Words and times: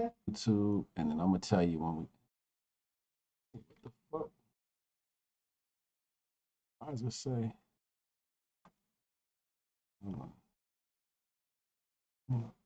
YouTube, 0.00 0.86
and 0.96 1.10
then 1.10 1.20
I'm 1.20 1.28
gonna 1.28 1.40
tell 1.40 1.62
you 1.62 1.78
when 1.80 1.96
we. 1.96 2.04
What 3.52 3.64
the 3.84 3.90
fuck? 4.12 4.30
Why 6.80 6.90
does 6.92 7.02
it 7.02 7.12
say? 7.14 7.52
Hold 10.04 10.16
on. 10.20 10.32
Hold 12.30 12.44
on. 12.44 12.65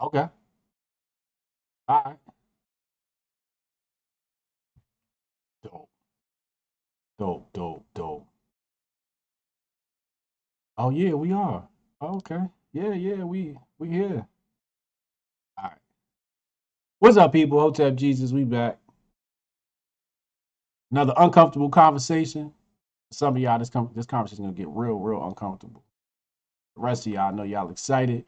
Okay. 0.00 0.28
All 1.88 2.02
right. 2.06 2.16
Dope. 5.64 5.88
Dope. 7.18 7.48
Dope. 7.54 7.84
Dope. 7.94 8.28
Oh 10.76 10.90
yeah, 10.90 11.12
we 11.14 11.32
are. 11.32 11.68
Oh, 12.00 12.16
okay. 12.16 12.40
Yeah, 12.72 12.94
yeah, 12.94 13.24
we 13.24 13.56
we 13.78 13.88
here. 13.88 14.26
All 15.58 15.64
right. 15.64 15.78
What's 17.00 17.16
up, 17.18 17.32
people? 17.32 17.60
Hotep 17.60 17.96
Jesus, 17.96 18.32
we 18.32 18.44
back. 18.44 18.78
Another 20.92 21.14
uncomfortable 21.16 21.70
conversation. 21.70 22.52
Some 23.12 23.36
of 23.36 23.42
y'all, 23.42 23.58
this 23.58 23.70
com- 23.70 23.90
this 23.94 24.06
conversation 24.06 24.44
gonna 24.44 24.54
get 24.56 24.68
real, 24.70 24.96
real 24.98 25.24
uncomfortable. 25.26 25.84
The 26.76 26.82
rest 26.82 27.06
of 27.06 27.14
y'all, 27.14 27.28
I 27.28 27.32
know 27.32 27.44
y'all 27.44 27.70
excited. 27.70 28.26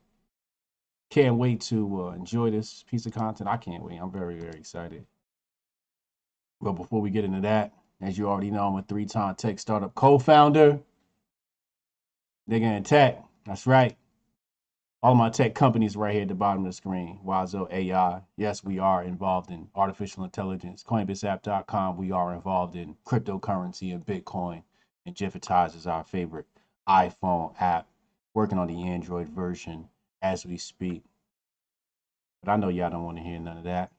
Can't 1.12 1.36
wait 1.36 1.60
to 1.60 2.06
uh, 2.06 2.10
enjoy 2.12 2.50
this 2.50 2.86
piece 2.90 3.04
of 3.04 3.12
content. 3.12 3.46
I 3.46 3.58
can't 3.58 3.84
wait. 3.84 3.98
I'm 3.98 4.10
very, 4.10 4.34
very 4.34 4.58
excited. 4.58 5.04
But 6.58 6.72
before 6.72 7.02
we 7.02 7.10
get 7.10 7.26
into 7.26 7.42
that, 7.42 7.74
as 8.00 8.16
you 8.16 8.30
already 8.30 8.50
know, 8.50 8.66
I'm 8.66 8.76
a 8.76 8.82
three-time 8.82 9.34
tech 9.34 9.58
startup 9.58 9.94
co-founder. 9.94 10.80
Nigga 12.50 12.78
in 12.78 12.82
tech. 12.82 13.22
That's 13.44 13.66
right. 13.66 13.94
All 15.02 15.14
my 15.14 15.28
tech 15.28 15.54
companies 15.54 15.98
right 15.98 16.14
here 16.14 16.22
at 16.22 16.28
the 16.28 16.34
bottom 16.34 16.64
of 16.64 16.70
the 16.70 16.72
screen. 16.72 17.20
Wazo 17.22 17.70
AI. 17.70 18.22
Yes, 18.38 18.64
we 18.64 18.78
are 18.78 19.04
involved 19.04 19.50
in 19.50 19.68
artificial 19.74 20.24
intelligence. 20.24 20.82
CoinbaseApp.com. 20.82 21.98
We 21.98 22.10
are 22.10 22.32
involved 22.32 22.74
in 22.74 22.96
cryptocurrency 23.04 23.92
and 23.92 24.06
Bitcoin. 24.06 24.62
And 25.04 25.14
Jiffitize 25.14 25.76
is 25.76 25.86
our 25.86 26.04
favorite 26.04 26.46
iPhone 26.88 27.52
app. 27.60 27.86
Working 28.32 28.56
on 28.56 28.66
the 28.66 28.88
Android 28.88 29.28
version 29.28 29.88
as 30.22 30.46
we 30.46 30.56
speak. 30.56 31.02
But 32.42 32.52
I 32.52 32.56
know 32.56 32.68
y'all 32.68 32.90
don't 32.90 33.04
want 33.04 33.18
to 33.18 33.22
hear 33.22 33.38
none 33.38 33.58
of 33.58 33.64
that. 33.64 33.92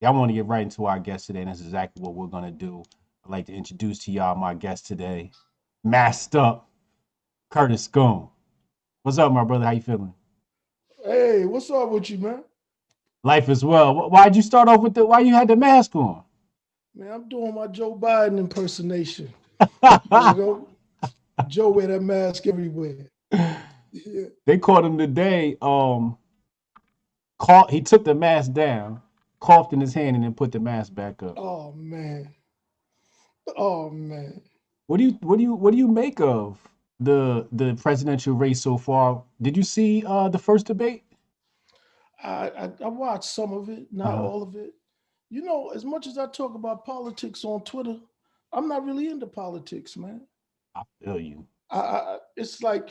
Y'all 0.00 0.14
want 0.14 0.30
to 0.30 0.34
get 0.34 0.46
right 0.46 0.62
into 0.62 0.86
our 0.86 0.98
guest 0.98 1.26
today, 1.26 1.40
and 1.40 1.50
that's 1.50 1.60
exactly 1.60 2.02
what 2.02 2.14
we're 2.14 2.26
gonna 2.26 2.50
do. 2.50 2.82
I'd 3.24 3.30
like 3.30 3.46
to 3.46 3.52
introduce 3.52 3.98
to 4.04 4.12
y'all 4.12 4.36
my 4.36 4.54
guest 4.54 4.86
today, 4.86 5.30
masked 5.84 6.36
up, 6.36 6.68
Curtis 7.50 7.84
Scoon. 7.84 8.28
What's 9.02 9.18
up, 9.18 9.32
my 9.32 9.44
brother? 9.44 9.64
How 9.66 9.72
you 9.72 9.82
feeling? 9.82 10.14
Hey, 11.04 11.44
what's 11.46 11.70
up 11.70 11.90
with 11.90 12.10
you, 12.10 12.18
man? 12.18 12.44
Life 13.24 13.48
as 13.50 13.64
well. 13.64 14.10
Why'd 14.10 14.36
you 14.36 14.42
start 14.42 14.68
off 14.68 14.80
with 14.82 14.94
the? 14.94 15.04
Why 15.04 15.20
you 15.20 15.34
had 15.34 15.48
the 15.48 15.56
mask 15.56 15.94
on? 15.96 16.24
Man, 16.94 17.12
I'm 17.12 17.28
doing 17.28 17.54
my 17.54 17.66
Joe 17.66 17.96
Biden 17.96 18.38
impersonation. 18.38 19.32
You 19.82 20.34
know, 20.34 20.68
Joe 21.48 21.70
wear 21.70 21.88
that 21.88 22.02
mask 22.02 22.46
everywhere. 22.46 23.10
Yeah. 23.92 24.26
they 24.46 24.58
caught 24.58 24.84
him 24.84 24.98
today. 24.98 25.56
Um, 25.62 26.18
caught. 27.38 27.70
He 27.70 27.80
took 27.82 28.04
the 28.04 28.14
mask 28.14 28.52
down, 28.52 29.02
coughed 29.40 29.72
in 29.72 29.80
his 29.80 29.94
hand, 29.94 30.16
and 30.16 30.24
then 30.24 30.34
put 30.34 30.52
the 30.52 30.60
mask 30.60 30.94
back 30.94 31.22
up. 31.22 31.34
Oh 31.36 31.72
man. 31.72 32.34
Oh 33.56 33.90
man. 33.90 34.42
What 34.86 34.98
do 34.98 35.04
you 35.04 35.12
what 35.22 35.36
do 35.38 35.42
you 35.42 35.54
what 35.54 35.72
do 35.72 35.78
you 35.78 35.88
make 35.88 36.20
of 36.20 36.58
the 37.00 37.48
the 37.52 37.74
presidential 37.76 38.34
race 38.34 38.60
so 38.62 38.76
far? 38.78 39.22
Did 39.42 39.56
you 39.56 39.62
see 39.62 40.04
uh 40.06 40.28
the 40.28 40.38
first 40.38 40.66
debate? 40.66 41.04
I, 42.22 42.50
I 42.50 42.72
I 42.84 42.88
watched 42.88 43.24
some 43.24 43.52
of 43.52 43.68
it, 43.70 43.86
not 43.92 44.14
Uh-huh. 44.14 44.22
all 44.24 44.42
of 44.42 44.56
it. 44.56 44.74
You 45.30 45.42
know, 45.42 45.70
as 45.70 45.84
much 45.84 46.06
as 46.06 46.18
I 46.18 46.26
talk 46.26 46.54
about 46.54 46.84
politics 46.84 47.44
on 47.44 47.62
Twitter, 47.62 47.98
I'm 48.52 48.68
not 48.68 48.84
really 48.84 49.08
into 49.08 49.26
politics, 49.26 49.96
man. 49.96 50.22
I 50.74 50.82
feel 51.02 51.20
you. 51.20 51.46
I, 51.70 51.78
I 51.80 52.18
it's 52.36 52.62
like 52.62 52.90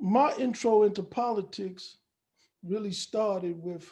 my 0.00 0.32
intro 0.38 0.82
into 0.84 1.02
politics 1.02 1.98
really 2.62 2.92
started 2.92 3.62
with 3.62 3.88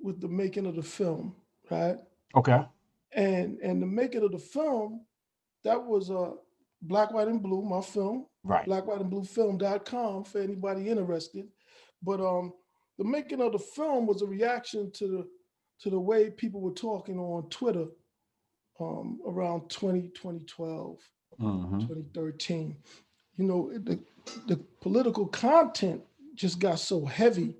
with 0.00 0.20
the 0.20 0.28
making 0.28 0.66
of 0.66 0.74
the 0.76 0.82
film, 0.82 1.34
right? 1.70 1.96
Okay. 2.34 2.64
and 3.14 3.58
and 3.60 3.80
the 3.82 3.86
making 3.86 4.22
of 4.24 4.32
the 4.32 4.38
film 4.38 5.04
that 5.64 5.82
was 5.82 6.10
uh 6.10 6.30
black 6.82 7.12
white 7.12 7.28
and 7.28 7.42
blue 7.42 7.62
my 7.62 7.80
film 7.80 8.26
Right. 8.44 8.64
black 8.66 8.86
white 8.86 9.00
and 9.00 9.10
blue 9.10 9.22
film.com 9.24 10.24
for 10.24 10.40
anybody 10.40 10.88
interested 10.88 11.46
but 12.02 12.20
um 12.20 12.52
the 12.98 13.04
making 13.04 13.40
of 13.40 13.52
the 13.52 13.58
film 13.58 14.06
was 14.06 14.22
a 14.22 14.26
reaction 14.26 14.90
to 14.92 15.06
the 15.06 15.28
to 15.80 15.90
the 15.90 15.98
way 16.00 16.30
people 16.30 16.60
were 16.60 16.72
talking 16.72 17.18
on 17.20 17.48
twitter 17.50 17.86
um 18.80 19.20
around 19.28 19.68
20 19.70 20.08
2012 20.08 20.98
hmm 21.38 21.78
2013 21.80 22.76
you 23.42 23.48
know 23.48 23.72
the 23.78 24.00
the 24.48 24.56
political 24.80 25.26
content 25.26 26.02
just 26.34 26.60
got 26.60 26.78
so 26.80 27.06
heavy 27.06 27.56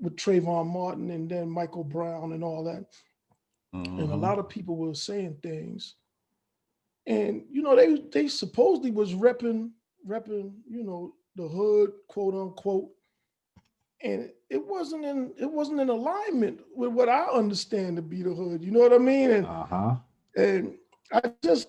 with 0.00 0.16
Trayvon 0.16 0.66
Martin 0.68 1.10
and 1.10 1.30
then 1.30 1.50
Michael 1.50 1.84
Brown 1.84 2.32
and 2.32 2.44
all 2.44 2.64
that. 2.64 2.86
And 3.96 4.10
a 4.10 4.16
Mhm. 4.16 4.16
lot 4.16 4.38
of 4.38 4.48
people 4.48 4.76
were 4.76 4.94
saying 4.94 5.38
things. 5.42 5.96
And 7.06 7.44
you 7.50 7.62
know 7.62 7.76
they 7.76 8.00
they 8.12 8.28
supposedly 8.28 8.90
was 8.90 9.14
repping 9.14 9.70
repping 10.08 10.54
you 10.68 10.84
know 10.84 11.14
the 11.36 11.48
hood 11.48 11.92
quote 12.08 12.34
unquote. 12.34 12.90
And 14.02 14.30
it 14.50 14.66
wasn't 14.66 15.04
in 15.04 15.32
it 15.38 15.50
wasn't 15.50 15.80
in 15.80 15.88
alignment 15.90 16.60
with 16.74 16.92
what 16.92 17.08
i 17.08 17.24
understand 17.24 17.96
to 17.96 18.02
be 18.02 18.22
the 18.22 18.34
hood. 18.34 18.62
You 18.64 18.72
know 18.72 18.80
what 18.80 18.92
i 18.94 18.98
mean? 18.98 19.30
And 19.32 19.48
Uh-huh. 19.48 19.96
and 20.36 20.76
i 21.12 21.22
just 21.42 21.68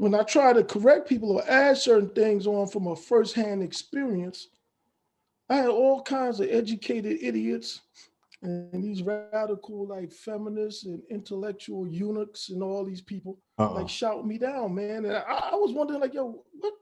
when 0.00 0.14
i 0.14 0.22
try 0.22 0.52
to 0.52 0.64
correct 0.64 1.06
people 1.06 1.30
or 1.32 1.44
add 1.46 1.76
certain 1.76 2.08
things 2.10 2.46
on 2.46 2.66
from 2.66 2.86
a 2.86 2.96
firsthand 2.96 3.62
experience 3.62 4.48
i 5.50 5.56
had 5.56 5.68
all 5.68 6.00
kinds 6.02 6.40
of 6.40 6.48
educated 6.50 7.18
idiots 7.20 7.82
and 8.42 8.82
these 8.82 9.02
radical 9.02 9.86
like 9.86 10.10
feminists 10.10 10.86
and 10.86 11.02
intellectual 11.10 11.86
eunuchs 11.86 12.48
and 12.48 12.62
all 12.62 12.82
these 12.84 13.02
people 13.02 13.38
Uh-oh. 13.58 13.74
like 13.74 13.88
shout 13.88 14.26
me 14.26 14.38
down, 14.38 14.74
man. 14.74 15.04
And 15.04 15.14
I, 15.14 15.50
I 15.52 15.54
was 15.56 15.72
wondering, 15.74 16.00
like, 16.00 16.14
yo, 16.14 16.42
what 16.58 16.72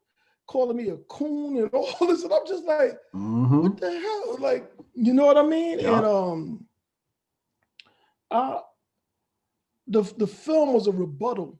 calling 0.46 0.76
me 0.76 0.90
a 0.90 0.96
coon 1.08 1.56
and 1.56 1.68
all 1.74 2.06
this? 2.06 2.22
And 2.22 2.32
I'm 2.32 2.46
just 2.46 2.64
like, 2.64 2.92
hmm 3.12 3.62
what 3.62 3.76
the 3.80 3.90
hell? 3.90 4.36
Like, 4.38 4.70
you 4.94 5.12
know 5.12 5.26
what 5.26 5.36
I 5.36 5.42
mean? 5.42 5.80
Yeah. 5.80 5.96
And 5.96 6.06
um 6.06 6.66
I 8.30 8.60
the 9.88 10.02
the 10.16 10.28
film 10.28 10.74
was 10.74 10.86
a 10.86 10.92
rebuttal 10.92 11.58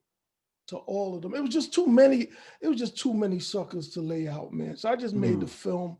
to 0.68 0.76
all 0.76 1.16
of 1.16 1.22
them. 1.22 1.34
It 1.34 1.40
was 1.40 1.50
just 1.50 1.72
too 1.72 1.86
many, 1.86 2.28
it 2.60 2.68
was 2.68 2.78
just 2.78 2.96
too 2.96 3.12
many 3.14 3.38
suckers 3.40 3.88
to 3.90 4.00
lay 4.00 4.28
out, 4.28 4.52
man. 4.52 4.76
So 4.76 4.88
I 4.88 4.96
just 4.96 5.14
made 5.14 5.40
the 5.40 5.46
film 5.46 5.96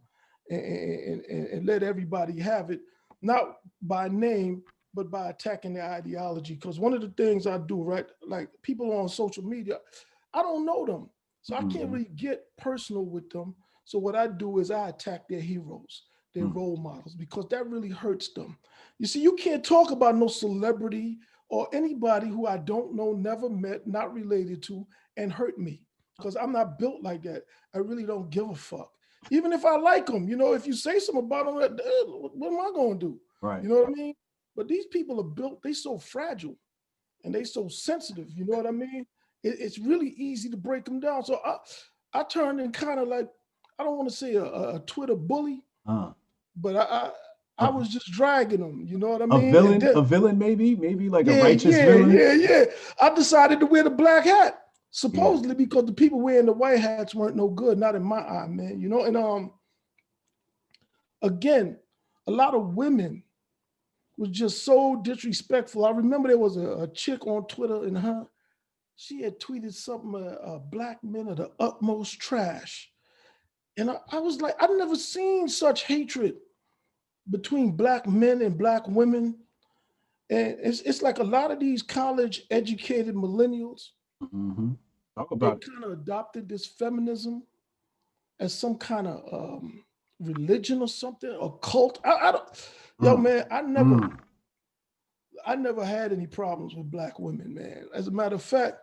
and, 0.51 0.61
and, 0.61 1.25
and, 1.25 1.47
and 1.49 1.67
let 1.67 1.83
everybody 1.83 2.39
have 2.41 2.71
it, 2.71 2.81
not 3.23 3.59
by 3.83 4.09
name, 4.09 4.63
but 4.95 5.11
by 5.11 5.31
attacking 5.31 5.75
their 5.75 5.91
ideology. 5.91 6.55
Because 6.55 6.79
one 6.79 6.93
of 6.93 7.01
the 7.01 7.09
things 7.11 7.47
I 7.47 7.59
do, 7.59 7.83
right, 7.83 8.07
like 8.27 8.49
people 8.63 8.93
on 8.93 9.09
social 9.09 9.45
media, 9.45 9.79
I 10.35 10.43
don't 10.43 10.67
know 10.67 10.85
them. 10.87 11.11
So 11.43 11.57
I 11.57 11.63
can't 11.63 11.89
Mhm. 11.89 11.93
really 11.93 12.11
get 12.17 12.45
personal 12.59 13.05
with 13.07 13.31
them. 13.31 13.55
So 13.85 13.99
what 13.99 14.17
I 14.17 14.27
do 14.27 14.59
is 14.59 14.71
I 14.71 14.91
attack 14.91 15.29
their 15.29 15.41
heroes, 15.41 16.03
their 16.35 16.45
Mm. 16.45 16.55
role 16.55 16.77
models, 16.77 17.15
because 17.15 17.47
that 17.49 17.67
really 17.67 17.89
hurts 17.89 18.29
them. 18.35 18.59
You 18.99 19.07
see, 19.07 19.23
you 19.23 19.35
can't 19.37 19.65
talk 19.65 19.91
about 19.91 20.17
no 20.17 20.29
celebrity 20.29 21.19
or 21.49 21.69
anybody 21.73 22.29
who 22.29 22.47
I 22.47 22.59
don't 22.59 22.95
know, 22.95 23.13
never 23.13 23.49
met, 23.49 23.87
not 23.87 24.13
related 24.13 24.63
to, 24.65 24.87
and 25.17 25.33
hurt 25.33 25.59
me. 25.59 25.83
Because 26.17 26.37
I'm 26.37 26.53
not 26.53 26.79
built 26.79 27.03
like 27.03 27.23
that. 27.23 27.45
I 27.75 27.79
really 27.79 28.05
don't 28.05 28.31
give 28.31 28.51
a 28.51 28.55
fuck. 28.55 28.91
Even 29.31 29.53
if 29.53 29.65
I 29.65 29.77
like 29.77 30.07
them, 30.07 30.29
you 30.29 30.37
know, 30.37 30.53
if 30.53 30.67
you 30.67 30.73
say 30.73 30.99
something 30.99 31.25
about 31.25 31.47
them, 31.47 31.55
what 32.35 32.53
am 32.53 32.61
I 32.61 32.71
going 32.75 32.99
to 32.99 33.07
do? 33.07 33.21
Right. 33.41 33.63
You 33.63 33.69
know 33.69 33.77
what 33.81 33.89
I 33.89 33.93
mean? 33.93 34.15
But 34.57 34.69
these 34.69 34.87
people 34.87 35.21
are 35.21 35.25
built, 35.25 35.63
they 35.63 35.73
so 35.73 35.99
fragile. 35.99 36.57
and 37.25 37.35
they 37.35 37.45
so 37.45 37.69
sensitive. 37.69 38.27
You 38.35 38.45
know 38.47 38.57
what 38.57 38.67
I 38.67 38.71
mean? 38.73 39.07
It, 39.43 39.57
it's 39.61 39.79
really 39.79 40.09
easy 40.11 40.49
to 40.51 40.57
break 40.57 40.85
them 40.85 41.01
down. 41.01 41.25
So 41.25 41.41
I, 41.45 41.57
I 42.13 42.25
turned 42.25 42.61
in 42.61 42.73
kind 42.73 42.99
of 43.01 43.09
like 43.09 43.29
I 43.79 43.85
don't 43.85 43.97
want 43.97 44.09
to 44.11 44.17
say 44.17 44.35
a, 44.35 44.45
a 44.45 44.83
Twitter 44.87 45.15
bully, 45.15 45.63
Uh, 45.87 46.13
but 46.57 46.77
I, 46.77 46.83
I 46.83 47.11
I 47.59 47.71
was 47.71 47.89
just 47.89 48.11
dragging 48.13 48.61
them. 48.61 48.85
You 48.87 48.99
know 48.99 49.09
what 49.09 49.23
I 49.23 49.27
mean? 49.27 49.49
A 49.49 49.53
villain, 49.53 49.79
then- 49.81 49.97
a 49.97 50.03
villain, 50.03 50.39
maybe, 50.39 50.77
maybe 50.77 51.09
like 51.09 51.27
a 51.27 51.43
righteous 51.43 51.75
yeah, 51.75 51.87
villain. 51.87 52.11
yeah, 52.13 52.33
yeah. 52.33 52.49
Yeah. 52.51 52.65
I 53.01 53.15
decided 53.15 53.59
to 53.61 53.67
wear 53.67 53.83
the 53.83 53.91
black 53.91 54.25
hat, 54.25 54.61
supposedly 54.91 55.55
because 55.55 55.87
the 55.87 55.93
people 55.93 56.21
wearing 56.21 56.47
the 56.47 56.53
white 56.53 56.79
hats 56.79 57.15
weren't 57.15 57.37
no 57.37 57.49
good, 57.49 57.79
not 57.79 57.97
in 57.97 58.03
my 58.03 58.21
eye, 58.21 58.47
man. 58.47 58.81
You 58.81 58.89
know, 58.89 59.05
and 59.05 59.17
um, 59.17 59.53
again, 61.23 61.79
a 62.29 62.31
lot 62.31 62.55
of 62.55 62.75
women 62.75 63.25
was 64.17 64.31
just 64.31 64.65
so 64.65 65.01
disrespectful. 65.03 65.85
I 65.85 65.91
remember 65.91 66.29
there 66.29 66.39
was 66.39 66.57
a, 66.57 66.83
a 66.83 66.89
chick 66.89 67.27
on 67.27 67.47
Twitter, 67.47 67.85
and 67.85 67.99
her, 67.99 68.27
she 68.95 69.23
had 69.23 69.41
tweeted 69.41 69.75
something, 69.75 70.15
uh, 70.15 70.39
uh, 70.47 70.59
"Black 70.59 71.03
men 71.03 71.29
are 71.29 71.35
the 71.35 71.51
utmost 71.59 72.21
trash," 72.21 72.91
and 73.77 73.91
I, 73.91 73.97
I 74.13 74.19
was 74.21 74.41
like, 74.41 74.55
I've 74.63 74.77
never 74.77 74.97
seen 74.97 75.49
such 75.49 75.85
hatred 75.85 76.37
between 77.31 77.73
black 77.73 78.07
men 78.07 78.43
and 78.43 78.57
black 78.59 78.87
women. 78.89 79.39
And 80.31 80.57
it's, 80.61 80.81
it's 80.83 81.03
like 81.03 81.19
a 81.19 81.25
lot 81.25 81.51
of 81.51 81.59
these 81.61 81.83
college 81.83 82.43
educated 82.51 83.15
millennials, 83.15 83.89
hmm 84.21 84.73
Talk 85.17 85.31
they 85.31 85.35
about 85.37 85.61
kind 85.63 85.85
of 85.85 85.93
adopted 85.93 86.49
this 86.49 86.67
feminism 86.67 87.43
as 88.41 88.55
some 88.55 88.77
kind 88.77 89.07
of 89.09 89.23
um, 89.33 89.85
religion 90.21 90.81
or 90.81 90.89
something, 90.89 91.31
or 91.31 91.59
cult. 91.59 91.99
I, 92.05 92.29
I 92.29 92.33
don't, 92.33 92.71
yo, 93.01 93.17
Mm. 93.17 93.23
man, 93.23 93.47
I 93.51 93.63
never, 93.63 93.97
Mm. 93.97 94.19
I 95.47 95.57
never 95.57 95.85
had 95.85 96.13
any 96.13 96.27
problems 96.27 96.75
with 96.75 96.91
black 96.91 97.19
women, 97.19 97.55
man. 97.55 97.87
As 97.95 98.07
a 98.07 98.11
matter 98.13 98.35
of 98.37 98.43
fact, 98.43 98.77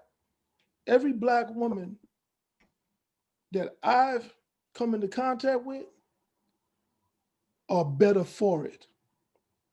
every 0.88 1.14
black 1.14 1.50
woman 1.54 1.98
that 3.52 3.78
I've 3.84 4.34
come 4.74 4.94
into 4.94 5.08
contact 5.08 5.64
with 5.64 5.86
are 7.70 7.86
better 7.86 8.24
for 8.24 8.66
it. 8.66 8.88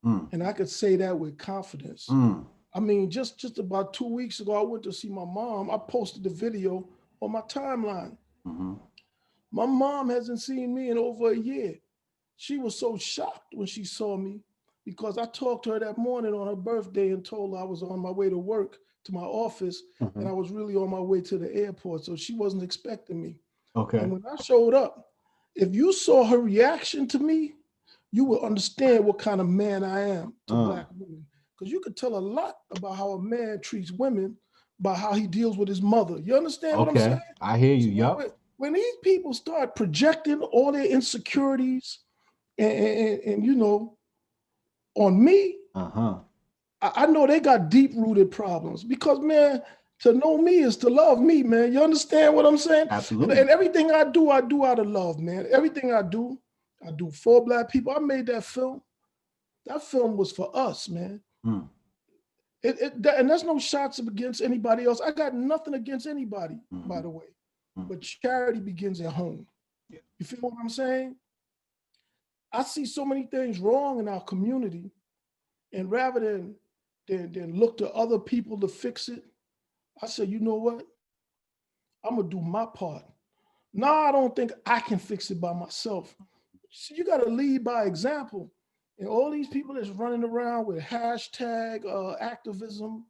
Mm. 0.05 0.33
And 0.33 0.43
I 0.43 0.53
could 0.53 0.69
say 0.69 0.97
that 0.97 1.19
with 1.19 1.39
confidence. 1.39 2.07
Mm. 2.09 2.45
I 2.75 2.81
mean, 2.81 3.11
just 3.11 3.39
just 3.39 3.59
about 3.59 3.93
two 3.93 4.09
weeks 4.09 4.41
ago, 4.41 4.55
I 4.55 4.63
went 4.63 4.83
to 4.85 4.93
see 4.93 5.09
my 5.09 5.25
mom. 5.25 5.71
I 5.71 5.77
posted 5.79 6.23
the 6.23 6.31
video 6.31 6.89
on 7.21 7.33
my 7.33 7.43
timeline. 7.43 8.17
Mhm. 8.47 8.81
My 9.53 9.67
mom 9.67 10.09
hasn't 10.09 10.41
seen 10.41 10.75
me 10.75 10.91
in 10.91 10.99
over 10.99 11.31
a 11.33 11.37
year. 11.37 11.79
She 12.37 12.57
was 12.59 12.77
so 12.77 12.97
shocked 12.97 13.55
when 13.55 13.67
she 13.67 13.85
saw 13.85 14.17
me 14.17 14.43
because 14.85 15.19
I 15.19 15.27
talked 15.27 15.65
to 15.65 15.73
her 15.73 15.79
that 15.81 15.99
morning 15.99 16.35
on 16.35 16.47
her 16.49 16.57
birthday 16.57 17.11
and 17.11 17.25
told 17.25 17.53
her 17.53 17.61
I 17.61 17.65
was 17.65 17.83
on 17.83 18.01
my 18.01 18.11
way 18.11 18.31
to 18.31 18.39
work 18.39 18.79
to 19.05 19.13
my 19.13 19.21
office 19.23 19.83
and 20.01 20.11
Mhm. 20.15 20.27
I 20.27 20.33
was 20.33 20.51
really 20.51 20.75
on 20.75 20.89
my 20.91 21.01
way 21.01 21.21
to 21.21 21.37
the 21.39 21.55
airport. 21.55 22.05
So 22.05 22.17
she 22.17 22.35
wasn't 22.35 22.63
expecting 22.63 23.21
me. 23.23 23.39
Okay. 23.77 23.99
And 23.99 24.13
when 24.13 24.25
I 24.27 24.37
showed 24.43 24.75
up, 24.75 25.13
if 25.55 25.75
you 25.75 25.93
saw 25.93 26.25
her 26.25 26.39
reaction 26.39 27.07
to 27.09 27.19
me, 27.19 27.55
you 28.13 28.25
will 28.25 28.45
understand 28.45 29.05
what 29.05 29.19
kind 29.19 29.41
of 29.41 29.49
man 29.49 29.83
I 29.83 30.01
am 30.01 30.35
to 30.49 30.55
Uh. 30.55 30.65
black 30.67 30.87
women. 30.99 31.27
Because 31.59 31.73
you 31.73 31.81
could 31.81 31.97
tell 31.97 32.17
a 32.17 32.19
lot 32.19 32.57
about 32.77 32.97
how 32.97 33.13
a 33.13 33.23
man 33.23 33.61
treats 33.61 33.93
women 33.93 34.37
by 34.81 34.95
how 34.95 35.13
he 35.13 35.27
deals 35.27 35.57
with 35.57 35.69
his 35.69 35.81
mother. 35.83 36.19
You 36.19 36.37
understand 36.37 36.79
what 36.79 36.89
I'm 36.89 36.97
Okay. 36.97 37.05
saying? 37.11 37.21
I 37.41 37.57
hear 37.59 37.75
you. 37.75 37.83
So 37.83 37.89
Yup. 37.91 38.17
When, 38.19 38.27
when 38.57 38.73
these 38.75 38.97
people 39.03 39.33
start 39.33 39.77
projecting 39.77 40.41
all 40.43 40.73
their 40.73 40.85
insecurities 40.87 42.01
and, 42.59 42.73
and, 42.73 42.99
and- 42.99 43.21
and, 43.35 43.45
you 43.47 43.55
know, 43.55 43.97
on 44.97 45.23
me, 45.23 45.57
Uh 45.75 45.89
huh. 45.89 46.19
I, 46.83 46.93
I 47.05 47.07
know 47.07 47.27
they 47.27 47.41
got 47.41 47.69
deep 47.71 47.93
rooted 47.97 48.31
problems 48.31 48.83
because 48.85 49.21
man, 49.21 49.63
to 50.01 50.13
know 50.13 50.37
me 50.37 50.59
is 50.59 50.77
to 50.79 50.89
love 50.91 51.21
me, 51.21 51.43
man. 51.45 51.73
You 51.73 51.83
understand 51.85 52.35
what 52.35 52.45
I'm 52.45 52.59
saying? 52.59 52.83
And, 52.83 52.91
Absolutely. 52.91 53.39
and 53.39 53.49
everything 53.49 53.93
I 53.93 54.03
do, 54.05 54.31
I 54.31 54.41
do 54.41 54.65
out 54.65 54.81
of 54.81 54.89
love, 54.89 55.21
man. 55.21 55.47
Everything 55.53 55.93
I 55.95 56.03
do, 56.03 56.39
I 56.87 56.91
do 56.91 57.11
for 57.11 57.45
black 57.45 57.71
people. 57.71 57.93
I 57.95 57.99
made 58.01 58.27
that 58.27 58.45
film. 58.45 58.83
That 59.67 59.83
film 59.83 60.17
was 60.17 60.33
for 60.33 60.51
us, 60.57 60.89
man. 60.89 61.21
Mm. 61.47 61.69
It, 62.63 62.81
it 62.81 63.03
that- 63.03 63.19
and 63.21 63.31
that's 63.31 63.45
no 63.45 63.59
shots 63.59 63.99
against 63.99 64.41
anybody 64.41 64.85
else. 64.85 65.01
I 65.01 65.13
got 65.13 65.35
nothing 65.35 65.75
against 65.75 66.07
anybody, 66.07 66.59
by 66.71 66.97
Mhm. 66.99 67.03
the 67.03 67.11
way. 67.11 67.27
Mhm. 67.79 67.89
But 67.89 68.01
charity 68.03 68.61
begins 68.61 69.01
at 69.01 69.13
home. 69.13 69.47
Yeah. 69.89 70.01
You 70.19 70.27
feel 70.27 70.41
what 70.41 70.55
I'm 70.61 70.69
saying? 70.69 71.17
I 72.53 72.63
see 72.63 72.85
so 72.85 73.05
many 73.05 73.25
things 73.27 73.59
wrong 73.61 73.99
in 73.99 74.09
our 74.09 74.21
community, 74.23 74.91
and 75.73 75.91
rather 75.91 76.21
than 76.21 76.57
than, 77.09 77.33
than 77.33 77.59
look 77.59 77.77
to 77.79 77.91
other 77.95 78.19
people 78.19 78.59
to 78.61 78.69
fix 78.69 79.09
it, 79.09 79.25
I 80.01 80.07
say, 80.07 80.25
you 80.25 80.39
know 80.39 80.55
what? 80.55 80.87
I'm 82.05 82.15
gonna 82.17 82.29
do 82.29 82.41
my 82.41 82.65
part. 82.67 83.05
Now 83.73 83.93
I 83.93 84.13
don't 84.13 84.35
think 84.37 84.53
I 84.65 84.79
can 84.81 84.99
fix 85.01 85.31
it 85.33 85.41
by 85.41 85.53
myself. 85.53 86.15
So 86.73 86.95
you 86.95 87.05
got 87.05 87.19
to 87.19 87.29
lead 87.29 87.65
by 87.65 87.85
example. 87.85 88.51
And 88.99 89.09
all 89.09 89.31
these 89.31 89.49
people 89.49 89.75
that's 89.75 89.91
running 89.91 90.25
around 90.25 90.67
with 90.67 90.83
hashtag 90.83 91.85
uh, 91.87 92.17
activism 92.19 93.05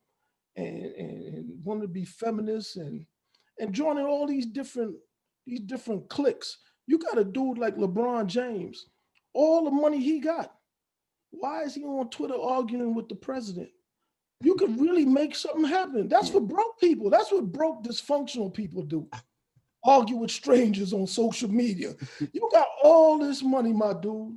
and, 0.56 0.84
and, 0.84 1.22
and 1.34 1.64
want 1.64 1.80
to 1.82 1.88
be 1.88 2.04
feminists 2.04 2.76
and 2.76 3.06
and 3.58 3.72
joining 3.72 4.04
all 4.04 4.26
these 4.26 4.46
different 4.46 4.96
these 5.46 5.60
different 5.60 6.08
cliques. 6.08 6.58
You 6.86 6.98
got 6.98 7.18
a 7.18 7.24
dude 7.24 7.58
like 7.58 7.76
LeBron 7.76 8.26
James, 8.26 8.86
all 9.32 9.64
the 9.64 9.70
money 9.70 10.00
he 10.00 10.20
got. 10.20 10.54
Why 11.30 11.62
is 11.62 11.74
he 11.74 11.84
on 11.84 12.10
Twitter 12.10 12.38
arguing 12.40 12.94
with 12.94 13.08
the 13.08 13.14
president? 13.14 13.70
You 14.42 14.56
could 14.56 14.80
really 14.80 15.06
make 15.06 15.36
something 15.36 15.64
happen. 15.64 16.08
That's 16.08 16.28
for 16.28 16.40
broke 16.40 16.80
people. 16.80 17.10
That's 17.10 17.30
what 17.30 17.52
broke 17.52 17.84
dysfunctional 17.84 18.52
people 18.52 18.82
do. 18.82 19.08
Argue 19.84 20.16
with 20.16 20.30
strangers 20.30 20.92
on 20.92 21.06
social 21.06 21.50
media. 21.50 21.94
You 22.32 22.48
got 22.52 22.68
all 22.84 23.18
this 23.18 23.42
money, 23.42 23.72
my 23.72 23.92
dude. 23.94 24.36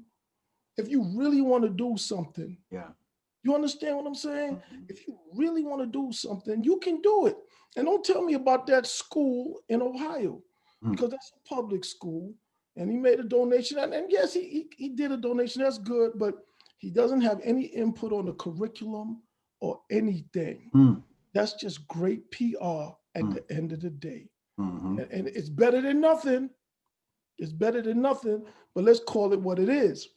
If 0.77 0.89
you 0.89 1.03
really 1.15 1.41
want 1.41 1.63
to 1.63 1.69
do 1.69 1.95
something, 1.97 2.57
Yeah. 2.71 2.89
you 3.43 3.53
understand 3.53 3.95
what 3.97 4.07
I'm 4.07 4.15
saying? 4.15 4.55
Mhm. 4.73 4.89
If 4.89 5.07
you 5.07 5.17
really 5.33 5.63
want 5.63 5.81
to 5.81 5.87
do 5.87 6.11
something, 6.11 6.63
you 6.63 6.77
can 6.79 6.99
do 7.01 7.27
it. 7.27 7.37
And 7.77 7.85
don't 7.85 8.03
tell 8.03 8.23
me 8.23 8.33
about 8.33 8.65
that 8.67 8.87
school 8.87 9.61
in 9.69 9.81
Ohio, 9.81 10.41
Mm. 10.83 10.91
because 10.91 11.11
that's 11.11 11.31
a 11.35 11.47
public 11.47 11.85
school. 11.85 12.33
And 12.75 12.89
he 12.91 12.97
made 12.97 13.19
a 13.19 13.23
donation. 13.23 13.77
And, 13.77 13.93
and 13.93 14.11
yes, 14.11 14.33
he, 14.33 14.49
he, 14.49 14.69
he 14.77 14.89
did 14.89 15.11
a 15.11 15.17
donation. 15.17 15.61
That's 15.61 15.77
good, 15.77 16.13
but 16.17 16.35
he 16.79 16.89
doesn't 16.89 17.21
have 17.21 17.39
any 17.43 17.65
input 17.67 18.11
on 18.11 18.25
the 18.25 18.33
curriculum 18.33 19.21
or 19.61 19.79
anything. 19.91 20.69
Mm. 20.73 21.03
That's 21.33 21.53
just 21.53 21.87
great 21.87 22.29
PR 22.31 22.97
at 23.15 23.23
Mm. 23.23 23.33
the 23.35 23.53
end 23.55 23.71
of 23.71 23.79
the 23.81 23.89
day. 23.91 24.27
Mhm. 24.59 25.01
And, 25.01 25.11
and 25.11 25.27
it's 25.27 25.49
better 25.49 25.81
than 25.81 25.99
nothing. 25.99 26.49
It's 27.37 27.51
better 27.51 27.81
than 27.81 28.01
nothing, 28.01 28.45
but 28.73 28.83
let's 28.85 29.01
call 29.01 29.33
it 29.33 29.41
what 29.41 29.59
it 29.59 29.67
is. 29.69 30.07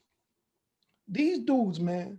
These 1.09 1.41
dudes, 1.41 1.81
man, 1.81 2.19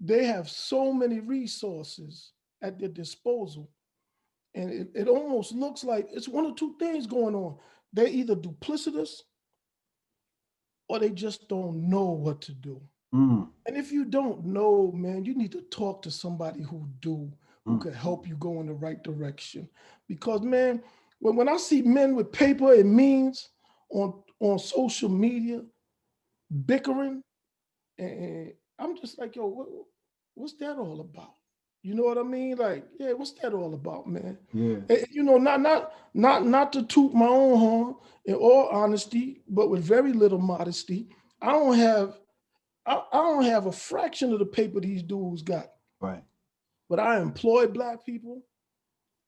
they 0.00 0.24
have 0.24 0.48
so 0.50 0.92
many 0.92 1.20
resources 1.20 2.32
at 2.62 2.78
their 2.78 2.88
disposal. 2.88 3.70
And 4.54 4.70
it, 4.70 4.90
it 4.94 5.08
almost 5.08 5.52
looks 5.52 5.84
like 5.84 6.08
it's 6.12 6.28
one 6.28 6.44
of 6.44 6.56
two 6.56 6.76
things 6.78 7.06
going 7.06 7.34
on. 7.34 7.56
They're 7.92 8.08
either 8.08 8.34
duplicitous 8.34 9.22
or 10.88 10.98
they 10.98 11.10
just 11.10 11.48
don't 11.48 11.88
know 11.88 12.10
what 12.10 12.40
to 12.42 12.52
do. 12.52 12.80
Mm. 13.14 13.48
And 13.66 13.76
if 13.76 13.92
you 13.92 14.04
don't 14.04 14.44
know, 14.44 14.92
man, 14.92 15.24
you 15.24 15.34
need 15.34 15.52
to 15.52 15.62
talk 15.62 16.02
to 16.02 16.10
somebody 16.10 16.62
who 16.62 16.88
do, 17.00 17.32
who 17.64 17.78
Mm. 17.78 17.82
can 17.82 17.92
help 17.92 18.26
you 18.26 18.36
go 18.36 18.60
in 18.60 18.66
the 18.66 18.74
right 18.74 19.02
direction. 19.02 19.68
Because 20.08 20.42
man, 20.42 20.82
when, 21.20 21.36
when 21.36 21.48
I 21.48 21.56
see 21.56 21.82
men 21.82 22.16
with 22.16 22.32
paper 22.32 22.74
and 22.74 22.92
means 22.92 23.48
on 23.90 24.22
on 24.40 24.58
social 24.58 25.08
media 25.08 25.62
bickering, 26.66 27.22
and, 27.98 28.10
and 28.10 28.52
I'm 28.78 28.96
just 28.96 29.18
like, 29.18 29.36
yo, 29.36 29.46
what, 29.46 29.68
what's 30.34 30.54
that 30.54 30.76
all 30.78 31.00
about? 31.00 31.34
You 31.82 31.94
know 31.94 32.02
what 32.02 32.18
I 32.18 32.22
mean? 32.22 32.56
Like, 32.56 32.86
yeah, 32.98 33.12
what's 33.12 33.32
that 33.42 33.54
all 33.54 33.72
about, 33.72 34.06
man? 34.06 34.38
Yeah. 34.52 34.78
Eh, 34.90 35.04
you 35.10 35.22
know, 35.22 35.38
not 35.38 35.60
not 35.60 35.92
not 36.12 36.46
not 36.46 36.72
to 36.74 36.82
toot 36.82 37.14
my 37.14 37.26
own 37.26 37.58
horn 37.58 37.94
in 38.26 38.34
all 38.34 38.68
honesty, 38.68 39.42
but 39.48 39.70
with 39.70 39.82
very 39.82 40.12
little 40.12 40.38
modesty. 40.38 41.08
I 41.40 41.52
don't 41.52 41.78
have 41.78 42.18
I, 42.84 43.02
I 43.12 43.16
don't 43.16 43.44
have 43.44 43.66
a 43.66 43.72
fraction 43.72 44.32
of 44.32 44.40
the 44.40 44.46
paper 44.46 44.80
these 44.80 45.02
dudes 45.02 45.42
got. 45.42 45.70
Right. 46.00 46.24
But 46.88 47.00
I 47.00 47.20
employ 47.20 47.66
black 47.66 48.04
people. 48.04 48.42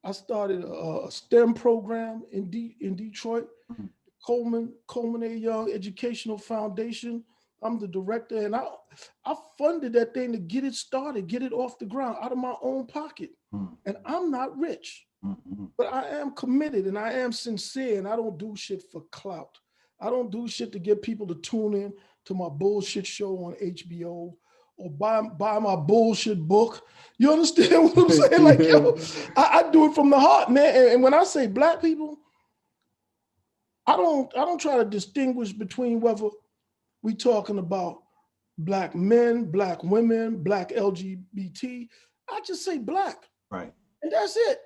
I 0.04 0.12
started 0.12 0.64
a, 0.64 1.10
STEM 1.10 1.54
program 1.54 2.22
in 2.32 2.50
D, 2.50 2.76
in 2.80 2.96
Detroit, 2.96 3.48
Mhm. 3.70 3.88
Coleman 4.24 4.72
Coleman 4.86 5.22
A. 5.24 5.34
Young 5.34 5.70
Educational 5.70 6.38
Foundation. 6.38 7.24
I'm 7.62 7.78
the 7.78 7.88
director, 7.88 8.44
and 8.44 8.54
I 8.56 8.66
I 9.24 9.34
funded 9.56 9.92
that 9.94 10.12
thing 10.14 10.32
to 10.32 10.38
get 10.38 10.64
it 10.64 10.74
started, 10.74 11.26
get 11.28 11.42
it 11.42 11.52
off 11.52 11.78
the 11.78 11.86
ground 11.86 12.18
out 12.20 12.32
of 12.32 12.38
my 12.38 12.54
own 12.62 12.86
pocket. 12.86 13.30
Mm. 13.54 13.76
And 13.86 13.96
I'm 14.04 14.30
not 14.30 14.56
rich. 14.58 15.06
Mhm. 15.24 15.70
But 15.78 15.92
I 15.92 16.08
am 16.08 16.32
committed 16.32 16.86
and 16.86 16.98
I 16.98 17.12
am 17.12 17.30
sincere 17.32 17.98
and 17.98 18.08
I 18.08 18.16
don't 18.16 18.36
do 18.38 18.54
shit 18.56 18.82
for 18.90 19.02
clout. 19.12 19.56
I 20.00 20.10
don't 20.10 20.30
do 20.30 20.48
shit 20.48 20.72
to 20.72 20.78
get 20.80 21.00
people 21.02 21.26
to 21.28 21.36
tune 21.36 21.74
in 21.74 21.92
to 22.24 22.34
my 22.34 22.48
bullshit 22.48 23.06
show 23.06 23.38
on 23.44 23.54
HBO 23.60 24.36
or 24.76 24.90
buy 24.90 25.22
buy 25.22 25.58
my 25.58 25.76
bullshit 25.76 26.40
book. 26.40 26.82
You 27.18 27.32
understand 27.32 27.84
what 27.84 27.98
I'm 27.98 28.08
saying? 28.10 28.42
Like, 28.42 28.58
yo, 28.60 28.96
I, 29.36 29.62
I 29.64 29.70
do 29.70 29.86
it 29.86 29.94
from 29.94 30.10
the 30.10 30.18
heart, 30.18 30.50
man. 30.50 30.74
And, 30.74 30.86
and 30.94 31.02
when 31.02 31.14
I 31.14 31.24
say 31.24 31.46
black 31.46 31.80
people, 31.80 32.18
I 33.86 33.96
don't 33.96 34.32
I 34.36 34.44
don't 34.44 34.60
try 34.60 34.76
to 34.78 34.84
distinguish 34.84 35.52
between 35.52 36.00
whether 36.00 36.28
we 37.02 37.14
talking 37.14 37.58
about 37.58 38.02
black 38.58 38.94
men, 38.94 39.50
black 39.50 39.82
women, 39.82 40.42
black 40.42 40.70
LGBT. 40.70 41.88
I 42.30 42.40
just 42.46 42.64
say 42.64 42.78
black, 42.78 43.16
Right. 43.50 43.72
and 44.02 44.12
that's 44.12 44.36
it. 44.36 44.58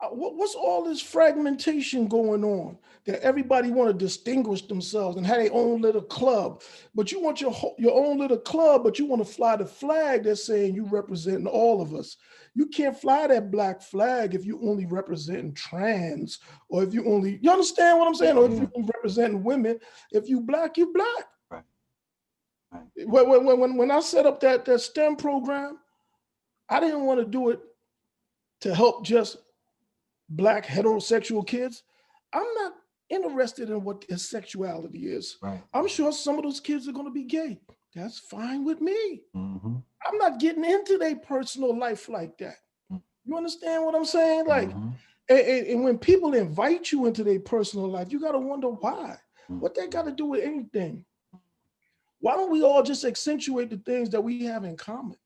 Uh, 0.00 0.08
what- 0.10 0.36
what's 0.36 0.54
all 0.54 0.84
this 0.84 1.00
fragmentation 1.02 2.06
going 2.06 2.44
on 2.44 2.78
that 3.04 3.20
everybody 3.20 3.72
want 3.72 3.88
to 3.90 3.92
distinguish 4.04 4.62
themselves 4.68 5.16
and 5.16 5.26
have 5.26 5.38
their 5.38 5.52
own 5.52 5.80
little 5.80 6.02
club? 6.02 6.62
But 6.94 7.10
you 7.10 7.20
want 7.20 7.40
your 7.40 7.52
your 7.78 7.92
own 8.06 8.18
little 8.18 8.38
club 8.38 8.84
but 8.84 8.98
you 9.00 9.06
want 9.06 9.26
to 9.26 9.32
fly 9.32 9.56
the 9.56 9.66
flag 9.66 10.22
that's 10.22 10.44
saying 10.46 10.74
you 10.76 10.84
representing 10.84 11.48
all 11.48 11.82
of 11.82 11.94
us. 11.94 12.16
You 12.54 12.66
can't 12.66 12.96
fly 12.96 13.26
that 13.26 13.50
black 13.50 13.82
flag 13.82 14.34
if 14.36 14.44
you 14.46 14.60
only 14.62 14.86
representing 14.86 15.52
trans 15.54 16.38
or 16.68 16.84
if 16.84 16.94
you 16.94 17.04
only 17.06 17.40
you 17.42 17.50
understand 17.50 17.98
what 17.98 18.06
i'm 18.06 18.14
saying? 18.14 18.38
Or 18.38 18.46
if 18.46 18.52
you 18.52 18.70
representing 18.94 19.42
women. 19.42 19.80
If 20.12 20.28
you 20.28 20.40
black 20.42 20.76
you 20.76 20.92
black. 20.92 21.26
Right. 21.50 21.64
Right. 22.70 23.08
when, 23.08 23.44
when, 23.44 23.58
when, 23.58 23.76
when 23.76 23.90
i 23.90 23.98
set 23.98 24.26
up 24.26 24.38
that 24.40 24.64
that 24.66 24.78
stem 24.80 25.16
program 25.16 25.78
i 26.68 26.78
didn't 26.78 27.04
want 27.04 27.18
to 27.18 27.26
do 27.26 27.48
it 27.50 27.60
to 28.60 28.74
help 28.74 29.04
just 29.04 29.38
black 30.28 30.66
heterosexual 30.66 31.46
kids. 31.46 31.82
I'm 32.32 32.46
not 32.56 32.72
interested 33.10 33.70
in 33.70 33.82
what 33.84 34.04
their 34.08 34.18
sexuality 34.18 35.06
is. 35.08 35.38
Right. 35.42 35.62
I'm 35.72 35.88
sure 35.88 36.12
some 36.12 36.36
of 36.36 36.42
those 36.44 36.60
kids 36.60 36.88
are 36.88 36.92
going 36.92 37.06
to 37.06 37.12
be 37.12 37.24
gay. 37.24 37.60
That's 37.94 38.18
fine 38.18 38.64
with 38.64 38.80
me. 38.80 39.22
Mm-hmm. 39.34 39.76
I'm 40.06 40.18
not 40.18 40.38
getting 40.38 40.64
into 40.64 40.98
their 40.98 41.16
personal 41.16 41.76
life 41.76 42.08
like 42.08 42.36
that. 42.38 42.56
Mm. 42.92 43.00
You 43.24 43.36
understand 43.36 43.84
what 43.84 43.94
I'm 43.94 44.04
saying? 44.04 44.46
Like, 44.46 44.68
Mhm. 44.70 44.92
and, 45.30 45.38
and- 45.38 45.66
and 45.68 45.84
when 45.84 45.98
people 45.98 46.34
invite 46.34 46.92
you 46.92 47.06
into 47.06 47.24
their 47.24 47.40
personal 47.40 47.88
life, 47.88 48.12
you 48.12 48.20
got 48.20 48.32
to 48.32 48.38
wonder 48.38 48.68
why. 48.68 49.16
Mm. 49.50 49.60
What 49.60 49.74
they 49.74 49.86
got 49.88 50.04
to 50.04 50.12
do 50.12 50.26
with 50.26 50.44
anything? 50.44 51.04
Why 52.20 52.34
don't 52.34 52.50
we 52.50 52.62
all 52.62 52.82
just 52.82 53.04
accentuate 53.04 53.70
the 53.70 53.78
things 53.78 54.10
that 54.10 54.20
we 54.20 54.44
have 54.44 54.64
in 54.64 54.76
common? 54.76 55.16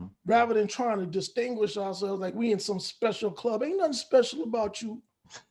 Mm. 0.00 0.10
rather 0.26 0.52
than 0.54 0.66
trying 0.68 0.98
to 0.98 1.06
distinguish 1.06 1.78
ourselves 1.78 2.20
like 2.20 2.34
we 2.34 2.52
in 2.52 2.58
some 2.58 2.78
special 2.78 3.30
club. 3.30 3.62
Ain't 3.62 3.78
nothing 3.78 3.94
special 3.94 4.42
about 4.42 4.82
you. 4.82 5.02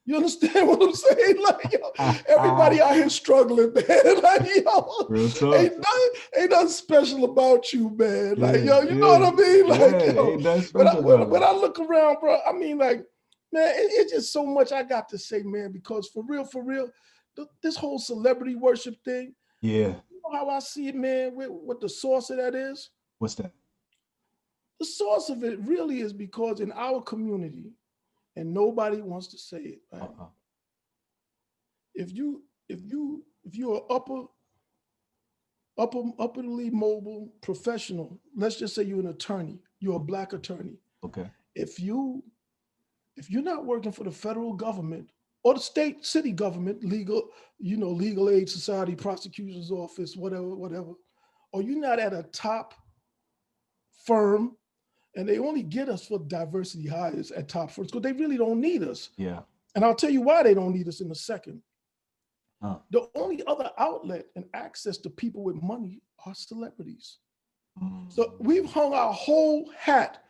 You 0.06 0.18
understand 0.18 0.68
what 0.68 0.82
I'm 0.84 0.94
saying? 0.94 1.42
Like, 1.44 1.74
yo, 1.74 2.14
everybody 2.28 2.80
out 2.80 2.94
here 2.96 3.10
struggling, 3.10 3.74
man. 3.74 4.22
Like, 4.22 4.48
yo, 4.64 5.08
ain't 5.56 5.78
nothing, 5.78 6.10
ain't 6.38 6.52
nothing 6.52 6.68
special 6.70 7.24
about 7.25 7.74
you, 7.74 7.90
man. 7.98 8.36
Like, 8.36 8.64
Yeah, 8.64 8.82
yo, 8.84 8.90
you 8.90 8.96
know 8.96 9.20
what 9.20 9.34
I 9.34 9.36
mean? 9.36 9.68
Like, 9.68 9.80
yeah, 9.80 10.12
yo, 10.14 10.38
but 10.40 10.74
when 10.74 10.88
I, 10.88 11.00
when, 11.00 11.30
when. 11.30 11.44
I 11.44 11.52
look 11.52 11.80
around, 11.80 12.20
bro, 12.20 12.38
I 12.48 12.52
mean, 12.54 12.78
like, 12.78 13.04
man, 13.52 13.70
it- 13.75 13.92
it's 13.94 14.12
just 14.14 14.32
so 14.32 14.46
much 14.46 14.72
I 14.72 14.84
got 14.84 15.10
to 15.10 15.18
say, 15.18 15.42
man, 15.44 15.72
because 15.72 16.08
for 16.10 16.24
real, 16.28 16.46
for 16.46 16.64
real, 16.64 16.88
th- 17.36 17.48
this 17.64 17.75
whole 17.75 17.98
celebrity 17.98 18.56
worship 18.56 18.96
thing, 19.04 19.34
Yeah. 19.62 19.96
you 20.12 20.22
know 20.24 20.32
how 20.38 20.50
I 20.50 20.60
see 20.60 20.88
it, 20.90 20.96
man, 20.96 21.36
what, 21.36 21.52
what 21.52 21.82
the 21.82 21.90
source 21.90 22.30
of 22.30 22.38
that 22.38 22.54
is? 22.54 22.92
What's 23.18 23.34
that? 23.36 23.52
The 24.79 24.86
source 24.86 25.29
of 25.29 25.44
it 25.44 25.60
really 25.60 26.01
is 26.01 26.13
because 26.13 26.60
in 26.60 26.72
our 26.74 27.01
community, 27.01 27.72
and 28.36 28.53
nobody 28.53 29.01
wants 29.01 29.27
to 29.27 29.38
say 29.38 29.58
it, 29.58 29.82
right? 29.91 30.01
Uh-uh. 30.01 30.27
If 31.94 32.13
you 32.13 32.44
if 32.67 32.82
you 32.84 33.24
if 33.46 33.55
you're 33.55 33.75
an 33.75 33.84
upper 33.89 34.24
upper 35.77 36.03
upperly 36.20 36.70
mobile 36.70 37.34
professional, 37.41 38.20
let's 38.36 38.58
just 38.58 38.75
say 38.75 38.84
you're 38.84 39.00
an 39.00 39.08
attorney, 39.08 39.60
you're 39.79 39.96
a 39.96 40.00
black 40.00 40.34
attorney. 40.34 40.77
Okay. 41.03 41.29
If 41.55 41.79
you 41.79 42.24
if 43.15 43.29
you're 43.29 43.41
not 43.41 43.65
working 43.65 43.94
for 43.94 44.03
the 44.03 44.12
federal 44.12 44.53
government 44.53 45.10
or 45.44 45.53
the 45.53 45.60
state 45.62 46.05
city 46.05 46.32
government, 46.32 46.84
legal, 46.84 47.29
you 47.60 47.77
know, 47.77 47.89
legal 47.89 48.29
aid 48.29 48.50
society, 48.50 48.96
prosecutor's 48.96 49.72
office, 49.72 50.17
whatever, 50.17 50.53
whatever, 50.55 50.91
or 51.53 51.62
you're 51.62 51.79
not 51.79 52.00
at 52.00 52.13
a 52.13 52.24
top 52.34 52.74
firm 54.05 54.58
and 55.15 55.27
they 55.27 55.38
only 55.39 55.63
get 55.63 55.89
us 55.89 56.05
for 56.05 56.19
diversity 56.19 56.88
hires 56.88 57.31
at 57.31 57.48
top 57.48 57.72
firms 57.72 57.91
because 57.91 58.03
they 58.03 58.13
really 58.13 58.38
don't 58.38 58.60
need 58.60 58.84
us. 58.84 59.10
Yeah. 59.17 59.41
And 59.75 59.84
I'll 59.84 59.95
tell 59.95 60.10
you 60.10 60.22
why 60.22 60.43
they 60.43 60.53
don't 60.53 60.74
need 60.74 60.88
us 60.88 61.01
in 61.01 61.12
a 61.12 61.15
second. 61.15 61.62
Huh. 62.62 62.79
The 62.91 63.07
only 63.15 63.43
other 63.48 63.72
outlet 63.77 64.27
and 64.36 64.45
access 64.53 64.98
to 65.00 65.10
people 65.10 65.43
with 65.43 65.62
money 65.62 66.01
are 66.25 66.34
celebrities. 66.34 67.17
So 68.07 68.24
Mm. 68.24 68.39
we've 68.39 68.65
hung 68.65 68.93
our 68.93 69.12
whole 69.12 69.69
hat 69.77 70.24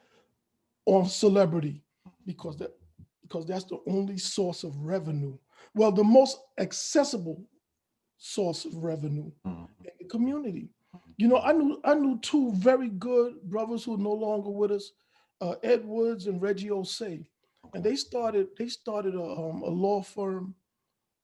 on 0.88 1.06
celebrity 1.08 1.84
because 2.26 2.58
that 2.58 2.72
because 3.22 3.46
that's 3.46 3.66
the 3.66 3.80
only 3.88 4.18
source 4.20 4.64
of 4.64 4.76
revenue. 4.78 5.38
Well, 5.76 5.92
the 5.92 6.04
most 6.04 6.38
accessible 6.60 7.44
source 8.18 8.66
of 8.66 8.76
revenue 8.84 9.32
Mhm. 9.46 9.68
in 9.84 9.92
the 10.00 10.06
community. 10.06 10.70
You 11.18 11.28
know, 11.28 11.40
I 11.40 11.52
knew 11.54 11.80
I 11.84 11.94
knew 11.96 12.20
two 12.20 12.52
very 12.54 12.90
good 12.90 13.42
brothers 13.44 13.84
who 13.84 13.96
are 13.96 13.98
no 13.98 14.14
longer 14.14 14.50
with 14.50 14.72
us, 14.72 14.92
uh, 15.42 15.56
Ed 15.64 15.86
Woods 15.86 16.28
and 16.28 16.42
Reggie 16.42 16.70
Ossé, 16.70 17.26
and 17.74 17.84
they 17.84 17.96
started 17.96 18.48
they 18.58 18.68
started 18.68 19.16
a, 19.16 19.24
um, 19.24 19.62
a 19.64 19.70
law 19.70 20.02
firm 20.02 20.56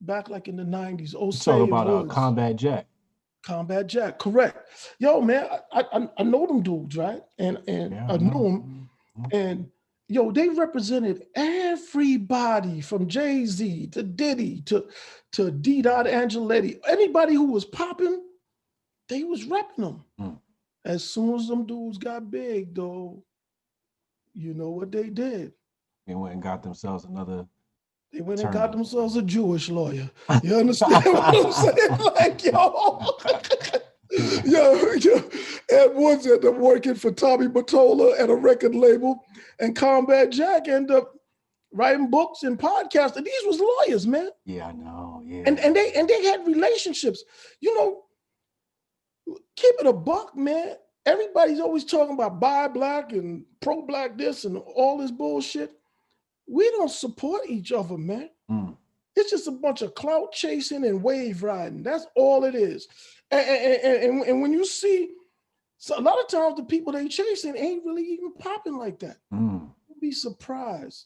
back 0.01 0.29
like 0.29 0.47
in 0.47 0.55
the 0.55 0.63
nineties. 0.63 1.13
Ossé 1.13 1.45
talk 1.45 1.67
about 1.67 1.87
uh, 1.87 2.03
Combat 2.13 2.55
Jack. 2.55 2.87
Combat 3.43 3.87
Jack, 3.87 4.19
correct. 4.19 4.67
Yo, 4.99 5.19
man, 5.21 5.47
I, 5.73 5.83
I 5.93 6.09
I 6.17 6.23
know 6.23 6.45
them 6.45 6.61
dudes, 6.61 6.95
right? 6.95 7.21
And 7.39 7.57
and 7.67 7.91
Yeah, 7.93 8.07
I 8.09 8.17
know. 8.17 8.29
knew 8.29 8.43
them, 8.43 8.89
and 9.33 9.69
yo, 10.07 10.31
they 10.31 10.49
represented 10.49 11.25
everybody 11.35 12.81
from 12.81 13.07
Jay 13.07 13.45
Z 13.45 13.87
to 13.87 14.03
Diddy 14.03 14.61
to 14.63 14.87
to 15.33 15.51
D. 15.51 15.81
Dot 15.81 16.05
Angelettie. 16.05 16.79
Anybody 16.87 17.33
who 17.33 17.51
was 17.51 17.65
popping, 17.65 18.21
they 19.11 19.25
was 19.25 19.45
repping 19.45 19.77
them. 19.77 20.05
Mm. 20.19 20.39
As 20.85 21.03
soon 21.03 21.35
as 21.35 21.47
them 21.47 21.67
dudes 21.67 21.97
got 21.97 22.31
big, 22.31 22.73
though, 22.73 23.23
you 24.33 24.53
know 24.53 24.69
what 24.69 24.91
they 24.91 25.09
did? 25.09 25.51
They 26.07 26.15
went 26.15 26.33
and 26.33 26.41
got 26.41 26.63
themselves 26.63 27.03
another. 27.03 27.45
They 28.13 28.21
went 28.21 28.39
and 28.39 28.53
got 28.53 28.71
themselves 28.71 29.17
a 29.17 29.21
Jewish 29.21 29.69
lawyer. 29.69 30.09
You 30.43 30.55
understand 30.55 31.03
what 31.05 31.35
I'm 31.35 31.51
saying? 31.51 31.99
Like, 32.15 32.43
yo, 32.43 33.17
yo, 34.45 34.93
yo, 34.93 35.29
Ed 35.69 35.91
Woods 35.93 36.25
ended 36.25 36.45
up 36.45 36.55
working 36.55 36.95
for 36.95 37.11
Tommy 37.11 37.47
Mottola 37.47 38.17
at 38.17 38.29
a 38.29 38.35
record 38.35 38.75
label, 38.75 39.23
and 39.59 39.75
Combat 39.75 40.31
Jack 40.31 40.69
ended 40.69 40.95
up 40.95 41.13
writing 41.73 42.09
books 42.09 42.43
and 42.43 42.57
podcasts. 42.57 43.17
And 43.17 43.25
these 43.25 43.43
was 43.45 43.59
lawyers, 43.59 44.07
man. 44.07 44.29
Yeah, 44.45 44.67
I 44.67 44.71
know. 44.71 45.21
Yeah. 45.25 45.43
And 45.45 45.59
and 45.59 45.75
they 45.75 45.91
and 45.93 46.07
they 46.07 46.23
had 46.23 46.47
relationships. 46.47 47.23
You 47.59 47.77
know, 47.77 48.03
keep 49.55 49.75
it 49.79 49.87
a 49.87 49.93
buck, 49.93 50.35
man. 50.35 50.75
Everybody's 51.05 51.59
always 51.59 51.83
talking 51.85 52.13
about 52.13 52.39
buy 52.39 52.67
black 52.67 53.11
and 53.11 53.43
pro 53.59 53.81
black 53.81 54.17
this 54.17 54.45
and 54.45 54.57
all 54.57 54.97
this 54.97 55.11
bullshit. 55.11 55.71
We 56.47 56.69
don't 56.71 56.91
support 56.91 57.41
each 57.47 57.71
other, 57.71 57.97
man. 57.97 58.29
Mm. 58.49 58.77
It's 59.15 59.31
just 59.31 59.47
a 59.47 59.51
bunch 59.51 59.81
of 59.81 59.95
clout 59.95 60.31
chasing 60.31 60.85
and 60.85 61.03
wave 61.03 61.43
riding. 61.43 61.83
That's 61.83 62.05
all 62.15 62.43
it 62.43 62.55
is. 62.55 62.87
And, 63.29 63.47
and, 63.47 64.03
and, 64.03 64.23
and- 64.23 64.41
when 64.41 64.53
you 64.53 64.65
see, 64.65 65.09
so 65.77 65.97
a 65.97 66.01
lot 66.01 66.19
of 66.19 66.27
times 66.27 66.55
the 66.57 66.63
people 66.63 66.93
they 66.93 67.07
chasing 67.07 67.57
ain't 67.57 67.83
really 67.85 68.03
even 68.03 68.33
popping 68.33 68.77
like 68.77 68.99
that. 68.99 69.17
Mm. 69.33 69.69
You'll 69.89 69.99
be 69.99 70.11
surprised 70.11 71.05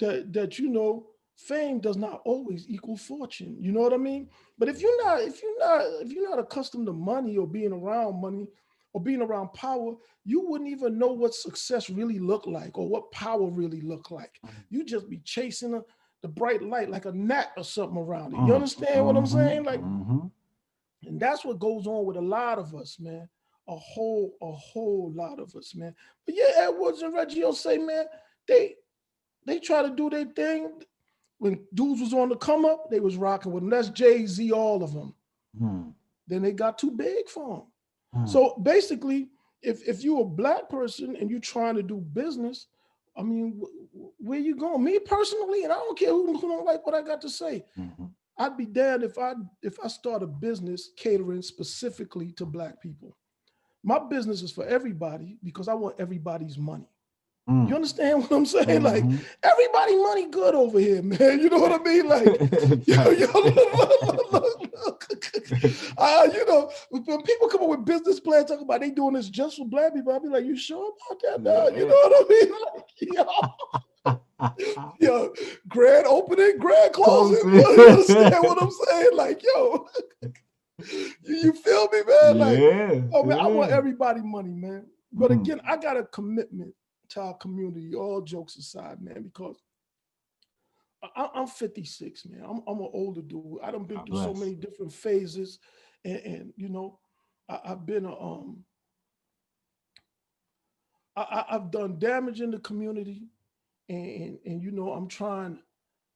that 0.00 0.32
that 0.32 0.58
you 0.58 0.68
know 0.68 1.06
fame 1.36 1.80
does 1.80 1.96
not 1.96 2.22
always 2.24 2.68
equal 2.68 2.96
fortune. 2.96 3.56
You 3.60 3.72
know 3.72 3.80
what 3.80 3.92
I 3.92 3.96
mean? 3.98 4.28
But 4.58 4.68
if 4.68 4.80
you're 4.80 5.04
not, 5.04 5.20
if 5.22 5.42
you're 5.42 5.58
not, 5.58 5.80
if 6.02 6.12
you're 6.12 6.28
not 6.28 6.38
accustomed 6.38 6.86
to 6.86 6.92
money 6.92 7.36
or 7.36 7.46
being 7.46 7.72
around 7.72 8.20
money 8.20 8.46
or 8.92 9.00
being 9.00 9.22
around 9.22 9.52
power, 9.54 9.94
you 10.24 10.46
wouldn't 10.46 10.70
even 10.70 10.98
know 10.98 11.08
what 11.12 11.34
success 11.34 11.88
really 11.90 12.18
looked 12.18 12.46
like 12.46 12.76
or 12.78 12.88
what 12.88 13.10
power 13.10 13.48
really 13.50 13.80
looked 13.80 14.10
like. 14.10 14.40
You 14.70 14.84
just 14.84 15.08
be 15.08 15.18
chasing 15.24 15.74
a, 15.74 15.80
the 16.20 16.28
bright 16.28 16.62
light 16.62 16.90
like 16.90 17.06
a 17.06 17.12
gnat 17.12 17.52
or 17.56 17.64
something 17.64 17.96
around 17.98 18.34
it. 18.34 18.40
You 18.40 18.52
Mm. 18.52 18.56
understand 18.56 19.06
what 19.06 19.16
I'm 19.16 19.26
saying? 19.26 19.64
Like, 19.64 19.80
Mhm. 19.80 20.30
and 21.04 21.18
that's 21.18 21.44
what 21.44 21.58
goes 21.58 21.86
on 21.86 22.04
with 22.04 22.16
a 22.16 22.20
lot 22.20 22.58
of 22.58 22.74
us, 22.74 23.00
man. 23.00 23.28
A 23.68 23.76
whole, 23.76 24.36
a 24.42 24.52
whole 24.52 25.10
lot 25.14 25.38
of 25.40 25.54
us, 25.56 25.74
man. 25.74 25.94
But 26.26 26.34
yeah, 26.36 26.52
Ed 26.68 26.68
Woods 26.78 27.02
and 27.02 27.14
Reggie 27.14 27.40
Ossé, 27.42 27.84
man, 27.84 28.06
they 28.46 28.76
they 29.44 29.58
try 29.58 29.82
to 29.82 29.90
do 29.90 30.08
their 30.10 30.26
thing. 30.26 30.82
When 31.42 31.58
dudes 31.74 32.00
was 32.00 32.14
on 32.14 32.28
the 32.28 32.36
come 32.36 32.64
up, 32.64 32.88
they 32.88 33.00
was 33.00 33.16
rocking 33.16 33.50
with 33.52 33.62
them. 33.64 33.70
That's 33.70 33.88
Jay 33.88 34.24
Z, 34.26 34.52
all 34.52 34.82
of 34.84 34.92
them. 34.94 35.12
Mm. 35.60 35.92
Then 36.28 36.42
they 36.42 36.52
got 36.52 36.78
too 36.78 36.92
big 36.92 37.28
for 37.28 37.64
them. 38.14 38.22
Mm. 38.22 38.28
So 38.28 38.54
basically, 38.62 39.28
if 39.60 39.86
if 39.88 40.04
you're 40.04 40.22
a 40.22 40.24
black 40.24 40.68
person 40.68 41.16
and 41.16 41.28
you're 41.28 41.40
trying 41.40 41.74
to 41.74 41.82
do 41.82 41.96
business, 41.96 42.68
I 43.16 43.22
mean, 43.22 43.60
wh- 43.60 43.96
wh- 43.98 44.20
where 44.28 44.38
you 44.38 44.54
going? 44.54 44.84
Me 44.84 45.00
personally, 45.00 45.64
and 45.64 45.72
I 45.72 45.76
don't 45.76 45.98
care 45.98 46.10
who, 46.10 46.32
who 46.38 46.48
don't 46.48 46.64
like 46.64 46.86
what 46.86 46.94
I 46.94 47.02
got 47.02 47.20
to 47.22 47.28
say. 47.28 47.64
Mhm. 47.76 48.10
I'd 48.38 48.56
be 48.56 48.64
damned 48.66 49.02
if 49.02 49.18
I 49.18 49.34
if 49.62 49.78
I 49.84 49.88
start 49.88 50.22
a 50.22 50.28
business 50.28 50.90
catering 50.96 51.42
specifically 51.42 52.30
to 52.32 52.46
black 52.46 52.80
people. 52.80 53.16
my 53.84 53.98
business 53.98 54.42
is 54.42 54.52
for 54.52 54.64
everybody 54.64 55.38
because 55.42 55.66
I 55.66 55.74
want 55.74 55.96
everybody's 55.98 56.56
money. 56.56 56.88
Mm. 57.50 57.68
You 57.68 57.74
understand 57.74 58.20
what 58.22 58.30
I'm 58.32 58.46
saying? 58.46 58.82
Like 58.82 59.02
Mhm. 59.04 59.20
everybody 59.42 59.96
money 59.96 60.26
good 60.28 60.54
over 60.54 60.78
here, 60.78 61.02
man. 61.02 61.40
You 61.40 61.50
know 61.50 61.58
what 61.58 61.72
I 61.72 61.82
mean? 61.82 62.08
Like 62.08 62.24
yo, 62.86 63.10
yo, 63.10 63.26
look, 63.32 64.32
look, 64.32 64.72
look. 64.86 65.08
Uh, 65.98 66.28
you 66.32 66.46
know, 66.46 66.70
when 66.90 67.22
people 67.22 67.48
come 67.48 67.62
up 67.62 67.68
with 67.68 67.84
business 67.84 68.20
plans 68.20 68.46
talking 68.48 68.64
about 68.64 68.80
they 68.80 68.90
doing 68.90 69.14
this 69.14 69.28
just 69.28 69.56
for 69.56 69.66
black 69.66 69.92
people, 69.94 70.12
I'll 70.12 70.20
be 70.20 70.28
like, 70.28 70.44
you 70.44 70.56
sure 70.56 70.92
about 71.10 71.20
that? 71.22 71.42
No, 71.42 71.68
you 71.68 71.86
know 71.86 71.94
what 71.94 72.12
I 72.14 72.28
mean? 72.28 72.52
Like, 74.04 74.54
yo, 74.60 74.94
yo, 75.00 75.34
grand 75.68 76.06
opening, 76.06 76.58
grand 76.58 76.92
closing. 76.92 77.52
You 77.52 77.88
understand 77.88 78.44
what 78.44 78.58
I'm 78.62 78.70
saying? 78.70 79.10
Like, 79.14 79.42
yo, 79.42 79.88
you, 80.22 81.12
you 81.26 81.52
feel 81.52 81.88
me, 81.92 82.02
man? 82.06 82.38
Like, 82.38 82.58
yeah. 82.58 83.00
Oh 83.12 83.24
man, 83.24 83.38
I 83.40 83.46
want 83.48 83.70
everybody 83.72 84.20
money, 84.22 84.52
man. 84.54 84.86
But 85.12 85.30
Mhm. 85.32 85.40
again, 85.42 85.60
I 85.66 85.76
got 85.76 85.96
a 85.96 86.04
commitment 86.04 86.74
our 87.20 87.34
community, 87.34 87.94
all 87.94 88.20
jokes 88.22 88.56
aside, 88.56 89.00
man, 89.02 89.22
because 89.22 89.60
I, 91.16 91.28
I'm 91.34 91.46
56, 91.48 92.26
man. 92.26 92.42
I'm, 92.44 92.62
I'm 92.66 92.78
an 92.80 92.90
older 92.92 93.22
dude. 93.22 93.58
I 93.62 93.70
done 93.72 93.84
been 93.84 93.98
God 93.98 94.06
through 94.06 94.16
so 94.18 94.34
many 94.34 94.54
different 94.54 94.92
phases. 94.92 95.58
And, 96.04 96.18
and 96.18 96.52
you 96.56 96.68
know, 96.68 96.98
I, 97.48 97.60
I've 97.66 97.84
been 97.86 98.04
a 98.04 98.14
um 98.20 98.64
I, 101.16 101.44
I've 101.50 101.70
done 101.70 101.98
damage 101.98 102.40
in 102.40 102.50
the 102.50 102.58
community 102.60 103.28
and, 103.88 104.06
and, 104.06 104.38
and 104.46 104.62
you 104.62 104.70
know, 104.70 104.92
I'm 104.92 105.08
trying 105.08 105.58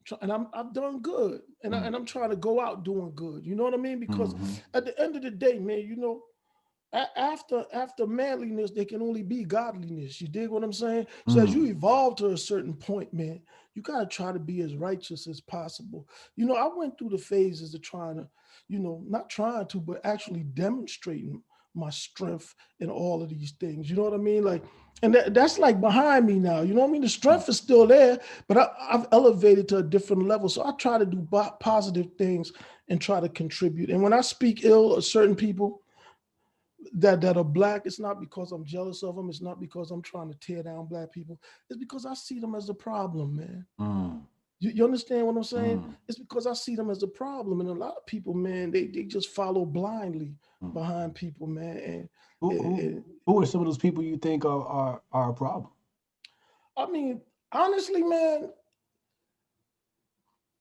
try- 0.05 0.19
and 0.23 0.33
I'm 0.33 0.47
I've 0.55 0.73
done 0.73 1.01
good. 1.01 1.43
And, 1.65 1.75
I, 1.75 1.81
Mm. 1.81 1.87
and 1.89 1.97
I'm 1.97 2.05
trying 2.07 2.31
to 2.31 2.37
go 2.37 2.61
out 2.61 2.85
doing 2.85 3.13
good. 3.15 3.45
You 3.45 3.57
know 3.57 3.65
what 3.65 3.75
I 3.75 3.79
mean? 3.79 3.99
Because 4.01 4.35
Mhm. 4.35 4.61
at 4.75 4.85
the 4.85 4.99
end 5.01 5.17
of 5.17 5.23
the 5.23 5.31
day, 5.33 5.59
man, 5.59 5.81
you 5.81 5.97
know, 5.97 6.23
after 6.93 7.65
after 7.73 8.07
manliness, 8.07 8.71
there 8.71 8.85
can 8.85 9.03
only 9.03 9.23
be 9.23 9.45
godliness. 9.45 10.21
You 10.21 10.29
dig 10.29 10.49
what 10.51 10.65
I'm 10.65 10.73
saying? 10.73 11.07
So 11.27 11.41
as 11.41 11.51
Mm. 11.51 11.55
you 11.55 11.67
evolve 11.67 12.17
to 12.17 12.29
a 12.29 12.39
certain 12.39 12.75
point, 12.75 13.13
man, 13.13 13.41
you 13.75 13.83
gotta 13.83 14.07
try 14.07 14.33
to 14.33 14.39
be 14.39 14.61
as 14.63 14.77
righteous 14.77 15.27
as 15.27 15.41
possible. 15.41 16.09
You 16.37 16.47
know, 16.47 16.55
I 16.55 16.69
went 16.75 16.99
through 16.99 17.11
the 17.11 17.19
phases 17.19 17.75
of 17.75 17.83
trying 17.83 18.17
to, 18.17 18.29
you 18.69 18.79
know, 18.79 19.03
not 19.09 19.29
trying 19.31 19.67
to, 19.67 19.81
but 19.81 20.01
actually 20.05 20.45
demonstrating 20.45 21.43
my 21.75 21.91
strength 21.91 22.55
in 22.81 22.89
all 22.91 23.23
of 23.23 23.29
these 23.29 23.53
things. 23.53 23.91
You 23.91 23.97
know 23.97 24.05
what 24.05 24.15
I 24.15 24.19
mean? 24.19 24.45
Like, 24.45 24.65
and 25.03 25.15
that, 25.15 25.35
that's 25.35 25.59
like 25.59 25.79
behind 25.81 26.27
me 26.27 26.39
now. 26.39 26.63
You 26.63 26.73
know 26.73 26.81
what 26.81 26.89
I 26.89 26.93
mean? 26.93 27.03
The 27.03 27.09
strength 27.09 27.49
is 27.51 27.59
still 27.59 27.87
there, 27.87 28.19
but 28.49 28.57
I, 28.57 28.69
I've 28.91 29.07
elevated 29.13 29.69
to 29.69 29.79
a 29.79 29.83
different 29.83 30.27
level. 30.27 30.49
So 30.49 30.65
I 30.65 30.73
try 30.73 30.97
to 30.97 31.05
do 31.05 31.19
bo- 31.19 31.55
positive 31.61 32.09
things 32.17 32.51
and 32.89 32.99
try 32.99 33.21
to 33.21 33.29
contribute. 33.29 33.91
And 33.91 34.03
when 34.03 34.15
I 34.15 34.23
speak 34.23 34.65
ill 34.65 34.95
of 34.95 35.05
certain 35.05 35.35
people 35.37 35.83
that 36.95 37.21
that 37.21 37.37
are 37.37 37.45
black, 37.45 37.83
it's 37.85 38.01
not 38.01 38.21
because 38.21 38.53
I'm 38.53 38.65
jealous 38.65 39.03
of 39.03 39.17
them. 39.17 39.29
It's 39.29 39.43
not 39.43 39.61
because 39.61 39.91
I'm 39.91 40.03
trying 40.03 40.31
to 40.33 40.39
tear 40.39 40.63
down 40.63 40.87
black 40.87 41.13
people. 41.13 41.41
It's 41.71 41.79
because 41.79 42.07
I 42.07 42.15
see 42.15 42.39
them 42.41 42.55
as 42.55 42.69
a 42.69 42.75
problem, 42.75 43.37
man. 43.37 43.67
Mm. 43.81 44.23
You, 44.59 44.71
you 44.71 44.85
understand 44.85 45.27
what 45.27 45.37
I'm 45.37 45.45
saying? 45.45 45.81
Mm. 45.81 45.95
It's 46.09 46.19
because 46.19 46.47
I 46.47 46.55
see 46.55 46.77
them 46.77 46.89
as 46.91 47.03
a 47.03 47.07
problem. 47.09 47.61
And 47.61 47.69
a 47.69 47.73
lot 47.73 47.95
of 47.97 48.07
people, 48.07 48.33
man, 48.35 48.71
they, 48.71 48.87
they 48.87 49.03
just 49.05 49.31
follow 49.31 49.65
blindly 49.65 50.35
Mm. 50.63 50.73
behind 50.73 51.15
people, 51.15 51.47
man. 51.47 51.77
And, 51.77 52.09
Who, 52.41 52.51
and- 52.51 52.79
who, 52.81 53.05
who 53.27 53.43
are 53.43 53.47
some 53.47 53.61
of 53.61 53.67
those 53.67 53.77
people 53.77 54.03
you 54.03 54.17
think 54.17 54.45
are 54.47 54.67
are, 54.67 55.03
are 55.13 55.31
a 55.31 55.35
problem? 55.35 55.71
I 56.79 56.87
mean, 56.87 57.21
honestly, 57.53 58.03
man, 58.03 58.51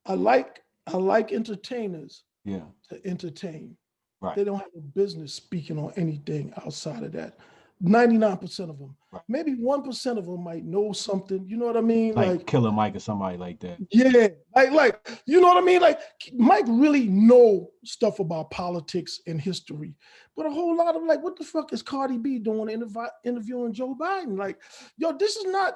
I 0.06 0.14
like 0.14 0.62
I 0.88 0.98
like 0.98 1.32
entertainers 1.32 2.24
Yeah. 2.44 2.66
to 2.90 3.00
entertain. 3.08 3.76
Right. 4.22 4.36
They 4.36 4.44
don't 4.44 4.60
have 4.60 4.70
a 4.76 4.82
business 4.82 5.34
speaking 5.34 5.78
on 5.78 5.92
anything 5.98 6.54
outside 6.64 7.04
of 7.04 7.12
that. 7.14 7.38
99% 7.84 8.70
of 8.70 8.80
them. 8.80 8.96
Right. 9.12 9.22
Maybe 9.28 9.54
1% 9.54 10.18
of 10.18 10.26
them 10.26 10.44
might 10.44 10.64
know 10.64 10.94
something. 10.94 11.46
You 11.46 11.58
know 11.58 11.66
what 11.66 11.76
I 11.76 11.82
mean? 11.82 12.14
Like, 12.16 12.28
Like, 12.28 12.48
Killer 12.48 12.72
Mike 12.72 12.96
or 12.96 13.00
somebody 13.00 13.38
like 13.38 13.60
that. 13.60 13.78
yeah, 13.92 14.30
like, 14.56 14.72
like, 14.72 15.22
you 15.26 15.42
know 15.42 15.48
what 15.50 15.58
I 15.58 15.66
mean? 15.66 15.82
Like 15.82 16.00
Mike 16.34 16.64
really 16.70 17.08
know 17.10 17.70
stuff 17.84 18.20
about 18.20 18.50
politics 18.50 19.20
and 19.28 19.40
history, 19.42 19.94
but 20.38 20.46
a 20.46 20.50
whole 20.50 20.76
lot 20.76 20.96
of 20.96 21.04
like, 21.04 21.22
what 21.22 21.38
the 21.38 21.44
fuck 21.44 21.74
is 21.74 21.82
Cardi 21.82 22.18
B 22.18 22.40
doing 22.40 22.70
intervi- 22.80 23.10
interviewing 23.26 23.74
Joe 23.74 23.94
Biden? 24.00 24.38
Like, 24.38 24.58
yo, 24.98 25.12
this 25.12 25.36
is 25.36 25.46
not, 25.52 25.74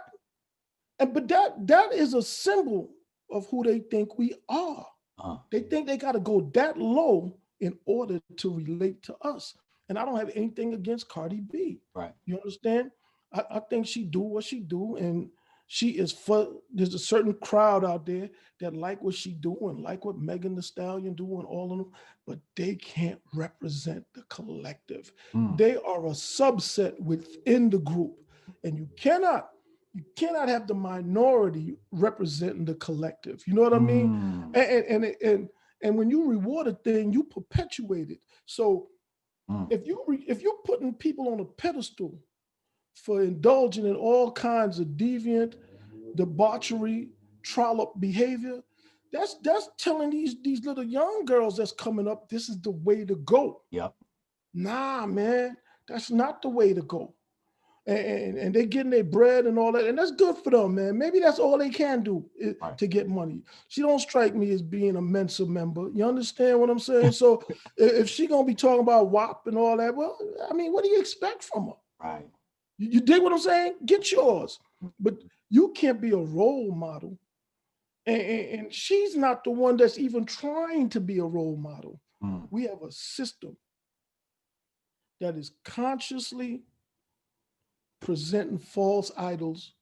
and 1.00 1.14
but 1.14 1.28
that 1.28 1.68
that 1.68 1.94
is 1.94 2.14
a 2.14 2.22
symbol 2.24 2.92
of 3.30 3.46
who 3.50 3.62
they 3.64 3.80
think 3.80 4.18
we 4.18 4.36
are. 4.48 4.86
Uh, 5.22 5.38
They 5.52 5.60
think 5.64 5.86
they 5.86 5.98
got 5.98 6.14
to 6.14 6.20
go 6.22 6.50
that 6.54 6.78
low 6.78 7.38
in 7.60 7.78
order 7.86 8.20
to 8.38 8.54
relate 8.54 9.02
to 9.04 9.16
us. 9.22 9.56
And 9.90 9.98
I 9.98 10.06
don't 10.06 10.20
have 10.20 10.32
anything 10.36 10.74
against 10.74 11.10
Cardi 11.10 11.42
B. 11.42 11.82
Right. 11.96 12.14
You 12.26 12.38
understand? 12.38 12.92
I, 13.34 13.44
I 13.52 13.60
think 13.60 13.88
she 13.88 14.04
do 14.04 14.20
what 14.20 14.44
she 14.44 14.60
do, 14.60 14.96
and 14.98 15.30
she 15.68 15.92
is 15.92 16.12
for. 16.12 16.48
There's 16.74 16.94
a 16.94 17.00
certain 17.00 17.34
crowd 17.34 17.84
out 17.84 18.06
there 18.06 18.30
that 18.60 18.76
like 18.76 19.02
what 19.02 19.16
she 19.16 19.34
do 19.34 19.56
and 19.70 19.82
like 19.82 20.06
what 20.06 20.18
Megan 20.18 20.56
Thee 20.56 20.62
Stallion 20.62 21.14
do 21.14 21.40
and 21.40 21.46
all 21.46 21.72
of 21.72 21.78
them, 21.78 21.92
but 22.26 22.40
they 22.56 22.76
can't 22.76 23.20
represent 23.34 24.06
the 24.14 24.24
collective. 24.30 25.12
mm. 25.34 25.58
They 25.58 25.76
are 25.76 26.06
a 26.06 26.12
subset 26.12 27.00
within 27.00 27.70
the 27.70 27.80
group, 27.80 28.16
and 28.64 28.78
you 28.78 28.88
cannot. 28.98 29.50
You 29.96 30.04
cannot 30.16 30.50
have 30.50 30.68
the 30.68 30.76
minority 30.76 31.76
representing 31.92 32.64
the 32.64 32.76
collective. 32.76 33.42
You 33.48 33.56
know 33.56 33.64
what 33.64 33.74
I 33.74 33.80
mean? 33.80 34.52
Mm. 34.54 34.58
and 34.58 34.86
and 34.86 35.04
and 35.06 35.16
and, 35.24 35.50
and 35.84 35.98
when 35.98 36.10
you 36.10 36.26
reward 36.30 36.68
a 36.68 36.74
thing, 36.74 37.14
you 37.14 37.24
perpetuate 37.24 38.10
it. 38.12 38.20
So 38.46 38.90
Mm. 39.50 39.68
if 39.72 39.88
you 39.88 40.04
re, 40.08 40.24
if 40.28 40.42
you're 40.42 40.62
putting 40.66 40.94
people 40.94 41.30
on 41.30 41.40
a 41.40 41.46
pedestal 41.46 42.20
for 42.96 43.22
indulging 43.24 43.86
in 43.88 43.96
all 43.96 44.32
kinds 44.32 44.80
of 44.80 44.88
deviant, 44.90 45.56
debauchery, 46.16 47.10
trollop 47.44 47.94
behavior, 48.00 48.62
that's 49.12 49.36
that's 49.44 49.70
telling 49.78 50.12
these 50.12 50.36
these 50.44 50.66
little 50.66 50.84
young 50.84 51.26
girls 51.26 51.58
that's 51.58 51.72
coming 51.72 52.08
up 52.08 52.30
this 52.30 52.50
is 52.50 52.62
the 52.62 52.72
way 52.72 53.06
to 53.06 53.16
go. 53.18 53.64
Yep. 53.72 53.96
Nah, 54.54 55.06
man, 55.06 55.58
that's 55.88 56.12
not 56.12 56.42
the 56.42 56.50
way 56.50 56.74
to 56.74 56.82
go. 56.84 57.16
And, 57.90 58.38
and, 58.38 58.56
they're 58.56 58.66
getting 58.66 58.92
their 58.92 59.04
bread 59.04 59.46
and 59.46 59.58
all 59.58 59.72
that, 59.72 59.86
and 59.86 59.98
that's 59.98 60.12
good 60.12 60.38
for 60.38 60.52
them, 60.52 60.76
man. 60.76 60.98
Maybe 60.98 61.20
that's 61.20 61.40
all 61.40 61.58
they 61.58 61.70
can 61.70 62.04
do 62.04 62.24
Right. 62.62 62.78
to 62.78 62.88
get 62.88 63.08
money. 63.10 63.42
She 63.70 63.82
don't 63.82 64.00
strike 64.00 64.36
me 64.36 64.52
as 64.52 64.62
being 64.62 64.96
a 64.96 65.02
Mensa 65.02 65.46
member. 65.46 65.90
You 65.94 66.06
understand 66.06 66.60
what 66.60 66.70
I'm 66.70 66.78
saying? 66.80 67.14
So 67.14 67.44
if 67.78 68.08
she 68.08 68.28
gonna 68.28 68.46
be 68.46 68.54
talking 68.54 68.82
about 68.82 69.10
WAP 69.10 69.48
and 69.48 69.58
all 69.58 69.78
that, 69.78 69.96
well, 69.96 70.18
I 70.50 70.54
mean, 70.54 70.72
what 70.72 70.84
do 70.84 70.90
you 70.92 71.00
expect 71.00 71.44
from 71.44 71.68
her? 71.68 71.74
Right. 72.04 72.28
You, 72.78 72.90
you 72.92 73.02
dig 73.02 73.24
what 73.24 73.34
I'm 73.34 73.40
saying? 73.40 73.76
Get 73.86 74.12
yours, 74.12 74.60
but 75.00 75.16
you 75.50 75.70
can't 75.70 76.00
be 76.00 76.12
a 76.12 76.18
role 76.18 76.72
model. 76.72 77.18
And, 78.06 78.22
and, 78.22 78.60
and 78.60 78.74
she's 78.74 79.16
not 79.16 79.44
the 79.44 79.52
one 79.52 79.78
that's 79.78 79.98
even 79.98 80.26
trying 80.26 80.90
to 80.90 81.00
be 81.00 81.20
a 81.20 81.26
role 81.26 81.58
model 81.58 82.00
Mm. 82.24 82.48
we 82.52 82.64
have 82.64 82.82
a 82.84 82.92
system 82.92 83.56
that 85.22 85.38
is 85.38 85.52
consciously 85.64 86.64
presenting 88.00 88.58
false 88.58 89.12
idols 89.18 89.74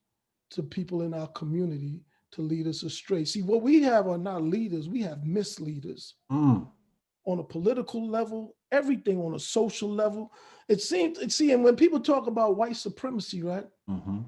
to 0.50 0.62
people 0.62 1.02
in 1.02 1.14
our 1.14 1.28
community 1.28 2.02
to 2.32 2.42
lead 2.42 2.66
us 2.66 2.82
astray. 2.82 3.24
See, 3.24 3.42
what 3.42 3.62
we 3.62 3.82
have 3.82 4.06
are 4.08 4.18
not 4.18 4.42
leaders, 4.42 4.88
we 4.88 5.02
have 5.02 5.24
misleaders 5.24 6.14
Mm. 6.30 6.68
on 7.26 7.38
a 7.38 7.44
political 7.44 8.06
level, 8.08 8.56
everything 8.72 9.18
on 9.20 9.34
a 9.34 9.38
social 9.38 9.88
level. 9.90 10.32
It 10.68 10.80
seems, 10.80 11.18
it 11.18 11.32
see, 11.32 11.52
and 11.52 11.62
when 11.64 11.76
people 11.76 12.00
talk 12.00 12.26
about 12.26 12.56
white 12.56 12.76
supremacy, 12.76 13.42
right? 13.42 13.66
hmm 13.86 14.20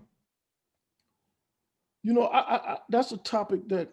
You 2.02 2.14
know, 2.14 2.24
I, 2.24 2.38
I, 2.38 2.72
I 2.74 2.78
that's 2.88 3.12
a 3.12 3.18
topic 3.18 3.68
that 3.68 3.90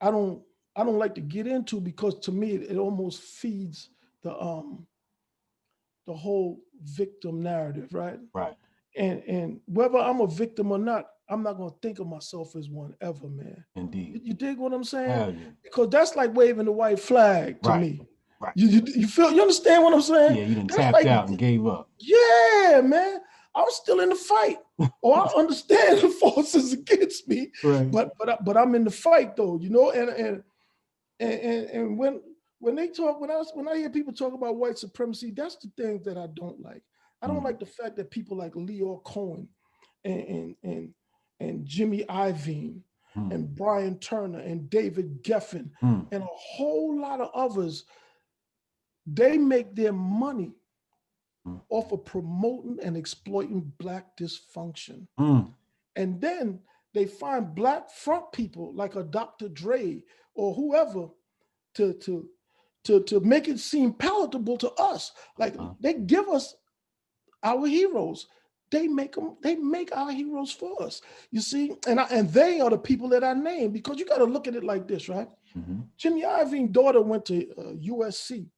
I 0.00 0.10
don't 0.10 0.42
I 0.76 0.84
don't 0.84 0.98
like 0.98 1.14
to 1.16 1.20
get 1.20 1.46
into 1.46 1.80
because 1.80 2.18
to 2.20 2.32
me 2.32 2.52
it, 2.52 2.70
it 2.72 2.78
almost 2.78 3.20
feeds 3.22 3.90
the 4.22 4.34
um 4.40 4.86
the 6.10 6.16
whole 6.16 6.58
victim 6.82 7.40
narrative, 7.42 7.88
right? 7.94 8.18
Right. 8.34 8.54
And 8.96 9.22
and 9.28 9.60
whether 9.66 9.98
I'm 9.98 10.20
a 10.20 10.26
victim 10.26 10.72
or 10.72 10.78
not, 10.78 11.06
I'm 11.28 11.42
not 11.44 11.56
gonna 11.56 11.70
think 11.80 12.00
of 12.00 12.08
myself 12.08 12.56
as 12.56 12.68
one 12.68 12.94
ever, 13.00 13.28
man. 13.28 13.64
Indeed. 13.76 14.20
you 14.24 14.34
dig 14.34 14.58
what 14.58 14.72
I'm 14.72 14.82
saying? 14.82 15.10
Hell 15.10 15.32
yeah. 15.32 15.50
Because 15.62 15.88
that's 15.90 16.16
like 16.16 16.34
waving 16.34 16.64
the 16.66 16.72
white 16.72 16.98
flag 16.98 17.62
to 17.62 17.68
Right, 17.70 17.80
me. 17.80 18.06
right. 18.40 18.52
You, 18.56 18.66
you 18.68 18.82
you 19.02 19.06
feel 19.06 19.30
you 19.32 19.40
understand 19.40 19.84
what 19.84 19.94
I'm 19.94 20.02
saying? 20.02 20.36
Yeah, 20.36 20.44
you 20.46 20.54
That's 20.64 20.76
tapped 20.76 20.94
like- 20.94 21.06
out 21.06 21.28
and 21.28 21.38
gave 21.38 21.64
up. 21.66 21.88
Yeah, 21.98 22.80
man. 22.84 23.20
I'm 23.54 23.66
still 23.68 24.00
in 24.00 24.08
the 24.10 24.14
fight. 24.16 24.58
or 25.02 25.16
I 25.18 25.26
understand 25.36 26.00
the 26.00 26.08
forces 26.08 26.72
against 26.72 27.28
me, 27.28 27.52
Right. 27.62 27.88
but 27.90 28.12
but 28.18 28.44
but 28.44 28.56
I'm 28.56 28.74
in 28.74 28.82
the 28.84 28.90
fight 28.90 29.36
though, 29.36 29.58
you 29.62 29.70
know, 29.70 29.90
and 29.92 30.08
and 30.10 30.42
and 31.20 31.32
and, 31.40 31.70
and 31.70 31.98
when 31.98 32.20
when 32.60 32.76
they 32.76 32.88
talk 32.88 33.20
when 33.20 33.30
I 33.30 33.42
when 33.54 33.68
I 33.68 33.76
hear 33.78 33.90
people 33.90 34.12
talk 34.12 34.32
about 34.34 34.56
white 34.56 34.78
supremacy, 34.78 35.32
that's 35.32 35.56
the 35.56 35.68
thing 35.76 36.00
that 36.04 36.16
I 36.16 36.28
don't 36.34 36.60
like. 36.60 36.82
I 37.22 37.26
don't 37.26 37.40
Mm. 37.40 37.44
like 37.44 37.58
the 37.58 37.66
fact 37.66 37.96
that 37.96 38.10
people 38.10 38.36
like 38.36 38.52
Lyor 38.54 39.02
Cohen 39.04 39.48
and 40.04 40.20
and 40.22 40.56
and, 40.62 40.94
and 41.40 41.66
Jimmy 41.66 42.04
Iovine 42.04 42.82
Mm. 43.16 43.34
and 43.34 43.54
Bryan 43.56 43.98
Turner 43.98 44.38
and 44.38 44.70
David 44.70 45.24
Geffen 45.24 45.70
Mm. 45.82 46.06
and 46.12 46.22
a 46.22 46.26
whole 46.56 46.96
lot 47.00 47.20
of 47.20 47.30
others, 47.34 47.84
they 49.06 49.36
make 49.38 49.74
their 49.74 49.92
money 49.92 50.54
Mm. 51.46 51.60
off 51.70 51.90
of 51.92 52.04
promoting 52.04 52.78
and 52.82 52.96
exploiting 52.96 53.72
black 53.78 54.14
dysfunction. 54.16 55.08
Mm. 55.18 55.52
And 55.96 56.20
then 56.20 56.60
they 56.92 57.06
find 57.06 57.54
black 57.54 57.90
front 57.90 58.30
people 58.32 58.72
like 58.74 58.94
a 58.94 59.02
Dr. 59.02 59.48
Dre 59.48 60.04
or 60.34 60.54
whoever 60.54 61.08
to 61.74 61.94
to 61.94 62.28
to 62.84 63.02
to 63.04 63.20
make 63.20 63.48
it 63.48 63.58
seem 63.60 63.92
palatable 63.92 64.56
to 64.58 64.70
us. 64.72 65.12
Like 65.38 65.54
Uh-huh. 65.58 65.74
they 65.80 65.94
give 65.94 66.28
us 66.28 66.54
our 67.42 67.66
heroes. 67.66 68.26
They 68.70 68.86
make 68.86 69.14
them. 69.16 69.36
They 69.42 69.56
make 69.56 69.94
our 69.96 70.12
heroes 70.12 70.52
for 70.52 70.80
us. 70.82 71.02
You 71.32 71.40
see, 71.40 71.72
and 71.88 71.98
I, 71.98 72.04
and 72.04 72.30
they 72.32 72.60
are 72.60 72.70
the 72.70 72.78
people 72.78 73.08
that 73.10 73.24
I 73.24 73.34
name 73.34 73.72
because 73.72 73.98
you 73.98 74.06
got 74.06 74.18
to 74.18 74.24
look 74.24 74.46
at 74.46 74.54
it 74.54 74.62
like 74.64 74.86
this, 74.86 75.08
right? 75.08 75.28
Mhm. 75.56 75.88
Jimmy 75.96 76.22
Iovine's 76.22 76.70
daughter 76.70 77.00
went 77.02 77.24
to 77.26 77.50
uh, 77.58 77.72
USC. 77.74 78.48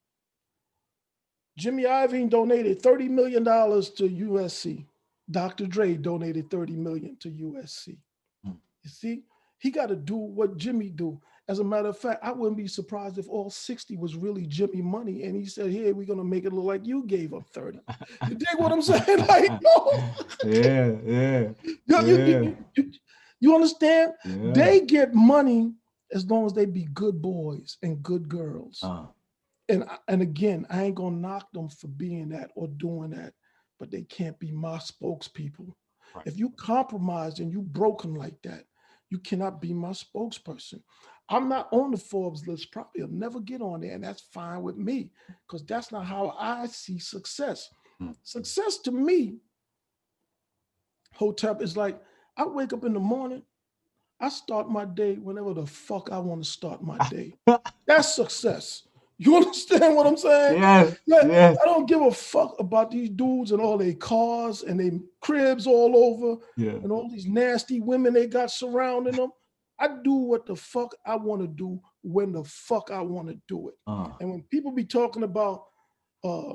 Jimmy 1.57 1.83
Iovine 1.83 2.29
donated 2.29 2.81
$30 2.81 3.09
million 3.09 3.43
to 3.43 3.49
USC. 3.51 4.85
Dr. 5.29 5.67
Dre 5.67 5.93
donated 5.95 6.49
30 6.49 6.73
million 6.75 7.15
to 7.17 7.29
USC. 7.29 7.97
Hmm. 8.43 8.51
You 8.83 8.89
see, 8.89 9.23
he 9.59 9.69
got 9.69 9.87
to 9.87 9.95
do 9.95 10.15
what 10.15 10.57
Jimmy 10.57 10.89
do. 10.89 11.21
As 11.49 11.59
a 11.59 11.63
matter 11.63 11.89
of 11.89 11.97
fact, 11.97 12.23
I 12.23 12.31
wouldn't 12.31 12.57
be 12.57 12.67
surprised 12.67 13.17
if 13.17 13.27
all 13.27 13.49
60 13.49 13.97
was 13.97 14.15
really 14.15 14.45
Jimmy 14.45 14.81
money. 14.81 15.23
And 15.23 15.35
he 15.35 15.45
said, 15.45 15.69
Here, 15.71 15.93
we're 15.93 16.05
gonna 16.05 16.23
make 16.23 16.45
it 16.45 16.53
look 16.53 16.63
like 16.65 16.85
you 16.87 17.03
gave 17.05 17.33
up 17.33 17.43
30. 17.53 17.79
You 18.29 18.35
dig 18.35 18.47
what 18.57 18.71
I'm 18.71 18.81
saying? 18.81 19.25
Like, 19.27 19.51
no. 19.61 20.13
Yeah, 20.45 20.91
yeah, 21.05 21.49
You, 21.63 21.75
Yeah. 21.87 22.25
you- 22.41 22.57
you- 22.75 22.91
you 23.41 23.53
understand? 23.53 24.13
yeah. 24.23 24.53
They 24.53 24.79
get 24.79 25.13
money 25.13 25.73
as 26.13 26.25
long 26.31 26.45
as 26.45 26.53
they 26.53 26.65
be 26.65 26.85
good 26.93 27.21
boys 27.21 27.77
and 27.83 28.01
good 28.01 28.29
girls. 28.29 28.79
Uh, 28.81 29.07
and 29.67 29.83
and 30.07 30.21
again, 30.21 30.65
I 30.69 30.83
ain't 30.83 30.95
gonna 30.95 31.17
knock 31.17 31.51
them 31.51 31.67
for 31.67 31.87
being 31.89 32.29
that 32.29 32.51
or 32.55 32.69
doing 32.69 33.09
that, 33.09 33.33
but 33.79 33.91
they 33.91 34.03
can't 34.03 34.39
be 34.39 34.53
my 34.53 34.77
spokespeople. 34.77 35.73
Right. 36.15 36.25
If 36.25 36.37
you 36.39 36.51
compromised 36.51 37.41
and 37.41 37.51
you 37.51 37.61
broken 37.61 38.13
like 38.13 38.41
that, 38.43 38.63
you 39.09 39.19
cannot 39.19 39.59
be 39.59 39.73
my 39.73 39.89
spokesperson. 39.91 40.81
I'm 41.29 41.49
not 41.49 41.69
on 41.71 41.91
the 41.91 41.97
Forbes 41.97 42.47
list. 42.47 42.71
Probably 42.71 43.01
I'll 43.01 43.07
never 43.07 43.39
get 43.39 43.61
on 43.61 43.81
there, 43.81 43.93
and 43.93 44.03
that's 44.03 44.21
fine 44.21 44.61
with 44.61 44.77
me 44.77 45.11
because 45.47 45.65
that's 45.65 45.91
not 45.91 46.05
how 46.05 46.35
I 46.37 46.67
see 46.67 46.99
success. 46.99 47.69
Hmm. 47.99 48.11
Success 48.23 48.77
to 48.79 48.91
me, 48.91 49.37
Hotep 51.13 51.61
is 51.61 51.77
like 51.77 51.99
I 52.37 52.45
wake 52.45 52.73
up 52.73 52.83
in 52.83 52.93
the 52.93 52.99
morning, 52.99 53.43
I 54.19 54.29
start 54.29 54.69
my 54.69 54.85
day 54.85 55.15
whenever 55.15 55.53
the 55.53 55.65
fuck 55.65 56.09
I 56.11 56.17
want 56.17 56.43
to 56.43 56.49
start 56.49 56.83
my 56.83 56.97
day. 57.09 57.33
That's 57.85 58.15
success. 58.15 58.83
You 59.17 59.35
understand 59.37 59.95
what 59.95 60.07
I'm 60.07 60.17
saying? 60.17 60.61
yes, 60.61 60.97
Yeah, 61.05 61.25
yes, 61.25 61.57
I 61.61 61.65
don't 61.65 61.87
give 61.87 62.01
a 62.01 62.11
fuck 62.11 62.55
about 62.59 62.91
these 62.91 63.09
dudes 63.09 63.51
and 63.51 63.61
all 63.61 63.77
their 63.77 63.93
cars 63.93 64.63
and 64.63 64.79
their 64.79 64.99
cribs 65.21 65.67
all 65.67 65.95
over 65.95 66.41
yeah. 66.57 66.71
and 66.71 66.91
all 66.91 67.09
these 67.09 67.27
nasty 67.27 67.79
women 67.79 68.13
they 68.13 68.27
got 68.27 68.51
surrounding 68.51 69.15
them. 69.15 69.31
I 69.79 69.89
do 70.03 70.13
what 70.13 70.45
the 70.45 70.55
fuck 70.55 70.95
I 71.05 71.15
want 71.15 71.41
to 71.41 71.47
do 71.47 71.81
when 72.03 72.31
the 72.31 72.43
fuck 72.43 72.91
I 72.91 73.01
want 73.01 73.27
to 73.29 73.37
do 73.47 73.69
it. 73.69 73.75
Uh, 73.87 74.09
And 74.19 74.29
when 74.31 74.43
people 74.43 74.71
be 74.71 74.85
talking 74.85 75.23
about 75.23 75.65
uh 76.23 76.53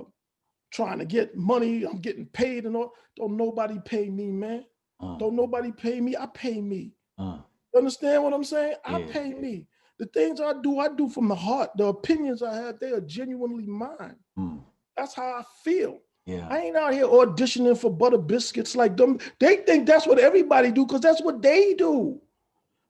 trying 0.71 0.99
to 0.99 1.05
get 1.05 1.37
money, 1.37 1.85
I'm 1.85 1.99
getting 1.99 2.27
paid 2.27 2.67
and 2.67 2.77
all, 2.77 2.93
don't 3.17 3.37
nobody 3.37 3.79
pay 3.85 4.11
me, 4.11 4.27
man. 4.31 4.65
uh, 5.01 5.17
Don't 5.19 5.35
nobody 5.35 5.73
pay 5.73 6.01
me. 6.01 6.17
I 6.17 6.27
pay 6.27 6.61
me. 6.61 6.93
uh, 7.19 7.39
You 7.73 7.79
understand 7.79 8.23
what 8.23 8.35
I'm 8.35 8.45
saying? 8.45 8.75
I 8.85 8.99
pay 9.11 9.33
me. 9.35 9.67
The 9.99 10.07
things 10.07 10.41
I 10.41 10.53
do, 10.63 10.79
I 10.79 10.89
do 10.89 11.09
from 11.09 11.29
the 11.29 11.35
heart. 11.35 11.71
The 11.77 11.87
opinions 11.87 12.43
I 12.43 12.55
have, 12.55 12.79
they 12.79 12.93
are 12.93 13.01
genuinely 13.01 13.67
mine. 13.67 14.17
mm, 14.39 14.61
That's 14.97 15.15
how 15.15 15.25
I 15.25 15.43
feel. 15.65 15.99
yeah. 16.27 16.47
I 16.51 16.59
ain't 16.61 16.77
out 16.77 16.93
here 16.93 17.07
auditioning 17.07 17.77
for 17.79 17.91
butter 17.91 18.19
biscuits 18.19 18.77
like 18.77 18.97
them. 18.97 19.19
They 19.41 19.57
think 19.57 19.87
that's 19.87 20.07
what 20.07 20.19
everybody 20.19 20.71
do 20.71 20.85
because 20.87 21.01
that's 21.01 21.23
what 21.23 21.41
they 21.43 21.75
do. 21.75 22.21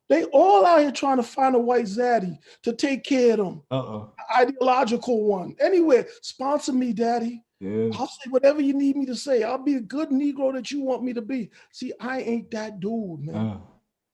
They 0.09 0.25
all 0.25 0.65
out 0.65 0.81
here 0.81 0.91
trying 0.93 1.19
to 1.19 1.23
find 1.23 1.55
a 1.55 1.59
white 1.59 1.85
zaddy 1.85 2.39
to 2.63 2.73
take 2.73 3.05
care 3.05 3.33
of 3.33 3.39
them, 3.39 3.63
Uh-oh. 3.71 4.13
ideological 4.35 5.25
one. 5.25 5.55
Anyway, 5.61 6.07
sponsor 6.23 6.73
me, 6.73 6.93
daddy. 6.93 7.43
Yeah. 7.61 7.91
I'll 7.95 8.07
say 8.07 8.31
whatever 8.31 8.61
you 8.63 8.73
need 8.73 8.97
me 8.97 9.05
to 9.07 9.17
say. 9.17 9.43
I'll 9.43 9.59
be 9.63 9.75
a 9.75 9.81
good 9.81 10.11
Negro 10.11 10.53
that 10.55 10.71
you 10.71 10.83
want 10.83 11.03
me 11.03 11.13
to 11.13 11.23
be. 11.23 11.51
See, 11.73 11.93
I 12.01 12.21
ain't 12.21 12.51
that 12.53 12.81
dude, 12.81 13.21
man. 13.21 13.35
Uh, 13.37 13.59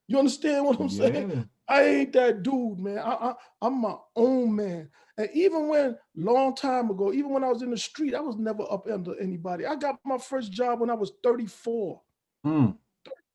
You 0.09 0.19
understand 0.19 0.65
what 0.65 0.81
I'm 0.81 0.89
saying? 0.89 1.49
I 1.69 1.83
ain't 1.83 2.13
that 2.15 2.43
dude, 2.43 2.79
man. 2.79 2.99
I, 2.99 3.13
I, 3.13 3.35
I'm 3.63 3.81
my 3.81 3.95
own 4.17 4.55
man. 4.57 4.91
And 5.17 5.29
even 5.33 5.69
when 5.69 5.97
long 6.17 6.57
time 6.57 6.91
ago, 6.91 7.13
even 7.13 7.31
when 7.33 7.45
I 7.45 7.49
was 7.49 7.63
in 7.63 7.71
the 7.71 7.77
street, 7.79 8.15
I 8.15 8.21
was 8.21 8.37
never 8.37 8.65
up 8.71 8.87
under 8.91 9.19
anybody. 9.21 9.65
I 9.65 9.77
got 9.77 9.97
my 10.05 10.19
first 10.19 10.51
job 10.51 10.81
when 10.81 10.91
I 10.91 10.95
was 10.95 11.13
34, 11.23 12.01
Mm, 12.47 12.77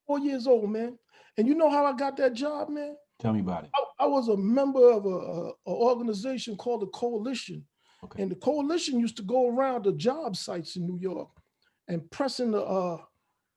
four 0.06 0.19
years 0.19 0.45
old, 0.45 0.69
man. 0.69 0.98
And 1.39 1.47
you 1.47 1.56
know 1.56 1.69
how 1.69 1.86
I 1.86 1.93
got 1.93 2.17
that 2.17 2.34
job, 2.34 2.67
man? 2.69 2.97
tell 3.17 3.32
me 3.32 3.39
about 3.39 3.63
it. 3.63 3.69
I, 3.73 4.04
I 4.04 4.08
was 4.08 4.28
a 4.28 4.36
member 4.36 4.91
of 4.91 5.06
a, 5.06 5.10
a, 5.10 5.47
a 5.67 5.71
organization 5.71 6.58
called 6.58 6.82
the 6.82 6.88
Coalition. 6.88 7.65
Okay. 8.04 8.21
And 8.21 8.30
the 8.30 8.36
coalition 8.36 8.99
used 8.99 9.15
to 9.17 9.23
go 9.23 9.49
around 9.49 9.86
the 9.86 9.93
job 9.93 10.36
sites 10.36 10.75
in 10.75 10.86
New 10.86 10.97
York 10.99 11.30
and 11.88 12.10
pressing 12.12 12.52
the 12.52 12.62
uh, 12.62 12.97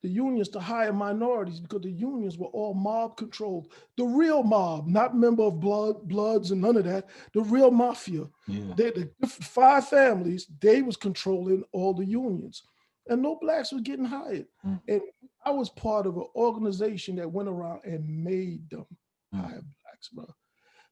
the 0.01 0.07
unions 0.07 0.47
to 0.49 0.61
hire 0.61 0.93
minorities 0.93 1.59
because 1.59 1.81
the 1.81 1.91
unions 1.91 2.37
were 2.37 2.47
all 2.47 2.73
mob 2.73 3.17
controlled. 3.17 3.67
The 3.97 4.05
real 4.05 4.43
mob, 4.43 4.87
not 4.87 5.15
member 5.15 5.43
of 5.43 5.59
blood, 5.59 6.07
bloods, 6.07 6.51
and 6.51 6.61
none 6.61 6.77
of 6.77 6.85
that. 6.85 7.09
The 7.33 7.41
real 7.41 7.71
mafia. 7.71 8.25
Yeah. 8.47 8.73
They, 8.77 8.91
the 8.91 9.09
five 9.27 9.87
families, 9.87 10.47
they 10.59 10.81
was 10.81 10.97
controlling 10.97 11.63
all 11.73 11.93
the 11.93 12.05
unions. 12.05 12.63
And 13.07 13.21
no 13.21 13.37
blacks 13.41 13.71
were 13.71 13.79
getting 13.79 14.05
hired. 14.05 14.45
Mm. 14.65 14.81
And 14.89 15.01
I 15.45 15.51
was 15.51 15.69
part 15.69 16.07
of 16.07 16.17
an 16.17 16.25
organization 16.35 17.15
that 17.17 17.31
went 17.31 17.49
around 17.49 17.81
and 17.85 18.07
made 18.23 18.69
them 18.69 18.85
Mm. 19.33 19.41
hire 19.41 19.61
blacks, 19.83 20.09
bro. 20.09 20.25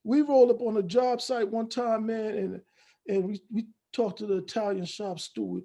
We 0.03 0.21
rolled 0.21 0.49
up 0.51 0.61
on 0.61 0.77
a 0.77 0.83
job 0.83 1.21
site 1.21 1.47
one 1.49 1.69
time, 1.69 2.07
man, 2.07 2.35
and 2.35 2.61
and 3.07 3.23
we, 3.25 3.41
we 3.51 3.67
talked 3.93 4.19
to 4.19 4.25
the 4.25 4.37
Italian 4.37 4.85
shop 4.85 5.19
steward 5.19 5.63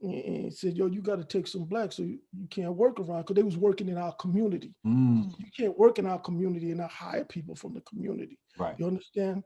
and, 0.00 0.14
and 0.14 0.54
said, 0.54 0.76
yo, 0.76 0.86
you 0.86 1.00
got 1.02 1.16
to 1.16 1.24
take 1.24 1.46
some 1.46 1.64
blacks 1.64 1.96
so 1.96 2.02
you, 2.02 2.18
you 2.32 2.46
can't 2.48 2.74
work 2.74 2.98
around 3.00 3.22
because 3.22 3.34
they 3.36 3.42
was 3.42 3.56
working 3.56 3.88
in 3.88 3.98
our 3.98 4.12
community. 4.14 4.74
Mm, 4.86 5.32
You 5.38 5.46
can't 5.56 5.78
work 5.78 5.98
in 5.98 6.06
our 6.06 6.18
community 6.20 6.68
and 6.70 6.78
not 6.78 6.90
hire 6.90 7.24
people 7.24 7.54
from 7.56 7.74
the 7.74 7.80
community. 7.82 8.38
right. 8.58 8.74
You 8.78 8.86
understand? 8.86 9.42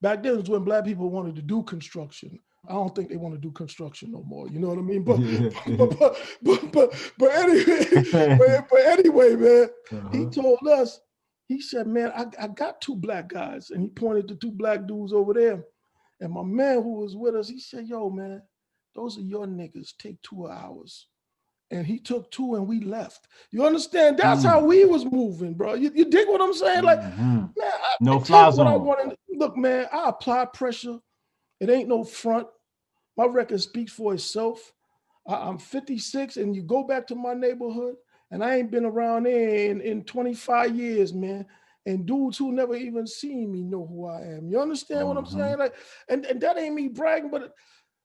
Back 0.00 0.22
then 0.22 0.36
was 0.36 0.48
when 0.50 0.64
black 0.64 0.84
people 0.84 1.08
wanted 1.10 1.36
to 1.36 1.42
do 1.42 1.62
construction. 1.62 2.38
I 2.68 2.72
don't 2.74 2.94
think 2.94 3.08
they 3.10 3.16
want 3.16 3.34
to 3.34 3.40
do 3.40 3.50
construction 3.52 4.12
no 4.12 4.22
more. 4.24 4.48
You 4.48 4.58
know 4.60 4.68
what 4.68 4.78
I 4.78 4.82
mean? 4.82 5.02
But 5.02 5.20
Yeah, 5.20 5.50
but, 5.78 5.98
but, 5.98 6.18
but, 6.42 6.72
but, 6.72 7.12
but 7.18 7.30
anyway, 7.32 7.86
but, 8.38 8.68
but 8.70 8.80
anyway, 8.86 9.34
man, 9.36 9.68
he 10.12 10.22
Uh-huh. 10.22 10.30
told 10.30 10.58
us, 10.68 11.00
he 11.48 11.60
said, 11.60 11.86
man, 11.86 12.12
I, 12.16 12.26
I 12.42 12.48
got 12.48 12.80
two 12.80 12.96
black 12.96 13.28
guys. 13.28 13.70
And 13.70 13.80
he 13.82 13.88
pointed 13.88 14.28
to 14.28 14.34
two 14.36 14.50
black 14.50 14.86
dudes 14.86 15.12
over 15.12 15.32
there. 15.34 15.64
And 16.20 16.32
my 16.32 16.42
man 16.42 16.82
who 16.82 16.94
was 16.94 17.14
with 17.16 17.36
us, 17.36 17.48
he 17.48 17.60
said, 17.60 17.86
yo, 17.86 18.10
man, 18.10 18.42
those 18.94 19.18
are 19.18 19.22
your 19.22 19.46
niggas. 19.46 19.90
Take 19.98 20.20
two 20.22 20.48
hours. 20.48 21.06
And 21.70 21.86
he 21.86 21.98
took 21.98 22.30
two 22.30 22.54
and 22.54 22.66
we 22.66 22.80
left. 22.80 23.26
You 23.50 23.66
understand? 23.66 24.18
That's 24.18 24.44
Mm. 24.44 24.48
how 24.48 24.64
we 24.64 24.84
was 24.84 25.04
moving, 25.04 25.54
bro. 25.54 25.74
You, 25.74 25.90
you 25.94 26.04
dig 26.10 26.28
what 26.28 26.40
I'm 26.40 26.54
saying? 26.54 26.84
Like, 26.84 27.00
Mhm. 27.02 27.52
man, 27.56 27.72
I, 27.72 27.96
No 28.00 28.16
I 28.16 28.18
fly 28.20 28.46
take 28.48 28.56
what 28.58 28.66
I 28.68 28.72
zone. 28.72 28.84
Look, 29.30 29.56
man, 29.56 29.86
I 29.92 30.08
apply 30.08 30.44
pressure. 30.46 30.98
It 31.60 31.70
ain't 31.70 31.88
no 31.88 32.04
front. 32.04 32.46
My 33.16 33.26
record 33.26 33.60
speaks 33.60 33.92
for 33.92 34.14
itself. 34.14 34.72
I, 35.26 35.34
I'm 35.36 35.58
56, 35.58 36.36
and 36.36 36.54
you 36.54 36.62
go 36.62 36.84
back 36.84 37.06
to 37.08 37.14
my 37.14 37.34
neighborhood, 37.34 37.96
and 38.30 38.44
I 38.44 38.56
ain't 38.56 38.70
been 38.70 38.84
around 38.86 39.24
there 39.26 39.70
in, 39.70 39.80
in 39.80 40.04
25 40.04 40.76
years, 40.76 41.12
man. 41.14 41.46
And 41.86 42.06
dudes 42.06 42.38
who 42.38 42.52
never 42.52 42.74
even 42.74 43.06
seen 43.06 43.52
me 43.52 43.62
know 43.62 43.86
who 43.86 44.06
I 44.06 44.22
am. 44.22 44.48
You 44.48 44.60
understand 44.60 45.08
what 45.08 45.16
I'm 45.18 45.24
Mhm. 45.24 45.32
saying? 45.32 45.58
Like, 45.58 45.74
and, 46.08 46.26
and 46.26 46.40
that 46.40 46.58
ain't 46.58 46.74
me 46.74 46.88
bragging, 46.88 47.30
but 47.30 47.54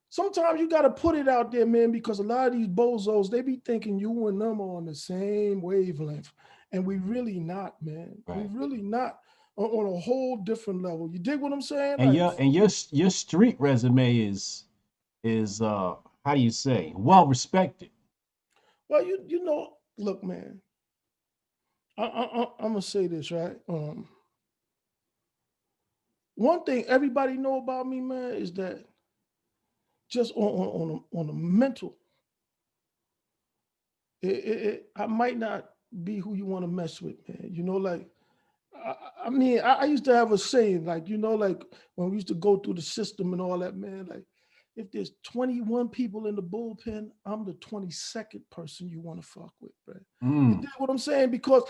sometimes 0.09 0.59
you 0.59 0.69
got 0.69 0.83
to 0.83 0.91
put 0.91 1.15
it 1.15 1.27
out 1.27 1.51
there, 1.51 1.65
man, 1.65 1.91
because 1.91 2.19
a 2.19 2.23
lot 2.23 2.47
of 2.47 2.53
these 2.53 2.67
bozos, 2.67 3.29
they 3.29 3.41
be 3.41 3.61
thinking 3.65 3.99
you 3.99 4.27
and 4.27 4.39
them 4.41 4.61
are 4.61 4.77
on 4.77 4.85
the 4.85 4.95
same 4.95 5.61
wavelength. 5.61 6.31
And 6.71 6.85
we 6.85 6.97
really 6.97 7.39
not, 7.39 7.81
man. 7.81 8.17
Right. 8.27 8.49
We 8.51 8.59
really 8.59 8.81
not 8.81 9.19
on, 9.57 9.65
on 9.67 9.93
a 9.95 9.99
whole 9.99 10.37
different 10.37 10.83
level. 10.83 11.09
You 11.11 11.19
dig 11.19 11.41
what 11.41 11.53
I'm 11.53 11.61
saying? 11.61 11.97
And 11.99 12.09
Like, 12.09 12.15
your 12.17 12.35
and 12.39 12.53
your 12.53 12.69
your 12.91 13.09
street 13.09 13.55
resume 13.59 14.17
is 14.17 14.65
is 15.23 15.61
uh 15.61 15.95
how 16.25 16.35
do 16.35 16.41
you 16.41 16.51
say 16.51 16.93
well 16.95 17.27
respected. 17.27 17.89
Well, 18.89 19.05
you 19.05 19.19
you 19.27 19.43
know, 19.43 19.75
look, 19.97 20.23
man. 20.23 20.61
I, 21.97 22.03
I, 22.03 22.23
I, 22.23 22.47
I'm 22.59 22.69
gonna 22.69 22.81
say 22.81 23.07
this 23.07 23.31
right. 23.31 23.57
Um, 23.69 24.07
one 26.35 26.63
thing 26.63 26.85
everybody 26.85 27.33
know 27.37 27.57
about 27.57 27.87
me, 27.87 28.01
man, 28.01 28.33
is 28.33 28.53
that 28.53 28.85
just 30.09 30.33
on 30.35 30.43
on 30.43 30.67
on 30.81 30.91
a, 31.13 31.17
on 31.19 31.29
a 31.29 31.33
mental, 31.33 31.97
it, 34.21 34.29
it, 34.29 34.63
it, 34.67 34.89
I 34.95 35.07
might 35.07 35.37
not 35.37 35.71
be 36.03 36.19
who 36.19 36.35
you 36.35 36.45
want 36.45 36.63
to 36.63 36.69
mess 36.71 37.01
with, 37.01 37.17
man. 37.27 37.49
You 37.53 37.63
know, 37.63 37.77
like 37.77 38.09
I- 38.75 38.95
I 39.25 39.29
mean, 39.29 39.59
I, 39.59 39.73
I 39.73 39.85
used 39.85 40.05
to 40.05 40.15
have 40.15 40.31
a 40.31 40.37
saying, 40.37 40.85
like 40.85 41.07
you 41.09 41.17
know, 41.17 41.35
like 41.35 41.63
when 41.95 42.09
we 42.11 42.17
used 42.17 42.29
to 42.29 42.35
go 42.35 42.57
through 42.57 42.75
the 42.75 42.81
system 42.83 43.33
and 43.33 43.41
all 43.41 43.59
that, 43.59 43.75
man. 43.77 44.07
Like 44.09 44.25
if 44.81 44.91
there's 44.91 45.11
21 45.23 45.89
people 45.89 46.27
in 46.27 46.35
the 46.35 46.43
bullpen, 46.43 47.09
I'm 47.25 47.45
the 47.45 47.53
22nd 47.53 48.41
person 48.49 48.87
you 48.89 48.99
want 48.99 49.21
to 49.21 49.27
fuck 49.27 49.53
with, 49.61 49.71
bro. 49.85 49.95
You 50.21 50.27
Mm, 50.29 50.61
dig 50.61 50.69
what 50.77 50.89
I'm 50.89 50.97
saying? 50.97 51.31
Because 51.31 51.63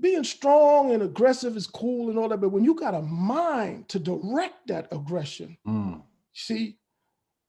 being 0.00 0.24
strong 0.24 0.92
and 0.92 1.02
aggressive 1.02 1.56
is 1.56 1.66
cool 1.66 2.10
and 2.10 2.18
all 2.18 2.28
that, 2.28 2.40
but 2.40 2.48
when 2.50 2.64
you 2.64 2.74
got 2.74 2.94
a 2.94 3.02
mind 3.02 3.88
to 3.90 3.98
direct 3.98 4.66
that 4.68 4.88
aggression, 4.92 5.56
mm, 5.66 6.02
see, 6.32 6.78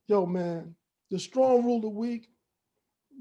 yo, 0.08 0.26
man, 0.26 0.76
the 1.12 1.20
strong 1.20 1.64
rule 1.64 1.82
the 1.82 1.90
weak, 1.90 2.28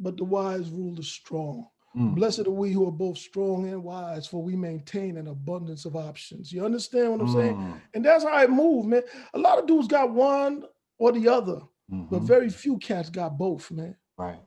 but 0.00 0.16
the 0.16 0.24
wise 0.24 0.68
rule 0.70 0.94
the 0.94 1.02
strong. 1.02 1.66
mm. 1.96 2.14
Blessed 2.16 2.46
are 2.46 2.50
we 2.50 2.72
who 2.72 2.86
are 2.86 2.92
both 2.92 3.16
strong 3.18 3.68
and 3.68 3.82
wise, 3.82 4.26
for 4.26 4.42
we 4.42 4.56
maintain 4.56 5.16
an 5.16 5.28
abundance 5.28 5.84
of 5.84 5.96
options. 5.96 6.52
You 6.52 6.64
understand 6.64 7.12
what 7.12 7.20
I'm 7.20 7.28
saying? 7.28 7.56
Mm, 7.56 7.80
And 7.94 8.04
that's 8.04 8.24
how 8.24 8.30
I 8.30 8.46
move, 8.46 8.86
man. 8.86 9.02
A 9.34 9.38
lot 9.38 9.58
of 9.58 9.66
dudes 9.66 9.88
got 9.88 10.10
one 10.12 10.64
or 10.98 11.12
the 11.12 11.28
other, 11.28 11.60
but 11.88 12.22
mhm. 12.22 12.26
very 12.26 12.48
few 12.50 12.78
cats 12.78 13.10
got 13.10 13.36
both, 13.36 13.70
man. 13.70 13.96
Right, 14.16 14.40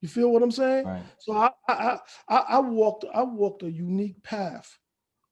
You 0.00 0.08
feel 0.08 0.30
what 0.30 0.42
I'm 0.42 0.50
saying? 0.50 0.86
right. 0.86 1.02
So 1.18 1.32
I 1.36 1.50
I 1.68 1.98
I, 2.28 2.36
I 2.36 2.58
walked 2.60 3.04
I 3.14 3.22
walked 3.22 3.62
a 3.62 3.70
unique 3.70 4.22
path 4.22 4.78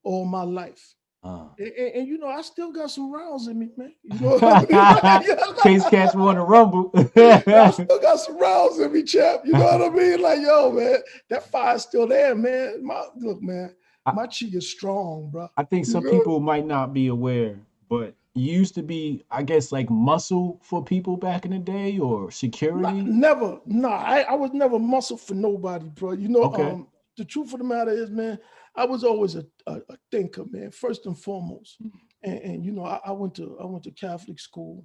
all 0.02 0.24
my 0.24 0.42
life. 0.42 0.94
Uh. 1.22 1.48
And, 1.58 1.68
and- 1.68 1.94
and, 1.94 2.06
you 2.08 2.18
know, 2.18 2.26
I 2.28 2.42
still 2.42 2.70
got 2.70 2.90
some 2.90 3.10
rounds 3.10 3.46
in 3.48 3.58
me, 3.58 3.70
man. 3.78 3.94
You 4.02 4.18
know 4.20 4.38
what 4.38 4.68
I 4.70 5.20
mean? 5.20 5.56
Case 5.62 5.88
cats 5.88 6.14
want 6.14 6.36
to 6.36 6.42
rumble. 6.42 6.90
I 7.16 7.70
still 7.70 7.98
got 8.00 8.16
some 8.20 8.38
rounds 8.38 8.78
in 8.78 8.92
me, 8.92 9.02
champ. 9.04 9.40
You 9.46 9.52
know 9.52 9.64
what 9.64 9.80
I 9.80 9.88
mean? 9.88 10.20
Like, 10.20 10.40
yo, 10.42 10.70
man, 10.70 10.96
that 11.30 11.50
fire's 11.50 11.82
still 11.84 12.06
there, 12.06 12.34
man. 12.34 12.84
My 12.84 13.04
look, 13.16 13.40
man, 13.42 13.74
I- 14.04 14.12
my 14.12 14.26
chi 14.26 14.48
is 14.52 14.70
strong, 14.70 15.30
bro. 15.32 15.48
I 15.56 15.62
think 15.64 15.86
some 15.86 16.04
You 16.04 16.10
know? 16.12 16.18
people 16.18 16.40
might 16.40 16.66
not 16.66 16.92
be 16.92 17.06
aware, 17.06 17.58
but 17.88 18.14
used 18.34 18.74
to 18.74 18.82
be, 18.82 19.24
I 19.30 19.42
guess, 19.42 19.72
like 19.72 19.88
muscle 19.90 20.60
for 20.62 20.84
people 20.84 21.16
back 21.16 21.44
in 21.44 21.52
the 21.52 21.58
day 21.58 21.98
or 21.98 22.24
Nah, 22.24 22.30
security. 22.30 23.02
never, 23.02 23.60
nah, 23.66 23.88
I, 23.96 24.20
I 24.22 24.34
was 24.34 24.52
never 24.52 24.78
muscle 24.78 25.16
for 25.16 25.34
nobody, 25.34 25.88
bro. 25.88 26.12
You 26.12 26.28
know, 26.28 26.42
Okay. 26.44 26.62
um, 26.70 26.88
the 27.16 27.24
truth 27.24 27.52
of 27.52 27.58
the 27.58 27.64
matter 27.64 27.92
is, 27.92 28.10
man, 28.10 28.38
I 28.74 28.84
was 28.84 29.04
always 29.04 29.36
a, 29.36 29.44
a, 29.66 29.74
a 29.88 29.96
thinker, 30.10 30.44
man, 30.50 30.72
first 30.72 31.06
and 31.06 31.16
foremost. 31.16 31.76
Mhm. 31.82 31.92
And, 32.24 32.38
and 32.40 32.64
you 32.64 32.72
know, 32.72 32.84
I, 32.84 32.98
I 33.06 33.12
went 33.12 33.34
to 33.36 33.56
I 33.62 33.66
went 33.66 33.84
to 33.84 33.92
Catholic 33.92 34.40
school, 34.40 34.84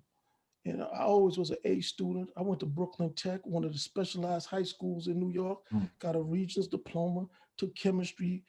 and 0.66 0.84
I 0.84 1.02
always 1.04 1.38
was 1.40 1.50
an 1.50 1.58
A 1.66 1.82
student. 1.82 2.30
I 2.38 2.44
went 2.44 2.60
to 2.60 2.66
Brooklyn 2.68 3.14
Tech, 3.16 3.40
one 3.46 3.64
of 3.64 3.74
the 3.74 3.80
specialized 3.80 4.48
high 4.48 4.64
schools 4.64 5.08
in 5.08 5.20
New 5.20 5.32
York. 5.32 5.60
Mm. 5.74 5.90
Got 6.00 6.16
a 6.16 6.22
Regents 6.22 6.68
diploma, 6.68 7.26
took 7.58 7.74
chemistry, 7.76 8.44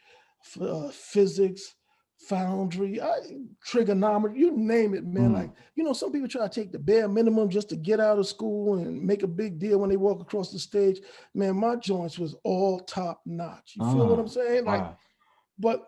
uh, 0.61 0.89
physics, 0.91 1.75
foundry, 2.29 3.01
I, 3.01 3.13
trigonometry, 3.65 4.39
you 4.39 4.53
name 4.57 4.95
it, 4.95 5.05
man. 5.05 5.31
Mm. 5.31 5.35
Like 5.35 5.51
you 5.75 5.85
know, 5.85 5.93
some 5.93 6.13
people 6.13 6.29
try 6.29 6.47
to 6.47 6.55
take 6.61 6.73
the 6.73 6.79
bare 6.79 7.09
minimum 7.09 7.49
just 7.51 7.69
to 7.71 7.77
get 7.77 8.01
out 8.01 8.19
of 8.19 8.27
school 8.27 8.75
and 8.79 9.03
make 9.03 9.23
a 9.23 9.29
big 9.29 9.59
deal 9.59 9.79
when 9.79 9.91
they 9.91 9.97
walk 9.97 10.21
across 10.21 10.53
the 10.53 10.59
stage. 10.59 11.01
Man, 11.35 11.57
my 11.59 11.77
joints 11.77 12.19
was 12.19 12.35
all 12.45 12.81
top 12.81 13.21
notch. 13.27 13.73
You 13.77 13.85
feel 13.93 14.07
what 14.09 14.19
Ah, 14.19 14.23
I'm 14.23 14.29
saying? 14.29 14.65
Like, 14.67 14.83
Wow. 14.83 14.99
but 15.59 15.87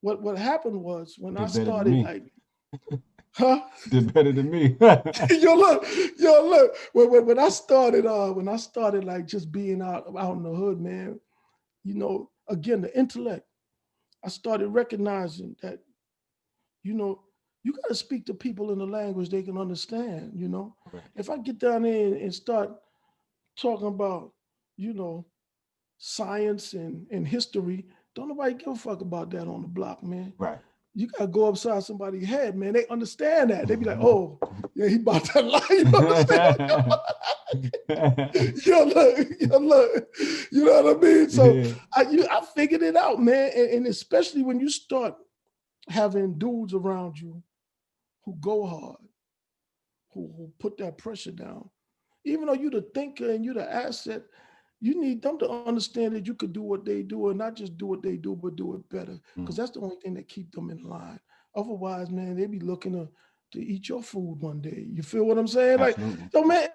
what 0.00 0.22
what 0.22 0.38
happened 0.38 0.82
was 0.82 1.16
when 1.18 1.36
I 1.36 1.46
Did 1.46 1.54
better 1.54 1.84
than 1.84 1.98
started, 1.98 1.98
like, 2.02 2.32
huh? 3.32 3.60
Did 3.90 4.12
better 4.12 4.32
than 4.32 4.50
me. 4.50 4.76
yo, 4.80 5.54
look, 5.54 5.86
yo, 6.18 6.46
look. 6.48 6.76
When, 6.92 7.10
when, 7.10 7.26
when 7.26 7.38
I 7.38 7.48
started, 7.48 8.06
uh, 8.06 8.30
when 8.32 8.48
I 8.48 8.56
started 8.56 9.04
like 9.04 9.26
just 9.26 9.52
being 9.52 9.82
out 9.82 10.04
out 10.18 10.36
in 10.36 10.42
the 10.42 10.54
hood, 10.54 10.80
man, 10.80 11.20
you 11.84 11.94
know, 11.94 12.30
again, 12.48 12.80
the 12.82 12.96
intellect. 12.98 13.46
I 14.24 14.28
started 14.28 14.68
recognizing 14.68 15.56
that, 15.62 15.80
you 16.82 16.94
know, 16.94 17.22
you 17.64 17.72
got 17.72 17.88
to 17.88 17.94
speak 17.94 18.26
to 18.26 18.34
people 18.34 18.72
in 18.72 18.78
the 18.78 18.86
language 18.86 19.28
they 19.28 19.42
can 19.42 19.56
understand. 19.58 20.32
You 20.34 20.48
know, 20.48 20.76
Right. 20.92 21.02
if 21.16 21.30
I 21.30 21.38
get 21.38 21.58
down 21.58 21.82
there 21.82 22.14
and, 22.14 22.34
start 22.34 22.70
talking 23.56 23.86
about, 23.88 24.32
you 24.76 24.94
know, 24.94 25.26
science 25.98 26.72
and, 26.72 27.06
and 27.10 27.26
history, 27.26 27.86
don't 28.14 28.28
nobody 28.28 28.54
give 28.54 28.68
a 28.68 28.74
fuck 28.74 29.00
about 29.00 29.30
that 29.30 29.46
on 29.46 29.62
the 29.62 29.68
block, 29.68 30.02
man. 30.02 30.32
Right. 30.38 30.58
You 30.94 31.06
gotta 31.06 31.26
go 31.26 31.48
upside 31.48 31.82
somebody's 31.82 32.28
head, 32.28 32.54
man. 32.56 32.74
They 32.74 32.86
understand 32.88 33.50
that. 33.50 33.66
They 33.66 33.76
be 33.76 33.86
like, 33.86 33.98
oh, 33.98 34.38
yeah, 34.74 34.88
he 34.88 34.98
bought 34.98 35.24
that 35.32 35.44
lie. 35.46 35.60
You 35.70 35.84
know 35.84 36.00
what 36.00 36.30
I'm 36.30 37.00
yo, 38.66 38.84
look, 38.84 39.28
yo, 39.40 39.58
look. 39.58 40.08
You 40.50 40.64
know 40.66 40.82
what 40.82 40.96
I 40.96 41.00
mean? 41.00 41.30
So 41.30 41.52
Yeah. 41.52 41.72
I 41.96 42.02
you, 42.02 42.26
I 42.30 42.44
figured 42.54 42.82
it 42.82 42.96
out, 42.96 43.20
man. 43.22 43.50
And, 43.56 43.70
and 43.70 43.86
especially 43.86 44.42
when 44.42 44.60
you 44.60 44.68
start 44.68 45.14
having 45.88 46.38
dudes 46.38 46.74
around 46.74 47.18
you 47.18 47.42
who 48.24 48.36
go 48.40 48.66
hard, 48.66 48.98
who, 50.12 50.30
who 50.36 50.52
put 50.58 50.76
that 50.78 50.98
pressure 50.98 51.32
down. 51.32 51.68
Even 52.24 52.46
though 52.46 52.52
you're 52.52 52.70
the 52.70 52.86
thinker 52.94 53.30
and 53.30 53.44
you're 53.44 53.54
the 53.54 53.72
asset, 53.72 54.22
you 54.82 55.00
need 55.00 55.22
them 55.22 55.38
to 55.40 55.50
understand 55.50 56.04
that 56.16 56.26
you 56.26 56.34
could 56.34 56.40
do 56.40 56.62
what 56.62 56.84
they 56.84 57.02
do 57.02 57.18
and 57.18 57.28
not 57.28 57.44
just 57.46 57.68
do 57.68 57.78
what 57.78 58.02
they 58.02 58.08
do, 58.16 58.28
but 58.30 58.56
do 58.56 58.74
it 58.74 58.88
better. 58.90 59.18
Because 59.40 59.54
Mm. 59.54 59.56
that's 59.56 59.70
the 59.72 59.80
only 59.80 59.96
thing 59.96 60.14
that 60.14 60.28
keep 60.28 60.52
them 60.52 60.70
in 60.70 60.82
line. 60.84 61.20
Otherwise, 61.56 62.10
man, 62.10 62.36
they 62.36 62.46
be 62.46 62.60
looking 62.60 62.92
to, 62.92 63.08
to 63.52 63.60
eat 63.64 63.88
your 63.88 64.02
food 64.02 64.38
one 64.40 64.60
day. 64.60 64.86
You 64.92 65.02
feel 65.02 65.24
what 65.24 65.38
I'm 65.38 65.48
saying? 65.48 65.80
Like, 65.80 65.98
Absolutely. 65.98 66.30
so 66.32 66.42
man, 66.44 66.68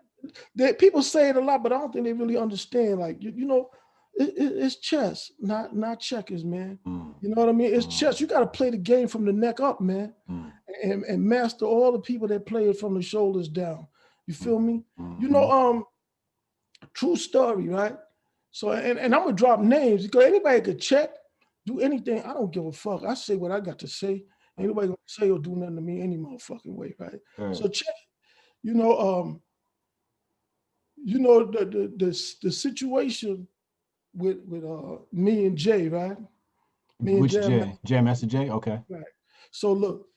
they, 0.55 0.73
people 0.73 1.01
say 1.03 1.29
it 1.29 1.37
a 1.37 1.41
lot, 1.41 1.63
but 1.63 1.73
I 1.73 1.77
don't 1.79 1.93
think 1.93 2.05
they 2.05 2.13
really 2.13 2.37
understand. 2.37 2.99
Like, 2.99 3.21
you, 3.21 3.31
you 3.35 3.45
know, 3.45 3.69
it, 4.15 4.29
it- 4.37 4.57
it's 4.63 4.77
chess, 4.77 5.31
not 5.39 5.75
not 5.75 5.99
checkers, 5.99 6.43
man. 6.45 6.79
Mm, 6.85 7.13
You 7.21 7.29
know 7.29 7.41
what 7.41 7.49
I 7.49 7.53
mean? 7.53 7.73
It's 7.73 7.85
Mm. 7.85 7.87
chess. 7.87 8.19
You 8.21 8.27
got 8.27 8.39
to 8.41 8.47
play 8.47 8.69
the 8.71 8.77
game 8.77 9.07
from 9.07 9.25
the 9.25 9.33
neck 9.33 9.59
up, 9.59 9.81
man, 9.81 10.13
mm, 10.29 10.51
and, 10.83 11.03
and 11.03 11.23
master 11.23 11.65
all 11.65 11.91
the 11.91 11.99
people 11.99 12.27
that 12.29 12.45
play 12.45 12.69
it 12.69 12.77
from 12.79 12.95
the 12.95 13.01
shoulders 13.01 13.47
down. 13.49 13.87
You 14.25 14.33
feel 14.33 14.59
me? 14.59 14.83
You 15.17 15.29
mhm. 15.29 15.29
know, 15.29 15.49
um, 15.49 15.83
true 16.93 17.15
story, 17.15 17.67
right? 17.69 17.95
So, 18.51 18.71
and, 18.71 18.97
and 18.97 19.13
I'm 19.13 19.23
gonna 19.23 19.33
drop 19.33 19.59
names 19.59 20.03
because 20.03 20.23
anybody 20.25 20.61
could 20.61 20.81
check, 20.81 21.11
do 21.65 21.79
anything. 21.79 22.23
I 22.23 22.33
don't 22.33 22.51
give 22.51 22.65
a 22.65 22.71
fuck. 22.71 23.03
I 23.03 23.13
say 23.13 23.35
what 23.35 23.51
I 23.51 23.59
got 23.59 23.79
to 23.79 23.87
say. 23.87 24.23
Anybody 24.57 24.87
gonna 24.87 24.97
say 25.05 25.29
or 25.29 25.39
do 25.39 25.55
nothing 25.55 25.75
to 25.75 25.81
me 25.81 26.01
any 26.01 26.17
motherfucking 26.17 26.73
way, 26.73 26.95
right? 26.97 27.19
Right. 27.37 27.55
So 27.55 27.67
check, 27.67 27.93
you 28.63 28.73
know, 28.73 28.97
um, 28.97 29.41
you 30.95 31.19
know 31.19 31.45
the 31.45 31.65
the 31.65 31.93
the, 31.97 32.35
the 32.41 32.51
situation 32.51 33.47
with 34.15 34.39
with 34.47 34.63
uh 34.63 35.03
me 35.11 35.45
and 35.45 35.57
Jay, 35.57 35.87
right? 35.87 36.17
me 36.99 37.13
and 37.13 37.21
Which 37.21 37.33
Jam- 37.33 37.43
Jay 37.43 37.79
Jam 37.85 38.05
Master 38.05 38.25
Jay? 38.25 38.49
Okay. 38.49 38.81
So 39.51 39.71
look, 39.71 40.07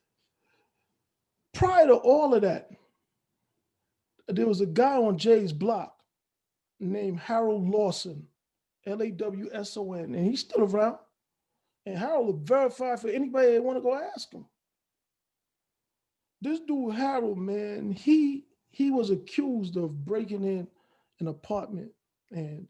prior 1.52 1.86
to 1.86 1.94
all 1.94 2.34
of 2.34 2.42
that, 2.42 2.70
there 4.28 4.46
was 4.46 4.60
a 4.60 4.66
guy 4.66 4.96
on 4.96 5.18
Jay's 5.18 5.52
block 5.52 5.99
named 6.80 7.20
Harold 7.20 7.68
Lawson, 7.68 8.26
L-A-W-S-O-N, 8.86 10.14
and 10.14 10.26
he's 10.26 10.40
still 10.40 10.64
around. 10.64 10.98
And 11.86 11.96
Harold 11.96 12.26
will 12.26 12.42
verify 12.44 12.96
for 12.96 13.08
anybody 13.08 13.52
that 13.52 13.62
want 13.62 13.78
to 13.78 13.82
go 13.82 13.94
ask 13.94 14.32
him. 14.32 14.46
This 16.40 16.60
dude 16.60 16.94
Harold, 16.94 17.38
man, 17.38 17.92
he 17.92 18.46
he 18.70 18.90
was 18.90 19.10
accused 19.10 19.76
of 19.76 20.04
breaking 20.04 20.44
in 20.44 20.66
an 21.18 21.26
apartment 21.26 21.90
and 22.30 22.68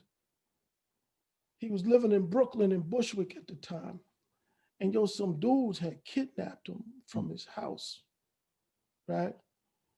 he 1.59 1.69
was 1.71 1.87
living 1.87 2.11
in 2.13 2.27
Brooklyn 2.27 2.73
in 2.73 2.81
Bushwick 2.81 3.37
at 3.37 3.47
the 3.47 3.55
time. 3.57 4.01
And 4.81 4.95
yo, 4.95 5.05
some 5.05 5.39
dudes 5.39 5.79
had 5.79 6.03
kidnapped 6.05 6.69
him 6.69 6.83
from 7.07 7.29
his 7.29 7.45
house, 7.45 8.03
right? 9.07 9.37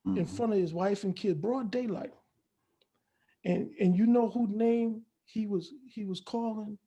In 0.05 0.25
Mhm. 0.25 0.27
front 0.27 0.51
of 0.51 0.59
his 0.59 0.73
wife 0.73 1.05
and 1.05 1.15
kid, 1.15 1.41
broad 1.41 1.71
daylight. 1.71 2.13
And 3.45 3.71
and 3.79 3.95
you 3.95 4.05
know 4.05 4.29
who 4.29 4.47
name 4.47 5.01
he 5.25 5.47
was 5.47 5.73
he 5.85 6.05
was 6.05 6.21
calling, 6.21 6.77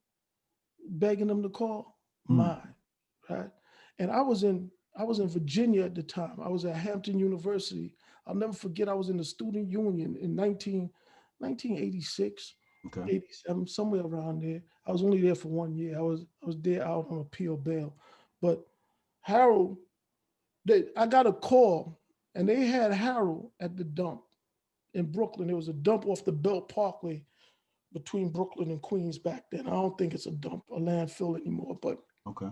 begging 0.89 1.27
them 1.27 1.43
to 1.43 1.49
call? 1.49 1.97
Hmm. 2.27 2.37
Mine, 2.37 2.75
right? 3.29 3.49
And 3.99 4.11
I 4.11 4.21
was 4.21 4.43
in 4.43 4.71
I 4.97 5.03
was 5.03 5.19
in 5.19 5.29
Virginia 5.29 5.83
at 5.83 5.95
the 5.95 6.03
time. 6.03 6.39
I 6.43 6.49
was 6.49 6.65
at 6.65 6.75
Hampton 6.75 7.19
University. 7.19 7.93
I'll 8.25 8.35
never 8.35 8.53
forget 8.53 8.89
I 8.89 8.93
was 8.93 9.09
in 9.09 9.17
the 9.17 9.23
student 9.23 9.69
union 9.69 10.17
in 10.19 10.35
19, 10.35 10.89
1986. 11.37 12.55
Okay. 12.87 13.15
87, 13.15 13.67
somewhere 13.67 14.01
around 14.01 14.41
there. 14.43 14.61
I 14.85 14.91
was 14.91 15.03
only 15.03 15.21
there 15.21 15.35
for 15.35 15.49
one 15.49 15.75
year. 15.75 15.97
I 15.97 16.01
was 16.01 16.25
I 16.41 16.45
was 16.45 16.57
there 16.59 16.85
out 16.85 17.07
on 17.09 17.19
appeal 17.19 17.57
bail. 17.57 17.95
But 18.41 18.65
Harold, 19.21 19.77
they 20.65 20.85
I 20.95 21.05
got 21.05 21.27
a 21.27 21.33
call 21.33 21.99
and 22.35 22.47
they 22.47 22.65
had 22.65 22.93
Harold 22.93 23.51
at 23.59 23.75
the 23.75 23.83
dump 23.83 24.21
in 24.97 25.05
Brooklyn. 25.11 25.47
There 25.47 25.55
was 25.55 25.67
a 25.69 25.73
dump 25.73 26.05
off 26.07 26.25
the 26.25 26.31
Belt 26.31 26.69
Parkway 26.69 27.23
between 27.93 28.29
Brooklyn 28.29 28.71
and 28.71 28.81
Queens 28.81 29.17
back 29.17 29.45
then. 29.51 29.67
I 29.67 29.71
don't 29.71 29.97
think 29.97 30.13
it's 30.13 30.25
a 30.25 30.31
dump, 30.31 30.63
a 30.71 30.79
landfill 30.79 31.39
anymore, 31.39 31.77
but 31.81 31.99
Okay. 32.27 32.49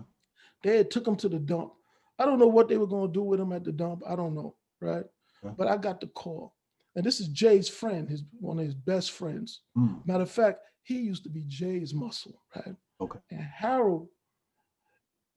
they 0.62 0.78
had 0.78 0.90
took 0.90 1.06
him 1.06 1.16
to 1.16 1.28
the 1.28 1.38
dump. 1.38 1.72
I 2.18 2.24
don't 2.24 2.38
know 2.38 2.46
what 2.46 2.68
they 2.68 2.78
were 2.78 2.86
going 2.86 3.08
to 3.08 3.12
do 3.12 3.22
with 3.22 3.38
him 3.40 3.52
at 3.52 3.62
the 3.64 3.72
dump. 3.72 4.02
I 4.08 4.16
don't 4.16 4.34
know, 4.34 4.54
right? 4.80 5.04
Okay. 5.44 5.54
But 5.58 5.66
I 5.68 5.76
got 5.76 6.00
the 6.00 6.06
call. 6.08 6.54
And 6.94 7.04
this 7.04 7.20
is 7.20 7.28
Jay's 7.28 7.68
friend, 7.68 8.08
his 8.08 8.22
one 8.40 8.58
of 8.58 8.64
his 8.64 8.74
best 8.74 9.10
friends. 9.10 9.60
Mm, 9.76 10.06
Matter 10.06 10.22
of 10.22 10.30
fact, 10.30 10.60
he 10.82 10.98
used 10.98 11.24
to 11.24 11.28
be 11.28 11.44
Jay's 11.46 11.92
muscle, 11.92 12.40
right? 12.54 12.74
Okay. 13.02 13.18
And 13.30 13.40
Harold, 13.42 14.08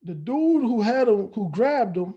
the 0.04 0.14
dude 0.16 0.64
who 0.64 0.82
had 0.82 1.10
him, 1.10 1.28
who 1.34 1.50
grabbed 1.52 1.98
him, 1.98 2.14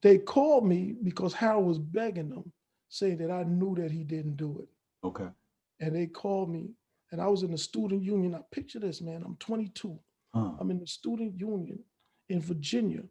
they 0.00 0.16
called 0.16 0.66
me 0.66 0.94
because 1.02 1.34
Harold 1.34 1.66
was 1.66 1.78
begging 1.78 2.30
them. 2.30 2.50
Saying 2.88 3.18
that 3.18 3.30
I 3.30 3.44
knew 3.44 3.74
that 3.76 3.90
he 3.90 4.04
didn't 4.04 4.36
do 4.36 4.58
it. 4.60 4.68
Okay. 5.06 5.28
And 5.80 5.94
they 5.94 6.06
called 6.06 6.50
me, 6.50 6.70
and 7.12 7.20
I 7.20 7.28
was 7.28 7.42
in 7.42 7.52
the 7.52 7.58
student 7.58 8.02
union. 8.02 8.32
Now, 8.32 8.44
picture 8.50 8.80
this, 8.80 9.00
man. 9.00 9.22
I'm 9.24 9.36
22. 9.36 9.98
Huh. 10.34 10.52
I'm 10.60 10.70
in 10.70 10.80
the 10.80 10.86
student 10.86 11.38
union 11.38 11.78
in 12.28 12.40
Virginia, 12.40 13.02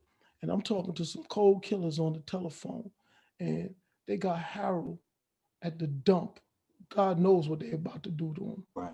and 0.42 0.52
I'm 0.52 0.62
talking 0.62 0.94
to 0.94 1.06
some 1.06 1.24
cold 1.30 1.64
killers 1.64 2.00
on 2.00 2.14
the 2.14 2.20
telephone, 2.20 2.90
and 3.40 3.74
they 4.08 4.18
got 4.18 4.40
Harold 4.40 5.00
at 5.62 5.80
the 5.80 5.88
dump. 5.88 6.40
God 6.90 7.20
knows 7.20 7.50
what 7.50 7.60
they're 7.60 7.76
about 7.76 8.04
to 8.04 8.10
do 8.10 8.34
to 8.38 8.44
him. 8.44 8.64
Right. 8.76 8.94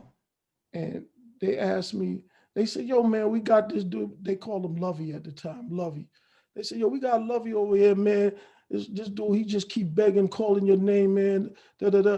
And 0.74 1.06
they 1.42 1.58
asked 1.58 1.94
me, 1.94 2.24
they 2.56 2.66
said, 2.66 2.86
Yo, 2.86 3.04
man, 3.04 3.30
we 3.30 3.40
got 3.40 3.70
this 3.70 3.84
dude. 3.84 4.12
They 4.22 4.36
called 4.36 4.66
him 4.66 4.76
Lovey 4.76 5.14
at 5.14 5.24
the 5.24 5.32
time, 5.32 5.68
Lovey. 5.70 6.08
They 6.56 6.64
said, 6.64 6.78
Yo, 6.80 6.88
we 6.88 7.00
got 7.00 7.24
Lovey 7.24 7.54
over 7.54 7.76
here, 7.76 7.96
man. 7.96 8.34
This, 8.74 8.88
this 8.88 9.08
dude, 9.08 9.36
he 9.36 9.44
just 9.46 9.70
keep 9.70 9.94
begging, 9.94 10.28
calling 10.28 10.66
your 10.66 10.78
name, 10.78 11.14
man. 11.14 11.52
Da, 11.80 11.92
da, 11.92 12.02
da. 12.02 12.18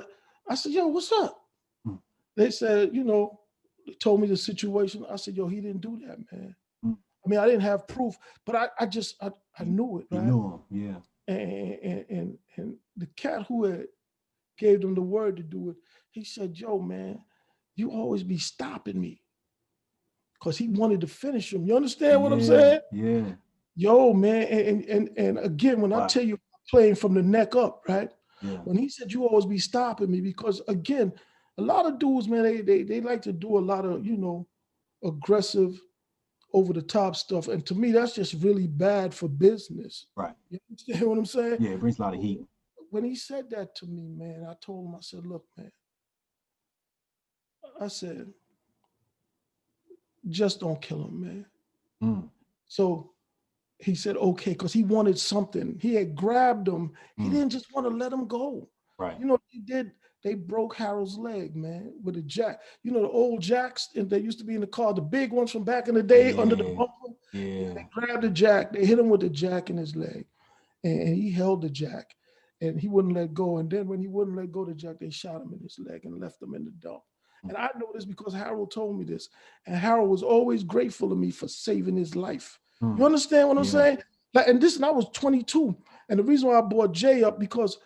I 0.50 0.56
said, 0.56 0.72
Yo, 0.72 0.88
what's 0.88 1.12
up? 1.12 1.38
Hmm. 1.86 1.96
They 2.38 2.50
said, 2.50 2.92
You 2.94 3.04
know, 3.04 3.42
they 3.86 3.92
told 3.96 4.22
me 4.22 4.28
the 4.28 4.38
situation. 4.38 5.06
I 5.12 5.18
said, 5.18 5.36
Yo, 5.36 5.48
he 5.50 5.60
didn't 5.60 5.82
do 5.82 6.00
that, 6.08 6.18
man. 6.32 6.56
Hmm. 6.82 6.94
I 7.26 7.30
mean, 7.30 7.40
I 7.42 7.46
didn't 7.46 7.64
have 7.64 7.90
proof, 7.90 8.16
but 8.46 8.56
I, 8.56 8.70
I 8.80 8.86
just, 8.86 9.22
I, 9.22 9.32
I 9.60 9.66
knew 9.66 10.00
it, 10.00 10.08
You 10.10 10.22
knew 10.22 10.62
him. 10.70 10.82
Yeah. 10.82 11.34
and, 11.34 11.80
and 11.84 12.06
and 12.10 12.38
and 12.56 12.76
the 12.96 13.08
cat 13.18 13.46
who 13.50 13.66
had 13.66 13.88
gave 14.58 14.80
them 14.80 14.96
the 14.96 15.02
word 15.02 15.36
to 15.36 15.44
do 15.44 15.72
it, 15.72 15.76
he 16.12 16.24
said, 16.24 16.54
"Joe, 16.54 16.80
man, 16.80 17.20
you 17.76 17.92
always 17.92 18.24
be 18.24 18.38
stopping 18.38 19.02
me." 19.02 19.22
Cause 20.40 20.58
he 20.58 20.70
wanted 20.70 21.02
to 21.02 21.08
finish 21.08 21.52
him. 21.52 21.66
You 21.66 21.76
understand 21.76 22.22
what 22.22 22.32
I'm 22.32 22.42
saying? 22.44 22.80
Yeah. 22.94 23.32
Yo, 23.76 24.14
man, 24.14 24.44
and 24.44 24.86
and 24.86 25.10
and 25.18 25.40
again, 25.40 25.82
when 25.82 25.92
I 25.92 26.06
tell 26.08 26.24
you 26.24 26.40
playing 26.70 26.96
from 26.96 27.14
the 27.14 27.24
neck 27.24 27.56
up, 27.56 27.84
right? 27.88 28.12
Yeah. 28.42 28.58
When 28.64 28.78
he 28.78 28.90
said 28.90 29.12
you 29.12 29.26
always 29.26 29.46
be 29.46 29.60
stopping 29.60 30.12
me, 30.12 30.22
because 30.22 30.62
again, 30.68 31.14
a 31.58 31.62
lot 31.62 31.86
of 31.86 32.00
dudes, 32.00 32.28
man, 32.28 32.44
they 32.44 32.62
they 32.62 32.84
they 32.84 33.02
like 33.02 33.22
to 33.24 33.34
do 33.34 33.58
a 33.58 33.60
lot 33.60 33.86
of, 33.86 34.06
you 34.06 34.18
know, 34.18 34.48
aggressive, 35.04 35.80
over 36.56 36.72
the 36.72 36.82
top 36.82 37.18
stuff. 37.18 37.50
And 37.50 37.66
to 37.66 37.76
me, 37.76 37.92
that's 37.92 38.16
just 38.16 38.34
really 38.36 38.66
bad 38.66 39.14
for 39.14 39.28
business. 39.28 40.08
Right. 40.16 40.34
You 40.50 40.60
understand 40.70 41.10
what 41.10 41.18
I'm 41.18 41.26
saying? 41.26 41.58
Yeah. 41.60 41.72
It 41.72 41.82
brings 41.82 42.00
a 42.00 42.02
lot 42.02 42.16
of 42.16 42.22
heat. 42.22 42.46
when 42.92 43.04
he 43.04 43.14
said 43.14 43.50
that 43.50 43.76
to 43.76 43.86
me, 43.86 44.08
man, 44.08 44.48
I 44.50 44.54
told 44.62 44.88
him, 44.88 44.96
I 44.96 45.02
said, 45.02 45.26
look, 45.26 45.44
man, 45.58 45.72
I 47.80 47.90
said, 47.90 48.28
just 50.30 50.62
don't 50.62 50.82
kill 50.82 51.04
him, 51.06 51.22
man. 51.22 51.46
Mm. 52.02 52.30
So 52.68 53.12
he 53.80 53.94
said, 53.96 54.16
okay, 54.18 54.52
because 54.52 54.74
he 54.74 54.84
wanted 54.84 55.20
something. 55.20 55.78
He 55.82 55.96
had 55.96 56.16
grabbed 56.16 56.68
him. 56.68 56.94
He 57.18 57.24
Mm. 57.24 57.32
didn't 57.32 57.50
just 57.50 57.74
want 57.74 57.88
to 57.88 57.94
let 57.96 58.14
him 58.14 58.28
go. 58.28 58.70
Right. 58.98 59.20
You 59.20 59.26
know, 59.26 59.38
he 59.48 59.60
did. 59.60 59.92
They 60.24 60.34
broke 60.34 60.76
Harold's 60.76 61.18
leg, 61.18 61.56
man, 61.56 61.94
with 62.02 62.18
a 62.18 62.22
jack. 62.22 62.62
You 62.82 62.92
know, 62.92 63.02
the 63.02 63.10
old 63.10 63.42
jacks 63.42 63.90
and 63.96 64.10
they 64.10 64.20
used 64.20 64.40
to 64.40 64.46
be 64.46 64.56
in 64.56 64.62
the 64.62 64.68
car, 64.68 64.94
the 64.94 65.02
big 65.02 65.32
ones 65.32 65.52
from 65.52 65.64
back 65.64 65.88
in 65.88 65.94
the 65.94 66.02
day 66.02 66.34
under 66.34 66.56
the 66.56 66.64
Yeah. 66.64 66.74
bumper. 66.76 67.18
Yeah. 67.34 67.74
They 67.74 67.88
grabbed 67.94 68.24
the 68.24 68.30
jack. 68.30 68.72
They 68.72 68.86
hit 68.86 68.98
him 68.98 69.10
with 69.10 69.22
the 69.22 69.30
jack 69.30 69.70
in 69.70 69.78
his 69.78 69.96
leg, 69.96 70.26
and, 70.84 71.16
he 71.16 71.30
held 71.30 71.62
the 71.62 71.70
jack, 71.70 72.16
and 72.62 72.80
he 72.80 72.88
wouldn't 72.88 73.14
let 73.14 73.34
go. 73.34 73.58
And 73.58 73.70
then 73.70 73.88
when 73.88 74.00
he 74.00 74.08
wouldn't 74.08 74.38
let 74.38 74.52
go 74.52 74.66
the 74.66 74.74
jack, 74.74 75.00
they 75.00 75.10
shot 75.12 75.42
him 75.42 75.54
in 75.54 75.60
his 75.60 75.78
leg 75.78 76.06
and 76.06 76.20
left 76.20 76.42
him 76.42 76.56
in 76.56 76.64
the 76.66 76.72
dump. 76.72 77.04
And 77.44 77.56
I 77.56 77.70
know 77.78 77.92
this 77.94 78.06
because 78.06 78.34
Harold 78.34 78.72
told 78.72 78.98
me 78.98 79.04
this, 79.06 79.30
and 79.68 79.76
Harold 79.76 80.10
was 80.10 80.24
always 80.24 80.64
grateful 80.64 81.10
to 81.10 81.16
me 81.16 81.30
for 81.30 81.48
saving 81.48 81.98
his 81.98 82.16
life. 82.16 82.60
Mm. 82.82 82.98
You 82.98 83.06
understand 83.06 83.48
what 83.48 83.58
I'm 83.58 83.64
Yeah. 83.64 83.70
saying? 83.70 83.98
Like, 84.34 84.48
and 84.48 84.62
this, 84.62 84.76
and 84.76 84.86
I 84.86 84.92
was 84.92 85.08
22, 85.14 85.76
and 86.10 86.20
the 86.20 86.24
reason 86.24 86.50
why 86.50 86.58
I 86.58 86.62
brought 86.62 86.92
Jay 86.92 87.24
up 87.24 87.40
because 87.40 87.78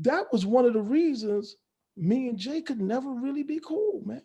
that 0.00 0.30
was 0.32 0.46
one 0.46 0.64
of 0.64 0.72
the 0.72 0.82
reasons 0.82 1.56
me 1.96 2.28
and 2.28 2.38
Jay 2.38 2.60
could 2.60 2.80
never 2.80 3.10
really 3.10 3.42
be 3.42 3.60
cool, 3.64 4.02
man. 4.04 4.22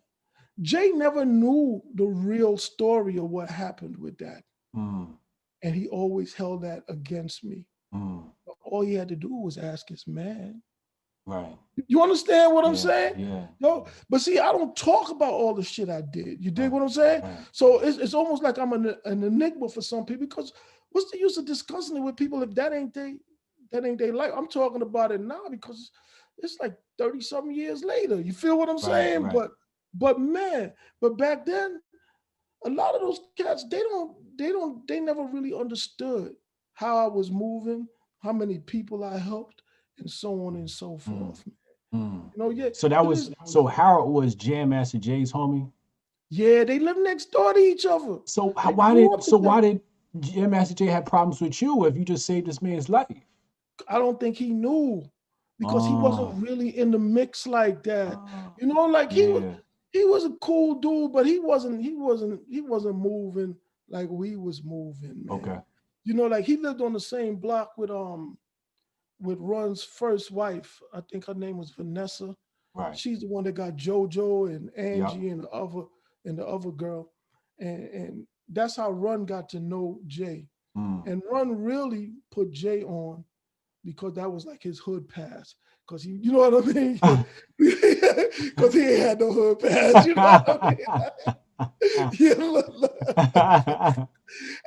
Jay 0.62 0.92
never 0.92 1.26
knew 1.26 1.82
the 1.96 2.06
real 2.06 2.58
story 2.58 3.18
of 3.18 3.30
what 3.30 3.50
happened 3.50 3.98
with 3.98 4.18
that. 4.18 4.44
Mm. 4.76 5.16
And 5.64 5.76
he 5.76 5.88
always 5.88 6.34
held 6.34 6.64
that 6.64 6.84
against 6.90 7.44
me. 7.44 7.66
Mm. 7.94 8.30
All 8.64 8.82
he 8.82 8.94
had 8.94 9.08
to 9.10 9.16
do 9.16 9.34
was 9.34 9.58
ask 9.58 9.88
his 9.90 10.06
man. 10.08 10.62
Right. 11.26 11.58
You 11.88 12.02
understand 12.02 12.54
what 12.54 12.66
I'm 12.66 12.76
saying? 12.76 13.14
Yeah. 13.18 13.48
No, 13.60 13.88
but 14.10 14.22
see, 14.22 14.40
I 14.40 14.52
don't 14.52 14.76
talk 14.76 15.10
about 15.10 15.34
all 15.34 15.54
the 15.54 15.64
shit 15.64 15.90
I 15.90 16.02
did. 16.02 16.44
You 16.44 16.52
dig 16.52 16.66
Right. 16.66 16.72
what 16.74 16.82
I'm 16.82 16.90
saying? 16.90 17.22
Right. 17.22 17.48
So 17.52 17.80
it's, 17.80 17.98
it's 17.98 18.14
almost 18.14 18.44
like 18.44 18.58
I'm 18.58 18.74
an, 18.74 18.96
an 19.06 19.24
enigma 19.24 19.70
for 19.70 19.82
some 19.82 20.06
people 20.06 20.28
because 20.28 20.52
what's 20.92 21.12
the 21.12 21.20
use 21.20 21.38
of 21.38 21.46
discussing 21.46 21.98
it 21.98 22.02
with 22.02 22.18
people 22.18 22.42
if 22.44 22.54
that 22.56 22.74
ain't 22.74 22.94
they 22.94 23.18
that 23.72 23.86
ain't 23.86 24.00
they 24.00 24.12
life? 24.12 24.32
I'm 24.36 24.48
talking 24.48 24.82
about 24.82 25.12
it 25.12 25.22
now 25.22 25.44
because 25.50 25.92
it's 26.40 26.58
like 26.60 26.76
30 26.98 27.22
something 27.22 27.54
years 27.56 27.84
later. 27.84 28.20
You 28.20 28.34
feel 28.34 28.58
what 28.58 28.70
I'm 28.70 28.76
Right, 28.76 28.84
saying? 28.84 29.24
right. 29.24 29.34
But 29.34 29.52
but 29.94 30.20
man, 30.20 30.74
but 31.00 31.18
back 31.18 31.46
then, 31.46 31.80
a 32.66 32.70
lot 32.70 32.96
of 32.96 33.02
those 33.02 33.20
cats, 33.38 33.66
they 33.70 33.80
don't, 33.80 34.16
they 34.38 34.50
don't, 34.50 34.88
they 34.88 35.00
never 35.00 35.24
really 35.26 35.54
understood 35.54 36.34
how 36.74 36.98
I 36.98 37.08
was 37.08 37.32
moving, 37.32 37.88
how 38.20 38.34
many 38.34 38.60
people 38.60 39.04
I 39.04 39.18
helped, 39.18 39.61
and 40.02 40.10
so 40.12 40.46
on 40.46 40.56
and 40.56 40.70
so 40.70 40.98
forth. 40.98 41.44
Mm. 41.94 42.32
You 42.34 42.38
know, 42.38 42.50
yeah. 42.50 42.70
So 42.74 42.88
that 42.90 43.06
was 43.06 43.32
so 43.46 43.66
Harold 43.68 44.14
was 44.14 44.36
Jam 44.36 44.70
Master 44.70 44.98
Jay's 44.98 45.32
homie. 45.32 45.72
yeah, 46.30 46.64
they 46.64 46.80
live 46.80 46.98
next 47.00 47.32
door 47.32 47.54
to 47.54 47.60
each 47.60 47.86
other. 47.86 48.20
So 48.26 48.54
They 48.66 48.72
why 48.74 48.94
did 48.94 49.24
so 49.24 49.38
why 49.38 49.62
did 49.62 49.82
Jam 50.20 50.52
Master 50.52 50.74
Jay 50.76 50.86
have 50.88 51.06
problems 51.06 51.42
with 51.42 51.62
you 51.62 51.86
if 51.86 51.98
you 51.98 52.06
just 52.06 52.26
saved 52.26 52.48
this 52.48 52.62
man's 52.62 52.90
life? 52.90 53.08
I 53.88 53.98
don't 53.98 54.20
think 54.20 54.38
he 54.38 54.52
knew 54.52 55.04
because 55.60 55.86
he 55.86 55.94
Oh. 55.94 56.00
wasn't 56.00 56.44
really 56.44 56.78
in 56.78 56.92
the 56.92 57.00
mix 57.00 57.46
like 57.48 57.84
that. 57.84 58.18
You 58.60 58.68
know, 58.68 58.86
like 58.86 59.12
he 59.12 59.28
was 59.28 59.44
he 59.92 60.06
was 60.06 60.24
a 60.24 60.32
cool 60.42 60.76
dude, 60.76 61.12
but 61.12 61.26
he 61.26 61.40
wasn't 61.40 61.82
he 61.82 61.94
wasn't 61.96 62.40
he 62.50 62.62
wasn't 62.62 62.96
moving 62.96 63.56
like 63.90 64.08
we 64.10 64.38
was 64.38 64.64
moving. 64.64 65.26
Man. 65.26 65.40
Okay. 65.40 65.60
You 66.06 66.14
know, 66.14 66.28
like 66.28 66.46
he 66.46 66.56
lived 66.56 66.82
on 66.82 66.94
the 66.94 67.00
same 67.00 67.36
block 67.36 67.74
with 67.78 67.92
um 67.92 68.38
with 69.22 69.38
Run's 69.40 69.84
first 69.84 70.32
wife. 70.32 70.80
I 70.94 71.02
think 71.02 71.26
her 71.26 71.34
name 71.34 71.58
was 71.58 71.72
Vanessa. 71.72 72.36
Right. 72.74 72.98
She's 72.98 73.22
the 73.22 73.28
one 73.28 73.44
that 73.46 73.54
got 73.54 73.76
JoJo 73.76 74.56
and 74.56 74.72
Angie 74.76 75.30
and 75.30 75.44
the 75.44 75.50
other 75.50 75.84
and 76.26 76.38
the 76.38 76.46
other 76.46 76.72
girl. 76.72 77.12
And 77.60 77.84
and 77.90 78.28
that's 78.50 78.76
how 78.76 78.92
Run 78.92 79.26
got 79.26 79.50
to 79.50 79.60
know 79.60 80.00
Jay. 80.08 80.48
Mm. 80.78 81.06
And 81.08 81.22
Run 81.30 81.62
really 81.62 82.14
put 82.32 82.52
Jay 82.52 82.84
on 82.84 83.24
because 83.84 84.14
that 84.16 84.32
was 84.32 84.46
like 84.46 84.64
his 84.64 84.80
hood 84.80 85.08
pass. 85.08 85.56
Cause 85.88 86.04
he, 86.04 86.12
you 86.12 86.32
know 86.32 86.50
what 86.50 86.64
I 86.64 86.72
mean? 86.72 87.00
Because 88.56 88.74
he 88.74 88.82
ain't 88.82 89.00
had 89.00 89.20
no 89.20 89.34
hood 89.34 89.60
pass. 89.60 90.06
You 90.06 90.16
know 90.16 90.22
what 90.22 90.64
I 90.64 90.70
mean? 90.70 91.36
yeah, 92.19 92.34
look, 92.34 92.67
look. 92.76 92.97
and, 93.17 94.08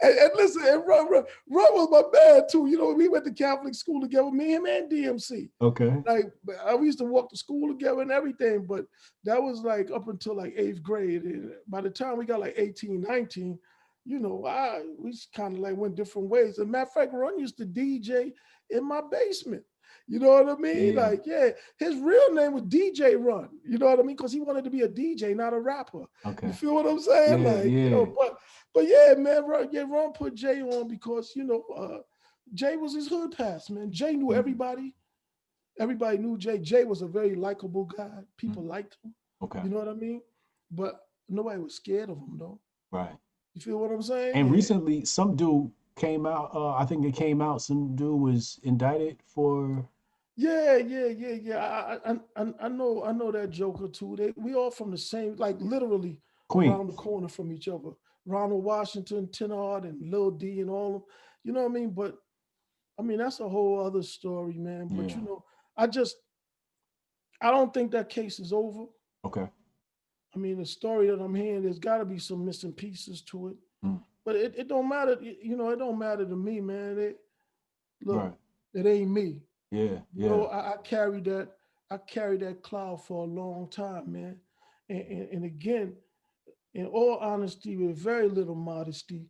and 0.03 0.31
listen, 0.35 0.63
and 0.67 0.87
Run, 0.87 1.11
Run, 1.11 1.25
Run 1.49 1.75
was 1.75 1.89
my 1.91 2.03
man 2.13 2.43
too. 2.51 2.67
You 2.67 2.79
know, 2.79 2.93
we 2.93 3.09
went 3.09 3.25
to 3.25 3.33
Catholic 3.33 3.75
school 3.75 4.01
together, 4.01 4.31
me, 4.31 4.55
him, 4.55 4.67
and 4.67 4.91
DMC. 4.91 5.49
okay. 5.61 5.97
Like 6.07 6.33
I 6.65 6.75
used 6.75 6.99
to 6.99 7.05
walk 7.05 7.31
to 7.31 7.37
school 7.37 7.69
together 7.69 8.03
and 8.03 8.11
everything, 8.11 8.67
but 8.67 8.87
that 9.25 9.43
was 9.43 9.61
like 9.61 9.91
up 9.91 10.09
until 10.09 10.37
like 10.37 10.55
eighth 10.57 10.83
grade. 10.83 11.25
And 11.25 11.53
by 11.69 11.81
the 11.81 11.91
time 11.91 12.17
we 12.17 12.27
got 12.27 12.41
like 12.41 12.55
18, 12.57 13.01
19, 13.01 13.59
you 14.05 14.19
know, 14.19 14.45
I 14.47 14.83
we 14.99 15.17
kind 15.35 15.55
of 15.55 15.61
like 15.61 15.77
went 15.77 15.97
different 15.97 16.29
ways. 16.29 16.51
As 16.51 16.59
a 16.61 16.65
matter 16.67 16.83
of 16.85 16.93
fact, 16.93 17.15
Run 17.15 17.39
used 17.39 17.57
to 17.59 17.67
DJ 17.67 18.33
in 18.71 18.87
my 18.87 19.01
basement. 19.11 19.63
You 20.07 20.19
know 20.19 20.29
what 20.43 20.49
I 20.51 20.61
mean? 20.61 20.93
Yeah. 20.95 21.01
Like, 21.01 21.23
yeah, 21.25 21.51
his 21.79 21.97
real 21.97 22.35
name 22.35 22.53
was 22.53 22.63
DJ 22.65 23.17
Run. 23.19 23.49
You 23.67 23.79
know 23.79 23.87
what 23.87 23.99
I 23.99 24.03
mean? 24.03 24.17
Because 24.17 24.33
he 24.33 24.41
wanted 24.41 24.65
to 24.65 24.71
be 24.71 24.83
a 24.83 24.89
DJ, 24.89 25.35
not 25.35 25.55
a 25.55 25.59
rapper. 25.61 26.05
Okay. 26.27 26.49
You 26.49 26.53
feel 26.53 26.75
what 26.75 26.87
I'm 26.87 27.01
saying? 27.01 27.43
Yeah, 27.43 27.53
like, 27.53 27.65
you 27.65 27.89
know, 27.91 28.05
but 28.07 28.37
but 28.75 28.87
yeah, 28.87 29.15
man, 29.17 29.47
Run, 29.47 29.69
yeah, 29.73 29.85
Run 29.89 30.13
put 30.13 30.35
Jay 30.35 30.61
on 30.61 30.89
because 30.89 31.33
you 31.35 31.45
know, 31.45 31.65
uh, 31.75 31.99
Jay 32.53 32.77
was 32.77 32.95
his 32.95 33.09
hood 33.09 33.35
pass, 33.35 33.71
man. 33.71 33.91
Jay 33.91 34.13
knew 34.15 34.27
Mhm. 34.29 34.37
everybody. 34.37 34.95
Everybody 35.79 36.19
knew 36.19 36.37
Jay. 36.37 36.59
Jay 36.59 36.85
was 36.85 37.01
a 37.03 37.07
very 37.09 37.35
likable 37.35 37.85
guy. 37.85 38.11
People 38.37 38.63
liked 38.63 38.99
him. 39.03 39.15
Okay. 39.43 39.61
You 39.65 39.71
know 39.71 39.79
what 39.79 39.89
I 39.89 39.95
mean? 39.95 40.21
But 40.71 41.01
nobody 41.29 41.61
was 41.61 41.75
scared 41.77 42.11
of 42.11 42.19
him 42.19 42.37
though. 42.39 42.61
Right. 42.93 43.17
You 43.55 43.61
feel 43.63 43.79
what 43.79 43.91
I'm 43.91 44.03
saying? 44.03 44.35
And 44.35 44.51
recently, 44.51 45.05
some 45.05 45.35
dude 45.35 45.71
came 45.97 46.27
out. 46.27 46.51
Uh, 46.55 46.75
I 46.75 46.85
think 46.85 47.05
it 47.07 47.15
came 47.15 47.41
out. 47.41 47.63
Some 47.63 47.97
dude 47.97 48.21
was 48.21 48.61
indicted 48.65 49.23
for. 49.27 49.89
Yeah, 50.37 50.77
yeah, 50.79 51.07
yeah, 51.07 51.35
yeah. 51.41 51.59
I, 51.59 52.11
I, 52.11 52.17
I, 52.37 52.53
I 52.63 52.69
know, 52.69 53.05
I 53.05 53.13
know 53.13 53.31
that 53.31 53.51
Joker 53.51 53.89
too. 53.89 54.17
They, 54.17 54.33
we 54.37 54.55
all 54.55 54.71
from 54.71 54.91
the 54.91 54.99
same, 54.99 55.37
like 55.37 55.57
literally 55.61 56.21
around 56.71 56.89
the 56.89 56.95
corner 56.95 57.29
from 57.29 57.53
each 57.53 57.69
other. 57.69 57.91
Ronald 58.27 58.65
Washington, 58.65 59.29
Tenard, 59.29 59.85
and 59.85 60.11
Lil 60.11 60.31
D, 60.33 60.61
and 60.61 60.71
all 60.71 60.87
of 60.87 60.93
them. 60.95 61.03
You 61.45 61.53
know 61.53 61.63
what 61.63 61.71
I 61.71 61.75
mean? 61.75 61.91
But 61.91 62.17
I 62.99 63.03
mean, 63.03 63.19
that's 63.19 63.41
a 63.41 63.49
whole 63.49 63.85
other 63.85 64.03
story, 64.03 64.55
man. 64.55 64.89
But 64.91 65.11
Yeah. 65.11 65.17
you 65.17 65.23
know, 65.23 65.45
I 65.77 65.87
just, 65.87 66.17
I 67.41 67.51
don't 67.51 67.73
think 67.75 67.93
that 67.93 68.09
case 68.09 68.39
is 68.41 68.53
over. 68.53 68.87
Okay. 69.25 69.49
I 70.35 70.39
mean, 70.39 70.59
the 70.59 70.67
story 70.67 71.07
that 71.09 71.21
I'm 71.21 71.35
hearing, 71.35 71.63
there's 71.63 71.79
got 71.79 71.99
to 71.99 72.05
be 72.05 72.19
some 72.19 72.45
missing 72.45 72.73
pieces 72.73 73.23
to 73.23 73.49
it. 73.49 73.57
Mm. 73.85 74.03
But 74.25 74.37
it, 74.37 74.55
it 74.57 74.69
don't 74.69 74.89
matter. 74.89 75.17
You 75.21 75.57
know, 75.57 75.71
it 75.71 75.79
don't 75.79 75.99
matter 75.99 76.25
to 76.25 76.37
me, 76.37 76.61
man. 76.61 76.99
It, 76.99 77.19
look, 78.03 78.17
Right. 78.17 78.35
it 78.75 78.87
ain't 78.87 79.11
me. 79.11 79.43
Yeah, 79.71 79.99
You 80.15 80.29
know. 80.29 80.45
I, 80.47 80.75
I 80.75 80.77
carried 80.85 81.25
that, 81.25 81.49
I 81.91 81.99
carried 81.99 82.41
that 82.41 82.63
cloud 82.63 83.05
for 83.05 83.25
a 83.25 83.29
long 83.29 83.69
time, 83.71 84.13
man. 84.13 84.37
And, 84.89 85.01
and, 85.01 85.29
and 85.31 85.45
again, 85.45 85.95
in 86.75 86.87
all 86.87 87.17
honesty, 87.17 87.77
with 87.77 87.97
very 87.97 88.29
little 88.29 88.55
modesty, 88.55 89.27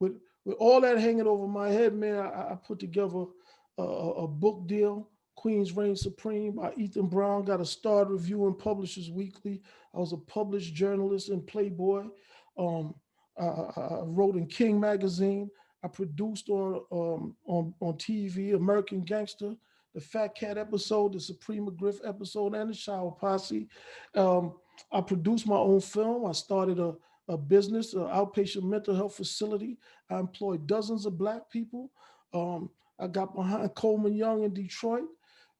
with 0.00 0.12
with 0.44 0.56
all 0.58 0.80
that 0.80 0.98
hanging 0.98 1.26
over 1.26 1.46
my 1.46 1.68
head, 1.68 1.94
man, 1.94 2.16
I, 2.16 2.52
I 2.52 2.58
put 2.66 2.78
together 2.78 3.24
a, 3.76 3.82
a 3.82 4.28
book 4.28 4.66
deal, 4.66 5.10
Queens 5.36 5.72
Reigns 5.72 6.00
Supreme 6.00 6.52
by 6.52 6.72
Ethan 6.76 7.06
Brown, 7.06 7.44
got 7.44 7.60
a 7.60 7.64
starred 7.64 8.10
review 8.10 8.46
in 8.46 8.54
Publishers 8.54 9.10
Weekly. 9.10 9.62
I 9.94 9.98
was 9.98 10.12
a 10.12 10.16
published 10.16 10.74
journalist 10.74 11.28
in 11.28 11.42
Playboy. 11.42 12.04
Um, 12.58 12.94
I 13.38 13.44
I 13.44 14.00
wrote 14.04 14.36
in 14.36 14.46
King 14.46 14.80
Magazine. 14.80 15.50
I 15.84 15.88
produced 15.88 16.48
on 16.48 16.82
um, 16.90 17.36
on 17.46 17.74
on 17.80 17.94
TV, 17.94 18.54
American 18.54 19.02
Gangster, 19.02 19.54
the 19.94 20.00
Fat 20.00 20.34
Cat 20.34 20.58
episode, 20.58 21.12
the 21.14 21.20
Supreme 21.20 21.66
McGriff 21.66 22.06
episode, 22.06 22.54
and 22.54 22.70
the 22.70 22.74
Shower 22.74 23.10
Posse. 23.12 23.68
Um, 24.14 24.54
I 24.92 25.00
produced 25.00 25.46
my 25.46 25.56
own 25.56 25.80
film. 25.80 26.26
I 26.26 26.32
started 26.32 26.78
a, 26.78 26.94
a 27.28 27.36
business, 27.36 27.94
an 27.94 28.02
outpatient 28.02 28.62
mental 28.62 28.94
health 28.94 29.16
facility. 29.16 29.78
I 30.10 30.18
employed 30.18 30.66
dozens 30.66 31.06
of 31.06 31.18
Black 31.18 31.50
people. 31.50 31.90
Um, 32.32 32.70
I 33.00 33.06
got 33.06 33.34
behind 33.34 33.74
Coleman 33.74 34.14
Young 34.14 34.44
in 34.44 34.52
Detroit, 34.52 35.06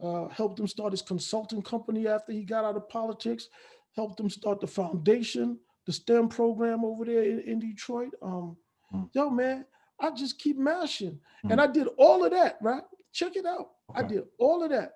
uh, 0.03 0.29
helped 0.29 0.59
him 0.61 0.67
start 0.69 0.93
his 0.93 1.03
consulting 1.03 1.63
company 1.63 2.07
after 2.09 2.33
he 2.33 2.43
got 2.45 2.65
out 2.65 2.77
of 2.77 2.89
politics, 2.89 3.49
helped 3.97 4.19
him 4.21 4.29
start 4.31 4.61
the 4.61 4.67
foundation, 4.67 5.59
the 5.87 5.93
STEM 5.93 6.29
program 6.29 6.85
over 6.85 7.05
there 7.05 7.23
in, 7.23 7.41
in 7.41 7.59
Detroit. 7.59 8.11
Um, 8.23 8.57
Mm. 8.95 9.11
Yo, 9.13 9.29
man, 9.29 9.67
I 10.01 10.11
just 10.13 10.39
keep 10.39 10.57
mashing. 10.57 11.21
And 11.43 11.61
Mm. 11.61 11.63
I 11.63 11.67
did 11.67 11.89
all 11.99 12.25
of 12.25 12.31
that, 12.31 12.57
right? 12.63 12.83
Check 13.13 13.37
it 13.37 13.45
out. 13.45 13.73
I 13.95 14.03
did 14.03 14.25
all 14.39 14.63
of 14.63 14.71
that 14.71 14.93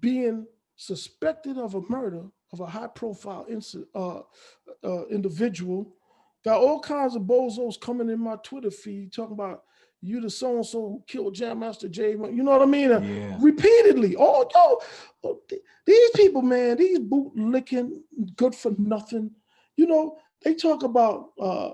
being 0.00 0.46
suspected 0.76 1.58
of 1.58 1.74
a 1.74 1.80
murder 1.88 2.24
of 2.52 2.60
a 2.60 2.66
high 2.66 2.86
profile 2.86 3.46
uh, 3.94 4.20
uh, 4.84 5.06
individual. 5.06 5.96
Got 6.44 6.60
all 6.60 6.80
kinds 6.80 7.16
of 7.16 7.22
bozos 7.22 7.80
coming 7.80 8.10
in 8.10 8.20
my 8.20 8.36
Twitter 8.42 8.70
feed 8.70 9.12
talking 9.12 9.32
about 9.32 9.62
you 10.02 10.20
the 10.20 10.28
so 10.28 10.56
and 10.56 10.66
so 10.66 10.80
who 10.80 11.04
killed 11.06 11.34
Jam 11.34 11.60
Master 11.60 11.88
Jay. 11.88 12.10
You 12.10 12.42
know 12.42 12.52
what 12.52 12.62
I 12.62 12.66
mean? 12.66 12.92
Uh, 12.92 13.00
Yeah. 13.00 13.38
Repeatedly. 13.40 14.14
Oh, 14.18 14.46
yo, 14.54 14.78
oh, 15.24 15.40
th- 15.48 15.62
these 15.86 16.10
people, 16.14 16.42
man, 16.42 16.76
these 16.76 16.98
boot 16.98 17.32
licking, 17.34 18.02
good 18.36 18.54
for 18.54 18.72
nothing. 18.78 19.30
You 19.76 19.86
know, 19.86 20.18
they 20.42 20.54
talk 20.54 20.82
about 20.82 21.30
uh, 21.40 21.70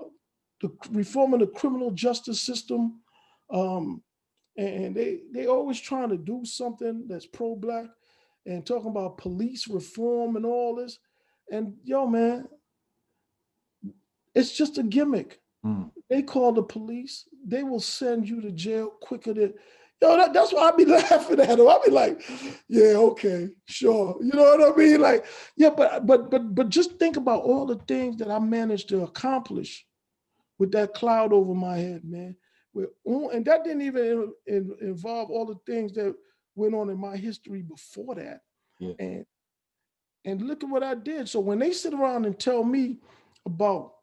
the 0.61 0.71
reforming 0.91 1.41
the 1.41 1.47
criminal 1.47 1.91
justice 1.91 2.39
system. 2.39 3.01
Um, 3.53 4.01
and 4.57 4.95
they 4.95 5.19
they 5.31 5.47
always 5.47 5.79
trying 5.79 6.09
to 6.09 6.17
do 6.17 6.43
something 6.43 7.05
that's 7.07 7.25
pro-black 7.25 7.85
and 8.45 8.65
talking 8.65 8.89
about 8.89 9.17
police 9.17 9.67
reform 9.67 10.35
and 10.35 10.45
all 10.45 10.75
this. 10.75 10.99
And 11.51 11.75
yo, 11.83 12.07
man, 12.07 12.47
it's 14.33 14.51
just 14.51 14.77
a 14.77 14.83
gimmick. 14.83 15.39
Mm. 15.65 15.91
They 16.09 16.21
call 16.21 16.53
the 16.53 16.63
police, 16.63 17.27
they 17.45 17.63
will 17.63 17.79
send 17.79 18.27
you 18.27 18.41
to 18.41 18.51
jail 18.51 18.89
quicker 19.01 19.33
than 19.33 19.53
yo. 20.01 20.17
That, 20.17 20.33
that's 20.33 20.51
why 20.51 20.69
I 20.69 20.71
be 20.71 20.85
laughing 20.85 21.39
at 21.39 21.57
them. 21.57 21.67
I 21.67 21.79
be 21.85 21.91
like, 21.91 22.21
yeah, 22.67 22.95
okay, 22.95 23.49
sure. 23.65 24.17
You 24.21 24.33
know 24.33 24.43
what 24.57 24.73
I 24.73 24.75
mean? 24.75 25.01
Like, 25.01 25.25
yeah, 25.55 25.69
but 25.69 26.05
but 26.05 26.31
but 26.31 26.55
but 26.55 26.69
just 26.69 26.97
think 26.97 27.17
about 27.17 27.43
all 27.43 27.65
the 27.65 27.79
things 27.87 28.17
that 28.17 28.31
I 28.31 28.39
managed 28.39 28.89
to 28.89 29.03
accomplish 29.03 29.85
with 30.57 30.71
that 30.71 30.93
cloud 30.93 31.31
over 31.31 31.53
my 31.53 31.77
head, 31.77 32.03
man. 32.03 32.35
With, 32.73 32.89
and 33.05 33.45
that 33.45 33.63
didn't 33.63 33.81
even 33.81 34.33
in- 34.47 34.55
in- 34.55 34.77
involve 34.81 35.29
all 35.29 35.45
the 35.45 35.59
things 35.65 35.93
that 35.93 36.15
went 36.55 36.73
on 36.73 36.89
in 36.89 36.97
my 36.97 37.17
history 37.17 37.61
before 37.61 38.15
that. 38.15 38.41
Yeah. 38.79 38.93
And 38.99 39.25
and 40.23 40.41
look 40.43 40.63
at 40.63 40.69
what 40.69 40.83
I 40.83 40.93
did. 40.95 41.27
So 41.27 41.39
when 41.39 41.57
they 41.59 41.71
sit 41.71 41.93
around 41.93 42.25
and 42.25 42.37
tell 42.39 42.63
me 42.63 42.99
about 43.45 43.93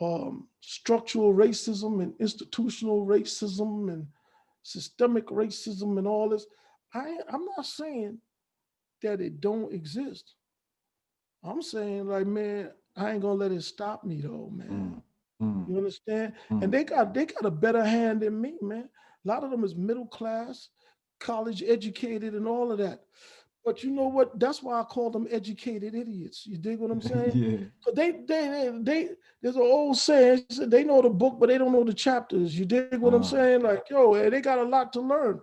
um, 0.00 0.48
structural 0.60 1.32
racism 1.32 2.02
and 2.02 2.12
institutional 2.20 3.06
racism 3.06 3.90
and 3.92 4.06
systemic 4.62 5.26
racism 5.28 5.96
and 5.98 6.06
all 6.06 6.28
this, 6.28 6.46
I 6.94 7.16
I'm 7.28 7.46
not 7.56 7.66
saying 7.66 8.18
that 9.02 9.20
it 9.20 9.40
don't 9.40 9.72
exist. 9.72 10.34
I'm 11.42 11.62
saying 11.62 12.06
like, 12.06 12.26
man, 12.26 12.70
I 12.96 13.12
ain't 13.12 13.22
gonna 13.22 13.34
let 13.34 13.52
it 13.52 13.62
stop 13.62 14.04
me 14.04 14.20
though, 14.20 14.50
man. 14.52 14.68
Mm. 14.68 15.02
Mm. 15.42 15.68
You 15.68 15.76
understand? 15.78 16.32
Mm. 16.50 16.64
And 16.64 16.72
they 16.72 16.84
got 16.84 17.14
they 17.14 17.26
got 17.26 17.44
a 17.44 17.50
better 17.50 17.84
hand 17.84 18.22
than 18.22 18.40
me, 18.40 18.54
man. 18.60 18.88
A 19.24 19.28
lot 19.28 19.44
of 19.44 19.50
them 19.50 19.64
is 19.64 19.74
middle 19.76 20.06
class, 20.06 20.68
college 21.20 21.62
educated, 21.62 22.34
and 22.34 22.46
all 22.48 22.72
of 22.72 22.78
that. 22.78 23.00
But 23.64 23.82
you 23.84 23.90
know 23.90 24.08
what? 24.08 24.38
That's 24.40 24.62
why 24.62 24.80
I 24.80 24.84
call 24.84 25.10
them 25.10 25.26
educated 25.30 25.94
idiots. 25.94 26.46
You 26.46 26.56
dig 26.56 26.78
what 26.78 26.90
I'm 26.90 27.02
saying? 27.12 27.32
yeah. 27.34 27.66
But 27.84 27.96
they, 27.96 28.12
they, 28.12 28.24
they, 28.26 28.70
they, 28.82 29.08
there's 29.42 29.56
an 29.56 29.62
old 29.62 29.98
saying, 29.98 30.44
they 30.66 30.84
know 30.84 31.02
the 31.02 31.10
book, 31.10 31.36
but 31.38 31.48
they 31.50 31.58
don't 31.58 31.72
know 31.72 31.84
the 31.84 31.92
chapters. 31.92 32.58
You 32.58 32.64
dig 32.64 32.98
what 32.98 33.12
I'm 33.14 33.20
Uh. 33.20 33.24
saying? 33.24 33.62
Like, 33.62 33.82
yo, 33.90 34.30
they 34.30 34.40
got 34.40 34.58
a 34.58 34.62
lot 34.62 34.92
to 34.94 35.00
learn. 35.00 35.40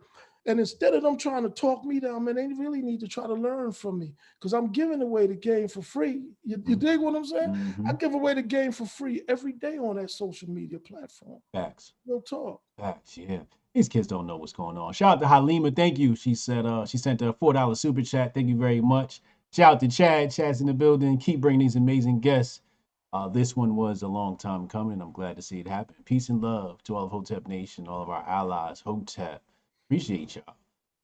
And 0.48 0.60
instead 0.60 0.94
of 0.94 1.04
them 1.04 1.18
trying 1.18 1.44
to 1.44 1.50
talk 1.50 1.84
me 1.86 2.00
down, 2.00 2.24
man, 2.26 2.36
they 2.36 2.48
really 2.48 2.82
need 2.82 3.00
to 3.02 3.08
try 3.08 3.26
to 3.28 3.34
learn 3.34 3.72
from 3.72 4.00
me 4.00 4.14
because 4.40 4.54
I'm 4.54 4.72
giving 4.72 5.02
away 5.02 5.28
the 5.28 5.36
game 5.36 5.68
for 5.68 5.82
free. 5.82 6.24
You, 6.44 6.62
you 6.68 6.76
dig 6.76 7.00
what 7.00 7.16
I'm 7.16 7.26
saying? 7.26 7.52
I 7.88 7.94
Mhm. 7.94 8.00
give 8.00 8.14
away 8.14 8.36
the 8.36 8.44
game 8.44 8.72
for 8.72 8.86
free 8.86 9.24
every 9.28 9.54
day 9.54 9.78
on 9.78 9.96
that 9.98 10.12
social 10.12 10.50
media 10.50 10.80
platform. 10.80 11.42
Facts. 11.54 11.94
Real 12.06 12.22
talk. 12.22 12.62
Facts, 12.78 13.18
yeah. 13.18 13.42
These 13.74 13.90
kids 13.90 14.08
don't 14.08 14.28
know 14.28 14.38
what's 14.38 14.54
going 14.54 14.78
on. 14.78 14.94
Shout 14.94 15.18
out 15.18 15.22
to 15.22 15.28
Halima. 15.28 15.72
Thank 15.72 15.98
you. 16.00 16.16
She 16.16 16.36
said 16.36 16.66
uh 16.66 16.86
she 16.86 16.98
sent 16.98 17.22
a 17.22 17.34
four 17.34 17.54
dollar 17.54 17.76
super 17.76 18.02
chat. 18.04 18.34
Thank 18.34 18.48
you 18.48 18.56
very 18.58 18.82
much. 18.82 19.22
Shout 19.52 19.74
out 19.76 19.80
to 19.82 19.88
Chad. 19.88 20.32
Chad's 20.32 20.62
in 20.62 20.68
the 20.68 20.74
building. 20.74 21.18
Keep 21.18 21.42
bringing 21.42 21.60
these 21.62 21.76
amazing 21.76 22.20
guests. 22.20 22.62
Uh, 23.14 23.30
this 23.30 23.56
one 23.56 23.76
was 23.78 24.02
a 24.02 24.08
long 24.08 24.36
time 24.38 24.68
coming. 24.68 25.02
I'm 25.02 25.14
glad 25.14 25.38
to 25.38 25.42
see 25.42 25.60
it 25.62 25.68
happen. 25.68 25.96
Peace 26.04 26.28
and 26.28 26.42
love 26.42 26.84
to 26.84 26.96
all 26.96 27.06
of 27.06 27.12
Hotep 27.12 27.48
Nation, 27.48 27.88
all 27.88 28.02
of 28.02 28.10
our 28.10 28.24
allies. 28.28 28.82
Hotep, 28.82 29.42
appreciate 29.88 30.36
y'all. 30.36 30.56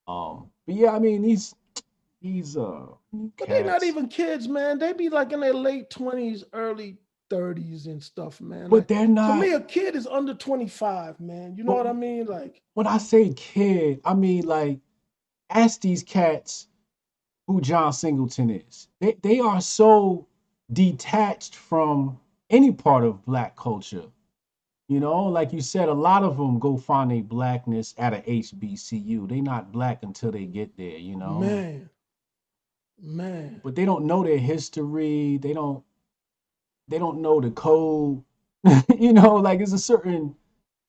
Um, 0.08 0.50
but 0.66 0.76
yeah, 0.76 0.92
I 0.92 1.00
mean 1.00 1.22
these 1.22 1.56
these 2.22 2.58
uh 2.58 2.86
But 3.12 3.48
they're 3.48 3.64
not 3.64 3.84
even 3.84 4.08
kids, 4.08 4.48
man. 4.48 4.80
They 4.80 4.94
be 4.94 5.10
like 5.10 5.32
in 5.32 5.40
their 5.40 5.54
late 5.54 5.90
20s, 5.90 6.44
early 6.54 6.98
30s 7.32 7.86
and 7.86 8.04
stuff, 8.04 8.42
man. 8.42 8.70
but 8.70 8.78
Like, 8.78 8.88
they're 8.88 9.08
not. 9.08 9.36
For 9.36 9.42
me, 9.42 9.54
a 9.54 9.62
kid 9.62 9.96
is 9.96 10.06
under 10.06 10.34
25, 10.34 11.20
man. 11.20 11.56
You 11.56 11.64
know 11.64 11.74
what 11.74 11.88
I 11.88 11.94
mean? 11.94 12.26
Like, 12.26 12.62
when 12.74 12.88
I 12.88 12.98
say 12.98 13.34
kid, 13.34 14.02
I 14.06 14.14
mean 14.14 14.46
like 14.46 14.80
ask 15.50 15.82
these 15.82 16.04
cats 16.04 16.68
who 17.48 17.62
John 17.62 17.94
Singleton 17.94 18.50
is. 18.50 18.88
They 19.00 19.18
they 19.22 19.40
are 19.40 19.62
so 19.62 20.28
detached 20.72 21.56
from 21.56 22.20
any 22.50 22.72
part 22.72 23.04
of 23.04 23.26
black 23.26 23.56
culture. 23.56 24.04
You 24.92 25.00
know, 25.00 25.24
like 25.24 25.54
you 25.54 25.62
said, 25.62 25.88
a 25.88 25.94
lot 25.94 26.22
of 26.22 26.36
them 26.36 26.60
go 26.60 26.76
find 26.76 27.14
a 27.14 27.22
blackness 27.22 27.96
at 27.98 28.14
a 28.14 28.18
HBCU. 28.30 29.26
They 29.30 29.40
not 29.40 29.72
black 29.72 30.04
until 30.04 30.34
they 30.34 30.44
get 30.44 30.76
there, 30.76 30.98
you 30.98 31.16
know. 31.16 31.40
man, 31.40 31.90
man. 33.02 33.62
But 33.64 33.76
they 33.76 33.86
don't 33.86 34.04
know 34.04 34.22
their 34.22 34.38
history. 34.38 35.38
They 35.38 35.54
don't 35.54 35.82
they 36.90 37.00
don't 37.00 37.22
know 37.22 37.40
the 37.40 37.52
code. 37.52 38.22
you 39.00 39.14
know, 39.14 39.36
like 39.36 39.62
it's 39.62 39.72
a 39.72 39.80
certain 39.80 40.36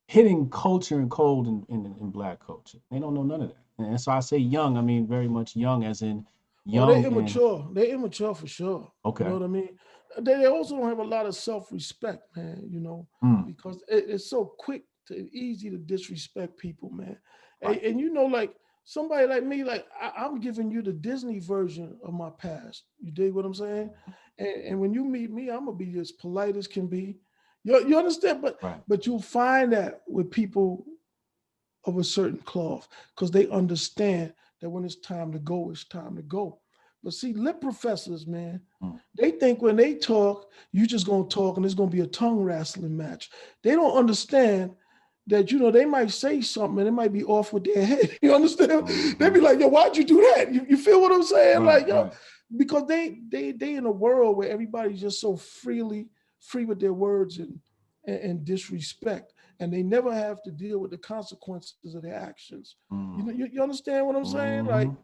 hidden 0.09 0.51
culture 0.51 0.99
and 0.99 1.09
code 1.09 1.47
in, 1.47 1.65
in, 1.69 1.95
in 2.01 2.11
black 2.11 2.45
culture. 2.45 2.79
They 2.91 2.99
don't 2.99 3.15
know 3.15 3.23
none 3.23 3.43
of 3.43 3.49
that. 3.51 3.85
And 3.87 4.01
so 4.01 4.11
I 4.11 4.19
say 4.19 4.39
young, 4.39 4.77
I 4.77 4.81
mean 4.81 5.07
very 5.07 5.29
much 5.29 5.55
young 5.55 5.85
as 5.85 6.03
in 6.03 6.27
young. 6.65 6.89
Well, 6.89 6.97
they're 6.97 7.07
and- 7.07 7.17
immature. 7.19 7.69
They're 7.73 7.95
immature 7.95 8.35
for 8.35 8.49
sure. 8.49 8.91
okay. 9.05 9.23
You 9.23 9.31
know 9.31 9.37
what 9.37 9.45
I 9.45 9.49
mean? 9.49 9.79
They, 10.21 10.35
they 10.39 10.47
also 10.47 10.77
don't 10.77 10.89
have 10.89 10.99
a 10.99 11.05
lot 11.05 11.27
of 11.27 11.35
self-respect, 11.35 12.37
man, 12.37 12.67
you 12.69 12.81
know, 12.81 13.09
Mm, 13.23 13.47
because 13.47 13.83
it- 13.89 14.09
it's 14.09 14.29
so 14.29 14.45
quick 14.59 14.85
to 15.09 15.15
easy 15.37 15.71
to 15.71 15.79
disrespect 15.79 16.57
people, 16.59 16.91
man. 16.91 17.19
And, 17.63 17.73
Right. 17.73 17.83
and 17.85 18.01
you 18.01 18.13
know, 18.13 18.27
like 18.27 18.55
somebody 18.85 19.27
like 19.27 19.45
me, 19.45 19.65
like 19.65 19.87
I, 20.01 20.13
I'm 20.17 20.41
giving 20.41 20.71
you 20.71 20.83
the 20.83 20.93
Disney 20.93 21.39
version 21.39 21.99
of 22.05 22.15
my 22.15 22.31
past. 22.31 22.85
You 23.01 23.13
dig 23.13 23.33
what 23.33 23.45
I'm 23.45 23.55
saying? 23.55 23.91
And, 24.39 24.49
and 24.49 24.81
when 24.81 24.93
you 24.93 25.05
meet 25.05 25.31
me, 25.31 25.51
I'm 25.51 25.67
gonna 25.67 25.77
be 25.77 25.99
as 25.99 26.13
polite 26.13 26.57
as 26.57 26.67
can 26.67 26.87
be. 26.87 27.19
You, 27.65 27.87
you 27.87 27.97
understand? 27.99 28.43
But 28.43 28.59
right. 28.63 28.81
but 28.89 29.07
you'll 29.07 29.23
find 29.23 29.73
that 29.73 30.03
with 30.09 30.31
people 30.31 30.85
of 31.85 31.99
a 31.99 32.05
certain 32.05 32.39
cloth 32.39 32.89
because 33.15 33.31
they 33.31 33.49
understand 33.49 34.33
that 34.61 34.71
when 34.71 34.85
it's 34.85 34.97
time 35.01 35.33
to 35.33 35.39
go, 35.41 35.71
it's 35.71 35.85
time 35.85 36.17
to 36.17 36.23
go. 36.23 36.61
But 37.03 37.13
see, 37.15 37.33
lip 37.33 37.61
professors, 37.61 38.27
man, 38.27 38.61
Mm. 38.83 39.01
they 39.17 39.33
think 39.33 39.61
when 39.63 39.77
they 39.77 39.95
talk, 39.97 40.51
you're 40.73 40.87
just 40.87 41.07
gonna 41.07 41.25
talk 41.29 41.57
and 41.57 41.67
it's 41.67 41.75
gonna 41.75 41.91
be 41.91 42.01
a 42.01 42.07
tongue 42.07 42.41
wrestling 42.43 42.97
match. 42.97 43.31
They 43.63 43.73
don't 43.73 43.97
understand 43.97 44.75
that 45.29 45.53
you 45.53 45.59
know 45.59 45.71
they 45.71 45.85
might 45.85 46.11
say 46.11 46.41
something 46.41 46.79
and 46.81 46.89
it 46.89 46.93
might 46.93 47.13
be 47.13 47.25
off 47.25 47.53
with 47.53 47.65
their 47.65 47.85
head. 47.93 48.19
You 48.23 48.35
understand? 48.35 48.87
They'd 49.19 49.33
be 49.35 49.41
like, 49.41 49.61
yo, 49.61 49.69
why'd 49.69 49.97
you 49.97 50.05
do 50.05 50.21
that? 50.35 50.53
You, 50.53 50.65
you 50.69 50.77
feel 50.77 51.01
what 51.01 51.13
I'm 51.13 51.23
saying? 51.23 51.59
Mm-hmm. 51.59 51.67
Like, 51.67 51.87
yo, 51.89 52.11
because 52.57 52.87
they 52.87 53.21
they 53.29 53.53
they 53.53 53.75
in 53.75 53.87
a 53.87 53.91
world 53.91 54.37
where 54.37 54.51
everybody's 54.51 55.01
just 55.01 55.21
so 55.21 55.37
freely 55.37 56.09
free 56.41 56.65
with 56.65 56.81
their 56.81 56.93
words 56.95 57.39
and 57.39 57.59
and, 58.07 58.17
and 58.19 58.45
disrespect 58.45 59.33
and 59.61 59.73
they 59.73 59.83
never 59.83 60.13
have 60.13 60.43
to 60.43 60.51
deal 60.51 60.81
with 60.81 60.91
the 60.91 60.99
consequences 60.99 61.95
of 61.95 62.03
their 62.03 62.17
actions. 62.17 62.77
You 62.91 62.97
Mm. 62.97 63.27
know, 63.27 63.33
you, 63.33 63.47
you 63.53 63.63
understand 63.63 64.07
what 64.07 64.17
I'm 64.17 64.25
saying? 64.25 64.67
Like, 64.67 64.89
Mhm. 64.89 64.97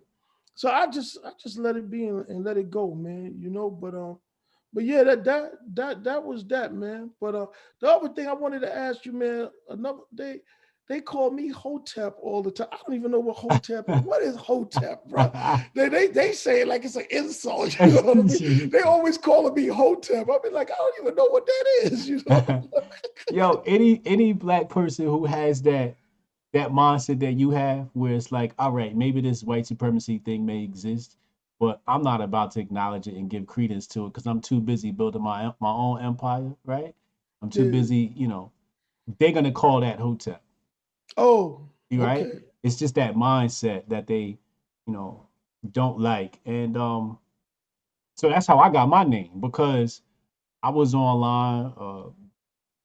So 0.59 0.69
I 0.69 0.89
just 0.89 1.19
I 1.25 1.31
just 1.41 1.57
let 1.57 1.77
it 1.77 1.89
be 1.89 2.09
and, 2.09 2.27
and 2.29 2.45
let 2.45 2.57
it 2.57 2.69
go, 2.69 2.93
man. 2.93 3.37
You 3.39 3.49
know, 3.49 3.71
but 3.71 3.95
um, 3.95 4.19
but 4.73 4.83
yeah, 4.83 5.05
that 5.05 5.23
that 5.23 5.53
that 5.75 6.03
that 6.03 6.25
was 6.25 6.45
that, 6.49 6.75
man. 6.75 7.11
But 7.21 7.37
uh, 7.37 7.47
the 7.81 7.89
other 7.89 8.09
thing 8.09 8.27
I 8.27 8.33
wanted 8.33 8.63
to 8.63 8.77
ask 8.77 9.07
you, 9.07 9.13
man, 9.13 9.51
another 9.69 10.01
they 10.13 10.41
they 10.89 11.01
call 11.01 11.31
me 11.31 11.47
Hotep 11.47 12.17
all 12.21 12.43
the 12.43 12.51
time. 12.51 12.67
I 12.73 12.79
don't 12.85 12.97
even 12.97 13.13
know 13.13 13.21
what 13.21 13.37
Hotep 13.37 13.89
is. 13.89 14.01
What 14.03 14.21
is 14.21 14.35
Hotep, 14.35 15.05
bro? 15.07 15.31
They, 15.77 15.89
they 15.89 16.09
they 16.09 16.33
say 16.33 16.63
it 16.63 16.67
like 16.67 16.85
it's 16.85 16.97
an 16.97 17.07
insult. 17.11 17.79
You 17.79 17.87
know 17.93 18.03
what 18.03 18.19
I 18.19 18.23
mean? 18.23 18.71
They 18.71 18.81
always 18.81 19.17
calling 19.17 19.55
me 19.55 19.69
Hotep. 19.69 20.29
I 20.29 20.39
be 20.43 20.51
like, 20.51 20.73
I 20.73 20.75
don't 20.77 20.95
even 21.03 21.15
know 21.15 21.29
what 21.29 21.47
that 21.47 21.93
is. 21.93 22.09
You 22.09 22.21
know? 22.27 22.69
Yo, 23.31 23.63
any 23.65 24.03
any 24.05 24.33
black 24.33 24.71
person 24.71 25.05
who 25.07 25.25
has 25.25 25.63
that 25.63 25.98
that 26.53 26.71
mindset 26.71 27.21
that 27.21 27.35
you 27.35 27.51
have, 27.51 27.89
where 27.95 28.15
it's 28.15 28.33
like, 28.33 28.55
all 28.59 28.73
right, 28.73 28.97
maybe 28.97 29.21
this 29.21 29.43
white 29.45 29.67
supremacy 29.67 30.19
thing 30.19 30.47
may 30.47 30.63
exist, 30.65 31.17
but 31.61 31.81
I'm 31.87 32.03
not 32.03 32.21
about 32.21 32.53
to 32.53 32.61
acknowledge 32.61 33.07
it 33.09 33.15
and 33.17 33.31
give 33.31 33.47
credence 33.47 33.87
to 33.89 34.07
it 34.07 34.11
because 34.15 34.27
I'm 34.27 34.41
too 34.41 34.61
busy 34.61 34.91
building 34.91 35.23
my 35.23 35.53
my 35.61 35.71
own 35.71 36.01
empire, 36.03 36.55
right? 36.65 36.95
I'm 37.43 37.51
too 37.51 37.71
busy, 37.71 38.13
you 38.17 38.29
know. 38.29 38.53
They're 39.19 39.33
gonna 39.33 39.53
call 39.53 39.81
that 39.81 39.99
Hotep. 40.01 40.43
oh, 41.17 41.69
you 41.91 42.03
right? 42.03 42.27
okay. 42.27 42.39
It's 42.63 42.77
just 42.77 42.95
that 42.97 43.15
mindset 43.15 43.89
that 43.89 44.07
they, 44.07 44.39
you 44.87 44.93
know, 44.93 45.27
don't 45.73 46.01
like, 46.01 46.39
and 46.45 46.77
um, 46.77 47.19
so 48.17 48.29
that's 48.29 48.47
how 48.47 48.59
I 48.59 48.71
got 48.71 48.89
my 48.89 49.05
name 49.05 49.41
because 49.41 50.03
I 50.63 50.71
was 50.71 50.95
online 50.95 51.73
uh 51.79 52.05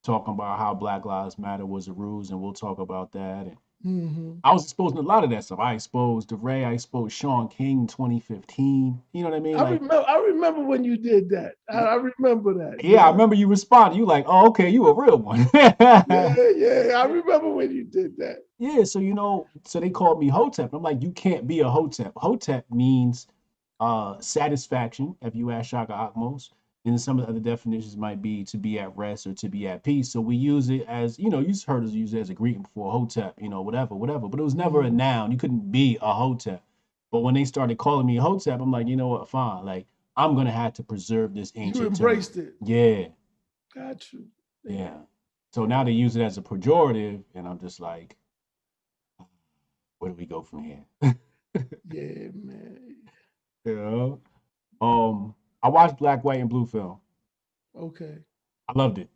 talking 0.04 0.34
about 0.34 0.60
how 0.60 0.74
Black 0.74 1.06
Lives 1.06 1.40
Matter 1.40 1.66
was 1.66 1.88
a 1.88 1.94
ruse, 1.94 2.32
and 2.32 2.42
we'll 2.42 2.54
talk 2.54 2.80
about 2.80 3.12
that. 3.14 3.48
And 3.48 3.58
hmm 3.84 4.34
I 4.44 4.54
was 4.54 4.64
exposing 4.64 4.98
a 5.00 5.02
lot 5.04 5.24
of 5.24 5.30
that 5.32 5.46
stuff. 5.46 5.60
I 5.60 5.74
exposed 5.74 6.30
DeRay, 6.30 6.66
I 6.66 6.74
exposed 6.74 7.16
Shaun 7.16 7.48
King 7.50 7.88
2015. 7.88 9.02
You 9.14 9.24
know 9.24 9.30
what 9.30 9.38
I 9.38 9.40
mean? 9.40 9.58
I 9.58 9.62
Like, 9.62 9.82
remember. 9.82 10.06
I 10.08 10.18
remember 10.18 10.64
when 10.64 10.84
you 10.84 10.98
did 10.98 11.30
that. 11.30 11.54
I, 11.70 11.74
I 11.74 11.96
remember 11.96 12.54
that. 12.56 12.82
yeah, 12.84 13.06
I 13.08 13.12
remember 13.12 13.36
you 13.36 13.48
responded. 13.48 13.98
You 13.98 14.06
like, 14.06 14.26
oh, 14.28 14.48
okay, 14.50 14.70
you 14.70 14.88
a 14.88 14.94
real 14.94 15.18
one. 15.18 15.48
Yeah, 16.06 16.50
yeah. 16.56 16.94
I 16.98 17.06
remember 17.06 17.50
when 17.50 17.72
you 17.72 17.84
did 17.86 18.18
that. 18.18 18.38
Yeah, 18.58 18.84
so 18.84 19.00
you 19.00 19.14
know, 19.14 19.50
so 19.66 19.80
they 19.80 19.90
called 19.90 20.20
me 20.20 20.30
Hotep. 20.30 20.74
I'm 20.74 20.84
like, 20.84 21.02
you 21.02 21.12
can't 21.12 21.48
be 21.48 21.60
a 21.60 21.70
Hotep. 21.70 22.14
Hotep 22.16 22.66
means 22.72 23.28
uh 23.80 24.20
satisfaction, 24.20 25.16
if 25.22 25.36
you 25.36 25.52
ask 25.52 25.70
Shaka 25.70 25.94
Akmos. 25.94 26.50
And 26.86 27.00
some 27.00 27.18
of 27.18 27.26
the 27.26 27.30
other 27.32 27.40
definitions 27.40 27.96
might 27.96 28.22
be 28.22 28.44
to 28.44 28.58
be 28.58 28.78
at 28.78 28.96
rest 28.98 29.26
or 29.26 29.34
to 29.34 29.48
be 29.48 29.68
at 29.70 29.84
peace. 29.84 30.10
So 30.10 30.20
we 30.20 30.36
use 30.36 30.70
it 30.70 30.82
as, 30.88 31.18
you 31.18 31.30
know, 31.30 31.40
you 31.40 31.48
just 31.48 31.66
heard 31.66 31.84
us 31.86 31.92
use 31.92 32.14
it 32.14 32.20
as 32.20 32.30
a 32.30 32.34
greeting 32.34 32.64
before 32.64 32.92
Hotep, 32.92 33.36
you 33.42 33.48
know, 33.48 33.62
whatever, 33.62 33.96
whatever. 33.96 34.28
But 34.28 34.40
it 34.40 34.44
was 34.44 34.54
never 34.56 34.82
a 34.82 34.90
Mhm. 34.90 34.94
noun. 34.96 35.32
You 35.32 35.38
couldn't 35.38 35.72
be 35.72 35.98
a 36.02 36.14
Hotep. 36.14 36.62
But 37.10 37.20
when 37.20 37.36
they 37.36 37.46
started 37.46 37.78
calling 37.78 38.06
me 38.06 38.18
Hotep, 38.18 38.60
I'm 38.60 38.72
like, 38.72 38.88
you 38.88 38.98
know 38.98 39.08
what, 39.08 39.30
fine. 39.30 39.64
Like, 39.64 39.88
I'm 40.18 40.36
gonna 40.36 40.52
have 40.52 40.74
to 40.74 40.84
preserve 40.84 41.34
this 41.34 41.54
You 41.56 41.62
ancient 41.62 41.96
term. 41.96 42.08
embraced 42.08 42.36
it. 42.38 42.56
Yeah, 42.62 43.08
Got 43.74 44.12
you. 44.12 44.28
yeah. 44.66 44.98
So 45.54 45.66
now 45.66 45.84
they 45.86 45.92
use 45.92 46.16
it 46.18 46.22
as 46.22 46.38
a 46.38 46.42
pejorative, 46.42 47.24
and 47.34 47.48
I'm 47.48 47.60
just 47.60 47.80
like, 47.80 48.18
where 50.00 50.12
do 50.12 50.18
we 50.18 50.26
go 50.26 50.42
from 50.42 50.64
here? 50.64 50.84
Yeah, 51.90 52.30
man. 52.34 52.96
You 53.64 53.76
know? 53.76 54.22
Um, 54.82 55.36
I 55.64 55.70
watched 55.70 55.98
Black, 55.98 56.24
White, 56.24 56.40
and 56.42 56.50
Blue 56.50 56.68
film. 56.68 57.00
Okay. 57.76 58.26
I 58.68 58.74
loved 58.78 58.98
it. 59.00 59.10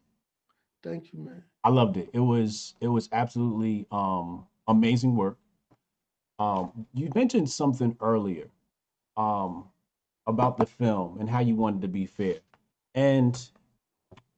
Thank 0.83 1.13
you, 1.13 1.19
man. 1.19 1.45
I 1.63 1.69
loved 1.69 1.97
it. 1.97 2.09
It 2.13 2.19
was 2.19 2.75
it 2.81 2.87
was 2.87 3.09
absolutely 3.11 3.85
um 3.91 4.47
amazing 4.67 5.15
work. 5.15 5.37
Um, 6.39 6.87
you 6.93 7.09
mentioned 7.15 7.49
something 7.49 7.97
earlier 8.01 8.49
um 9.17 9.69
about 10.27 10.57
the 10.57 10.65
film 10.65 11.19
and 11.19 11.29
how 11.29 11.39
you 11.39 11.55
wanted 11.55 11.81
to 11.83 11.87
be 11.89 12.05
fair. 12.07 12.39
And 12.95 13.39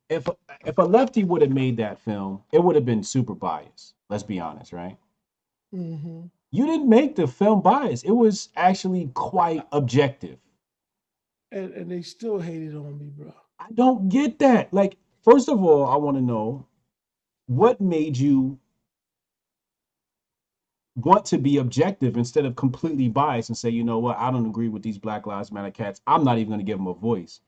if 0.10 0.28
if 0.66 0.78
a 0.78 0.84
lefty 0.84 1.24
would 1.24 1.42
have 1.42 1.52
made 1.52 1.78
that 1.78 2.00
film, 2.00 2.44
it 2.52 2.64
would 2.64 2.76
have 2.76 2.86
been 2.86 3.04
super 3.04 3.36
biased. 3.36 3.96
Let's 4.10 4.24
be 4.24 4.40
honest, 4.40 4.74
right? 4.74 4.98
hmm 5.72 6.30
You 6.52 6.66
didn't 6.68 6.90
make 6.90 7.16
the 7.16 7.28
film 7.28 7.62
biased. 7.62 8.06
It 8.06 8.12
was 8.12 8.50
actually 8.56 9.08
quite 9.14 9.68
objective. 9.72 10.38
And 11.52 11.74
and 11.74 11.92
they 11.92 12.02
still 12.04 12.40
hated 12.40 12.76
on 12.76 12.98
me, 13.00 13.10
bro. 13.16 13.34
I 13.60 13.68
don't 13.74 14.10
get 14.10 14.40
that. 14.40 14.74
Like, 14.74 14.98
first 15.24 15.50
of 15.50 15.64
all, 15.64 15.88
I 15.88 15.98
want 15.98 16.18
to 16.18 16.22
know 16.24 16.68
what 17.48 17.82
made 17.82 18.18
you 18.18 18.60
want 20.96 21.26
to 21.26 21.38
be 21.40 21.58
objective 21.58 22.18
instead 22.18 22.46
of 22.46 22.56
completely 22.56 23.08
biased 23.10 23.50
and 23.50 23.58
say, 23.58 23.70
you 23.70 23.84
know 23.84 24.00
what, 24.00 24.18
I 24.18 24.32
don't 24.32 24.46
agree 24.48 24.70
with 24.70 24.84
these 24.84 24.98
Black 24.98 25.28
Lives 25.28 25.52
Matter 25.52 25.72
cats. 25.72 26.02
I'm 26.08 26.24
not 26.24 26.38
even 26.38 26.50
going 26.50 26.60
to 26.60 26.66
give 26.66 26.78
them 26.78 26.88
a 26.88 26.94
voice. 26.94 27.42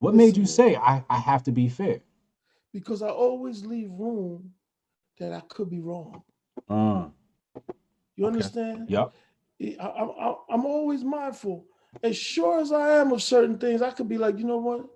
What 0.00 0.14
made 0.14 0.36
you 0.36 0.46
say 0.46 0.76
I, 0.76 1.04
I 1.10 1.18
have 1.18 1.42
to 1.44 1.52
be 1.52 1.68
fair? 1.68 2.00
Because 2.72 3.02
I 3.02 3.08
always 3.08 3.66
leave 3.66 3.90
room 3.92 4.52
that 5.18 5.32
I 5.32 5.40
could 5.48 5.70
be 5.70 5.80
wrong. 5.80 6.22
Mm, 6.70 7.12
You 8.16 8.26
Okay. 8.26 8.34
understand? 8.34 8.88
yep. 8.90 9.12
I, 9.62 9.76
I, 9.86 10.04
I, 10.30 10.34
I'm 10.50 10.66
always 10.66 11.04
mindful. 11.04 11.66
As 12.02 12.16
sure 12.16 12.60
as 12.60 12.72
I 12.72 13.00
am 13.00 13.12
of 13.12 13.22
certain 13.22 13.58
things, 13.58 13.82
I 13.82 13.90
could 13.90 14.08
be 14.08 14.18
like, 14.18 14.38
you 14.38 14.44
know 14.44 14.58
what? 14.58 14.86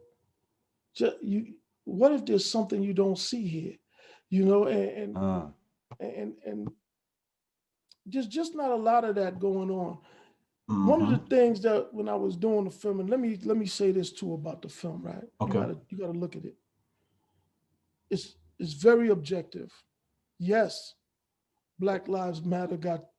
Just, 0.94 1.16
you, 1.22 1.54
what 1.84 2.12
if 2.12 2.24
there's 2.24 2.48
something 2.48 2.82
you 2.82 2.94
don't 2.94 3.18
see 3.18 3.46
here? 3.46 3.74
You 4.28 4.44
know, 4.44 4.66
and 4.66 4.90
and 4.90 5.16
Uh, 5.16 5.46
and, 5.98 6.34
and 6.46 6.68
just 8.08 8.30
just 8.30 8.54
not 8.54 8.70
a 8.70 8.76
lot 8.76 9.04
of 9.04 9.14
that 9.16 9.38
going 9.40 9.70
on. 9.70 9.98
One 10.66 11.02
of 11.02 11.10
the 11.10 11.18
things 11.36 11.60
that 11.62 11.92
when 11.92 12.08
I 12.08 12.14
was 12.14 12.36
doing 12.36 12.64
the 12.64 12.70
film, 12.70 13.00
and 13.00 13.10
let 13.10 13.18
me 13.18 13.36
let 13.44 13.56
me 13.56 13.66
say 13.66 13.90
this 13.90 14.12
too 14.12 14.34
about 14.34 14.62
the 14.62 14.68
film, 14.68 15.02
right? 15.02 15.28
Okay. 15.40 15.52
You 15.52 15.60
gotta 15.60 15.78
you 15.88 15.98
gotta 15.98 16.18
look 16.18 16.36
at 16.36 16.44
it. 16.44 16.54
It's 18.08 18.36
it's 18.60 18.74
very 18.74 19.08
objective. 19.08 19.72
Yes, 20.38 20.94
Black 21.80 22.06
Lives 22.06 22.44
Matter 22.44 22.76
got 22.76 23.09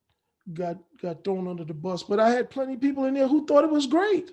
got 0.53 0.77
got 1.01 1.23
thrown 1.23 1.47
under 1.47 1.63
the 1.63 1.73
bus, 1.73 2.03
but 2.03 2.19
I 2.19 2.29
had 2.31 2.49
plenty 2.49 2.73
of 2.75 2.81
people 2.81 3.05
in 3.05 3.13
there 3.13 3.27
who 3.27 3.45
thought 3.45 3.63
it 3.63 3.69
was 3.69 3.85
great, 3.87 4.31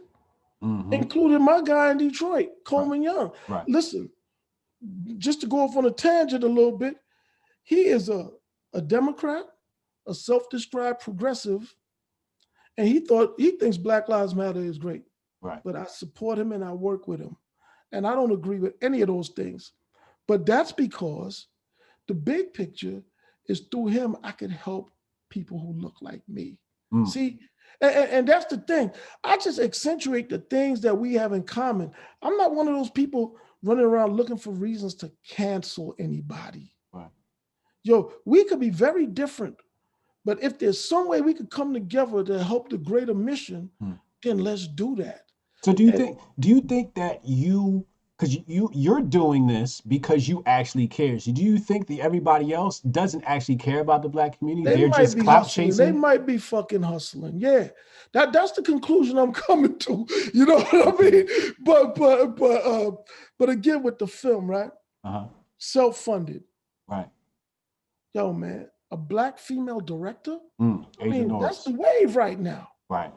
Mhm. 0.62 0.92
including 0.92 1.42
my 1.42 1.61
guy 1.62 1.90
in 1.90 1.98
Detroit, 1.98 2.50
Coleman 2.64 3.02
Young. 3.02 3.32
Right. 3.48 3.68
Listen, 3.68 4.11
just 5.18 5.40
to 5.42 5.46
go 5.46 5.61
off 5.61 5.76
on 5.76 5.84
a 5.86 5.90
tangent 5.90 6.44
a 6.44 6.48
little 6.48 6.76
bit, 6.76 6.96
he 7.62 7.86
is 7.86 8.09
a, 8.09 8.30
a 8.72 8.80
Democrat, 8.80 9.44
a 10.06 10.14
self-described 10.14 11.00
progressive, 11.00 11.74
and 12.76 12.88
he 12.88 13.00
thought 13.00 13.34
he 13.38 13.52
thinks 13.52 13.76
Black 13.76 14.09
Lives 14.09 14.34
Matter 14.34 14.61
is 14.61 14.78
great. 14.78 15.04
Right. 15.40 15.62
But 15.64 15.76
I 15.76 15.84
support 15.84 16.38
him 16.38 16.52
and 16.52 16.64
I 16.64 16.72
work 16.72 17.06
with 17.06 17.20
him. 17.20 17.36
And 17.92 18.06
I 18.06 18.14
don't 18.14 18.32
agree 18.32 18.59
with 18.59 18.74
any 18.82 19.00
of 19.02 19.09
those 19.09 19.28
things. 19.30 19.72
But 20.26 20.44
that's 20.44 20.72
because 20.72 21.46
the 22.06 22.14
big 22.14 22.52
picture 22.52 23.02
is 23.46 23.61
through 23.70 23.86
him 23.88 24.16
I 24.22 24.32
can 24.32 24.50
help 24.50 24.90
people 25.31 25.59
who 25.59 25.72
look 25.81 25.95
like 26.01 26.22
me. 26.29 26.59
Mm. 26.93 27.07
See, 27.09 27.39
and, 27.81 27.95
and- 28.11 28.29
that's 28.29 28.47
the 28.47 28.59
thing. 28.59 28.91
I 29.24 29.37
just 29.37 29.59
accentuate 29.59 30.29
the 30.29 30.39
things 30.39 30.81
that 30.83 30.97
we 30.97 31.14
have 31.14 31.33
in 31.33 31.43
common. 31.43 31.91
I'm 32.22 32.37
not 32.37 32.55
one 32.55 32.68
of 32.68 32.74
those 32.74 32.91
people 32.91 33.37
running 33.62 33.85
around 33.85 34.14
looking 34.16 34.39
for 34.39 34.51
reasons 34.53 34.95
to 34.97 35.11
cancel 35.29 35.95
anybody. 35.99 36.72
Right. 36.93 37.11
Yo, 37.85 38.12
we 38.24 38.45
could 38.45 38.61
be 38.61 38.70
very 38.70 39.07
different, 39.07 39.57
but 40.24 40.43
if 40.43 40.59
there's 40.59 40.83
some 40.89 41.09
way 41.09 41.20
we 41.20 41.35
could 41.35 41.51
come 41.51 41.72
together 41.74 42.22
to 42.24 42.43
help 42.43 42.68
the 42.70 42.79
greater 42.79 43.14
mission, 43.14 43.70
Hmm. 43.81 43.93
then 44.22 44.39
let's 44.39 44.66
do 44.68 44.95
that. 44.97 45.22
So 45.62 45.72
do 45.72 45.83
you 45.83 45.91
And- 45.91 45.99
think 45.99 46.18
do 46.39 46.49
you 46.49 46.61
think 46.61 46.95
that 46.95 47.20
you 47.24 47.85
because 48.19 48.37
you 48.47 48.69
you're 48.73 49.01
doing 49.01 49.47
this 49.47 49.81
because 49.81 50.27
you 50.27 50.43
actually 50.47 50.89
care. 50.89 51.19
So 51.21 51.33
do 51.33 51.43
you 51.43 51.59
think 51.59 51.87
that 51.87 52.01
everybody 52.01 52.53
else 52.53 52.81
doesn't 52.81 53.23
actually 53.25 53.57
care 53.57 53.81
about 53.81 54.03
the 54.03 54.09
black 54.09 54.39
community? 54.39 54.69
They 54.69 54.77
They're 54.77 54.89
might 54.89 54.99
just 54.99 55.21
clout 55.21 55.43
hustling. 55.45 55.77
They 55.77 55.93
might 55.93 56.27
be 56.27 56.39
fucking 56.39 56.83
hustling. 56.83 57.39
Yeah. 57.39 57.69
That 58.12 58.33
that's 58.33 58.53
the 58.53 58.62
conclusion 58.62 59.19
I'm 59.19 59.33
coming 59.49 59.79
to. 59.81 60.07
You 60.35 60.47
know 60.47 60.61
what 60.61 61.01
I 61.01 61.03
mean? 61.03 61.29
But 61.61 61.95
but 61.95 62.37
but 62.37 62.66
uh 62.66 62.91
but 63.39 63.51
again 63.51 63.83
with 63.83 63.99
the 63.99 64.07
film, 64.07 64.51
right? 64.51 64.71
Uh-huh. 65.05 65.27
Self-funded. 65.59 66.43
Right. 66.89 67.09
Yo, 68.14 68.33
man, 68.33 68.69
a 68.91 68.97
black 68.97 69.39
female 69.39 69.81
director? 69.81 70.39
Mm. 70.61 70.87
I 71.01 71.05
mean, 71.05 71.39
that's 71.41 71.64
the 71.64 71.73
wave 71.73 72.16
right 72.16 72.39
now. 72.39 72.69
Right. 72.89 73.12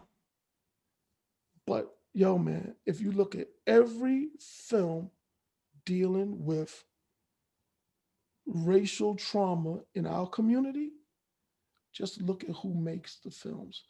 Yo, 2.13 2.37
man, 2.37 2.75
if 2.85 2.99
you 2.99 3.11
look 3.11 3.35
at 3.35 3.47
every 3.65 4.29
film 4.39 5.09
dealing 5.85 6.43
with 6.43 6.83
racial 8.45 9.15
trauma 9.15 9.79
in 9.95 10.05
our 10.05 10.27
community, 10.27 10.91
just 11.93 12.21
look 12.21 12.43
at 12.43 12.55
who 12.57 12.73
makes 12.73 13.19
the 13.23 13.31
films. 13.31 13.83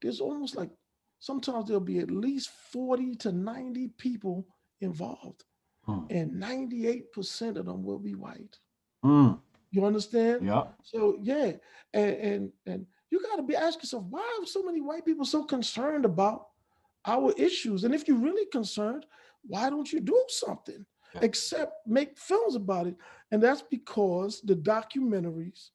There's 0.00 0.20
almost 0.20 0.56
like 0.56 0.70
sometimes 1.18 1.66
there'll 1.66 1.80
be 1.80 1.98
at 1.98 2.10
least 2.10 2.50
40 2.72 3.16
to 3.16 3.32
90 3.32 3.88
people 3.98 4.46
involved, 4.80 5.44
Mm. 5.88 6.10
and 6.10 6.32
98% 6.40 7.58
of 7.58 7.66
them 7.66 7.82
will 7.82 7.98
be 7.98 8.14
white. 8.14 8.58
Mm. 9.04 9.38
You 9.70 9.84
understand? 9.84 10.46
Yeah. 10.46 10.68
So 10.82 11.18
yeah, 11.20 11.52
and 11.92 12.14
and 12.16 12.52
and 12.66 12.86
you 13.10 13.20
got 13.22 13.36
to 13.36 13.42
be 13.42 13.56
asking 13.56 13.82
yourself, 13.82 14.04
why 14.04 14.38
are 14.40 14.46
so 14.46 14.62
many 14.62 14.80
white 14.80 15.04
people 15.04 15.24
so 15.24 15.44
concerned 15.44 16.04
about 16.04 16.48
our 17.06 17.32
issues? 17.36 17.84
And 17.84 17.94
if 17.94 18.08
you're 18.08 18.16
really 18.18 18.46
concerned, 18.46 19.06
why 19.46 19.70
don't 19.70 19.92
you 19.92 20.00
do 20.00 20.22
something 20.28 20.84
except 21.22 21.86
make 21.86 22.18
films 22.18 22.54
about 22.54 22.86
it? 22.86 22.96
And 23.30 23.42
that's 23.42 23.62
because 23.62 24.40
the 24.42 24.54
documentaries 24.56 25.70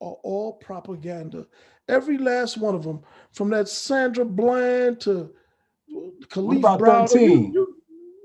are 0.00 0.16
all 0.22 0.54
propaganda. 0.54 1.46
Every 1.88 2.18
last 2.18 2.58
one 2.58 2.74
of 2.74 2.82
them, 2.82 3.00
from 3.32 3.50
that 3.50 3.68
Sandra 3.68 4.24
Bland 4.24 5.00
to 5.00 5.30
Kalief 6.28 6.58
about 6.74 7.10
13? 7.10 7.54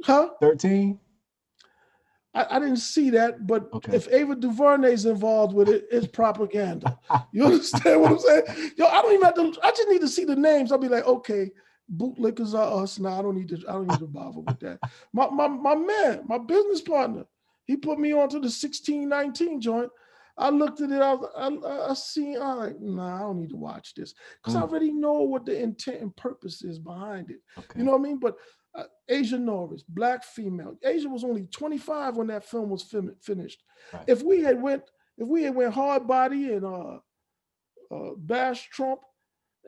huh? 0.04 0.30
13. 0.42 1.00
I, 2.34 2.46
I 2.52 2.60
didn't 2.60 2.78
see 2.78 3.10
that, 3.12 3.48
but 3.48 3.70
Okay. 3.74 3.96
if 3.96 4.08
Ava 4.12 4.36
DuVernay's 4.36 5.06
involved 5.06 5.54
with 5.54 5.68
it, 5.70 5.86
it's 5.92 6.08
propaganda. 6.08 6.98
You 7.32 7.46
understand 7.46 8.02
what 8.02 8.12
I'm 8.12 8.20
saying? 8.20 8.44
Yo, 8.78 8.86
I 8.86 9.02
don't 9.02 9.14
even 9.14 9.26
have 9.26 9.36
to. 9.36 9.54
I 9.64 9.72
just 9.72 9.90
need 9.90 10.02
to 10.02 10.08
see 10.08 10.26
the 10.26 10.36
names. 10.36 10.72
I'll 10.72 10.78
be 10.78 10.88
like, 10.88 11.06
okay, 11.06 11.52
bootlickers 11.96 12.54
are 12.54 12.84
us. 12.84 13.00
Now 13.00 13.20
I 13.20 13.22
don't 13.22 13.36
need 13.36 13.50
to. 13.50 13.58
I 13.68 13.74
don't 13.74 13.88
need 13.88 14.00
to 14.00 14.08
bother 14.08 14.40
with 14.42 14.60
that. 14.60 14.80
My 15.14 15.30
my 15.30 15.48
my 15.48 15.76
man, 15.76 16.22
my 16.28 16.38
business 16.38 16.82
partner, 16.82 17.26
he 17.66 17.76
put 17.78 18.00
me 18.00 18.12
onto 18.14 18.36
the 18.40 18.48
1619 18.52 19.62
joint. 19.62 19.90
I 20.38 20.50
looked 20.50 20.80
at 20.82 20.92
it. 20.92 21.02
I 21.02 21.14
I, 21.14 21.48
I, 21.50 21.90
I 21.90 21.94
see. 21.94 22.36
I'm 22.36 22.58
like, 22.58 22.80
nah, 22.80 23.18
I 23.18 23.20
don't 23.22 23.40
need 23.42 23.50
to 23.50 23.58
watch 23.58 23.94
this 23.96 24.14
because 24.42 24.56
I 24.56 24.60
Mm. 24.62 24.64
already 24.70 24.92
know 24.94 25.14
what 25.24 25.46
the 25.46 25.62
intent 25.62 26.02
and 26.02 26.16
purpose 26.16 26.64
is 26.64 26.80
behind 26.80 27.30
it. 27.32 27.40
Okay. 27.58 27.80
You 27.80 27.86
know 27.86 27.92
what 27.92 28.00
I 28.00 28.04
mean? 28.04 28.20
But 28.20 28.38
uh, 28.76 28.84
Asia 29.10 29.38
Norris, 29.38 29.84
black 29.84 30.24
female. 30.24 30.78
Asia 30.84 31.10
was 31.10 31.24
only 31.24 31.48
25 31.48 32.16
when 32.18 32.28
that 32.28 32.46
film 32.46 32.70
was 32.70 32.84
fin- 32.84 33.16
finished. 33.22 33.64
Right. 33.92 34.04
If 34.08 34.22
we 34.24 34.42
had 34.42 34.62
went, 34.62 34.84
if 35.18 35.28
we 35.28 35.44
had 35.44 35.56
went 35.56 35.74
hard 35.74 36.08
body 36.08 36.54
and 36.54 36.64
uh, 36.66 37.00
uh, 37.92 38.12
bash 38.16 38.70
Trump 38.70 39.00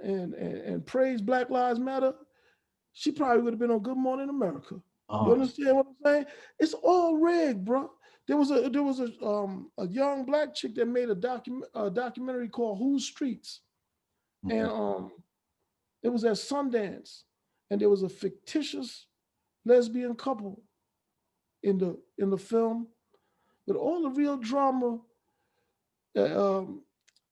and, 0.03 0.33
and 0.33 0.57
and 0.57 0.85
praise 0.85 1.21
Black 1.21 1.49
Lives 1.49 1.79
Matter, 1.79 2.13
she 2.93 3.11
probably 3.11 3.43
would 3.43 3.53
have 3.53 3.59
been 3.59 3.71
on 3.71 3.79
Good 3.79 3.97
Morning 3.97 4.29
America. 4.29 4.75
You 4.75 4.81
Oh, 5.09 5.33
understand 5.33 5.75
what 5.75 5.87
I'm 5.87 5.95
saying? 6.05 6.25
It's 6.59 6.73
all 6.73 7.17
rigged, 7.17 7.65
bro. 7.65 7.89
There 8.27 8.37
was 8.37 8.51
a 8.51 8.69
there 8.69 8.83
was 8.83 8.99
a 8.99 9.09
um 9.25 9.71
a 9.77 9.87
young 9.87 10.25
black 10.25 10.53
chick 10.55 10.75
that 10.75 10.87
made 10.87 11.09
a 11.09 11.15
document 11.15 11.65
a 11.75 11.89
documentary 11.89 12.47
called 12.47 12.79
Whose 12.79 13.05
Streets 13.05 13.61
okay. 14.45 14.57
and 14.59 14.69
um 14.69 15.11
it 16.03 16.09
was 16.09 16.23
at 16.23 16.33
Sundance, 16.33 17.23
and 17.69 17.79
there 17.79 17.89
was 17.89 18.03
a 18.03 18.09
fictitious 18.09 19.05
lesbian 19.65 20.15
couple 20.15 20.63
in 21.63 21.77
the 21.77 21.99
in 22.17 22.29
the 22.29 22.37
film, 22.37 22.87
but 23.67 23.75
all 23.75 24.01
the 24.03 24.09
real 24.09 24.37
drama 24.37 24.99
uh, 26.17 26.57
um, 26.59 26.83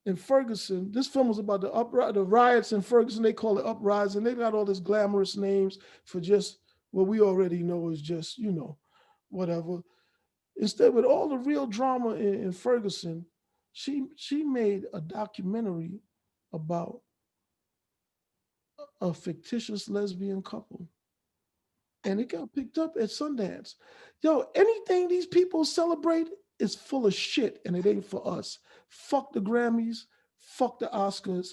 in 0.06 0.16
Ferguson. 0.16 0.91
This 0.91 1.08
film 1.08 1.28
was 1.28 1.39
about 1.39 1.62
the 1.62 1.70
upri- 1.70 2.14
the 2.14 2.24
riots 2.24 2.72
in 2.72 2.82
Ferguson. 2.82 3.24
They 3.24 3.34
call 3.34 3.60
it 3.60 3.66
uprising. 3.66 4.24
They 4.24 4.34
got 4.34 4.54
all 4.54 4.66
these 4.66 4.80
glamorous 4.80 5.38
names 5.38 5.78
for 6.06 6.20
just 6.20 6.60
what 6.91 7.08
we 7.08 7.22
already 7.22 7.62
know 7.64 7.89
is 7.89 8.02
just 8.02 8.38
you 8.38 8.52
know 8.52 8.78
whatever. 9.30 9.82
Instead, 10.58 10.93
with 10.93 11.06
all 11.06 11.30
the 11.30 11.38
real 11.38 11.68
drama 11.68 12.16
in, 12.16 12.34
in 12.36 12.52
Ferguson, 12.52 13.26
she 13.74 14.08
she 14.16 14.43
made 14.43 14.86
a 14.93 15.02
documentary 15.02 16.00
about 16.54 17.02
a- 18.80 19.08
a 19.08 19.14
fictitious 19.14 19.89
lesbian 19.89 20.41
couple. 20.41 20.88
And 22.06 22.20
it 22.22 22.30
got 22.30 22.54
picked 22.54 22.78
up 22.78 22.95
at 22.95 23.10
Sundance. 23.10 23.76
Yo, 24.22 24.45
anything 24.56 25.08
these 25.08 25.28
people 25.28 25.66
celebrate 25.66 26.30
is 26.60 26.76
full 26.76 27.05
of 27.05 27.14
shit 27.14 27.60
and 27.66 27.76
it 27.76 27.86
ain't 27.86 28.05
for 28.05 28.28
us. 28.28 28.60
Fuck 28.88 29.34
the 29.34 29.41
Grammys, 29.41 30.05
fuck 30.38 30.80
the 30.80 30.88
Oscars, 30.88 31.49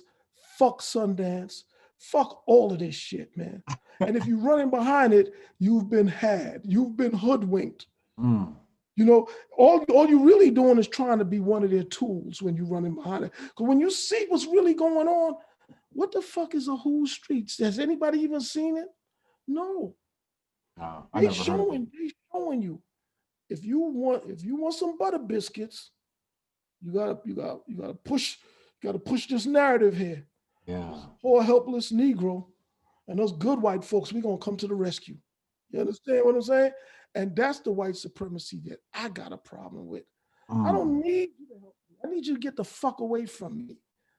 fuck 0.58 0.80
Sundance, 0.80 1.62
fuck 1.98 2.42
all 2.46 2.72
of 2.72 2.78
this 2.78 2.94
shit, 2.94 3.36
man. 3.36 3.62
and 4.00 4.16
if 4.16 4.26
you're 4.26 4.38
running 4.38 4.70
behind 4.70 5.12
it, 5.12 5.32
you've 5.58 5.88
been 5.90 6.06
had, 6.08 6.62
you've 6.64 6.96
been 6.96 7.12
hoodwinked. 7.12 7.86
Mm. 8.18 8.54
You 8.96 9.04
know, 9.04 9.28
all, 9.58 9.84
all 9.92 10.08
you're 10.08 10.24
really 10.24 10.50
doing 10.50 10.78
is 10.78 10.88
trying 10.88 11.18
to 11.18 11.24
be 11.24 11.38
one 11.38 11.62
of 11.62 11.70
their 11.70 11.84
tools 11.84 12.40
when 12.40 12.56
you're 12.56 12.66
running 12.66 12.94
behind 12.94 13.24
it. 13.24 13.32
Because 13.34 13.66
when 13.66 13.78
you 13.78 13.90
see 13.90 14.24
what's 14.28 14.46
really 14.46 14.72
going 14.72 15.06
on, 15.06 15.34
what 15.92 16.12
the 16.12 16.22
fuck 16.22 16.54
is 16.54 16.68
a 16.68 16.76
Who 16.76 17.06
Streets? 17.06 17.58
Has 17.58 17.78
anybody 17.78 18.20
even 18.20 18.40
seen 18.40 18.78
it? 18.78 18.88
No. 19.46 19.94
No, 20.78 21.06
They 21.14 21.26
never 21.26 21.42
heard 21.44 21.60
of 21.60 21.68
it. 21.68 21.68
showing, 21.68 21.90
they 21.92 22.10
showing 22.32 22.62
you. 22.62 22.82
If 23.48 23.64
you 23.64 23.80
want, 23.80 24.24
if 24.28 24.42
you 24.42 24.56
want 24.56 24.74
some 24.74 24.98
butter 24.98 25.18
biscuits, 25.18 25.90
you 26.80 26.92
gotta, 26.92 27.18
you 27.24 27.34
gotta, 27.34 27.58
you 27.66 27.76
gotta 27.76 27.94
push, 27.94 28.36
you 28.82 28.88
gotta 28.88 28.98
push 28.98 29.26
this 29.28 29.46
narrative 29.46 29.96
here. 29.96 30.26
Yeah. 30.66 30.94
Poor 31.22 31.42
helpless 31.42 31.92
Negro, 31.92 32.46
and 33.08 33.18
those 33.18 33.32
good 33.32 33.60
white 33.60 33.84
folks, 33.84 34.12
we 34.12 34.20
gonna 34.20 34.38
come 34.38 34.56
to 34.56 34.66
the 34.66 34.74
rescue. 34.74 35.16
You 35.70 35.80
understand 35.80 36.24
what 36.24 36.34
I'm 36.34 36.42
saying? 36.42 36.72
And 37.14 37.34
that's 37.34 37.60
the 37.60 37.72
white 37.72 37.96
supremacy 37.96 38.60
that 38.66 38.78
I 38.92 39.08
got 39.08 39.32
a 39.32 39.36
problem 39.38 39.86
with. 39.86 40.04
I 40.48 40.52
Mm. 40.54 40.72
don't 40.72 41.00
need 41.00 41.30
you 41.38 41.46
to 41.48 41.58
help 41.60 41.74
me. 41.88 41.96
I 42.04 42.08
need 42.08 42.26
you 42.26 42.34
to 42.34 42.40
get 42.40 42.56
the 42.56 42.64
fuck 42.64 43.00
away 43.00 43.26
from 43.26 43.56
me. 43.56 43.78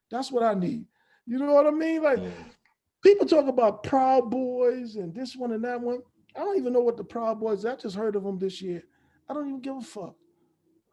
That's 0.10 0.32
what 0.32 0.44
I 0.44 0.54
need. 0.54 0.88
You 1.26 1.38
know 1.40 1.54
what 1.54 1.68
I 1.68 1.72
mean? 1.72 2.02
Like 2.02 2.20
Yeah. 2.20 2.32
people 3.04 3.26
talk 3.28 3.48
about 3.48 3.84
Proud 3.84 4.32
Boys 4.32 4.96
and 4.96 5.14
this 5.14 5.36
one 5.36 5.52
and 5.52 5.64
that 5.64 5.80
one. 5.80 6.02
I 6.36 6.40
don't 6.40 6.58
even 6.58 6.74
know 6.74 6.82
what 6.82 6.98
the 6.98 7.04
Proud 7.04 7.40
Boys. 7.40 7.66
I 7.66 7.76
just 7.76 7.96
heard 7.96 8.16
of 8.16 8.24
them 8.24 8.40
this 8.40 8.62
year. 8.62 8.84
I 9.30 9.34
don't 9.34 9.48
even 9.48 9.62
give 9.62 9.76
a 9.78 9.82
fuck. 9.82 10.16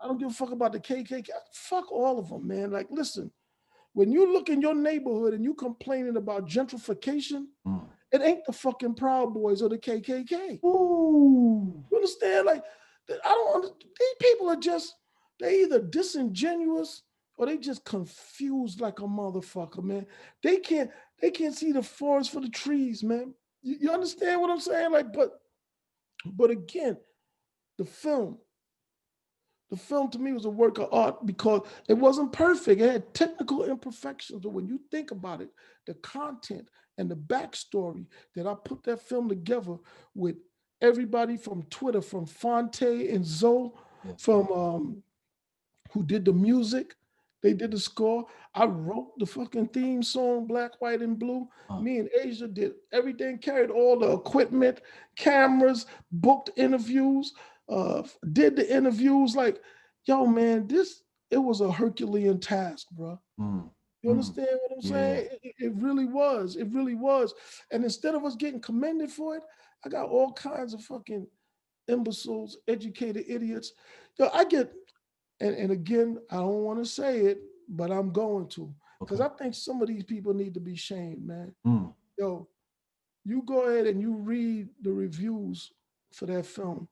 I 0.00 0.06
don't 0.06 0.18
give 0.18 0.28
a 0.30 0.34
fuck 0.34 0.50
about 0.50 0.72
the 0.72 0.80
KKK. 0.80 1.28
Fuck 1.52 1.90
all 1.92 2.18
of 2.18 2.28
them, 2.28 2.46
man. 2.46 2.70
Like, 2.70 2.88
listen, 2.90 3.30
when 3.92 4.10
you 4.10 4.32
look 4.32 4.48
in 4.48 4.60
your 4.60 4.74
neighborhood 4.74 5.34
and 5.34 5.44
you 5.44 5.54
complaining 5.54 6.16
about 6.16 6.48
gentrification, 6.48 7.46
Mm. 7.66 7.86
it 8.12 8.20
ain't 8.22 8.44
the 8.44 8.52
fucking 8.52 8.94
Proud 8.94 9.32
Boys 9.32 9.62
or 9.62 9.68
the 9.68 9.78
KKK. 9.78 10.60
Ooh. 10.64 11.84
You 11.90 11.96
understand? 11.96 12.46
Like, 12.46 12.64
I 13.10 13.28
don't. 13.28 13.54
under- 13.56 13.74
These 13.78 14.14
people 14.20 14.48
are 14.50 14.56
just 14.56 14.94
they 15.40 15.62
either 15.62 15.80
disingenuous 15.80 17.02
or 17.36 17.46
they 17.46 17.56
just 17.58 17.84
confused 17.84 18.80
like 18.80 19.00
a 19.00 19.04
motherfucker, 19.04 19.82
man. 19.82 20.06
They 20.42 20.58
can't 20.58 20.90
they 21.20 21.30
can't 21.30 21.54
see 21.54 21.72
the 21.72 21.82
forest 21.82 22.30
for 22.32 22.40
the 22.40 22.48
trees, 22.48 23.02
man. 23.02 23.34
You, 23.62 23.76
you 23.80 23.90
understand 23.90 24.40
what 24.40 24.50
I'm 24.50 24.60
saying? 24.60 24.90
Like, 24.92 25.12
but 25.12 25.40
but 26.26 26.50
again, 26.50 26.96
the 27.78 27.84
film, 27.84 28.38
the 29.70 29.76
film 29.76 30.10
to 30.10 30.18
me 30.18 30.32
was 30.32 30.44
a 30.44 30.50
work 30.50 30.78
of 30.78 30.88
art 30.92 31.26
because 31.26 31.62
it 31.88 31.94
wasn't 31.94 32.32
perfect. 32.32 32.80
It 32.80 32.90
had 32.90 33.14
technical 33.14 33.64
imperfections, 33.64 34.40
but 34.42 34.52
when 34.52 34.66
you 34.66 34.80
think 34.90 35.10
about 35.10 35.40
it, 35.40 35.50
the 35.86 35.94
content 35.94 36.68
and 36.98 37.10
the 37.10 37.16
backstory 37.16 38.06
that 38.36 38.46
I 38.46 38.54
put 38.54 38.84
that 38.84 39.00
film 39.00 39.28
together 39.28 39.76
with 40.14 40.36
everybody 40.80 41.36
from 41.36 41.64
Twitter, 41.64 42.02
from 42.02 42.26
Fonte 42.26 42.82
and 42.82 43.24
Zoe, 43.24 43.72
from 44.18 44.52
um, 44.52 45.02
who 45.92 46.02
did 46.02 46.24
the 46.24 46.32
music. 46.32 46.94
They 47.42 47.52
did 47.52 47.72
the 47.72 47.78
score. 47.78 48.24
I 48.54 48.64
wrote 48.64 49.18
the 49.18 49.26
fucking 49.26 49.68
theme 49.68 50.02
song, 50.02 50.46
Black, 50.46 50.80
White, 50.80 51.02
and 51.02 51.18
Blue. 51.18 51.46
Huh. 51.68 51.80
Me 51.80 51.98
and 51.98 52.08
Asia 52.18 52.48
did 52.48 52.72
everything, 52.90 53.36
carried 53.36 53.70
all 53.70 53.98
the 53.98 54.12
equipment, 54.12 54.80
cameras, 55.16 55.84
booked 56.10 56.50
interviews, 56.56 57.34
uh, 57.68 58.02
did 58.32 58.56
the 58.56 58.76
interviews. 58.76 59.34
Like, 59.36 59.60
yo, 60.06 60.26
man, 60.26 60.66
this 60.66 61.02
it 61.30 61.38
was 61.38 61.60
a 61.60 61.70
Herculean 61.72 62.38
task, 62.40 62.86
bro. 62.92 63.18
Mm. 63.40 63.70
You 64.02 64.10
Mm. 64.10 64.12
understand 64.12 64.48
what 64.62 64.72
I'm 64.76 64.82
saying? 64.82 65.26
It, 65.32 65.40
it- 65.42 65.54
it 65.66 65.74
really 65.76 66.04
was. 66.04 66.56
It 66.56 66.68
really 66.72 66.94
was. 66.94 67.32
And 67.70 67.82
instead 67.84 68.14
of 68.14 68.24
us 68.24 68.36
getting 68.36 68.60
commended 68.60 69.10
for 69.10 69.36
it, 69.36 69.42
I 69.84 69.88
got 69.88 70.08
all 70.08 70.32
kinds 70.32 70.74
of 70.74 70.82
fucking 70.82 71.26
imbeciles, 71.88 72.58
educated 72.68 73.24
idiots. 73.28 73.72
Yo, 74.18 74.28
I 74.32 74.44
get, 74.44 74.72
and, 75.40 75.54
and 75.56 75.72
again, 75.72 76.18
I 76.30 76.36
don't 76.36 76.62
want 76.64 76.78
to 76.84 76.90
say 76.90 77.20
it, 77.20 77.38
but 77.68 77.90
I'm 77.90 78.12
going 78.12 78.48
to. 78.50 78.72
Because 79.00 79.20
Okay. 79.20 79.34
I 79.34 79.36
think 79.38 79.54
some 79.54 79.80
of 79.82 79.88
these 79.88 80.04
people 80.04 80.34
need 80.34 80.54
to 80.54 80.60
be 80.60 80.76
shamed, 80.76 81.26
man. 81.26 81.54
Mm. 81.66 81.92
Yo, 82.18 82.46
you 83.24 83.42
go 83.42 83.62
ahead 83.62 83.86
and 83.86 84.00
you 84.00 84.12
read 84.14 84.68
the 84.82 84.92
reviews 84.92 85.72
for 86.12 86.26
that 86.26 86.46
film. 86.46 86.88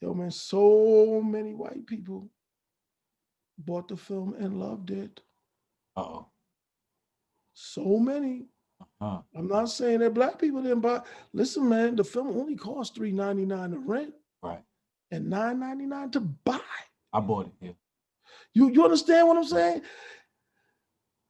Yo, 0.00 0.12
man, 0.14 0.30
so 0.30 1.22
many 1.22 1.54
white 1.54 1.86
people 1.86 2.28
bought 3.58 3.88
the 3.88 3.96
film 3.96 4.34
and 4.38 4.58
loved 4.58 4.90
it. 4.90 5.20
Uh-oh. 5.96 6.26
So 7.54 7.98
many. 7.98 8.46
Uh, 9.00 9.20
I'm 9.36 9.46
not 9.46 9.70
saying 9.70 10.00
that 10.00 10.14
black 10.14 10.38
people 10.38 10.62
didn't 10.62 10.80
buy. 10.80 11.00
Listen, 11.32 11.68
man, 11.68 11.96
the 11.96 12.04
film 12.04 12.28
only 12.28 12.56
cost 12.56 12.94
three 12.94 13.12
ninety 13.12 13.46
nine 13.46 13.70
to 13.70 13.78
rent 13.78 14.12
right. 14.42 14.62
and 15.10 15.30
nine 15.30 15.60
ninety 15.60 15.86
nine 15.86 16.10
to 16.10 16.20
buy. 16.20 16.58
I 17.12 17.20
bought 17.20 17.46
it. 17.46 17.52
Yeah. 17.60 17.72
You 18.52 18.70
you 18.70 18.84
understand 18.84 19.28
what 19.28 19.36
I'm 19.36 19.44
saying? 19.44 19.82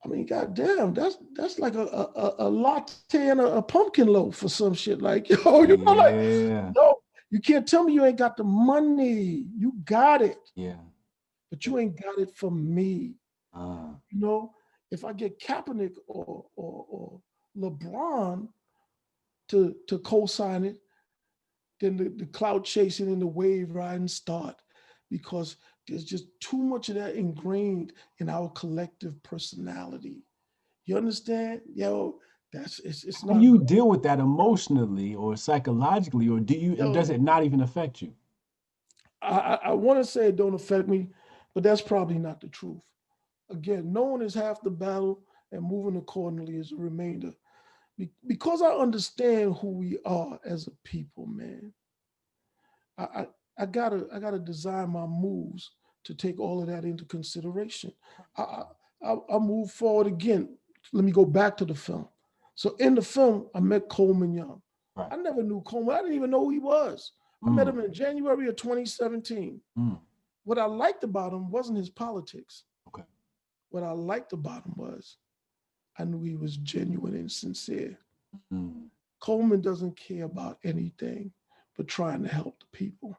I 0.04 0.08
mean, 0.08 0.26
goddamn, 0.26 0.94
that's 0.94 1.16
that's 1.34 1.58
like 1.58 1.74
a 1.74 1.84
a, 1.84 2.34
a- 2.38 2.48
latte 2.48 3.28
and 3.28 3.40
a, 3.40 3.56
a 3.56 3.62
pumpkin 3.62 4.08
loaf 4.08 4.42
or 4.42 4.48
some 4.48 4.74
shit. 4.74 5.00
Like 5.00 5.28
yo, 5.44 5.62
you 5.62 5.76
know, 5.76 5.92
like 5.92 6.14
yeah. 6.14 6.72
You 7.30 7.40
can't 7.40 7.66
tell 7.66 7.84
me 7.84 7.92
you 7.94 8.04
ain't 8.04 8.18
got 8.18 8.36
the 8.36 8.44
money. 8.44 9.46
You 9.56 9.72
got 9.84 10.22
it, 10.22 10.38
Yeah. 10.54 10.76
but 11.50 11.66
you 11.66 11.78
ain't 11.78 12.00
got 12.00 12.18
it 12.18 12.34
from 12.36 12.74
me. 12.74 13.16
Uh, 13.52 13.94
You 14.10 14.20
know, 14.20 14.54
if 14.90 15.04
I 15.04 15.12
get 15.12 15.40
Kaepernick 15.40 15.94
or 16.06 16.46
or, 16.56 16.86
or 16.88 17.20
LeBron 17.56 18.48
to 19.48 19.74
to 19.88 19.98
co-sign 19.98 20.64
it, 20.64 20.78
then 21.80 21.96
the, 21.96 22.08
the 22.10 22.26
cloud 22.26 22.64
chasing 22.64 23.08
and 23.08 23.20
the 23.20 23.26
wave 23.26 23.74
riding 23.74 24.08
start 24.08 24.56
because 25.10 25.56
there's 25.86 26.04
just 26.04 26.24
too 26.40 26.56
much 26.58 26.88
of 26.88 26.94
that 26.94 27.14
ingrained 27.14 27.92
in 28.18 28.28
our 28.28 28.48
collective 28.50 29.22
personality. 29.22 30.24
You 30.86 30.96
understand? 30.96 31.60
Yo, 31.74 32.18
that's 32.55 32.78
it's 32.80 33.05
it's 33.05 33.22
how 33.22 33.28
not 33.28 33.40
do 33.40 33.44
you 33.44 33.59
deal 33.59 33.88
with 33.88 34.02
that 34.05 34.20
emotionally 34.20 35.14
or 35.14 35.36
psychologically, 35.36 36.28
or 36.28 36.38
do 36.40 36.55
you? 36.55 36.74
Yo. 36.74 36.92
Does 36.94 37.11
it 37.11 37.20
not 37.20 37.44
even 37.44 37.61
affect 37.61 38.00
you? 38.00 38.14
I, 39.20 39.38
I, 39.38 39.55
I 39.55 39.72
want 39.72 39.98
to 39.98 40.05
say 40.05 40.28
it 40.28 40.36
don't 40.36 40.55
affect 40.55 40.88
me, 40.88 41.09
but 41.52 41.64
that's 41.64 41.82
probably 41.82 42.18
not 42.18 42.40
the 42.40 42.48
truth. 42.48 42.82
Again, 43.50 43.92
knowing 43.92 44.22
is 44.22 44.34
half 44.34 44.62
the 44.62 44.70
battle, 44.70 45.20
and 45.50 45.62
moving 45.62 45.96
accordingly 45.98 46.57
is 46.57 46.70
the 46.70 46.76
remainder. 46.76 47.32
Be- 47.98 48.11
because 48.26 48.62
I 48.62 48.70
understand 48.70 49.57
who 49.57 49.70
we 49.70 49.98
are 50.05 50.38
as 50.44 50.66
a 50.66 50.72
people, 50.84 51.26
man. 51.26 51.72
I, 52.98 53.02
I 53.02 53.26
I 53.59 53.66
gotta 53.66 54.07
I 54.12 54.18
gotta 54.20 54.38
design 54.38 54.90
my 54.90 55.07
moves 55.07 55.72
to 56.05 56.14
take 56.14 56.38
all 56.38 56.61
of 56.61 56.68
that 56.68 56.84
into 56.84 57.05
consideration. 57.05 57.92
I 58.36 58.42
I, 58.42 58.64
I 59.05 59.16
I 59.34 59.38
move 59.38 59.70
forward 59.72 60.07
again. 60.07 60.57
Let 60.92 61.05
me 61.05 61.12
go 61.12 61.24
back 61.24 61.57
to 61.57 61.64
the 61.64 61.74
film. 61.74 62.09
So 62.55 62.76
in 62.78 62.94
the 62.94 63.02
film, 63.02 63.48
I 63.55 63.61
met 63.61 63.88
Coleman 63.88 64.32
Young. 64.34 64.61
Right. 64.96 65.09
I 65.12 65.16
never 65.16 65.42
knew 65.42 65.61
Coleman. 65.62 65.96
I 65.96 66.00
didn't 66.02 66.14
even 66.14 66.30
know 66.30 66.44
who 66.44 66.50
he 66.50 66.59
was. 66.61 67.12
I 67.46 67.50
met 67.50 67.66
Mm, 67.66 67.70
him 67.70 67.80
in 67.80 67.92
January 67.92 68.48
of 68.48 68.57
2017. 68.57 69.61
mm, 69.78 69.98
What 70.44 70.59
I 70.59 70.66
liked 70.66 71.05
about 71.05 71.32
him 71.32 71.50
wasn't 71.50 71.78
his 71.78 71.90
politics. 71.90 72.64
Okay. 72.88 73.02
What 73.70 73.82
I 73.82 73.90
liked 73.92 74.32
about 74.32 74.64
him 74.64 74.74
was 74.76 75.16
I 75.98 76.05
knew 76.05 76.22
he 76.22 76.36
was 76.36 76.57
genuine 76.59 77.14
and 77.14 77.30
sincere. 77.30 77.98
mm. 78.52 78.88
Coleman 79.20 79.61
doesn't 79.61 79.96
care 79.96 80.24
about 80.24 80.59
anything 80.64 81.32
but 81.76 81.88
trying 81.88 82.22
to 82.22 82.28
help 82.28 82.61
the 82.61 82.66
people. 82.72 83.18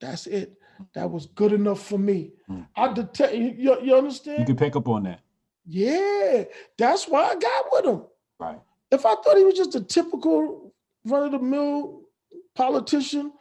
That's 0.00 0.26
it. 0.26 0.56
That 0.94 1.10
was 1.10 1.26
good 1.26 1.52
enough 1.52 1.84
for 1.86 1.98
me. 1.98 2.32
Mm. 2.48 2.66
I 2.76 2.92
detect 2.92 3.34
you, 3.34 3.80
you 3.82 3.94
understand? 3.96 4.40
You 4.40 4.46
can 4.46 4.56
pick 4.56 4.76
up 4.76 4.88
on 4.88 5.02
that, 5.04 5.20
Yeah, 5.66 6.44
that's 6.78 7.06
why 7.06 7.24
I 7.24 7.34
got 7.36 7.64
with 7.72 7.84
him. 7.86 8.02
Right? 8.44 8.60
If 8.90 9.04
I 9.06 9.14
thought 9.16 9.36
he 9.36 9.44
was 9.44 9.54
just 9.56 9.74
a 9.74 9.80
typical 9.80 10.72
run 11.04 11.24
of 11.24 11.32
the 11.32 11.38
mill 11.38 12.02
politician, 12.54 13.32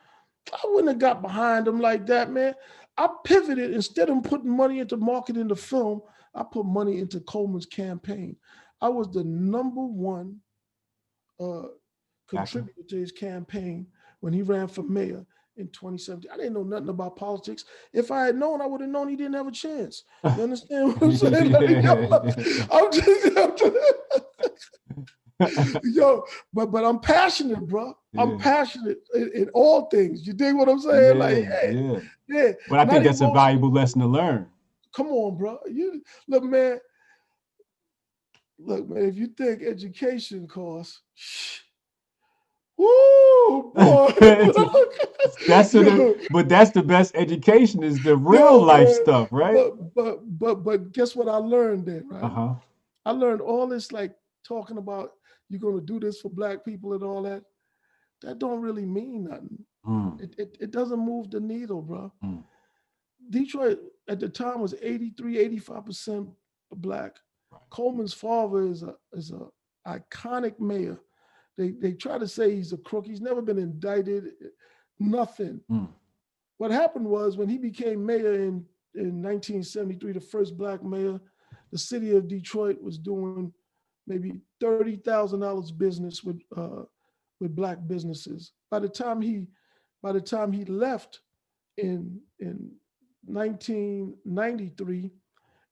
I 0.52 0.60
wouldn't 0.66 0.90
have 0.90 1.00
got 1.00 1.22
behind 1.22 1.68
him 1.68 1.80
like 1.80 2.06
that, 2.08 2.32
man. 2.32 2.54
I 2.98 3.08
pivoted 3.24 3.72
instead 3.74 4.10
of 4.10 4.24
putting 4.24 4.50
money 4.56 4.80
into 4.80 4.98
marketing 4.98 5.48
the 5.48 5.56
film, 5.56 6.02
I 6.36 6.44
put 6.44 6.66
money 6.66 7.00
into 7.00 7.20
Coleman's 7.22 7.66
campaign. 7.66 8.36
I 8.82 8.90
was 8.90 9.12
the 9.12 9.24
number 9.24 9.82
one 9.82 10.40
uh, 11.40 11.64
Gotcha. 12.32 12.60
contributor 12.60 12.82
to 12.90 12.96
his 12.98 13.12
campaign 13.12 13.88
when 14.20 14.34
he 14.34 14.42
ran 14.42 14.68
for 14.68 14.84
mayor 14.84 15.26
in 15.58 15.68
2017. 15.70 16.30
I 16.32 16.38
didn't 16.38 16.54
know 16.54 16.64
nothing 16.64 16.90
about 16.90 17.16
politics. 17.16 17.66
If 17.94 18.12
I 18.12 18.26
had 18.26 18.36
known, 18.36 18.62
I 18.62 18.66
would 18.66 18.82
have 18.82 18.90
known 18.90 19.08
he 19.10 19.16
didn't 19.16 19.36
have 19.36 19.48
a 19.48 19.52
chance. 19.52 20.04
You 20.24 20.30
understand 20.44 20.88
what 20.88 21.04
I'm 21.04 21.12
saying? 21.16 21.52
Like, 21.52 21.86
I'm 22.72 22.92
just, 22.92 23.38
I'm 23.38 23.58
just- 23.58 23.76
yo, 25.84 26.24
but 26.54 26.72
but 26.72 26.86
I'm 26.86 27.00
passionate, 27.00 27.68
bro. 27.68 27.94
I'm 28.18 28.38
passionate 28.38 29.00
in, 29.16 29.32
in 29.34 29.50
all 29.50 29.86
things. 29.88 30.26
You 30.28 30.34
dig 30.34 30.56
what 30.56 30.70
I'm 30.70 30.80
saying? 30.80 31.18
like, 31.18 31.38
yeah, 31.38 31.66
yeah, 31.66 31.72
yeah. 31.72 32.00
yeah. 32.28 32.52
But 32.70 32.80
I 32.80 32.84
Not 32.84 32.92
think 32.92 33.06
that's 33.06 33.22
a 33.22 33.32
valuable 33.32 33.72
lesson 33.72 34.02
to 34.02 34.08
learn. 34.08 34.48
Come 34.96 35.08
on, 35.08 35.38
bro. 35.38 35.60
You 35.68 36.02
look, 36.28 36.44
man. 36.44 36.80
Look, 38.60 38.90
man. 38.90 39.06
If 39.06 39.16
you 39.16 39.28
think 39.28 39.64
education 39.64 40.48
costs, 40.48 41.02
shh, 41.16 41.62
woo, 42.78 43.74
boy. 43.74 44.14
That's 45.48 45.74
Yo, 45.74 46.16
but 46.32 46.48
that's 46.48 46.72
the 46.72 46.84
best 46.84 47.16
education 47.16 47.84
is 47.84 48.02
the 48.04 48.16
real 48.16 48.62
life 48.62 48.88
man, 48.88 49.04
stuff, 49.04 49.30
right? 49.32 49.54
but 49.54 49.94
but 49.94 50.40
but 50.40 50.56
but 50.64 50.92
guess 50.94 51.16
what 51.16 51.28
I 51.28 51.36
learned 51.38 51.86
then, 51.86 52.08
right? 52.10 52.24
Uh 52.24 52.30
huh. 52.30 52.54
I 53.06 53.12
learned 53.12 53.42
all 53.42 53.68
this 53.68 53.92
like 53.92 54.16
talking 54.44 54.78
about 54.78 55.14
you're 55.54 55.62
gonna 55.72 55.82
do 55.82 56.00
this 56.00 56.20
for 56.20 56.30
black 56.30 56.66
people 56.66 56.94
and 56.94 57.04
all 57.04 57.22
that. 57.24 57.44
That 58.22 58.40
don't 58.40 58.62
really 58.62 58.86
mean 58.86 59.26
nothing. 59.26 59.66
Mm, 59.86 60.22
It, 60.22 60.36
it, 60.38 60.58
it 60.60 60.72
doesn't 60.72 61.00
move 61.00 61.30
the 61.30 61.40
needle, 61.40 61.82
bro. 61.82 62.12
Mm. 62.24 62.44
Detroit 63.30 63.80
at 64.10 64.20
the 64.20 64.30
time 64.30 64.60
was 64.62 64.76
83, 64.82 65.60
85% 65.60 66.30
black. 66.76 67.18
Right. 67.52 67.62
Coleman's 67.70 68.14
father 68.14 68.68
is 68.68 68.84
a 68.84 68.96
is 69.14 69.32
a 69.32 69.48
iconic 69.88 70.60
mayor. 70.60 71.00
They 71.58 71.72
they 71.72 71.94
try 71.94 72.18
to 72.18 72.28
say 72.28 72.56
he's 72.56 72.74
a 72.74 72.78
crook. 72.78 73.06
He's 73.06 73.22
never 73.22 73.42
been 73.42 73.60
indicted, 73.60 74.32
nothing. 75.00 75.62
Mm. 75.70 75.90
What 76.58 76.72
happened 76.72 77.06
was 77.06 77.36
when 77.38 77.50
he 77.50 77.58
became 77.58 78.06
mayor 78.06 78.36
in, 78.36 78.66
in 78.96 79.22
1973, 79.22 80.14
the 80.14 80.20
first 80.22 80.58
black 80.58 80.84
mayor, 80.84 81.20
the 81.72 81.78
city 81.78 82.16
of 82.16 82.28
Detroit 82.28 82.82
was 82.82 82.98
doing 82.98 83.52
maybe 84.08 84.42
$30,000 84.62 85.78
business 85.78 86.24
with 86.24 86.42
uh, 86.56 86.84
with 87.40 87.56
black 87.56 87.80
businesses. 87.88 88.52
By 88.72 88.80
the 88.80 88.90
time 88.90 89.22
he 89.22 89.48
by 90.02 90.12
the 90.12 90.22
time 90.22 90.52
he 90.52 90.66
left 90.66 91.22
in 91.78 92.20
in 92.40 92.72
1993, 93.26 95.12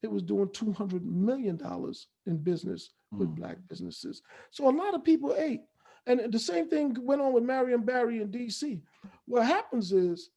it 0.04 0.12
was 0.12 0.24
doing 0.24 0.50
200 0.52 1.06
million 1.06 1.58
dollars 1.58 2.08
in 2.26 2.38
business 2.38 2.92
with 3.12 3.30
Mm. 3.30 3.36
black 3.36 3.58
businesses. 3.68 4.22
So 4.52 4.70
a 4.70 4.72
lot 4.72 4.96
of 4.96 5.04
people 5.04 5.36
ate. 5.38 5.62
And 6.08 6.32
the 6.32 6.40
same 6.40 6.68
thing 6.70 6.96
went 7.02 7.22
on 7.22 7.34
with 7.34 7.44
Marion 7.44 7.82
Barry 7.82 8.22
in 8.22 8.32
DC. 8.32 8.82
What 9.26 9.46
happens 9.46 9.92
is 9.92 10.32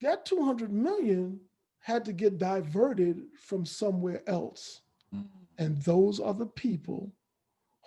that 0.00 0.24
200 0.26 0.70
million 0.72 1.40
had 1.80 2.04
to 2.04 2.12
get 2.12 2.38
diverted 2.38 3.22
from 3.40 3.64
somewhere 3.64 4.22
else. 4.28 4.82
Mm. 5.14 5.26
And 5.58 5.82
those 5.82 6.20
are 6.20 6.34
the 6.34 6.46
people 6.46 7.12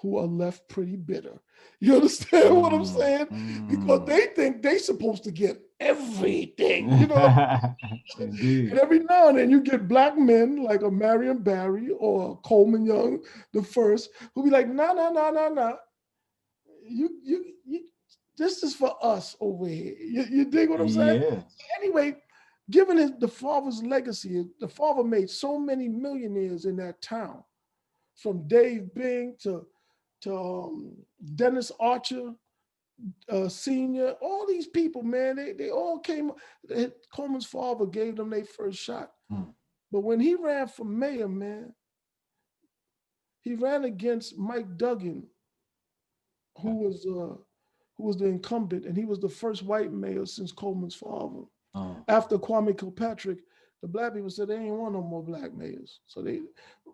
who 0.02 0.18
are 0.18 0.26
left 0.28 0.68
pretty 0.68 0.96
bitter. 0.98 1.40
You 1.80 1.96
understand 1.96 2.56
what 2.58 2.74
I'm 2.74 2.82
Mm, 2.82 2.86
saying? 2.86 3.28
Because 3.68 4.00
mm. 4.02 4.06
they 4.08 4.28
think 4.36 4.62
they 4.62 4.78
supposed 4.78 5.24
to 5.26 5.32
get 5.32 5.62
everything. 5.80 6.92
You 6.92 7.08
know, 7.08 7.28
and 8.20 8.80
every 8.80 9.00
now 9.00 9.30
and 9.30 9.38
then 9.38 9.50
you 9.50 9.62
get 9.62 9.88
black 9.88 10.18
men 10.18 10.64
like 10.64 10.82
a 10.82 10.92
Marion 10.92 11.40
Barry 11.40 11.90
or 11.92 12.40
Coleman 12.42 12.86
Young, 12.86 13.24
the 13.54 13.64
first, 13.64 14.10
who 14.36 14.44
be 14.44 14.50
like, 14.50 14.68
nah, 14.68 14.94
nah, 14.94 15.10
nah, 15.10 15.32
nah, 15.32 15.50
nah. 15.50 15.74
You, 16.84 17.10
you, 17.24 17.46
you, 17.66 17.82
this 18.38 18.64
is 18.64 18.76
for 18.76 18.96
us 19.04 19.36
over 19.40 19.68
here. 19.68 19.96
You, 20.00 20.24
you 20.30 20.46
dig 20.46 20.70
what 20.70 20.82
I'm 20.82 20.90
saying? 20.90 21.22
Yeah. 21.22 21.42
Anyway, 21.78 22.18
given 22.70 23.18
the 23.20 23.28
father's 23.28 23.84
legacy, 23.84 24.46
the 24.60 24.68
father 24.68 25.04
made 25.04 25.30
so 25.30 25.60
many 25.60 25.88
millionaires 25.88 26.66
in 26.66 26.76
that 26.78 27.02
town, 27.02 27.44
from 28.22 28.48
Dave 28.48 28.94
Bing 28.94 29.36
to 29.44 29.66
to 30.22 30.36
um, 30.38 30.94
Dennis 31.36 31.72
Archer, 31.80 32.34
uh, 33.30 33.50
Senior, 33.50 34.12
all 34.22 34.46
these 34.48 34.68
people, 34.68 35.02
man, 35.02 35.36
they, 35.38 35.54
they 35.54 35.72
all 35.72 35.98
came. 36.00 36.32
they- 36.70 36.92
Coleman's 37.14 37.48
father 37.48 37.88
gave 37.88 38.16
them 38.18 38.30
their 38.30 38.46
first 38.46 38.78
shot. 38.80 39.12
Mm. 39.32 39.52
But 39.92 40.02
when 40.02 40.20
he 40.20 40.36
ran 40.36 40.68
for 40.68 40.84
mayor, 40.86 41.28
man, 41.28 41.74
he 43.42 43.56
ran 43.56 43.86
against 43.86 44.38
Mike 44.38 44.78
Duggan, 44.78 45.26
who 46.60 46.76
was 46.84 47.06
uh, 47.08 47.36
who 47.98 48.04
was 48.04 48.18
the 48.18 48.26
incumbent, 48.26 48.86
and 48.86 48.96
he 48.96 49.06
was 49.06 49.20
the 49.20 49.30
first 49.30 49.64
white 49.64 49.92
mayor 49.92 50.26
since 50.28 50.52
Coleman's 50.52 50.96
father. 50.96 51.42
Uh, 51.74 51.96
After 52.08 52.38
Kwame 52.38 52.78
Kilpatrick, 52.78 53.40
the 53.82 53.88
black 53.88 54.14
people 54.14 54.30
said 54.30 54.48
they 54.48 54.56
ain't 54.56 54.76
want 54.76 54.94
no 54.94 55.02
more 55.02 55.24
black 55.24 55.54
mayors. 55.54 56.00
So 56.08 56.22
they, 56.22 56.42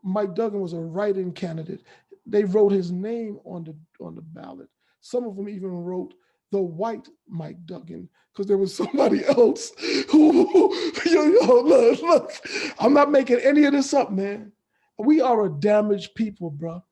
Mike 0.03 0.35
Duggan 0.35 0.61
was 0.61 0.73
a 0.73 0.79
write-in 0.79 1.33
candidate. 1.33 1.83
They 2.25 2.43
wrote 2.43 2.71
his 2.71 2.91
name 2.91 3.39
on 3.45 3.63
the 3.63 3.75
on 4.03 4.15
the 4.15 4.21
ballot. 4.21 4.69
Some 5.01 5.25
of 5.25 5.35
them 5.35 5.49
even 5.49 5.69
wrote 5.69 6.13
the 6.51 6.61
white 6.61 7.07
Mike 7.27 7.57
Duggan 7.65 8.09
because 8.33 8.47
there 8.47 8.57
was 8.57 8.75
somebody 8.75 9.25
else 9.27 9.71
who, 10.09 10.73
yo, 11.05 11.23
yo, 11.25 11.61
look, 11.61 12.01
look. 12.01 12.31
I'm 12.79 12.93
not 12.93 13.11
making 13.11 13.39
any 13.39 13.65
of 13.65 13.73
this 13.73 13.93
up, 13.93 14.11
man. 14.11 14.51
We 14.97 15.21
are 15.21 15.45
a 15.45 15.49
damaged 15.49 16.15
people, 16.15 16.49
bro. 16.49 16.83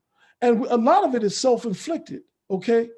And 0.41 0.65
a 0.65 0.77
lot 0.77 1.05
of 1.05 1.15
it 1.15 1.23
is 1.23 1.37
self-inflicted, 1.37 2.21
okay? 2.51 2.89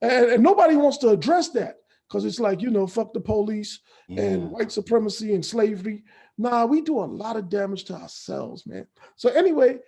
And, 0.00 0.26
and 0.26 0.42
nobody 0.42 0.76
wants 0.76 0.98
to 0.98 1.08
address 1.08 1.50
that 1.50 1.76
because 2.08 2.24
it's 2.24 2.40
like, 2.40 2.62
you 2.62 2.70
know, 2.70 2.86
fuck 2.86 3.12
the 3.12 3.20
police 3.20 3.80
yeah. 4.08 4.22
and 4.22 4.50
white 4.50 4.70
supremacy 4.70 5.34
and 5.34 5.44
slavery. 5.44 6.04
Nah, 6.38 6.66
we 6.66 6.82
do 6.82 6.98
a 6.98 7.06
lot 7.06 7.36
of 7.36 7.48
damage 7.48 7.84
to 7.84 7.94
ourselves, 7.94 8.66
man. 8.66 8.86
So 9.16 9.30
anyway, 9.30 9.78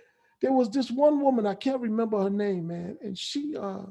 there 0.41 0.53
was 0.53 0.71
this 0.71 0.91
one 0.91 1.21
woman, 1.21 1.47
I 1.47 1.55
can't 1.55 1.81
remember 1.81 2.23
her 2.23 2.31
name, 2.31 2.69
man, 2.69 2.97
and 3.03 3.19
she 3.19 3.57
uh 3.57 3.83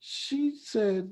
she 0.00 0.54
said 0.62 1.10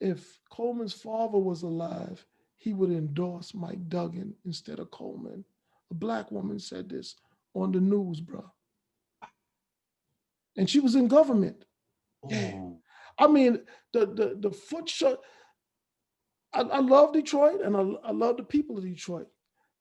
if 0.00 0.40
Coleman's 0.50 0.92
father 0.92 1.38
was 1.38 1.62
alive, 1.62 2.26
he 2.56 2.74
would 2.74 2.90
endorse 2.90 3.54
Mike 3.54 3.88
Duggan 3.88 4.34
instead 4.44 4.80
of 4.80 4.90
Coleman. 4.90 5.44
A 5.92 5.94
black 5.94 6.32
woman 6.32 6.58
said 6.58 6.88
this 6.88 7.14
on 7.54 7.70
the 7.70 7.80
news, 7.80 8.20
bro. 8.20 8.44
And 10.56 10.68
she 10.68 10.80
was 10.80 10.96
in 10.96 11.06
government. 11.06 11.64
Yeah. 12.28 12.70
I 13.18 13.26
mean, 13.28 13.60
the 13.92 14.06
the 14.06 14.36
the 14.40 14.50
foot 14.50 14.88
shot. 14.88 15.18
I, 16.52 16.60
I 16.60 16.80
love 16.80 17.12
Detroit 17.12 17.60
and 17.62 17.76
I, 17.76 18.08
I 18.08 18.12
love 18.12 18.36
the 18.36 18.42
people 18.42 18.78
of 18.78 18.84
Detroit, 18.84 19.28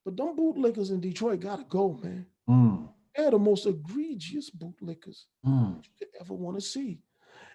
but 0.05 0.17
them 0.17 0.35
bootlickers 0.35 0.91
in 0.91 1.01
Detroit 1.01 1.39
gotta 1.39 1.65
go, 1.69 1.99
man. 2.01 2.25
Mm, 2.49 2.89
They're 3.15 3.31
the 3.31 3.39
most 3.39 3.65
egregious 3.65 4.49
bootlickers 4.49 5.25
mm. 5.45 5.75
you 5.75 5.89
could 5.99 6.09
ever 6.19 6.33
want 6.33 6.57
to 6.57 6.61
see, 6.61 6.99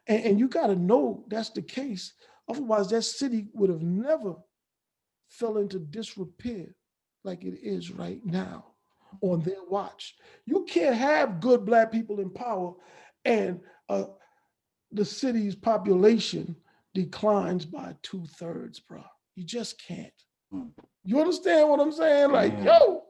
and, 0.07 0.25
and 0.25 0.39
you 0.39 0.49
gotta 0.49 0.77
know 0.77 1.25
that's 1.29 1.51
the 1.51 1.63
case. 1.63 2.13
Otherwise, 2.49 2.89
that 2.91 3.03
city 3.03 3.47
would 3.55 3.71
have 3.71 3.83
never 3.83 4.37
fell 5.29 5.59
into 5.59 5.79
disrepair 5.79 6.67
like 7.25 7.45
it 7.45 7.59
is 7.61 7.91
right 7.91 8.25
now 8.25 8.65
on 9.21 9.41
their 9.41 9.63
watch. 9.69 10.15
You 10.45 10.65
can't 10.69 10.95
have 10.95 11.41
good 11.41 11.65
black 11.65 11.91
people 11.91 12.21
in 12.21 12.31
power 12.31 12.75
and 13.25 13.61
uh, 13.89 14.05
the 14.93 15.05
city's 15.05 15.55
population 15.55 16.57
declines 16.97 17.67
by 17.67 17.95
two 18.03 18.25
thirds, 18.39 18.81
bro. 18.81 19.05
You 19.35 19.45
just 19.45 19.81
can't. 19.81 20.13
Mm. 20.53 20.71
You 21.05 21.21
understand 21.21 21.69
what 21.69 21.79
I'm 21.79 21.93
saying? 21.93 22.33
Like, 22.33 22.55
yo, 22.65 23.05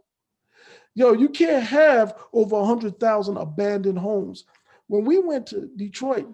yo, 0.95 1.13
you 1.13 1.29
can't 1.29 1.63
have 1.63 2.17
over 2.33 2.57
100,000 2.57 3.37
abandoned 3.37 3.99
homes. 3.99 4.45
When 4.89 5.05
we 5.05 5.19
went 5.19 5.47
to 5.49 5.71
Detroit, 5.77 6.29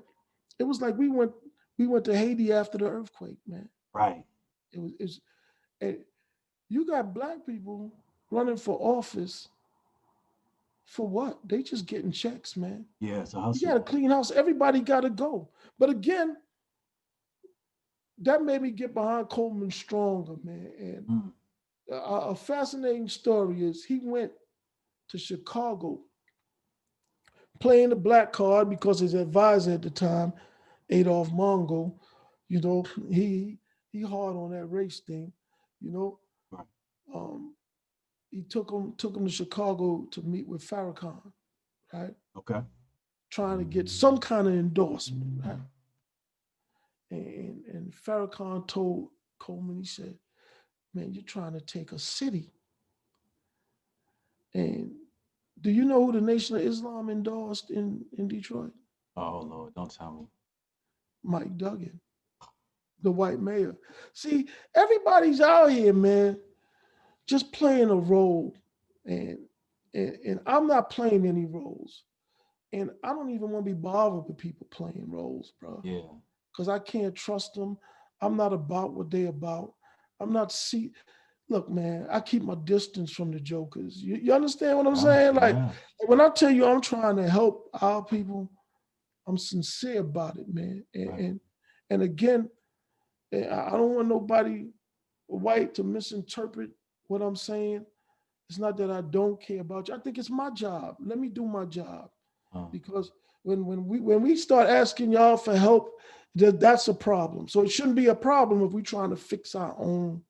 it 0.59 0.65
was 0.65 0.81
like 0.81 0.97
we 0.97 1.09
went 1.09 1.33
we 1.79 1.87
went 1.87 2.05
to 2.07 2.17
Haiti 2.17 2.53
after 2.53 2.79
the 2.79 2.89
earthquake, 2.89 3.39
man. 3.47 3.69
Right. 3.93 4.25
It 4.73 4.81
was 4.81 4.93
it's 4.99 5.21
and 5.81 5.99
you 6.69 6.87
got 6.87 7.15
black 7.15 7.45
people 7.45 7.93
running 8.31 8.57
for 8.57 8.79
office 8.81 9.49
for 10.87 11.09
what? 11.09 11.39
They 11.49 11.63
just 11.63 11.87
getting 11.87 12.13
checks, 12.13 12.57
man. 12.57 12.85
Yeah, 13.01 13.21
it's 13.21 13.35
a 13.35 13.53
You 13.55 13.69
got 13.69 13.77
a 13.77 13.81
clean 13.81 14.11
house. 14.11 14.31
Everybody 14.31 14.81
got 14.81 15.01
to 15.01 15.11
go. 15.11 15.49
But 15.79 15.91
again, 15.91 16.37
that 18.23 18.43
made 18.43 18.63
me 18.63 18.71
get 18.71 18.95
behind 18.95 19.29
Coleman 19.29 19.71
stronger, 19.71 20.35
man. 20.45 20.73
And 20.79 21.07
Mm. 21.09 21.33
a, 21.91 21.95
a 22.31 22.35
fascinating 22.37 23.09
story 23.09 23.63
is 23.65 23.85
he 23.85 24.01
went 24.03 24.33
to 25.11 25.19
Chicago 25.19 26.01
playing 27.61 27.91
the 27.91 27.97
black 27.97 28.33
card 28.33 28.71
because 28.71 29.01
his 29.01 29.15
advisor 29.15 29.73
at 29.73 29.83
the 29.83 29.91
time, 29.91 30.33
Adolph 30.91 31.31
Mongo, 31.31 31.95
you 32.49 32.61
know, 32.61 32.85
he 33.11 33.59
he 33.93 34.03
hard 34.03 34.37
on 34.37 34.51
that 34.53 34.67
race 34.67 35.01
thing, 35.01 35.33
you 35.81 35.93
know. 35.93 36.19
Um, 37.15 37.55
he 38.31 38.43
took 38.43 38.71
him 38.71 38.95
took 38.97 39.17
him 39.17 39.27
to 39.27 39.33
Chicago 39.33 40.07
to 40.13 40.23
meet 40.23 40.49
with 40.49 40.63
Farrakhan, 40.69 41.33
right? 41.93 42.15
Okay. 42.37 42.61
trying 43.31 43.59
to 43.59 43.65
get 43.65 43.89
some 43.89 44.19
kind 44.19 44.47
of 44.47 44.55
endorsement, 44.55 45.43
right? 45.45 45.59
And 47.13 47.65
and 47.67 47.95
Farrakhan 47.95 48.69
told 48.69 49.11
Coleman, 49.41 49.79
he 49.79 49.87
said, 49.87 50.19
"Man, 50.95 51.15
you're 51.15 51.25
trying 51.25 51.55
to 51.55 51.61
take 51.61 51.93
a 51.93 52.01
city." 52.01 52.53
And 54.55 54.93
do 55.61 55.71
you 55.71 55.85
know 55.85 56.07
who 56.07 56.13
the 56.13 56.21
Nation 56.23 56.57
of 56.57 56.63
Islam 56.63 57.11
endorsed 57.11 57.71
in 57.71 58.05
in 58.19 58.29
Detroit? 58.29 58.73
Oh 59.17 59.41
Lord, 59.43 59.75
don't 59.75 59.95
tell 59.95 60.13
me. 60.13 60.27
Mike 61.25 61.57
Duggan, 61.59 62.01
the 63.03 63.13
white 63.13 63.41
mayor. 63.41 63.77
See, 64.15 64.49
everybody's 64.75 65.41
out 65.41 65.71
here, 65.71 65.93
man, 65.93 66.41
just 67.27 67.53
playing 67.53 67.91
a 67.91 67.97
role, 67.97 68.57
and 69.07 69.39
and, 69.95 70.19
and 70.27 70.41
I'm 70.47 70.67
not 70.67 70.91
playing 70.91 71.27
any 71.27 71.47
roles, 71.47 72.05
and 72.73 72.91
I 73.05 73.11
don't 73.11 73.31
even 73.31 73.51
want 73.51 73.67
to 73.67 73.71
be 73.75 73.79
bothered 73.81 74.27
with 74.27 74.39
people 74.39 74.67
playing 74.71 75.07
roles, 75.11 75.53
bro, 75.61 75.83
Yeah. 75.85 76.01
Because 76.53 76.69
I 76.69 76.79
can't 76.79 77.15
trust 77.15 77.55
them. 77.55 77.79
I'm 78.21 78.37
not 78.37 78.53
about 78.53 78.93
what 78.93 79.11
they 79.11 79.25
about. 79.27 79.75
I'm 80.21 80.33
not 80.33 80.53
see. 80.53 80.93
Look, 81.49 81.69
man, 81.69 82.07
I 82.11 82.21
keep 82.21 82.43
my 82.43 82.55
distance 82.65 83.11
from 83.13 83.31
the 83.33 83.41
jokers. 83.41 83.97
You, 84.03 84.17
you 84.17 84.33
understand 84.33 84.79
what 84.79 84.87
I'm 84.87 84.97
saying? 84.97 85.35
Like 85.35 85.57
Yeah. 85.57 85.73
when 86.07 86.21
I 86.21 86.29
tell 86.31 86.51
you 86.51 86.67
I'm 86.67 86.81
trying 86.81 87.17
to 87.17 87.29
help 87.29 87.69
our 87.81 88.05
people, 88.05 88.51
I'm 89.27 89.39
sincere 89.39 90.01
about 90.01 90.39
it, 90.39 90.53
man. 90.53 90.85
And 90.95 91.09
Right. 91.09 91.21
and, 91.21 91.41
and 91.91 92.03
again, 92.03 92.49
I 93.33 93.71
don't 93.71 93.95
want 93.95 94.09
nobody 94.09 94.67
white 95.27 95.75
to 95.75 95.85
misinterpret 95.85 96.71
what 97.09 97.23
I'm 97.23 97.37
saying. 97.37 97.87
It's 98.49 98.59
not 98.59 98.77
that 98.77 98.91
I 98.91 99.01
don't 99.01 99.41
care 99.41 99.61
about 99.61 99.89
you. 99.89 99.95
I 99.95 99.99
think 99.99 100.19
it's 100.19 100.31
my 100.31 100.51
job. 100.51 100.97
Let 101.01 101.19
me 101.19 101.29
do 101.29 101.45
my 101.47 101.65
job 101.65 102.11
Uh, 102.55 102.67
because 102.71 103.11
when 103.43 103.65
when 103.65 103.87
we 103.87 104.01
when 104.01 104.23
we 104.23 104.37
start 104.37 104.69
asking 104.69 105.13
y'all 105.13 105.37
for 105.37 105.57
help, 105.57 105.91
that 106.37 106.61
that's 106.61 106.89
a 106.89 106.95
problem. 106.95 107.49
So 107.49 107.63
it 107.63 107.71
shouldn't 107.71 107.97
be 107.97 108.07
a 108.07 108.15
problem 108.15 108.65
if 108.65 108.73
we're 108.73 108.83
trying 108.83 109.11
to 109.11 109.17
fix 109.17 109.55
our 109.55 109.75
own 109.79 110.23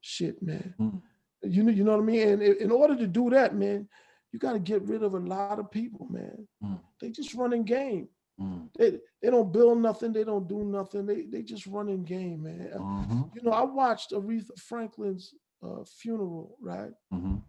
shit, 0.00 0.42
man. 0.42 0.74
Mm. 0.80 1.02
You 1.42 1.62
know, 1.64 1.72
you 1.72 1.84
know 1.84 1.92
what 1.96 2.02
I 2.02 2.06
mean? 2.06 2.28
And 2.28 2.42
in 2.42 2.70
order 2.70 2.94
to 2.96 3.06
do 3.06 3.28
that, 3.30 3.54
man, 3.56 3.88
you 4.32 4.38
got 4.38 4.52
to 4.52 4.58
get 4.60 4.82
rid 4.82 5.02
of 5.02 5.14
a 5.14 5.18
lot 5.18 5.58
of 5.58 5.70
people, 5.70 6.06
man. 6.10 6.46
Mm. 6.64 6.80
They 7.00 7.10
just 7.10 7.34
running 7.34 7.64
game. 7.64 8.08
mm, 8.40 8.68
They 8.78 8.98
they 9.20 9.30
don't 9.30 9.52
build 9.52 9.78
nothing. 9.78 10.12
They 10.12 10.24
don't 10.24 10.46
do 10.48 10.62
nothing. 10.64 11.04
They 11.06 11.22
they 11.22 11.42
just 11.42 11.66
running 11.66 12.04
game, 12.04 12.44
man. 12.44 12.70
Uh, 12.74 12.78
mhm, 12.78 13.30
You 13.34 13.42
know, 13.42 13.50
I 13.52 13.62
watched 13.64 14.12
Aretha 14.12 14.56
Franklin's 14.58 15.34
uh, 15.62 15.82
funeral, 15.84 16.56
right? 16.60 16.92
mhm. 17.12 17.42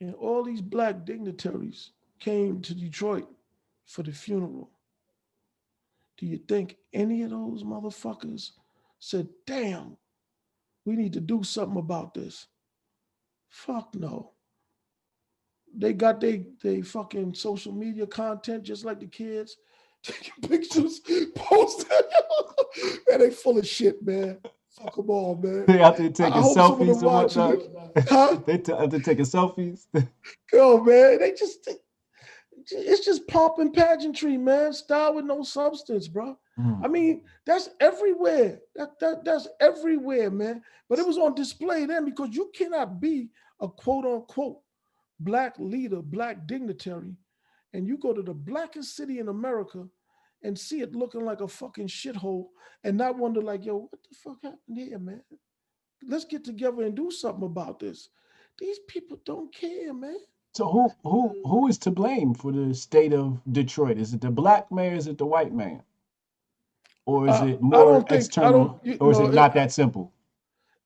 And 0.00 0.14
all 0.14 0.42
these 0.42 0.60
black 0.60 1.04
dignitaries 1.04 1.90
came 2.20 2.60
to 2.62 2.74
Detroit 2.74 3.28
for 3.86 4.02
the 4.02 4.12
funeral. 4.12 4.70
Do 6.18 6.26
you 6.26 6.38
think 6.38 6.76
any 6.92 7.22
of 7.22 7.30
those 7.30 7.62
motherfuckers 7.62 8.52
said, 8.98 9.28
damn, 9.46 9.96
we 10.84 10.96
need 10.96 11.12
to 11.14 11.20
do 11.20 11.42
something 11.42 11.78
about 11.78 12.14
this? 12.14 12.46
Fuck 13.48 13.94
no. 13.94 14.32
They 15.78 15.92
got 15.92 16.20
they 16.20 16.46
they 16.62 16.80
fucking 16.80 17.34
social 17.34 17.72
media 17.72 18.06
content 18.06 18.62
just 18.62 18.84
like 18.84 19.00
the 19.00 19.06
kids, 19.06 19.58
taking 20.02 20.32
pictures, 20.48 21.00
posting. 21.34 21.88
man, 23.08 23.20
they 23.20 23.30
full 23.30 23.58
of 23.58 23.66
shit, 23.66 24.04
man. 24.04 24.38
Fuck 24.70 24.96
them 24.96 25.10
all, 25.10 25.36
man. 25.36 25.64
They 25.66 25.82
out 25.82 25.96
there 25.96 26.10
taking 26.10 26.32
hope 26.32 26.54
some 26.54 26.72
of 26.72 26.78
them 26.78 26.88
selfies 26.88 26.96
and 26.96 27.02
watch 27.02 27.36
whatnot. 27.36 28.08
Huh? 28.08 28.40
they 28.46 28.58
t- 28.58 28.72
out 28.72 28.90
there 28.90 29.00
taking 29.00 29.24
selfies. 29.24 29.86
Yo, 30.52 30.80
man, 30.82 31.18
they 31.18 31.32
just 31.32 31.68
it's 32.70 33.04
just 33.04 33.26
pomp 33.28 33.58
and 33.58 33.72
pageantry, 33.72 34.36
man. 34.36 34.72
Style 34.72 35.14
with 35.14 35.24
no 35.24 35.42
substance, 35.42 36.08
bro. 36.08 36.38
Mm, 36.58 36.84
I 36.84 36.88
mean, 36.88 37.22
that's 37.44 37.70
everywhere. 37.80 38.60
That, 38.74 38.98
that 39.00 39.24
that's 39.24 39.48
everywhere, 39.60 40.30
man. 40.30 40.62
But 40.88 40.98
it 40.98 41.06
was 41.06 41.18
on 41.18 41.34
display 41.34 41.86
then 41.86 42.04
because 42.04 42.30
you 42.34 42.50
cannot 42.54 43.00
be 43.00 43.28
a 43.60 43.68
quote 43.68 44.04
unquote 44.04 44.60
black 45.20 45.54
leader, 45.58 46.02
black 46.02 46.46
dignitary, 46.46 47.14
and 47.72 47.86
you 47.86 47.98
go 47.98 48.12
to 48.12 48.22
the 48.22 48.34
blackest 48.34 48.96
city 48.96 49.18
in 49.18 49.28
America 49.28 49.86
and 50.42 50.58
see 50.58 50.80
it 50.80 50.94
looking 50.94 51.24
like 51.24 51.40
a 51.40 51.48
fucking 51.48 51.88
shithole 51.88 52.48
and 52.84 52.96
not 52.96 53.16
wonder 53.16 53.40
like, 53.40 53.64
yo, 53.64 53.88
what 53.90 54.02
the 54.08 54.16
fuck 54.16 54.36
happened 54.42 54.76
here, 54.76 54.98
man? 54.98 55.22
Let's 56.06 56.24
get 56.24 56.44
together 56.44 56.82
and 56.82 56.94
do 56.94 57.10
something 57.10 57.44
about 57.44 57.80
this. 57.80 58.08
These 58.58 58.78
people 58.88 59.18
don't 59.24 59.54
care, 59.54 59.92
man. 59.92 60.18
So 60.56 60.66
who 60.68 60.88
who 61.02 61.42
who 61.46 61.66
is 61.68 61.76
to 61.78 61.90
blame 61.90 62.32
for 62.32 62.50
the 62.50 62.74
state 62.74 63.12
of 63.12 63.40
Detroit? 63.52 63.98
Is 63.98 64.14
it 64.14 64.22
the 64.22 64.30
black 64.30 64.72
mayor? 64.72 64.94
Is 64.94 65.06
it 65.06 65.18
the 65.18 65.26
white 65.26 65.52
man? 65.52 65.82
Or 67.04 67.28
is 67.28 67.34
Uh, 67.42 67.46
it 67.48 67.60
more 67.62 67.84
don't 67.92 68.08
think- 68.08 68.12
I 68.12 68.16
external? 68.16 68.80
you- 68.82 68.96
or 68.98 69.10
is 69.10 69.18
no, 69.18 69.26
it 69.26 69.28
it- 69.28 69.34
not 69.34 69.52
that 69.54 69.70
simple? 69.70 70.12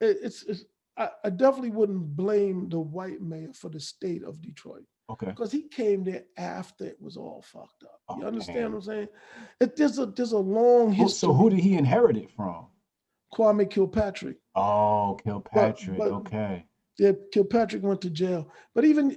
it- 0.01 0.19
it's, 0.25 0.43
it's 0.45 0.65
I, 0.97 1.09
I 1.25 1.31
definitely 1.31 1.71
wouldn't 1.71 2.17
blame 2.17 2.69
the 2.69 2.81
white 2.81 3.23
mayor 3.23 3.53
for 3.53 3.69
the 3.71 3.79
state 3.79 4.25
of 4.25 4.43
Detroit 4.43 4.85
Okay. 5.09 5.27
because 5.27 5.53
he 5.53 5.63
came 5.63 6.03
there 6.03 6.25
after 6.37 6.85
it 6.85 7.01
was 7.01 7.17
all 7.17 7.41
fucked 7.41 7.85
up. 7.85 8.01
You 8.19 8.25
Oh, 8.25 8.27
understand 8.27 8.59
man. 8.61 8.73
what 8.73 8.79
I'm 8.79 8.83
saying? 8.83 9.09
It, 9.61 9.77
there's 9.77 9.99
a 10.01 10.07
there's 10.07 10.33
a 10.33 10.39
long 10.39 10.91
history. 10.93 11.29
so 11.29 11.33
who 11.33 11.49
did 11.49 11.61
he 11.61 11.75
inherit 11.75 12.17
it 12.17 12.31
from? 12.33 12.67
Kwame 13.33 13.71
Kilpatrick. 13.71 14.39
Oh, 14.57 15.17
Kilpatrick. 15.23 15.97
but- 15.97 16.11
okay. 16.11 16.67
Yeah, 16.99 17.13
Kilpatrick 17.33 17.83
went 17.85 18.01
to 18.03 18.11
jail. 18.11 18.51
But 18.75 18.85
even 18.85 19.17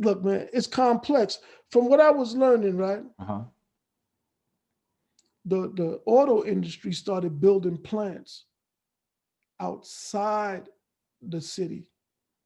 look, 0.00 0.24
man, 0.24 0.48
it's 0.52 0.66
complex. 0.66 1.38
From 1.70 1.88
what 1.88 2.00
I 2.00 2.10
was 2.10 2.34
learning, 2.36 2.76
right? 2.78 3.04
Uh-huh. 3.20 3.42
The 5.46 5.72
the 5.74 6.00
auto 6.06 6.44
industry 6.44 6.92
started 6.92 7.40
building 7.40 7.78
plants 7.78 8.46
outside 9.60 10.68
the 11.22 11.40
city. 11.40 11.86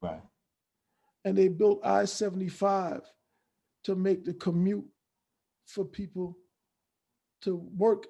Right. 0.03 0.21
and 1.25 1.37
they 1.39 1.49
built 1.49 1.81
I-75 1.85 3.03
to 3.85 3.95
make 3.97 4.25
the 4.25 4.35
commute 4.35 4.87
for 5.67 5.85
people 5.85 6.37
to 7.43 7.57
work 7.77 8.07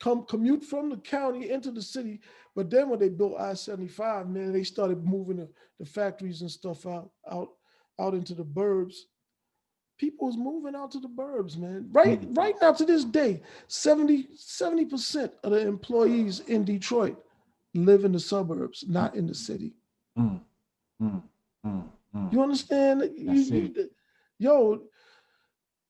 come 0.00 0.24
commute 0.24 0.64
from 0.64 0.90
the 0.90 0.96
county 0.98 1.50
into 1.50 1.70
the 1.70 1.82
city. 1.82 2.20
But 2.56 2.70
then 2.70 2.88
when 2.88 3.00
they 3.00 3.10
built 3.10 3.38
I-75, 3.38 4.30
man, 4.30 4.52
they 4.52 4.64
started 4.64 5.04
moving 5.04 5.36
the, 5.38 5.50
the 5.78 5.86
factories 5.86 6.42
and 6.42 6.50
stuff 6.50 6.86
out, 6.86 7.10
out, 7.30 7.50
out 7.98 8.14
into 8.14 8.34
the 8.34 8.44
burbs. 8.44 8.94
People 9.98 10.28
is 10.28 10.36
moving 10.36 10.76
out 10.76 10.92
to 10.92 11.00
the 11.00 11.08
burbs, 11.08 11.56
man. 11.56 11.88
Right, 11.92 12.20
Mm. 12.20 12.36
right 12.36 12.54
now 12.62 12.72
to 12.72 12.84
this 12.84 13.04
day, 13.04 13.42
70, 13.66 14.28
70% 14.36 15.32
of 15.42 15.50
the 15.50 15.66
employees 15.66 16.40
in 16.40 16.64
Detroit 16.64 17.16
live 17.74 18.04
in 18.04 18.12
the 18.12 18.20
suburbs, 18.20 18.84
not 18.88 19.16
in 19.16 19.26
the 19.26 19.34
city. 19.34 19.74
Mm, 20.16 20.40
mm, 21.02 21.22
mm, 21.66 21.88
mm. 22.14 22.32
You 22.32 22.42
understand? 22.42 23.02
You- 23.16 23.32
you- 23.32 23.90
yo, 24.38 24.88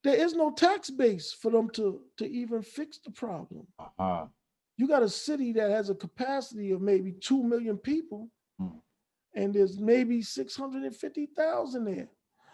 there 0.04 0.16
is 0.16 0.34
no 0.34 0.52
tax 0.52 0.88
base 0.90 1.32
for 1.32 1.50
them 1.50 1.68
to 1.70 2.02
to 2.16 2.26
even 2.26 2.62
fix 2.62 2.98
the 2.98 3.10
problem. 3.10 3.66
Uh-huh. 3.78 4.26
You 4.78 4.86
got 4.88 5.02
a 5.02 5.08
city 5.08 5.52
that 5.52 5.70
has 5.70 5.90
a 5.90 5.94
capacity 5.94 6.70
of 6.70 6.80
maybe 6.80 7.12
two 7.12 7.42
million 7.42 7.76
people, 7.76 8.30
Mm. 8.60 8.80
And 9.38 9.54
there's 9.54 9.78
maybe 9.78 10.20
six 10.20 10.56
hundred 10.56 10.82
and 10.82 10.94
fifty 10.94 11.26
thousand 11.26 11.84
there. 11.84 12.08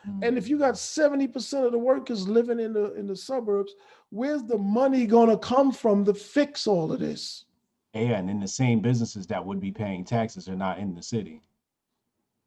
Mm. 0.09 0.27
And 0.27 0.39
if 0.39 0.49
you 0.49 0.59
got 0.59 0.77
seventy 0.77 1.27
percent 1.27 1.65
of 1.67 1.73
the 1.73 1.79
workers 1.79 2.29
living 2.29 2.61
in 2.61 2.73
the 2.73 2.95
in 2.95 3.07
the 3.07 3.17
suburbs, 3.17 3.73
where's 4.11 4.45
the 4.45 4.59
money 4.59 5.07
gonna 5.07 5.39
come 5.39 5.73
from 5.73 6.05
to 6.05 6.15
fix 6.15 6.67
all 6.67 6.93
of 6.93 7.01
this? 7.01 7.47
Yeah, 7.95 8.19
and 8.19 8.29
then 8.29 8.41
the 8.41 8.49
same 8.49 8.81
businesses 8.81 9.27
that 9.29 9.45
would 9.45 9.61
be 9.61 9.73
paying 9.73 10.05
taxes 10.05 10.49
are 10.49 10.57
not 10.57 10.79
in 10.79 10.95
the 10.95 11.03
city. 11.03 11.41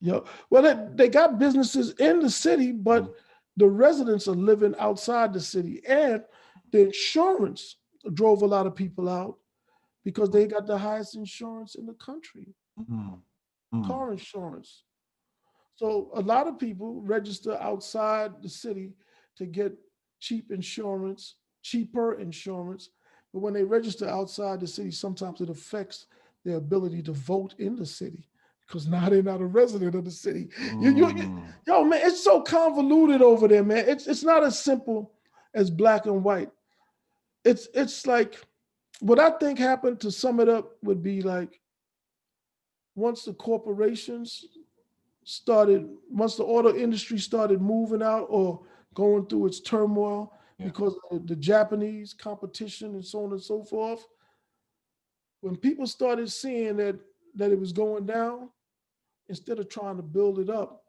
Yo, 0.02 0.26
well, 0.52 0.62
they, 0.62 0.76
they 0.94 1.10
got 1.10 1.40
businesses 1.40 1.92
in 1.94 2.20
the 2.20 2.30
city, 2.30 2.72
but 2.72 3.04
Mhm. 3.04 3.14
the 3.56 3.68
residents 3.68 4.28
are 4.28 4.36
living 4.36 4.76
outside 4.78 5.34
the 5.34 5.40
city, 5.42 5.82
and 5.88 6.24
the 6.72 6.82
insurance 6.86 7.78
drove 8.14 8.44
a 8.44 8.46
lot 8.56 8.68
of 8.68 8.76
people 8.76 9.10
out 9.10 9.40
because 10.04 10.30
they 10.30 10.46
got 10.46 10.68
the 10.68 10.78
highest 10.78 11.16
insurance 11.16 11.74
in 11.76 11.86
the 11.88 11.94
country, 11.96 12.54
Mm, 12.80 13.20
mm. 13.74 13.86
car 13.88 14.12
insurance. 14.12 14.84
So 15.76 16.10
a 16.16 16.22
lot 16.22 16.48
of 16.48 16.58
people 16.58 17.02
register 17.02 17.58
outside 17.62 18.42
the 18.42 18.50
city 18.50 18.94
to 19.38 19.46
get 19.46 19.74
cheap 20.20 20.52
insurance, 20.52 21.36
cheaper 21.62 22.20
insurance. 22.20 22.90
But 23.34 23.40
when 23.42 23.54
they 23.54 23.64
register 23.64 24.08
outside 24.08 24.60
the 24.60 24.68
city, 24.68 24.92
sometimes 24.92 25.42
it 25.42 25.50
affects 25.50 26.08
their 26.44 26.56
ability 26.58 27.04
to 27.04 27.12
vote 27.12 27.54
in 27.60 27.76
the 27.76 27.86
city 27.86 28.28
because 28.66 28.88
now 28.88 29.08
they're 29.10 29.22
not 29.24 29.42
a 29.42 29.46
resident 29.46 29.96
of 29.96 30.04
the 30.06 30.12
city. 30.12 30.50
You- 30.80 30.92
you- 30.92 31.08
you- 31.10 31.24
Mm. 31.30 31.54
Yo, 31.68 31.84
man, 31.84 32.02
it's 32.04 32.24
so 32.24 32.42
convoluted 32.42 33.22
over 33.22 33.48
there, 33.48 33.64
man. 33.64 33.88
It's 33.88 34.08
it's 34.08 34.24
not 34.24 34.44
as 34.44 34.58
simple 34.60 35.14
as 35.54 35.70
black 35.70 36.06
and 36.06 36.24
white. 36.24 36.52
It's 37.44 37.68
it's 37.74 38.08
like 38.08 38.36
what 39.00 39.20
I 39.20 39.30
think 39.32 39.60
happened 39.60 40.00
to 40.02 40.12
sum 40.12 40.40
it 40.40 40.50
up 40.50 40.76
would 40.84 41.04
be 41.04 41.22
like 41.22 41.62
once 42.98 43.24
the 43.24 43.34
corporations 43.34 44.44
started, 45.24 45.88
once 46.10 46.36
the 46.36 46.44
auto 46.44 46.76
industry 46.76 47.20
started 47.20 47.62
moving 47.62 48.02
out 48.02 48.26
or 48.30 48.60
going 48.96 49.26
through 49.28 49.46
its 49.46 49.60
turmoil 49.60 50.34
Yeah. 50.58 50.66
because 50.66 50.96
of 51.12 51.28
the 51.28 51.36
Japanese 51.36 52.14
competition 52.14 52.96
and 52.96 53.06
so 53.06 53.24
on 53.24 53.32
and 53.32 53.42
so 53.42 53.64
forth. 53.64 54.04
When 55.42 55.56
people 55.56 55.86
started 55.86 56.32
seeing 56.32 56.78
that 56.78 57.00
that 57.36 57.52
it 57.52 57.60
was 57.60 57.72
going 57.72 58.08
down, 58.08 58.50
instead 59.30 59.60
of 59.60 59.70
trying 59.70 59.98
to 59.98 60.02
build 60.02 60.40
it 60.40 60.50
up, 60.50 60.84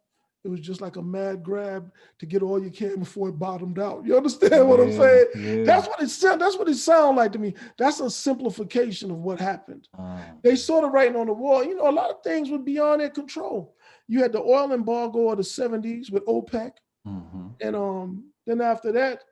it 0.44 0.48
was 0.48 0.60
just 0.60 0.80
like 0.80 0.96
a 0.96 1.02
mad 1.02 1.42
grab 1.42 1.90
to 2.18 2.26
get 2.26 2.42
all 2.42 2.62
you 2.62 2.70
can 2.70 2.98
before 3.00 3.28
it 3.28 3.38
bottomed 3.38 3.78
out. 3.78 4.04
You 4.06 4.16
understand 4.16 4.68
what 4.68 4.80
I'm 4.80 4.92
saying? 4.92 5.26
yeah. 5.36 5.64
That's 5.64 5.88
what 5.88 6.00
it 6.02 6.08
sound. 6.10 6.40
That's 6.40 6.56
what 6.56 6.68
it 6.68 6.76
sounded 6.76 7.16
like 7.20 7.32
to 7.32 7.38
me. 7.38 7.54
That's 7.76 8.00
a 8.00 8.08
simplification 8.10 9.10
of 9.10 9.18
what 9.18 9.40
happened. 9.40 9.88
Uh, 9.98 10.18
They 10.42 10.54
saw 10.56 10.80
the 10.80 10.88
writing 10.88 11.16
on 11.16 11.26
the 11.26 11.32
wall. 11.32 11.64
You 11.64 11.76
know, 11.76 11.88
a 11.88 11.92
lot 11.92 12.10
of 12.10 12.22
things 12.22 12.50
were 12.50 12.58
beyond 12.58 13.00
their 13.00 13.10
control. 13.10 13.74
You 14.06 14.20
had 14.22 14.32
the 14.32 14.40
oil 14.40 14.72
embargo 14.72 15.28
of 15.30 15.38
the 15.38 15.42
70s 15.44 16.10
with 16.10 16.24
OPEC. 16.26 16.72
mhm. 17.06 17.54
And 17.60 17.74
um, 17.76 18.24
then 18.46 18.60
after 18.60 18.92
that, 18.92 19.24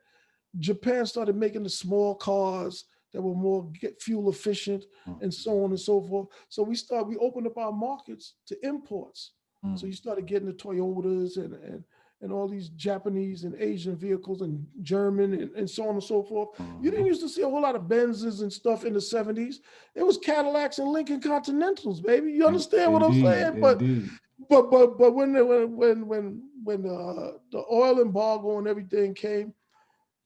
Japan 0.59 1.05
started 1.05 1.35
making 1.35 1.63
the 1.63 1.69
small 1.69 2.15
cars 2.15 2.85
that 3.13 3.21
were 3.21 3.33
more 3.35 3.69
get 3.79 4.01
fuel 4.01 4.29
efficient 4.29 4.83
and 5.21 5.33
so 5.33 5.63
on 5.63 5.69
and 5.71 5.79
so 5.79 6.01
forth. 6.01 6.27
So 6.49 6.63
we 6.63 6.75
start 6.75 7.07
we 7.07 7.15
opened 7.17 7.47
up 7.47 7.57
our 7.57 7.71
markets 7.71 8.33
to 8.47 8.57
imports. 8.65 9.31
Mm. 9.65 9.79
So 9.79 9.85
you 9.87 9.93
started 9.93 10.25
getting 10.25 10.47
the 10.47 10.53
Toyotas 10.53 11.37
and 11.37 11.53
and 11.55 11.83
and 12.19 12.31
all 12.31 12.47
these 12.47 12.69
Japanese 12.69 13.43
and 13.43 13.53
Asian 13.61 13.95
vehicles 13.95 14.41
and 14.41 14.65
German 14.81 15.33
and, 15.33 15.51
and 15.55 15.69
so 15.69 15.83
on 15.87 15.93
and 15.95 16.03
so 16.03 16.23
forth. 16.23 16.49
You 16.81 16.89
didn't 16.89 17.05
Mhm. 17.05 17.09
used 17.09 17.21
to 17.21 17.29
see 17.29 17.43
a 17.43 17.49
whole 17.49 17.61
lot 17.61 17.75
of 17.75 17.83
Benzes 17.83 18.41
and 18.41 18.51
stuff 18.51 18.85
in 18.85 18.93
the 18.93 18.99
70s. 18.99 19.59
It 19.93 20.01
was 20.01 20.17
Cadillacs 20.17 20.79
and 20.79 20.89
Lincoln 20.91 21.21
Continentals, 21.21 22.01
baby. 22.01 22.31
You 22.31 22.47
understand 22.47 22.91
what 22.91 23.03
I'm 23.03 23.13
saying? 23.13 23.61
But 23.61 23.81
indeed. 23.81 24.09
but 24.49 24.71
but 24.71 24.97
but 24.97 25.11
when 25.13 25.33
the, 25.33 25.45
when 25.45 25.75
when 25.77 26.07
when 26.07 26.49
when 26.63 26.85
uh, 26.87 27.33
the 27.51 27.63
oil 27.71 28.01
embargo 28.01 28.57
and 28.57 28.67
everything 28.67 29.13
came, 29.13 29.53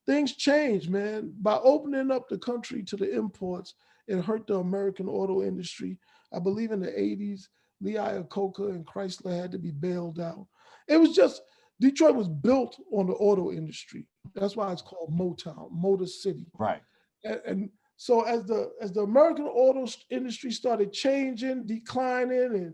things 0.06 0.34
changed, 0.36 0.90
man. 0.90 1.34
By 1.42 1.58
opening 1.58 2.10
up 2.10 2.30
the 2.30 2.38
country 2.38 2.84
to 2.84 2.96
the 2.96 3.14
imports, 3.14 3.76
it 4.08 4.24
hurt 4.24 4.48
the 4.48 4.60
American 4.60 5.10
auto 5.10 5.44
industry. 5.44 5.98
I 6.32 6.40
believe 6.40 6.72
in 6.72 6.80
the 6.80 6.88
80s, 6.92 7.50
Lee 7.82 7.94
Iacocca 7.96 8.70
and 8.70 8.86
Chrysler 8.86 9.40
had 9.42 9.52
to 9.52 9.58
be 9.58 9.72
bailed 9.72 10.20
out. 10.20 10.48
It 10.88 10.98
was 10.98 11.14
just 11.16 11.42
Detroit 11.80 12.16
was 12.16 12.28
built 12.28 12.80
on 12.94 13.08
the 13.08 13.14
auto 13.14 13.52
industry. 13.52 14.06
That's 14.36 14.56
why 14.56 14.72
it's 14.72 14.84
called 14.84 15.18
Motown, 15.18 15.70
Motor 15.72 16.06
City 16.06 16.46
Right. 16.58 16.82
and, 17.24 17.42
and 17.46 17.70
so 17.98 18.22
as 18.22 18.46
the 18.46 18.72
as 18.82 18.92
the 18.92 19.02
American 19.02 19.46
auto 19.46 19.92
industry 20.10 20.52
started 20.52 20.92
changing, 20.94 21.66
declining, 21.68 22.54
and 22.56 22.74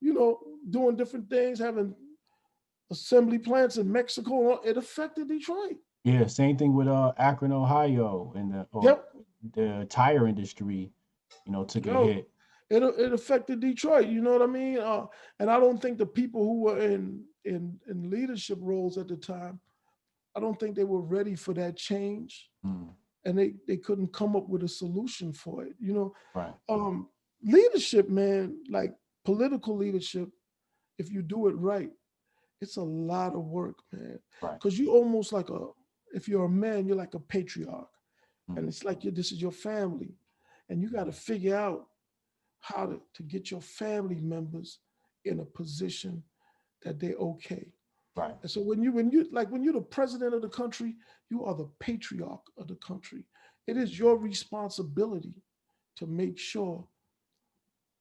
you 0.00 0.12
know 0.14 0.38
doing 0.70 0.96
different 0.96 1.28
things, 1.28 1.58
having 1.58 1.94
assembly 2.90 3.38
plants 3.38 3.76
in 3.76 3.90
Mexico, 3.90 4.60
it 4.62 4.76
affected 4.76 5.28
Detroit. 5.28 5.76
Yeah, 6.04 6.26
same 6.26 6.56
thing 6.56 6.74
with 6.74 6.88
uh 6.88 7.12
Akron, 7.18 7.52
Ohio, 7.52 8.32
and 8.36 8.52
the 8.52 8.66
or 8.72 8.84
Yep, 8.84 9.08
the 9.54 9.86
tire 9.90 10.26
industry, 10.26 10.90
you 11.46 11.52
know, 11.52 11.64
took 11.64 11.86
a 11.86 12.06
hit. 12.06 12.30
It 12.70 12.82
it 12.82 13.12
affected 13.12 13.60
Detroit. 13.60 14.08
You 14.08 14.20
know 14.22 14.32
what 14.32 14.42
I 14.42 14.46
mean? 14.46 14.78
Uh, 14.78 15.06
and 15.38 15.50
I 15.50 15.58
don't 15.60 15.80
think 15.80 15.98
the 15.98 16.06
people 16.06 16.42
who 16.44 16.60
were 16.62 16.78
in 16.78 17.24
in 17.44 17.78
in 17.88 18.10
leadership 18.10 18.58
roles 18.60 18.96
at 18.98 19.08
the 19.08 19.16
time, 19.16 19.60
I 20.34 20.40
don't 20.40 20.58
think 20.58 20.74
they 20.74 20.84
were 20.84 21.02
ready 21.02 21.34
for 21.36 21.54
that 21.54 21.76
change, 21.76 22.50
Mm, 22.64 22.88
and 23.24 23.38
they 23.38 23.54
they 23.68 23.76
couldn't 23.76 24.12
come 24.12 24.34
up 24.36 24.48
with 24.48 24.62
a 24.64 24.68
solution 24.68 25.32
for 25.32 25.64
it. 25.64 25.74
You 25.78 25.92
know, 25.92 26.14
right. 26.34 26.54
um 26.68 27.08
leadership 27.42 28.08
man 28.08 28.56
like 28.70 28.94
political 29.24 29.76
leadership 29.76 30.28
if 30.98 31.10
you 31.10 31.20
do 31.22 31.48
it 31.48 31.56
right 31.56 31.90
it's 32.62 32.76
a 32.76 32.82
lot 32.82 33.34
of 33.34 33.44
work 33.44 33.76
man 33.92 34.18
Right. 34.40 34.54
because 34.58 34.78
you 34.78 34.90
almost 34.92 35.32
like 35.32 35.50
a 35.50 35.66
if 36.14 36.26
you're 36.28 36.44
a 36.46 36.48
man 36.64 36.86
you're 36.86 36.96
like 36.96 37.12
a 37.14 37.20
patriarch 37.20 37.88
and 38.48 38.58
Mhm. 38.64 38.68
it's 38.68 38.82
like 38.84 39.04
you 39.04 39.10
this 39.10 39.30
is 39.32 39.42
your 39.42 39.52
family 39.52 40.14
and 40.70 40.80
you 40.80 40.88
got 40.90 41.04
to 41.04 41.12
figure 41.12 41.56
out 41.56 41.88
how 42.64 42.86
to, 42.86 43.00
to 43.12 43.22
get 43.22 43.50
your 43.50 43.60
family 43.60 44.20
members 44.20 44.78
in 45.26 45.40
a 45.40 45.44
position 45.44 46.22
that 46.82 46.98
they're 46.98 47.16
okay 47.16 47.66
Right. 48.16 48.34
and 48.42 48.50
so 48.50 48.60
when 48.60 48.80
you 48.80 48.92
when 48.92 49.10
you 49.10 49.26
like 49.32 49.50
when 49.50 49.64
you're 49.64 49.72
the 49.72 49.80
president 49.80 50.34
of 50.34 50.42
the 50.42 50.48
country, 50.48 50.94
you 51.30 51.44
are 51.44 51.54
the 51.54 51.68
patriarch 51.80 52.42
of 52.56 52.68
the 52.68 52.76
country. 52.76 53.24
It 53.66 53.76
is 53.76 53.98
your 53.98 54.16
responsibility 54.16 55.34
to 55.96 56.06
make 56.06 56.38
sure 56.38 56.86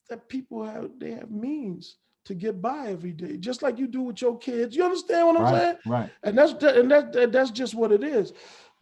that 0.09 0.29
people 0.29 0.63
have 0.63 0.91
they 0.99 1.11
have 1.11 1.31
means 1.31 1.97
to 2.25 2.35
get 2.35 2.61
by 2.61 2.89
every 2.89 3.11
day, 3.11 3.37
just 3.37 3.63
like 3.63 3.79
you 3.79 3.87
do 3.87 4.03
with 4.03 4.21
your 4.21 4.37
kids. 4.37 4.75
You 4.75 4.83
understand 4.85 5.27
what 5.27 5.41
I'm 5.41 5.53
saying? 5.55 5.77
Right. 5.87 6.01
Right. 6.01 6.11
And 6.23 6.37
that's 6.37 6.53
that, 6.53 6.77
and 6.77 6.91
that, 6.91 7.11
that 7.13 7.31
that's 7.31 7.51
just 7.51 7.73
what 7.73 7.91
it 7.91 8.03
is. 8.03 8.33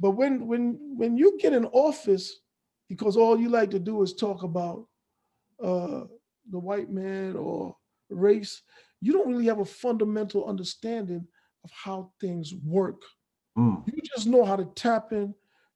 But 0.01 0.11
when 0.11 0.45
when 0.47 0.77
when 0.97 1.15
you 1.15 1.37
get 1.39 1.53
in 1.53 1.65
office, 1.67 2.41
because 2.89 3.15
all 3.15 3.39
you 3.39 3.47
like 3.47 3.71
to 3.71 3.79
do 3.79 4.01
is 4.01 4.13
talk 4.13 4.43
about 4.43 4.85
uh, 5.63 6.05
the 6.49 6.59
white 6.59 6.89
man 6.91 7.35
or 7.35 7.75
race, 8.09 8.61
you 9.01 9.13
don't 9.13 9.27
really 9.29 9.45
have 9.45 9.59
a 9.59 9.65
fundamental 9.65 10.45
understanding 10.45 11.25
of 11.63 11.71
how 11.71 12.11
things 12.19 12.53
work. 12.65 13.01
Mm, 13.57 13.83
You 13.87 14.01
just 14.15 14.27
know 14.27 14.43
how 14.45 14.55
to 14.55 14.65
tap 14.75 15.11
in 15.11 15.33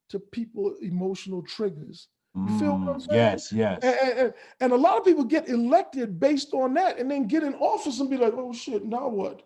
to 0.10 0.20
people 0.20 0.76
emotional 0.82 1.42
triggers. 1.44 2.08
You 2.36 2.60
feel 2.60 2.78
what 2.78 2.90
I'm 2.90 3.00
mm, 3.00 3.08
saying? 3.08 3.18
Yes. 3.18 3.52
Yes. 3.54 3.80
And, 3.82 4.20
and- 4.20 4.34
and- 4.60 4.74
a 4.74 4.76
lot 4.76 4.98
of 4.98 5.06
people 5.06 5.24
get 5.24 5.48
elected 5.48 6.20
based 6.20 6.54
on 6.54 6.74
that 6.74 7.00
and 7.00 7.10
then 7.10 7.28
get 7.28 7.44
in 7.44 7.54
office 7.56 8.00
and 8.02 8.10
be 8.10 8.18
like, 8.18 8.34
oh 8.36 8.52
shit, 8.52 8.84
now 8.84 9.08
what? 9.08 9.44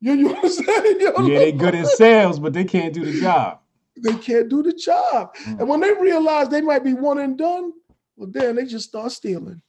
You, 0.00 0.12
you 0.12 0.34
understand? 0.34 0.84
You 1.00 1.12
know? 1.18 1.26
Yeah, 1.26 1.38
they 1.38 1.52
good 1.52 1.74
at 1.74 1.86
sales, 1.86 2.38
but 2.38 2.52
they 2.52 2.64
can't 2.64 2.92
do 2.92 3.04
the 3.06 3.18
job. 3.20 3.60
they 3.96 4.14
can't 4.18 4.50
do 4.50 4.62
the 4.62 4.74
job. 4.74 5.34
Mm. 5.44 5.60
And 5.60 5.68
when 5.68 5.80
they 5.80 5.94
realize 5.94 6.48
they 6.50 6.60
might 6.60 6.84
be 6.84 6.92
one 6.92 7.18
and 7.18 7.38
done, 7.38 7.72
well, 8.16 8.28
then 8.30 8.56
they 8.56 8.66
just 8.66 8.88
start 8.90 9.12
stealing 9.12 9.62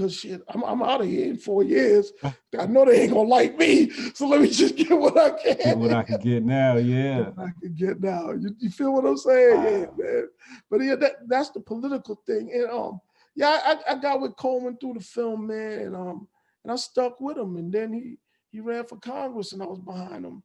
because 0.00 0.16
shit, 0.16 0.40
I'm, 0.48 0.64
I'm 0.64 0.82
out 0.82 1.02
of 1.02 1.08
here 1.08 1.26
in 1.26 1.36
four 1.36 1.62
years. 1.62 2.12
I 2.58 2.66
know 2.66 2.86
they 2.86 3.02
ain't 3.02 3.12
gonna 3.12 3.28
like 3.28 3.58
me, 3.58 3.90
so 4.14 4.28
let 4.28 4.40
me 4.40 4.48
just 4.48 4.74
get 4.76 4.90
what 4.90 5.18
I 5.18 5.30
can. 5.30 5.56
Get 5.58 5.78
what 5.78 5.92
I 5.92 6.02
can 6.02 6.20
get 6.20 6.42
now, 6.42 6.76
yeah. 6.76 7.28
What 7.28 7.48
I 7.48 7.50
can 7.60 7.74
get 7.74 8.00
now. 8.00 8.32
You, 8.32 8.56
you 8.58 8.70
feel 8.70 8.94
what 8.94 9.04
I'm 9.04 9.18
saying? 9.18 9.62
Yeah, 9.62 9.86
man. 10.02 10.28
But 10.70 10.80
yeah, 10.80 10.94
that, 10.96 11.28
that's 11.28 11.50
the 11.50 11.60
political 11.60 12.22
thing. 12.26 12.50
And 12.54 12.70
um, 12.70 13.00
yeah, 13.36 13.60
I, 13.62 13.92
I 13.92 13.94
got 13.96 14.22
with 14.22 14.36
Coleman 14.36 14.78
through 14.78 14.94
the 14.94 15.00
film, 15.00 15.48
man, 15.48 15.80
and 15.80 15.94
um, 15.96 16.28
and 16.64 16.72
I 16.72 16.76
stuck 16.76 17.20
with 17.20 17.36
him. 17.36 17.56
And 17.56 17.70
then 17.70 17.92
he 17.92 18.16
he 18.50 18.60
ran 18.60 18.86
for 18.86 18.96
Congress, 18.96 19.52
and 19.52 19.62
I 19.62 19.66
was 19.66 19.80
behind 19.80 20.24
him. 20.24 20.42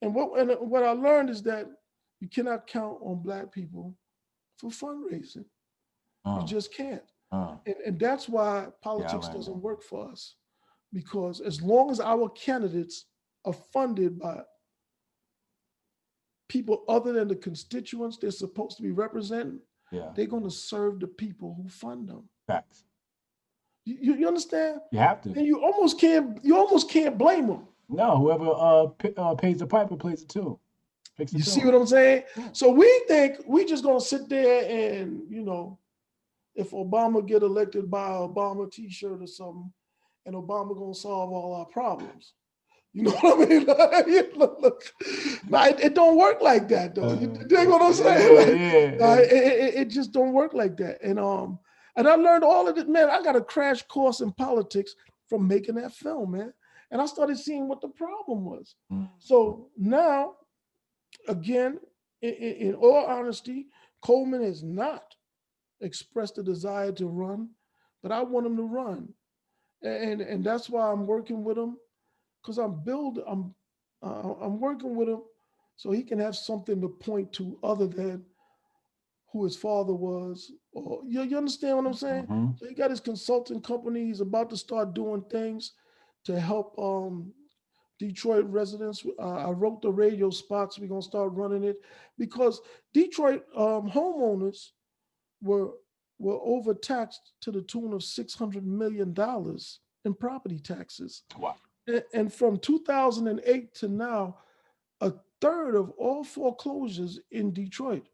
And 0.00 0.14
what 0.14 0.38
and 0.38 0.52
what 0.60 0.84
I 0.84 0.92
learned 0.92 1.30
is 1.30 1.42
that 1.42 1.66
you 2.20 2.28
cannot 2.28 2.68
count 2.68 2.98
on 3.02 3.20
black 3.20 3.50
people 3.50 3.96
for 4.58 4.70
fundraising. 4.70 5.44
Uh, 6.24 6.38
You 6.40 6.46
just 6.46 6.72
can't. 6.72 7.02
Uh, 7.32 7.56
And, 7.66 7.76
and 7.86 7.98
that's 7.98 8.28
why 8.28 8.68
politics 8.82 9.24
learned 9.24 9.36
doesn't 9.36 9.62
work 9.62 9.82
for 9.82 10.10
us. 10.10 10.36
Because 10.92 11.40
as 11.40 11.60
long 11.60 11.90
as 11.90 12.00
our 12.00 12.28
candidates 12.30 13.06
are 13.44 13.52
funded 13.72 14.18
by 14.18 14.42
people 16.48 16.84
other 16.88 17.12
than 17.12 17.28
the 17.28 17.36
constituents 17.36 18.16
they're 18.18 18.30
supposed 18.30 18.76
to 18.76 18.82
be 18.82 18.92
representing, 18.92 19.60
yeah, 19.90 20.10
they're 20.14 20.26
going 20.26 20.44
to 20.44 20.50
serve 20.50 21.00
the 21.00 21.06
people 21.06 21.54
who 21.60 21.68
fund 21.68 22.08
them. 22.08 22.28
facts. 22.46 22.84
You, 23.86 24.14
you, 24.14 24.26
understand? 24.28 24.80
You 24.92 24.98
have 24.98 25.20
to. 25.22 25.30
And 25.30 25.46
you 25.46 25.62
almost 25.62 26.00
can't 26.00 26.42
you 26.42 26.56
almost 26.56 26.88
can't 26.90 27.18
blame 27.18 27.48
them. 27.48 27.68
No, 27.88 28.16
whoever 28.16 28.50
uh, 28.56 28.86
p- 28.98 29.12
uh 29.16 29.34
pays 29.34 29.58
the 29.58 29.66
piper 29.66 29.96
plays 29.96 30.22
it 30.22 30.28
too. 30.30 30.58
Picks 31.18 31.32
the 31.32 31.38
You 31.38 31.44
see 31.44 31.64
what 31.64 31.74
I'm 31.74 31.86
saying? 31.86 32.22
Yeah. 32.36 32.48
So 32.52 32.70
we 32.70 33.04
think 33.08 33.40
we 33.46 33.66
just 33.66 33.84
gonna 33.84 34.00
sit 34.00 34.28
there 34.28 34.64
and 34.70 35.22
you 35.28 35.42
know, 35.42 35.78
if 36.54 36.70
Obama 36.70 37.26
get 37.26 37.42
elected 37.42 37.90
by 37.90 38.08
a 38.08 38.28
Obama 38.28 38.70
T-shirt 38.70 39.22
or 39.22 39.26
something, 39.26 39.72
and 40.26 40.34
Obama 40.34 40.76
gonna 40.76 40.94
solve 40.94 41.32
all 41.32 41.54
our 41.54 41.66
problems. 41.66 42.34
You 42.92 43.02
know 43.04 43.10
what 43.20 43.48
I 43.48 43.50
mean? 43.50 43.66
look, 44.36 44.60
look. 44.60 44.84
It, 45.00 45.94
don't 45.94 46.16
work 46.16 46.40
like 46.40 46.68
that 46.68 46.94
though. 46.94 47.12
You 47.12 47.30
Uh, 47.30 47.44
dig 47.44 47.68
what 47.68 47.82
I'm 47.82 47.92
saying? 47.92 48.36
Like, 48.36 48.46
Yeah, 48.48 48.96
yeah, 48.98 49.16
it, 49.16 49.32
it, 49.32 49.74
it 49.74 49.88
just 49.88 50.12
don't 50.12 50.32
work 50.32 50.54
like 50.54 50.76
that. 50.76 51.02
And 51.02 51.18
um, 51.18 51.58
and 51.96 52.08
I 52.08 52.14
learned 52.14 52.44
all 52.44 52.68
of 52.68 52.78
it, 52.78 52.88
man. 52.88 53.10
I 53.10 53.22
got 53.22 53.36
a 53.36 53.40
crash 53.40 53.82
course 53.82 54.20
in 54.20 54.32
politics 54.32 54.94
from 55.28 55.46
making 55.46 55.74
that 55.76 55.92
film, 55.92 56.32
man. 56.32 56.52
And 56.90 57.00
I 57.02 57.06
started 57.06 57.38
seeing 57.38 57.66
what 57.68 57.80
the 57.80 57.88
problem 57.88 58.44
was. 58.44 58.76
Mm. 58.92 59.08
So 59.18 59.68
now, 59.76 60.34
again, 61.28 61.80
in, 62.22 62.34
in, 62.34 62.52
in 62.68 62.74
all 62.74 63.04
honesty, 63.06 63.66
Coleman 64.02 64.42
is 64.42 64.62
not 64.62 65.02
expressed 65.80 66.38
a 66.38 66.42
desire 66.42 66.92
to 66.92 67.06
run, 67.06 67.50
but 68.02 68.12
I 68.12 68.22
want 68.22 68.46
him 68.46 68.56
to 68.56 68.62
run, 68.62 69.12
and 69.82 70.20
and 70.20 70.44
that's 70.44 70.68
why 70.70 70.90
I'm 70.90 71.06
working 71.06 71.44
with 71.44 71.58
him, 71.58 71.76
because 72.42 72.58
I'm 72.58 72.82
build 72.84 73.18
I'm 73.26 73.54
uh, 74.02 74.34
I'm 74.40 74.60
working 74.60 74.96
with 74.96 75.08
him 75.08 75.22
so 75.76 75.90
he 75.90 76.02
can 76.02 76.18
have 76.18 76.36
something 76.36 76.80
to 76.80 76.88
point 76.88 77.32
to 77.34 77.58
other 77.62 77.86
than 77.86 78.24
who 79.32 79.42
his 79.44 79.56
father 79.56 79.92
was. 79.94 80.52
Or 80.72 81.02
you, 81.06 81.22
you 81.22 81.36
understand 81.36 81.76
what 81.76 81.86
I'm 81.86 81.94
saying? 81.94 82.26
Mhm. 82.26 82.58
So 82.58 82.68
he 82.68 82.74
got 82.74 82.90
his 82.90 83.00
consulting 83.00 83.60
company. 83.60 84.04
He's 84.04 84.20
about 84.20 84.50
to 84.50 84.56
start 84.56 84.94
doing 84.94 85.22
things 85.22 85.72
to 86.24 86.38
help 86.38 86.78
um, 86.78 87.32
Detroit 87.98 88.44
residents. 88.46 89.04
Uh, 89.18 89.22
I 89.22 89.50
wrote 89.50 89.82
the 89.82 89.90
radio 89.90 90.30
spots. 90.30 90.78
We're 90.78 90.88
gonna 90.88 91.02
start 91.02 91.32
running 91.32 91.64
it 91.64 91.80
because 92.18 92.60
Detroit 92.92 93.44
um, 93.56 93.90
homeowners 93.90 94.70
were 95.44 95.72
were 96.18 96.38
overtaxed 96.42 97.32
to 97.42 97.50
the 97.50 97.62
tune 97.62 97.92
of 97.92 98.02
six 98.02 98.34
hundred 98.34 98.66
million 98.66 99.12
dollars 99.12 99.80
in 100.04 100.14
property 100.14 100.58
taxes. 100.58 101.22
Wow. 101.38 101.56
And 102.14 102.32
from 102.32 102.58
2008 102.58 103.74
to 103.74 103.88
now, 103.88 104.38
a 105.02 105.12
third 105.42 105.74
of 105.74 105.90
all 105.98 106.24
foreclosures 106.24 107.20
in 107.30 107.52
Detroit 107.52 108.06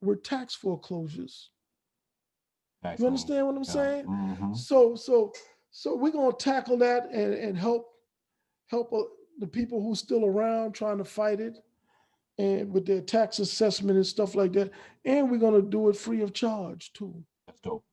were 0.00 0.14
tax 0.14 0.54
foreclosures. 0.54 1.50
You 2.98 3.06
understand 3.06 3.46
what 3.46 3.56
I'm 3.56 3.62
Yeah. 3.64 3.72
saying? 3.72 4.04
Mhm. 4.06 4.56
So 4.56 4.94
so 4.94 5.32
so 5.70 5.96
we're 5.96 6.12
gonna 6.12 6.32
tackle 6.36 6.76
that 6.78 7.10
and 7.10 7.34
and 7.34 7.56
help 7.58 7.88
help 8.66 8.92
uh, 8.92 9.02
the 9.38 9.46
people 9.48 9.80
who's 9.82 9.98
still 9.98 10.24
around 10.24 10.72
trying 10.74 10.98
to 10.98 11.04
fight 11.04 11.40
it, 11.40 11.58
and 12.38 12.72
with 12.72 12.86
their 12.86 13.00
tax 13.00 13.38
assessment 13.40 13.96
and 13.96 14.06
stuff 14.06 14.34
like 14.34 14.52
that. 14.52 14.70
And 15.04 15.30
we're 15.30 15.38
gonna 15.38 15.62
do 15.62 15.88
it 15.88 15.96
free 15.96 16.22
of 16.22 16.32
charge 16.32 16.92
too. 16.92 17.22
That's 17.46 17.60
dope. 17.60 17.84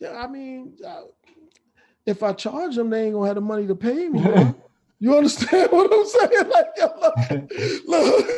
Yeah, 0.00 0.16
I 0.16 0.26
mean, 0.26 0.74
uh, 0.84 1.02
if 2.06 2.22
I 2.22 2.32
charge 2.32 2.74
them, 2.76 2.90
they 2.90 3.04
ain't 3.04 3.14
gonna 3.14 3.26
have 3.26 3.36
the 3.36 3.40
money 3.40 3.66
to 3.66 3.74
pay 3.74 4.08
me. 4.08 4.24
You 5.02 5.16
understand 5.16 5.72
what 5.72 5.92
I'm 5.92 6.06
saying? 6.06 6.48
Like, 6.48 6.66
look, 6.78 7.50
look, 7.88 8.28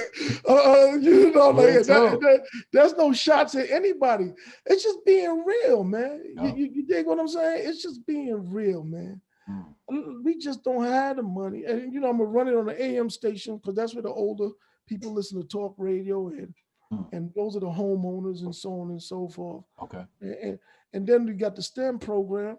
uh, 0.49 0.97
you 0.99 1.31
know, 1.35 1.51
like 1.51 1.75
that, 1.85 2.19
that- 2.23 2.47
there's 2.73 2.95
no 2.95 3.13
shots 3.13 3.55
at 3.55 3.69
anybody. 3.69 4.33
It's 4.65 4.83
just 4.83 5.05
being 5.05 5.45
real, 5.45 5.85
man. 5.85 6.23
Yeah. 6.35 6.45
You, 6.45 6.55
you, 6.65 6.71
you 6.77 6.87
dig 6.87 7.05
what 7.05 7.21
I'm 7.21 7.29
saying? 7.29 7.69
It's 7.69 7.83
just 7.83 8.07
being 8.07 8.51
real, 8.51 8.83
man. 8.83 9.21
Mm. 9.47 9.65
Mm, 9.91 10.25
We 10.25 10.39
just 10.39 10.65
don't 10.65 10.85
have 10.85 11.17
the 11.17 11.23
money, 11.23 11.65
and 11.67 11.93
you 11.93 12.01
know, 12.01 12.09
I'm 12.09 12.17
gonna 12.17 12.31
run 12.31 12.49
it 12.49 12.57
on 12.57 12.65
the 12.65 12.83
AM 12.83 13.11
station 13.11 13.59
because 13.59 13.75
that's 13.75 13.93
where 13.95 14.01
the 14.03 14.09
older 14.09 14.49
people 14.87 15.13
listen 15.13 15.41
to 15.41 15.47
talk 15.47 15.75
radio, 15.79 16.29
and 16.29 16.55
Mm. 16.93 17.13
and 17.13 17.35
those 17.35 17.57
are 17.57 17.61
the 17.61 17.67
homeowners 17.67 18.43
and 18.43 18.55
so 18.55 18.81
on 18.81 18.91
and 18.91 19.03
so 19.03 19.29
forth. 19.29 19.65
Okay. 19.83 20.05
And, 20.21 20.59
and, 20.93 21.07
then 21.07 21.25
we 21.25 21.33
got 21.33 21.57
the 21.57 21.63
STEM 21.63 21.99
program. 21.99 22.59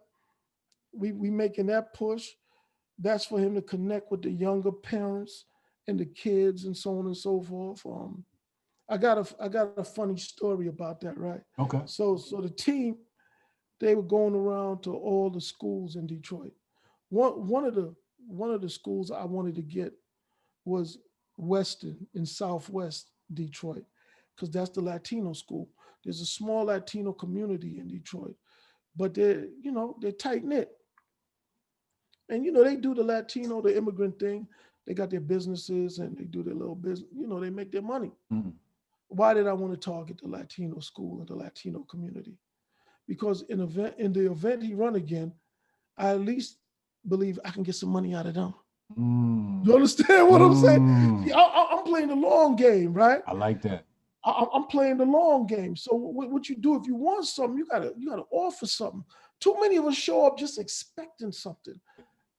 We 0.94 1.12
we 1.12 1.30
making 1.30 1.68
that 1.68 1.94
push. 1.94 2.30
That's 2.98 3.26
for 3.26 3.40
him 3.40 3.56
to 3.56 3.62
connect 3.62 4.12
with 4.12 4.22
the 4.22 4.32
younger 4.32 4.72
parents 4.72 5.46
and 5.88 6.00
the 6.00 6.06
kids 6.06 6.66
and 6.66 6.76
so 6.76 6.98
on 6.98 7.06
and 7.06 7.18
so 7.18 7.42
forth. 7.42 7.86
Um, 7.86 8.26
I 8.90 8.98
got 8.98 9.18
a 9.18 9.44
I 9.44 9.48
got 9.48 9.74
a 9.78 9.84
funny 9.84 10.18
story 10.18 10.68
about 10.68 11.02
that, 11.02 11.18
right? 11.18 11.42
Okay. 11.60 11.82
So 11.86 12.18
so 12.18 12.42
the 12.42 12.50
team, 12.50 12.98
they 13.80 13.96
were 13.96 14.02
going 14.02 14.36
around 14.36 14.82
to 14.84 14.94
all 14.96 15.30
the 15.30 15.42
schools 15.42 15.96
in 15.96 16.08
Detroit. 16.08 16.54
One 17.10 17.48
one 17.48 17.66
of 17.66 17.76
the 17.76 17.94
one 18.28 18.52
of 18.52 18.62
the 18.62 18.70
schools 18.70 19.12
I 19.12 19.26
wanted 19.26 19.56
to 19.56 19.62
get 19.62 19.94
was 20.64 20.98
Weston 21.38 22.08
in 22.14 22.26
Southwest 22.26 23.12
Detroit, 23.34 23.86
because 24.36 24.50
that's 24.50 24.70
the 24.70 24.82
Latino 24.82 25.34
school. 25.34 25.70
There's 26.04 26.22
a 26.22 26.26
small 26.26 26.66
Latino 26.66 27.14
community 27.14 27.80
in 27.80 27.88
Detroit, 27.88 28.36
but 28.96 29.14
they're 29.14 29.48
you 29.62 29.72
know 29.72 29.98
they're 30.02 30.12
tight 30.12 30.44
knit. 30.44 30.72
And 32.30 32.44
you 32.44 32.52
know 32.52 32.64
they 32.64 32.76
do 32.76 32.94
the 32.96 33.04
Latino, 33.04 33.62
the 33.62 33.76
immigrant 33.78 34.20
thing. 34.20 34.48
They 34.86 34.94
got 34.94 35.10
their 35.10 35.20
businesses 35.20 36.00
and 36.00 36.18
they 36.18 36.26
do 36.26 36.44
their 36.44 36.54
little 36.56 36.76
business. 36.76 37.10
You 37.16 37.28
know 37.28 37.40
they 37.40 37.50
make 37.50 37.72
their 37.72 37.82
money 37.82 38.12
Mhm. 38.32 38.54
why 39.08 39.34
did 39.34 39.48
I 39.48 39.54
want 39.54 39.74
to 39.74 39.80
target 39.80 40.20
the 40.22 40.28
Latino 40.28 40.80
school 40.80 41.20
and 41.20 41.28
the 41.28 41.36
Latino 41.36 41.80
community? 41.84 42.38
Because 43.08 43.43
in 43.43 43.62
event 43.62 43.96
in 44.00 44.12
the 44.14 44.32
event 44.32 44.64
he 44.64 44.74
run 44.74 44.96
again, 44.96 45.34
I 45.97 46.09
at 46.12 46.22
least 46.22 46.59
believe 47.08 47.39
I 47.46 47.51
can 47.51 47.64
get 47.64 47.76
some 47.76 47.89
money 47.89 48.16
out 48.16 48.26
of 48.26 48.34
them. 48.34 48.54
Mm. 48.97 49.66
You 49.66 49.75
understand 49.75 50.29
what 50.29 50.41
I'm 50.41 50.55
saying? 50.55 50.82
Mm. 50.82 51.25
See, 51.25 51.32
I, 51.32 51.39
I, 51.39 51.78
am 51.78 51.83
playing 51.83 52.09
the 52.09 52.16
long 52.16 52.55
game, 52.55 52.93
right? 52.93 53.21
I 53.28 53.33
like 53.33 53.62
that. 53.63 53.86
I, 54.24 54.45
I'm 54.53 54.66
playing 54.66 54.97
the 54.97 55.05
long 55.05 55.47
game. 55.47 55.75
So 55.75 55.95
what, 55.95 56.29
what 56.29 56.49
you 56.49 56.55
do 56.55 56.75
if 56.79 56.87
you 56.87 56.95
want 56.95 57.25
something, 57.25 57.57
you 57.57 57.66
gotta 57.66 57.93
you 57.97 58.09
gotta 58.09 58.25
offer 58.32 58.66
something. 58.66 59.03
Too 59.39 59.55
many 59.59 59.78
of 59.78 59.86
us 59.86 59.95
show 59.95 60.25
up 60.25 60.37
just 60.37 60.59
expecting 60.59 61.32
something. 61.32 61.79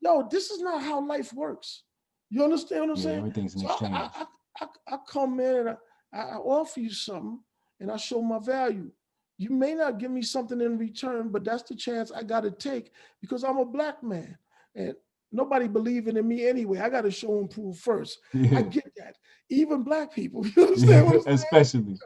Yo, 0.01 0.27
this 0.31 0.51
is 0.51 0.61
not 0.61 0.83
how 0.83 1.05
life 1.05 1.33
works. 1.33 1.83
You 2.31 2.45
understand 2.45 2.83
what 2.83 2.91
I'm 2.91 2.97
Yeah, 2.97 3.03
saying? 3.03 3.19
everything's 3.19 3.55
an 3.55 3.61
So 3.61 3.67
exchange. 3.69 3.95
I, 3.95 4.11
I, 4.15 4.27
I, 4.61 4.95
I 4.95 4.99
come 5.09 5.41
in 5.41 5.57
and 5.57 5.69
I, 5.71 5.77
I 6.13 6.21
I 6.21 6.37
offer 6.37 6.81
you 6.81 6.91
something 6.91 7.41
and 7.81 7.91
I 7.91 7.97
show 7.97 8.23
my 8.23 8.39
value. 8.39 8.91
You 9.39 9.51
may 9.51 9.75
not 9.75 9.99
give 9.99 10.11
me 10.11 10.23
something 10.23 10.61
in 10.61 10.79
return, 10.79 11.29
but 11.29 11.45
that's 11.45 11.65
the 11.65 11.77
chance 11.77 12.11
I 12.11 12.23
got 12.23 12.41
to 12.43 12.51
take 12.51 12.93
because 13.21 13.45
I'm 13.45 13.59
a 13.59 13.67
black 13.67 14.03
man 14.03 14.39
and 14.75 14.95
nobody 15.33 15.69
believing 15.69 16.17
in 16.17 16.27
me 16.27 16.47
anyway. 16.47 16.79
I 16.79 16.89
got 16.89 17.03
to 17.03 17.11
show 17.11 17.39
and 17.39 17.51
prove 17.51 17.79
first. 17.79 18.19
I 18.35 18.63
get 18.63 18.91
that. 18.97 19.17
Even 19.49 19.83
black 19.83 20.13
people, 20.13 20.47
you 20.57 20.63
understand 20.67 21.07
what 21.07 21.15
I'm 21.17 21.23
saying? 21.23 21.35
Especially. 21.37 21.99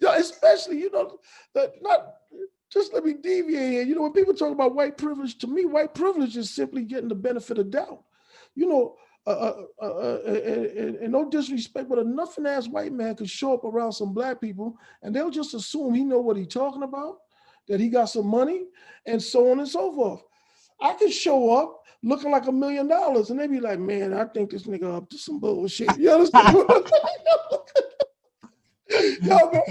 Yeah, 0.00 0.16
especially, 0.16 0.78
you 0.80 0.90
know, 0.90 1.18
that 1.54 1.72
not 1.82 2.14
just 2.72 2.92
let 2.92 3.04
me 3.04 3.14
deviate 3.14 3.72
here. 3.72 3.82
You 3.82 3.94
know, 3.94 4.02
when 4.02 4.12
people 4.12 4.34
talk 4.34 4.50
about 4.52 4.74
white 4.74 4.98
privilege, 4.98 5.38
to 5.38 5.46
me, 5.46 5.64
white 5.66 5.94
privilege 5.94 6.36
is 6.36 6.50
simply 6.50 6.82
getting 6.84 7.08
the 7.08 7.14
benefit 7.14 7.58
of 7.58 7.70
doubt. 7.70 8.02
You 8.56 8.66
know, 8.66 8.96
uh, 9.26 9.30
uh, 9.30 9.62
uh, 9.80 9.86
uh, 9.86 10.18
and, 10.26 10.36
and- 10.66 10.96
and 10.96 11.12
no 11.12 11.28
disrespect, 11.30 11.88
but 11.88 11.98
a 11.98 12.04
nothing 12.04 12.46
ass 12.46 12.68
white 12.68 12.92
man 12.92 13.14
could 13.14 13.30
show 13.30 13.54
up 13.54 13.64
around 13.64 13.92
some 13.92 14.12
black 14.12 14.40
people 14.40 14.76
and 15.02 15.14
they'll 15.14 15.30
just 15.30 15.54
assume 15.54 15.94
he 15.94 16.04
know 16.04 16.20
what 16.20 16.36
he 16.36 16.44
talking 16.44 16.82
about, 16.82 17.18
that 17.68 17.80
he 17.80 17.88
got 17.88 18.06
some 18.06 18.26
money, 18.26 18.64
and 19.06 19.22
so 19.22 19.50
on 19.50 19.60
and 19.60 19.68
so 19.68 19.92
forth. 19.94 20.22
I 20.80 20.94
could 20.94 21.12
show 21.12 21.50
up 21.50 21.82
looking 22.02 22.30
like 22.30 22.46
a 22.46 22.52
million 22.52 22.88
dollars, 22.88 23.30
and 23.30 23.40
they'd 23.40 23.50
be 23.50 23.60
like, 23.60 23.78
"Man, 23.78 24.12
I 24.12 24.24
think 24.26 24.50
this 24.50 24.64
nigga 24.64 24.96
up 24.96 25.08
to 25.10 25.18
some 25.18 25.40
bullshit." 25.40 25.98
You 25.98 26.10
understand? 26.10 26.54
what 26.54 26.70
I'm 26.70 26.84
saying? 26.86 27.04
Yo, 29.22 29.50
man. 29.50 29.62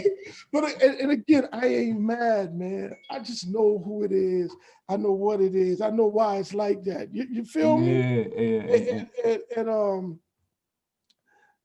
But 0.51 0.81
and, 0.81 0.99
and 0.99 1.11
again, 1.11 1.47
I 1.53 1.67
ain't 1.67 1.99
mad, 1.99 2.55
man. 2.55 2.95
I 3.09 3.19
just 3.19 3.47
know 3.47 3.81
who 3.84 4.03
it 4.03 4.11
is. 4.11 4.55
I 4.89 4.97
know 4.97 5.13
what 5.13 5.41
it 5.41 5.55
is. 5.55 5.81
I 5.81 5.89
know 5.89 6.07
why 6.07 6.38
it's 6.38 6.53
like 6.53 6.84
that. 6.85 7.13
You, 7.13 7.25
you 7.30 7.45
feel 7.45 7.77
me? 7.77 7.99
Yeah, 7.99 8.25
yeah, 8.35 8.61
And, 8.61 8.85
yeah. 8.85 9.05
and, 9.25 9.41
and, 9.57 9.69
um, 9.69 10.19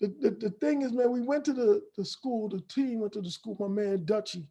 the, 0.01 0.15
the 0.21 0.31
the 0.31 0.51
thing 0.51 0.83
is, 0.83 0.93
man, 0.93 1.11
we 1.11 1.23
went 1.23 1.45
to 1.47 1.53
the 1.53 1.83
the 1.97 2.05
school. 2.05 2.49
The 2.49 2.61
team 2.61 3.01
went 3.01 3.13
to 3.15 3.21
the 3.21 3.31
school. 3.31 3.57
My 3.59 3.67
man 3.69 4.05
Dutchy, 4.05 4.47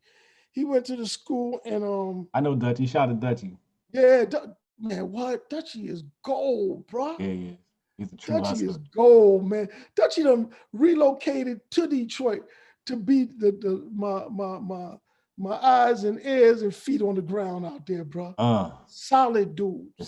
he 0.52 0.66
went 0.66 0.86
to 0.88 0.98
the 0.98 1.08
school, 1.08 1.60
and 1.66 1.84
um, 1.84 2.28
I 2.34 2.42
know 2.42 2.56
Dutchy. 2.56 2.86
Shout 2.86 3.10
out 3.10 3.22
to 3.22 3.28
Dutchy. 3.28 3.58
yeah, 3.94 4.26
Du- 4.26 4.56
man, 4.80 5.12
what 5.12 5.50
Dutchy 5.50 5.88
is 5.88 6.04
gold, 6.24 6.88
bro. 6.88 7.16
Yeah, 7.20 7.28
yeah. 7.28 7.52
He's 7.98 8.14
a 8.14 8.18
true 8.18 8.36
Dutchy 8.38 8.50
hustler. 8.50 8.70
is 8.70 8.78
gold, 8.96 9.50
man. 9.50 9.70
Dutchy 9.96 10.24
done 10.24 10.50
relocated 10.74 11.62
to 11.72 11.88
Detroit 11.88 12.44
to 12.86 12.96
be 12.96 13.26
the, 13.26 13.52
the 13.52 13.90
my 13.94 14.26
my 14.30 14.60
my 14.60 14.92
my 15.40 15.56
eyes 15.58 16.04
and 16.04 16.20
ears 16.26 16.62
and 16.64 16.74
feet 16.74 17.02
on 17.02 17.16
the 17.16 17.22
ground 17.22 17.66
out 17.66 17.86
there, 17.86 18.04
bro. 18.04 18.34
Uh, 18.38 18.72
Solid 18.88 19.56
dude, 19.56 19.88
solid, 20.02 20.08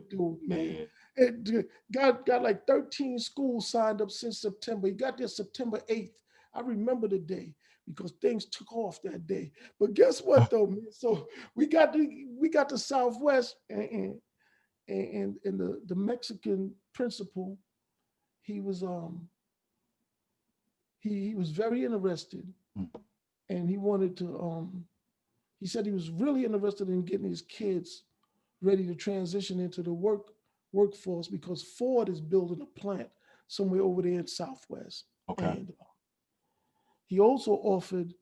solid 0.00 0.08
dude, 0.08 0.38
man. 0.46 0.58
yeah. 0.78 0.84
It 1.16 1.66
got 1.92 2.24
got 2.24 2.42
like 2.42 2.66
13 2.66 3.18
schools 3.18 3.68
signed 3.68 4.00
up 4.00 4.10
since 4.10 4.40
September. 4.40 4.86
He 4.88 4.94
got 4.94 5.18
there 5.18 5.28
September 5.28 5.80
8th. 5.90 6.12
I 6.54 6.60
remember 6.60 7.08
the 7.08 7.18
day 7.18 7.54
because 7.94 8.12
things 8.20 8.46
took 8.46 8.72
off 8.72 9.00
that 9.02 9.26
day. 9.26 9.52
But 9.78 9.94
guess 9.94 10.20
what 10.20 10.50
though, 10.50 10.66
man? 10.66 10.86
So 10.92 11.28
we 11.54 11.66
got 11.66 11.92
the 11.92 12.26
we 12.38 12.48
got 12.48 12.68
the 12.68 12.78
Southwest 12.78 13.56
and 13.68 13.82
and 13.90 14.20
and, 14.88 15.36
and 15.44 15.60
the, 15.60 15.80
the 15.86 15.94
Mexican 15.94 16.72
principal, 16.94 17.58
he 18.42 18.60
was 18.60 18.82
um 18.82 19.28
he, 21.00 21.28
he 21.28 21.34
was 21.34 21.50
very 21.50 21.84
interested 21.84 22.46
Mm. 22.78 22.88
and 23.48 23.68
he 23.68 23.78
wanted 23.78 24.16
to 24.18 24.38
um 24.40 24.84
he 25.58 25.66
said 25.66 25.84
he 25.84 25.92
was 25.92 26.10
really 26.10 26.44
interested 26.44 26.88
in 26.88 27.02
getting 27.04 27.28
his 27.28 27.42
kids 27.42 28.04
ready 28.62 28.86
to 28.86 28.94
transition 28.94 29.58
into 29.58 29.82
the 29.82 29.92
work 29.92 30.28
workforce 30.72 31.26
because 31.28 31.62
Ford 31.62 32.08
is 32.08 32.20
building 32.20 32.60
a 32.62 32.80
plant 32.80 33.08
somewhere 33.48 33.82
over 33.82 34.02
there 34.02 34.20
in 34.20 34.26
Southwest. 34.26 35.06
Okay. 35.28 35.46
And 35.46 35.70
uh, 35.80 35.84
he 37.10 37.18
also 37.18 37.54
offered 37.64 38.14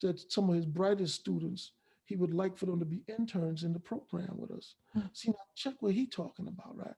that 0.00 0.32
some 0.32 0.48
of 0.48 0.54
his 0.54 0.64
brightest 0.64 1.16
students, 1.16 1.72
he 2.04 2.14
would 2.14 2.32
like 2.32 2.56
for 2.56 2.66
them 2.66 2.78
to 2.78 2.84
be 2.84 3.02
interns 3.08 3.64
in 3.64 3.72
the 3.72 3.80
program 3.80 4.34
with 4.36 4.52
us. 4.52 4.76
Hmm. 4.92 5.00
See, 5.12 5.30
now 5.30 5.44
check 5.56 5.74
what 5.80 5.92
he 5.92 6.06
talking 6.06 6.46
about, 6.46 6.76
right? 6.76 6.94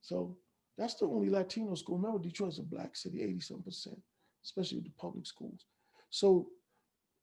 So 0.00 0.36
that's 0.78 0.94
the 0.94 1.06
only 1.06 1.28
Latino 1.28 1.74
school. 1.74 1.98
Remember, 1.98 2.22
Detroit's 2.22 2.60
a 2.60 2.62
black 2.62 2.94
city, 2.94 3.18
87%, 3.18 3.88
especially 4.44 4.78
the 4.78 4.90
public 4.96 5.26
schools. 5.26 5.66
So 6.10 6.50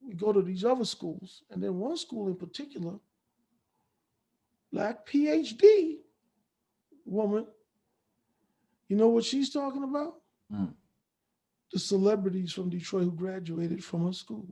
we 0.05 0.13
go 0.13 0.33
to 0.33 0.41
these 0.41 0.65
other 0.65 0.83
schools, 0.85 1.43
and 1.51 1.63
then 1.63 1.79
one 1.79 1.95
school 1.95 2.27
in 2.27 2.35
particular, 2.35 2.95
black 4.73 5.07
PhD 5.07 5.99
woman, 7.05 7.47
you 8.89 8.97
know 8.97 9.07
what 9.07 9.23
she's 9.23 9.51
talking 9.51 9.83
about? 9.83 10.15
Mm. 10.53 10.73
The 11.71 11.79
celebrities 11.79 12.51
from 12.53 12.69
Detroit 12.69 13.03
who 13.03 13.11
graduated 13.11 13.83
from 13.83 14.05
her 14.05 14.13
school. 14.13 14.47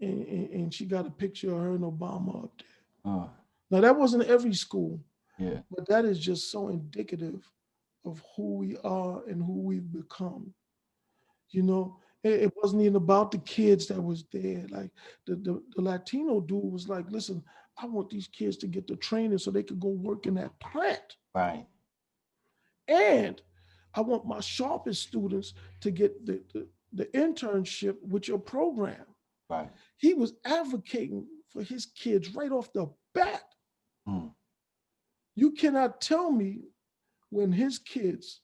And, 0.00 0.26
and, 0.26 0.50
and 0.50 0.74
she 0.74 0.84
got 0.86 1.06
a 1.06 1.10
picture 1.10 1.52
of 1.52 1.60
her 1.60 1.70
and 1.70 1.84
Obama 1.84 2.44
up 2.44 2.52
there. 2.58 3.12
Uh, 3.12 3.26
Now, 3.70 3.80
that 3.80 3.96
wasn't 3.96 4.24
every 4.24 4.54
school, 4.54 5.00
yeah. 5.38 5.60
but 5.70 5.88
that 5.88 6.04
is 6.04 6.18
just 6.18 6.50
so 6.50 6.68
indicative 6.68 7.42
of 8.04 8.22
who 8.36 8.56
we 8.56 8.76
are 8.84 9.24
and 9.26 9.42
who 9.42 9.62
we've 9.62 9.90
become. 9.90 10.52
You 11.50 11.62
know, 11.62 11.96
it, 12.22 12.42
it 12.42 12.52
wasn't 12.62 12.82
even 12.82 12.96
about 12.96 13.30
the 13.30 13.38
kids 13.38 13.86
that 13.86 14.00
was 14.00 14.24
there. 14.32 14.66
Like 14.68 14.90
the, 15.26 15.36
the, 15.36 15.62
the 15.74 15.82
Latino 15.82 16.40
dude 16.40 16.72
was 16.72 16.88
like, 16.88 17.10
listen, 17.10 17.42
I 17.78 17.86
want 17.86 18.10
these 18.10 18.28
kids 18.28 18.56
to 18.58 18.66
get 18.66 18.86
the 18.86 18.96
training 18.96 19.38
so 19.38 19.50
they 19.50 19.62
could 19.62 19.80
go 19.80 19.88
work 19.88 20.26
in 20.26 20.34
that 20.34 20.58
plant. 20.60 21.16
Right. 21.34 21.66
And 22.86 23.40
I 23.94 24.00
want 24.00 24.26
my 24.26 24.40
sharpest 24.40 25.02
students 25.02 25.54
to 25.80 25.90
get 25.90 26.26
the, 26.26 26.42
the, 26.52 26.66
the 26.92 27.04
internship 27.06 27.96
with 28.02 28.28
your 28.28 28.38
program. 28.38 29.04
Right. 29.48 29.70
He 29.98 30.14
was 30.14 30.34
advocating 30.44 31.26
for 31.50 31.62
his 31.62 31.86
kids 31.86 32.34
right 32.34 32.50
off 32.50 32.72
the 32.72 32.90
bat. 33.14 33.42
Mm. 34.08 34.32
You 35.36 35.52
cannot 35.52 36.00
tell 36.00 36.30
me 36.30 36.62
when 37.30 37.52
his 37.52 37.78
kids 37.78 38.40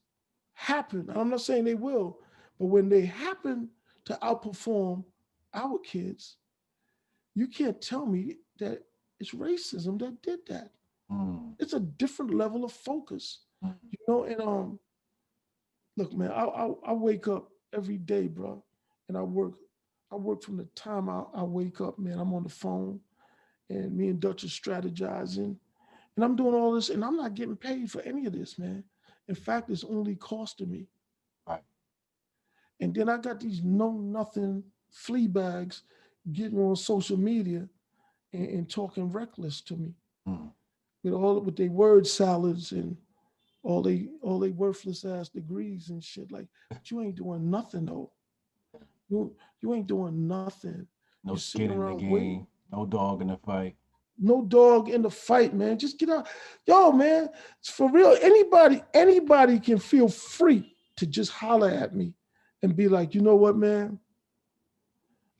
happen, 0.52 1.10
I'm 1.14 1.30
not 1.30 1.40
saying 1.40 1.64
they 1.64 1.74
will, 1.74 2.18
but 2.58 2.66
when 2.66 2.88
they 2.88 3.02
happen 3.06 3.68
to 4.04 4.18
outperform 4.22 5.04
our 5.54 5.78
kids, 5.78 6.36
you 7.34 7.46
can't 7.46 7.80
tell 7.80 8.06
me 8.06 8.36
that 8.58 8.82
it's 9.18 9.32
racism 9.32 9.98
that 10.00 10.20
did 10.22 10.40
that. 10.48 10.70
Mm. 11.10 11.54
It's 11.58 11.72
a 11.72 11.80
different 11.80 12.34
level 12.34 12.64
of 12.64 12.72
focus. 12.72 13.40
Mm. 13.64 13.74
You 13.90 13.98
know, 14.08 14.24
and 14.24 14.40
um, 14.40 14.78
look, 15.96 16.12
man, 16.12 16.30
I, 16.30 16.44
I 16.44 16.70
I 16.86 16.92
wake 16.92 17.28
up 17.28 17.48
every 17.74 17.98
day, 17.98 18.26
bro, 18.28 18.62
and 19.08 19.16
I 19.16 19.22
work. 19.22 19.54
I 20.12 20.16
work 20.16 20.42
from 20.42 20.56
the 20.56 20.64
time 20.74 21.08
I, 21.08 21.22
I 21.34 21.42
wake 21.44 21.80
up, 21.80 21.98
man. 21.98 22.18
I'm 22.18 22.34
on 22.34 22.42
the 22.42 22.48
phone, 22.48 23.00
and 23.68 23.96
me 23.96 24.08
and 24.08 24.20
Dutch 24.20 24.44
are 24.44 24.48
strategizing, 24.48 25.56
and 26.16 26.24
I'm 26.24 26.36
doing 26.36 26.54
all 26.54 26.72
this, 26.72 26.90
and 26.90 27.04
I'm 27.04 27.16
not 27.16 27.34
getting 27.34 27.56
paid 27.56 27.90
for 27.90 28.00
any 28.02 28.26
of 28.26 28.32
this, 28.32 28.58
man. 28.58 28.82
In 29.28 29.34
fact, 29.34 29.70
it's 29.70 29.84
only 29.84 30.16
costing 30.16 30.70
me. 30.70 30.88
Right. 31.46 31.62
And 32.80 32.94
then 32.94 33.08
I 33.08 33.18
got 33.18 33.40
these 33.40 33.62
know 33.62 33.92
nothing 33.92 34.64
flea 34.90 35.28
bags 35.28 35.82
getting 36.32 36.58
on 36.58 36.74
social 36.76 37.16
media 37.16 37.68
and, 38.32 38.46
and 38.48 38.70
talking 38.70 39.10
reckless 39.10 39.60
to 39.62 39.76
me 39.76 39.94
Mm. 40.28 40.52
with 41.02 41.14
all 41.14 41.40
with 41.40 41.56
their 41.56 41.70
word 41.70 42.06
salads 42.06 42.72
and 42.72 42.96
all 43.62 43.82
they 43.82 44.08
all 44.22 44.38
they 44.38 44.50
worthless 44.50 45.04
ass 45.04 45.28
degrees 45.28 45.90
and 45.90 46.02
shit. 46.02 46.32
Like, 46.32 46.46
but 46.70 46.90
you 46.90 47.00
ain't 47.02 47.16
doing 47.16 47.50
nothing 47.50 47.86
though. 47.86 48.10
You 49.08 49.34
you 49.60 49.74
ain't 49.74 49.86
doing 49.86 50.26
nothing. 50.26 50.86
No 51.24 51.34
skin 51.34 51.70
in 51.70 51.80
the 51.80 51.94
game. 51.94 52.10
waiting. 52.10 52.46
No 52.72 52.86
dog 52.86 53.20
in 53.20 53.28
the 53.28 53.36
fight. 53.36 53.76
No 54.18 54.44
dog 54.44 54.88
in 54.88 55.02
the 55.02 55.10
fight, 55.10 55.54
man. 55.54 55.78
Just 55.78 55.98
get 55.98 56.10
out. 56.10 56.28
Yo, 56.66 56.92
man, 56.92 57.28
it's 57.58 57.70
for 57.70 57.90
real. 57.90 58.16
Anybody, 58.20 58.82
anybody 58.92 59.58
can 59.58 59.78
feel 59.78 60.08
free 60.08 60.74
to 60.96 61.06
just 61.06 61.32
holler 61.32 61.70
at 61.70 61.94
me 61.94 62.14
and 62.62 62.76
be 62.76 62.86
like, 62.88 63.14
you 63.14 63.22
know 63.22 63.36
what, 63.36 63.56
man? 63.56 63.98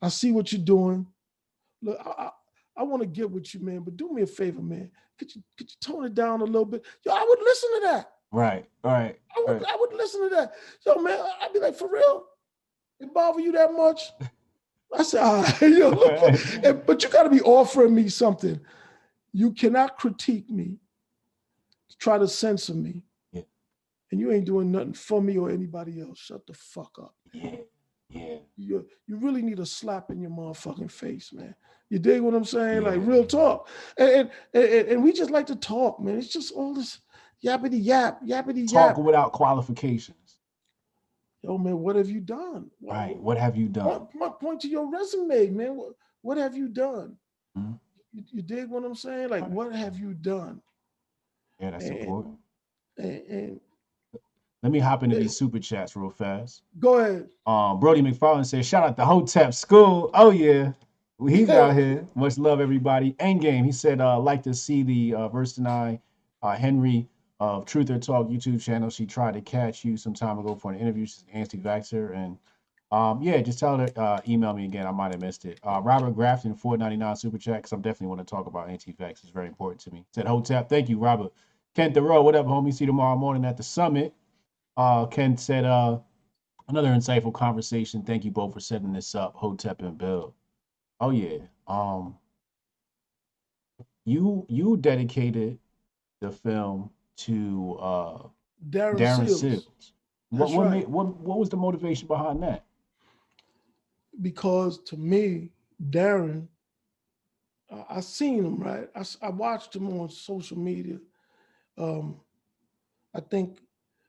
I 0.01 0.09
see 0.09 0.31
what 0.31 0.51
you're 0.51 0.61
doing. 0.61 1.05
Look, 1.83 1.99
I, 2.03 2.09
I, 2.09 2.29
I 2.77 2.83
want 2.83 3.03
to 3.03 3.07
get 3.07 3.29
with 3.29 3.53
you, 3.53 3.61
man, 3.61 3.81
but 3.81 3.97
do 3.97 4.11
me 4.11 4.23
a 4.23 4.27
favor, 4.27 4.61
man. 4.61 4.89
Could 5.21 5.35
you 5.35 5.43
could 5.55 5.69
you 5.69 5.75
tone 5.81 6.05
it 6.05 6.15
down 6.15 6.41
a 6.41 6.45
little 6.45 6.65
bit? 6.65 6.83
Yo, 7.05 7.11
I 7.13 7.23
would 7.29 7.39
listen 7.41 7.69
to 7.75 7.79
that. 7.89 8.09
Right. 8.31 8.65
Right. 8.83 9.19
I 9.37 9.39
would, 9.45 9.61
Right. 9.61 9.71
I 9.71 9.77
would 9.79 9.93
listen 9.93 10.27
to 10.27 10.35
that. 10.35 10.53
Yo, 10.83 10.95
man, 10.99 11.19
I'd 11.39 11.53
be 11.53 11.59
like, 11.59 11.75
for 11.75 11.87
real? 11.87 12.25
It 12.99 13.13
bother 13.13 13.39
you 13.39 13.51
that 13.51 13.71
much? 13.71 14.11
I 14.97 15.03
said, 15.03 15.21
all 15.21 15.43
right. 15.43 15.61
Yo, 15.61 15.91
and- 16.63 16.83
but 16.87 17.03
you 17.03 17.09
got 17.09 17.23
to 17.23 17.29
be 17.29 17.41
offering 17.41 17.93
me 17.93 18.09
something. 18.09 18.59
You 19.31 19.51
cannot 19.51 19.99
critique 19.99 20.49
me, 20.49 20.79
try 21.99 22.17
to 22.17 22.27
censor 22.27 22.73
me, 22.73 23.03
Yeah. 23.31 23.43
and 24.11 24.19
you 24.19 24.31
ain't 24.31 24.45
doing 24.45 24.71
nothing 24.71 24.93
for 24.93 25.21
me 25.21 25.37
or 25.37 25.51
anybody 25.51 26.01
else. 26.01 26.17
Shut 26.17 26.47
the 26.47 26.53
fuck 26.55 26.97
up. 26.99 27.13
Yeah. 27.31 27.57
Yeah. 28.09 28.37
You, 28.57 28.87
you 29.05 29.17
really 29.17 29.43
need 29.43 29.59
a 29.59 29.67
slap 29.67 30.09
in 30.09 30.19
your 30.19 30.31
motherfucking 30.31 30.89
face, 30.91 31.31
man. 31.31 31.53
You 31.91 31.99
dig 31.99 32.21
what 32.21 32.33
I'm 32.33 32.45
saying? 32.45 32.83
Like 32.83 32.99
real 33.03 33.25
talk. 33.25 33.67
And, 33.97 34.09
and, 34.53 34.63
and, 34.63 34.87
and 34.87 35.03
we 35.03 35.11
just 35.11 35.29
like 35.29 35.45
to 35.47 35.57
talk, 35.57 35.99
man. 35.99 36.17
It's 36.17 36.29
just 36.29 36.53
all 36.53 36.73
this 36.73 36.99
yappity 37.45 37.83
yap, 37.83 38.21
yappity 38.25 38.71
yap. 38.71 38.95
Talk 38.95 39.03
without 39.03 39.33
qualifications. 39.33 40.37
Yo, 41.43 41.57
man, 41.57 41.79
what 41.79 41.97
have 41.97 42.09
you 42.09 42.21
done? 42.21 42.71
Right. 42.81 43.17
What 43.19 43.37
have 43.37 43.57
you 43.57 43.67
done? 43.67 43.83
Point, 43.85 44.11
point, 44.13 44.39
point 44.39 44.61
to 44.61 44.69
your 44.69 44.89
resume, 44.89 45.49
man. 45.49 45.75
What, 45.75 45.89
what 46.21 46.37
have 46.37 46.55
you 46.55 46.69
done? 46.69 47.17
Mhm. 47.57 47.77
You, 48.13 48.23
you 48.31 48.41
dig 48.41 48.69
what 48.69 48.85
I'm 48.85 48.95
saying? 48.95 49.27
Like, 49.27 49.41
Right. 49.41 49.51
what 49.51 49.75
have 49.75 49.97
you 49.99 50.13
done? 50.13 50.61
Yeah, 51.59 51.71
that's 51.71 51.85
and- 51.85 51.97
important. 51.97 52.35
And, 52.97 53.21
and 53.27 53.59
Let 54.63 54.71
me 54.71 54.79
hop 54.79 55.03
into 55.03 55.17
these 55.17 55.35
super 55.35 55.59
chats 55.59 55.95
real 55.97 56.09
fast. 56.09 56.61
go 56.79 56.99
ahead. 56.99 57.29
Um, 57.45 57.81
Brody 57.81 58.01
McFarland 58.01 58.45
says, 58.45 58.65
shout 58.65 58.83
out 58.83 58.95
to 58.95 59.03
Hotep 59.05 59.53
School. 59.53 60.09
Oh 60.13 60.29
yeah. 60.29 60.71
He's 61.27 61.49
out 61.49 61.75
here. 61.75 62.05
Much 62.15 62.37
love, 62.37 62.61
everybody. 62.61 63.15
End 63.19 63.41
game. 63.41 63.63
He 63.65 63.71
said, 63.71 64.01
uh, 64.01 64.19
like 64.19 64.43
to 64.43 64.53
see 64.53 64.83
the 64.83 65.15
uh 65.15 65.27
Verse 65.29 65.53
Deny 65.53 65.99
uh 66.43 66.55
Henry 66.55 67.07
of 67.39 67.65
Truth 67.65 67.91
or 67.91 67.99
Talk 67.99 68.27
YouTube 68.27 68.61
channel. 68.61 68.89
She 68.89 69.05
tried 69.05 69.33
to 69.35 69.41
catch 69.41 69.85
you 69.85 69.97
some 69.97 70.13
time 70.13 70.39
ago 70.39 70.55
for 70.55 70.71
an 70.71 70.79
interview. 70.79 71.05
She's 71.05 71.23
an 71.33 71.39
anti-vaxxer. 71.41 72.15
And 72.15 72.37
um, 72.91 73.21
yeah, 73.21 73.41
just 73.41 73.59
tell 73.59 73.77
her 73.77 73.89
uh 73.97 74.21
email 74.27 74.53
me 74.53 74.65
again. 74.65 74.87
I 74.87 74.91
might 74.91 75.11
have 75.13 75.21
missed 75.21 75.45
it. 75.45 75.59
Uh 75.63 75.81
Robert 75.83 76.11
Grafton, 76.15 76.55
499 76.55 77.15
super 77.15 77.37
chat, 77.39 77.57
because 77.57 77.71
I'm 77.71 77.81
definitely 77.81 78.07
want 78.15 78.27
to 78.27 78.31
talk 78.31 78.47
about 78.47 78.69
anti-vax. 78.69 79.23
It's 79.23 79.29
very 79.29 79.47
important 79.47 79.81
to 79.81 79.91
me. 79.91 80.05
Said 80.13 80.27
Hotep. 80.27 80.69
Thank 80.69 80.89
you, 80.89 80.99
Robert. 80.99 81.33
Kent 81.75 81.95
Thoreau, 81.95 82.21
what 82.23 82.35
up, 82.35 82.47
homie? 82.47 82.73
See 82.73 82.85
you 82.85 82.87
tomorrow 82.87 83.17
morning 83.17 83.45
at 83.45 83.57
the 83.57 83.63
summit. 83.63 84.13
Uh 84.77 85.05
Ken 85.07 85.37
said, 85.37 85.65
uh 85.65 85.99
Another 86.69 86.89
insightful 86.89 87.33
conversation. 87.33 88.03
Thank 88.03 88.25
you 88.25 88.31
both 88.31 88.53
for 88.53 88.59
setting 88.61 88.93
this 88.93 89.15
up, 89.15 89.35
Hotep 89.35 89.81
and 89.81 89.97
Bill. 89.97 90.33
Oh 91.01 91.11
yeah. 91.11 91.39
Um 91.67 92.17
you 94.05 94.45
you 94.49 94.77
dedicated 94.77 95.59
the 96.21 96.31
film 96.31 96.91
to 97.17 97.77
uh 97.81 98.27
Darren, 98.69 98.97
Darren 98.99 99.27
Seals, 99.27 99.41
Seals. 99.41 99.67
What 100.29 100.39
That's 100.39 100.51
what 100.51 100.67
right. 100.67 100.71
made 100.71 100.87
what 100.87 101.17
what 101.17 101.39
was 101.39 101.49
the 101.49 101.57
motivation 101.57 102.07
behind 102.07 102.43
that? 102.43 102.65
because 104.21 104.79
to 104.85 104.97
me, 104.97 105.51
Darren, 105.89 106.47
uh, 107.71 107.83
I 107.89 108.01
seen 108.01 108.43
him 108.45 108.57
right. 108.59 108.89
I, 108.95 109.03
I 109.21 109.29
watched 109.29 109.75
him 109.75 109.89
on 109.99 110.09
social 110.09 110.57
media. 110.57 110.99
Um, 111.77 112.21
I 113.15 113.21
think 113.21 113.59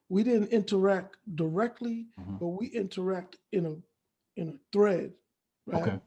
we 0.09 0.25
didn't 0.25 0.49
interact 0.49 1.17
directly, 1.37 2.07
Mhm. 2.19 2.39
but 2.41 2.49
we 2.49 2.69
interact 2.69 3.39
in 3.53 3.67
a 3.67 3.77
in 4.41 4.49
a 4.51 4.59
thread, 4.73 5.13
right? 5.67 5.83
Okay. 5.83 6.01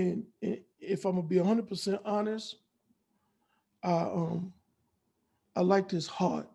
And, 0.00 0.24
and 0.42 0.58
if 0.80 1.04
I'm 1.04 1.16
gonna 1.16 1.26
be 1.26 1.38
100 1.38 1.68
percent 1.68 2.00
honest, 2.04 2.56
I 3.82 3.92
um 3.92 4.52
I 5.54 5.60
liked 5.60 5.90
his 5.90 6.06
heart. 6.06 6.48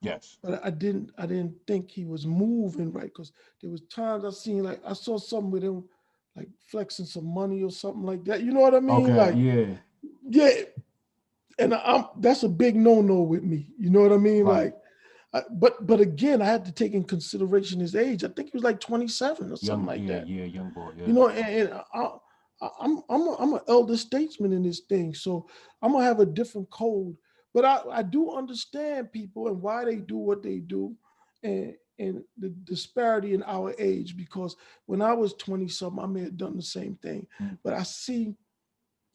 Yes. 0.00 0.36
but 0.42 0.60
I 0.64 0.70
didn't 0.70 1.12
I 1.16 1.26
didn't 1.26 1.54
think 1.66 1.88
he 1.88 2.04
was 2.04 2.26
moving 2.26 2.92
right 2.92 3.04
because 3.04 3.32
there 3.60 3.70
was 3.70 3.82
times 3.82 4.24
I 4.24 4.30
seen 4.30 4.64
like 4.64 4.80
I 4.84 4.94
saw 4.94 5.16
something 5.16 5.52
with 5.52 5.62
him 5.62 5.84
like 6.34 6.48
flexing 6.66 7.06
some 7.06 7.26
money 7.32 7.62
or 7.62 7.70
something 7.70 8.02
like 8.02 8.24
that. 8.24 8.42
You 8.42 8.52
know 8.52 8.60
what 8.60 8.74
I 8.74 8.80
mean? 8.80 9.10
Okay. 9.10 9.14
Like 9.14 9.34
yeah. 9.36 9.76
yeah, 10.28 10.64
and 11.58 11.74
I'm 11.74 12.06
that's 12.18 12.42
a 12.42 12.48
big 12.48 12.74
no 12.74 13.00
no 13.00 13.22
with 13.22 13.44
me. 13.44 13.68
You 13.78 13.90
know 13.90 14.00
what 14.00 14.12
I 14.12 14.16
mean? 14.16 14.44
Right. 14.44 14.64
Like, 14.64 14.78
I, 15.34 15.42
but 15.50 15.86
but 15.86 16.00
again, 16.00 16.42
I 16.42 16.46
had 16.46 16.64
to 16.66 16.72
take 16.72 16.92
in 16.92 17.04
consideration 17.04 17.80
his 17.80 17.94
age. 17.94 18.24
I 18.24 18.28
think 18.28 18.50
he 18.50 18.56
was 18.56 18.64
like 18.64 18.80
27 18.80 19.52
or 19.52 19.56
something 19.56 19.66
Young. 19.66 19.86
like 19.86 20.00
yeah. 20.00 20.18
that. 20.18 20.28
Yeah. 20.28 20.44
Young 20.44 20.70
boy. 20.70 20.90
Yeah. 20.96 21.06
You 21.06 21.12
know, 21.12 21.28
and, 21.28 21.46
and 21.46 21.80
I, 21.94 22.10
I'm 22.80 23.02
I'm 23.08 23.22
a, 23.22 23.36
I'm 23.38 23.54
an 23.54 23.60
elder 23.68 23.96
statesman 23.96 24.52
in 24.52 24.62
this 24.62 24.80
thing, 24.80 25.14
so 25.14 25.48
I'm 25.80 25.92
gonna 25.92 26.04
have 26.04 26.20
a 26.20 26.26
different 26.26 26.70
code. 26.70 27.16
But 27.54 27.64
I, 27.64 27.80
I 27.92 28.02
do 28.02 28.32
understand 28.32 29.12
people 29.12 29.48
and 29.48 29.60
why 29.60 29.84
they 29.84 29.96
do 29.96 30.16
what 30.16 30.42
they 30.42 30.58
do, 30.58 30.94
and 31.42 31.74
and 31.98 32.22
the 32.38 32.48
disparity 32.64 33.34
in 33.34 33.42
our 33.44 33.74
age. 33.78 34.16
Because 34.16 34.56
when 34.86 35.02
I 35.02 35.12
was 35.12 35.34
20 35.34 35.68
something, 35.68 36.02
I 36.02 36.06
may 36.06 36.22
have 36.22 36.36
done 36.36 36.56
the 36.56 36.62
same 36.62 36.96
thing. 37.02 37.26
Mm. 37.40 37.58
But 37.62 37.74
I 37.74 37.82
see, 37.82 38.34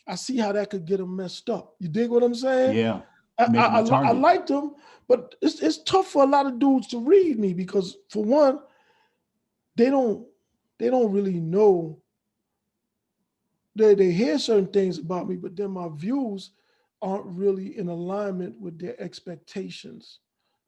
I 0.08 0.16
see 0.16 0.38
how 0.38 0.52
that 0.52 0.70
could 0.70 0.86
get 0.86 0.98
them 0.98 1.16
messed 1.16 1.50
up. 1.50 1.76
You 1.80 1.90
dig 1.90 2.10
what 2.10 2.24
I'm 2.24 2.36
saying? 2.36 2.78
yeah. 2.78 3.02
I, 3.40 3.46
I, 3.56 3.82
I, 3.82 4.10
I 4.10 4.12
liked 4.14 4.48
them, 4.48 4.74
but 5.08 5.36
it's 5.44 5.62
it's 5.62 5.84
tough 5.84 6.08
for 6.08 6.24
a 6.24 6.28
lot 6.28 6.48
of 6.48 6.58
dudes 6.58 6.88
to 6.88 7.00
read 7.00 7.38
me 7.38 7.54
because 7.54 7.98
for 8.10 8.24
one, 8.24 8.60
they 9.76 9.92
don't 9.92 10.26
they 10.80 10.90
don't 10.90 11.12
really 11.12 11.40
know. 11.40 12.02
They 13.78 13.96
they 13.96 14.12
hear 14.12 14.40
certain 14.40 14.68
things 14.68 14.98
about 14.98 15.28
me, 15.30 15.36
but 15.36 15.56
then 15.56 15.72
my 15.72 15.90
views 15.96 16.52
aren't 17.02 17.26
really 17.28 17.78
in 17.78 17.90
alignment 17.90 18.60
with 18.60 18.80
their 18.80 19.00
expectations. 19.02 20.20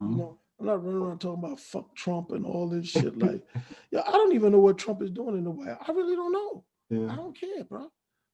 Mhm. 0.02 0.10
You 0.12 0.16
know, 0.18 0.38
I'm 0.58 0.66
not 0.66 0.84
running 0.84 1.02
around 1.02 1.18
talking 1.20 1.42
about 1.44 1.60
fuck 1.60 1.94
Trump 1.96 2.30
and 2.32 2.44
all 2.46 2.68
this 2.68 2.86
shit. 2.86 3.16
Like, 3.18 3.42
yeah, 3.90 4.02
I 4.06 4.12
don't 4.12 4.34
even 4.34 4.52
know 4.52 4.60
what 4.60 4.78
Trump 4.78 5.02
is 5.02 5.10
doing 5.10 5.36
in 5.36 5.44
the. 5.44 5.52
House. 5.64 5.84
I 5.86 5.92
really 5.92 6.16
don't 6.16 6.32
know. 6.32 6.64
I 7.10 7.16
don't 7.16 7.36
care, 7.38 7.64
bro. 7.64 7.90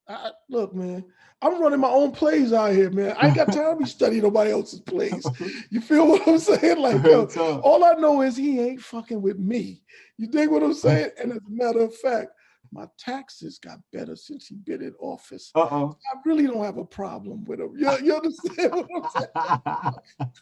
I, 0.08 0.14
I- 0.14 0.30
look, 0.50 0.74
man, 0.74 1.04
I'm 1.42 1.60
running 1.60 1.80
my 1.80 1.88
own 1.88 2.12
plays 2.12 2.52
out 2.52 2.72
here, 2.72 2.90
man. 2.90 3.16
I 3.18 3.26
ain't 3.26 3.36
got 3.36 3.52
time 3.52 3.72
to 3.72 3.76
be 3.76 3.84
studying 3.96 4.22
nobody 4.22 4.50
else's 4.50 4.80
plays. 4.80 5.26
You 5.70 5.80
feel 5.80 6.06
what 6.06 6.26
I'm 6.28 6.38
saying? 6.38 6.78
Like, 6.80 7.02
yo, 7.04 7.26
all 7.62 7.84
I 7.84 7.92
know 7.94 8.22
is 8.22 8.36
he 8.36 8.60
ain't 8.60 8.80
fucking 8.80 9.20
with 9.22 9.38
me. 9.38 9.82
You 10.18 10.26
dig 10.26 10.48
what 10.50 10.62
I'm 10.62 10.74
saying? 10.74 11.10
And 11.20 11.32
as 11.32 11.38
a 11.38 11.50
matter 11.50 11.80
of 11.80 11.94
fact, 11.96 12.30
my 12.72 12.86
taxes 12.98 13.58
got 13.58 13.78
better 13.92 14.16
since 14.16 14.46
he 14.46 14.56
been 14.56 14.82
in 14.82 14.94
office. 15.00 15.50
Uh-oh. 15.54 15.96
I 16.12 16.18
really 16.24 16.46
don't 16.46 16.64
have 16.64 16.78
a 16.78 16.84
problem 16.84 17.44
with 17.44 17.60
him. 17.60 17.72
You, 17.76 17.90
you 18.02 18.14
understand 18.16 18.72
what 18.72 18.88
I'm 18.96 19.10
saying? 19.10 19.92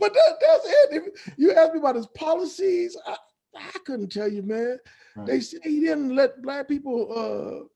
But 0.00 0.12
that, 0.12 0.34
that's 0.40 0.66
it. 0.66 0.88
If 1.16 1.34
you 1.38 1.52
ask 1.52 1.72
me 1.72 1.78
about 1.78 1.96
his 1.96 2.08
policies, 2.08 2.96
I, 3.06 3.16
I 3.56 3.70
couldn't 3.86 4.10
tell 4.10 4.28
you, 4.30 4.42
man. 4.42 4.78
Right. 5.16 5.26
They 5.26 5.40
say 5.40 5.58
he 5.62 5.80
didn't 5.80 6.14
let 6.14 6.42
black 6.42 6.66
people 6.68 7.68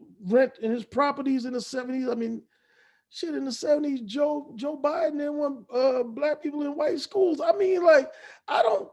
uh, 0.00 0.04
rent 0.26 0.54
in 0.62 0.70
his 0.72 0.84
properties 0.84 1.44
in 1.44 1.52
the 1.52 1.58
70s. 1.58 2.10
I 2.10 2.14
mean, 2.14 2.42
shit, 3.10 3.34
in 3.34 3.44
the 3.44 3.50
70s, 3.50 4.04
Joe 4.06 4.52
Joe 4.56 4.80
Biden 4.82 5.18
didn't 5.18 5.34
want 5.38 5.66
uh, 5.72 6.02
black 6.02 6.42
people 6.42 6.62
in 6.62 6.74
white 6.74 7.00
schools. 7.00 7.40
I 7.44 7.52
mean, 7.52 7.82
like, 7.84 8.10
I 8.48 8.62
don't 8.62 8.88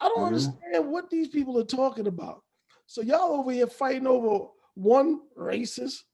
I 0.00 0.08
don't 0.08 0.20
Yeah. 0.20 0.26
understand 0.26 0.90
what 0.90 1.10
these 1.10 1.28
people 1.28 1.58
are 1.58 1.64
talking 1.64 2.06
about. 2.06 2.42
So 2.88 3.02
y'all 3.02 3.38
over 3.38 3.52
here 3.52 3.66
fighting 3.66 4.06
over 4.06 4.46
one 4.72 5.20
racist 5.38 6.04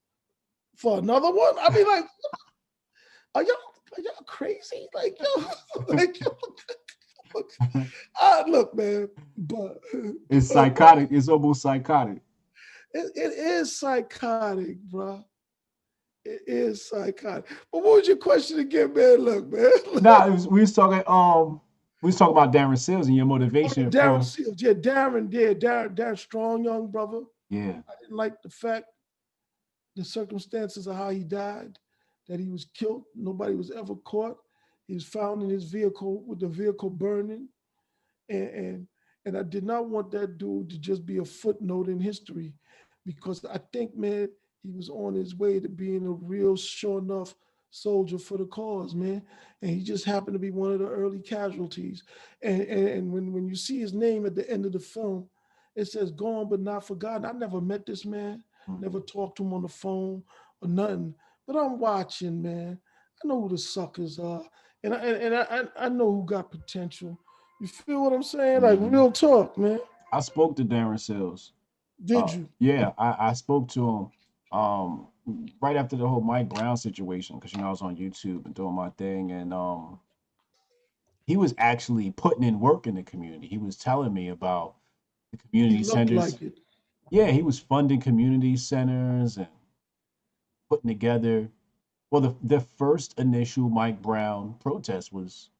for 0.76 0.98
another 0.98 1.30
one. 1.30 1.54
I 1.62 1.72
mean, 1.72 1.86
like, 1.86 2.04
are 3.36 3.44
y'all 3.44 3.56
are 3.96 4.02
y'all 4.02 4.24
crazy? 4.26 4.88
Like, 4.92 5.16
yo, 5.20 5.44
like, 5.86 6.20
yo, 6.20 6.36
ah, 8.20 8.42
look, 8.48 8.74
man, 8.74 9.08
but 9.38 9.78
It's 10.28 10.48
psychotic. 10.48 11.10
It's 11.12 11.28
almost 11.28 11.62
psychotic. 11.62 12.18
it, 12.92 13.12
it 13.14 13.32
is 13.38 13.78
psychotic, 13.78 14.80
bro. 14.82 15.24
It 16.24 16.40
is 16.48 16.88
psychotic. 16.88 17.46
But 17.70 17.84
what 17.84 17.98
was 17.98 18.08
your 18.08 18.16
question 18.16 18.58
again, 18.58 18.92
man? 18.94 19.18
Look, 19.18 19.52
man. 19.52 19.70
Look, 19.92 20.02
Nah, 20.02 20.26
it 20.26 20.32
was, 20.32 20.48
we 20.48 20.60
was 20.60 20.72
talking. 20.72 21.04
Um, 21.06 21.60
we 22.04 22.08
was 22.08 22.16
talking 22.16 22.36
about 22.36 22.52
Darren 22.52 22.78
Seals 22.78 23.06
and 23.06 23.16
your 23.16 23.24
motivation. 23.24 23.86
Oh, 23.86 23.90
Darren 23.90 24.18
for, 24.18 24.24
Seals, 24.24 24.60
yeah, 24.60 24.74
Darren, 24.74 25.32
yeah, 25.32 25.54
Darren, 25.54 25.94
Darren, 25.94 26.18
strong 26.18 26.62
young 26.62 26.90
brother. 26.90 27.22
yeah. 27.48 27.80
I 27.88 27.92
didn't 27.98 28.14
like 28.14 28.42
the 28.42 28.50
fact, 28.50 28.88
the 29.96 30.04
circumstances 30.04 30.86
of 30.86 30.96
how 30.96 31.08
he 31.08 31.24
died, 31.24 31.78
that 32.28 32.38
he 32.38 32.50
was 32.50 32.66
killed. 32.74 33.04
Nobody 33.14 33.54
was 33.54 33.70
ever 33.70 33.94
caught. 33.94 34.36
He 34.86 34.92
was 34.92 35.06
found 35.06 35.42
in 35.42 35.48
his 35.48 35.64
vehicle 35.64 36.22
with 36.26 36.40
the 36.40 36.46
vehicle 36.46 36.90
burning, 36.90 37.48
and 38.28 38.48
and 38.50 38.86
and 39.24 39.38
I 39.38 39.42
did 39.42 39.64
not 39.64 39.88
want 39.88 40.10
that 40.10 40.36
dude 40.36 40.68
to 40.70 40.78
just 40.78 41.06
be 41.06 41.16
a 41.18 41.24
footnote 41.24 41.88
in 41.88 41.98
history, 41.98 42.52
because 43.06 43.42
I 43.46 43.58
think, 43.72 43.96
man, 43.96 44.28
he 44.62 44.70
was 44.72 44.90
on 44.90 45.14
his 45.14 45.34
way 45.34 45.58
to 45.58 45.70
being 45.70 46.06
a 46.06 46.10
real, 46.10 46.54
sure 46.54 46.98
enough 46.98 47.34
soldier 47.74 48.18
for 48.18 48.38
the 48.38 48.46
cause, 48.46 48.94
man. 48.94 49.20
And 49.60 49.70
he 49.70 49.82
just 49.82 50.04
happened 50.04 50.34
to 50.34 50.38
be 50.38 50.50
one 50.50 50.72
of 50.72 50.78
the 50.78 50.86
early 50.86 51.18
casualties. 51.18 52.04
And 52.42 52.62
and, 52.62 52.88
and 52.88 53.12
when 53.12 53.32
when 53.32 53.48
you 53.48 53.56
see 53.56 53.80
his 53.80 53.92
name 53.92 54.24
at 54.26 54.34
the 54.34 54.48
end 54.48 54.64
of 54.64 54.72
the 54.72 54.78
film, 54.78 55.28
it 55.74 55.86
says 55.86 56.10
gone 56.12 56.48
but 56.48 56.60
not 56.60 56.86
forgotten. 56.86 57.24
I 57.26 57.32
never 57.32 57.60
met 57.60 57.84
this 57.86 58.04
man, 58.04 58.42
Mm. 58.68 58.80
never 58.80 59.00
talked 59.00 59.36
to 59.38 59.42
him 59.44 59.52
on 59.52 59.62
the 59.62 59.68
phone 59.68 60.22
or 60.62 60.68
nothing. 60.68 61.14
But 61.46 61.56
I'm 61.56 61.78
watching, 61.78 62.40
man. 62.40 62.78
I 63.22 63.28
know 63.28 63.42
who 63.42 63.48
the 63.50 63.58
suckers 63.58 64.18
are. 64.18 64.42
And 64.82 64.94
I 64.94 64.98
and, 64.98 65.34
and 65.34 65.34
I, 65.34 65.84
I 65.86 65.88
know 65.88 66.10
who 66.12 66.24
got 66.24 66.50
potential. 66.50 67.18
You 67.60 67.66
feel 67.66 68.02
what 68.04 68.12
I'm 68.12 68.22
saying? 68.22 68.62
Like 68.62 68.78
Mhm. 68.78 68.92
real 68.92 69.12
talk, 69.12 69.58
man. 69.58 69.80
I 70.12 70.20
spoke 70.20 70.54
to 70.56 70.64
Darren 70.64 70.98
Seals. 71.00 71.52
Did 72.04 72.18
Uh, 72.18 72.32
you? 72.36 72.48
Yeah, 72.60 72.92
I, 72.98 73.16
I 73.30 73.32
spoke 73.32 73.68
to 73.70 73.88
him 73.88 74.10
um 74.54 75.08
right 75.60 75.76
after 75.76 75.96
the 75.96 76.06
whole 76.06 76.20
Mike 76.20 76.48
Brown 76.48 76.76
situation 76.76 77.36
because 77.38 77.52
you 77.52 77.60
know 77.60 77.66
I 77.66 77.70
was 77.70 77.82
on 77.82 77.96
YouTube 77.96 78.44
and 78.46 78.54
doing 78.54 78.74
my 78.74 78.90
thing 78.90 79.32
and 79.32 79.52
um 79.52 79.98
he 81.26 81.36
was 81.36 81.54
actually 81.58 82.10
putting 82.10 82.42
in 82.42 82.60
work 82.60 82.86
in 82.86 82.94
the 82.94 83.02
community. 83.02 83.46
He 83.46 83.58
was 83.58 83.76
telling 83.76 84.12
me 84.12 84.28
about 84.28 84.76
the 85.32 85.38
community 85.38 85.82
centers. 85.82 86.40
like. 86.40 86.52
Yeah, 87.10 87.30
he 87.30 87.42
was 87.42 87.58
funding 87.58 88.00
community 88.00 88.56
centers 88.56 89.36
and 89.38 89.48
putting 90.68 90.88
together. 90.88 91.50
Well, 92.10 92.20
the 92.20 92.36
the 92.42 92.60
first 92.60 93.18
initial 93.18 93.70
Mike 93.70 94.02
Brown 94.02 94.54
protest 94.60 95.12
was 95.12 95.50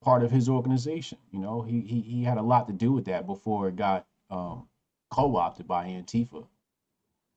part 0.00 0.22
of 0.22 0.30
his 0.30 0.48
organization. 0.48 1.18
You 1.32 1.40
know, 1.40 1.62
he 1.62 1.80
he 1.80 2.00
he 2.00 2.24
had 2.24 2.38
a 2.38 2.42
lot 2.42 2.66
to 2.68 2.72
do 2.72 2.92
with 2.92 3.06
that 3.06 3.26
before 3.26 3.68
it 3.68 3.76
got 3.76 4.06
um, 4.30 4.68
co-opted 5.10 5.66
by 5.66 5.86
Antifa. 5.88 6.46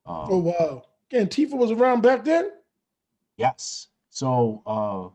Um, 0.06 0.28
Oh 0.30 0.40
wow. 0.40 0.84
Antifa 1.12 1.58
was 1.58 1.72
around 1.72 2.02
back 2.02 2.24
then? 2.24 2.52
Yes. 3.38 3.88
So 4.10 4.62
uh 4.66 5.10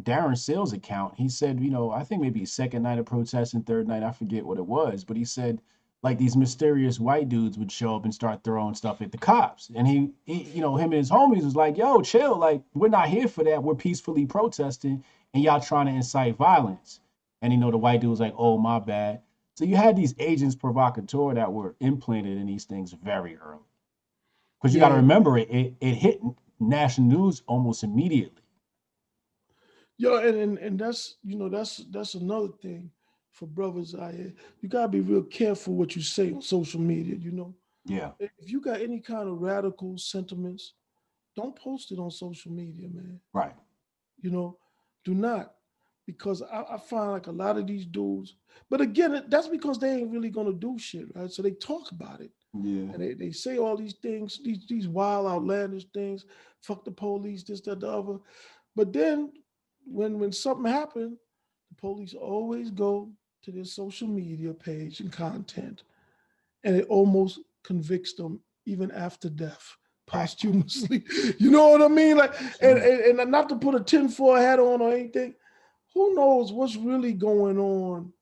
Darren 0.00 0.38
Sales 0.38 0.72
account, 0.72 1.14
he 1.16 1.28
said, 1.28 1.60
you 1.60 1.70
know, 1.70 1.90
I 1.90 2.04
think 2.04 2.22
maybe 2.22 2.44
second 2.44 2.84
night 2.84 3.00
of 3.00 3.06
protesting, 3.06 3.62
third 3.62 3.88
night, 3.88 4.04
I 4.04 4.12
forget 4.12 4.46
what 4.46 4.58
it 4.58 4.66
was, 4.66 5.02
but 5.04 5.16
he 5.16 5.24
said 5.24 5.60
like 6.02 6.18
these 6.18 6.36
mysterious 6.36 7.00
white 7.00 7.28
dudes 7.28 7.58
would 7.58 7.72
show 7.72 7.96
up 7.96 8.04
and 8.04 8.14
start 8.14 8.44
throwing 8.44 8.74
stuff 8.74 9.02
at 9.02 9.10
the 9.10 9.18
cops. 9.18 9.70
And 9.74 9.88
he, 9.88 10.10
he 10.24 10.42
you 10.54 10.60
know, 10.60 10.76
him 10.76 10.92
and 10.92 10.98
his 10.98 11.10
homies 11.10 11.42
was 11.42 11.56
like, 11.56 11.76
yo, 11.76 12.00
chill, 12.02 12.36
like 12.36 12.62
we're 12.74 12.88
not 12.88 13.08
here 13.08 13.26
for 13.26 13.42
that. 13.44 13.62
We're 13.62 13.74
peacefully 13.74 14.24
protesting 14.26 15.02
and 15.34 15.42
y'all 15.42 15.60
trying 15.60 15.86
to 15.86 15.92
incite 15.92 16.36
violence. 16.36 17.00
And 17.42 17.52
you 17.52 17.58
know, 17.58 17.70
the 17.70 17.78
white 17.78 18.00
dude 18.00 18.10
was 18.10 18.20
like, 18.20 18.34
oh 18.36 18.56
my 18.58 18.78
bad. 18.78 19.22
So 19.54 19.64
you 19.64 19.76
had 19.76 19.96
these 19.96 20.14
agents 20.18 20.54
provocateur 20.54 21.34
that 21.34 21.52
were 21.52 21.74
implanted 21.80 22.38
in 22.38 22.46
these 22.46 22.64
things 22.64 22.92
very 22.92 23.36
early. 23.36 23.60
Because 24.66 24.74
you 24.74 24.80
got 24.80 24.90
to 24.90 24.96
remember 24.96 25.38
it, 25.38 25.50
it, 25.50 25.74
it 25.80 25.94
hit 25.94 26.20
national 26.60 27.08
news 27.08 27.42
almost 27.46 27.84
immediately. 27.84 28.42
Yeah, 29.98 30.20
and, 30.20 30.36
and 30.36 30.58
and 30.58 30.78
that's 30.78 31.16
you 31.24 31.36
know 31.36 31.48
that's 31.48 31.78
that's 31.90 32.14
another 32.14 32.48
thing. 32.62 32.90
for 33.32 33.46
brothers 33.46 33.94
out 33.94 34.14
here. 34.14 34.32
You 34.62 34.68
gotta 34.68 34.88
be 34.88 35.00
real 35.00 35.22
careful 35.22 35.74
what 35.74 35.96
you 35.96 36.02
say 36.02 36.32
on 36.32 36.42
social 36.42 36.80
media. 36.80 37.16
You 37.16 37.32
know, 37.32 37.54
Yeah. 37.86 38.12
if 38.18 38.50
you 38.50 38.60
got 38.60 38.80
any 38.80 39.00
kind 39.00 39.28
of 39.28 39.40
radical 39.40 39.98
sentiments, 39.98 40.74
don't 41.36 41.56
post 41.56 41.92
it 41.92 41.98
on 41.98 42.10
social 42.10 42.52
media, 42.52 42.88
man. 42.88 43.20
Right. 43.34 43.54
You 44.22 44.30
know, 44.30 44.58
do 45.04 45.14
not, 45.14 45.54
because 46.06 46.42
I, 46.42 46.62
I 46.74 46.78
find 46.78 47.12
like 47.12 47.26
a 47.26 47.32
lot 47.32 47.58
of 47.58 47.66
these 47.66 47.86
dudes. 47.86 48.36
But 48.70 48.80
again, 48.80 49.24
that's 49.28 49.48
because 49.48 49.78
they 49.78 49.90
ain't 49.92 50.10
really 50.12 50.30
gonna 50.30 50.54
do 50.54 50.78
shit, 50.78 51.14
right? 51.14 51.30
So 51.30 51.42
they 51.42 51.52
talk 51.52 51.90
about 51.92 52.20
it 52.22 52.32
Yeah. 52.62 52.92
and 52.92 53.02
they, 53.02 53.14
they 53.14 53.32
say 53.32 53.58
all 53.58 53.76
these 53.76 53.94
things, 53.94 54.40
these 54.42 54.66
these 54.68 54.88
wild, 54.88 55.26
outlandish 55.26 55.86
things. 55.92 56.24
Fuck 56.62 56.84
the 56.84 56.90
police, 56.90 57.44
this, 57.44 57.60
that, 57.62 57.80
the 57.80 57.88
other. 57.88 58.18
But 58.74 58.92
then 58.92 59.32
when 59.84 60.18
when 60.18 60.32
something 60.32 60.70
happened, 60.70 61.16
the 61.70 61.74
police 61.76 62.14
always 62.14 62.70
go 62.70 63.10
to 63.44 63.52
their 63.52 63.64
social 63.64 64.08
media 64.08 64.52
page 64.52 65.00
and 65.00 65.12
content, 65.12 65.82
and 66.64 66.76
it 66.76 66.86
almost 66.88 67.40
convicts 67.64 68.14
them 68.14 68.40
even 68.66 68.90
after 68.90 69.28
death 69.28 69.76
posthumously. 70.06 71.04
you 71.38 71.50
know 71.50 71.68
what 71.68 71.82
I 71.82 71.88
mean? 71.88 72.16
Like, 72.16 72.34
and, 72.60 72.78
and, 72.78 73.20
and 73.20 73.30
not 73.30 73.48
to 73.48 73.56
put 73.56 73.74
a 73.74 73.80
tinfoil 73.80 74.36
hat 74.36 74.58
on 74.58 74.80
or 74.80 74.92
anything, 74.92 75.34
who 75.94 76.14
knows 76.14 76.52
what's 76.52 76.76
really 76.76 77.12
going 77.12 77.58
on 77.58 78.12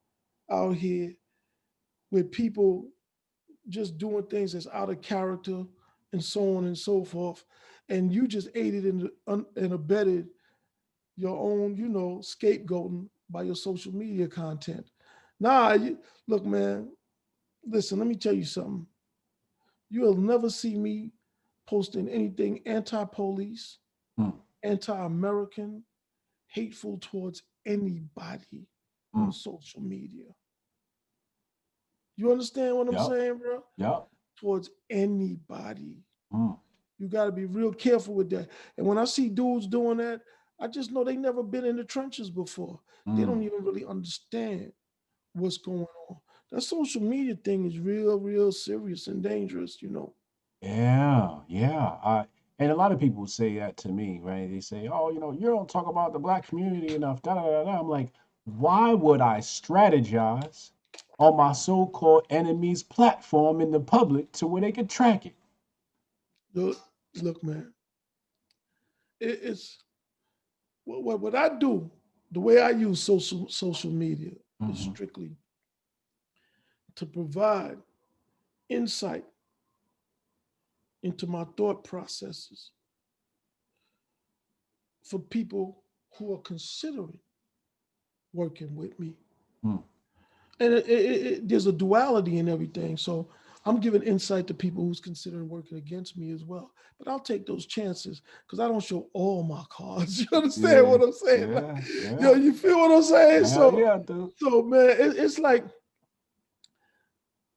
out 0.51 0.77
here 0.77 1.15
with 2.11 2.31
people 2.31 2.89
just 3.69 3.99
doing 3.99 4.25
things 4.25 4.53
that's 4.53 4.69
out 4.69 4.91
of 4.91 5.01
character 5.01 5.65
and 6.13 6.23
so 6.23 6.57
on 6.57 6.65
and 6.67 6.77
so 6.79 7.05
forth. 7.05 7.45
And 7.89 8.13
you 8.13 8.27
just 8.27 8.49
aided 8.55 8.85
and, 8.85 9.11
and 9.27 9.73
abetted 9.73 10.29
your 11.17 11.37
own, 11.39 11.77
you 11.77 11.89
know, 11.89 12.21
scapegoating 12.23 13.09
by 13.31 13.43
your 13.43 13.57
social 13.57 13.93
media 13.95 14.27
content. 14.29 14.91
Nah, 15.41 15.73
you, 15.75 15.99
look, 16.27 16.45
man, 16.45 16.89
listen, 17.67 17.99
let 17.99 18.09
me 18.09 18.15
tell 18.15 18.33
you 18.33 18.45
something. 18.45 18.87
You'll 19.91 20.17
never 20.17 20.51
see 20.51 20.77
me 20.77 21.13
posting 21.67 22.09
anything 22.09 22.61
anti-police, 22.67 23.79
Hmm. 24.17 24.31
anti-American, 24.63 25.85
hateful 26.49 26.99
towards 27.01 27.43
anybody 27.67 28.67
on 29.15 29.27
Hmm. 29.27 29.31
social 29.31 29.81
media. 29.81 30.27
You 32.17 32.31
understand 32.31 32.77
what 32.77 32.89
I'm 32.89 32.95
Yup. 32.95 33.11
saying, 33.11 33.39
bro? 33.39 33.65
Yeah. 33.77 34.01
Towards 34.39 34.71
anybody. 34.91 35.99
Mm. 36.33 36.59
You 36.99 37.09
got 37.09 37.27
to 37.27 37.33
be 37.33 37.47
real 37.47 37.73
careful 37.73 38.15
with 38.15 38.31
that. 38.31 38.49
And 38.77 38.87
when 38.87 38.99
I 38.99 39.05
see 39.05 39.29
dudes 39.29 39.67
doing 39.67 39.99
that, 39.99 40.21
I 40.61 40.69
just 40.69 40.93
know 40.93 41.03
they 41.03 41.17
never 41.17 41.43
been 41.43 41.65
in 41.65 41.77
the 41.77 41.85
trenches 41.85 42.31
before. 42.31 42.81
They 43.07 43.23
Mm. 43.23 43.27
don't 43.27 43.43
even 43.43 43.65
really 43.65 43.85
understand 43.85 44.73
what's 45.35 45.59
going 45.59 45.87
on. 46.09 46.17
That 46.51 46.63
social 46.63 47.03
media 47.03 47.35
thing 47.35 47.65
is 47.67 47.79
real, 47.79 48.19
real 48.19 48.53
serious 48.53 49.09
and 49.09 49.23
dangerous, 49.23 49.83
you 49.83 49.91
know. 49.91 50.15
Yeah, 50.61 51.41
yeah. 51.49 51.99
I 52.03 52.27
and 52.61 52.71
a 52.71 52.77
lot 52.77 52.93
of 52.93 53.01
people 53.01 53.27
say 53.27 53.59
that 53.59 53.77
to 53.79 53.89
me, 53.89 54.21
right? 54.23 54.49
They 54.49 54.61
say, 54.61 54.89
"Oh, 54.89 55.11
you 55.11 55.19
know, 55.19 55.33
you 55.33 55.47
don't 55.47 55.69
talk 55.69 55.89
about 55.89 56.13
the 56.13 56.21
black 56.21 56.47
community 56.47 56.95
enough." 56.95 57.21
Da 57.23 57.35
da 57.35 57.43
da 57.43 57.65
da. 57.65 57.81
I'm 57.81 57.89
like, 57.89 58.13
why 58.45 58.95
would 58.95 59.21
I 59.21 59.39
strategize 59.41 60.71
on 61.19 61.37
my 61.37 61.53
so-called 61.53 62.27
enemy's 62.31 62.83
platform 62.83 63.61
in 63.61 63.71
the 63.71 63.81
public 63.81 64.31
to 64.33 64.47
where 64.47 64.61
they 64.63 64.73
could 64.73 64.91
track 64.91 65.27
it? 65.27 65.35
Look, 66.55 66.79
look, 67.23 67.43
man. 67.43 67.73
It, 69.21 69.41
it's 69.43 69.79
what, 70.85 71.03
what 71.03 71.21
what 71.21 71.35
I 71.35 71.49
do. 71.59 71.91
The 72.33 72.41
way 72.41 72.61
I 72.61 72.71
use 72.71 73.03
social 73.03 73.49
social 73.49 73.91
media 73.91 74.33
is 74.69 74.79
Mhm. 74.79 74.93
strictly 74.93 75.37
to 76.97 77.07
provide 77.07 77.79
insight 78.69 79.25
into 81.03 81.27
my 81.27 81.45
thought 81.57 81.85
processes 81.85 82.71
for 85.03 85.19
people 85.19 85.83
who 86.17 86.33
are 86.35 86.41
considering 86.41 87.19
working 88.33 88.75
with 88.75 88.99
me. 88.99 89.15
Hmm. 89.63 89.77
And 90.65 90.75
it, 90.75 90.89
it, 90.89 91.27
it- 91.27 91.49
there's 91.49 91.67
a 91.67 91.73
duality 91.73 92.39
in 92.39 92.49
everything. 92.49 92.97
So 92.97 93.29
I'm 93.67 93.81
giving 93.81 94.03
insight 94.03 94.47
to 94.49 94.55
people 94.55 94.85
who's 94.85 95.01
considering 95.01 95.49
working 95.49 95.79
against 95.79 96.17
me 96.17 96.33
as 96.33 96.45
well. 96.45 96.71
But 96.99 97.09
I'll 97.09 97.21
take 97.21 97.47
those 97.47 97.67
chances 97.67 98.23
because 98.47 98.61
I 98.61 98.69
don't 98.69 98.83
show 98.83 99.09
all 99.13 99.43
my 99.43 99.65
cards. 99.71 100.21
You 100.31 100.37
understand 100.39 100.73
Yeah, 100.75 100.83
what 100.91 101.03
I'm 101.03 101.13
saying? 101.13 101.53
Like, 101.53 101.65
Yeah, 101.65 101.81
yeah. 102.03 102.21
Yo, 102.21 102.35
you 102.35 102.53
feel 102.53 102.79
what 102.79 102.93
I'm 102.93 103.03
saying? 103.03 103.45
So 103.47 103.79
yeah, 103.79 103.99
dude. 104.05 104.31
so 104.39 104.63
man, 104.63 104.91
it, 104.91 105.17
it's 105.17 105.39
like 105.39 105.65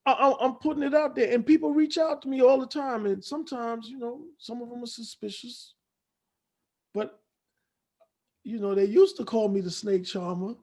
I, 0.05 0.33
I'm 0.39 0.53
putting 0.55 0.83
it 0.83 0.95
out 0.95 1.15
there, 1.15 1.33
and 1.33 1.45
people 1.45 1.71
reach 1.73 1.97
out 1.97 2.21
to 2.21 2.29
me 2.29 2.41
all 2.41 2.59
the 2.59 2.65
time, 2.65 3.05
and 3.05 3.21
sometimes 3.23 3.89
you 3.89 3.99
know 3.99 4.21
some 4.37 4.61
of 4.61 4.69
them 4.69 4.81
are 4.83 4.87
suspicious, 4.87 5.73
but 6.93 7.19
you 8.43 8.59
know 8.59 8.73
they 8.73 8.85
used 8.85 9.17
to 9.17 9.25
call 9.25 9.49
me 9.49 9.59
the 9.59 9.69
snake 9.71 10.05
charmer. 10.05 10.53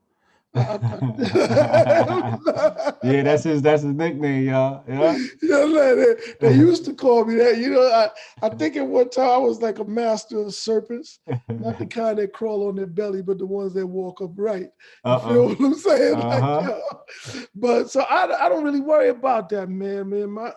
Yeah, 3.02 3.22
that's 3.22 3.44
his 3.44 3.62
that's 3.62 3.82
his 3.82 3.94
nickname, 3.94 4.48
y'all. 4.48 4.84
Yeah. 4.88 5.16
Know, 5.42 5.66
like, 5.66 6.18
they, 6.40 6.48
they 6.48 6.54
used 6.56 6.84
to 6.86 6.94
call 6.94 7.24
me 7.24 7.34
that. 7.36 7.58
You 7.58 7.70
know, 7.70 7.82
I, 7.90 8.08
I 8.42 8.48
think 8.50 8.76
at 8.76 8.86
one 8.86 9.10
time 9.10 9.28
I 9.30 9.36
was 9.36 9.60
like 9.60 9.78
a 9.78 9.84
master 9.84 10.38
of 10.38 10.54
serpents, 10.54 11.18
not 11.48 11.78
the 11.78 11.86
kind 11.86 12.18
that 12.18 12.32
crawl 12.32 12.68
on 12.68 12.76
their 12.76 12.86
belly, 12.86 13.22
but 13.22 13.38
the 13.38 13.46
ones 13.46 13.74
that 13.74 13.86
walk 13.86 14.20
upright. 14.20 14.68
You 15.04 15.18
feel 15.18 15.44
Uh-uh. 15.44 15.48
what 15.48 15.60
I'm 15.60 15.74
saying? 15.74 16.14
Uh-huh. 16.14 16.62
yo. 16.68 17.42
but 17.54 17.90
so 17.90 18.00
I, 18.02 18.46
I 18.46 18.48
don't 18.48 18.64
really 18.64 18.80
worry 18.80 19.10
about 19.10 19.48
that, 19.50 19.68
man. 19.68 20.08
Man, 20.08 20.30
my 20.30 20.52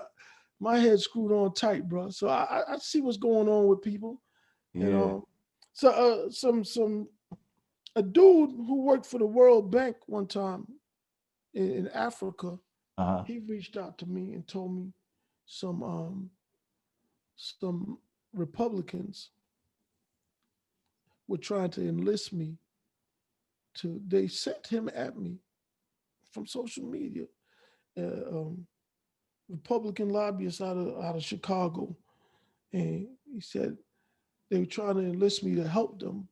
my 0.59 0.79
head's 0.79 1.03
screwed 1.03 1.31
on 1.31 1.53
tight, 1.53 1.87
bro. 1.87 2.09
So 2.09 2.27
I, 2.27 2.61
I- 2.61 2.73
I 2.73 2.77
see 2.77 3.01
what's 3.01 3.17
going 3.17 3.47
on 3.49 3.67
with 3.67 3.81
people. 3.81 4.21
You 4.73 4.85
Yeah. 4.85 4.89
know, 4.91 5.27
so 5.73 5.89
uh, 5.89 6.29
some 6.31 6.63
some 6.63 7.07
a 7.97 8.03
dude 8.03 8.51
who 8.51 8.83
worked 8.83 9.05
for 9.07 9.17
the 9.17 9.25
World 9.25 9.71
Bank 9.71 9.95
one 10.05 10.27
time 10.27 10.67
in, 11.53 11.71
in 11.79 11.87
Africa, 11.89 12.59
Uh-huh. 12.97 13.23
he 13.25 13.39
reached 13.39 13.75
out 13.77 13.97
to 13.99 14.05
me 14.05 14.33
and 14.33 14.47
told 14.47 14.71
me 14.75 14.93
some 15.45 15.81
um 15.83 16.29
some 17.35 17.97
Republicans 18.33 19.31
were 21.27 21.37
trying 21.49 21.69
to 21.71 21.81
enlist 21.81 22.33
me 22.33 22.57
to 23.75 24.01
they 24.07 24.27
sent 24.27 24.67
him 24.67 24.89
at 24.93 25.17
me 25.17 25.39
from 26.31 26.45
social 26.47 26.85
media. 26.85 27.25
Uh, 27.97 28.23
um, 28.37 28.67
Republican 29.49 30.09
lobbyists 30.09 30.61
out 30.61 30.77
of 30.77 30.87
out 31.03 31.15
of 31.15 31.23
Chicago, 31.23 31.95
and 32.73 33.07
he 33.33 33.39
said 33.39 33.77
they 34.49 34.59
were 34.59 34.65
trying 34.77 34.95
to 34.95 35.01
enlist 35.13 35.43
me 35.43 35.55
to 35.55 35.67
help 35.67 35.99
them 35.99 36.27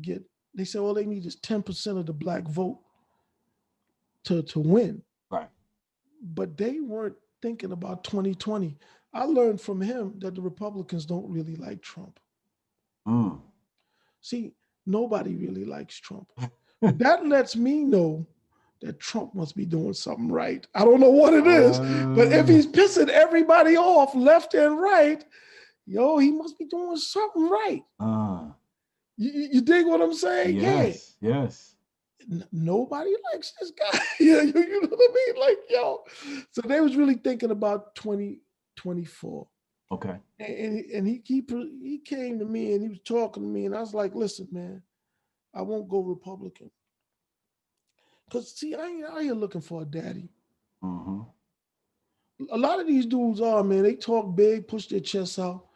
get. 0.00 0.22
They 0.54 0.64
said 0.64 0.80
all 0.80 0.94
they 0.94 1.06
need 1.06 1.26
is 1.26 1.36
ten 1.36 1.62
percent 1.62 1.98
of 1.98 2.06
the 2.06 2.12
black 2.12 2.46
vote 2.48 2.78
to 4.24 4.42
to 4.42 4.60
win. 4.60 5.02
Right. 5.30 5.48
But 6.22 6.56
they 6.56 6.80
weren't 6.80 7.16
thinking 7.40 7.72
about 7.72 8.04
2020. 8.04 8.76
I 9.12 9.24
learned 9.24 9.60
from 9.60 9.80
him 9.80 10.14
that 10.18 10.34
the 10.34 10.42
Republicans 10.42 11.06
don't 11.06 11.28
really 11.30 11.56
like 11.56 11.82
Trump. 11.82 12.20
Mm. 13.08 13.40
See, 14.20 14.52
nobody 14.86 15.34
really 15.34 15.64
likes 15.64 15.98
Trump. 15.98 16.28
that 16.82 17.26
lets 17.26 17.56
me 17.56 17.82
know 17.84 18.26
that 18.82 19.00
Trump 19.00 19.34
must 19.34 19.56
be 19.56 19.64
doing 19.66 19.92
something 19.94 20.28
right. 20.30 20.66
I 20.74 20.84
don't 20.84 21.00
know 21.00 21.10
what 21.10 21.34
it 21.34 21.46
is, 21.46 21.78
but 21.78 22.28
if 22.32 22.44
Uh, 22.44 22.52
he's 22.52 22.66
pissing 22.66 23.08
everybody 23.08 23.76
off 23.76 24.14
left 24.14 24.54
and 24.54 24.78
right, 24.80 25.24
yo, 25.86 26.18
he 26.18 26.30
must 26.30 26.58
be 26.58 26.66
doing 26.66 26.96
something 26.96 27.48
right. 27.48 27.82
uh, 27.98 28.48
You, 29.20 29.48
you- 29.52 29.60
dig 29.60 29.86
what 29.86 30.00
I'm 30.00 30.14
saying? 30.14 30.56
yes, 30.56 31.14
yes. 31.20 31.74
Yeah. 32.20 32.36
N- 32.36 32.48
nobody 32.52 33.10
likes 33.32 33.52
this 33.60 33.70
guy. 33.70 33.98
yeah, 34.20 34.40
you, 34.42 34.52
you 34.54 34.80
know 34.82 34.88
what 34.88 35.10
I 35.10 35.14
mean? 35.14 35.40
Like, 35.40 35.58
yo. 35.68 36.04
So 36.52 36.62
they 36.62 36.80
was 36.80 36.96
really 36.96 37.14
thinking 37.14 37.50
about 37.50 37.94
2024. 37.96 39.46
Okay. 39.92 40.16
and 40.38 40.48
and 40.48 40.78
he, 40.78 40.94
and 40.94 41.06
he 41.06 41.22
he 41.26 41.44
he 41.82 41.98
came 41.98 42.38
to 42.38 42.44
me 42.44 42.72
and 42.74 42.82
he 42.82 42.88
was 42.88 43.00
talking 43.04 43.42
to 43.42 43.48
me 43.48 43.66
and 43.66 43.74
I 43.76 43.80
was 43.80 43.92
like, 43.92 44.14
listen, 44.14 44.46
man, 44.52 44.82
I 45.54 45.62
won't 45.62 45.88
go 45.88 46.00
Republican. 46.00 46.70
Cause 48.30 48.54
see, 48.54 48.74
I 48.76 48.86
ain't 48.86 49.04
out 49.04 49.20
here 49.22 49.34
looking 49.34 49.60
for 49.60 49.82
a 49.82 49.84
daddy. 49.84 50.30
Mm-hmm. 50.84 51.22
A 52.52 52.56
lot 52.56 52.80
of 52.80 52.86
these 52.86 53.04
dudes 53.04 53.40
are 53.40 53.64
man. 53.64 53.82
They 53.82 53.96
talk 53.96 54.34
big, 54.36 54.68
push 54.68 54.86
their 54.86 55.00
chests 55.00 55.38
out. 55.38 55.66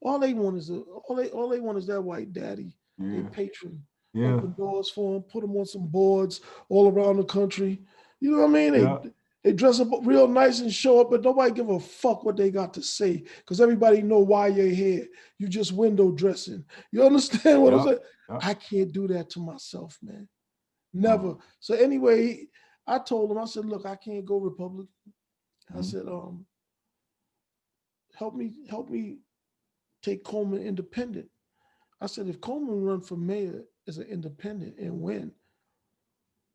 All 0.00 0.18
they 0.20 0.32
want 0.34 0.56
is 0.58 0.70
a, 0.70 0.78
all 0.78 1.16
they 1.16 1.30
all 1.30 1.48
they 1.48 1.60
want 1.60 1.76
is 1.78 1.86
that 1.88 2.00
white 2.00 2.32
daddy, 2.32 2.76
Yeah. 2.98 3.10
their 3.22 3.30
patron. 3.30 3.82
Yeah. 4.12 4.34
Open 4.34 4.52
doors 4.56 4.90
for 4.90 5.14
them, 5.14 5.22
put 5.22 5.40
them 5.42 5.56
on 5.56 5.66
some 5.66 5.86
boards 5.86 6.40
all 6.68 6.90
around 6.90 7.16
the 7.16 7.24
country. 7.24 7.82
You 8.20 8.32
know 8.32 8.38
what 8.38 8.50
I 8.50 8.52
mean? 8.52 8.72
They, 8.74 8.82
Yeah. 8.82 8.98
they 9.42 9.52
dress 9.52 9.80
up 9.80 9.88
real 10.02 10.28
nice 10.28 10.60
and 10.60 10.72
show 10.72 11.00
up, 11.00 11.10
but 11.10 11.22
nobody 11.22 11.52
give 11.52 11.68
a 11.68 11.80
fuck 11.80 12.24
what 12.24 12.36
they 12.36 12.50
got 12.50 12.72
to 12.74 12.82
say 12.82 13.24
because 13.38 13.60
everybody 13.60 14.02
know 14.02 14.20
why 14.20 14.46
you're 14.48 14.66
here. 14.68 15.06
You 15.38 15.48
just 15.48 15.72
window 15.72 16.12
dressing. 16.12 16.64
You 16.92 17.02
understand 17.04 17.60
what 17.62 17.74
I'm 17.74 17.82
saying? 17.84 17.98
Yeah. 18.30 18.38
I 18.40 18.54
can't 18.54 18.92
do 18.92 19.08
that 19.08 19.30
to 19.30 19.40
myself, 19.40 19.98
man. 20.02 20.28
Never. 20.92 21.36
So 21.58 21.74
anyway, 21.74 22.46
I 22.86 22.98
told 23.00 23.32
him, 23.32 23.38
I 23.38 23.46
said, 23.46 23.64
look, 23.64 23.84
I 23.84 23.96
can't 23.96 24.24
go 24.24 24.38
Republican. 24.38 24.88
I 25.74 25.78
Mhm. 25.78 25.84
said, 25.84 26.06
um, 26.06 26.46
help 28.14 28.34
me, 28.36 28.52
help 28.70 28.88
me 28.90 29.18
take 30.02 30.22
Coleman 30.22 30.62
independent. 30.62 31.28
I 32.00 32.06
said, 32.06 32.28
if 32.28 32.40
Coleman 32.40 32.82
run 32.82 33.00
for 33.00 33.16
mayor 33.16 33.64
as 33.88 33.98
an 33.98 34.06
independent 34.06 34.78
and 34.78 35.00
win, 35.00 35.32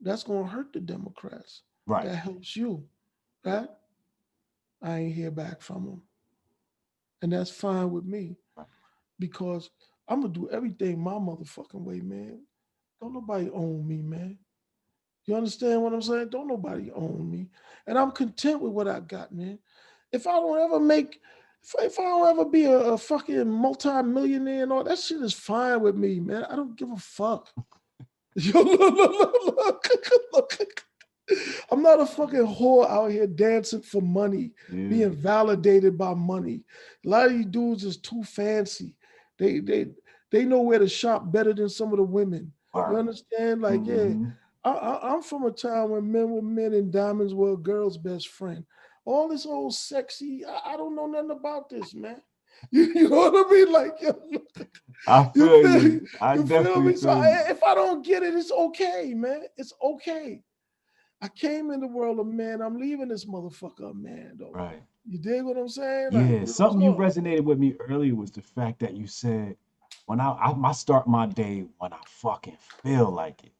that's 0.02 0.24
gonna 0.24 0.48
hurt 0.48 0.74
the 0.74 0.80
Democrats. 0.80 1.64
Right. 1.86 2.06
That 2.06 2.16
helps 2.16 2.56
you, 2.56 2.84
right? 3.44 3.70
I 4.82 4.98
ain't 5.00 5.16
hear 5.16 5.32
back 5.32 5.62
from 5.62 5.84
him. 5.84 6.02
And 7.22 7.34
that's 7.34 7.52
fine 7.52 7.92
with 7.92 8.06
me. 8.06 8.38
Right. 8.56 8.68
Because 9.18 9.70
I'm 10.08 10.22
gonna 10.22 10.34
do 10.34 10.50
everything 10.50 11.00
my 11.00 11.14
motherfucking 11.14 11.82
way, 11.82 12.00
man. 12.02 12.42
Don't 13.02 13.14
nobody 13.14 13.50
own 13.52 13.88
me, 13.88 14.02
man. 14.02 14.38
You 15.26 15.36
understand 15.36 15.82
what 15.82 15.94
I'm 15.94 16.02
saying? 16.02 16.30
Don't 16.30 16.48
nobody 16.48 16.92
own 16.92 17.30
me. 17.30 17.50
And 17.86 17.98
I'm 17.98 18.12
content 18.12 18.62
with 18.62 18.74
what 18.74 18.88
I 18.88 19.00
got, 19.00 19.32
man. 19.32 19.60
If 20.12 20.26
I 20.26 20.32
don't 20.32 20.60
ever 20.60 20.80
make, 20.80 21.22
if, 21.64 21.76
if 21.80 22.00
I 22.00 22.04
don't 22.04 22.28
ever 22.40 22.46
be 22.50 22.66
a, 22.66 22.78
a 22.78 22.98
fucking 22.98 23.50
multi-millionaire 23.50 24.64
and 24.64 24.72
all 24.72 24.84
that 24.84 24.98
shit 25.00 25.22
is 25.22 25.34
fine 25.34 25.82
with 25.82 25.96
me, 25.96 26.20
man. 26.20 26.46
I 26.46 26.56
don't 26.56 26.76
give 26.78 26.92
a 26.92 26.98
fuck. 26.98 27.50
Yo, 28.36 28.62
look, 28.62 28.96
look, 28.96 29.88
look, 30.34 30.60
look. 30.60 30.84
I'm 31.72 31.84
not 31.84 32.00
a 32.00 32.06
fucking 32.06 32.46
whore 32.48 32.90
out 32.90 33.12
here 33.12 33.28
dancing 33.28 33.82
for 33.82 34.02
money, 34.02 34.52
being 34.90 35.12
validated 35.12 35.98
by 35.98 36.14
money. 36.16 36.64
A 37.06 37.10
lot 37.10 37.26
of 37.28 37.34
these 37.34 37.46
dudes 37.46 37.84
is 37.84 37.98
too 37.98 38.24
fancy. 38.24 38.96
They 39.38 39.60
they 39.60 39.88
they 40.32 40.46
know 40.46 40.62
where 40.62 40.80
to 40.80 40.88
shop 40.88 41.32
better 41.32 41.54
than 41.54 41.70
some 41.70 41.92
of 41.92 41.98
the 41.98 42.04
women. 42.04 42.52
You 42.92 42.98
understand? 42.98 43.62
Like, 43.62 43.86
yeah, 43.86 43.96
Mhm. 44.16 44.34
I, 44.64 44.72
I, 44.72 45.14
I'm 45.14 45.22
from 45.22 45.46
a 45.46 45.52
time 45.52 45.90
when 45.92 46.12
men 46.12 46.30
were 46.30 46.42
men 46.42 46.74
and 46.74 46.92
diamonds 46.92 47.34
were 47.34 47.54
a 47.54 47.58
girl's 47.58 47.98
best 47.98 48.28
friend. 48.30 48.64
All 49.06 49.28
this 49.28 49.46
old 49.46 49.74
sexy, 49.74 50.44
I, 50.46 50.74
I 50.74 50.78
don't 50.78 50.96
know 50.96 51.08
nothing 51.08 51.32
about 51.32 51.70
this, 51.70 51.94
man. 51.94 52.22
You, 52.72 52.92
you 52.94 53.08
know 53.08 53.32
what 53.32 53.48
I 53.48 53.52
mean? 53.52 53.72
Like, 53.72 54.02
yo, 54.02 54.20
I 55.08 55.32
you 55.34 55.48
feel 55.48 55.62
feel 55.64 55.84
you. 55.84 56.08
I 56.20 56.34
you 56.36 56.46
feel 56.46 56.82
me? 56.82 56.96
So 56.98 57.08
feel 57.08 57.18
you. 57.18 57.24
I, 57.24 57.52
if 57.52 57.64
I 57.64 57.74
don't 57.74 58.06
get 58.06 58.22
it, 58.22 58.36
it's 58.36 58.52
okay, 58.52 59.14
man. 59.16 59.44
It's 59.56 59.72
okay. 59.82 60.42
I 61.22 61.28
came 61.30 61.72
in 61.72 61.80
the 61.80 61.88
world 61.88 62.20
of 62.20 62.28
man. 62.28 62.62
I'm 62.62 62.78
leaving 62.78 63.08
this 63.08 63.26
motherfucker 63.26 63.94
man, 63.94 64.36
though. 64.38 64.52
Right. 64.52 64.82
You 65.08 65.20
dig 65.20 65.44
what 65.44 65.58
I'm 65.58 65.70
saying? 65.70 66.10
Like, 66.12 66.30
Yeah, 66.30 66.46
something 66.46 66.82
you 66.82 66.92
resonated 66.94 67.44
with 67.44 67.60
me 67.60 67.76
earlier 67.80 68.16
was 68.16 68.32
the 68.32 68.42
fact 68.42 68.80
that 68.80 68.96
you 68.96 69.08
said 69.08 69.56
when 70.06 70.20
I, 70.20 70.32
I 70.32 70.52
I 70.52 70.72
start 70.72 71.08
my 71.08 71.26
day 71.28 71.66
when 71.78 71.94
I 71.94 72.00
fucking 72.06 72.58
feel 72.84 73.10
like 73.12 73.44
it. 73.44 73.54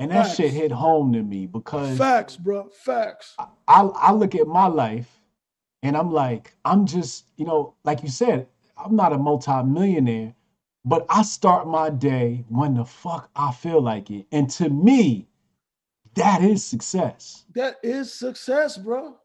And 0.00 0.10
that 0.12 0.34
shit 0.34 0.54
hit 0.54 0.72
home 0.72 1.12
to 1.12 1.22
me 1.22 1.46
because 1.46 1.98
Facts, 1.98 2.34
bro. 2.34 2.70
Facts. 2.70 3.36
I, 3.38 3.82
I 3.82 4.12
look 4.12 4.34
at 4.34 4.46
my 4.46 4.66
life 4.66 5.20
and 5.82 5.94
I'm 5.94 6.10
like, 6.10 6.54
I'm 6.64 6.86
just, 6.86 7.26
you 7.36 7.44
know, 7.44 7.74
like 7.84 8.02
you 8.02 8.08
said, 8.08 8.46
I'm 8.82 8.96
not 8.96 9.12
a 9.12 9.18
multi-millionaire, 9.18 10.34
but 10.86 11.04
I 11.10 11.20
start 11.20 11.68
my 11.68 11.90
day 11.90 12.46
when 12.48 12.72
the 12.74 12.84
fuck 12.86 13.28
I 13.36 13.52
feel 13.52 13.82
like 13.82 14.10
it. 14.10 14.24
And 14.32 14.48
to 14.52 14.70
me, 14.70 15.28
that 16.14 16.42
is 16.42 16.64
success. 16.64 17.44
That 17.54 17.76
is 17.82 18.10
success, 18.10 18.78
bro. 18.78 19.16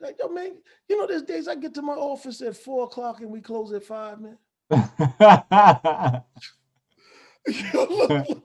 Like, 0.00 0.16
yo, 0.20 0.28
man, 0.28 0.52
you 0.88 0.96
know, 0.96 1.08
there's 1.08 1.22
days 1.22 1.48
I 1.48 1.56
get 1.56 1.74
to 1.74 1.82
my 1.82 1.94
office 1.94 2.40
at 2.40 2.56
four 2.56 2.84
o'clock 2.84 3.20
and 3.20 3.30
we 3.30 3.40
close 3.40 3.72
at 3.72 3.82
five, 3.82 4.18
man. 4.20 4.38
Yo, 7.74 7.84
look, 7.84 8.28
look. 8.28 8.43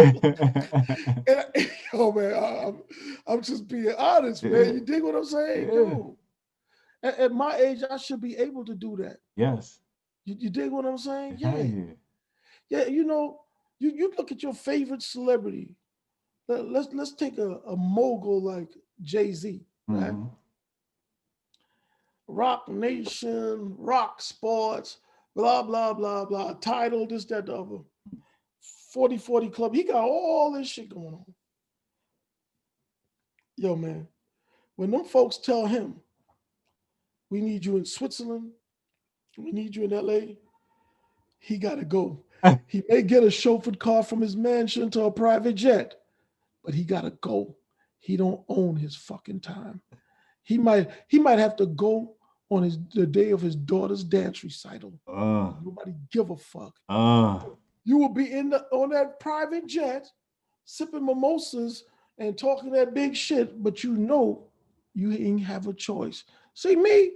I- 0.00 1.70
yo, 1.92 2.12
man, 2.12 2.32
I, 2.34 2.66
am 2.68 2.82
I'm 3.26 3.42
just 3.42 3.68
being 3.68 3.92
honest, 3.98 4.42
man. 4.42 4.74
You 4.74 4.80
dig 4.80 5.02
what 5.02 5.14
I'm 5.14 5.24
saying? 5.24 5.68
Yeah. 5.68 5.74
Yo, 5.74 6.16
at, 7.02 7.18
at 7.18 7.32
my 7.32 7.56
age, 7.56 7.82
I 7.88 7.96
should 7.96 8.20
be 8.20 8.36
able 8.36 8.64
to 8.64 8.74
do 8.74 8.96
that. 8.98 9.16
yes. 9.36 9.78
You, 10.26 10.36
you 10.38 10.50
dig 10.50 10.70
what 10.70 10.84
I'm 10.84 10.98
saying? 10.98 11.36
Yeah. 11.38 11.56
yeah. 11.56 11.84
Yeah, 12.68 12.86
you 12.86 13.04
know, 13.04 13.40
you, 13.78 13.90
you 13.90 14.12
look 14.18 14.30
at 14.30 14.42
your 14.42 14.52
favorite 14.54 15.02
celebrity. 15.02 15.74
Let, 16.46 16.68
let's 16.70 16.88
let's 16.92 17.14
take 17.14 17.38
a, 17.38 17.56
a 17.66 17.74
mogul 17.76 18.42
like 18.42 18.68
Jay-Z, 19.02 19.64
right? 19.88 20.12
Mhm. 20.12 20.30
Roc 22.28 22.68
Nation, 22.68 23.74
Roc 23.78 24.20
Sports, 24.20 24.98
blah, 25.34 25.62
blah, 25.62 25.92
blah, 25.94 26.24
blah, 26.24 26.52
title, 26.54 27.06
this, 27.06 27.24
that, 27.26 27.46
the 27.46 27.54
other. 27.56 27.78
40 28.92 29.18
40 29.18 29.48
Club. 29.48 29.74
He 29.74 29.84
got 29.84 30.02
all 30.04 30.52
this 30.52 30.68
shit 30.68 30.88
going 30.88 31.14
on. 31.14 31.34
Yo, 33.56 33.76
man, 33.76 34.08
when 34.76 34.90
them 34.90 35.04
folks 35.04 35.36
tell 35.38 35.66
him, 35.66 35.96
we 37.30 37.40
need 37.40 37.64
you 37.64 37.76
in 37.76 37.84
Switzerland, 37.84 38.50
we 39.36 39.52
need 39.52 39.76
you 39.76 39.84
in 39.84 39.90
LA, 39.90 40.34
he 41.38 41.58
got 41.58 41.76
to 41.76 41.84
go. 41.84 42.24
he 42.66 42.82
may 42.88 43.02
get 43.02 43.22
a 43.22 43.26
chauffeured 43.26 43.78
car 43.78 44.02
from 44.02 44.20
his 44.20 44.36
mansion 44.36 44.90
to 44.90 45.02
a 45.02 45.10
private 45.10 45.54
jet, 45.54 45.94
but 46.64 46.74
he 46.74 46.84
got 46.84 47.02
to 47.02 47.10
go. 47.20 47.56
He 47.98 48.16
don't 48.16 48.40
own 48.48 48.76
his 48.76 48.96
fucking 48.96 49.40
time. 49.40 49.82
He 50.42 50.56
might 50.56 50.90
he 51.06 51.18
might 51.18 51.38
have 51.38 51.54
to 51.56 51.66
go 51.66 52.14
on 52.48 52.62
his 52.62 52.78
the 52.94 53.06
day 53.06 53.30
of 53.30 53.42
his 53.42 53.54
daughter's 53.54 54.02
dance 54.02 54.42
recital. 54.42 54.94
Uh, 55.06 55.52
Nobody 55.62 55.94
give 56.10 56.30
a 56.30 56.36
fuck. 56.36 56.74
uh, 56.88 57.40
You 57.84 57.98
will 57.98 58.10
be 58.10 58.30
in 58.30 58.50
the 58.50 58.66
on 58.72 58.90
that 58.90 59.20
private 59.20 59.66
jet, 59.66 60.06
sipping 60.64 61.04
mimosas 61.04 61.84
and 62.18 62.36
talking 62.36 62.70
that 62.72 62.94
big 62.94 63.16
shit, 63.16 63.62
but 63.62 63.82
you 63.82 63.94
know 63.94 64.44
you 64.94 65.12
ain't 65.12 65.42
have 65.42 65.66
a 65.66 65.72
choice. 65.72 66.24
See 66.54 66.76
me? 66.76 67.12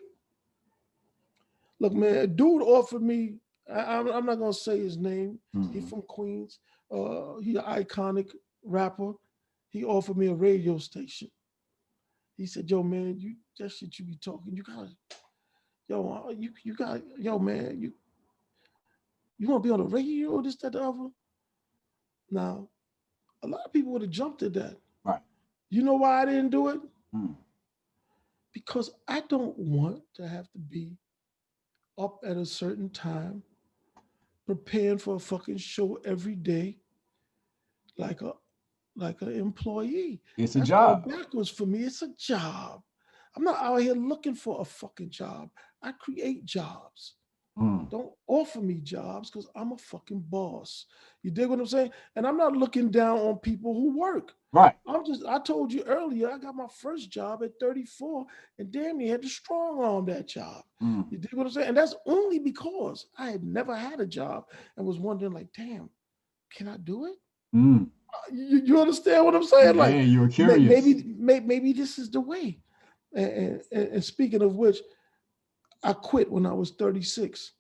Look, 1.81 1.93
man, 1.93 2.17
a 2.17 2.27
dude 2.27 2.63
offered 2.63 3.03
me. 3.03 3.35
I, 3.73 3.99
am 3.99 4.09
I'm 4.09 4.27
not 4.27 4.39
gonna 4.39 4.53
say 4.53 4.79
his 4.79 4.97
name. 4.97 5.39
He 5.53 5.59
mhm. 5.59 5.89
from 5.89 6.03
Queens. 6.03 6.59
Uh, 6.91 7.39
he 7.41 7.57
an 7.57 7.65
iconic 7.65 8.31
rapper. 8.63 9.13
He 9.69 9.85
offered 9.85 10.17
me 10.17 10.29
a 10.29 10.35
radio 10.35 10.79
station. 10.79 11.31
He 12.37 12.47
said, 12.47 12.71
"Yo, 12.71 12.83
man, 12.83 13.19
you 13.19 13.37
that 13.59 13.73
shit 13.73 13.99
you 13.99 14.05
be 14.05 14.17
talking, 14.17 14.55
you 14.55 14.63
gotta, 14.63 14.91
yo, 15.89 16.27
uh, 16.27 16.31
you 16.31 16.51
you 16.63 16.75
got, 16.75 17.01
yo, 17.19 17.39
man, 17.39 17.79
you 17.81 17.93
you 19.45 19.53
want 19.53 19.63
to 19.63 19.69
be 19.69 19.73
on 19.73 19.81
the 19.81 19.87
radio, 19.87 20.41
this, 20.43 20.57
that, 20.57 20.73
the 20.73 20.83
other." 20.83 21.09
Now, 22.31 22.69
a 23.43 23.47
lot 23.47 23.61
of 23.65 23.73
people 23.73 23.93
would 23.93 24.03
have 24.03 24.11
jumped 24.11 24.43
at 24.43 24.55
that. 24.55 24.77
Right. 25.05 25.21
You 25.71 25.83
know 25.83 25.95
why 25.95 26.23
I 26.23 26.25
didn't 26.25 26.51
do 26.51 26.69
it? 26.69 26.81
Mm. 27.15 27.37
Because 28.53 28.91
I 29.09 29.21
don't 29.29 29.57
want 29.59 30.03
to 30.15 30.27
have 30.27 30.51
to 30.53 30.59
be 30.59 30.97
up 31.99 32.21
at 32.25 32.37
a 32.37 32.47
certain 32.47 32.91
time, 32.91 33.43
preparing 34.47 34.99
for 34.99 35.17
a 35.17 35.21
fucking 35.21 35.59
show 35.59 35.99
every 36.05 36.35
day, 36.35 36.79
like 37.99 38.23
a 38.23 38.33
like 38.97 39.21
an 39.23 39.33
employee. 39.33 40.23
It's 40.39 40.55
a 40.55 40.59
That's 40.59 40.69
job. 40.69 41.09
backwards 41.09 41.51
for 41.51 41.67
me. 41.67 41.81
It's 41.81 42.03
a 42.03 42.15
job. 42.17 42.81
I'm 43.37 43.43
not 43.43 43.61
out 43.61 43.81
here 43.81 43.95
looking 43.95 44.35
for 44.35 44.61
a 44.61 44.65
fucking 44.65 45.11
job. 45.11 45.51
I 45.83 45.93
create 45.93 46.45
jobs. 46.45 47.15
Mm. 47.59 47.89
Don't 47.89 48.11
offer 48.27 48.61
me 48.61 48.81
jobs 48.81 49.31
because 49.31 49.49
I'm 49.55 49.73
a 49.73 49.79
fucking 49.79 50.25
boss. 50.29 50.87
You 51.23 51.31
dig 51.31 51.49
what 51.49 51.61
I'm 51.61 51.67
saying? 51.67 51.91
And 52.17 52.27
I'm 52.27 52.37
not 52.37 52.57
looking 52.57 52.91
down 52.91 53.19
on 53.19 53.37
people 53.39 53.75
who 53.75 53.97
work. 53.99 54.33
Right. 54.53 54.75
I'm 54.89 55.05
just, 55.05 55.25
I 55.25 55.39
told 55.39 55.73
you 55.73 55.83
earlier, 55.85 56.31
I 56.31 56.39
got 56.39 56.57
my 56.57 56.67
first 56.81 57.11
job 57.11 57.43
at 57.45 57.53
34 57.61 58.25
and 58.59 58.73
damn 58.73 58.99
near 58.99 59.13
had 59.13 59.23
to 59.23 59.29
strong 59.29 59.83
arm 59.83 60.07
that 60.07 60.27
job. 60.29 60.65
Mm. 60.83 61.11
You 61.13 61.19
dig 61.19 61.33
what 61.35 61.47
I'm 61.47 61.53
saying? 61.53 61.69
And 61.69 61.77
that's 61.77 61.95
only 62.07 62.41
because 62.41 63.07
I 63.19 63.31
had 63.31 63.45
never 63.45 63.77
had 63.77 64.01
a 64.01 64.07
job 64.07 64.47
and 64.77 64.85
was 64.87 64.99
wondering, 64.99 65.33
like, 65.33 65.49
damn, 65.57 65.89
can 66.57 66.67
I 66.69 66.77
do 66.79 67.07
it? 67.07 67.15
Mm. 67.55 67.87
Uh, 68.13 68.33
You, 68.33 68.63
you 68.65 68.81
understand 68.81 69.25
what 69.25 69.37
I'm 69.37 69.45
saying? 69.45 69.77
Like, 69.77 69.95
yeah, 69.95 70.01
you 70.03 70.21
were 70.21 70.29
curious. 70.29 70.69
Maybe, 70.69 71.05
may- 71.17 71.41
maybe 71.41 71.73
this 71.73 71.99
is 72.01 72.11
the 72.11 72.21
way. 72.21 72.59
And, 73.15 73.61
and- 73.71 73.89
and 73.93 74.05
speaking 74.05 74.43
of 74.43 74.57
which, 74.57 74.79
I 75.85 75.93
quit 75.93 76.31
when 76.31 76.47
I 76.47 76.53
was 76.53 76.73
36. 76.73 77.53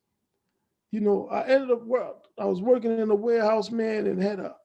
You 0.90 1.00
know, 1.00 1.28
I 1.28 1.46
ended 1.48 1.70
up 1.70 1.84
work. 1.84 2.24
I 2.38 2.46
was 2.46 2.62
working 2.62 2.98
in 2.98 3.10
a 3.10 3.14
warehouse, 3.14 3.70
man, 3.70 4.06
and 4.06 4.22
had 4.22 4.40
a. 4.40 4.56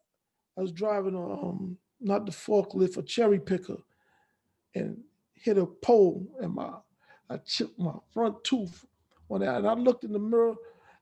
I 0.58 0.62
was 0.62 0.72
driving 0.72 1.16
a 1.16 1.34
um 1.34 1.78
not 2.02 2.26
the 2.26 2.32
forklift, 2.32 2.98
a 2.98 3.04
cherry 3.04 3.40
picker, 3.40 3.78
and 4.76 4.98
hit 5.34 5.58
a 5.58 5.66
pole, 5.66 6.28
and 6.42 6.54
my 6.56 6.72
I 7.30 7.38
chipped 7.38 7.80
my 7.80 7.94
front 8.14 8.44
tooth. 8.44 8.86
When 9.28 9.44
I, 9.44 9.58
and 9.58 9.68
I 9.68 9.74
looked 9.74 10.06
in 10.06 10.14
the 10.14 10.20
mirror, 10.20 10.56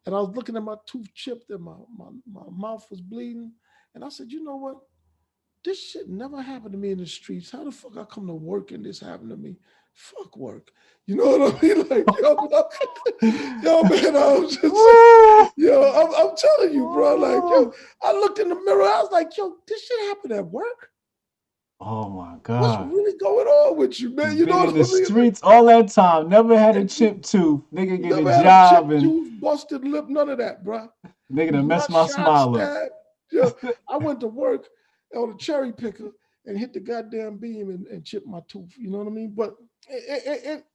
and 0.06 0.16
I 0.16 0.20
was 0.20 0.36
looking 0.36 0.58
at 0.58 0.64
my 0.64 0.76
tooth 0.86 1.14
chipped, 1.14 1.50
and 1.52 1.64
my 1.64 1.76
my, 1.98 2.08
my 2.32 2.50
mouth 2.52 2.86
was 2.90 3.02
bleeding, 3.02 3.54
and 3.96 4.04
I 4.04 4.10
said, 4.10 4.32
you 4.32 4.44
know 4.44 4.58
what? 4.58 4.78
this 5.68 5.92
shit 5.92 6.08
never 6.08 6.42
happened 6.42 6.72
to 6.72 6.78
me 6.78 6.92
in 6.92 6.98
the 6.98 7.06
streets. 7.06 7.52
How 7.52 7.64
the 7.66 7.72
fuck 7.72 7.98
I 7.98 8.06
come 8.06 8.28
to 8.28 8.34
work 8.34 8.72
and 8.72 8.86
this 8.86 9.02
happened 9.02 9.32
to 9.32 9.38
me? 9.38 9.58
Fuck 9.98 10.38
work. 10.38 10.70
You 11.08 11.16
know 11.16 11.38
what 11.38 11.56
I 11.56 11.62
mean? 11.64 11.88
Like, 11.90 12.08
yo, 12.22 12.36
yo 13.64 13.84
man, 13.84 14.16
I 14.16 14.38
was 14.38 14.56
just, 14.56 14.76
yo, 15.58 15.82
I'm, 15.92 16.14
I'm 16.16 16.36
telling 16.38 16.74
you, 16.74 16.88
bro. 16.94 17.16
Like, 17.16 17.44
yo, 17.50 17.74
I 18.04 18.14
looked 18.14 18.40
in 18.40 18.50
the 18.50 18.56
mirror. 18.56 18.84
I 18.84 19.02
was 19.02 19.12
like, 19.12 19.36
yo, 19.38 19.56
this 19.68 19.86
shit 19.86 20.00
happened 20.08 20.34
at 20.34 20.46
work. 20.46 20.92
Oh 21.80 22.10
my 22.10 22.38
god! 22.44 22.62
What's 22.62 22.94
really 22.94 23.18
going 23.20 23.48
on 23.48 23.78
with 23.78 24.00
you, 24.00 24.16
man? 24.16 24.38
You 24.38 24.46
Been 24.46 24.50
know 24.50 24.66
in 24.66 24.66
what 24.66 24.76
I 24.76 24.78
the 24.80 24.84
mean? 24.84 25.06
streets 25.06 25.42
all 25.44 25.66
that 25.66 25.90
time. 25.90 26.30
Never 26.30 26.58
had 26.58 26.76
a 26.78 26.86
chip 26.86 27.22
tooth. 27.24 27.62
Nigga 27.74 28.02
get 28.02 28.18
Never 28.18 28.30
a 28.30 28.44
job 28.44 28.90
a 28.90 28.94
and 28.94 29.02
tooth, 29.04 29.42
busted 29.42 29.86
lip, 29.86 30.06
none 30.10 30.30
of 30.30 30.38
that, 30.40 30.64
bro. 30.64 30.90
nigga 31.32 31.54
Was 31.54 31.68
messed 31.68 31.90
my 31.90 32.06
smile 32.08 32.56
up. 32.56 32.90
Yeah, 33.32 33.50
I 33.90 33.98
went 33.98 34.20
to 34.22 34.28
work 34.28 34.68
on 35.16 35.32
a 35.32 35.38
cherry 35.38 35.72
picker 35.74 36.12
and 36.46 36.58
hit 36.58 36.74
the 36.74 36.80
goddamn 36.80 37.38
beam 37.38 37.70
and, 37.70 37.86
and 37.88 38.04
chipped 38.06 38.28
my 38.28 38.40
tooth. 38.48 38.74
You 38.78 38.90
know 38.90 39.00
what 39.00 39.08
I 39.08 39.12
mean? 39.12 39.34
But 39.36 39.56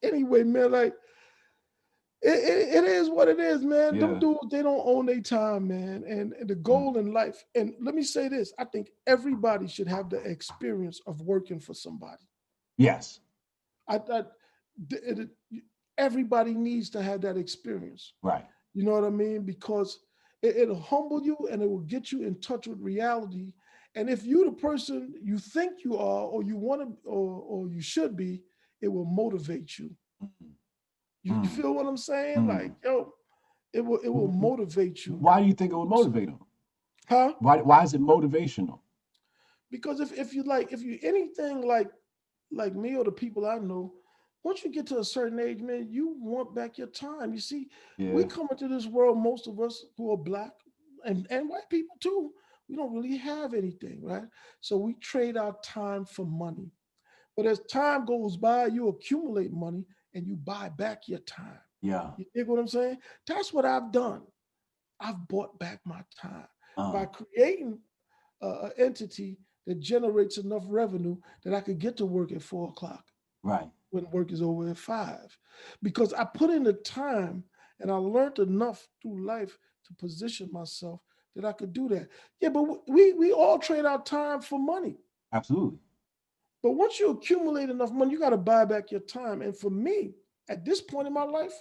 anyway, 0.02 0.42
man, 0.42 0.72
like 0.72 0.94
it, 2.22 2.84
it, 2.84 2.84
is 2.84 3.10
what 3.10 3.28
it 3.28 3.40
is, 3.40 3.62
man. 3.62 3.94
Yeah. 3.94 4.00
Them 4.02 4.18
dudes, 4.20 4.38
they 4.50 4.62
don't 4.62 4.82
own 4.84 5.06
their 5.06 5.20
time, 5.20 5.68
man. 5.68 6.04
And, 6.06 6.32
and 6.32 6.48
the 6.48 6.54
hmm. 6.54 6.62
goal 6.62 6.98
in 6.98 7.12
life, 7.12 7.44
and 7.54 7.74
let 7.80 7.94
me 7.94 8.02
say 8.02 8.28
this: 8.28 8.52
I 8.58 8.64
think 8.64 8.90
everybody 9.06 9.66
should 9.66 9.88
have 9.88 10.08
the 10.08 10.18
experience 10.18 11.00
of 11.06 11.20
working 11.20 11.58
for 11.58 11.74
somebody. 11.74 12.22
Yes. 12.78 13.20
I 13.88 13.98
thought 13.98 14.32
everybody 15.98 16.54
needs 16.54 16.90
to 16.90 17.02
have 17.02 17.20
that 17.22 17.36
experience. 17.36 18.14
Right. 18.22 18.46
You 18.74 18.84
know 18.84 18.92
what 18.92 19.04
I 19.04 19.10
mean? 19.10 19.42
Because 19.42 19.98
it, 20.42 20.56
it'll 20.56 20.80
humble 20.80 21.22
you 21.22 21.36
and 21.50 21.62
it 21.62 21.68
will 21.68 21.80
get 21.80 22.12
you 22.12 22.22
in 22.22 22.40
touch 22.40 22.66
with 22.66 22.80
reality. 22.80 23.52
And 23.94 24.08
if 24.08 24.24
you're 24.24 24.46
the 24.46 24.52
person 24.52 25.14
you 25.22 25.38
think 25.38 25.84
you 25.84 25.98
are, 25.98 26.24
or 26.24 26.42
you 26.42 26.56
want 26.56 26.80
to, 26.80 27.08
or, 27.08 27.42
or 27.42 27.68
you 27.68 27.82
should 27.82 28.16
be, 28.16 28.42
it 28.82 28.88
will 28.88 29.06
motivate 29.06 29.78
you. 29.78 29.90
You, 31.22 31.34
you 31.34 31.34
Mm. 31.34 31.46
feel 31.48 31.74
what 31.74 31.86
I'm 31.86 31.96
saying? 31.96 32.40
Mm. 32.40 32.48
Like, 32.48 32.72
yo, 32.84 33.14
it 33.72 33.80
will 33.84 33.98
it 33.98 34.08
will 34.08 34.28
Mhm. 34.28 34.40
motivate 34.40 35.06
you. 35.06 35.14
Why 35.14 35.40
do 35.40 35.46
you 35.46 35.54
think 35.54 35.72
it 35.72 35.76
would 35.76 35.88
motivate 35.88 36.26
them? 36.26 36.40
Huh? 37.08 37.34
Why 37.38 37.58
why 37.62 37.82
is 37.84 37.94
it 37.94 38.00
motivational? 38.00 38.80
Because 39.70 40.00
if, 40.00 40.12
if 40.12 40.34
you 40.34 40.42
like, 40.42 40.72
if 40.72 40.82
you 40.82 40.98
anything 41.02 41.62
like 41.62 41.90
like 42.50 42.74
me 42.74 42.96
or 42.96 43.04
the 43.04 43.12
people 43.12 43.46
I 43.46 43.58
know, 43.58 43.94
once 44.42 44.62
you 44.64 44.70
get 44.70 44.86
to 44.88 44.98
a 44.98 45.04
certain 45.04 45.38
age, 45.40 45.62
man, 45.62 45.88
you 45.90 46.16
want 46.20 46.54
back 46.54 46.76
your 46.76 46.88
time. 46.88 47.32
You 47.32 47.40
see, 47.40 47.68
Yeah. 47.96 48.12
we 48.14 48.24
come 48.24 48.48
into 48.50 48.68
this 48.68 48.86
world, 48.86 49.16
most 49.18 49.46
of 49.46 49.60
us 49.60 49.86
who 49.96 50.10
are 50.12 50.16
black 50.18 50.52
and, 51.04 51.26
and 51.30 51.48
white 51.48 51.68
people 51.70 51.96
too, 52.00 52.32
we 52.68 52.76
don't 52.76 52.92
really 52.92 53.16
have 53.16 53.54
anything, 53.54 54.02
right? 54.02 54.24
So 54.60 54.76
we 54.76 54.94
trade 54.94 55.36
our 55.36 55.56
time 55.64 56.04
for 56.04 56.26
money. 56.26 56.70
But 57.36 57.46
as 57.46 57.60
time 57.60 58.04
goes 58.04 58.36
by, 58.36 58.66
you 58.66 58.88
accumulate 58.88 59.52
money 59.52 59.86
and 60.14 60.26
you 60.26 60.36
buy 60.36 60.68
back 60.68 61.08
your 61.08 61.20
time. 61.20 61.60
Yeah. 61.80 62.10
You 62.16 62.26
dig 62.34 62.46
what 62.46 62.58
I'm 62.58 62.68
saying? 62.68 62.98
That's 63.26 63.52
what 63.52 63.64
I've 63.64 63.90
done. 63.90 64.22
I've 65.00 65.26
bought 65.28 65.58
back 65.58 65.80
my 65.84 66.02
time 66.20 66.46
by 66.76 67.02
Uh, 67.02 67.06
creating 67.06 67.78
an 68.40 68.72
entity 68.76 69.38
that 69.66 69.80
generates 69.80 70.38
enough 70.38 70.64
revenue 70.68 71.16
that 71.44 71.54
I 71.54 71.60
could 71.60 71.78
get 71.78 71.96
to 71.98 72.06
work 72.06 72.32
at 72.32 72.42
four 72.42 72.68
o'clock 72.68 73.04
right. 73.42 73.68
when 73.90 74.10
work 74.10 74.32
is 74.32 74.42
over 74.42 74.68
at 74.68 74.78
five 74.78 75.36
because 75.82 76.12
I 76.12 76.24
put 76.24 76.50
in 76.50 76.64
the 76.64 76.72
time 76.72 77.44
and 77.80 77.90
I 77.90 77.94
learned 77.94 78.38
enough 78.38 78.88
through 79.00 79.24
life 79.24 79.58
to 79.86 79.94
position 79.94 80.48
myself 80.52 81.00
that 81.34 81.44
I 81.44 81.52
could 81.52 81.72
do 81.72 81.88
that. 81.88 82.08
Yeah, 82.40 82.50
but 82.50 82.88
we 82.88 83.12
we 83.14 83.32
all 83.32 83.58
trade 83.58 83.84
our 83.84 84.02
time 84.02 84.40
for 84.40 84.58
money. 84.58 84.98
Absolutely. 85.32 85.78
But 86.62 86.72
once 86.72 87.00
you 87.00 87.10
accumulate 87.10 87.70
enough 87.70 87.92
money, 87.92 88.12
you 88.12 88.18
got 88.18 88.30
to 88.30 88.36
buy 88.36 88.64
back 88.64 88.90
your 88.90 89.00
time. 89.00 89.42
And 89.42 89.56
for 89.56 89.70
me, 89.70 90.12
at 90.48 90.64
this 90.64 90.80
point 90.80 91.06
in 91.08 91.12
my 91.12 91.24
life, 91.24 91.52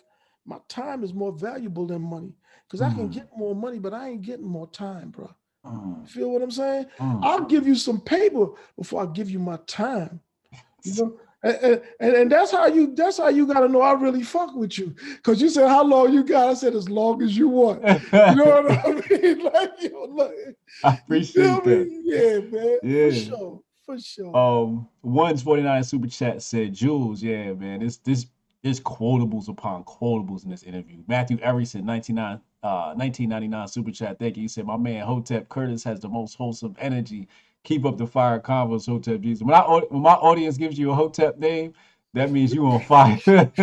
my 0.45 0.57
time 0.67 1.03
is 1.03 1.13
more 1.13 1.31
valuable 1.31 1.85
than 1.87 2.01
money 2.01 2.33
because 2.67 2.81
I 2.81 2.89
can 2.91 3.09
Mm. 3.09 3.11
get 3.13 3.29
more 3.37 3.55
money, 3.55 3.79
but 3.79 3.93
I 3.93 4.09
ain't 4.09 4.21
getting 4.21 4.45
more 4.45 4.67
time, 4.67 5.09
bro. 5.11 5.29
Mm, 5.65 6.07
Feel 6.07 6.31
what 6.31 6.41
I'm 6.41 6.51
saying? 6.51 6.85
mm. 6.99 7.19
I'll 7.23 7.45
give 7.45 7.67
you 7.67 7.75
some 7.75 7.99
paper 8.01 8.47
before 8.77 9.03
I 9.03 9.05
give 9.07 9.29
you 9.29 9.39
my 9.39 9.57
time. 9.67 10.19
You 10.83 10.93
know, 10.95 11.19
and, 11.43 11.81
and, 11.99 12.15
and 12.15 12.31
that's 12.31 12.51
how 12.51 12.67
you 12.67 12.93
that's 12.95 13.17
how 13.17 13.27
you 13.29 13.45
gotta 13.47 13.67
know 13.67 13.81
I 13.81 13.93
really 13.93 14.23
fuck 14.23 14.55
with 14.55 14.77
you. 14.79 14.95
Cause 15.23 15.41
you 15.41 15.49
said 15.49 15.67
how 15.67 15.83
long 15.83 16.11
you 16.13 16.23
got. 16.23 16.49
I 16.49 16.53
said 16.55 16.75
as 16.75 16.89
long 16.89 17.21
as 17.21 17.35
you 17.37 17.47
want. 17.49 17.83
You 18.27 18.35
know 18.35 18.45
what 18.45 18.85
I 18.85 18.93
mean? 19.17 19.43
Like 19.53 19.71
you 19.81 20.07
know, 20.15 20.31
I 20.83 20.93
you 21.07 21.25
appreciate 21.25 21.33
feel 21.33 21.61
that. 21.63 21.89
me? 21.89 22.01
Yeah, 22.03 22.39
man. 22.51 22.77
Yeah. 22.81 23.09
For 23.09 23.11
sure. 23.15 23.61
For 23.91 23.99
sure. 23.99 24.37
Um, 24.37 24.87
one's 25.01 25.43
49 25.43 25.83
super 25.83 26.07
chat 26.07 26.41
said, 26.41 26.73
Jules, 26.73 27.21
yeah, 27.21 27.51
man, 27.51 27.81
this 27.81 27.97
this 27.97 28.25
there's 28.63 28.79
quotables 28.79 29.49
upon 29.49 29.83
quotables 29.83 30.45
in 30.45 30.51
this 30.51 30.63
interview. 30.63 31.03
Matthew 31.07 31.37
Everson, 31.39 31.85
99, 31.85 32.39
uh, 32.63 32.93
1999 32.95 33.67
super 33.67 33.91
chat. 33.91 34.17
Thank 34.17 34.37
you. 34.37 34.43
He 34.43 34.47
said, 34.47 34.65
My 34.65 34.77
man 34.77 35.05
Hotep 35.05 35.49
Curtis 35.49 35.83
has 35.83 35.99
the 35.99 36.07
most 36.07 36.35
wholesome 36.35 36.73
energy. 36.79 37.27
Keep 37.65 37.83
up 37.83 37.97
the 37.97 38.07
fire 38.07 38.39
convos, 38.39 38.85
Hotep 38.85 39.19
Jesus. 39.19 39.43
When 39.43 39.53
I 39.53 39.61
when 39.61 40.01
my 40.01 40.13
audience 40.13 40.55
gives 40.55 40.79
you 40.79 40.91
a 40.91 40.95
Hotep 40.95 41.37
name, 41.37 41.73
that 42.13 42.31
means 42.31 42.53
you 42.53 42.65
on 42.67 42.79
fire. 42.79 43.19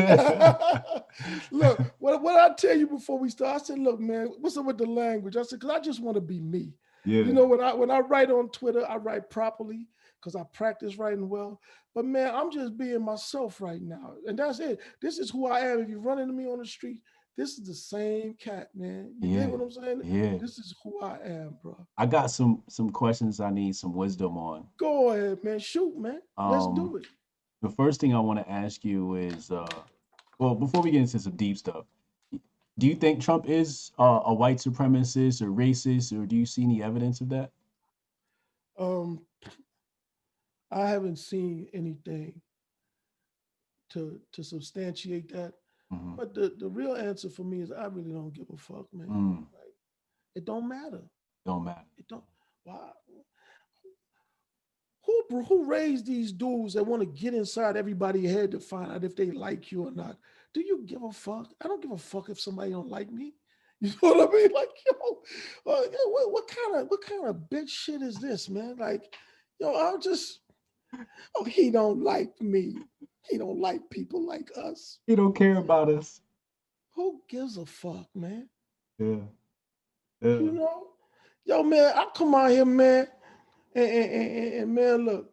look, 1.50 1.80
what, 2.00 2.22
what 2.22 2.36
I 2.38 2.54
tell 2.54 2.76
you 2.76 2.86
before 2.86 3.18
we 3.18 3.30
start, 3.30 3.62
I 3.62 3.64
said, 3.64 3.78
look, 3.78 3.98
man, 3.98 4.28
what's 4.40 4.58
up 4.58 4.66
with 4.66 4.76
the 4.76 4.84
language? 4.84 5.36
I 5.38 5.42
said, 5.42 5.60
because 5.60 5.74
I 5.74 5.80
just 5.80 6.02
want 6.02 6.16
to 6.16 6.20
be 6.20 6.38
me. 6.38 6.74
yeah. 7.06 7.22
You 7.22 7.32
know, 7.32 7.46
when 7.46 7.62
I 7.62 7.72
when 7.72 7.90
I 7.90 8.00
write 8.00 8.30
on 8.30 8.50
Twitter, 8.50 8.84
I 8.86 8.96
write 8.96 9.30
properly 9.30 9.86
because 10.20 10.36
I 10.36 10.42
practice 10.52 10.96
writing 10.98 11.28
well. 11.28 11.60
But 11.94 12.04
man, 12.04 12.34
I'm 12.34 12.50
just 12.50 12.76
being 12.76 13.04
myself 13.04 13.60
right 13.60 13.82
now. 13.82 14.14
And 14.26 14.38
that's 14.38 14.60
it. 14.60 14.80
This 15.00 15.18
is 15.18 15.30
who 15.30 15.46
I 15.46 15.60
am. 15.60 15.80
If 15.80 15.88
you 15.88 15.98
run 16.00 16.18
into 16.18 16.32
me 16.34 16.46
on 16.46 16.58
the 16.58 16.66
street, 16.66 17.00
this 17.36 17.58
is 17.58 17.66
the 17.66 17.74
same 17.74 18.34
cat, 18.34 18.68
man. 18.74 19.14
You 19.20 19.28
Yeah. 19.28 19.40
get 19.42 19.50
what 19.52 19.60
I'm 19.60 19.70
saying? 19.70 20.02
yeah. 20.04 20.38
This 20.38 20.58
is 20.58 20.74
who 20.82 21.00
I 21.00 21.18
am, 21.24 21.56
bro. 21.62 21.86
I 21.96 22.06
got 22.06 22.30
some 22.30 22.62
some 22.68 22.90
questions 22.90 23.40
I 23.40 23.50
need 23.50 23.76
some 23.76 23.92
wisdom 23.94 24.36
on. 24.36 24.66
Go 24.76 25.10
ahead, 25.10 25.42
man. 25.44 25.58
Shoot, 25.58 25.96
man. 25.98 26.20
Let's 26.36 26.66
Um, 26.66 26.74
do 26.74 26.96
it. 26.96 27.06
The 27.62 27.70
first 27.70 28.00
thing 28.00 28.14
I 28.14 28.20
want 28.20 28.38
to 28.40 28.50
ask 28.50 28.84
you 28.84 29.14
is, 29.14 29.50
uh, 29.50 29.66
well, 30.38 30.54
before 30.54 30.82
we 30.82 30.90
get 30.92 31.00
into 31.00 31.18
some 31.18 31.36
deep 31.36 31.56
stuff, 31.58 31.86
do 32.78 32.86
you 32.86 32.94
think 32.94 33.20
Trump 33.20 33.48
is 33.48 33.90
uh, 33.98 34.20
a 34.26 34.32
white 34.34 34.58
supremacist 34.58 35.42
or 35.42 35.46
racist, 35.50 36.16
or 36.16 36.26
do 36.26 36.36
you 36.36 36.46
see 36.46 36.62
any 36.62 36.82
evidence 36.82 37.20
of 37.20 37.28
that? 37.30 37.50
Um, 38.78 39.20
I 40.70 40.86
haven't 40.88 41.16
seen 41.16 41.66
anything 41.72 42.40
to 43.90 44.20
to 44.32 44.42
substantiate 44.42 45.32
that. 45.32 45.54
Mhm. 45.92 46.16
But 46.16 46.34
the, 46.34 46.54
the 46.58 46.68
real 46.68 46.94
answer 46.94 47.30
for 47.30 47.44
me 47.44 47.62
is 47.62 47.72
I 47.72 47.86
really 47.86 48.12
don't 48.12 48.32
give 48.34 48.50
a 48.52 48.56
fuck, 48.58 48.86
man. 48.92 49.08
Mm, 49.08 49.38
Like, 49.52 49.74
it 50.34 50.44
don't 50.44 50.68
matter. 50.68 51.02
don't 51.46 51.64
matter. 51.64 51.86
It 51.96 52.06
don't. 52.08 52.24
Why? 52.64 52.92
Who 55.06 55.44
who 55.44 55.64
raised 55.64 56.04
these 56.06 56.32
dudes 56.32 56.74
that 56.74 56.84
want 56.84 57.00
to 57.00 57.06
get 57.06 57.32
inside 57.32 57.76
everybody's 57.78 58.30
head 58.30 58.50
to 58.50 58.60
find 58.60 58.92
out 58.92 59.04
if 59.04 59.16
they 59.16 59.30
like 59.30 59.72
you 59.72 59.84
or 59.86 59.90
not? 59.90 60.18
Do 60.52 60.60
you 60.60 60.82
give 60.84 61.02
a 61.02 61.12
fuck? 61.12 61.50
I 61.62 61.68
don't 61.68 61.80
give 61.80 61.92
a 61.92 61.96
fuck 61.98 62.28
if 62.28 62.38
somebody 62.40 62.70
don't 62.72 62.88
like 62.90 63.10
me. 63.10 63.34
You 63.80 63.90
know 64.02 64.12
what 64.12 64.30
I 64.30 64.32
mean? 64.34 64.50
Like, 64.52 64.70
yo, 64.86 65.72
uh, 65.72 65.82
what, 66.06 66.32
what 66.32 66.48
kind 66.48 66.76
of 66.82 66.88
what 66.90 67.00
kind 67.00 67.26
of 67.26 67.36
bitch 67.48 67.68
shit 67.68 68.02
is 68.02 68.16
this, 68.16 68.48
man? 68.50 68.76
Like, 68.76 69.14
yo, 69.60 69.72
I'm 69.72 70.00
just, 70.02 70.40
oh, 71.36 71.44
he 71.44 71.70
don't 71.70 72.02
like 72.02 72.40
me. 72.40 72.76
He 73.28 73.38
don't 73.38 73.60
like 73.60 73.88
people 73.90 74.26
like 74.26 74.50
us. 74.56 74.98
He 75.06 75.14
don't 75.16 75.34
care 75.34 75.56
about 75.58 75.88
us. 75.90 76.20
Who 76.94 77.22
gives 77.28 77.56
a 77.58 77.66
fuck, 77.66 78.06
man? 78.14 78.48
Yeah. 78.98 79.16
yeah. 80.20 80.28
You 80.38 80.52
know, 80.52 80.86
yo, 81.44 81.62
man, 81.62 81.92
I 81.94 82.06
come 82.14 82.34
out 82.34 82.50
here, 82.50 82.64
man, 82.64 83.06
and, 83.74 83.84
and, 83.90 84.12
and- 84.12 84.36
and- 84.36 84.54
and, 84.54 84.74
man, 84.74 85.04
look, 85.04 85.32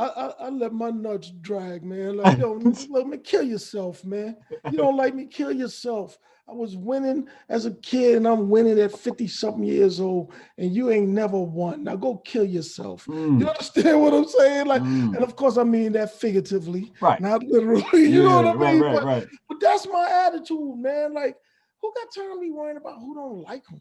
I, 0.00 0.06
I 0.06 0.46
I 0.46 0.48
let 0.50 0.72
my 0.72 0.90
nuts 0.90 1.30
drag, 1.40 1.84
man. 1.84 2.16
Like, 2.16 2.38
yo, 2.38 2.52
let 2.90 3.06
me 3.06 3.18
kill 3.18 3.42
yourself, 3.42 4.04
man. 4.04 4.36
You 4.70 4.78
don't 4.78 4.96
like 4.96 5.14
me, 5.14 5.26
kill 5.26 5.52
yourself. 5.52 6.18
I 6.48 6.52
was 6.52 6.76
winning 6.76 7.28
as 7.48 7.66
a 7.66 7.70
kid, 7.74 8.16
and 8.16 8.26
I'm 8.26 8.48
winning 8.48 8.80
at 8.80 8.90
50 8.98 9.28
something 9.28 9.62
years 9.62 10.00
old, 10.00 10.32
and 10.58 10.74
you 10.74 10.90
ain't 10.90 11.08
never 11.08 11.38
won. 11.38 11.84
Now 11.84 11.94
go 11.96 12.16
kill 12.16 12.44
yourself. 12.44 13.06
You 13.06 13.14
Mm, 13.14 13.48
understand 13.48 14.00
what 14.00 14.14
I'm 14.14 14.26
saying? 14.26 14.66
Like, 14.66 14.82
mm. 14.82 15.14
and 15.14 15.22
of 15.22 15.36
course, 15.36 15.58
I 15.58 15.64
mean 15.64 15.92
that 15.92 16.18
figuratively, 16.18 16.92
Right. 17.00 17.20
not 17.20 17.42
literally. 17.44 17.84
You 18.10 18.24
know 18.24 18.42
what 18.42 18.46
I 18.46 18.72
mean? 18.72 18.80
Right, 18.80 18.94
But- 18.94 19.04
right, 19.04 19.16
right. 19.18 19.28
but 19.48 19.60
that's 19.60 19.86
my 19.86 20.10
attitude, 20.26 20.76
man. 20.78 21.14
Like, 21.14 21.36
who 21.80 21.92
got 21.94 22.12
time 22.14 22.34
to 22.34 22.40
be 22.40 22.50
worrying 22.50 22.78
about 22.78 22.98
who 23.00 23.14
don't 23.14 23.42
like 23.42 23.64
them? 23.66 23.80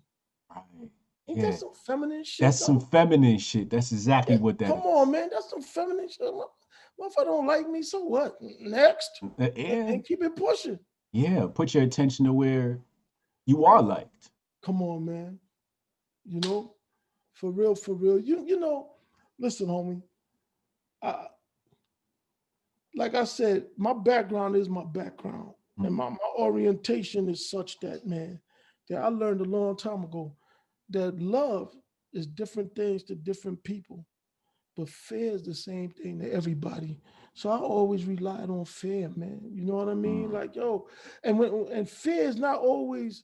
right. 0.55 0.89
Ain't 1.29 1.37
Yeah. 1.37 1.51
that 1.51 1.59
some 1.59 1.73
feminine 1.75 2.23
shit? 2.23 2.43
That's 2.45 2.59
some 2.65 2.79
feminine 2.79 3.37
shit. 3.37 3.69
That's 3.69 3.91
exactly 3.91 4.35
Yeah, 4.35 4.41
what 4.41 4.57
that 4.57 4.67
Come 4.69 4.79
is. 4.79 4.85
on, 4.85 5.11
man. 5.11 5.29
That's 5.31 5.49
some 5.49 5.61
feminine 5.61 6.09
shit. 6.09 6.27
I 7.17 7.23
don't 7.23 7.47
like 7.47 7.69
me, 7.69 7.83
so 7.83 8.03
what? 8.03 8.41
Next, 8.41 9.11
Uh, 9.21 9.27
and, 9.43 9.57
Yeah. 9.57 9.73
and 9.89 10.03
keep 10.05 10.23
it 10.23 10.35
pushing. 10.35 10.79
Yeah. 11.11 11.47
Put 11.53 11.73
your 11.73 11.83
attention 11.83 12.25
to 12.25 12.33
where 12.33 12.81
you 13.45 13.65
are 13.65 13.81
liked. 13.81 14.31
Come 14.63 14.81
on, 14.81 15.05
man. 15.05 15.39
You 16.25 16.41
know, 16.41 16.75
for 17.33 17.51
real, 17.51 17.75
for 17.75 17.93
real. 17.93 18.19
You 18.19 18.43
you 18.45 18.59
know, 18.59 18.95
listen, 19.37 19.67
homie. 19.67 20.01
I, 21.01 21.27
like 22.95 23.15
I 23.15 23.23
said, 23.23 23.67
my 23.77 23.93
background 23.93 24.55
is 24.55 24.67
my 24.67 24.83
background, 24.83 25.53
and 25.77 25.93
Mhm. 25.93 25.97
my, 25.97 26.09
my 26.09 26.17
orientation 26.37 27.29
is 27.29 27.49
such 27.49 27.79
that 27.81 28.05
man 28.05 28.41
that 28.89 29.01
I 29.01 29.07
learned 29.09 29.41
a 29.41 29.45
long 29.45 29.77
time 29.77 30.03
ago 30.03 30.35
that 30.89 31.19
love 31.19 31.75
is 32.13 32.25
different 32.27 32.75
things 32.75 33.03
to 33.03 33.15
different 33.15 33.63
people. 33.63 34.05
but 34.77 34.87
fear 34.89 35.33
is 35.33 35.43
the 35.43 35.53
same 35.53 35.89
thing 35.89 36.19
to 36.19 36.31
everybody. 36.31 37.01
So 37.33 37.49
I 37.49 37.57
always 37.57 38.05
relied 38.05 38.49
on 38.49 38.63
fear, 38.63 39.09
man. 39.13 39.41
You 39.53 39.65
know 39.65 39.75
what 39.75 39.89
I 39.89 39.93
mean? 39.93 40.29
Mm. 40.29 40.33
Like, 40.33 40.55
yo, 40.55 40.87
and 41.23 41.37
when 41.37 41.67
and 41.73 41.89
fear 41.89 42.23
is 42.29 42.37
not 42.37 42.59
always 42.59 43.23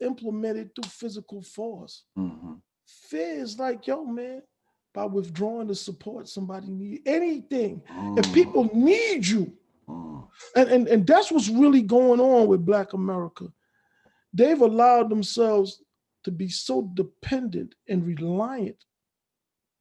implemented 0.00 0.70
through 0.74 0.88
physical 0.90 1.42
force. 1.42 2.04
Mhm. 2.16 2.62
Fear 2.86 3.40
is 3.40 3.58
like, 3.58 3.86
yo, 3.86 4.04
man, 4.06 4.42
by 4.94 5.04
withdrawing 5.04 5.66
the 5.68 5.74
support 5.74 6.28
somebody 6.28 6.68
need 6.68 7.02
anything. 7.06 7.82
If 8.16 8.26
Mm. 8.28 8.32
people 8.32 8.64
need 8.74 9.26
you, 9.26 9.52
Mm. 9.88 10.26
and, 10.54 10.68
and 10.70 10.88
and 10.88 11.06
that's 11.06 11.30
what's 11.30 11.48
really 11.50 11.82
going 11.82 12.20
on 12.20 12.46
with 12.48 12.64
black 12.66 12.92
america 12.94 13.46
they've 14.32 14.60
allowed 14.60 15.08
themselves 15.10 15.82
to 16.26 16.32
be 16.32 16.48
so 16.48 16.90
dependent 16.94 17.76
and 17.88 18.04
reliant 18.04 18.84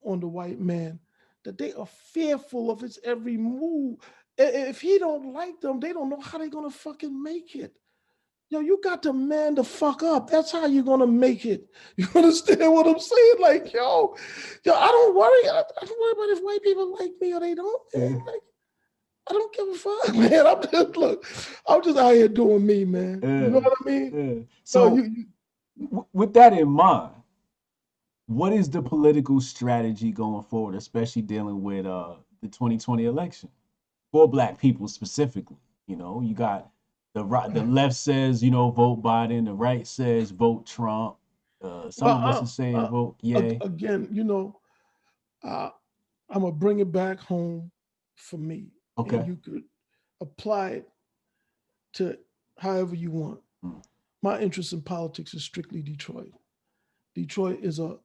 on 0.04 0.20
the 0.20 0.28
white 0.28 0.60
man 0.60 1.00
that 1.44 1.58
they 1.58 1.74
are 1.74 1.88
fearful 1.88 2.70
of 2.70 2.80
his 2.82 3.00
every 3.04 3.36
move 3.36 3.98
if 4.38 4.80
he 4.80 5.00
don't 5.00 5.34
like 5.34 5.60
them 5.60 5.80
they 5.80 5.92
don't 5.92 6.08
know 6.08 6.20
how 6.22 6.38
they're 6.38 6.48
gonna 6.50 6.70
fucking 6.70 7.24
make 7.24 7.56
it 7.56 7.74
Yo, 8.52 8.60
you 8.60 8.80
got 8.84 9.02
to 9.02 9.12
man 9.12 9.56
the 9.56 9.64
fuck 9.64 10.04
up. 10.04 10.30
That's 10.30 10.52
how 10.52 10.68
you're 10.68 10.84
gonna 10.84 11.08
make 11.08 11.48
it. 11.48 11.66
You 11.98 12.08
understand 12.14 12.72
what 12.72 12.86
I'm 12.86 13.00
saying? 13.00 13.36
Like, 13.40 13.74
yo, 13.74 14.16
yo, 14.64 14.72
I 14.72 14.88
don't 14.88 15.16
worry. 15.16 15.50
I, 15.50 15.64
I 15.82 15.86
don't 15.86 16.00
worry 16.00 16.12
about 16.12 16.38
if 16.38 16.44
white 16.44 16.62
people 16.62 16.96
like 17.00 17.14
me 17.20 17.34
or 17.34 17.40
they 17.40 17.56
don't. 17.56 17.82
man. 17.96 18.10
Mm-hmm. 18.10 18.28
Like, 18.28 18.42
I 19.28 19.34
don't 19.34 19.56
give 19.56 19.68
a 19.68 19.74
fuck, 19.74 20.16
man. 20.32 20.46
I'm 20.46 20.62
just 20.62 20.96
look, 20.96 21.26
I'm 21.68 21.82
just 21.82 21.98
out 21.98 22.14
here 22.14 22.28
doing 22.28 22.66
me, 22.66 22.86
man. 22.86 23.20
You 23.24 23.50
know 23.50 23.60
what 23.60 23.74
I 23.82 23.90
mean? 23.90 24.12
Yeah. 24.14 24.44
So 24.64 24.90
So 24.90 24.96
you, 24.96 25.04
you 25.04 25.26
w- 25.80 26.06
with 26.14 26.34
that 26.34 26.54
in 26.54 26.70
mind, 26.70 27.12
what 28.28 28.54
is 28.54 28.70
the 28.70 28.82
political 28.82 29.40
strategy 29.42 30.12
going 30.12 30.44
forward, 30.44 30.76
especially 30.76 31.22
dealing 31.22 31.62
with 31.64 31.86
uh 31.86 32.16
the 32.42 32.48
2020 32.48 33.06
election 33.06 33.50
for 34.12 34.28
black 34.28 34.60
people 34.60 34.88
specifically? 34.88 35.58
You 35.88 35.96
know, 35.98 36.22
you 36.22 36.34
got 36.34 36.72
the 37.14 37.24
right, 37.24 37.54
the 37.54 37.64
left 37.64 37.96
says, 37.96 38.44
you 38.44 38.52
know, 38.52 38.72
vote 38.72 39.02
Biden, 39.04 39.46
the 39.46 39.54
right 39.54 39.86
says 39.88 40.32
vote 40.32 40.66
Trump. 40.66 41.18
Uh, 41.62 41.90
some 41.90 42.08
Well, 42.08 42.18
of 42.18 42.26
us 42.26 42.38
uh, 42.38 42.44
are 42.44 42.48
saying 42.48 42.76
uh, 42.78 42.88
vote 42.88 43.16
yay. 43.22 43.58
again, 43.62 44.08
you 44.12 44.24
know, 44.24 44.60
uh, 45.44 45.70
I'm 46.30 46.42
gonna 46.42 46.52
bring 46.52 46.80
it 46.80 46.92
back 46.92 47.20
home 47.20 47.72
for 48.16 48.38
me. 48.38 48.72
and 48.98 49.08
Okay. 49.08 49.26
you 49.28 49.36
could 49.38 49.64
apply 50.22 50.70
it 50.70 50.90
to 51.94 52.18
however 52.58 52.96
you 52.96 53.12
want. 53.12 53.40
Mm. 53.64 53.82
My 54.26 54.40
interest 54.40 54.74
in 54.74 54.82
politics 54.82 55.36
is 55.36 55.44
strictly 55.44 55.84
Detroit. 55.84 56.32
Detroit 57.14 57.60
is 57.62 57.78
a, 57.78 57.96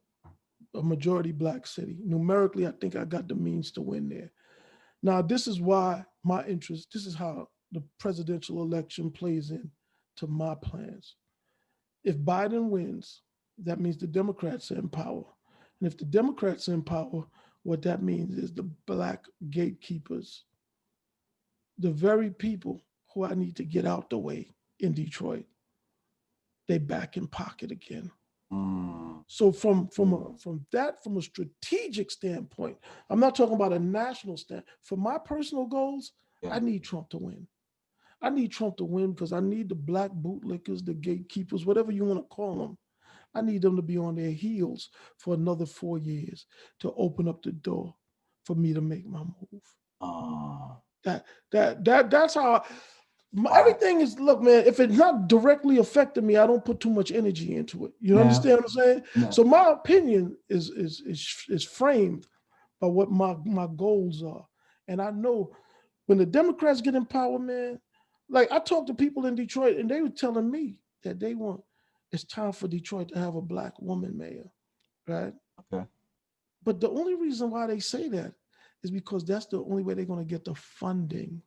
a 0.74 0.82
majority 0.82 1.32
black 1.32 1.66
city. 1.66 1.96
Numerically, 2.04 2.66
I 2.66 2.72
think 2.72 2.94
I 2.94 3.06
got 3.06 3.26
the 3.26 3.34
means 3.34 3.70
to 3.70 3.80
win 3.80 4.10
there. 4.10 4.30
Now, 5.02 5.22
this 5.22 5.46
is 5.46 5.62
why 5.62 6.04
my 6.22 6.44
interest, 6.44 6.88
this 6.92 7.06
is 7.06 7.14
how 7.14 7.48
the 7.72 7.82
presidential 7.98 8.60
election 8.60 9.10
plays 9.10 9.50
in 9.50 9.70
to 10.16 10.26
my 10.26 10.54
plans. 10.56 11.16
If 12.04 12.18
Biden 12.18 12.68
wins, 12.68 13.22
that 13.64 13.80
means 13.80 13.96
the 13.96 14.06
Democrats 14.06 14.70
are 14.72 14.78
in 14.78 14.90
power. 14.90 15.24
And 15.80 15.90
if 15.90 15.96
the 15.96 16.04
Democrats 16.04 16.68
are 16.68 16.74
in 16.74 16.82
power, 16.82 17.24
what 17.62 17.80
that 17.80 18.02
means 18.02 18.36
is 18.36 18.52
the 18.52 18.68
black 18.86 19.24
gatekeepers, 19.48 20.44
the 21.78 21.90
very 21.90 22.28
people 22.28 22.84
who 23.14 23.24
I 23.24 23.32
need 23.32 23.56
to 23.56 23.64
get 23.64 23.86
out 23.86 24.10
the 24.10 24.18
way 24.18 24.54
in 24.80 24.92
Detroit, 24.92 25.46
they 26.70 26.78
back 26.78 27.16
in 27.16 27.26
pocket 27.26 27.70
again. 27.72 28.10
Mm, 28.52 29.24
So 29.26 29.52
from 29.52 29.88
from 29.88 30.12
a, 30.12 30.38
from 30.38 30.66
that 30.72 31.02
from 31.02 31.16
a 31.18 31.22
strategic 31.22 32.10
standpoint, 32.10 32.78
I'm 33.10 33.20
not 33.20 33.34
talking 33.34 33.54
about 33.56 33.72
a 33.72 33.78
national 33.78 34.36
stand. 34.36 34.62
For 34.82 34.96
my 34.96 35.18
personal 35.18 35.66
goals, 35.66 36.12
Yeah. 36.42 36.54
I 36.54 36.60
need 36.60 36.84
Trump 36.84 37.10
to 37.10 37.18
win. 37.18 37.46
I 38.22 38.30
need 38.30 38.52
Trump 38.52 38.76
to 38.76 38.84
win 38.84 39.12
because 39.12 39.32
I 39.32 39.40
need 39.40 39.68
the 39.68 39.74
black 39.74 40.10
bootlickers, 40.12 40.84
the 40.84 40.94
gatekeepers, 40.94 41.64
whatever 41.66 41.90
you 41.92 42.04
want 42.04 42.20
to 42.20 42.34
call 42.34 42.58
them. 42.58 42.78
I 43.34 43.40
need 43.42 43.62
them 43.62 43.76
to 43.76 43.82
be 43.82 43.96
on 43.98 44.16
their 44.16 44.30
heels 44.32 44.90
for 45.18 45.34
another 45.34 45.66
four 45.66 45.98
years 45.98 46.46
to 46.80 46.92
open 46.96 47.28
up 47.28 47.42
the 47.42 47.52
door 47.52 47.94
for 48.44 48.54
me 48.56 48.74
to 48.74 48.80
make 48.80 49.06
my 49.06 49.20
move. 49.20 49.62
uh, 50.00 50.74
That 51.04 51.24
that 51.52 51.84
that 51.84 52.10
that's 52.10 52.34
how 52.34 52.54
I, 52.56 52.60
Wow. 53.32 53.52
everything 53.54 54.00
is. 54.00 54.18
Look, 54.18 54.42
man, 54.42 54.66
if 54.66 54.80
it's 54.80 54.96
not 54.96 55.28
directly 55.28 55.78
affecting 55.78 56.26
me, 56.26 56.36
I 56.36 56.46
don't 56.46 56.64
put 56.64 56.80
too 56.80 56.90
much 56.90 57.12
energy 57.12 57.54
into 57.56 57.86
it. 57.86 57.92
You 58.00 58.16
Yeah. 58.16 58.22
understand 58.22 58.56
what 58.56 58.64
I'm 58.64 58.68
saying? 58.68 59.02
no. 59.16 59.30
So 59.30 59.44
my 59.44 59.70
opinion 59.70 60.36
is 60.48 60.70
is 60.70 61.00
is 61.06 61.44
is 61.48 61.64
framed 61.64 62.26
by 62.80 62.88
what 62.88 63.10
my 63.10 63.36
my 63.44 63.68
goals 63.76 64.22
are, 64.22 64.46
and 64.88 65.00
I 65.00 65.10
know 65.10 65.54
when 66.06 66.18
the 66.18 66.26
Democrats 66.26 66.80
get 66.80 66.94
in 66.96 67.06
power, 67.06 67.38
man. 67.38 67.80
Like 68.28 68.50
I 68.52 68.58
talked 68.58 68.88
to 68.88 68.94
people 68.94 69.26
in 69.26 69.34
Detroit, 69.34 69.76
and 69.76 69.90
they 69.90 70.02
were 70.02 70.08
telling 70.08 70.50
me 70.50 70.78
that 71.02 71.20
they 71.20 71.34
want 71.34 71.62
it's 72.12 72.24
time 72.24 72.52
for 72.52 72.66
Detroit 72.66 73.08
to 73.08 73.18
have 73.18 73.36
a 73.36 73.42
black 73.42 73.80
woman 73.80 74.16
mayor, 74.18 74.50
right? 75.06 75.32
Okay. 75.72 75.84
But 76.64 76.80
the 76.80 76.90
only 76.90 77.14
reason 77.14 77.50
why 77.50 77.66
they 77.66 77.78
say 77.78 78.08
that 78.08 78.34
is 78.82 78.90
because 78.90 79.24
that's 79.24 79.46
the 79.46 79.62
only 79.62 79.82
way 79.82 79.94
they're 79.94 80.04
going 80.04 80.18
to 80.18 80.24
get 80.30 80.44
the 80.44 80.54
funding 80.54 81.40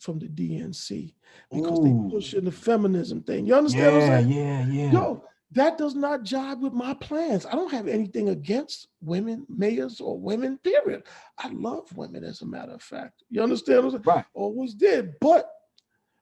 from 0.00 0.18
the 0.18 0.26
DNC 0.26 1.14
because 1.52 1.78
Ooh. 1.78 1.84
they 1.84 2.14
pushing 2.14 2.44
the 2.44 2.52
feminism 2.52 3.22
thing. 3.22 3.46
You 3.46 3.54
understand 3.54 3.94
what 3.94 4.02
I'm 4.02 4.28
yeah, 4.28 4.62
saying? 4.64 4.72
yeah, 4.72 4.84
yeah. 4.84 4.92
Yo, 4.92 5.24
that 5.52 5.78
does 5.78 5.94
not 5.94 6.22
jive 6.22 6.60
with 6.60 6.72
my 6.72 6.94
plans. 6.94 7.44
I 7.44 7.52
don't 7.52 7.72
have 7.72 7.86
anything 7.86 8.30
against 8.30 8.88
women 9.00 9.46
mayors 9.48 10.00
or 10.00 10.18
women, 10.18 10.58
period. 10.58 11.04
I 11.38 11.48
love 11.48 11.94
women, 11.96 12.24
as 12.24 12.40
a 12.40 12.46
matter 12.46 12.72
of 12.72 12.82
fact. 12.82 13.24
You 13.30 13.42
understand 13.42 13.78
what 13.78 13.94
I'm 13.94 14.02
saying? 14.04 14.16
Right. 14.16 14.24
Always 14.32 14.74
did. 14.74 15.14
But 15.20 15.50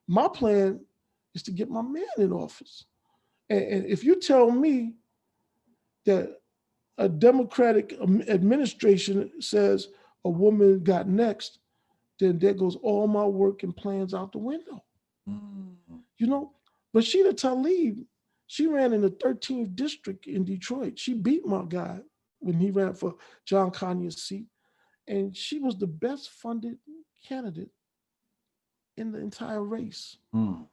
my 0.07 0.27
plan 0.27 0.81
is 1.35 1.43
to 1.43 1.51
get 1.51 1.69
my 1.69 1.81
man 1.81 2.03
in 2.17 2.33
office. 2.33 2.85
And, 3.49 3.61
and 3.61 3.85
if 3.85 4.03
you 4.03 4.19
tell 4.19 4.51
me 4.51 4.95
that 6.05 6.37
a 6.97 7.07
Democratic 7.07 7.97
administration 8.27 9.31
says 9.39 9.87
a 10.25 10.29
woman 10.29 10.83
got 10.83 11.07
next, 11.07 11.58
then 12.19 12.37
there 12.37 12.53
goes 12.53 12.75
all 12.77 13.07
my 13.07 13.25
work 13.25 13.63
and 13.63 13.75
plans 13.75 14.13
out 14.13 14.31
the 14.31 14.37
window 14.37 14.83
Mm, 15.29 15.75
you 16.17 16.27
know, 16.27 16.53
But 16.93 17.03
Rashida 17.03 17.33
Tlaib, 17.33 18.05
she 18.47 18.67
ran 18.67 18.93
in 18.93 19.01
the 19.01 19.11
13th 19.11 19.75
district 19.75 20.27
in 20.27 20.43
Detroit. 20.43 20.97
She 20.97 21.13
beat 21.13 21.45
my 21.45 21.63
guy 21.67 21.99
when 22.39 22.59
he 22.59 22.71
ran 22.71 22.93
for 22.93 23.15
John 23.45 23.71
Conyers' 23.71 24.23
seat, 24.23 24.47
and 25.07 25.35
she 25.35 25.59
was 25.59 25.77
the 25.77 25.87
best 25.87 26.31
funded 26.31 26.77
candidate 27.27 27.71
in 28.97 29.11
the 29.11 29.19
entire 29.19 29.63
race 29.63 30.17
mm. 30.33 30.65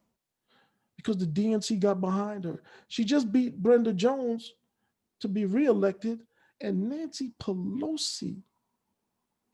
because 0.97 1.19
the 1.19 1.27
DNC 1.27 1.81
got 1.81 2.01
behind 2.01 2.45
her. 2.45 2.63
She 2.89 3.05
just 3.05 3.31
beat 3.31 3.63
Brenda 3.63 3.93
Jones 3.93 4.55
to 5.21 5.29
be 5.29 5.45
reelected, 5.45 6.21
and 6.61 6.89
Nancy 6.89 7.33
Pelosi 7.41 8.43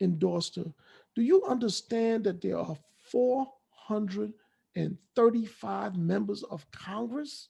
endorsed 0.01 0.57
her. 0.57 0.73
Do 1.15 1.23
you 1.23 1.45
understand 1.45 2.25
that 2.25 2.41
there 2.41 2.59
are 2.59 2.77
435 3.11 5.97
members 5.97 6.43
of 6.45 6.69
Congress? 6.71 7.49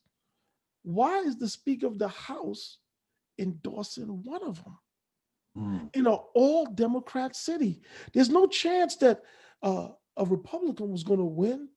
Why 0.83 1.19
is 1.19 1.37
the 1.37 1.47
Speaker 1.47 1.87
of 1.87 1.97
the 1.97 2.09
House 2.09 2.79
endorsing 3.39 4.21
one 4.23 4.43
of 4.43 4.61
them 4.63 4.77
Mm. 5.55 5.95
in 5.95 6.07
an 6.07 6.17
all 6.33 6.65
Democrat 6.65 7.35
city? 7.35 7.81
There's 8.13 8.29
no 8.29 8.47
chance 8.47 8.95
that 8.97 9.23
uh, 9.61 9.89
a 10.17 10.25
Republican 10.25 10.91
was 10.91 11.03
going 11.03 11.19
to 11.19 11.25
win. 11.25 11.69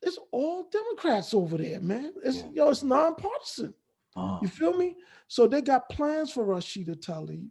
It's 0.00 0.18
all 0.30 0.68
Democrats 0.70 1.34
over 1.34 1.58
there, 1.58 1.80
man. 1.80 2.14
It's 2.24 2.38
Yeah. 2.38 2.48
yo, 2.54 2.70
it's 2.70 2.82
nonpartisan. 2.82 3.74
Uh, 4.16 4.38
You 4.42 4.48
feel 4.48 4.72
me? 4.76 4.96
So 5.28 5.46
they 5.46 5.60
got 5.62 5.88
plans 5.90 6.32
for 6.32 6.44
Rashida 6.46 6.96
Tlaib 6.96 7.48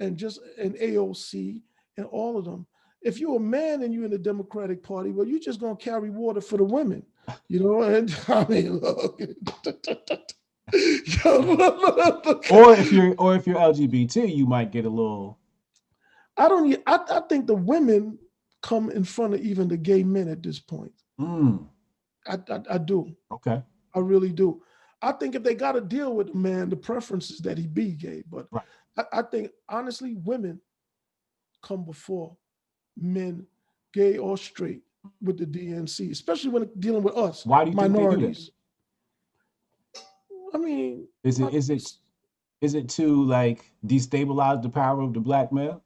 and 0.00 0.16
just 0.16 0.40
an 0.58 0.74
AOC 0.80 1.62
and 1.96 2.06
all 2.06 2.36
of 2.38 2.44
them. 2.44 2.66
If 3.04 3.18
you're 3.18 3.36
a 3.36 3.40
man 3.40 3.82
and 3.82 3.92
you're 3.92 4.04
in 4.04 4.10
the 4.10 4.18
Democratic 4.18 4.82
Party, 4.82 5.10
well, 5.10 5.26
you're 5.26 5.40
just 5.40 5.60
gonna 5.60 5.76
carry 5.76 6.10
water 6.10 6.40
for 6.40 6.56
the 6.56 6.64
women, 6.64 7.04
you 7.48 7.60
know. 7.60 7.82
And 7.92 8.16
I 8.28 8.46
mean, 8.46 8.78
look, 8.78 9.20
or 11.24 12.74
if 12.74 12.92
you're 12.92 13.14
or 13.16 13.34
if 13.36 13.46
you're 13.46 13.56
LGBT, 13.56 14.34
you 14.34 14.46
might 14.46 14.70
get 14.70 14.84
a 14.84 14.90
little. 14.90 15.38
I 16.36 16.48
don't. 16.48 16.76
I, 16.86 16.98
I 17.10 17.20
think 17.28 17.46
the 17.46 17.54
women 17.54 18.18
come 18.62 18.90
in 18.90 19.04
front 19.04 19.34
of 19.34 19.40
even 19.40 19.68
the 19.68 19.76
gay 19.76 20.02
men 20.02 20.28
at 20.28 20.42
this 20.42 20.60
point. 20.60 20.92
Mm, 21.20 21.66
I, 22.26 22.38
I, 22.48 22.60
I 22.70 22.78
do. 22.78 23.14
okay. 23.32 23.62
I 23.94 23.98
really 23.98 24.32
do. 24.32 24.62
I 25.02 25.12
think 25.12 25.34
if 25.34 25.42
they 25.42 25.54
got 25.54 25.72
to 25.72 25.80
deal 25.80 26.14
with 26.14 26.28
the 26.28 26.34
man, 26.38 26.70
the 26.70 26.76
preferences 26.76 27.40
that 27.40 27.58
he 27.58 27.66
be 27.66 27.92
gay. 27.92 28.22
But 28.30 28.46
Right. 28.50 28.64
I, 28.96 29.04
I 29.12 29.22
think 29.22 29.50
honestly, 29.68 30.14
women 30.14 30.60
come 31.62 31.84
before 31.84 32.36
men, 32.96 33.46
gay 33.92 34.18
or 34.18 34.36
straight, 34.36 34.82
with 35.20 35.38
the 35.38 35.46
DNC, 35.46 36.10
especially 36.10 36.50
when 36.50 36.68
dealing 36.78 37.02
with 37.02 37.16
us 37.16 37.44
Why 37.44 37.64
do 37.64 37.70
you 37.70 37.76
think 37.76 37.92
they 37.92 37.98
do 37.98 38.04
minorities. 38.04 38.50
I 40.54 40.58
mean, 40.58 41.08
Is 41.24 41.40
it 41.40 41.54
is 41.54 41.70
it 41.70 41.92
is 42.60 42.74
it 42.74 42.88
to 42.90 43.24
like 43.24 43.70
destabilize 43.86 44.62
the 44.62 44.68
power 44.68 45.00
of 45.00 45.12
the 45.14 45.20
black 45.20 45.52
male? 45.52 45.82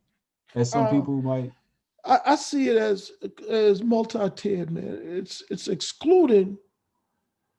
as 0.55 0.70
some 0.70 0.87
Uh, 0.87 0.91
people 0.91 1.20
might. 1.23 1.53
I, 2.05 2.20
I 2.27 2.37
see 2.37 2.69
it 2.69 2.77
as 2.77 3.12
as 3.49 3.83
multi-tiered, 3.83 4.70
man. 4.70 5.01
It's 5.03 5.43
it's 5.51 5.69
excluding 5.69 6.59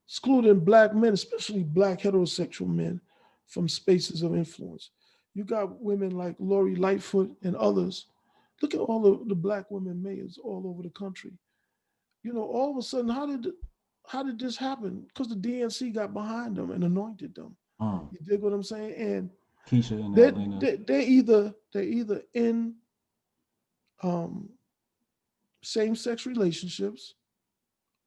excluding 0.08 0.60
black 0.60 0.94
men, 0.96 1.14
especially 1.14 1.64
black 1.64 2.00
heterosexual 2.02 2.68
men, 2.68 3.02
from 3.46 3.68
spaces 3.68 4.22
of 4.22 4.36
influence. 4.36 4.92
You 5.34 5.44
got 5.44 5.80
women 5.82 6.12
like 6.12 6.36
Lori 6.40 6.76
Lightfoot 6.76 7.32
and 7.44 7.56
others. 7.56 8.06
Look 8.62 8.74
at 8.74 8.80
all 8.80 9.02
the, 9.02 9.26
the 9.28 9.36
black 9.36 9.70
women 9.70 10.02
mayors 10.02 10.40
all 10.44 10.64
over 10.66 10.84
the 10.84 10.90
country. 10.90 11.32
You 12.24 12.34
know, 12.34 12.44
all 12.44 12.72
of 12.72 12.78
a 12.78 12.82
sudden, 12.82 13.10
how 13.10 13.26
did 13.26 13.48
how 14.08 14.24
did 14.24 14.40
this 14.40 14.58
happen? 14.58 15.06
Because 15.08 15.28
the 15.28 15.36
DNC 15.36 15.94
got 15.94 16.14
behind 16.14 16.56
them 16.56 16.72
and 16.72 16.84
anointed 16.84 17.36
them. 17.36 17.56
Mm. 17.82 18.12
You 18.12 18.20
dig 18.26 18.42
what 18.42 18.54
I'm 18.54 18.64
saying? 18.64 18.96
And 18.96 19.30
Keisha 19.70 19.92
and 19.92 20.16
they 20.16 20.30
Atlanta. 20.30 20.60
they 20.60 20.76
they 20.78 21.06
either 21.06 21.54
they're 21.74 21.84
either 21.84 22.22
in 22.34 22.76
um 24.02 24.50
same-sex 25.64 26.26
relationships 26.26 27.16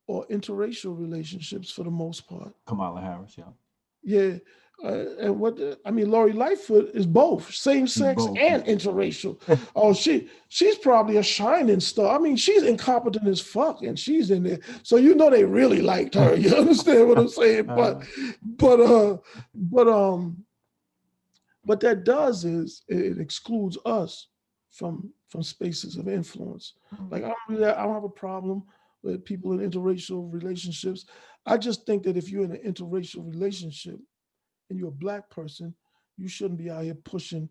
or 0.07 0.27
interracial 0.29 0.99
relationships 0.99 1.71
for 1.71 1.85
the 1.85 1.91
most 1.91 2.27
part. 2.27 2.55
Kamala 2.67 3.01
Harris, 3.01 3.37
yeah. 3.37 3.45
Yeah. 4.03 4.39
Uh, 4.83 5.05
and 5.19 5.39
what 5.39 5.57
the, 5.57 5.79
I 5.85 5.91
mean, 5.91 6.11
Lori 6.11 6.33
Lightfoot 6.33 6.91
is 6.95 7.07
both 7.07 7.53
same 7.53 7.87
sex 7.87 8.25
both. 8.25 8.39
and 8.39 8.65
interracial. 8.65 9.39
oh, 9.77 9.93
she 9.93 10.31
she's 10.49 10.79
probably 10.79 11.19
a 11.19 11.23
shining 11.23 11.81
star. 11.81 12.17
I 12.17 12.19
mean, 12.19 12.37
she's 12.37 12.63
incompetent 12.63 13.29
as 13.29 13.41
fuck, 13.41 13.83
and 13.83 13.99
she's 13.99 14.31
in 14.31 14.43
there, 14.43 14.61
so 14.83 14.97
you 14.97 15.15
know 15.15 15.29
they 15.29 15.45
really 15.45 15.83
liked 15.83 16.15
her. 16.15 16.35
You 16.35 16.57
understand 16.57 17.09
what 17.09 17.19
I'm 17.19 17.29
saying? 17.41 17.67
But 17.67 18.05
but 18.43 18.81
uh 18.81 19.17
but 19.55 19.89
um 19.89 20.45
what 21.65 21.81
that 21.81 22.05
does 22.05 22.45
is 22.45 22.83
it, 22.89 23.19
excludes 23.19 23.77
us 23.85 24.29
from 24.71 25.13
from 25.29 25.43
spaces 25.43 25.97
of 25.97 26.09
influence. 26.09 26.75
Mm. 26.95 27.13
Like 27.13 27.25
I 27.25 27.29
don't 27.29 27.37
really, 27.49 27.67
I 27.67 27.85
don't 27.85 27.95
have 27.95 28.05
a 28.05 28.09
problem 28.09 28.63
with 29.03 29.25
people 29.25 29.53
in 29.53 29.71
interracial 29.71 30.33
relationships. 30.33 31.05
I 31.45 31.59
just 31.59 31.85
think 31.85 32.03
that 32.05 32.17
if 32.17 32.31
you're 32.31 32.45
in 32.45 32.53
an 32.53 32.73
interracial 32.73 33.29
relationship 33.31 33.99
and 34.71 34.79
you're 34.79 34.89
a 34.89 34.93
black 34.93 35.29
person, 35.29 35.75
you 36.17 36.29
shouldn't 36.29 36.59
be 36.59 36.71
out 36.71 36.85
here 36.85 36.95
pushing 36.95 37.49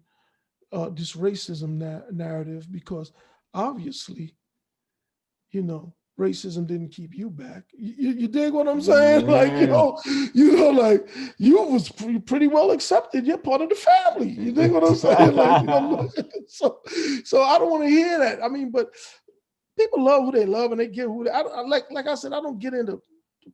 uh, 0.72 0.90
this 0.90 1.14
racism 1.16 1.78
na- 1.78 2.02
narrative 2.12 2.72
because 2.72 3.12
obviously, 3.54 4.36
you 5.52 5.62
know, 5.62 5.94
racism 6.20 6.68
didn't 6.68 6.90
keep 6.90 7.16
you 7.16 7.30
back. 7.30 7.64
You, 7.74 8.12
you, 8.12 8.28
dig 8.28 8.54
what 8.54 8.68
I'm 8.68 8.82
saying? 8.82 9.26
Like 9.28 9.54
you 9.54 9.68
know, 9.68 10.00
you 10.34 10.52
know, 10.58 10.70
like 10.70 11.08
you 11.38 11.62
was 11.62 11.90
pre- 11.90 12.20
pretty 12.20 12.48
well 12.48 12.72
accepted. 12.72 13.26
You're 13.26 13.38
part 13.38 13.62
of 13.62 13.70
the 13.70 13.76
family. 13.76 14.30
You 14.30 14.52
dig 14.52 14.72
what 14.72 14.84
I'm 14.84 14.96
saying? 15.08 15.36
Like, 15.36 15.62
you 15.62 15.68
know, 15.68 16.10
so, 16.48 16.80
so 17.24 17.42
I 17.42 17.58
don't 17.58 17.72
want 17.72 17.84
to 17.84 17.90
hear 17.90 18.20
that. 18.20 18.44
I 18.44 18.48
mean, 18.50 18.70
but 18.72 18.90
people 19.78 20.04
love 20.04 20.26
who 20.26 20.32
they 20.32 20.46
love 20.46 20.72
and 20.72 20.80
they 20.80 20.88
get 20.88 21.06
who 21.06 21.24
they. 21.24 21.32
I, 21.32 21.42
I 21.42 21.62
like, 21.62 21.90
like 21.90 22.08
I 22.08 22.16
said, 22.16 22.34
I 22.34 22.42
don't 22.42 22.60
get 22.60 22.74
into 22.74 23.02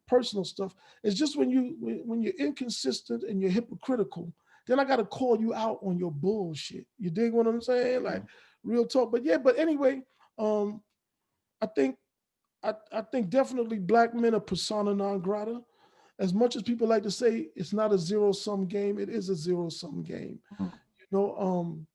personal 0.08 0.44
stuff. 0.44 0.74
It's 1.04 1.16
just 1.16 1.38
when 1.38 1.50
you 1.50 1.76
when, 1.80 2.22
you're 2.22 2.34
inconsistent 2.38 3.24
and 3.24 3.42
you're 3.42 3.52
hypocritical, 3.52 4.32
then 4.68 4.80
I 4.80 4.84
got 4.84 4.98
to 4.98 5.06
call 5.06 5.40
you 5.40 5.54
out 5.54 5.80
on 5.84 5.98
your 5.98 6.12
bullshit. 6.12 6.86
You 6.98 7.10
dig 7.10 7.34
what 7.34 7.48
I'm 7.48 7.62
saying? 7.62 8.04
Like 8.04 8.24
real 8.64 8.86
talk. 8.86 9.12
But 9.12 9.24
yeah, 9.24 9.38
but 9.38 9.58
anyway, 9.58 10.02
um, 10.38 10.82
I 11.62 11.68
think 11.68 11.98
I, 12.64 12.74
I 12.92 13.02
think 13.02 13.30
definitely 13.30 13.80
black 13.80 14.14
men 14.14 14.36
are 14.36 14.40
persona 14.40 14.94
non 14.94 15.20
grata. 15.20 15.62
As 16.18 16.34
much 16.34 16.56
as 16.56 16.64
people 16.64 16.88
like 16.88 17.04
to 17.04 17.12
say 17.12 17.50
it's 17.56 17.74
not 17.74 17.92
a 17.92 17.98
zero 17.98 18.32
sum 18.32 18.66
game, 18.68 18.98
it 18.98 19.10
is 19.10 19.30
a 19.30 19.36
zero 19.36 19.70
sum 19.70 20.02
game. 20.02 20.40
Mhm. 20.60 20.72
You 21.00 21.08
know, 21.12 21.36
um, 21.38 21.88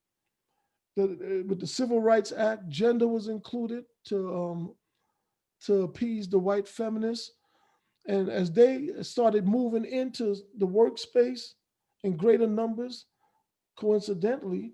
the, 0.96 1.44
with 1.48 1.60
the 1.60 1.66
Civil 1.66 2.00
Rights 2.00 2.32
Act, 2.32 2.68
gender 2.68 3.08
was 3.08 3.28
included 3.28 3.84
to 4.06 4.34
um, 4.34 4.74
to 5.62 5.82
appease 5.82 6.28
the 6.28 6.38
white 6.38 6.68
feminists, 6.68 7.32
and 8.06 8.28
as 8.28 8.50
they 8.50 8.88
started 9.02 9.46
moving 9.46 9.84
into 9.84 10.36
the 10.58 10.66
workspace 10.66 11.52
in 12.02 12.16
greater 12.16 12.46
numbers, 12.46 13.06
coincidentally, 13.78 14.72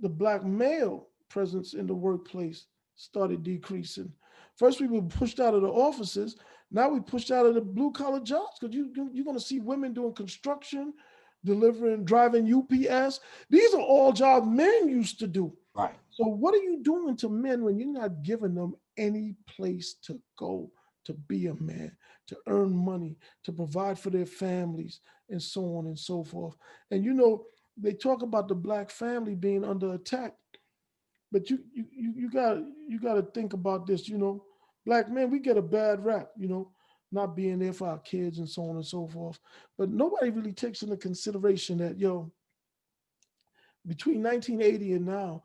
the 0.00 0.08
black 0.08 0.44
male 0.44 1.08
presence 1.28 1.74
in 1.74 1.86
the 1.86 1.94
workplace 1.94 2.66
started 2.96 3.42
decreasing. 3.42 4.12
First, 4.56 4.80
we 4.80 4.88
were 4.88 5.02
pushed 5.02 5.40
out 5.40 5.54
of 5.54 5.62
the 5.62 5.68
offices. 5.68 6.36
Now 6.70 6.88
we 6.88 7.00
pushed 7.00 7.30
out 7.30 7.46
of 7.46 7.54
the 7.54 7.60
blue 7.60 7.92
collar 7.92 8.20
jobs 8.20 8.58
because 8.60 8.74
you, 8.74 8.92
you 8.94 9.10
you're 9.12 9.24
going 9.24 9.38
to 9.38 9.44
see 9.44 9.60
women 9.60 9.92
doing 9.92 10.14
construction, 10.14 10.92
delivering, 11.44 12.04
driving 12.04 12.52
UPS. 12.52 13.20
These 13.50 13.74
are 13.74 13.80
all 13.80 14.12
jobs 14.12 14.46
men 14.46 14.88
used 14.88 15.18
to 15.20 15.26
do. 15.26 15.56
Right. 15.74 15.94
So 16.10 16.24
what 16.24 16.54
are 16.54 16.62
you 16.62 16.82
doing 16.82 17.16
to 17.18 17.28
men 17.28 17.62
when 17.62 17.78
you're 17.78 17.88
not 17.88 18.22
giving 18.22 18.54
them 18.54 18.74
any 18.96 19.34
place 19.48 19.94
to 20.02 20.20
go 20.38 20.70
to 21.04 21.14
be 21.14 21.46
a 21.46 21.54
man, 21.54 21.96
to 22.28 22.36
earn 22.46 22.74
money, 22.74 23.16
to 23.44 23.52
provide 23.52 23.98
for 23.98 24.10
their 24.10 24.26
families, 24.26 25.00
and 25.28 25.42
so 25.42 25.76
on 25.76 25.86
and 25.86 25.98
so 25.98 26.24
forth? 26.24 26.56
And 26.90 27.04
you 27.04 27.14
know, 27.14 27.44
they 27.76 27.92
talk 27.92 28.22
about 28.22 28.48
the 28.48 28.54
black 28.54 28.90
family 28.90 29.34
being 29.34 29.64
under 29.64 29.94
attack, 29.94 30.34
but 31.30 31.48
you 31.50 31.60
you 31.72 32.12
you, 32.14 32.30
got 32.30 32.58
you 32.88 33.00
got 33.00 33.14
to 33.14 33.22
think 33.22 33.52
about 33.52 33.86
this. 33.86 34.08
You 34.08 34.18
know, 34.18 34.44
black 34.84 35.10
men 35.10 35.30
we 35.30 35.38
get 35.38 35.56
a 35.56 35.62
bad 35.62 36.04
rap. 36.04 36.30
You 36.36 36.48
know, 36.48 36.72
not 37.10 37.36
being 37.36 37.58
there 37.58 37.72
for 37.72 37.88
our 37.88 37.98
kids 37.98 38.38
and 38.38 38.48
so 38.48 38.62
on 38.68 38.76
and 38.76 38.86
so 38.86 39.06
forth. 39.06 39.38
But 39.78 39.90
nobody 39.90 40.30
really 40.30 40.52
takes 40.52 40.82
into 40.82 40.96
consideration 40.96 41.78
that 41.78 41.98
yo, 41.98 42.30
between 43.86 44.22
1980 44.22 44.92
and 44.94 45.06
now, 45.06 45.42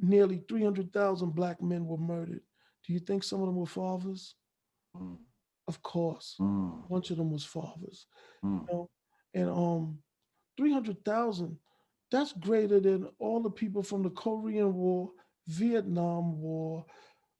nearly 0.00 0.42
300,000 0.48 1.30
black 1.34 1.62
men 1.62 1.86
were 1.86 1.98
murdered. 1.98 2.40
Do 2.86 2.92
you 2.92 2.98
think 2.98 3.24
some 3.24 3.40
of 3.40 3.46
them 3.46 3.56
were 3.56 3.66
fathers? 3.66 4.34
Mm. 4.96 5.18
Of 5.66 5.82
course, 5.82 6.36
Mm. 6.40 6.84
a 6.84 6.88
bunch 6.88 7.10
of 7.10 7.16
them 7.16 7.30
was 7.30 7.44
fathers. 7.44 8.06
Mm. 8.44 8.60
You 8.60 8.66
know, 8.72 8.90
and 9.34 9.50
um, 9.50 9.98
300,000. 10.56 11.58
That's 12.10 12.32
greater 12.34 12.78
than 12.80 13.08
all 13.18 13.40
the 13.40 13.50
people 13.50 13.82
from 13.82 14.02
the 14.02 14.10
Korean 14.10 14.74
War, 14.74 15.10
Vietnam 15.48 16.40
War, 16.40 16.84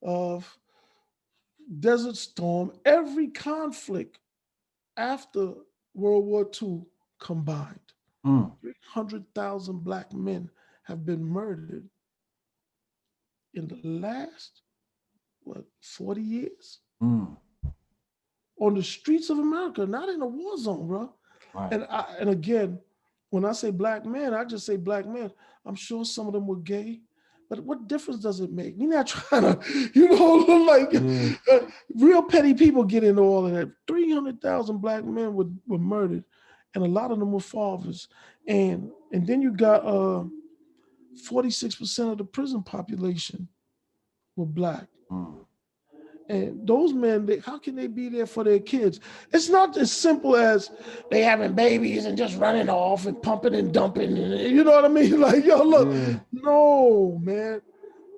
of 0.02 0.58
Desert 1.80 2.16
Storm, 2.16 2.72
every 2.84 3.28
conflict 3.28 4.18
after 4.96 5.54
World 5.94 6.24
War 6.24 6.50
II 6.62 6.82
combined. 7.20 7.78
Mm. 8.26 8.52
300,000 8.60 9.84
black 9.84 10.12
men 10.12 10.50
have 10.84 11.04
been 11.06 11.24
murdered 11.24 11.88
in 13.54 13.68
the 13.68 13.78
last, 13.84 14.62
what, 15.42 15.64
40 15.80 16.20
years? 16.20 16.80
Mm. 17.02 17.36
On 18.60 18.74
the 18.74 18.82
streets 18.82 19.30
of 19.30 19.38
America, 19.38 19.84
not 19.86 20.08
in 20.08 20.22
a 20.22 20.26
war 20.26 20.56
zone, 20.56 20.86
bro. 20.86 21.12
Right. 21.54 21.72
And 21.72 21.86
I, 21.90 22.14
and 22.20 22.30
again, 22.30 22.78
when 23.30 23.44
I 23.44 23.52
say 23.52 23.70
black 23.70 24.06
men, 24.06 24.32
I 24.34 24.44
just 24.44 24.64
say 24.66 24.76
black 24.76 25.06
men. 25.06 25.30
I'm 25.66 25.74
sure 25.74 26.04
some 26.04 26.26
of 26.28 26.32
them 26.34 26.46
were 26.46 26.56
gay, 26.56 27.00
but 27.50 27.58
what 27.60 27.88
difference 27.88 28.20
does 28.20 28.40
it 28.40 28.52
make? 28.52 28.74
We're 28.76 28.88
not 28.88 29.06
trying 29.08 29.42
to, 29.42 29.90
you 29.94 30.08
know, 30.08 30.34
like 30.68 30.92
Yeah. 30.92 31.32
uh, 31.50 31.66
real 31.94 32.22
petty 32.22 32.54
people 32.54 32.84
get 32.84 33.02
into 33.04 33.22
all 33.22 33.46
of 33.46 33.52
that. 33.52 33.72
300,000 33.88 34.78
black 34.78 35.04
men 35.04 35.34
were, 35.34 35.46
were 35.66 35.78
murdered, 35.78 36.24
and 36.74 36.84
a 36.84 36.88
lot 36.88 37.10
of 37.10 37.18
them 37.18 37.32
were 37.32 37.40
fathers. 37.40 38.08
And 38.46 38.90
and 39.12 39.26
then 39.26 39.40
you 39.42 39.52
got 39.52 39.84
uh 39.86 40.24
46% 41.28 42.12
of 42.12 42.18
the 42.18 42.24
prison 42.24 42.62
population 42.62 43.48
were 44.36 44.46
black. 44.46 44.86
Mm. 45.10 45.43
And 46.28 46.66
those 46.66 46.94
men, 46.94 47.26
they, 47.26 47.38
how 47.40 47.58
can 47.58 47.74
they 47.76 47.86
be 47.86 48.08
there 48.08 48.24
for 48.26 48.44
their 48.44 48.58
kids? 48.58 48.98
It's 49.32 49.50
not 49.50 49.76
as 49.76 49.92
simple 49.92 50.36
as 50.36 50.70
they 51.10 51.20
having 51.22 51.52
babies 51.52 52.06
and 52.06 52.16
just 52.16 52.38
running 52.38 52.70
off 52.70 53.04
and 53.04 53.20
pumping 53.22 53.54
and 53.54 53.72
dumping. 53.74 54.16
and- 54.16 54.40
you 54.40 54.64
know 54.64 54.70
what 54.70 54.86
I 54.86 54.88
mean? 54.88 55.20
Like, 55.20 55.44
yo, 55.44 55.62
look, 55.62 55.88
Yeah. 55.92 56.18
no, 56.32 57.18
man. 57.22 57.60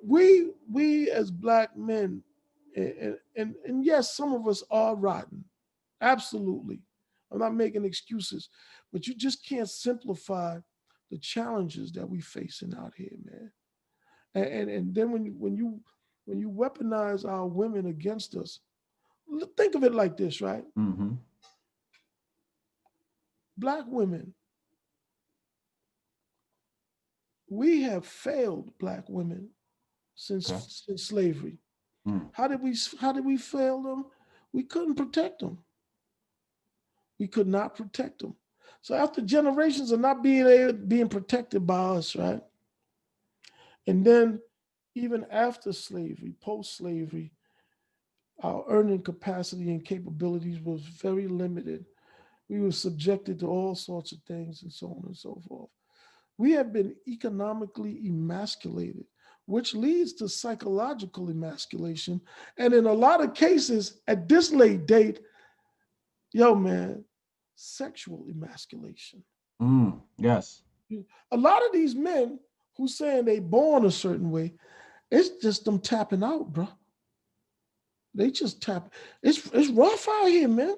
We 0.05 0.51
we 0.71 1.09
as 1.11 1.31
black 1.31 1.75
men, 1.75 2.23
and, 2.77 3.17
and 3.35 3.55
and 3.65 3.83
yes, 3.85 4.15
some 4.15 4.31
of 4.33 4.47
us 4.47 4.63
are 4.71 4.95
rotten. 4.95 5.43
Absolutely. 5.99 6.79
I'm 7.29 7.39
not 7.39 7.55
making 7.55 7.83
excuses, 7.83 8.47
but 8.93 9.05
you 9.05 9.15
just 9.15 9.45
can't 9.45 9.69
simplify 9.69 10.59
the 11.11 11.17
challenges 11.17 11.91
that 11.93 12.09
we 12.09 12.21
facing 12.21 12.73
out 12.75 12.93
here, 12.95 13.17
man. 13.25 13.51
And 14.33 14.45
and, 14.45 14.69
and 14.69 14.95
then 14.95 15.11
when 15.11 15.25
you 15.25 15.33
when 15.37 15.57
you 15.57 15.81
when 16.27 16.39
you 16.41 16.49
weaponize 16.51 17.25
our 17.25 17.47
women 17.47 17.85
against 17.87 18.35
us, 18.35 18.59
think 19.55 19.75
of 19.75 19.83
it 19.83 19.95
like 19.95 20.17
this, 20.17 20.41
right? 20.41 20.63
Mm-hmm. 20.77 21.13
Black 23.57 23.85
women, 23.87 24.33
we 27.49 27.81
have 27.83 28.05
failed 28.05 28.77
black 28.77 29.05
women 29.07 29.49
since 30.15 30.51
Okay. 30.51 30.59
since 30.67 31.03
slavery. 31.03 31.57
Mm. 32.05 32.29
How 32.33 32.47
did 32.49 32.61
we 32.61 32.75
how 32.99 33.13
did 33.13 33.25
we 33.25 33.37
fail 33.37 33.81
them? 33.81 34.05
We 34.51 34.63
couldn't 34.63 34.95
protect 34.95 35.39
them. 35.39 35.59
We 37.19 37.27
could 37.27 37.47
not 37.47 37.75
protect 37.75 38.19
them. 38.19 38.35
So 38.81 38.95
after 38.95 39.21
generations 39.21 39.91
of 39.91 40.01
not 40.01 40.21
being 40.21 40.45
able, 40.45 40.73
being 40.73 41.07
protected 41.07 41.65
by 41.65 41.79
us, 41.97 42.15
right? 42.15 42.43
And 43.87 44.05
then 44.05 44.41
even 44.97 45.25
after 45.31 45.71
slavery, 45.73 46.33
post-slavery, 46.41 47.31
our 48.41 48.63
earning 48.67 49.01
capacity 49.01 49.69
and 49.71 49.83
capabilities 49.83 50.59
was 50.61 50.81
very 50.81 51.27
limited. 51.27 51.85
We 52.49 52.59
were 52.59 52.71
subjected 52.71 53.39
to 53.39 53.47
all 53.47 53.75
sorts 53.75 54.11
of 54.11 54.19
things 54.27 54.63
and 54.63 54.71
so 54.71 54.87
on 54.87 55.03
and 55.05 55.17
so 55.17 55.41
forth. 55.47 55.69
We 56.37 56.51
have 56.51 56.71
been 56.71 56.95
economically 57.07 57.99
emasculated, 58.05 59.05
which 59.45 59.73
leads 59.73 60.13
to 60.13 60.29
psychological 60.29 61.29
emasculation. 61.29 62.21
And 62.57 62.73
in 62.73 62.85
a 62.85 62.93
lot 62.93 63.23
of 63.23 63.33
cases, 63.33 64.01
at 64.07 64.29
this 64.29 64.51
late 64.51 64.85
date, 64.85 65.19
yo, 66.31 66.53
man, 66.53 67.03
sexual 67.55 68.25
emasculation. 68.29 69.23
Mm, 69.61 69.99
yes. 70.17 70.61
A 71.31 71.37
lot 71.37 71.65
of 71.65 71.71
these 71.73 71.95
men 71.95 72.39
who 72.77 72.87
saying 72.87 73.25
they 73.25 73.39
born 73.39 73.85
a 73.85 73.91
certain 73.91 74.29
way, 74.29 74.53
it's 75.11 75.29
just 75.41 75.65
them 75.65 75.79
tapping 75.79 76.23
out, 76.23 76.51
bro. 76.51 76.67
They 78.13 78.31
just 78.31 78.61
tap. 78.61 78.93
It's 79.21 79.45
it's 79.53 79.69
rough 79.69 80.07
out 80.09 80.27
here, 80.27 80.47
man. 80.47 80.75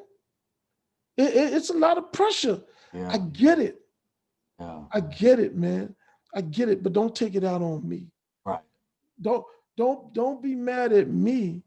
It, 1.18 1.35
it- 1.35 1.53
it's 1.53 1.69
a 1.69 1.77
lot 1.77 1.97
of 1.97 2.11
pressure. 2.11 2.61
Yeah. 2.93 3.10
I 3.11 3.18
get 3.18 3.60
it. 3.60 3.80
yeah. 4.60 4.81
I 4.91 4.99
get 4.99 5.39
it, 5.39 5.56
man. 5.56 5.95
I 6.35 6.41
get 6.41 6.69
it, 6.69 6.84
but 6.84 6.93
don't 6.93 7.15
take 7.15 7.35
it 7.35 7.43
out 7.43 7.61
on 7.61 7.88
me. 7.88 8.07
Right. 8.45 8.61
Don't 9.22 9.45
don't 9.77 10.14
don't 10.14 10.41
be 10.41 10.56
mad 10.56 10.91
at 10.93 11.10
me 11.10 11.64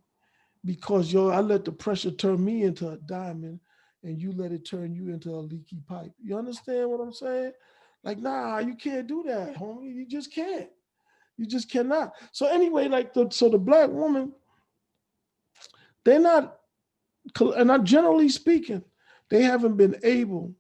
because 0.65 1.13
yo, 1.13 1.29
I 1.31 1.41
let 1.41 1.65
the 1.65 1.73
pressure 1.73 2.11
turn 2.11 2.45
me 2.45 2.63
into 2.65 2.89
a 2.91 2.97
diamond 2.99 3.61
and 4.05 4.19
you 4.21 4.33
let 4.33 4.53
it 4.53 4.65
turn 4.65 4.95
you 4.95 5.09
into 5.09 5.31
a 5.31 5.37
leaky 5.41 5.79
pipe. 5.89 6.13
You 6.23 6.37
understand 6.37 6.91
what 6.91 7.01
I'm 7.01 7.13
saying? 7.13 7.53
Like, 8.05 8.19
nah, 8.19 8.59
you 8.59 8.75
can't 8.75 9.07
do 9.07 9.23
that, 9.27 9.55
homie. 9.57 9.95
You 9.95 10.07
just 10.07 10.33
can't. 10.35 10.69
You 11.39 11.47
just 11.47 11.71
cannot. 11.71 12.13
So 12.33 12.47
anyway, 12.47 12.89
like 12.89 13.15
the 13.15 13.29
so 13.31 13.49
the 13.49 13.59
black 13.59 13.91
woman, 13.91 14.33
they're 16.05 16.21
not, 16.21 16.59
and 17.39 17.69
not 17.69 17.85
generally 17.85 18.29
speaking, 18.29 18.83
they 19.31 19.43
haven't 19.43 19.77
been 19.77 19.97
able 20.03 20.55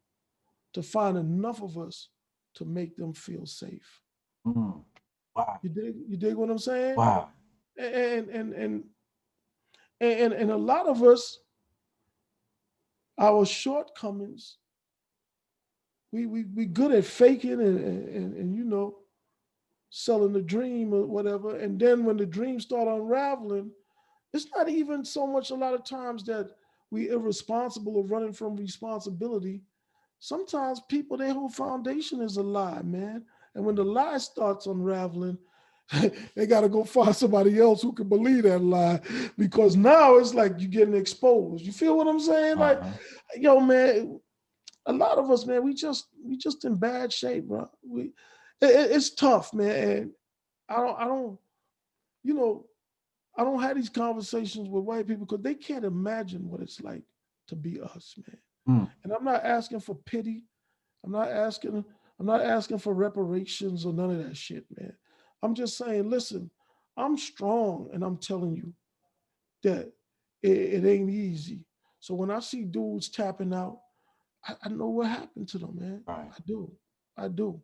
to 0.74 0.82
find 0.82 1.16
enough 1.18 1.62
of 1.62 1.76
us 1.78 2.08
to 2.54 2.64
make 2.64 2.96
them 2.96 3.12
feel 3.12 3.46
safe. 3.46 4.00
Mm. 4.46 4.82
Wow. 5.34 5.58
You 5.62 5.70
dig? 5.70 5.94
You 6.08 6.16
dig 6.16 6.34
what 6.34 6.50
I'm 6.50 6.58
saying? 6.58 6.96
Wow. 6.96 7.30
And 7.78 8.28
and 8.28 8.52
and 8.52 8.84
and 10.00 10.32
and 10.32 10.50
a 10.50 10.56
lot 10.56 10.86
of 10.86 11.02
us, 11.02 11.38
our 13.18 13.44
shortcomings, 13.46 14.56
we 16.12 16.26
we 16.26 16.44
we 16.44 16.66
good 16.66 16.92
at 16.92 17.04
faking 17.04 17.52
and 17.52 17.78
and, 17.78 18.08
and, 18.08 18.36
and 18.36 18.56
you 18.56 18.64
know, 18.64 18.96
selling 19.94 20.32
the 20.32 20.40
dream 20.40 20.94
or 20.94 21.06
whatever. 21.06 21.58
And 21.58 21.78
then 21.78 22.04
when 22.06 22.16
the 22.16 22.24
dreams 22.26 22.64
start 22.64 22.88
unraveling, 22.88 23.70
it's 24.32 24.48
not 24.56 24.68
even 24.70 25.04
so 25.04 25.26
much 25.26 25.50
a 25.50 25.54
lot 25.54 25.74
of 25.74 25.84
times 25.84 26.24
that 26.24 26.50
we 26.90 27.10
irresponsible 27.10 27.96
or 27.98 28.04
running 28.06 28.32
from 28.32 28.56
responsibility. 28.56 29.62
Sometimes 30.18 30.80
people, 30.88 31.18
their 31.18 31.34
whole 31.34 31.50
foundation 31.50 32.22
is 32.22 32.38
a 32.38 32.42
lie, 32.42 32.80
man. 32.82 33.24
And 33.54 33.66
when 33.66 33.74
the 33.74 33.84
lie 33.84 34.16
starts 34.16 34.66
unraveling, 34.66 35.36
they 36.34 36.46
got 36.46 36.62
to 36.62 36.70
go 36.70 36.84
find 36.84 37.14
somebody 37.14 37.60
else 37.60 37.82
who 37.82 37.92
can 37.92 38.08
believe 38.08 38.44
that 38.44 38.60
lie 38.60 39.00
because 39.36 39.76
now 39.76 40.16
it's 40.16 40.32
like 40.32 40.54
you're 40.58 40.70
getting 40.70 40.94
exposed. 40.94 41.64
You 41.66 41.72
feel 41.72 41.98
what 41.98 42.08
I'm 42.08 42.20
saying? 42.20 42.56
Like, 42.56 42.80
Uh-huh. 42.80 42.92
yo, 43.36 43.60
man, 43.60 44.18
a 44.86 44.92
lot 44.92 45.18
of 45.18 45.30
us, 45.30 45.44
man, 45.44 45.62
we 45.64 45.74
just 45.74 46.06
we 46.24 46.38
just 46.38 46.64
in 46.64 46.76
bad 46.76 47.12
shape, 47.12 47.46
bro. 47.48 47.68
We 47.86 48.12
it- 48.62 48.70
it- 48.70 48.90
it's 48.92 49.10
tough, 49.14 49.52
man. 49.54 49.70
And 50.00 50.14
I 50.68 50.76
don't 50.76 50.98
I 51.00 51.04
don't, 51.04 51.38
you 52.22 52.34
know, 52.34 52.66
I 53.36 53.44
don't 53.44 53.62
have 53.62 53.76
these 53.76 53.88
conversations 53.90 54.68
with 54.68 54.84
white 54.84 55.06
people 55.06 55.26
because 55.26 55.42
they 55.42 55.54
can't 55.54 55.84
imagine 55.84 56.48
what 56.48 56.60
it's 56.60 56.80
like 56.80 57.04
to 57.48 57.56
be 57.56 57.80
us, 57.80 58.16
man. 58.26 58.38
Mm. 58.68 58.92
And 59.04 59.12
I'm 59.12 59.24
not 59.24 59.44
asking 59.44 59.80
for 59.80 59.94
pity. 59.94 60.44
I'm 61.04 61.12
not 61.12 61.28
asking, 61.30 61.84
I'm 62.18 62.26
not 62.26 62.42
asking 62.42 62.78
for 62.78 62.94
reparations 62.94 63.84
or 63.84 63.92
none 63.92 64.10
of 64.10 64.24
that 64.24 64.36
shit, 64.36 64.64
man. 64.78 64.96
I'm 65.42 65.54
just 65.54 65.76
saying, 65.76 66.08
listen, 66.08 66.50
I'm 66.96 67.16
strong 67.16 67.90
and 67.92 68.04
I'm 68.04 68.18
telling 68.18 68.54
you 68.54 68.72
that 69.64 69.92
it, 70.42 70.50
it 70.50 70.86
ain't 70.86 71.10
easy. 71.10 71.64
So 72.00 72.14
when 72.14 72.30
I 72.30 72.40
see 72.40 72.64
dudes 72.64 73.08
tapping 73.08 73.52
out, 73.54 73.80
I, 74.46 74.54
I 74.64 74.68
know 74.68 74.88
what 74.88 75.08
happened 75.08 75.48
to 75.48 75.58
them, 75.58 75.76
man. 75.78 76.04
Right. 76.06 76.28
I 76.30 76.38
do. 76.46 76.72
I 77.16 77.28
do. 77.28 77.60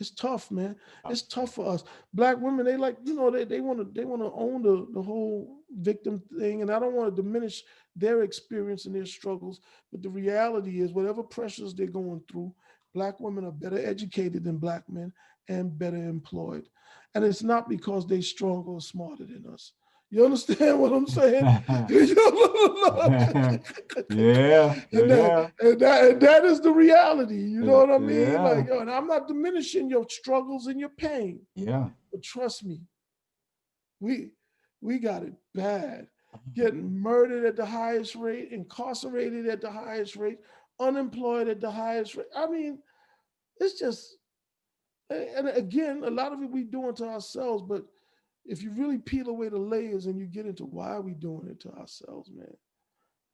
It's 0.00 0.10
tough, 0.10 0.50
man. 0.50 0.76
Uh, 1.04 1.10
it's 1.10 1.22
tough 1.22 1.54
for 1.54 1.66
us. 1.72 1.84
Black 2.12 2.40
women, 2.40 2.66
they 2.66 2.76
like, 2.76 2.96
you 3.04 3.14
know, 3.14 3.30
they, 3.30 3.44
they 3.44 3.60
want 3.60 3.78
to 3.78 3.84
they 3.84 4.04
want 4.04 4.22
to 4.22 4.32
own 4.32 4.62
the, 4.62 4.88
the 4.92 5.02
whole 5.02 5.58
victim 5.70 6.20
thing. 6.38 6.62
And 6.62 6.70
I 6.70 6.78
don't 6.80 6.94
want 6.94 7.14
to 7.14 7.22
diminish 7.22 7.62
their 7.94 8.22
experience 8.22 8.86
and 8.86 8.94
their 8.94 9.06
struggles. 9.06 9.60
But 9.92 10.02
the 10.02 10.10
reality 10.10 10.80
is 10.80 10.92
whatever 10.92 11.22
pressures 11.22 11.74
they're 11.74 11.86
going 11.86 12.22
through, 12.30 12.52
black 12.92 13.20
women 13.20 13.44
are 13.44 13.52
better 13.52 13.78
educated 13.78 14.44
than 14.44 14.58
black 14.58 14.88
men 14.88 15.12
and 15.48 15.78
better 15.78 15.96
employed. 15.96 16.68
And 17.14 17.24
it's 17.24 17.44
not 17.44 17.68
because 17.68 18.06
they're 18.06 18.22
stronger 18.22 18.70
or 18.70 18.80
smarter 18.80 19.24
than 19.24 19.46
us. 19.52 19.72
You 20.14 20.24
understand 20.26 20.78
what 20.78 20.92
I'm 20.92 21.08
saying? 21.08 21.44
yeah. 21.44 21.88
and, 21.88 23.60
Yeah. 24.10 24.74
that, 24.92 25.52
and, 25.60 25.80
that, 25.80 26.04
and 26.04 26.20
that 26.20 26.44
is 26.44 26.60
the 26.60 26.70
reality. 26.70 27.34
You 27.34 27.62
know 27.64 27.78
what 27.78 27.90
I 27.90 27.98
mean? 27.98 28.20
Yeah. 28.20 28.42
Like, 28.42 28.70
and 28.70 28.88
I'm 28.88 29.08
not 29.08 29.26
diminishing 29.26 29.90
your 29.90 30.06
struggles 30.08 30.68
and 30.68 30.78
your 30.78 30.90
pain, 30.90 31.40
Yeah. 31.56 31.88
but 32.12 32.22
trust 32.22 32.64
me, 32.64 32.82
we 33.98 34.30
we 34.80 35.00
got 35.00 35.24
it 35.24 35.32
bad. 35.52 36.06
Getting 36.54 36.96
murdered 36.96 37.44
at 37.44 37.56
the 37.56 37.66
highest 37.66 38.14
rate, 38.14 38.52
incarcerated 38.52 39.48
at 39.48 39.60
the 39.60 39.70
highest 39.70 40.14
rate, 40.14 40.38
unemployed 40.78 41.48
at 41.48 41.60
the 41.60 41.70
highest 41.72 42.14
rate. 42.14 42.26
I 42.36 42.46
mean, 42.46 42.78
it's 43.58 43.80
just 43.80 44.16
and 45.10 45.48
again, 45.48 46.02
a 46.04 46.10
lot 46.10 46.32
of 46.32 46.40
it 46.40 46.50
we 46.50 46.62
doing 46.62 46.94
to 46.96 47.04
ourselves. 47.06 47.64
But 47.66 47.82
if 48.44 48.62
you 48.62 48.70
really 48.72 48.98
peel 48.98 49.28
away 49.28 49.48
the 49.48 49.58
layers 49.58 50.06
and 50.06 50.18
you 50.18 50.26
get 50.26 50.46
into 50.46 50.64
why 50.64 50.88
are 50.88 51.00
we 51.00 51.14
doing 51.14 51.48
it 51.48 51.60
to 51.60 51.70
ourselves, 51.72 52.30
man, 52.30 52.54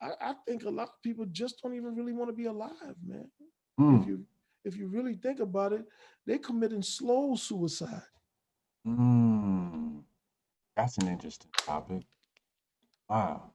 I, 0.01 0.31
I 0.31 0.35
think 0.47 0.65
a 0.65 0.71
lot 0.71 0.89
of 0.89 1.03
people 1.03 1.27
just 1.27 1.61
don't 1.63 1.75
even 1.75 1.95
really 1.95 2.13
want 2.13 2.29
to 2.31 2.37
be 2.37 2.47
alive, 2.47 2.97
man. 3.07 3.29
Mm. 3.79 4.01
If 4.01 4.07
you 4.07 4.25
if 4.65 4.77
you 4.77 4.89
really 4.89 5.15
think 5.15 5.41
about 5.41 5.73
it, 5.73 5.85
they 6.27 6.39
committing 6.39 6.83
slow 6.83 7.35
suicide. 7.35 8.03
Mm. 8.87 10.03
That's 10.77 10.99
an 10.99 11.09
interesting 11.09 11.51
topic. 11.57 12.03
Wow. 13.09 13.51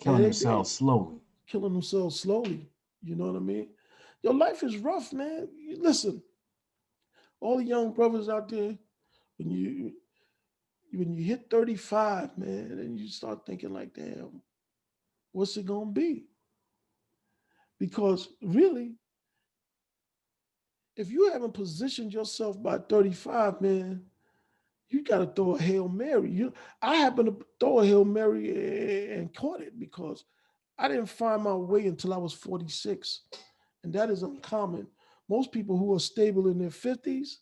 Killing 0.00 0.18
they- 0.18 0.24
themselves 0.24 0.70
slowly. 0.70 1.20
killing 1.46 1.72
themselves 1.72 2.20
slowly. 2.20 2.68
You 3.02 3.16
know 3.16 3.26
what 3.26 3.36
I 3.36 3.40
mean? 3.40 3.68
Your 4.22 4.34
life 4.34 4.62
is 4.62 4.76
rough, 4.76 5.12
man. 5.12 5.48
Listen, 5.78 6.22
all 7.40 7.56
the 7.56 7.64
young 7.64 7.92
brothers 7.92 8.28
out 8.28 8.48
there, 8.50 8.76
when 9.40 9.50
you 9.50 9.92
when 10.92 11.14
you 11.14 11.24
hit 11.24 11.48
35, 11.50 12.36
man, 12.36 12.72
and 12.72 12.98
you 12.98 13.08
start 13.08 13.46
thinking 13.46 13.72
like, 13.72 13.94
damn, 13.94 14.42
what's 15.32 15.56
it 15.56 15.64
gonna 15.64 15.86
be? 15.86 16.26
Because 17.78 18.28
really, 18.42 18.96
if 20.96 21.10
you 21.10 21.30
haven't 21.32 21.54
positioned 21.54 22.12
yourself 22.12 22.62
by 22.62 22.78
35, 22.78 23.62
man, 23.62 24.02
you 24.90 25.02
got 25.02 25.18
to 25.18 25.26
throw 25.26 25.54
a 25.54 25.62
Hail 25.62 25.88
Mary. 25.88 26.30
You 26.30 26.52
I 26.82 26.96
happen 26.96 27.26
to 27.26 27.36
throw 27.58 27.78
a 27.78 27.86
Hail 27.86 28.04
Mary 28.04 29.10
and 29.14 29.34
caught 29.34 29.62
it 29.62 29.78
because 29.78 30.24
I 30.78 30.88
didn't 30.88 31.06
find 31.06 31.42
my 31.42 31.54
way 31.54 31.86
until 31.86 32.12
I 32.12 32.18
was 32.18 32.34
46. 32.34 33.22
And 33.84 33.92
that 33.94 34.10
is 34.10 34.22
uncommon. 34.22 34.86
Most 35.30 35.52
people 35.52 35.78
who 35.78 35.94
are 35.94 36.00
stable 36.00 36.48
in 36.48 36.58
their 36.58 36.68
50s, 36.68 37.36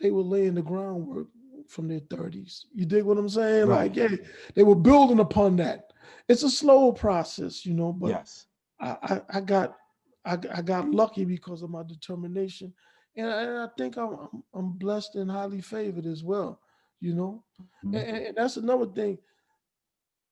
they 0.00 0.10
were 0.10 0.22
laying 0.22 0.54
the 0.54 0.62
groundwork 0.62 1.28
from 1.68 1.88
their 1.88 2.00
30s. 2.00 2.64
You 2.74 2.86
dig 2.86 3.04
what 3.04 3.18
I'm 3.18 3.28
saying? 3.28 3.66
Right. 3.66 3.88
Like, 3.88 3.96
yeah, 3.96 4.16
they 4.54 4.62
were 4.62 4.74
building 4.76 5.20
upon 5.20 5.56
that. 5.56 5.92
It's 6.28 6.42
a 6.42 6.50
slow 6.50 6.92
process, 6.92 7.64
you 7.66 7.74
know, 7.74 7.92
but 7.92 8.08
yes. 8.10 8.46
I, 8.80 8.96
I, 9.02 9.20
I 9.38 9.40
got 9.40 9.76
I, 10.24 10.38
I 10.52 10.62
got 10.62 10.90
lucky 10.90 11.24
because 11.24 11.62
of 11.62 11.70
my 11.70 11.82
determination. 11.84 12.72
And 13.16 13.28
I, 13.28 13.42
and 13.42 13.58
I 13.58 13.68
think 13.78 13.96
I'm, 13.96 14.12
I'm 14.14 14.42
I'm 14.54 14.72
blessed 14.72 15.14
and 15.16 15.30
highly 15.30 15.60
favored 15.60 16.06
as 16.06 16.22
well, 16.24 16.60
you 17.00 17.14
know. 17.14 17.44
Mhm. 17.84 17.94
And, 17.94 17.94
and- 18.16 18.26
and 18.26 18.36
that's 18.36 18.56
another 18.56 18.86
thing. 18.86 19.18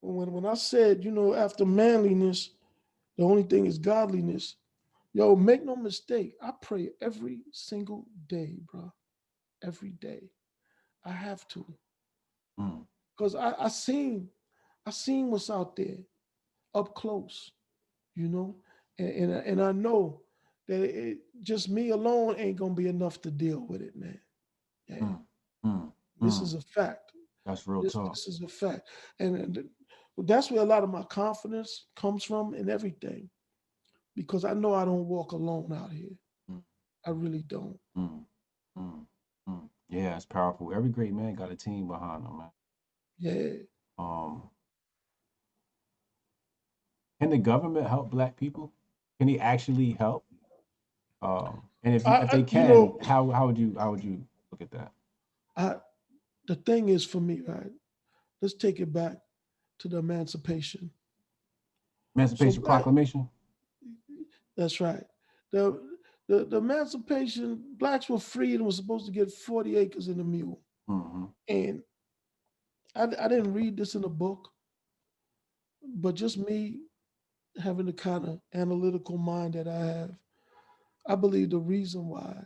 When 0.01 0.33
when 0.33 0.45
I 0.47 0.55
said, 0.55 1.05
you 1.05 1.11
know, 1.11 1.35
after 1.35 1.65
manliness, 1.65 2.51
the 3.17 3.25
only 3.25 3.45
thing 3.45 3.67
is 3.67 3.79
godliness. 3.79 4.57
Yo, 5.15 5.37
make 5.37 5.65
no 5.65 5.77
mistake. 5.77 6.35
I 6.43 6.51
pray 6.61 6.91
every 7.01 7.41
single 7.53 8.05
day, 8.27 8.57
bro. 8.71 8.93
Every 9.65 9.91
day. 9.91 10.31
I 11.05 11.13
have 11.13 11.49
to. 11.49 11.67
Mm. 12.59 12.87
Because 13.17 13.35
I, 13.35 13.55
I 13.59 13.69
seen, 13.69 14.29
I 14.87 14.91
seen 14.91 15.31
what's 15.31 15.51
out 15.51 15.77
there 15.77 15.99
up 16.75 16.95
close, 16.95 17.53
you 18.15 18.29
know, 18.29 18.57
and 18.99 19.09
and, 19.11 19.35
I- 19.35 19.39
and 19.51 19.63
I 19.63 19.73
know 19.73 20.23
that 20.69 20.83
it, 20.85 21.19
just 21.43 21.69
me 21.71 21.91
alone 21.91 22.37
ain't 22.39 22.57
gonna 22.59 22.75
be 22.75 22.89
enough 22.89 23.21
to 23.23 23.31
deal 23.31 23.61
with 23.61 23.83
it, 23.83 23.97
man. 23.97 24.21
Yeah, 24.89 25.05
Mm, 25.05 25.27
mm, 25.65 25.93
this 26.21 26.41
mm. 26.41 26.43
is 26.43 26.55
a 26.55 26.61
fact. 26.61 27.13
That's 27.45 27.67
real 27.67 27.83
This, 27.83 27.93
talk. 27.93 28.15
this 28.15 28.29
is 28.29 28.43
a 28.43 28.49
fact. 28.49 28.89
And, 29.19 29.37
and 29.37 29.69
that's 30.19 30.51
where 30.51 30.63
a 30.63 30.67
lot 30.67 30.85
of 30.85 30.91
my 30.91 31.03
confidence 31.05 31.87
comes 31.97 32.25
from 32.25 32.55
and 32.55 32.69
everything. 32.71 33.31
Because 34.17 34.45
I 34.45 34.55
know 34.55 34.75
I 34.75 34.85
don't 34.85 35.07
walk 35.09 35.33
alone 35.33 35.73
out 35.73 35.93
here. 35.93 36.17
Mm. 36.51 36.63
I 37.07 37.11
really 37.11 37.43
don't. 37.43 37.79
Mm, 37.97 38.27
mm, 38.77 39.07
mm. 39.49 39.69
Yeah, 39.89 40.17
it's 40.17 40.25
powerful. 40.27 40.73
Every 40.75 40.91
great 40.91 41.13
man 41.13 41.35
got 41.35 41.51
a 41.53 41.57
team 41.57 41.87
behind 41.89 42.25
him, 42.25 42.39
man. 42.39 42.51
Yeah. 43.19 43.53
Um, 43.99 44.43
can 47.21 47.31
the 47.31 47.39
government 47.39 47.87
help 47.87 48.11
black 48.11 48.37
people? 48.37 48.73
Can 49.19 49.29
he 49.29 49.39
actually 49.39 49.93
help? 49.93 50.25
Um, 51.23 51.63
and 51.83 51.95
if, 51.95 52.07
I- 52.07 52.23
if 52.23 52.29
I- 52.31 52.33
they 52.33 52.39
you 52.41 52.45
can, 52.45 52.69
know- 52.69 52.99
how 53.03 53.31
how 53.31 53.47
would 53.47 53.57
you 53.59 53.75
how 53.79 53.91
would 53.91 54.03
you 54.03 54.25
look 54.51 54.61
at 54.63 54.71
that? 54.73 54.93
I 55.57 55.77
the 56.47 56.57
thing 56.57 56.89
is 56.89 57.05
for 57.05 57.21
me, 57.21 57.41
right? 57.47 57.71
Let's 58.43 58.55
take 58.55 58.81
it 58.81 58.93
back 58.93 59.17
to 59.79 59.89
the 59.89 59.99
emancipation. 59.99 60.91
Emancipation 62.17 62.61
black- 62.63 62.83
Proclamation. 62.83 63.29
That's 64.57 64.81
right. 64.81 65.05
The, 65.51 65.81
the 66.29 66.45
the 66.47 66.59
emancipation, 66.59 67.63
blacks 67.79 68.09
were 68.09 68.19
freed 68.21 68.57
and 68.57 68.67
were 68.67 68.73
supposed 68.73 69.07
to 69.07 69.13
get 69.13 69.33
40 69.33 69.77
acres 69.77 70.09
in 70.09 70.21
a 70.21 70.25
mule. 70.25 70.61
hmm 70.89 71.27
And 71.49 71.83
I, 72.97 73.05
I 73.05 73.29
didn't 73.29 73.55
read 73.55 73.77
this 73.77 73.95
in 73.95 74.05
a 74.05 74.09
book, 74.09 74.51
but 75.97 76.15
just 76.17 76.39
me 76.39 76.81
having 77.63 77.87
the 77.87 77.93
kind 77.93 78.27
of 78.27 78.41
analytical 78.55 79.19
mind 79.19 79.55
that 79.55 79.69
I 79.69 79.79
have, 79.79 80.11
I 81.09 81.17
believe 81.17 81.51
the 81.51 81.59
reason 81.59 82.09
why 82.09 82.37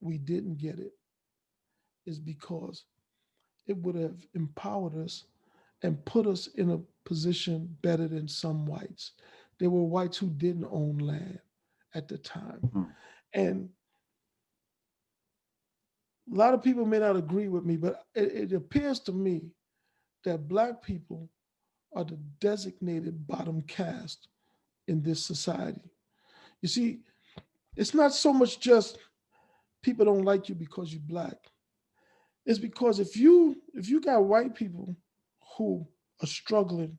we 0.00 0.18
didn't 0.18 0.58
get 0.58 0.78
it 0.78 0.92
is 2.06 2.18
because 2.20 2.84
it 3.66 3.76
would 3.78 3.96
have 3.96 4.16
empowered 4.34 4.96
us 4.96 5.24
and 5.82 6.04
put 6.06 6.26
us 6.26 6.48
in 6.56 6.70
a 6.70 6.80
position 7.08 7.76
better 7.82 8.08
than 8.08 8.28
some 8.28 8.66
whites. 8.66 9.12
There 9.58 9.70
were 9.70 9.84
whites 9.84 10.18
who 10.18 10.30
didn't 10.30 10.66
own 10.70 10.98
land 10.98 11.40
at 11.94 12.08
the 12.08 12.18
time. 12.18 12.60
Mhm. 12.64 12.94
And 13.34 13.68
a 16.32 16.36
lot 16.36 16.54
of 16.54 16.62
people 16.62 16.86
may 16.86 16.98
not 16.98 17.16
agree 17.16 17.48
with 17.48 17.64
me, 17.64 17.76
but 17.76 18.04
it, 18.14 18.52
it 18.52 18.52
appears 18.52 19.00
to 19.00 19.12
me 19.12 19.50
that 20.24 20.48
black 20.48 20.82
people 20.82 21.28
are 21.94 22.04
the 22.04 22.18
designated 22.40 23.26
bottom 23.26 23.62
caste 23.62 24.28
in 24.88 25.02
this 25.02 25.22
society. 25.24 25.90
You 26.62 26.68
see, 26.68 27.00
it's 27.76 27.94
not 27.94 28.14
so 28.14 28.32
much 28.32 28.60
just 28.60 28.98
people 29.82 30.06
don't 30.06 30.24
like 30.24 30.48
you 30.48 30.54
because 30.54 30.92
you're 30.92 31.02
black. 31.04 31.36
It's 32.46 32.58
because 32.58 33.00
if 33.00 33.16
you 33.16 33.56
if 33.72 33.88
you 33.88 34.00
got 34.00 34.24
white 34.24 34.54
people 34.54 34.94
who 35.56 35.86
are 36.22 36.26
struggling 36.26 36.98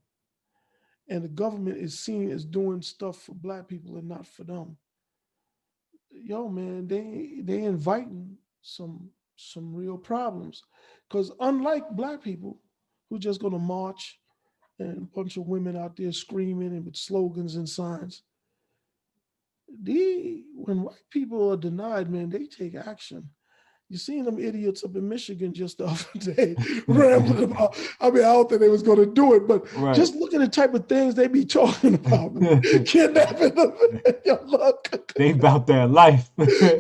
and 1.10 1.24
the 1.24 1.30
government 1.30 1.78
is 1.78 1.99
seen 1.99 2.32
as 2.32 2.45
doing 2.45 2.82
stuff 2.82 3.22
for 3.22 3.34
black 3.36 3.68
people 3.68 3.98
and 3.98 4.07
not 4.07 4.26
for 4.26 4.44
them, 4.44 4.78
yo 6.24 6.50
man, 6.50 6.88
they 6.88 7.42
they 7.44 7.64
inviting 7.64 8.38
some 8.62 9.10
some 9.36 9.74
real 9.74 9.98
problems. 9.98 10.64
Because 11.08 11.32
unlike 11.40 11.90
black 11.92 12.24
people 12.24 12.62
who 13.10 13.20
just 13.20 13.42
gonna 13.42 13.60
march 13.60 14.20
and 14.80 14.98
a 14.98 15.16
bunch 15.16 15.38
of 15.38 15.48
women 15.48 15.78
out 15.78 15.96
there 15.96 16.12
screaming 16.12 16.70
and 16.70 16.86
with 16.86 16.96
slogans 16.96 17.56
and 17.56 17.68
signs, 17.68 18.24
the 19.84 20.44
when 20.56 20.84
white 20.84 20.96
people 21.12 21.52
are 21.52 21.58
denied, 21.58 22.10
man, 22.10 22.30
they 22.30 22.46
take 22.46 22.76
action. 22.76 23.30
You 23.88 23.99
seen 23.99 24.26
them 24.26 24.40
idiots 24.40 24.84
up 24.84 24.95
in 24.95 25.07
Michigan 25.07 25.53
just 25.53 25.78
the 25.78 25.86
other 25.88 26.34
day 26.34 26.56
rambling 26.88 27.44
about. 27.52 27.78
I 28.02 28.10
mean, 28.10 28.24
I 28.24 28.34
don't 28.34 28.49
think 28.49 28.60
they 28.62 28.68
was 28.68 28.82
going 28.82 28.98
to 28.98 29.06
do 29.06 29.36
it, 29.36 29.48
but 29.48 29.72
Right. 29.76 29.95
just 29.95 30.16
look 30.16 30.34
at 30.34 30.40
the 30.40 30.48
type 30.48 30.74
of 30.74 30.88
things 30.88 31.14
they 31.14 31.28
be 31.28 31.45
talking 31.60 31.94
about. 31.94 32.34
Kidnapping 32.86 33.53
them. 33.53 33.74
Yo, 34.26 34.40
look, 34.45 35.14
they 35.16 35.32
about 35.32 35.68
their 35.68 35.86
life. 35.86 36.32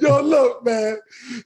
yo, 0.01 0.21
look, 0.21 0.65
man. 0.65 0.97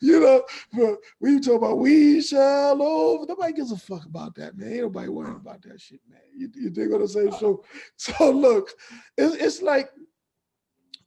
You 0.01 0.19
know, 0.21 0.97
you 1.21 1.41
talk 1.41 1.57
about 1.57 1.77
we 1.77 2.21
shall 2.21 2.81
over, 2.81 3.25
nobody 3.27 3.51
gives 3.53 3.73
a 3.73 3.77
fuck 3.77 4.05
about 4.05 4.35
that, 4.35 4.57
man. 4.57 4.71
Ain't 4.71 4.81
nobody 4.83 5.09
worrying 5.09 5.35
about 5.35 5.61
that 5.63 5.81
shit, 5.81 5.99
man. 6.09 6.21
You, 6.37 6.49
you 6.55 6.69
dig 6.69 6.89
what 6.89 7.01
I'm 7.01 7.07
saying? 7.07 7.33
So, 7.37 7.65
so 7.97 8.31
look, 8.31 8.71
it's, 9.17 9.35
it's 9.35 9.61
like 9.61 9.89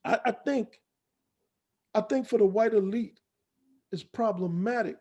I, 0.04 0.18
I 0.26 0.30
think, 0.32 0.78
I 1.94 2.02
think 2.02 2.26
for 2.28 2.36
the 2.38 2.44
white 2.46 2.74
elite, 2.74 3.18
it's 3.92 4.02
problematic 4.02 4.96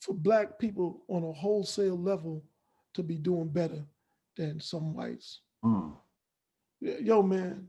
for 0.00 0.14
black 0.14 0.58
people 0.58 1.02
on 1.08 1.24
a 1.24 1.32
wholesale 1.32 1.98
level 1.98 2.44
to 2.94 3.02
be 3.02 3.16
doing 3.16 3.48
better 3.48 3.84
than 4.36 4.60
some 4.60 4.94
whites. 4.94 5.40
Mm. 5.64 5.96
Yo, 6.80 7.22
man, 7.22 7.66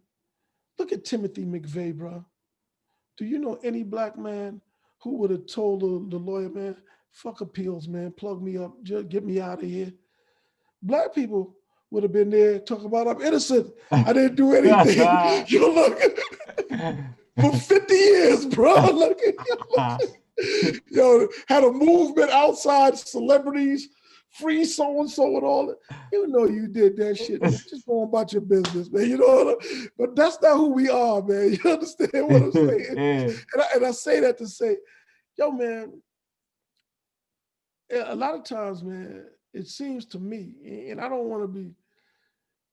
look 0.78 0.92
at 0.92 1.06
Timothy 1.06 1.46
McVeigh, 1.46 1.96
bro. 1.96 2.24
Do 3.18 3.26
you 3.26 3.40
know 3.40 3.58
any 3.64 3.82
black 3.84 4.18
man 4.18 4.62
who 5.02 5.18
would 5.18 5.32
have 5.32 5.48
told 5.48 5.82
the, 5.82 6.18
the 6.18 6.22
lawyer, 6.22 6.50
man, 6.50 6.76
fuck 7.12 7.42
appeals, 7.42 7.88
man, 7.88 8.12
plug 8.12 8.42
me 8.44 8.58
up, 8.58 8.74
just 8.84 9.10
get 9.10 9.26
me 9.26 9.40
out 9.40 9.64
of 9.64 9.70
here? 9.70 9.92
Black 10.84 11.16
people 11.16 11.56
would 11.90 12.04
have 12.04 12.12
been 12.12 12.30
there 12.30 12.60
talking 12.60 12.86
about 12.86 13.08
I'm 13.08 13.22
innocent. 13.22 13.74
I 13.92 14.14
didn't 14.14 14.36
do 14.36 14.54
anything. 14.56 15.00
you 15.48 15.74
look 15.74 16.00
for 17.40 17.52
50 17.54 17.94
years, 17.94 18.46
bro. 18.46 18.74
Look 18.92 19.20
at 19.22 19.36
you. 19.48 20.82
Yo, 20.90 21.28
had 21.48 21.64
a 21.64 21.72
movement 21.72 22.30
outside 22.32 22.98
celebrities, 22.98 23.90
free 24.30 24.66
so 24.66 25.00
and 25.02 25.10
so 25.10 25.36
and 25.36 25.44
all 25.44 25.68
that. 25.68 25.78
You 26.12 26.28
know 26.28 26.46
you 26.46 26.68
did 26.68 26.96
that 26.98 27.18
shit. 27.18 27.42
Man. 27.42 27.52
Just 27.52 27.86
go 27.88 28.02
on 28.02 28.10
about 28.10 28.34
your 28.34 28.44
business, 28.44 28.92
man. 28.92 29.10
You 29.10 29.18
know 29.18 29.46
what 29.46 29.58
I 29.62 29.88
But 29.98 30.16
that's 30.16 30.40
not 30.42 30.58
who 30.58 30.74
we 30.74 30.90
are, 30.90 31.22
man. 31.24 31.58
You 31.64 31.72
understand 31.72 32.28
what 32.28 32.42
I'm 32.44 32.52
saying? 32.52 32.98
And 33.54 33.62
I, 33.62 33.66
and 33.76 33.86
I 33.86 33.92
say 33.92 34.20
that 34.20 34.38
to 34.38 34.48
say, 34.48 34.78
yo, 35.38 35.52
man, 35.52 36.02
a 37.92 38.16
lot 38.16 38.36
of 38.36 38.44
times, 38.44 38.84
man, 38.84 39.26
it 39.54 39.68
seems 39.68 40.06
to 40.08 40.20
me, 40.20 40.88
and 40.90 41.02
I 41.02 41.10
don't 41.10 41.26
want 41.30 41.44
to 41.44 41.48
be 41.48 41.74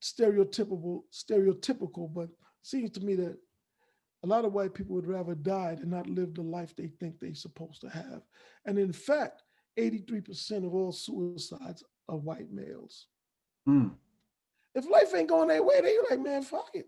stereotypical, 0.02 1.02
stereotypical, 1.12 2.12
but 2.12 2.24
it 2.24 2.30
seems 2.62 2.90
to 2.92 3.00
me 3.00 3.14
that 3.16 3.38
a 4.24 4.26
lot 4.26 4.46
of 4.46 4.54
white 4.54 4.72
people 4.72 4.96
would 4.96 5.06
rather 5.06 5.34
die 5.34 5.76
than 5.78 5.90
not 5.90 6.08
live 6.08 6.34
the 6.34 6.42
life 6.42 6.74
they 6.74 6.86
think 6.86 7.20
they're 7.20 7.34
supposed 7.34 7.82
to 7.82 7.90
have. 7.90 8.22
And 8.64 8.78
in 8.78 8.90
fact, 8.90 9.42
83% 9.78 10.66
of 10.66 10.74
all 10.74 10.92
suicides 10.92 11.84
are 12.08 12.16
white 12.16 12.50
males. 12.50 13.08
Mm. 13.68 13.92
If 14.74 14.88
life 14.88 15.14
ain't 15.14 15.28
going 15.28 15.48
their 15.48 15.62
way, 15.62 15.82
they 15.82 15.98
like, 16.10 16.24
man, 16.24 16.42
fuck 16.42 16.70
it. 16.72 16.86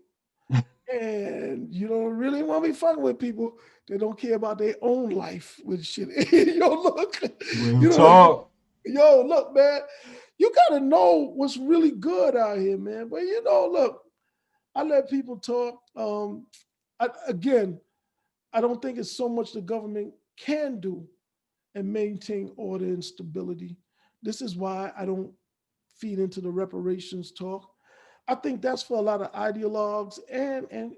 and 0.91 1.71
you 1.71 1.87
don't 1.87 2.17
really 2.17 2.41
want 2.41 2.63
to 2.63 2.69
be 2.69 2.75
fucking 2.75 3.03
with 3.03 3.19
people 3.19 3.59
that 3.87 3.99
don't 3.99 4.19
care 4.19 4.35
about 4.35 4.57
their 4.57 4.75
own 4.81 5.11
life 5.11 5.61
with 5.63 5.85
shit. 5.85 6.09
yo, 6.55 6.69
look, 6.69 7.21
Real 7.21 7.81
you 7.83 7.89
know, 7.89 7.97
talk. 7.97 8.51
yo, 8.83 9.21
look, 9.21 9.53
man, 9.53 9.81
you 10.39 10.51
gotta 10.55 10.83
know 10.83 11.31
what's 11.35 11.57
really 11.57 11.91
good 11.91 12.35
out 12.35 12.57
here, 12.57 12.79
man. 12.79 13.09
But 13.09 13.21
you 13.21 13.43
know, 13.43 13.69
look, 13.71 14.01
I 14.73 14.81
let 14.81 15.07
people 15.07 15.37
talk. 15.37 15.81
Um, 15.95 16.47
I, 16.99 17.09
again, 17.27 17.79
I 18.53 18.61
don't 18.61 18.81
think 18.81 18.97
it's 18.97 19.11
so 19.15 19.29
much 19.29 19.53
the 19.53 19.61
government 19.61 20.13
can 20.37 20.79
do 20.79 21.07
and 21.75 21.91
maintain 21.91 22.51
order 22.57 22.85
and 22.85 23.03
stability. 23.03 23.77
This 24.23 24.41
is 24.41 24.55
why 24.55 24.91
I 24.97 25.05
don't 25.05 25.31
feed 25.99 26.19
into 26.19 26.41
the 26.41 26.49
reparations 26.49 27.31
talk. 27.31 27.69
I 28.27 28.35
think 28.35 28.61
that's 28.61 28.83
for 28.83 28.97
a 28.97 29.01
lot 29.01 29.21
of 29.21 29.31
ideologues 29.33 30.19
and 30.31 30.67
and 30.71 30.93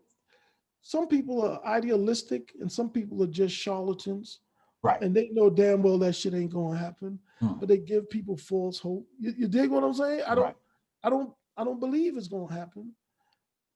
some 0.82 1.08
people 1.08 1.42
are 1.46 1.64
idealistic 1.66 2.54
and 2.62 2.72
some 2.72 2.90
people 2.90 3.22
are 3.24 3.28
just 3.28 3.54
charlatans 3.56 4.40
Right. 4.82 5.02
and 5.02 5.14
they 5.14 5.28
know 5.34 5.50
damn 5.50 5.82
well 5.82 5.98
that 6.00 6.14
shit 6.16 6.34
ain't 6.34 6.54
gonna 6.54 6.78
happen, 6.78 7.20
Hmm. 7.40 7.60
but 7.60 7.68
they 7.68 7.78
give 7.78 8.10
people 8.10 8.38
false 8.38 8.80
hope. 8.80 9.06
You, 9.20 9.34
you 9.38 9.48
dig 9.50 9.70
what 9.70 9.84
I'm 9.84 9.94
saying? 9.94 10.22
I 10.26 10.36
don't, 10.36 10.46
Right. 10.46 10.56
I 11.04 11.10
don't, 11.10 11.34
I 11.58 11.66
don't 11.66 11.82
believe 11.82 12.16
it's 12.16 12.30
gonna 12.30 12.54
happen. 12.54 12.94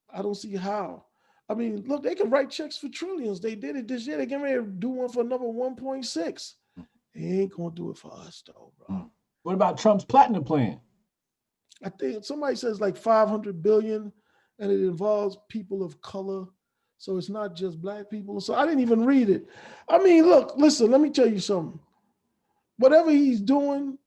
I 0.09 0.21
don't 0.21 0.35
see 0.35 0.55
how. 0.55 1.03
I 1.49 1.55
mean, 1.55 1.83
look, 1.87 2.03
they 2.03 2.15
can 2.15 2.29
write 2.29 2.49
checks 2.49 2.77
for 2.77 2.89
trillions. 2.89 3.39
They 3.39 3.55
did 3.55 3.75
it 3.75 3.87
this 3.87 4.07
year. 4.07 4.17
They 4.17 4.25
getting 4.25 4.43
ready 4.43 4.57
to 4.57 4.65
do 4.65 4.89
one 4.89 5.09
for 5.09 5.21
another 5.21 5.45
1.6. 5.45 6.53
They 7.13 7.21
ain't 7.21 7.55
gonna 7.55 7.75
do 7.75 7.91
it 7.91 7.97
for 7.97 8.11
us 8.13 8.43
though, 8.47 8.71
bro. 8.77 8.95
Hmm. 8.95 9.03
What 9.43 9.55
about 9.55 9.77
Trump's 9.77 10.05
platinum 10.05 10.43
plan? 10.43 10.79
I 11.83 11.89
think 11.89 12.23
somebody 12.23 12.55
says 12.55 12.79
like 12.79 12.95
500 12.95 13.61
billion, 13.61 14.11
and 14.59 14.71
it 14.71 14.81
involves 14.81 15.37
people 15.49 15.83
of 15.83 16.01
color. 16.01 16.45
So 16.97 17.17
it's 17.17 17.29
not 17.29 17.55
just 17.55 17.81
black 17.81 18.09
people. 18.09 18.39
So 18.39 18.55
I 18.55 18.65
didn't 18.65 18.79
even 18.79 19.05
read 19.05 19.29
it. 19.29 19.45
I 19.89 19.97
mean, 19.99 20.25
look, 20.25 20.53
listen, 20.55 20.89
let 20.89 21.01
me 21.01 21.09
tell 21.09 21.27
you 21.27 21.39
something. 21.39 21.77
Whatever 22.77 23.11
he's 23.11 23.41
doing, 23.41 23.97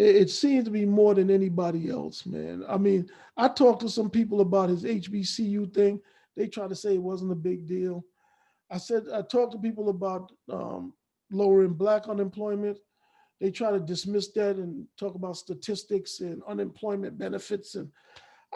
it, 0.00 0.16
it 0.16 0.30
seems 0.30 0.64
to 0.64 0.70
be 0.70 0.86
more 0.86 1.14
than 1.14 1.30
anybody 1.30 1.90
else, 1.90 2.24
man. 2.24 2.64
I 2.68 2.78
mean, 2.78 3.08
I 3.36 3.48
talked 3.48 3.82
to 3.82 3.88
some 3.88 4.08
people 4.08 4.40
about 4.40 4.70
his 4.70 4.84
HBCU 4.84 5.72
thing. 5.74 6.00
They 6.36 6.46
try 6.46 6.66
to 6.66 6.74
say 6.74 6.94
it 6.94 7.02
wasn't 7.02 7.32
a 7.32 7.36
big 7.36 7.66
deal. 7.66 8.04
I 8.70 8.78
said 8.78 9.04
I 9.12 9.22
talked 9.22 9.52
to 9.52 9.58
people 9.58 9.90
about 9.90 10.32
um, 10.50 10.94
lowering 11.30 11.74
black 11.74 12.08
unemployment. 12.08 12.78
They 13.40 13.50
try 13.50 13.70
to 13.70 13.80
dismiss 13.80 14.28
that 14.32 14.56
and 14.56 14.86
talk 14.98 15.14
about 15.14 15.36
statistics 15.36 16.20
and 16.20 16.42
unemployment 16.48 17.18
benefits 17.18 17.74
and 17.74 17.90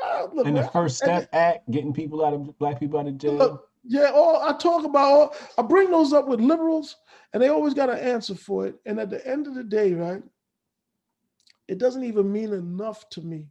uh, 0.03 0.27
look, 0.33 0.47
And 0.47 0.57
the 0.57 0.65
First 0.65 1.03
and- 1.03 1.23
Step 1.23 1.29
Act, 1.33 1.71
getting 1.71 1.93
people 1.93 2.25
out 2.25 2.35
of 2.35 2.59
black 2.59 2.81
people 2.81 2.99
out 2.99 3.07
of 3.07 3.19
jail. 3.19 3.35
Look, 3.35 3.69
yeah, 3.85 4.11
all 4.15 4.43
I 4.43 4.57
talk 4.57 4.85
about, 4.85 5.13
all, 5.13 5.37
I 5.59 5.63
bring 5.63 5.91
those 5.91 6.13
up 6.13 6.27
with 6.27 6.41
liberals, 6.41 6.97
and 7.33 7.43
they 7.43 7.49
always 7.49 7.75
got 7.75 7.91
an 7.91 7.99
answer 7.99 8.35
for 8.35 8.67
it. 8.67 8.77
And 8.87 8.99
at 8.99 9.11
the 9.11 9.25
end 9.27 9.47
of 9.47 9.55
the 9.55 9.63
day, 9.63 9.93
right, 9.93 10.23
it 11.69 11.79
doesn't 11.79 12.05
even 12.05 12.31
mean 12.31 12.53
enough 12.53 13.09
to 13.11 13.23
me 13.23 13.49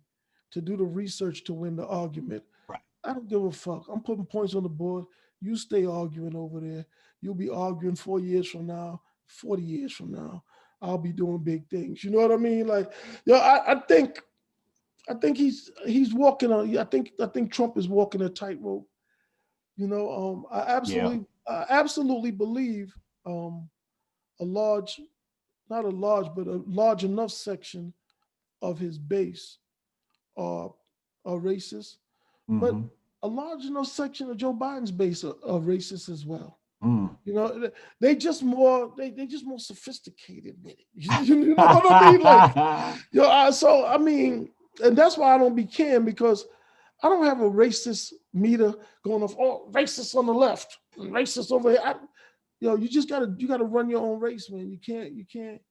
to 0.52 0.62
do 0.62 0.78
the 0.78 0.84
research 0.84 1.44
to 1.46 1.54
win 1.54 1.76
the 1.76 1.86
argument. 1.88 2.44
Right. 2.68 2.80
I 3.04 3.14
don't 3.14 3.28
give 3.28 3.44
a 3.44 3.52
fuck. 3.52 3.86
I'm 3.92 4.02
putting 4.02 4.26
points 4.26 4.56
on 4.56 4.64
the 4.64 4.70
board. 4.70 5.06
You 5.42 5.56
stay 5.56 5.86
arguing 5.86 6.36
over 6.36 6.60
there. 6.60 6.86
You'll 7.22 7.34
be 7.34 7.50
arguing 7.50 7.96
four 7.96 8.20
years 8.20 8.48
from 8.48 8.68
now, 8.68 9.02
40 9.28 9.64
years 9.64 9.94
from 9.94 10.12
now. 10.12 10.44
I'll 10.82 10.98
be 10.98 11.14
doing 11.14 11.40
big 11.40 11.68
things. 11.70 12.04
You 12.04 12.12
know 12.12 12.20
what 12.20 12.32
I 12.32 12.38
mean? 12.38 12.68
Like, 12.68 12.92
yo, 13.26 13.36
I, 13.36 13.72
I 13.72 13.80
think, 13.88 14.22
I 15.10 15.14
think 15.16 15.38
he's 15.38 15.72
he's 15.86 16.14
walking 16.14 16.52
on. 16.52 16.78
I 16.78 16.84
think 16.86 17.12
I 17.22 17.26
think 17.26 17.52
Trump 17.52 17.78
is 17.78 17.90
walking 17.90 18.22
a 18.22 18.30
tightrope. 18.30 18.88
You 19.76 19.88
know, 19.88 20.12
um, 20.12 20.46
I 20.52 20.76
absolutely, 20.76 21.26
I 21.48 21.66
absolutely 21.70 22.32
believe 22.32 22.94
um, 23.26 23.70
a 24.40 24.46
large, 24.46 25.00
not 25.70 25.86
a 25.86 25.90
large, 25.90 26.28
but 26.36 26.48
a 26.48 26.62
large 26.68 27.04
enough 27.04 27.32
section 27.32 27.94
of 28.64 28.80
his 28.80 28.98
base 28.98 29.60
are 30.36 30.74
are 31.26 31.38
racist. 31.38 31.98
but- 32.48 32.74
Mhm. 32.74 32.90
A 33.22 33.28
large 33.28 33.64
enough 33.64 33.88
section 33.88 34.30
of 34.30 34.36
Joe 34.36 34.54
Biden's 34.54 34.92
base 34.92 35.24
are, 35.24 35.36
are 35.46 35.62
racist 35.62 36.10
as 36.10 36.26
well. 36.26 36.60
Mm. 36.84 37.16
You 37.24 37.34
know, 37.36 37.72
they 38.02 38.16
just 38.18 38.44
more 38.44 38.94
they 38.98 39.12
they 39.12 39.26
just 39.26 39.46
more 39.46 39.60
sophisticated 39.60 40.58
with 40.62 40.74
it. 40.74 40.86
You, 40.94 41.10
you 41.24 41.56
know 41.56 41.56
what 41.56 41.90
I 41.90 42.12
mean? 42.12 42.22
Like, 42.22 42.54
Yo, 43.14 43.24
I, 43.26 43.52
so 43.52 43.86
I 43.86 43.98
mean, 43.98 44.50
and 44.84 44.98
that's 44.98 45.18
why 45.18 45.34
I 45.34 45.38
don't 45.38 45.56
be 45.56 45.64
caring 45.64 46.04
because 46.04 46.46
I 47.02 47.08
don't 47.08 47.24
have 47.24 47.40
a 47.40 47.50
racist 47.50 48.12
meter 48.34 48.74
going 49.06 49.24
off. 49.24 49.36
Oh, 49.40 49.70
racist 49.72 50.16
on 50.16 50.26
the 50.26 50.34
left, 50.34 50.78
and 50.98 51.12
racist 51.12 51.50
over 51.54 51.70
here. 51.72 51.80
I, 51.82 51.96
yo, 52.60 52.76
you 52.76 52.90
just 52.90 53.08
gotta 53.08 53.34
you 53.38 53.48
gotta 53.48 53.64
run 53.64 53.90
your 53.90 54.02
own 54.02 54.20
race, 54.20 54.50
man. 54.52 54.70
You 54.70 54.80
can't 54.86 55.14
you 55.14 55.24
can't 55.32 55.62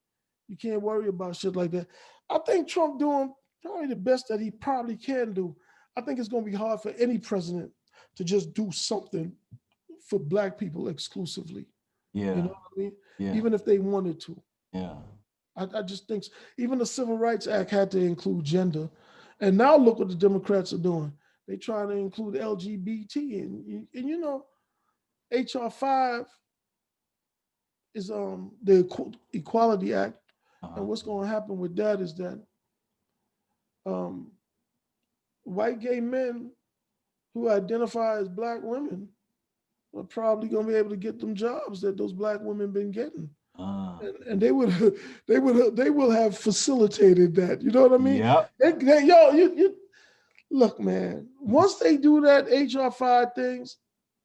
you 0.48 0.56
can't 0.56 0.81
worry 0.81 1.09
about 1.09 1.36
shit 1.36 1.55
like 1.55 1.73
that. 1.73 1.86
I 2.30 2.38
think 2.46 2.68
Trump 2.68 2.98
doing 2.98 3.32
probably 3.62 3.86
the 3.88 3.96
best 3.96 4.26
that 4.28 4.40
he 4.40 4.50
probably 4.50 4.96
can 4.96 5.32
do. 5.32 5.56
I 5.96 6.00
think 6.00 6.18
it's 6.18 6.28
gonna 6.28 6.44
be 6.44 6.54
hard 6.54 6.80
for 6.80 6.90
any 6.98 7.18
president 7.18 7.70
to 8.16 8.24
just 8.24 8.54
do 8.54 8.70
something 8.72 9.32
for 10.06 10.18
black 10.18 10.58
people 10.58 10.88
exclusively. 10.88 11.66
yeah, 12.12 12.34
You 12.36 12.42
know 12.42 12.48
what 12.48 12.56
I 12.76 12.78
mean? 12.80 12.92
yeah, 13.18 13.34
Even 13.34 13.54
if 13.54 13.64
they 13.64 13.78
wanted 13.78 14.20
to. 14.22 14.42
yeah. 14.72 14.96
I, 15.54 15.66
I 15.74 15.82
just 15.82 16.08
think 16.08 16.24
even 16.56 16.78
the 16.78 16.86
Civil 16.86 17.18
Rights 17.18 17.46
Act 17.46 17.70
had 17.70 17.90
to 17.90 17.98
include 17.98 18.44
gender, 18.44 18.88
and 19.40 19.56
now 19.58 19.76
look 19.76 19.98
what 19.98 20.08
the 20.08 20.14
Democrats 20.14 20.72
are 20.72 20.78
doing. 20.78 21.12
They 21.46 21.56
trying 21.58 21.88
to 21.88 21.94
include 21.96 22.36
LGBT, 22.36 23.16
and 23.42 23.66
you- 23.66 23.88
and 23.94 24.08
you 24.08 24.18
know, 24.18 24.46
HR 25.30 25.68
five 25.70 26.26
is 27.94 28.10
um 28.10 28.52
the 28.62 28.88
Equality 29.34 29.92
Act, 29.92 30.16
Uh-huh. 30.62 30.74
and 30.76 30.86
what's 30.86 31.02
going 31.02 31.24
to 31.26 31.32
happen 31.32 31.59
with 31.59 31.74
that 31.76 32.01
is 32.01 32.14
that 32.14 32.40
um 33.86 34.30
white 35.44 35.80
gay 35.80 36.01
men 36.01 36.51
who 37.34 37.51
identify 37.51 38.18
as 38.18 38.28
black 38.28 38.60
women 38.62 39.09
are 39.97 40.05
probably 40.05 40.48
going 40.48 40.66
to 40.66 40.72
be 40.72 40.78
able 40.78 40.90
to 40.90 40.97
get 40.97 41.18
them 41.18 41.34
jobs 41.34 41.80
that 41.80 41.97
those 41.97 42.12
black 42.12 42.39
women 42.40 42.70
been 42.72 42.90
getting 42.93 43.28
Uh, 43.59 43.98
and, 44.02 44.16
and 44.28 44.40
they 44.40 44.52
would 44.52 44.70
they 45.28 45.39
would 45.39 45.76
they 45.76 45.90
will 45.90 46.10
have 46.10 46.39
facilitated 46.39 47.34
that. 47.34 47.60
You 47.60 47.70
know 47.70 47.82
what 47.82 47.93
I 48.01 48.02
mean? 48.02 48.16
They, 48.59 48.72
they- 48.72 49.05
yo, 49.06 49.30
you, 49.32 49.52
you 49.56 49.74
look, 50.51 50.78
man. 50.80 51.28
Once 51.40 51.74
they 51.76 51.97
do 51.97 52.20
that 52.22 52.47
HR 52.48 52.90
five 52.90 53.34
things, 53.34 53.76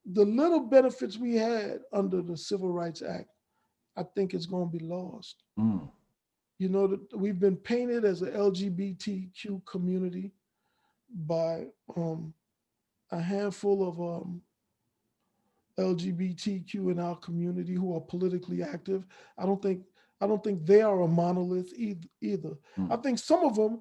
the 0.06 0.24
little 0.24 0.60
benefits 0.60 1.18
we 1.18 1.34
had 1.34 1.80
under 1.92 2.22
the 2.22 2.36
Civil 2.36 2.70
Rights 2.72 3.02
Act, 3.02 3.28
I 3.96 4.04
think 4.14 4.32
it's 4.32 4.46
going 4.46 4.70
to 4.70 4.78
be 4.78 4.84
lost. 4.84 5.42
Mm. 5.58 5.90
You 6.58 6.68
know, 6.68 6.86
that 6.88 7.16
we've 7.16 7.38
been 7.38 7.56
painted 7.56 8.04
as 8.04 8.22
a 8.22 8.30
LGBTQ 8.30 9.64
community 9.64 10.32
by 11.26 11.66
um, 11.96 12.34
a 13.12 13.20
handful 13.20 13.88
of 13.88 14.00
um, 14.00 14.42
LGBTQ 15.78 16.90
in 16.90 16.98
our 16.98 17.16
community 17.16 17.74
who 17.74 17.94
are 17.94 18.00
politically 18.00 18.62
active. 18.62 19.06
I 19.38 19.46
don't 19.46 19.62
think 19.62 19.82
I 20.20 20.26
don't 20.26 20.42
think 20.42 20.66
they 20.66 20.82
are 20.82 21.02
a 21.02 21.08
monolith 21.08 21.78
eith- 21.78 22.08
either. 22.20 22.54
Hmm. 22.74 22.92
I 22.92 22.96
think 22.96 23.20
some 23.20 23.44
of 23.44 23.54
them 23.54 23.80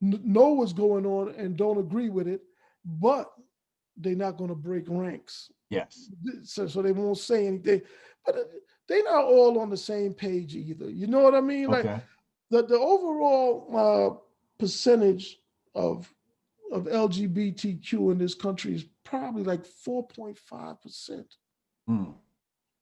know 0.00 0.48
what's 0.50 0.72
going 0.72 1.06
on 1.06 1.34
and 1.36 1.56
don't 1.56 1.78
agree 1.78 2.08
with 2.08 2.26
it, 2.26 2.42
but 2.84 3.30
they're 3.96 4.16
not 4.16 4.36
going 4.36 4.50
to 4.50 4.56
break 4.56 4.84
ranks 4.88 5.50
Yes. 5.70 6.10
so, 6.44 6.66
so 6.66 6.82
they 6.82 6.92
won't 6.92 7.18
say 7.18 7.46
anything. 7.46 7.82
But 8.24 8.36
uh, 8.36 8.40
they're 8.88 9.04
not 9.04 9.24
all 9.24 9.60
on 9.60 9.70
the 9.70 9.76
same 9.76 10.14
page 10.14 10.56
either. 10.56 10.90
You 10.90 11.06
know 11.06 11.20
what 11.20 11.34
I 11.34 11.40
mean? 11.40 11.68
Like 11.68 11.84
the, 12.50 12.62
the 12.64 12.78
overall 12.78 13.68
uh, 13.76 14.16
percentage 14.58 15.38
of 15.74 16.12
of 16.72 16.84
LGBTQ 16.84 18.12
in 18.12 18.18
this 18.18 18.34
country 18.34 18.74
is 18.74 18.84
probably 19.04 19.42
like 19.42 19.64
4.5 19.64 20.82
percent. 20.82 21.36
Mm. 21.88 22.14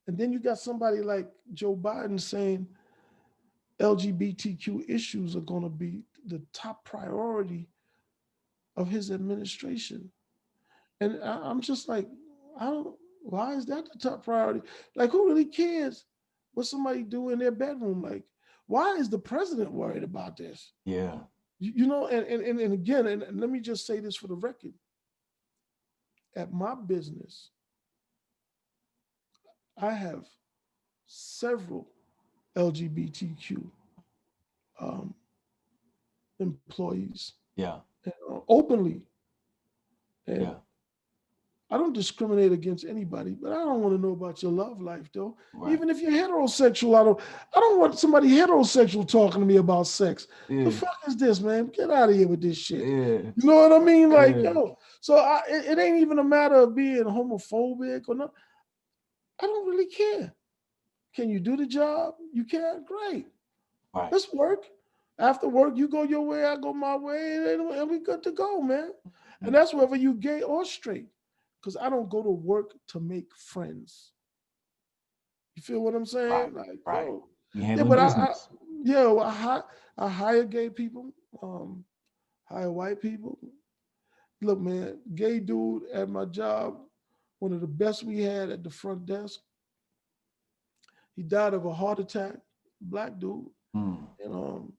And 0.08 0.18
then 0.18 0.32
you 0.32 0.38
got 0.38 0.58
somebody 0.58 0.98
like 0.98 1.28
Joe 1.52 1.76
Biden 1.76 2.20
saying 2.20 2.66
LGBTQ 3.80 4.88
issues 4.88 5.36
are 5.36 5.40
going 5.40 5.62
to 5.62 5.68
be 5.68 6.02
the 6.26 6.40
top 6.52 6.84
priority 6.84 7.68
of 8.76 8.88
his 8.88 9.10
administration. 9.10 10.10
And 11.00 11.22
I, 11.22 11.40
I'm 11.42 11.60
just 11.60 11.88
like, 11.88 12.08
I 12.58 12.66
don't, 12.66 12.96
why 13.26 13.54
is 13.54 13.66
that 13.66 13.84
the 13.92 13.98
top 13.98 14.24
priority? 14.24 14.62
Like, 14.94 15.10
who 15.10 15.26
really 15.26 15.44
cares 15.44 16.04
what 16.54 16.66
somebody 16.66 17.02
do 17.02 17.30
in 17.30 17.38
their 17.40 17.50
bedroom? 17.50 18.00
Like, 18.02 18.22
why 18.66 18.94
is 18.96 19.08
the 19.10 19.18
president 19.18 19.72
worried 19.72 20.04
about 20.04 20.36
this? 20.36 20.72
Yeah. 20.84 21.18
You, 21.58 21.72
you 21.74 21.86
know, 21.86 22.06
and, 22.06 22.24
and, 22.26 22.42
and, 22.42 22.60
and 22.60 22.72
again, 22.72 23.06
and, 23.08 23.22
and 23.24 23.40
let 23.40 23.50
me 23.50 23.58
just 23.60 23.84
say 23.86 23.98
this 23.98 24.14
for 24.16 24.28
the 24.28 24.34
record. 24.36 24.74
At 26.36 26.52
my 26.52 26.74
business, 26.74 27.50
I 29.76 29.90
have 29.92 30.24
several 31.06 31.88
LGBTQ 32.56 33.64
um, 34.80 35.14
employees 36.38 37.32
Yeah. 37.56 37.78
uh, 38.06 38.38
openly. 38.48 39.02
And 40.26 40.42
Yeah. 40.42 40.54
I 41.68 41.76
don't 41.76 41.92
discriminate 41.92 42.52
against 42.52 42.84
anybody, 42.84 43.32
but 43.32 43.50
I 43.50 43.56
don't 43.56 43.80
want 43.80 43.96
to 43.96 44.00
know 44.00 44.12
about 44.12 44.40
your 44.40 44.52
love 44.52 44.80
life, 44.80 45.10
though. 45.12 45.36
Right. 45.52 45.72
Even 45.72 45.90
if 45.90 46.00
you're 46.00 46.12
heterosexual, 46.12 46.98
I 46.98 47.02
don't. 47.02 47.20
I 47.56 47.58
don't 47.58 47.80
want 47.80 47.98
somebody 47.98 48.28
heterosexual 48.28 49.08
talking 49.08 49.40
to 49.40 49.46
me 49.46 49.56
about 49.56 49.88
sex. 49.88 50.28
yeah. 50.48 50.64
The 50.64 50.70
fuck 50.70 50.96
is 51.08 51.16
this, 51.16 51.40
man? 51.40 51.66
Get 51.66 51.90
out 51.90 52.10
of 52.10 52.14
here 52.14 52.28
with 52.28 52.40
this 52.40 52.56
shit. 52.56 52.80
Yeah. 52.80 53.32
You 53.34 53.42
know 53.42 53.68
what 53.68 53.72
I 53.72 53.78
mean? 53.80 54.10
Like, 54.10 54.36
Yeah. 54.36 54.52
yo. 54.52 54.78
So 55.00 55.16
I, 55.16 55.42
it, 55.48 55.64
it 55.64 55.78
ain't 55.80 56.00
even 56.00 56.20
a 56.20 56.24
matter 56.24 56.54
of 56.54 56.76
being 56.76 57.02
homophobic 57.02 58.02
or 58.06 58.14
not. 58.14 58.32
I 59.42 59.46
don't 59.46 59.68
really 59.68 59.86
care. 59.86 60.32
Can 61.16 61.30
you 61.30 61.40
do 61.40 61.56
the 61.56 61.66
job? 61.66 62.14
You 62.32 62.44
can. 62.44 62.84
Great. 62.84 63.26
Right. 63.92 64.12
Let's 64.12 64.32
work. 64.32 64.66
After 65.18 65.48
work, 65.48 65.76
you 65.76 65.88
go 65.88 66.02
your 66.02 66.20
way, 66.20 66.44
I 66.44 66.56
go 66.56 66.74
my 66.74 66.94
way, 66.94 67.54
and, 67.54 67.90
we 67.90 68.00
good 68.00 68.22
to 68.24 68.32
go, 68.32 68.60
man. 68.60 68.90
And 69.40 69.50
mm. 69.50 69.52
that's 69.52 69.72
whether 69.72 69.96
you 69.96 70.12
gay 70.12 70.42
or 70.42 70.64
straight. 70.64 71.06
Because 71.66 71.76
I 71.84 71.90
don't 71.90 72.08
go 72.08 72.22
to 72.22 72.30
work 72.30 72.74
to 72.90 73.00
make 73.00 73.26
friends. 73.34 74.12
You 75.56 75.62
feel 75.62 75.80
what 75.80 75.96
I'm 75.96 76.06
saying? 76.06 76.30
Right, 76.30 76.54
Like, 76.54 76.78
right. 76.86 77.06
yo, 77.08 77.28
You 77.54 77.84
but 77.84 77.98
I- 77.98 78.06
I- 78.06 78.34
yeah, 78.84 79.06
well, 79.08 79.22
I, 79.22 79.32
hi- 79.32 79.62
I 79.98 80.08
hire 80.08 80.44
gay 80.44 80.70
people, 80.70 81.12
um, 81.42 81.84
hire 82.44 82.70
white 82.70 83.00
people. 83.02 83.36
Look, 84.40 84.60
man, 84.60 85.00
gay 85.16 85.40
dude 85.40 85.88
at 85.92 86.08
my 86.08 86.26
job, 86.26 86.78
one 87.40 87.52
of 87.52 87.60
the 87.60 87.66
best 87.66 88.04
we 88.04 88.20
had 88.22 88.50
at 88.50 88.62
the 88.62 88.70
front 88.70 89.04
desk. 89.04 89.40
He 91.16 91.24
died 91.24 91.52
of 91.54 91.64
a 91.66 91.74
heart 91.74 91.98
attack, 91.98 92.36
black 92.80 93.18
dude. 93.18 93.46
Mm. 93.74 94.06
And 94.24 94.32
um, 94.32 94.72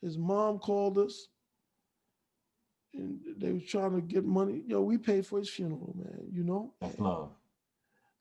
his 0.00 0.16
mom 0.16 0.60
called 0.60 0.98
us, 0.98 1.26
and 2.94 3.18
they 3.38 3.52
was 3.52 3.64
trying 3.64 3.94
to 3.94 4.00
get 4.00 4.24
money. 4.24 4.62
Yo, 4.66 4.80
we 4.82 4.98
paid 4.98 5.26
for 5.26 5.38
his 5.38 5.48
funeral, 5.48 5.94
man. 5.96 6.26
You 6.32 6.44
know. 6.44 6.72
That's 6.80 6.98
love. 6.98 7.30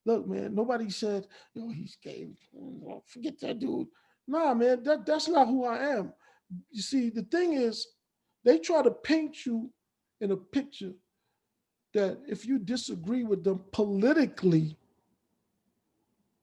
Look, 0.05 0.27
man, 0.27 0.55
nobody 0.55 0.89
said, 0.89 1.27
yo, 1.53 1.69
he's 1.69 1.95
gay. 2.01 2.27
Forget 3.05 3.39
that 3.41 3.59
dude. 3.59 3.87
Nah, 4.27 4.53
man, 4.53 4.81
that, 4.83 5.05
that's 5.05 5.27
not 5.27 5.47
who 5.47 5.65
I 5.65 5.77
am. 5.97 6.13
You 6.71 6.81
see, 6.81 7.09
the 7.09 7.23
thing 7.23 7.53
is, 7.53 7.87
they 8.43 8.57
try 8.57 8.81
to 8.81 8.91
paint 8.91 9.45
you 9.45 9.69
in 10.19 10.31
a 10.31 10.37
picture 10.37 10.93
that 11.93 12.19
if 12.27 12.45
you 12.45 12.57
disagree 12.57 13.23
with 13.23 13.43
them 13.43 13.61
politically, 13.71 14.75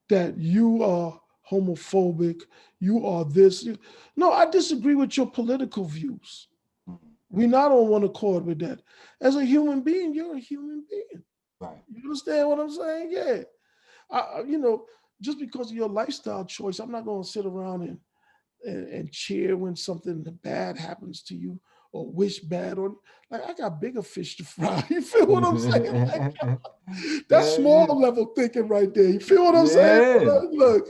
that 0.07 0.37
you 0.37 0.83
are 0.83 1.19
homophobic, 1.49 2.43
you 2.79 3.05
are 3.05 3.25
this. 3.25 3.67
No, 4.15 4.31
I 4.31 4.49
disagree 4.49 4.95
with 4.95 5.17
your 5.17 5.29
political 5.29 5.83
views. 5.83 6.47
We're 7.29 7.47
not 7.47 7.71
on 7.71 7.87
one 7.87 8.03
accord 8.03 8.45
with 8.45 8.59
that. 8.59 8.81
As 9.21 9.35
a 9.35 9.45
human 9.45 9.81
being, 9.81 10.13
you're 10.13 10.35
a 10.35 10.39
human 10.39 10.83
being. 10.89 11.23
Right. 11.59 11.83
You 11.91 12.03
understand 12.03 12.49
what 12.49 12.59
I'm 12.59 12.71
saying? 12.71 13.09
Yeah. 13.11 13.43
I, 14.11 14.41
you 14.47 14.57
know, 14.57 14.85
just 15.21 15.39
because 15.39 15.69
of 15.69 15.77
your 15.77 15.89
lifestyle 15.89 16.45
choice, 16.45 16.79
I'm 16.79 16.91
not 16.91 17.05
going 17.05 17.23
to 17.23 17.29
sit 17.29 17.45
around 17.45 17.83
and, 17.83 17.97
and, 18.63 18.87
and 18.87 19.11
cheer 19.11 19.55
when 19.57 19.75
something 19.75 20.23
bad 20.43 20.77
happens 20.77 21.21
to 21.23 21.35
you 21.35 21.59
or 21.91 22.09
wish 22.11 22.39
bad 22.39 22.77
on. 22.79 22.95
Like 23.29 23.41
I 23.47 23.53
got 23.53 23.81
bigger 23.81 24.01
fish 24.01 24.37
to 24.37 24.43
fry. 24.43 24.83
You 24.89 25.01
feel 25.01 25.27
what 25.27 25.43
I'm 25.43 25.59
saying? 25.59 26.07
Like, 26.07 26.35
that's 27.29 27.51
yeah, 27.51 27.55
small 27.57 27.85
yeah. 27.87 27.93
level 28.07 28.33
thinking 28.35 28.67
right 28.67 28.91
there. 28.93 29.09
You 29.09 29.19
feel 29.19 29.43
what 29.43 29.55
I'm 29.55 29.65
yeah. 29.67 29.71
saying? 29.71 30.25
Look, 30.25 30.49
look, 30.51 30.87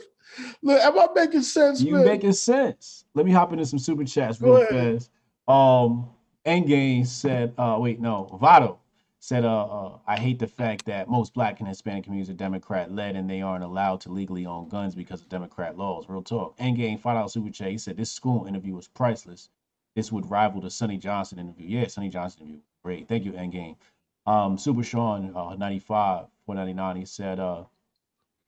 look, 0.61 0.81
am 0.81 0.99
I 0.99 1.07
making 1.15 1.41
sense? 1.41 1.81
You 1.81 1.95
man? 1.95 2.05
making 2.05 2.33
sense? 2.33 3.03
Let 3.13 3.25
me 3.25 3.31
hop 3.33 3.51
into 3.51 3.65
some 3.65 3.79
super 3.79 4.05
chats 4.05 4.39
real 4.39 4.65
fast. 4.67 5.09
Um, 5.47 6.09
Endgame 6.49 7.05
said, 7.05 7.53
uh, 7.59 7.77
wait, 7.79 7.99
no, 7.99 8.27
Vado 8.41 8.79
said, 9.19 9.45
uh, 9.45 9.65
uh, 9.65 9.99
I 10.07 10.17
hate 10.17 10.39
the 10.39 10.47
fact 10.47 10.83
that 10.85 11.07
most 11.07 11.35
black 11.35 11.59
and 11.59 11.67
Hispanic 11.69 12.05
communities 12.05 12.31
are 12.31 12.37
Democrat 12.37 12.91
led 12.91 13.15
and 13.15 13.29
they 13.29 13.43
aren't 13.43 13.63
allowed 13.63 14.01
to 14.01 14.11
legally 14.11 14.47
own 14.47 14.67
guns 14.67 14.95
because 14.95 15.21
of 15.21 15.29
Democrat 15.29 15.77
laws. 15.77 16.09
Real 16.09 16.23
talk. 16.23 16.57
Endgame, 16.57 16.99
five 16.99 17.17
out 17.17 17.31
super 17.31 17.51
chat. 17.51 17.69
He 17.69 17.77
said, 17.77 17.97
This 17.97 18.11
Scoon 18.11 18.47
interview 18.47 18.73
was 18.73 18.87
priceless. 18.87 19.49
This 19.93 20.11
would 20.11 20.27
rival 20.27 20.59
the 20.59 20.71
Sonnie 20.71 20.97
Johnson 20.97 21.37
interview. 21.37 21.67
Yeah, 21.67 21.85
Sonnie 21.85 22.09
Johnson 22.09 22.41
interview. 22.41 22.61
Great. 22.83 23.07
Thank 23.07 23.25
you, 23.25 23.33
Endgame. 23.33 23.75
Um, 24.25 24.57
Super 24.57 24.81
Sean, 24.81 25.31
uh, 25.35 25.53
95, 25.53 26.25
499, 26.47 26.95
he 26.95 27.05
said, 27.05 27.39
uh, 27.39 27.63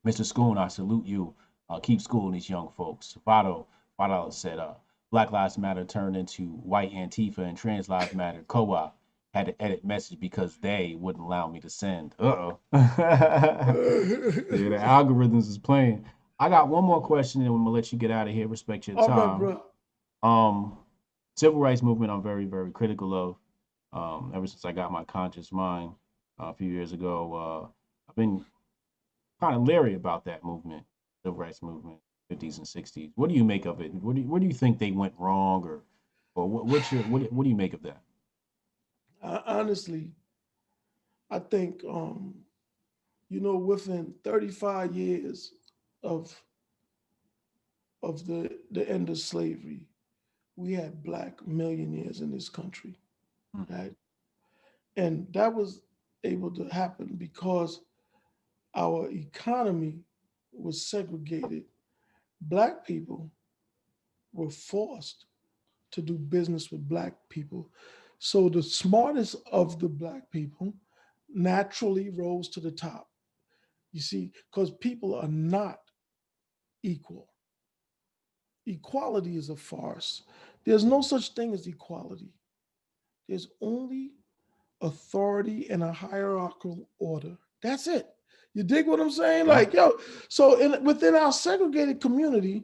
Mr. 0.07 0.25
Scoon, 0.25 0.57
I 0.57 0.69
salute 0.69 1.05
you. 1.05 1.35
Uh, 1.69 1.79
keep 1.79 2.01
schooling 2.01 2.33
these 2.33 2.49
young 2.49 2.71
folks. 2.75 3.15
Vado, 3.25 3.67
Vado 3.95 4.31
said, 4.31 4.57
uh, 4.57 4.73
Black 5.11 5.31
Lives 5.31 5.57
Matter 5.57 5.83
turned 5.83 6.15
into 6.15 6.43
white 6.47 6.93
Antifa 6.93 7.39
and 7.39 7.57
Trans 7.57 7.89
Lives 7.89 8.13
Matter 8.13 8.43
co-op 8.47 8.97
had 9.33 9.45
to 9.45 9.61
edit 9.61 9.85
message 9.85 10.19
because 10.19 10.57
they 10.57 10.95
wouldn't 10.99 11.23
allow 11.23 11.47
me 11.47 11.59
to 11.59 11.69
send. 11.69 12.15
Uh-oh. 12.19 12.59
yeah, 12.73 13.71
the 13.71 14.77
algorithms 14.79 15.47
is 15.47 15.57
playing. 15.57 16.05
I 16.39 16.49
got 16.49 16.69
one 16.69 16.83
more 16.83 17.01
question 17.01 17.41
and 17.41 17.49
I'm 17.49 17.57
gonna 17.57 17.69
let 17.69 17.91
you 17.91 17.97
get 17.97 18.11
out 18.11 18.27
of 18.27 18.33
here. 18.33 18.47
Respect 18.47 18.87
your 18.87 18.97
time. 18.97 19.39
Right, 19.39 19.57
um, 20.23 20.77
civil 21.35 21.59
rights 21.59 21.81
movement 21.81 22.11
I'm 22.11 22.23
very, 22.23 22.45
very 22.45 22.71
critical 22.71 23.13
of. 23.13 23.35
Um, 23.93 24.31
ever 24.33 24.47
since 24.47 24.65
I 24.65 24.71
got 24.71 24.91
my 24.91 25.03
conscious 25.03 25.51
mind 25.51 25.91
uh, 26.41 26.47
a 26.47 26.53
few 26.53 26.71
years 26.71 26.93
ago, 26.93 27.33
uh, 27.35 27.67
I've 28.09 28.15
been 28.15 28.45
kind 29.39 29.55
of 29.55 29.63
leery 29.63 29.95
about 29.95 30.25
that 30.25 30.43
movement, 30.43 30.83
civil 31.23 31.37
rights 31.37 31.61
movement, 31.61 31.99
50s 32.31 32.57
and 32.57 32.65
60s. 32.67 33.11
What 33.15 33.29
do 33.29 33.35
you 33.35 33.43
make 33.43 33.65
of 33.65 33.81
it? 33.81 33.93
What 33.93 34.15
do 34.15 34.21
you, 34.21 34.27
where 34.27 34.39
do 34.39 34.47
you 34.47 34.53
think 34.53 34.79
they 34.79 34.91
went 34.91 35.13
wrong, 35.17 35.63
or 35.63 35.81
or 36.35 36.47
what, 36.47 36.65
what's 36.65 36.91
your 36.91 37.03
what, 37.03 37.31
what 37.31 37.43
do 37.43 37.49
you 37.49 37.55
make 37.55 37.73
of 37.73 37.83
that? 37.83 38.01
honestly, 39.45 40.09
I 41.29 41.39
think 41.39 41.83
um, 41.87 42.33
you 43.29 43.39
know 43.39 43.55
within 43.55 44.13
35 44.23 44.95
years 44.95 45.53
of 46.03 46.35
of 48.01 48.25
the 48.25 48.57
the 48.71 48.87
end 48.89 49.09
of 49.09 49.17
slavery, 49.17 49.87
we 50.55 50.73
had 50.73 51.03
black 51.03 51.45
millionaires 51.47 52.21
in 52.21 52.31
this 52.31 52.49
country, 52.49 52.95
mm. 53.55 53.69
right? 53.69 53.93
And 54.97 55.27
that 55.33 55.53
was 55.53 55.81
able 56.23 56.51
to 56.51 56.65
happen 56.65 57.15
because 57.17 57.81
our 58.75 59.09
economy 59.09 59.99
was 60.51 60.85
segregated. 60.85 61.63
Black 62.41 62.85
people 62.85 63.31
were 64.33 64.49
forced 64.49 65.25
to 65.91 66.01
do 66.01 66.17
business 66.17 66.71
with 66.71 66.87
black 66.87 67.15
people 67.29 67.69
so 68.23 68.49
the 68.49 68.61
smartest 68.61 69.35
of 69.51 69.79
the 69.79 69.89
black 69.89 70.29
people 70.29 70.75
naturally 71.27 72.11
rose 72.11 72.49
to 72.49 72.59
the 72.59 72.69
top. 72.69 73.07
You 73.93 73.99
see, 73.99 74.31
because 74.51 74.69
people 74.69 75.15
are 75.15 75.27
not 75.27 75.79
equal. 76.83 77.29
Equality 78.67 79.37
is 79.37 79.49
a 79.49 79.55
farce. 79.55 80.21
There's 80.63 80.83
no 80.83 81.01
such 81.01 81.33
thing 81.33 81.51
as 81.55 81.65
equality. 81.65 82.31
There's 83.27 83.47
only 83.59 84.11
authority 84.81 85.71
and 85.71 85.81
a 85.81 85.91
hierarchical 85.91 86.87
order. 86.99 87.35
That's 87.63 87.87
it. 87.87 88.05
You 88.53 88.63
dig 88.63 88.87
what 88.87 88.99
I'm 88.99 89.11
saying? 89.11 89.47
Like, 89.47 89.73
yo, 89.73 89.93
so 90.27 90.59
in, 90.59 90.83
within 90.83 91.15
our 91.15 91.31
segregated 91.31 92.01
community, 92.01 92.63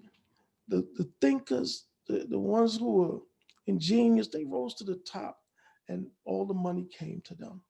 the, 0.67 0.85
the 0.97 1.09
thinkers, 1.21 1.85
the, 2.07 2.27
the 2.29 2.39
ones 2.39 2.77
who 2.77 2.91
were 2.91 3.19
ingenious, 3.67 4.27
they 4.27 4.43
rose 4.43 4.73
to 4.75 4.83
the 4.83 4.99
top 5.05 5.37
and 5.87 6.07
all 6.25 6.45
the 6.45 6.53
money 6.53 6.87
came 6.97 7.21
to 7.25 7.35
them. 7.35 7.61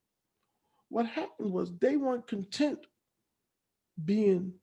What 0.90 1.06
happened 1.06 1.52
was 1.52 1.72
they 1.78 1.98
weren't 1.98 2.28
content 2.28 2.80
being 4.04 4.54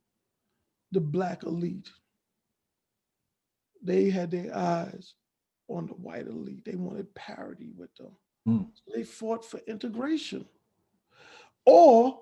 the 0.91 1.01
black 1.01 1.43
elite. 1.45 1.89
They 3.83 4.11
had 4.11 4.31
their 4.31 4.57
eyes 4.57 5.15
on 5.69 5.87
the 5.87 5.95
white 5.95 6.27
elite. 6.27 6.65
They 6.65 6.77
wanted 6.77 7.15
parity 7.15 7.71
with 7.77 7.95
them. 7.97 8.13
Mm. 8.49 8.69
So 8.75 8.97
they 8.97 9.05
fought 9.05 9.45
for 9.45 9.61
integration. 9.67 10.47
Or 11.67 12.21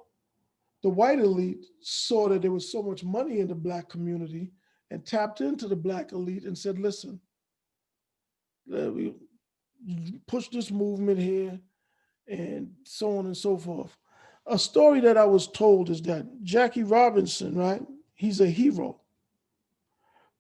the 0.83 0.89
white 0.89 1.19
elite 1.19 1.65
saw 1.81 2.29
that 2.29 2.43
there 2.43 2.51
was 2.51 2.71
so 2.71 2.83
much 2.83 3.05
money 3.05 3.41
in 3.41 3.49
the 3.49 3.55
black 3.55 3.89
community 3.89 4.51
and 4.91 5.07
tapped 5.07 5.41
into 5.41 5.69
the 5.69 5.77
black 5.77 6.13
elite 6.13 6.45
and 6.45 6.57
said, 6.57 6.79
listen, 6.79 7.21
push 10.27 10.49
this 10.49 10.71
movement 10.71 11.19
here 11.19 11.59
and 12.29 12.71
so 12.85 13.19
on 13.19 13.27
and 13.27 13.37
so 13.37 13.57
forth. 13.57 13.97
A 14.47 14.59
story 14.59 15.01
that 15.01 15.17
I 15.17 15.25
was 15.25 15.47
told 15.47 15.89
is 15.89 16.03
that 16.03 16.27
Jackie 16.43 16.83
Robinson, 16.83 17.55
right? 17.55 17.83
He's 18.15 18.41
a 18.41 18.47
hero. 18.47 19.01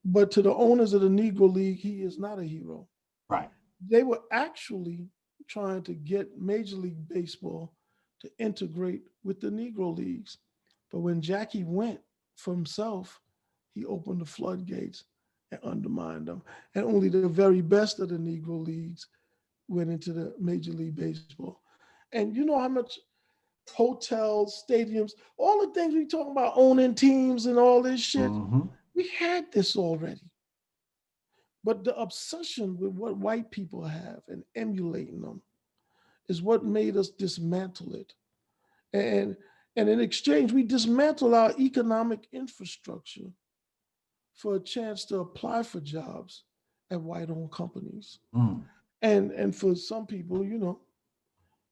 But 0.04 0.32
to 0.32 0.42
the 0.42 0.52
owners 0.52 0.92
of 0.92 1.02
the 1.02 1.08
Negro 1.08 1.52
League, 1.52 1.78
he 1.78 2.02
is 2.02 2.18
not 2.18 2.40
a 2.40 2.44
hero. 2.44 2.88
Right. 3.28 3.50
They 3.88 4.02
were 4.02 4.20
actually 4.32 5.06
trying 5.46 5.82
to 5.82 5.94
get 5.94 6.40
Major 6.40 6.76
League 6.76 7.08
Baseball 7.08 7.72
to 8.22 8.30
integrate 8.38 9.02
with 9.24 9.40
the 9.40 9.48
Negro 9.48 9.96
Leagues. 9.96 10.38
But 10.90 11.00
when 11.00 11.20
Jackie 11.20 11.64
went 11.64 12.00
for 12.36 12.54
himself, 12.54 13.20
he 13.74 13.84
opened 13.84 14.20
the 14.20 14.26
floodgates 14.26 15.04
and 15.50 15.60
undermined 15.64 16.28
them. 16.28 16.42
And 16.74 16.84
only 16.84 17.08
the 17.08 17.28
very 17.28 17.60
best 17.60 17.98
of 17.98 18.08
the 18.08 18.16
Negro 18.16 18.64
Leagues 18.64 19.08
went 19.68 19.90
into 19.90 20.12
the 20.12 20.34
Major 20.38 20.72
League 20.72 20.94
Baseball. 20.94 21.60
And 22.12 22.34
you 22.36 22.44
know 22.44 22.58
how 22.58 22.68
much 22.68 22.98
hotels, 23.72 24.64
stadiums, 24.68 25.12
all 25.36 25.66
the 25.66 25.72
things 25.72 25.94
we 25.94 26.06
talk 26.06 26.30
about 26.30 26.52
owning 26.56 26.94
teams 26.94 27.46
and 27.46 27.58
all 27.58 27.82
this 27.82 28.00
shit, 28.00 28.30
mm-hmm. 28.30 28.62
we 28.94 29.08
had 29.18 29.50
this 29.50 29.76
already. 29.76 30.30
But 31.64 31.84
the 31.84 31.96
obsession 31.96 32.76
with 32.78 32.92
what 32.92 33.16
white 33.16 33.50
people 33.50 33.84
have 33.84 34.20
and 34.28 34.44
emulating 34.54 35.20
them 35.20 35.42
is 36.28 36.42
what 36.42 36.64
made 36.64 36.96
us 36.96 37.08
dismantle 37.08 37.94
it. 37.94 38.12
And 38.92 39.36
and 39.74 39.88
in 39.88 40.00
exchange, 40.00 40.52
we 40.52 40.64
dismantle 40.64 41.34
our 41.34 41.52
economic 41.58 42.28
infrastructure 42.32 43.30
for 44.34 44.56
a 44.56 44.60
chance 44.60 45.06
to 45.06 45.20
apply 45.20 45.62
for 45.62 45.80
jobs 45.80 46.44
at 46.90 47.00
white-owned 47.00 47.52
companies. 47.52 48.18
Mm 48.34 48.62
and 49.02 49.32
and 49.32 49.54
for 49.54 49.74
some 49.74 50.06
people 50.06 50.44
you 50.44 50.58
know 50.58 50.80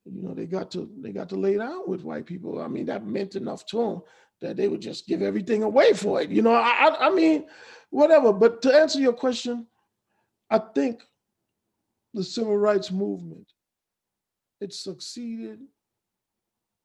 you 0.05 0.23
know 0.23 0.35
they 0.35 0.47
got 0.47 0.71
to 0.71 0.91
they 1.01 1.13
got 1.13 1.29
to 1.29 1.37
lay 1.37 1.57
down 1.57 1.89
with 1.89 2.03
white 2.03 2.27
people 2.27 2.61
i 2.61 2.69
mean 2.69 2.85
that 2.85 3.07
meant 3.07 3.37
enough 3.37 3.65
to 3.65 3.77
them 3.79 4.03
that 4.41 4.57
they 4.57 4.69
would 4.69 4.81
just 4.81 5.07
give 5.07 5.23
everything 5.23 5.63
away 5.63 5.93
for 5.93 6.21
it 6.21 6.31
you 6.31 6.43
know 6.43 6.53
i 6.53 6.71
i, 6.71 7.07
I 7.07 7.11
mean 7.11 7.47
whatever 7.91 8.33
but 8.33 8.61
to 8.63 8.75
answer 8.75 9.01
your 9.01 9.13
question 9.13 9.67
i 10.51 10.59
think 10.59 11.03
the 12.13 12.25
civil 12.25 12.57
rights 12.57 12.91
movement 12.91 13.47
it 14.61 14.73
succeeded 14.73 15.61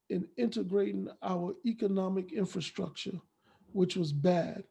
in 0.09 0.27
integrating 0.37 1.07
our 1.23 1.55
economic 1.65 2.31
infrastructure 2.31 3.19
which 3.71 3.95
was 3.95 4.13
bad 4.13 4.63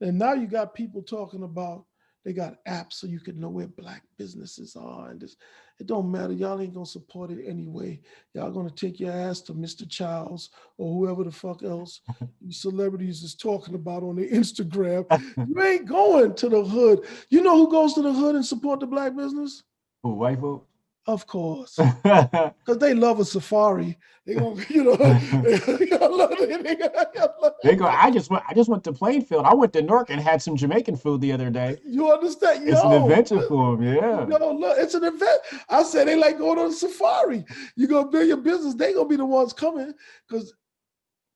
and 0.00 0.18
now 0.18 0.32
you 0.32 0.46
got 0.46 0.74
people 0.74 1.02
talking 1.02 1.42
about 1.42 1.84
they 2.28 2.34
got 2.34 2.62
apps 2.66 2.94
so 2.94 3.06
you 3.06 3.20
can 3.20 3.40
know 3.40 3.48
where 3.48 3.68
black 3.68 4.02
businesses 4.18 4.76
are. 4.76 5.08
And 5.08 5.18
this, 5.18 5.36
it 5.80 5.86
don't 5.86 6.10
matter. 6.10 6.34
Y'all 6.34 6.60
ain't 6.60 6.74
gonna 6.74 6.84
support 6.84 7.30
it 7.30 7.42
anyway. 7.46 8.00
Y'all 8.34 8.50
gonna 8.50 8.68
take 8.68 9.00
your 9.00 9.12
ass 9.12 9.40
to 9.42 9.54
Mr. 9.54 9.88
Childs 9.88 10.50
or 10.76 10.92
whoever 10.92 11.24
the 11.24 11.30
fuck 11.30 11.62
else 11.62 12.02
celebrities 12.50 13.22
is 13.22 13.34
talking 13.34 13.74
about 13.74 14.02
on 14.02 14.16
their 14.16 14.28
Instagram. 14.28 15.06
you 15.48 15.62
ain't 15.62 15.86
going 15.86 16.34
to 16.34 16.48
the 16.50 16.62
hood. 16.62 17.06
You 17.30 17.42
know 17.42 17.56
who 17.56 17.70
goes 17.70 17.94
to 17.94 18.02
the 18.02 18.12
hood 18.12 18.34
and 18.34 18.44
support 18.44 18.80
the 18.80 18.86
black 18.86 19.16
business? 19.16 19.62
Who, 20.02 20.14
white 20.14 20.38
folk? 20.38 20.66
Of 21.08 21.26
course, 21.26 21.76
because 22.04 22.78
they 22.78 22.92
love 22.92 23.18
a 23.18 23.24
safari. 23.24 23.96
They 24.26 24.34
gonna, 24.34 24.62
you 24.68 24.84
know, 24.84 24.94
they 24.96 25.86
gonna 25.86 26.06
love 26.14 26.32
it. 26.32 26.62
They 26.62 26.74
gonna 26.76 27.32
love 27.42 27.54
they 27.64 27.76
go. 27.76 27.86
I 27.86 28.10
just 28.10 28.28
went. 28.28 28.44
I 28.46 28.52
just 28.52 28.68
went 28.68 28.84
to 28.84 28.92
Plainfield. 28.92 29.46
I 29.46 29.54
went 29.54 29.72
to 29.72 29.80
Newark 29.80 30.10
and 30.10 30.20
had 30.20 30.42
some 30.42 30.54
Jamaican 30.54 30.96
food 30.96 31.22
the 31.22 31.32
other 31.32 31.48
day. 31.48 31.78
You 31.82 32.12
understand? 32.12 32.66
Yo, 32.66 32.72
It's 32.74 32.82
an 32.84 32.92
adventure 32.92 33.40
for 33.48 33.74
them. 33.78 33.86
Yeah. 33.86 34.26
No, 34.28 34.52
look, 34.52 34.76
it's 34.78 34.92
an 34.92 35.04
event. 35.04 35.40
I 35.70 35.82
said 35.82 36.08
they 36.08 36.14
like 36.14 36.36
going 36.36 36.58
on 36.58 36.66
a 36.66 36.72
safari. 36.74 37.42
You 37.74 37.88
gonna 37.88 38.08
build 38.10 38.28
your 38.28 38.36
business, 38.36 38.74
they 38.74 38.92
gonna 38.92 39.08
be 39.08 39.16
the 39.16 39.24
ones 39.24 39.54
coming 39.54 39.94
because 40.28 40.52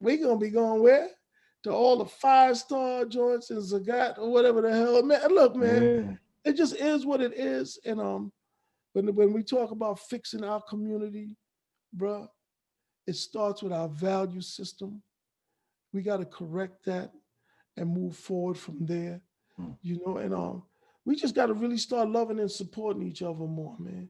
we 0.00 0.18
gonna 0.18 0.36
be 0.36 0.50
going 0.50 0.82
where? 0.82 1.08
To 1.62 1.70
all 1.70 1.96
the 1.96 2.04
five 2.04 2.58
star 2.58 3.06
joints 3.06 3.50
in 3.50 3.56
Zagat 3.56 4.18
or 4.18 4.30
whatever 4.30 4.60
the 4.60 4.70
hell. 4.70 5.02
Man, 5.02 5.20
look, 5.30 5.56
man, 5.56 6.18
Yeah. 6.44 6.50
it 6.50 6.58
just 6.58 6.76
is 6.76 7.06
what 7.06 7.22
it 7.22 7.32
is. 7.32 7.78
And 7.86 7.98
um, 7.98 8.32
when 8.92 9.14
when 9.14 9.32
we 9.32 9.42
talk 9.42 9.70
about 9.70 9.98
fixing 9.98 10.44
our 10.44 10.60
community, 10.62 11.36
bruh, 11.96 12.26
it 13.06 13.16
starts 13.16 13.62
with 13.62 13.72
our 13.72 13.88
value 13.88 14.40
system. 14.40 15.02
We 15.92 16.02
got 16.02 16.18
to 16.18 16.24
correct 16.24 16.84
that 16.86 17.12
and 17.76 17.88
move 17.88 18.16
forward 18.16 18.58
from 18.58 18.86
there. 18.86 19.20
Mm. 19.58 19.76
You 19.82 20.00
know, 20.04 20.18
and 20.18 20.34
um, 20.34 20.62
we 21.04 21.16
just 21.16 21.34
got 21.34 21.46
to 21.46 21.54
really 21.54 21.78
start 21.78 22.08
loving 22.08 22.40
and 22.40 22.50
supporting 22.50 23.02
each 23.02 23.22
other 23.22 23.46
more, 23.46 23.76
man. 23.78 24.08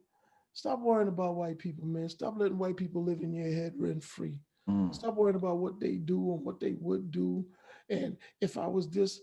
Stop 0.52 0.80
worrying 0.80 1.08
about 1.08 1.36
white 1.36 1.58
people, 1.58 1.86
man. 1.86 2.08
Stop 2.08 2.34
letting 2.36 2.58
white 2.58 2.76
people 2.76 3.02
live 3.02 3.22
in 3.22 3.32
your 3.32 3.50
head 3.52 3.72
rent 3.76 4.04
free. 4.04 4.38
Mm. 4.68 4.94
Stop 4.94 5.14
worrying 5.14 5.36
about 5.36 5.58
what 5.58 5.80
they 5.80 5.96
do 5.96 6.34
and 6.34 6.44
what 6.44 6.60
they 6.60 6.74
would 6.78 7.10
do. 7.10 7.44
And 7.88 8.16
if 8.40 8.58
I 8.58 8.66
was 8.66 8.88
this, 8.88 9.20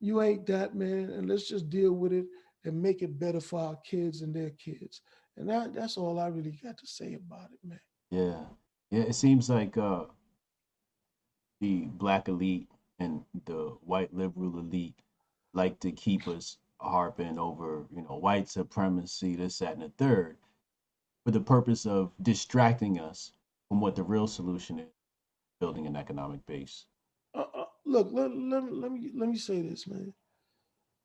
you 0.00 0.22
ain't 0.22 0.46
that, 0.46 0.74
man. 0.74 1.10
And 1.10 1.28
let's 1.28 1.48
just 1.48 1.68
deal 1.68 1.92
with 1.92 2.12
it 2.12 2.26
and 2.64 2.82
make 2.82 3.02
it 3.02 3.18
better 3.18 3.40
for 3.40 3.60
our 3.60 3.76
kids 3.84 4.22
and 4.22 4.34
their 4.34 4.50
kids. 4.50 5.00
And 5.36 5.48
that 5.48 5.74
that's 5.74 5.96
all 5.96 6.18
I 6.18 6.28
really 6.28 6.58
got 6.62 6.78
to 6.78 6.86
say 6.86 7.14
about 7.14 7.50
it, 7.52 7.58
man. 7.64 7.80
Yeah. 8.10 8.44
Yeah. 8.90 9.04
It 9.04 9.14
seems 9.14 9.48
like 9.48 9.76
uh, 9.76 10.04
the 11.60 11.86
black 11.92 12.28
elite 12.28 12.68
and 12.98 13.22
the 13.46 13.76
white 13.84 14.14
liberal 14.14 14.58
elite 14.58 15.00
like 15.54 15.80
to 15.80 15.92
keep 15.92 16.28
us 16.28 16.58
harping 16.80 17.38
over, 17.38 17.84
you 17.94 18.02
know, 18.02 18.16
white 18.16 18.48
supremacy, 18.48 19.36
this, 19.36 19.58
that, 19.58 19.74
and 19.74 19.82
the 19.82 19.92
third, 19.96 20.36
for 21.24 21.30
the 21.30 21.40
purpose 21.40 21.86
of 21.86 22.10
distracting 22.22 22.98
us 22.98 23.32
from 23.68 23.80
what 23.80 23.94
the 23.94 24.02
real 24.02 24.26
solution 24.26 24.78
is 24.80 24.86
building 25.60 25.86
an 25.86 25.96
economic 25.96 26.44
base. 26.46 26.86
Uh, 27.34 27.44
uh, 27.56 27.64
look, 27.86 28.08
let, 28.10 28.36
let, 28.36 28.70
let 28.72 28.92
me 28.92 29.10
let 29.14 29.28
me 29.28 29.38
say 29.38 29.62
this, 29.62 29.86
man. 29.86 30.12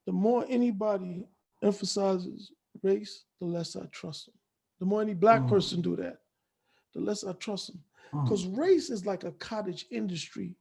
The 0.05 0.11
more 0.11 0.45
anybody 0.49 1.27
emphasizes 1.61 2.51
race, 2.83 3.23
the 3.39 3.45
less 3.45 3.75
I 3.75 3.85
trust 3.87 4.27
them. 4.27 4.35
The 4.79 4.85
more 4.85 5.01
any 5.01 5.13
black 5.13 5.41
Mm. 5.41 5.49
person 5.49 5.81
do 5.81 5.95
that, 5.97 6.21
the 6.93 7.01
less 7.01 7.23
I 7.23 7.33
trust 7.33 7.67
them. 7.67 7.83
Mm. 8.13 8.23
because 8.23 8.45
race 8.45 8.89
is 8.89 9.05
like 9.05 9.23
a 9.25 9.33
cottage 9.33 9.85
industry 9.91 10.55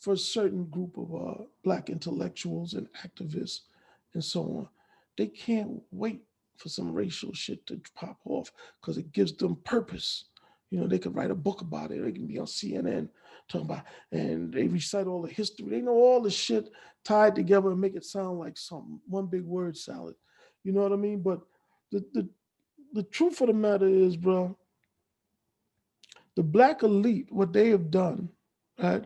for 0.00 0.14
a 0.14 0.18
certain 0.18 0.64
group 0.66 0.96
of 0.96 1.14
uh, 1.14 1.44
black 1.62 1.90
intellectuals 1.90 2.72
and 2.74 2.88
activists 3.04 3.60
and 4.14 4.24
so 4.24 4.42
on. 4.42 4.68
They 5.18 5.26
can't 5.26 5.82
wait 5.90 6.22
for 6.56 6.68
some 6.70 6.92
racial 6.92 7.32
shit 7.34 7.66
to 7.66 7.80
pop 7.94 8.18
off 8.24 8.50
because 8.80 8.96
it 8.96 9.12
gives 9.12 9.32
them 9.34 9.56
purpose. 9.64 10.24
You 10.72 10.80
know, 10.80 10.86
they 10.86 10.98
could 10.98 11.14
write 11.14 11.30
a 11.30 11.34
book 11.34 11.60
about 11.60 11.90
it. 11.90 12.02
They 12.02 12.12
can 12.12 12.26
be 12.26 12.38
on 12.38 12.46
CNN 12.46 13.10
talking 13.46 13.66
about, 13.66 13.84
and 14.10 14.50
they 14.50 14.68
recite 14.68 15.06
all 15.06 15.20
the 15.20 15.28
history. 15.28 15.68
They 15.68 15.82
know 15.82 15.92
all 15.92 16.22
the 16.22 16.30
shit 16.30 16.70
tied 17.04 17.34
together 17.34 17.70
and 17.70 17.78
make 17.80 17.94
it 17.94 18.06
sound 18.06 18.38
like 18.38 18.56
something 18.56 18.98
one 19.06 19.26
big 19.26 19.42
word 19.44 19.76
salad. 19.76 20.14
You 20.64 20.72
know 20.72 20.80
what 20.80 20.92
I 20.94 20.96
mean? 20.96 21.20
But 21.20 21.42
the 21.90 22.02
the 22.14 22.26
the 22.94 23.02
truth 23.02 23.42
of 23.42 23.48
the 23.48 23.52
matter 23.52 23.86
is, 23.86 24.16
bro, 24.16 24.56
the 26.36 26.42
black 26.42 26.82
elite, 26.82 27.30
what 27.30 27.52
they 27.52 27.68
have 27.68 27.90
done, 27.90 28.30
right? 28.82 29.04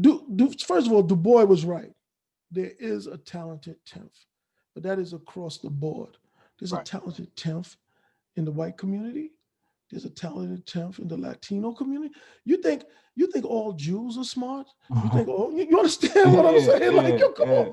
Do, 0.00 0.24
do 0.34 0.50
first 0.66 0.86
of 0.86 0.92
all, 0.94 1.02
Du 1.02 1.16
Bois 1.16 1.44
was 1.44 1.66
right. 1.66 1.92
There 2.50 2.72
is 2.78 3.08
a 3.08 3.18
talented 3.18 3.76
tenth, 3.84 4.24
but 4.72 4.82
that 4.84 4.98
is 4.98 5.12
across 5.12 5.58
the 5.58 5.68
board. 5.70 6.16
There's 6.58 6.72
Right. 6.72 6.80
a 6.88 6.90
talented 6.98 7.36
tenth 7.36 7.76
in 8.36 8.46
the 8.46 8.52
white 8.52 8.78
community. 8.78 9.32
There's 9.90 10.04
a 10.04 10.10
talented 10.10 10.66
tenth 10.66 10.98
in 10.98 11.08
the 11.08 11.16
Latino 11.16 11.72
community. 11.72 12.14
You 12.44 12.56
think 12.58 12.84
you 13.16 13.26
think 13.28 13.44
all 13.44 13.72
Jews 13.72 14.16
are 14.18 14.24
smart? 14.24 14.66
You 14.90 15.10
think 15.10 15.28
oh 15.28 15.50
you 15.50 15.66
you 15.70 15.78
understand 15.78 16.32
what 16.32 16.46
I'm 16.46 16.54
Yeah, 16.54 16.60
saying? 16.60 16.96
Like 16.96 17.08
yeah, 17.14 17.18
yo, 17.18 17.32
come 17.32 17.50
on. 17.50 17.72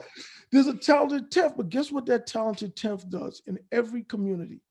There's 0.52 0.68
a 0.68 0.76
talented 0.76 1.32
tenth, 1.32 1.56
but 1.58 1.70
guess 1.70 1.92
what 1.92 2.06
that 2.08 2.28
talented 2.28 2.76
tenth 2.76 3.10
does 3.10 3.42
in 3.48 3.58
every 3.72 4.04
community? 4.04 4.62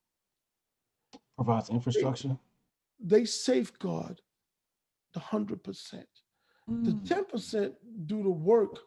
Provides 1.37 1.71
infrastructure. 1.71 2.37
They 3.03 3.25
safeguard 3.25 4.21
the 5.15 5.21
hundred 5.21 5.65
percent. 5.65 6.09
The 6.69 6.93
Mm. 6.93 7.05
ten 7.09 7.25
percent 7.25 7.75
do 8.07 8.23
the 8.23 8.31
work. 8.31 8.79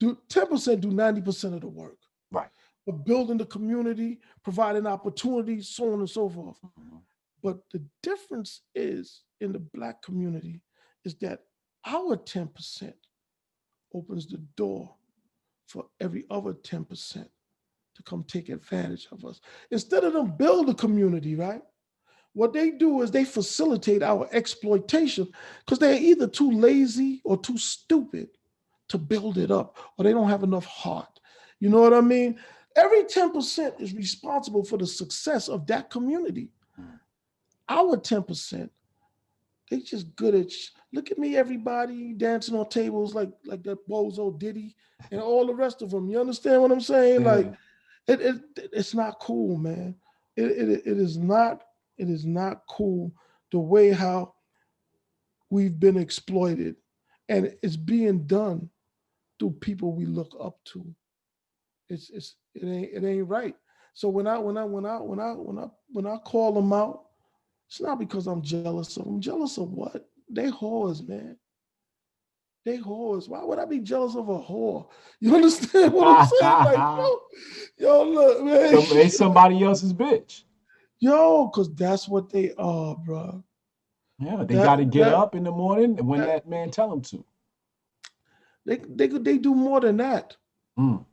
Do 0.00 0.16
ten 0.28 0.46
percent 0.48 0.80
do 0.80 0.90
ninety 0.90 1.20
percent 1.20 1.54
of 1.54 1.60
the 1.60 1.68
work. 1.68 1.98
Right. 2.32 2.50
But 2.86 3.04
building 3.04 3.36
the 3.36 3.44
community, 3.46 4.20
providing 4.42 4.86
opportunities, 4.86 5.68
so 5.68 5.92
on 5.92 6.00
and 6.00 6.08
so 6.10 6.28
forth. 6.28 6.58
Mhm. 6.80 7.02
But 7.42 7.58
the 7.72 7.82
difference 8.02 8.62
is 8.74 9.22
in 9.40 9.52
the 9.52 9.58
black 9.58 10.02
community 10.02 10.60
is 11.04 11.14
that 11.16 11.40
our 11.86 12.16
ten 12.16 12.48
percent 12.48 12.96
opens 13.94 14.26
the 14.26 14.38
door 14.56 14.94
for 15.66 15.86
every 16.00 16.24
other 16.30 16.54
ten 16.54 16.84
percent 16.84 17.30
to 17.94 18.02
come 18.02 18.24
take 18.24 18.48
advantage 18.48 19.08
of 19.12 19.24
us. 19.24 19.40
Instead 19.70 20.04
of 20.04 20.12
them 20.12 20.36
build 20.36 20.68
a 20.68 20.74
community, 20.74 21.34
right? 21.34 21.62
What 22.32 22.52
they 22.52 22.70
do 22.70 23.02
is 23.02 23.10
they 23.10 23.24
facilitate 23.24 24.02
our 24.02 24.28
exploitation 24.32 25.28
because 25.60 25.78
they're 25.78 26.00
either 26.00 26.28
too 26.28 26.52
lazy 26.52 27.20
or 27.24 27.36
too 27.36 27.58
stupid 27.58 28.28
to 28.88 28.98
build 28.98 29.38
it 29.38 29.50
up, 29.50 29.76
or 29.96 30.04
they 30.04 30.12
don't 30.12 30.28
have 30.28 30.44
enough 30.44 30.64
heart. 30.64 31.20
You 31.60 31.68
know 31.68 31.80
what 31.80 31.92
I 31.92 32.00
mean? 32.00 32.38
Every 32.76 33.04
10% 33.04 33.80
is 33.80 33.92
responsible 33.92 34.64
for 34.64 34.78
the 34.78 34.86
success 34.86 35.48
of 35.48 35.66
that 35.66 35.90
community. 35.90 36.48
Our 37.68 37.96
10%, 37.96 38.70
they 39.70 39.80
just 39.80 40.14
good 40.16 40.34
at 40.34 40.50
sh- 40.50 40.70
look 40.92 41.10
at 41.10 41.18
me, 41.18 41.36
everybody 41.36 42.12
dancing 42.14 42.56
on 42.56 42.68
tables 42.68 43.14
like 43.14 43.30
like 43.44 43.62
that 43.64 43.86
bozo 43.88 44.38
Diddy 44.38 44.74
and 45.10 45.20
all 45.20 45.46
the 45.46 45.54
rest 45.54 45.82
of 45.82 45.90
them. 45.90 46.08
You 46.08 46.20
understand 46.20 46.62
what 46.62 46.72
I'm 46.72 46.80
saying? 46.80 47.20
Mm-hmm. 47.22 47.48
Like 47.48 47.58
it, 48.06 48.20
it 48.20 48.70
it's 48.72 48.94
not 48.94 49.20
cool, 49.20 49.56
man. 49.56 49.94
It, 50.36 50.44
it 50.44 50.68
it 50.86 50.98
is 50.98 51.18
not 51.18 51.62
it 51.98 52.08
is 52.08 52.24
not 52.24 52.62
cool 52.68 53.12
the 53.52 53.58
way 53.58 53.90
how 53.90 54.34
we've 55.50 55.78
been 55.78 55.98
exploited, 55.98 56.76
and 57.28 57.54
it's 57.62 57.76
being 57.76 58.26
done 58.26 58.70
through 59.38 59.52
people 59.60 59.92
we 59.92 60.06
look 60.06 60.34
up 60.40 60.58
to. 60.64 60.86
It's 61.88 62.10
it's 62.10 62.36
it 62.54 62.64
ain't 62.64 62.90
it 62.92 63.04
ain't 63.06 63.28
right. 63.28 63.54
So 63.94 64.08
when 64.08 64.26
I 64.26 64.38
when 64.38 64.56
I 64.56 64.64
when 64.64 64.86
I 64.86 64.96
when 64.98 65.20
I 65.20 65.32
when 65.32 65.58
I 65.58 65.66
when 65.92 66.06
I 66.06 66.16
call 66.18 66.52
them 66.52 66.72
out, 66.72 67.07
it's 67.68 67.80
not 67.80 67.98
because 67.98 68.26
I'm 68.26 68.42
jealous 68.42 68.96
of 68.96 69.04
them. 69.04 69.20
Jealous 69.20 69.58
of 69.58 69.70
what? 69.72 70.08
They 70.30 70.50
whores, 70.50 71.06
man. 71.06 71.36
They 72.64 72.78
whores. 72.78 73.28
Why 73.28 73.42
would 73.44 73.58
I 73.58 73.64
be 73.64 73.78
jealous 73.80 74.16
of 74.16 74.28
a 74.28 74.38
whore? 74.38 74.88
You 75.20 75.34
understand 75.36 75.92
what 75.92 76.06
I'm 76.06 76.26
saying? 76.28 76.42
Like, 76.42 76.76
yo, 76.76 77.20
yo, 77.78 78.04
look, 78.04 78.44
man. 78.44 78.84
They 78.94 79.08
somebody 79.08 79.62
else's 79.62 79.92
bitch. 79.92 80.42
Yo, 81.00 81.46
because 81.46 81.74
that's 81.74 82.08
what 82.08 82.30
they 82.30 82.52
are, 82.58 82.96
bro. 82.96 83.42
Yeah, 84.18 84.44
they 84.44 84.54
got 84.54 84.76
to 84.76 84.84
get 84.84 85.04
that- 85.04 85.14
up 85.14 85.34
in 85.34 85.44
the 85.44 85.50
morning 85.50 85.96
when 86.04 86.20
that- 86.20 86.26
that 86.44 86.48
man 86.48 86.70
tell 86.70 86.90
them 86.90 87.02
to. 87.02 87.24
They 88.66 88.76
they 88.76 89.08
could- 89.08 89.24
they 89.24 89.38
do 89.38 89.54
more 89.54 89.80
than 89.80 89.96
that. 89.98 90.36
Mm. 90.78 91.04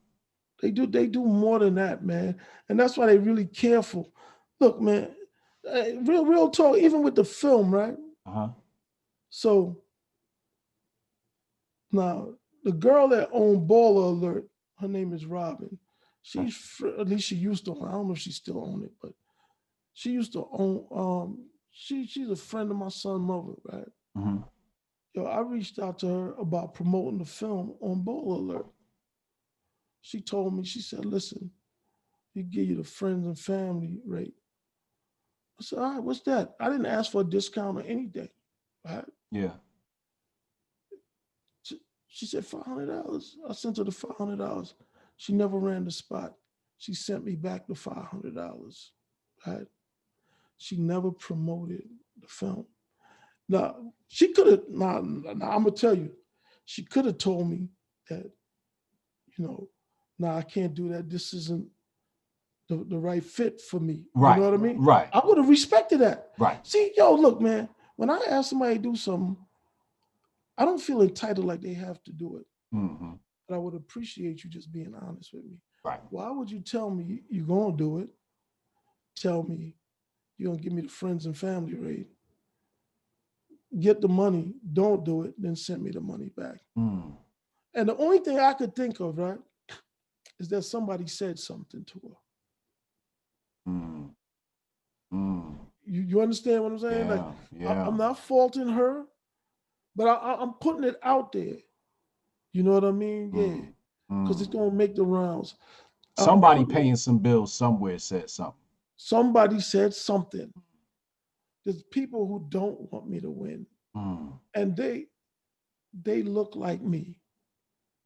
They 0.61 0.71
do 0.71 0.87
they 0.87 1.07
do 1.07 1.23
more 1.23 1.59
than 1.59 1.75
that, 1.75 2.03
man. 2.03 2.39
And 2.69 2.79
that's 2.79 2.97
why 2.97 3.05
they 3.07 3.17
really 3.17 3.45
careful. 3.45 4.11
Look, 4.59 4.81
man, 4.81 5.15
eh, 5.69 5.93
real 6.03 6.25
real 6.25 6.49
talk. 6.49 6.77
Even 6.77 7.03
with 7.03 7.15
the 7.15 7.23
film, 7.25 7.73
right? 7.73 7.95
Uh-huh. 8.25 8.49
So 9.29 9.81
now 11.91 12.29
the 12.63 12.71
girl 12.71 13.07
that 13.09 13.29
owned 13.31 13.69
Baller 13.69 14.09
Alert, 14.11 14.47
her 14.79 14.87
name 14.87 15.13
is 15.13 15.25
Robin. 15.25 15.77
She's 16.21 16.55
fr- 16.55 16.87
at 16.99 17.07
least 17.07 17.27
she 17.27 17.35
used 17.35 17.65
to 17.65 17.71
own. 17.75 17.87
I 17.87 17.91
don't 17.91 18.07
know 18.07 18.13
if 18.13 18.19
she 18.19 18.31
still 18.31 18.59
own 18.63 18.83
it, 18.83 18.91
but 19.01 19.11
she 19.93 20.11
used 20.11 20.33
to 20.33 20.47
own. 20.51 20.85
Um, 20.93 21.45
she 21.71 22.07
she's 22.07 22.29
a 22.29 22.35
friend 22.35 22.71
of 22.71 22.77
my 22.77 22.89
son' 22.89 23.21
mother, 23.21 23.53
right? 23.71 23.87
hmm 24.15 24.37
Yo, 25.13 25.23
I 25.25 25.39
reached 25.41 25.79
out 25.79 25.99
to 25.99 26.07
her 26.07 26.33
about 26.33 26.73
promoting 26.73 27.19
the 27.19 27.25
film 27.25 27.75
on 27.79 28.03
Baller 28.03 28.37
Alert. 28.37 28.65
She 30.01 30.19
told 30.19 30.57
me, 30.57 30.63
she 30.65 30.81
said, 30.81 31.05
listen, 31.05 31.49
we 32.35 32.43
give 32.43 32.65
you 32.65 32.75
the 32.75 32.83
friends 32.83 33.25
and 33.25 33.39
family 33.39 33.99
rate. 34.05 34.33
I 35.59 35.63
said, 35.63 35.79
all 35.79 35.91
right, 35.93 36.03
what's 36.03 36.21
that? 36.21 36.55
I 36.59 36.69
didn't 36.69 36.85
ask 36.87 37.11
for 37.11 37.21
a 37.21 37.25
discount 37.25 37.77
or 37.77 37.81
anything. 37.83 38.29
Right? 38.85 39.05
Yeah. 39.31 39.51
She 42.07 42.25
said 42.25 42.45
five 42.45 42.65
hundred 42.65 42.85
dollars. 42.85 43.35
I 43.49 43.51
sent 43.51 43.75
her 43.75 43.83
the 43.83 43.91
five 43.91 44.15
hundred 44.17 44.37
dollars. 44.37 44.73
She 45.17 45.33
never 45.33 45.59
ran 45.59 45.83
the 45.83 45.91
spot. 45.91 46.33
She 46.77 46.93
sent 46.93 47.25
me 47.25 47.35
back 47.35 47.67
the 47.67 47.75
five 47.75 48.05
hundred 48.05 48.35
dollars. 48.35 48.93
right? 49.45 49.67
She 50.57 50.77
never 50.77 51.11
promoted 51.11 51.83
the 52.21 52.27
film. 52.27 52.67
Now 53.49 53.91
she 54.07 54.31
could 54.31 54.47
have. 54.47 54.61
Now, 54.69 55.01
now 55.01 55.51
I'm 55.51 55.63
gonna 55.63 55.71
tell 55.71 55.93
you, 55.93 56.11
she 56.63 56.83
could 56.85 57.03
have 57.03 57.17
told 57.17 57.49
me 57.49 57.67
that, 58.09 58.31
you 59.37 59.45
know, 59.45 59.67
nah, 60.17 60.37
I 60.37 60.41
can't 60.43 60.73
do 60.73 60.87
that. 60.89 61.09
This 61.09 61.33
isn't 61.33 61.67
the, 62.67 62.77
the 62.87 62.97
right 62.97 63.23
fit 63.23 63.61
for 63.61 63.79
me. 63.79 64.05
Right. 64.15 64.35
You 64.35 64.41
know 64.41 64.51
what 64.51 64.59
I 64.59 64.63
mean? 64.63 64.79
Right. 64.79 65.07
I 65.13 65.21
would 65.23 65.37
have 65.37 65.49
respected 65.49 65.99
that. 65.99 66.31
Right. 66.39 66.65
See, 66.65 66.93
yo, 66.97 67.13
look, 67.13 67.41
man, 67.41 67.69
when 67.95 68.09
I 68.09 68.19
ask 68.29 68.49
somebody 68.49 68.75
to 68.75 68.81
do 68.81 68.95
something, 68.95 69.37
I 70.57 70.65
don't 70.65 70.81
feel 70.81 71.01
entitled 71.01 71.45
like 71.45 71.61
they 71.61 71.73
have 71.73 72.01
to 72.03 72.11
do 72.11 72.37
it. 72.37 72.45
hmm 72.71 73.13
But 73.47 73.55
I 73.55 73.57
would 73.57 73.75
appreciate 73.75 74.43
you 74.43 74.49
just 74.49 74.71
being 74.71 74.93
honest 74.95 75.33
with 75.33 75.45
me. 75.45 75.57
Right. 75.83 76.01
Why 76.09 76.31
would 76.31 76.49
you 76.49 76.61
tell 76.61 76.89
me 76.89 77.21
you're 77.29 77.45
gonna 77.45 77.75
do 77.75 77.99
it? 77.99 78.09
Tell 79.15 79.43
me 79.43 79.75
you're 80.37 80.51
gonna 80.51 80.61
give 80.61 80.73
me 80.73 80.81
the 80.81 80.89
friends 80.89 81.25
and 81.25 81.37
family 81.37 81.75
rate. 81.75 82.07
Get 83.79 84.01
the 84.01 84.07
money, 84.07 84.55
don't 84.73 85.03
do 85.03 85.23
it, 85.23 85.33
then 85.37 85.55
send 85.55 85.83
me 85.83 85.91
the 85.91 85.99
money 85.99 86.29
back. 86.35 86.61
Mm. 86.77 87.15
And 87.73 87.89
the 87.89 87.97
only 87.97 88.19
thing 88.19 88.39
I 88.39 88.53
could 88.53 88.73
think 88.75 88.99
of, 89.01 89.17
right, 89.17 89.39
is 90.39 90.47
that 90.49 90.63
somebody 90.63 91.07
said 91.07 91.37
something 91.37 91.83
to 91.83 91.99
her. 92.03 92.15
Mm. 93.67 94.09
Mm. 95.13 95.57
You, 95.85 96.01
you 96.01 96.21
understand 96.21 96.63
what 96.63 96.71
I'm 96.71 96.79
saying? 96.79 97.07
Like 97.09 97.19
Yeah. 97.51 97.69
I- 97.69 97.73
Yeah. 97.75 97.87
I'm 97.87 97.97
not 97.97 98.19
faulting 98.19 98.67
her, 98.69 99.05
but 99.95 100.07
I, 100.07 100.35
I'm 100.35 100.53
putting 100.53 100.83
it 100.83 100.97
out 101.03 101.31
there. 101.31 101.57
You 102.53 102.63
know 102.63 102.71
what 102.73 102.85
I 102.85 102.91
mean? 102.91 103.31
Yeah, 103.35 103.71
Mm. 104.15 104.23
because 104.23 104.41
it's 104.41 104.49
Mm. 104.49 104.53
gonna 104.53 104.71
make 104.71 104.95
the 104.95 105.03
rounds. 105.03 105.55
Somebody 106.17 106.61
putting- 106.63 106.75
paying 106.75 106.95
some 106.95 107.19
bills 107.19 107.53
somewhere 107.53 107.99
said 107.99 108.29
something. 108.29 108.61
Somebody 108.97 109.59
said 109.59 109.93
something. 109.93 110.51
There's 111.65 111.83
people 111.83 112.27
who 112.27 112.45
don't 112.49 112.91
want 112.91 113.07
me 113.09 113.19
to 113.19 113.29
win, 113.31 113.65
Mm. 113.95 114.39
and 114.53 114.75
they 114.75 115.07
they 116.03 116.23
look 116.23 116.55
like 116.55 116.81
me. 116.81 116.99
You- 116.99 117.15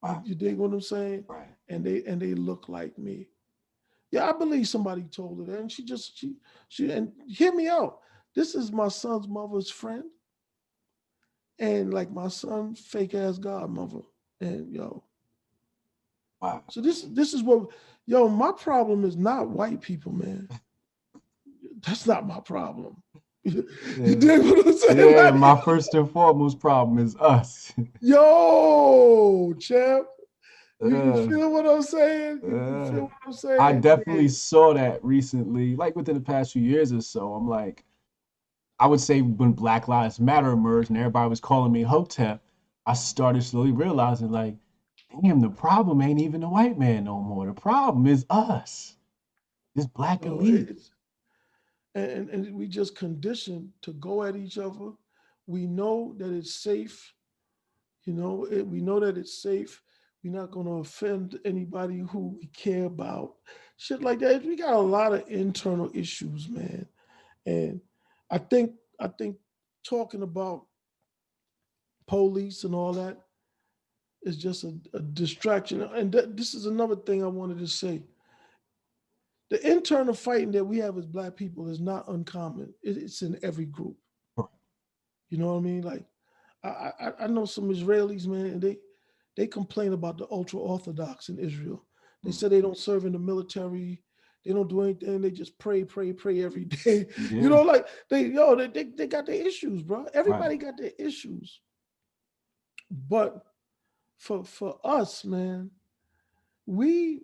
Wow. 0.09 0.23
You 0.25 0.35
dig 0.35 0.57
what 0.57 0.71
I'm 0.71 0.79
saying? 0.81 1.25
Right. 1.27 1.49
And 1.67 1.83
they 1.83 2.03
and 2.05 2.21
they 2.21 2.33
look 2.35 2.69
like 2.69 2.97
me. 2.97 3.27
Yeah, 4.11 4.29
I 4.29 4.31
believe 4.33 4.67
somebody 4.67 5.03
told 5.03 5.39
her 5.39 5.51
that, 5.51 5.59
and 5.59 5.71
she 5.71 5.83
just 5.83 6.17
she 6.17 6.35
she 6.67 6.91
and 6.91 7.11
hear 7.27 7.53
me 7.53 7.67
out. 7.67 7.99
This 8.35 8.55
is 8.55 8.71
my 8.71 8.87
son's 8.87 9.27
mother's 9.27 9.69
friend, 9.69 10.03
and 11.59 11.93
like 11.93 12.11
my 12.11 12.27
son's 12.27 12.79
fake 12.79 13.13
ass 13.13 13.37
godmother, 13.37 14.01
and 14.41 14.73
yo. 14.73 15.03
Wow. 16.41 16.63
So 16.69 16.81
this 16.81 17.03
this 17.03 17.33
is 17.33 17.43
what 17.43 17.67
yo. 18.05 18.27
My 18.29 18.51
problem 18.51 19.05
is 19.05 19.15
not 19.15 19.49
white 19.49 19.81
people, 19.81 20.11
man. 20.11 20.49
That's 21.85 22.07
not 22.07 22.27
my 22.27 22.39
problem. 22.39 23.01
you 23.43 24.15
dig 24.15 24.41
what 24.41 24.67
I'm 24.67 24.77
saying? 24.77 25.11
Yeah, 25.11 25.23
Like, 25.23 25.35
my 25.35 25.59
first 25.61 25.93
and 25.93 26.11
foremost 26.11 26.59
problem 26.59 26.99
is 26.99 27.15
us. 27.17 27.71
yo, 28.01 29.53
champ. 29.59 30.07
You, 30.81 31.29
feel 31.29 31.51
what 31.51 31.65
I'm 31.65 31.81
saying? 31.81 32.39
Feel 32.39 32.49
what 32.51 33.11
I'm 33.25 33.33
saying? 33.33 33.59
I 33.59 33.73
definitely 33.73 34.29
saw 34.29 34.73
that 34.73 35.03
recently, 35.03 35.75
like 35.75 35.95
within 35.95 36.15
the 36.15 36.21
past 36.21 36.53
few 36.53 36.61
years 36.61 36.93
or 36.93 37.01
so. 37.01 37.33
I'm 37.33 37.47
like, 37.47 37.83
I 38.79 38.87
would 38.87 39.01
say 39.01 39.21
when 39.21 39.51
Black 39.51 39.89
Lives 39.89 40.19
Matter 40.21 40.51
emerged 40.51 40.89
and 40.89 40.97
everybody 40.97 41.29
was 41.29 41.41
calling 41.41 41.73
me 41.73 41.81
Hotep, 41.81 42.41
I 42.85 42.93
started 42.93 43.43
slowly 43.43 43.71
realizing, 43.73 44.31
like, 44.31 44.55
damn, 45.21 45.41
the 45.41 45.49
problem 45.49 46.01
ain't 46.01 46.21
even 46.21 46.41
the 46.41 46.49
white 46.49 46.79
man 46.79 47.03
no 47.03 47.19
more. 47.19 47.45
The 47.45 47.53
problem 47.53 48.07
is 48.07 48.25
us, 48.29 48.95
this 49.75 49.85
black 49.85 50.23
So 50.23 50.39
elite. 50.39 50.79
and 51.93 52.29
and 52.29 52.55
we 52.55 52.67
just 52.67 52.95
conditioned 52.95 53.69
to 53.81 53.91
go 53.93 54.23
at 54.23 54.37
each 54.37 54.57
other. 54.57 54.91
We 55.45 55.65
know 55.67 56.15
that 56.19 56.31
it's 56.31 56.55
safe. 56.55 57.13
You 58.05 58.13
know, 58.13 58.45
it, 58.45 58.65
we 58.65 58.79
know 58.79 59.01
that 59.01 59.17
it's 59.17 59.41
safe. 59.41 59.81
We're 60.23 60.33
not 60.33 60.51
going 60.51 60.65
to 60.67 60.73
offend 60.73 61.39
anybody 61.45 61.99
who 61.99 62.37
we 62.39 62.47
care 62.47 62.85
about. 62.85 63.35
Shit 63.77 64.01
like 64.01 64.19
that. 64.19 64.43
We 64.45 64.57
got 64.57 64.73
a 64.73 64.79
lot 64.79 65.13
of 65.13 65.23
internal 65.29 65.89
issues, 65.93 66.49
man. 66.49 66.85
And 67.45 67.81
I 68.29 68.37
think 68.37 68.73
I 68.99 69.07
think 69.07 69.37
talking 69.87 70.21
about 70.23 70.65
police 72.07 72.63
and 72.65 72.75
all 72.75 72.93
that 72.93 73.17
is 74.23 74.37
just 74.37 74.65
a, 74.65 74.73
a 74.93 74.99
distraction. 74.99 75.81
And 75.81 76.11
th- 76.11 76.29
this 76.33 76.53
is 76.53 76.65
another 76.65 76.97
thing 76.97 77.23
I 77.23 77.27
wanted 77.27 77.59
to 77.59 77.67
say 77.67 78.03
the 79.49 79.71
internal 79.71 80.13
fighting 80.13 80.51
that 80.53 80.65
we 80.65 80.79
have 80.79 80.97
as 80.97 81.05
black 81.07 81.35
people 81.35 81.69
is 81.69 81.79
not 81.79 82.07
uncommon. 82.09 82.73
It- 82.83 82.97
it's 82.97 83.21
in 83.21 83.39
every 83.43 83.65
group. 83.65 83.97
You 85.29 85.37
know 85.37 85.47
what 85.53 85.59
I 85.59 85.61
mean? 85.61 85.81
Like, 85.81 86.05
I, 86.63 86.91
I 86.99 87.13
I 87.21 87.27
know 87.27 87.45
some 87.45 87.69
Israelis, 87.69 88.27
man, 88.27 88.47
and 88.47 88.61
they 88.61 88.79
they 89.39 89.47
complain 89.47 89.93
about 89.93 90.17
the 90.17 90.27
ultra 90.29 90.59
orthodox 90.59 91.29
in 91.29 91.39
Israel. 91.39 91.85
They 92.23 92.31
Mm. 92.31 92.33
say 92.33 92.49
they 92.49 92.59
don't 92.59 92.77
serve 92.77 93.05
in 93.05 93.13
the 93.13 93.19
military. 93.19 94.03
They 94.43 94.51
don't 94.51 94.67
do 94.67 94.81
anything. 94.81 95.21
They 95.21 95.31
just 95.31 95.57
pray, 95.57 95.85
pray, 95.85 96.11
pray 96.11 96.43
every 96.43 96.65
day. 96.83 97.07
Yeah. 97.17 97.41
You 97.43 97.49
know, 97.49 97.61
like 97.61 97.87
they 98.09 98.25
yo, 98.27 98.57
they, 98.57 98.67
they 98.67 98.83
they 98.83 99.07
got 99.07 99.25
their 99.27 99.47
issues, 99.47 99.81
bro. 99.81 100.05
Everybody 100.13 100.57
got 100.57 100.75
their 100.77 100.91
issues. 100.99 101.61
But 102.91 103.45
for 104.17 104.43
for 104.43 104.77
us, 104.83 105.23
man, 105.23 105.71
we 106.65 107.21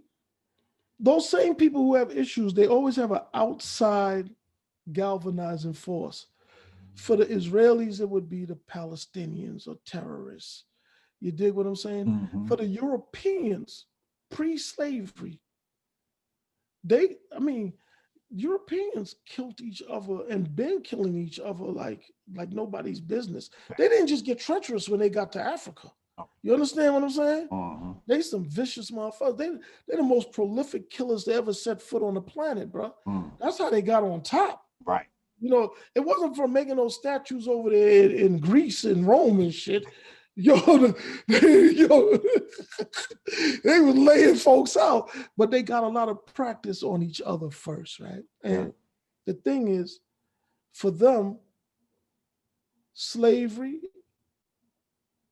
those 0.97 1.27
same 1.27 1.55
people 1.55 1.81
who 1.81 1.95
have 1.95 2.11
issues, 2.17 2.53
they 2.53 2.67
always 2.67 2.95
have 2.95 3.11
an 3.11 3.23
outside 3.33 4.29
galvanizing 4.93 5.73
force. 5.73 6.27
For 6.93 7.17
the 7.17 7.25
Israelis, 7.25 7.99
it 7.99 8.09
would 8.09 8.29
be 8.29 8.45
the 8.45 8.55
Palestinians 8.55 9.67
or 9.67 9.75
terrorists. 9.85 10.63
You 11.25 11.31
dig 11.31 11.53
what 11.55 11.65
I'm 11.65 11.75
saying? 11.75 12.05
Mhm. 12.05 12.47
For 12.47 12.55
the 12.55 12.67
Europeans, 12.67 13.87
pre-slavery, 14.29 15.41
they, 16.83 17.17
I 17.35 17.39
mean, 17.39 17.73
Europeans 18.29 19.15
killed 19.25 19.59
each 19.59 19.81
other 19.89 20.27
and 20.29 20.55
been 20.55 20.81
killing 20.81 21.17
each 21.17 21.39
other 21.39 21.63
like 21.63 22.03
like 22.35 22.51
nobody's 22.51 22.99
business. 22.99 23.49
They 23.75 23.87
didn't 23.87 24.07
just 24.07 24.23
get 24.25 24.39
treacherous 24.39 24.87
when 24.87 24.99
they 24.99 25.09
got 25.09 25.31
to 25.31 25.41
Africa. 25.41 25.91
You 26.43 26.53
understand 26.53 26.93
what 26.93 27.03
I'm 27.03 27.09
saying? 27.09 27.47
Mhm. 27.49 28.01
They 28.05 28.21
some 28.21 28.45
vicious 28.45 28.91
motherfuckers. 28.91 29.37
They 29.37 29.49
they're 29.87 29.97
the 29.97 30.03
most 30.03 30.31
prolific 30.31 30.91
killers 30.91 31.23
to 31.23 31.33
ever 31.33 31.53
set 31.53 31.81
foot 31.81 32.03
on 32.03 32.13
the 32.13 32.21
planet, 32.21 32.71
bro. 32.71 32.93
Mm. 33.07 33.31
That's 33.39 33.57
how 33.57 33.71
they 33.71 33.81
got 33.81 34.03
on 34.03 34.21
top. 34.21 34.63
Right. 34.85 35.07
You 35.39 35.49
know, 35.49 35.73
it 35.95 36.01
wasn't 36.01 36.35
for 36.35 36.47
making 36.47 36.75
those 36.75 36.95
statues 36.95 37.47
over 37.47 37.71
there 37.71 38.11
in 38.11 38.37
Greece 38.39 38.83
and 38.83 39.07
Rome 39.07 39.39
and 39.39 39.53
shit. 39.53 39.85
Yo, 40.37 40.55
the, 40.57 41.73
yo, 41.75 42.17
they 43.63 43.79
was 43.79 43.95
laying 43.95 44.35
folks 44.35 44.75
out, 44.75 45.09
but 45.37 45.49
they 45.49 45.61
got 45.61 45.83
a 45.83 45.87
lot 45.87 46.09
of 46.09 46.25
practice 46.33 46.83
on 46.83 47.01
each 47.01 47.21
other 47.25 47.49
first, 47.49 48.01
right? 48.01 48.23
And 48.43 48.73
the 49.25 49.33
thing 49.33 49.69
is, 49.69 50.01
for 50.73 50.91
them, 50.91 51.39
slavery 52.93 53.79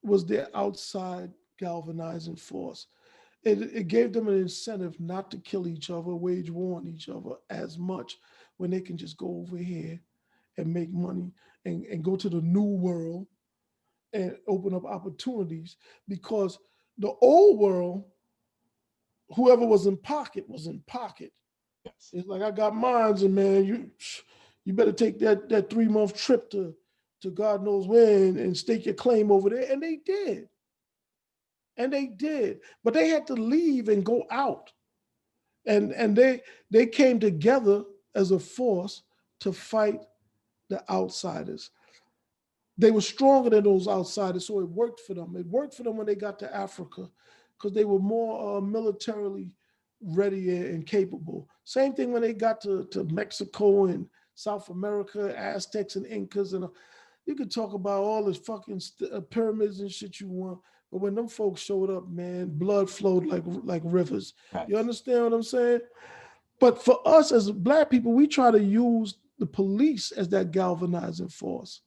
was 0.02 0.26
their 0.26 0.48
outside 0.56 1.32
galvanizing 1.60 2.38
force. 2.38 2.88
It, 3.44 3.62
it 3.62 3.88
gave 3.90 4.14
them 4.14 4.30
an 4.30 4.40
incentive 4.40 4.98
not 5.02 5.30
to 5.32 5.38
kill 5.38 5.68
each 5.68 5.90
other, 5.90 6.16
wage 6.16 6.50
war 6.50 6.78
on 6.78 6.88
each 6.88 7.10
other 7.10 7.32
as 7.50 7.78
much 7.78 8.18
when 8.56 8.72
they 8.72 8.80
can 8.80 8.98
just 8.98 9.18
go 9.18 9.44
over 9.46 9.58
here 9.58 10.00
and 10.58 10.74
make 10.74 10.94
money 10.94 11.34
and, 11.66 11.86
and 11.86 12.04
go 12.04 12.16
to 12.16 12.30
the 12.30 12.42
new 12.42 12.62
world 12.62 13.28
and 14.14 14.38
open 14.48 14.74
up 14.74 14.86
opportunities 14.86 15.78
because 16.08 16.60
the 16.98 17.12
old 17.22 17.60
world, 17.60 18.04
whoever 19.36 19.66
was 19.66 19.88
in 19.88 19.98
pocket 19.98 20.48
was 20.48 20.68
in 20.68 20.82
pocket. 20.88 21.32
Yes. 21.86 22.12
It's 22.14 22.28
like 22.28 22.42
I 22.42 22.52
got 22.52 22.76
mines, 22.76 23.24
and 23.24 23.36
man, 23.36 23.66
you 23.66 23.90
you 24.66 24.74
better 24.74 24.94
take 24.94 25.20
that 25.20 25.50
that 25.50 25.70
three 25.70 25.88
month 25.88 26.16
trip 26.16 26.50
to 26.52 26.74
to 27.22 27.32
God 27.32 27.64
knows 27.64 27.88
where 27.88 28.26
and, 28.26 28.38
and 28.38 28.56
stake 28.56 28.86
your 28.86 28.96
claim 28.96 29.32
over 29.32 29.50
there. 29.50 29.72
And 29.72 29.82
they 29.82 29.98
did. 30.06 30.48
And 31.78 31.92
they 31.92 32.06
did. 32.06 32.60
But 32.84 32.94
they 32.94 33.10
had 33.10 33.26
to 33.28 33.34
leave 33.34 33.90
and 33.90 34.06
go 34.06 34.24
out. 34.30 34.72
And 35.66 35.92
and 35.94 36.16
they 36.16 36.42
they 36.70 36.86
came 36.86 37.20
together 37.20 37.84
as 38.16 38.32
a 38.32 38.40
force 38.40 39.04
to 39.40 39.52
fight 39.52 40.02
the 40.70 40.84
outsiders. 40.92 41.72
They 42.78 42.92
were 42.92 43.02
stronger 43.02 43.50
than 43.50 43.64
those 43.64 43.88
outsiders, 43.88 44.48
so 44.48 44.60
it 44.60 44.68
worked 44.68 45.02
for 45.02 45.14
them. 45.14 45.36
It 45.38 45.46
worked 45.46 45.76
for 45.76 45.84
them 45.84 45.98
when 45.98 46.08
they 46.08 46.16
got 46.16 46.40
to 46.40 46.56
Africa 46.56 47.10
because 47.58 47.74
they 47.74 47.86
were 47.86 48.00
more 48.00 48.58
uh, 48.58 48.62
militarily 48.62 49.56
ready 50.02 50.56
and 50.56 50.86
capable. 50.86 51.48
Same 51.64 51.94
thing 51.94 52.12
when 52.12 52.22
they 52.22 52.34
got 52.34 52.62
to, 52.62 52.86
to 52.86 53.04
Mexico 53.06 53.86
and 53.86 54.08
South 54.36 54.70
America, 54.70 55.38
Aztecs 55.38 55.96
and 55.96 56.06
Incas, 56.06 56.54
and 56.54 56.66
uh, 56.66 56.70
you 57.26 57.36
could 57.36 57.52
talk 57.52 57.74
about 57.74 58.04
all 58.04 58.26
this 58.26 58.38
fucking 58.38 58.82
uh, 59.14 59.22
pyramids 59.22 59.80
and 59.80 59.92
shit 59.92 60.20
you 60.20 60.28
want. 60.28 60.60
But 60.92 61.00
when 61.00 61.16
them 61.16 61.28
folks 61.28 61.62
showed 61.62 61.90
up, 61.90 62.10
man, 62.10 62.50
blood 62.50 62.90
flowed 62.90 63.26
like 63.26 63.44
like 63.46 63.82
rivers. 63.86 64.34
Right. 64.52 64.68
You 64.68 64.78
understand 64.78 65.24
what 65.24 65.34
I'm 65.34 65.44
saying? 65.44 65.82
But 66.60 66.84
for 66.84 67.00
us 67.08 67.32
as 67.32 67.50
black 67.50 67.90
people, 67.90 68.14
we 68.14 68.28
try 68.28 68.52
to 68.52 68.62
use 68.62 69.16
the 69.40 69.46
police 69.46 70.12
as 70.12 70.30
that 70.30 70.52
galvanizing 70.52 71.30
force, 71.30 71.82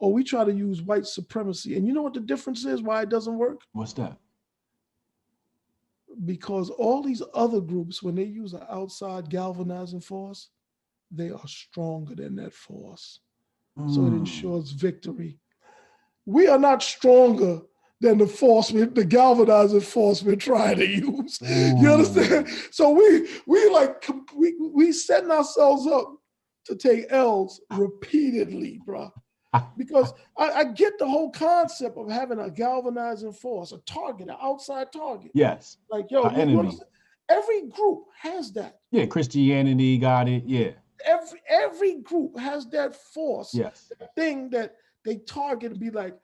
or 0.00 0.12
we 0.12 0.24
try 0.24 0.44
to 0.44 0.52
use 0.52 0.82
white 0.82 1.06
supremacy. 1.06 1.76
And 1.76 1.86
you 1.86 1.92
know 1.92 2.02
what 2.02 2.14
the 2.14 2.20
difference 2.20 2.64
is? 2.64 2.82
Why 2.82 3.02
it 3.02 3.10
doesn't 3.10 3.36
work? 3.38 3.60
What's 3.72 3.92
that? 3.94 4.16
Because 6.24 6.70
all 6.70 7.02
these 7.02 7.22
other 7.34 7.60
groups, 7.60 8.02
when 8.02 8.14
they 8.16 8.24
use 8.24 8.52
an 8.54 8.64
outside 8.68 9.30
galvanizing 9.30 10.00
force, 10.00 10.48
they 11.10 11.30
are 11.30 11.46
stronger 11.46 12.14
than 12.14 12.34
that 12.36 12.52
force. 12.52 13.20
So 13.88 14.06
it 14.06 14.10
Mm. 14.12 14.18
ensures 14.18 14.72
victory. 14.72 15.38
We 16.26 16.48
are 16.48 16.58
not 16.58 16.82
stronger 16.82 17.62
than 18.00 18.18
the 18.18 18.26
force, 18.26 18.72
we- 18.72 18.84
the 18.84 19.04
galvanizing 19.04 19.80
force 19.80 20.22
we're 20.22 20.36
trying 20.36 20.78
to 20.78 20.86
use. 20.86 21.38
You 21.40 21.92
understand? 21.92 22.48
So 22.70 22.90
we 22.90 23.28
we 23.46 23.68
like 23.70 24.06
we 24.34 24.56
we 24.58 24.92
setting 24.92 25.30
ourselves 25.30 25.86
up 25.86 26.16
to 26.66 26.74
take 26.76 27.06
L's 27.10 27.60
repeatedly, 27.70 28.80
bro. 28.84 29.12
Because 29.76 30.12
I, 30.36 30.50
I 30.50 30.64
get 30.64 30.98
the 30.98 31.08
whole 31.08 31.30
concept 31.30 31.96
of 31.98 32.08
having 32.10 32.38
a 32.38 32.50
galvanizing 32.50 33.32
force, 33.32 33.72
a 33.72 33.78
target, 33.78 34.28
an 34.28 34.36
outside 34.40 34.92
target. 34.92 35.32
Yes. 35.34 35.78
Like 35.90 36.06
yo, 36.10 36.22
Our 36.22 36.30
you- 36.32 36.36
you 36.36 36.42
enemy. 36.60 36.78
every 37.28 37.68
group 37.68 38.04
has 38.20 38.52
that. 38.52 38.78
Yeah. 38.92 39.06
Christianity 39.06 39.98
got 39.98 40.28
it. 40.28 40.44
Yeah. 40.46 40.70
Every 41.04 41.40
every 41.48 41.94
group 42.02 42.38
has 42.38 42.66
that 42.70 42.94
force, 42.94 43.54
Yes. 43.54 43.90
thing 44.14 44.50
that 44.50 44.76
they 45.04 45.16
target 45.16 45.72
and 45.72 45.80
be 45.80 45.90
like, 45.90 46.14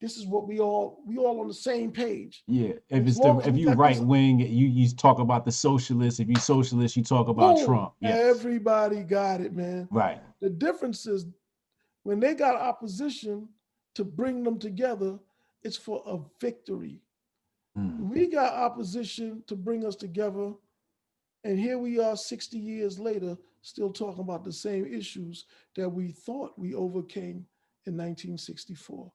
this 0.00 0.16
is 0.18 0.26
what 0.26 0.46
we 0.46 0.58
all 0.60 1.00
we 1.06 1.16
all 1.16 1.40
on 1.40 1.48
the 1.48 1.54
same 1.54 1.90
page. 1.90 2.42
Yeah. 2.46 2.72
If 2.90 3.06
it's 3.06 3.18
the 3.18 3.40
if 3.46 3.56
you 3.56 3.70
right 3.72 3.98
wing, 4.00 4.40
you 4.40 4.66
you 4.66 4.90
talk 4.90 5.20
about 5.20 5.44
the 5.46 5.52
socialists. 5.52 6.20
If 6.20 6.28
you 6.28 6.36
socialist, 6.36 6.96
you 6.96 7.04
talk 7.04 7.28
about 7.28 7.56
Boom. 7.56 7.64
Trump. 7.66 7.92
Yes. 8.00 8.36
Everybody 8.36 9.04
got 9.04 9.40
it, 9.40 9.54
man. 9.54 9.88
right. 9.90 10.20
The 10.40 10.50
difference 10.50 11.06
is 11.06 11.24
when 12.04 12.20
they 12.20 12.34
got 12.34 12.54
opposition 12.54 13.48
to 13.94 14.04
bring 14.04 14.44
them 14.44 14.58
together, 14.58 15.18
it's 15.62 15.76
for 15.76 16.02
a 16.06 16.18
victory. 16.40 17.00
Mm. 17.76 18.10
We 18.10 18.28
got 18.28 18.52
opposition 18.52 19.42
to 19.46 19.56
bring 19.56 19.84
us 19.84 19.96
together, 19.96 20.52
and 21.42 21.58
here 21.58 21.78
we 21.78 21.98
are 21.98 22.16
60 22.16 22.56
years 22.58 22.98
later, 22.98 23.36
still 23.62 23.90
talking 23.90 24.20
about 24.20 24.44
the 24.44 24.52
same 24.52 24.86
issues 24.86 25.46
that 25.74 25.88
we 25.88 26.10
thought 26.10 26.58
we 26.58 26.74
overcame 26.74 27.46
in 27.86 27.96
1964. 27.96 29.10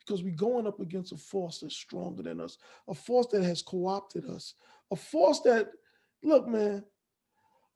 Because 0.00 0.24
we're 0.24 0.34
going 0.34 0.66
up 0.66 0.80
against 0.80 1.12
a 1.12 1.16
force 1.16 1.60
that's 1.60 1.76
stronger 1.76 2.24
than 2.24 2.40
us, 2.40 2.58
a 2.88 2.94
force 2.94 3.28
that 3.28 3.44
has 3.44 3.62
co 3.62 3.86
opted 3.86 4.28
us, 4.28 4.54
a 4.90 4.96
force 4.96 5.38
that, 5.40 5.70
look, 6.24 6.48
man, 6.48 6.84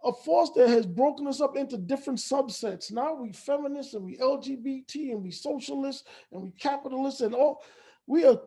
a 0.05 0.13
force 0.13 0.51
that 0.55 0.69
has 0.69 0.87
broken 0.87 1.27
us 1.27 1.41
up 1.41 1.57
into 1.57 1.77
different 1.77 2.19
subsets. 2.19 2.93
Now 2.93 3.15
we 3.15 3.33
feminists 3.33 3.95
and 3.95 4.05
we 4.05 4.17
LGBT 4.17 5.13
and 5.13 5.23
we 5.23 5.31
socialists 5.31 6.05
and 6.33 6.43
we 6.43 6.51
capitalists 6.53 7.21
and 7.21 7.35
all. 7.35 7.63
We 8.07 8.25
are 8.25 8.39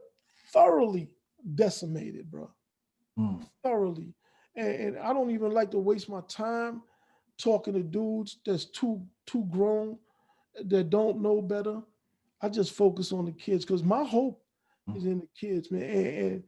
thoroughly 0.53 1.09
decimated, 1.55 2.30
bro. 2.31 2.49
Mm. 3.17 3.45
Thoroughly. 3.63 4.13
And, 4.55 4.67
and 4.67 4.99
I 4.99 5.13
don't 5.13 5.31
even 5.31 5.51
like 5.51 5.71
to 5.71 5.80
waste 5.80 6.09
my 6.09 6.21
time 6.30 6.81
talking 7.38 7.73
to 7.73 7.84
dudes 7.84 8.39
that's 8.45 8.65
too 8.65 9.01
too 9.26 9.45
grown 9.49 9.97
that 10.65 10.89
don't 10.89 11.21
know 11.21 11.41
better. 11.41 11.81
I 12.41 12.49
just 12.49 12.73
focus 12.73 13.11
on 13.11 13.26
the 13.26 13.31
kids 13.31 13.65
because 13.65 13.84
my 13.84 14.03
hope 14.03 14.41
is 14.95 15.05
in 15.05 15.19
the 15.19 15.27
kids, 15.39 15.71
man. 15.71 15.84
And, 15.84 16.17
and 16.17 16.43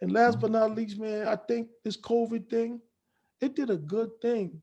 and 0.00 0.12
last 0.12 0.40
but 0.40 0.50
not 0.50 0.74
least, 0.74 0.98
man, 0.98 1.26
I 1.26 1.36
think 1.36 1.68
this 1.82 1.96
COVID 1.96 2.50
thing, 2.50 2.80
it 3.40 3.54
did 3.54 3.70
a 3.70 3.76
good 3.76 4.10
thing 4.20 4.62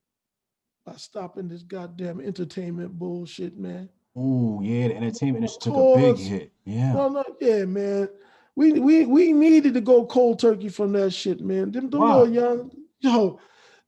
by 0.86 0.94
stopping 0.95 1.48
this 1.48 1.64
goddamn 1.64 2.20
entertainment 2.20 2.98
bullshit, 2.98 3.58
man. 3.58 3.90
Oh 4.16 4.62
yeah, 4.62 4.90
the 4.90 4.95
entertainment 4.98 5.44
industry 5.44 5.72
took 5.72 5.95
a 5.95 5.98
big 5.98 6.18
hit. 6.18 6.52
Yeah. 6.66 6.94
No, 6.94 7.10
no, 7.10 7.24
yeah, 7.41 7.66
man. 7.66 8.10
We 8.56 8.74
we 8.74 9.06
we 9.06 9.34
needed 9.34 9.74
to 9.74 9.82
go 9.82 10.06
cold 10.06 10.40
turkey 10.40 10.70
from 10.70 10.91
that 10.94 11.12
shit, 11.12 11.41
man. 11.41 11.72
Them, 11.72 11.90
them 11.90 12.02
Wow. 12.02 12.22
little 12.22 12.34
young, 12.34 12.72
yo, 13.00 13.40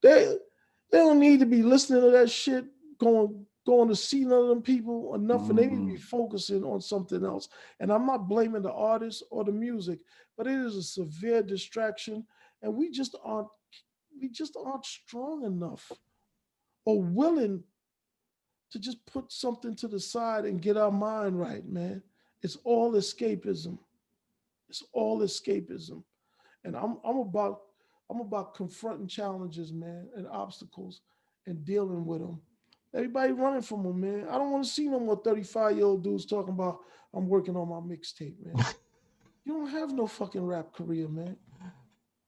they 0.02 0.38
they 0.92 0.98
don't 0.98 1.20
need 1.20 1.40
to 1.42 1.46
be 1.46 1.62
listening 1.62 2.02
to 2.02 2.10
that 2.12 2.30
shit, 2.32 2.66
going 2.98 3.46
going 3.68 3.90
to 3.90 3.96
see 3.96 4.24
none 4.24 4.44
of 4.44 4.48
them 4.48 4.62
people 4.62 5.08
or 5.08 5.18
nothing. 5.18 5.56
They 5.56 5.68
need 5.68 5.80
to 5.80 5.86
be 5.86 5.94
Mhm. 5.94 6.02
focusing 6.02 6.64
on 6.64 6.82
something 6.82 7.26
else. 7.26 7.50
And 7.80 7.92
I'm 7.92 8.06
not 8.06 8.28
blaming 8.30 8.62
the 8.62 8.72
artist 8.72 9.24
or 9.32 9.44
the 9.44 9.52
music, 9.52 10.00
but 10.38 10.48
it 10.48 10.54
is 10.54 10.76
a 10.76 10.84
severe 10.84 11.42
distraction, 11.44 12.26
and 12.62 12.76
we 12.76 12.90
just 12.92 13.16
aren't 13.24 13.48
we 14.20 14.30
just 14.30 14.58
aren't 14.58 14.86
strong 14.86 15.44
enough 15.44 15.92
or 16.86 17.02
willing 17.02 17.64
to 18.72 18.80
just 18.80 19.06
put 19.06 19.32
something 19.32 19.76
to 19.76 19.88
the 19.88 20.00
side 20.00 20.46
and 20.46 20.62
get 20.62 20.78
our 20.78 20.92
mind 20.92 21.40
right, 21.40 21.66
man. 21.68 22.02
It's 22.42 22.58
all 22.64 22.94
escapism. 22.94 23.78
It's 24.70 24.84
all 24.94 25.20
escapism. 25.22 26.04
And 26.64 26.76
I'm 26.76 26.98
I'm 27.04 27.18
about 27.18 27.62
I'm 28.10 28.22
about 28.22 28.54
confronting 28.54 29.08
challenges, 29.08 29.72
man, 29.72 30.08
and 30.16 30.28
obstacles 30.28 31.02
and 31.48 31.64
dealing 31.66 32.06
with 32.06 32.22
them. 32.22 32.42
Everybody 32.94 33.34
running 33.34 33.62
from 33.62 33.84
them, 33.84 34.00
man. 34.00 34.28
I 34.30 34.38
don't 34.38 34.52
want 34.52 34.64
to 34.64 34.70
see 34.70 34.88
no 34.88 35.00
more 35.00 35.22
35 35.24 35.76
year 35.78 35.86
old 35.86 36.04
dudes 36.04 36.26
talking 36.26 36.54
about 36.54 36.80
I'm 37.14 37.28
working 37.28 37.56
on 37.56 37.70
my 37.70 37.96
mixtape, 37.96 38.36
man. 38.44 38.66
you 39.46 39.54
don't 39.54 39.70
have 39.70 39.92
no 39.92 40.08
fucking 40.08 40.46
rap 40.46 40.74
career, 40.74 41.08
man. 41.08 41.38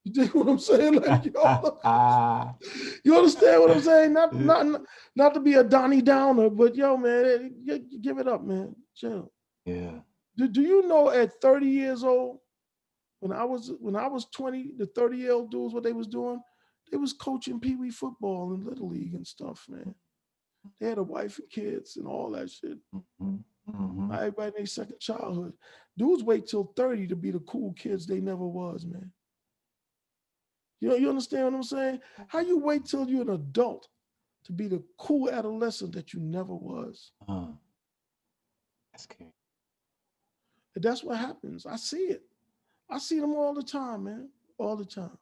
You 0.07 0.13
dig 0.13 0.33
what 0.33 0.47
I'm 0.47 0.59
saying? 0.59 0.93
Like, 1.01 1.25
yo, 1.25 1.79
Ah, 1.83 2.55
you 3.03 3.15
understand 3.17 3.61
what 3.61 3.71
I'm 3.71 3.81
saying? 3.81 4.13
Not, 4.13 4.33
not, 4.33 4.81
not, 5.15 5.33
to 5.33 5.39
be 5.39 5.55
a 5.55 5.63
Donnie 5.63 6.01
Downer, 6.01 6.49
but 6.49 6.75
yo, 6.75 6.95
man, 6.97 7.53
give 8.01 8.17
it 8.19 8.27
up, 8.27 8.43
man. 8.43 8.75
Chill. 8.95 9.31
yeah. 9.65 9.99
Do, 10.37 10.47
do 10.47 10.61
you 10.61 10.87
know 10.87 11.09
at 11.09 11.41
30 11.41 11.65
years 11.67 12.03
old, 12.03 12.39
when 13.19 13.31
I 13.31 13.43
was 13.43 13.71
when 13.79 13.95
I 13.95 14.07
was 14.07 14.25
20, 14.35 14.73
the 14.77 14.85
30 14.85 15.17
year 15.17 15.31
old 15.33 15.49
dudes, 15.51 15.73
what 15.73 15.83
they 15.83 15.93
was 15.93 16.07
doing? 16.07 16.39
They 16.91 16.97
was 16.97 17.11
coaching 17.13 17.59
Pee 17.59 17.75
Wee 17.75 17.89
football 17.89 18.53
and 18.53 18.63
Little 18.63 18.87
League 18.89 19.15
and 19.15 19.25
stuff, 19.27 19.65
man. 19.67 19.95
They 20.79 20.87
had 20.89 20.99
a 20.99 21.03
wife 21.03 21.39
and 21.39 21.49
kids 21.49 21.97
and 21.97 22.07
all 22.07 22.29
that 22.31 22.51
shit. 22.51 22.77
Mhm, 22.93 23.43
mhm. 23.69 24.15
Everybody 24.15 24.47
in 24.49 24.53
their 24.57 24.65
second 24.67 24.99
childhood. 24.99 25.53
Dudes 25.97 26.23
wait 26.23 26.45
till 26.47 26.71
30 26.75 27.07
to 27.07 27.15
be 27.15 27.31
the 27.31 27.39
cool 27.41 27.73
kids 27.73 28.05
they 28.05 28.19
never 28.21 28.45
was, 28.45 28.85
man. 28.85 29.11
You 30.79 30.89
know, 30.89 30.95
you 30.95 31.09
understand 31.09 31.45
what 31.45 31.55
I'm 31.55 31.63
saying? 31.63 31.99
How 32.27 32.39
you 32.39 32.59
wait 32.59 32.85
till 32.85 33.09
you're 33.09 33.23
an 33.23 33.29
adult 33.29 33.87
to 34.45 34.51
be 34.51 34.67
the 34.67 34.83
cool 34.97 35.29
adolescent 35.29 35.93
that 35.93 36.13
you 36.13 36.19
never 36.19 36.53
was? 36.53 37.11
Uh, 37.27 37.47
that's 38.91 39.07
good. 39.07 39.31
And 40.75 40.83
that's 40.83 41.03
what 41.03 41.17
happens. 41.17 41.65
I 41.65 41.75
see 41.75 41.97
it. 41.97 42.21
I 42.89 42.99
see 42.99 43.19
them 43.19 43.33
all 43.33 43.53
the 43.53 43.63
time, 43.63 44.05
man. 44.05 44.29
All 44.59 44.75
the 44.75 44.85
time. 44.85 45.17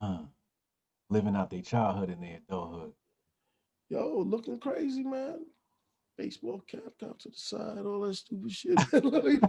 Uh, 0.00 0.22
living 1.10 1.36
out 1.36 1.50
their 1.50 1.62
childhood 1.62 2.10
in 2.10 2.20
their 2.20 2.38
adulthood. 2.48 2.92
Yo, 3.90 4.24
looking 4.26 4.58
crazy, 4.58 5.02
man. 5.02 5.44
Baseball 6.16 6.62
cap 6.66 6.80
out 7.04 7.18
to 7.20 7.28
the 7.28 7.36
side, 7.36 7.84
all 7.84 8.00
that 8.02 8.14
stupid 8.14 8.52
shit. 8.52 8.80
Yo, 8.92 9.00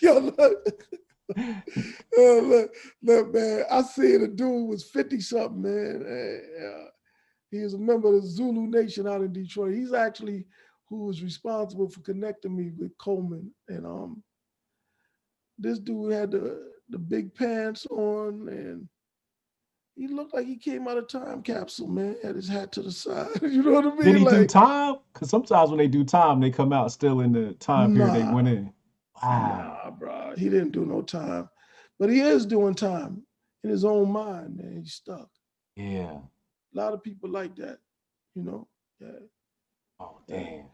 yo, 0.00 0.18
look. 0.18 0.84
Uh, 2.18 2.40
look, 2.40 2.74
look, 3.02 3.34
man. 3.34 3.64
I 3.70 3.82
seen 3.82 4.22
a 4.22 4.28
dude 4.28 4.68
was 4.68 4.84
50 4.84 5.20
something, 5.20 5.60
man. 5.60 6.02
and, 6.06 6.64
uh, 6.64 6.84
he 7.50 7.58
is 7.58 7.74
a 7.74 7.78
member 7.78 8.08
of 8.08 8.22
the 8.22 8.28
Zulu 8.28 8.66
Nation 8.68 9.06
out 9.06 9.20
in 9.20 9.32
Detroit. 9.32 9.74
He's 9.74 9.92
actually 9.92 10.46
who 10.88 11.04
was 11.04 11.22
responsible 11.22 11.88
for 11.88 12.00
connecting 12.00 12.56
me 12.56 12.70
with 12.76 12.96
Coleman. 12.98 13.50
And 13.68 13.86
um, 13.86 14.22
this 15.58 15.78
dude 15.78 16.12
had 16.12 16.30
the, 16.30 16.72
the 16.88 16.98
big 16.98 17.34
pants 17.34 17.86
on 17.86 18.48
and 18.48 18.88
he 19.96 20.08
looked 20.08 20.34
like 20.34 20.46
he 20.46 20.56
came 20.56 20.86
out 20.88 20.98
of 20.98 21.08
time 21.08 21.42
capsule, 21.42 21.88
man. 21.88 22.16
Had 22.22 22.36
his 22.36 22.48
hat 22.48 22.70
to 22.72 22.82
the 22.82 22.92
side. 22.92 23.28
you 23.42 23.62
know 23.62 23.72
what 23.72 23.86
I 23.86 23.94
mean? 23.94 24.04
Did 24.04 24.16
he 24.18 24.24
do 24.24 24.46
time? 24.46 24.96
Because 25.12 25.30
sometimes 25.30 25.70
when 25.70 25.78
they 25.78 25.88
do 25.88 26.04
time, 26.04 26.38
they 26.40 26.50
come 26.50 26.72
out 26.72 26.92
still 26.92 27.20
in 27.20 27.32
the 27.32 27.54
time 27.54 27.94
period 27.94 28.14
they 28.14 28.32
went 28.32 28.48
in. 28.48 28.72
Wow. 29.22 29.80
Nah, 29.84 29.90
bro. 29.90 30.34
He 30.36 30.48
didn't 30.48 30.72
do 30.72 30.84
no 30.84 31.02
time. 31.02 31.48
But 31.98 32.10
he 32.10 32.20
is 32.20 32.44
doing 32.46 32.74
time 32.74 33.22
in 33.64 33.70
his 33.70 33.84
own 33.84 34.10
mind, 34.12 34.56
man. 34.56 34.80
He's 34.82 34.94
stuck. 34.94 35.28
Yeah. 35.76 36.18
A 36.18 36.74
lot 36.74 36.92
of 36.92 37.02
people 37.02 37.30
like 37.30 37.56
that, 37.56 37.78
you 38.34 38.42
know. 38.42 38.68
Yeah. 39.00 39.08
Oh 40.00 40.04
uh, 40.04 40.32
damn. 40.32 40.66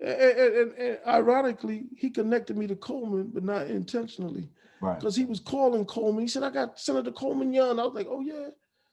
And, 0.00 0.20
and- 0.20 0.54
and- 0.56 0.72
and 0.72 0.98
ironically, 1.06 1.84
he 1.96 2.10
connected 2.10 2.56
me 2.58 2.66
to 2.66 2.74
Coleman, 2.76 3.30
but 3.32 3.44
not 3.44 3.68
intentionally, 3.68 4.48
Right. 4.80 4.98
because 4.98 5.14
he 5.14 5.24
was 5.24 5.38
calling 5.40 5.84
Coleman. 5.84 6.22
He 6.22 6.28
said, 6.28 6.42
"I 6.42 6.50
got 6.50 6.78
Senator 6.80 7.12
Coleman 7.12 7.52
Young." 7.54 7.78
I 7.78 7.84
was 7.84 7.94
like, 7.94 8.08
"Oh 8.10 8.20
yeah, 8.20 8.48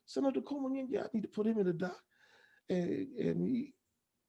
Senator 0.06 0.42
Coleman 0.42 0.76
Young. 0.76 0.88
Yeah, 0.90 1.02
I 1.04 1.08
need 1.14 1.24
to 1.24 1.28
put 1.28 1.48
him 1.48 1.58
in 1.58 1.66
the 1.66 1.74
dock. 1.74 2.00
And 2.70 3.08
and 3.18 3.48
he, 3.48 3.74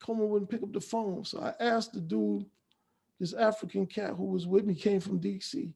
Coleman 0.03 0.31
wouldn't 0.31 0.51
pick 0.51 0.63
up 0.63 0.73
the 0.73 0.81
phone, 0.81 1.25
so 1.27 1.41
I 1.41 1.53
asked 1.63 1.93
the 1.93 2.01
dude, 2.01 2.47
this 3.23 3.33
African 3.35 3.87
cat 3.87 4.15
who 4.17 4.25
was 4.25 4.47
with 4.47 4.65
me, 4.65 4.75
came 4.75 5.01
from 5.01 5.21
DC, 5.21 5.73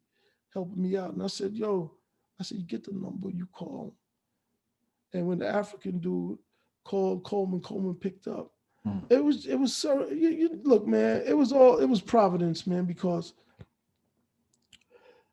helping 0.53 0.83
me 0.83 0.97
out, 0.97 1.13
and 1.13 1.23
I 1.23 1.29
said, 1.29 1.55
"Yo," 1.55 1.93
I 2.41 2.43
said, 2.43 2.59
"You 2.59 2.65
get 2.65 2.85
the 2.85 2.93
number, 2.93 3.31
you 3.31 3.47
call." 3.47 3.95
and 5.13 5.27
when 5.27 5.39
the 5.39 5.49
African 5.49 5.99
dude 5.99 6.39
called 6.85 7.25
Coleman, 7.25 7.61
Coleman 7.61 7.95
picked 7.95 8.29
up. 8.29 8.53
Mm. 8.87 9.03
It 9.11 9.25
was 9.25 9.47
it 9.47 9.57
was 9.57 9.75
so 9.75 10.09
you, 10.09 10.31
you 10.31 10.61
look, 10.63 10.87
man. 10.87 11.23
It 11.27 11.37
was 11.37 11.53
all 11.53 11.79
it 11.79 11.87
was 11.87 12.01
providence, 12.01 12.67
man, 12.67 12.85
because 12.85 13.35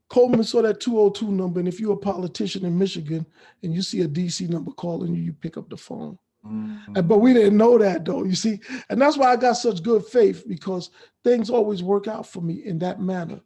Coleman 0.09 0.43
saw 0.43 0.61
that 0.61 0.79
202 0.79 1.31
number, 1.31 1.59
and 1.59 1.67
if 1.67 1.79
you're 1.79 1.93
a 1.93 1.97
politician 1.97 2.65
in 2.65 2.77
Michigan 2.77 3.25
and 3.61 3.73
you 3.73 3.81
see 3.81 4.01
a 4.01 4.07
DC 4.07 4.49
number 4.49 4.71
calling 4.71 5.13
you, 5.13 5.21
you 5.21 5.33
pick 5.33 5.57
up 5.57 5.69
the 5.69 5.77
phone. 5.77 6.17
Mm. 6.45 6.97
And, 6.97 7.07
but 7.07 7.19
we 7.19 7.33
didn't 7.33 7.57
know 7.57 7.77
that 7.77 8.05
though, 8.05 8.23
you 8.23 8.35
see. 8.35 8.59
And 8.89 9.01
that's 9.01 9.17
why 9.17 9.31
I 9.31 9.35
got 9.37 9.53
such 9.53 9.81
good 9.83 10.05
faith 10.05 10.43
because 10.47 10.89
things 11.23 11.49
always 11.49 11.81
work 11.83 12.07
out 12.07 12.27
for 12.27 12.41
me 12.41 12.63
in 12.65 12.79
that 12.79 12.99
manner. 13.01 13.39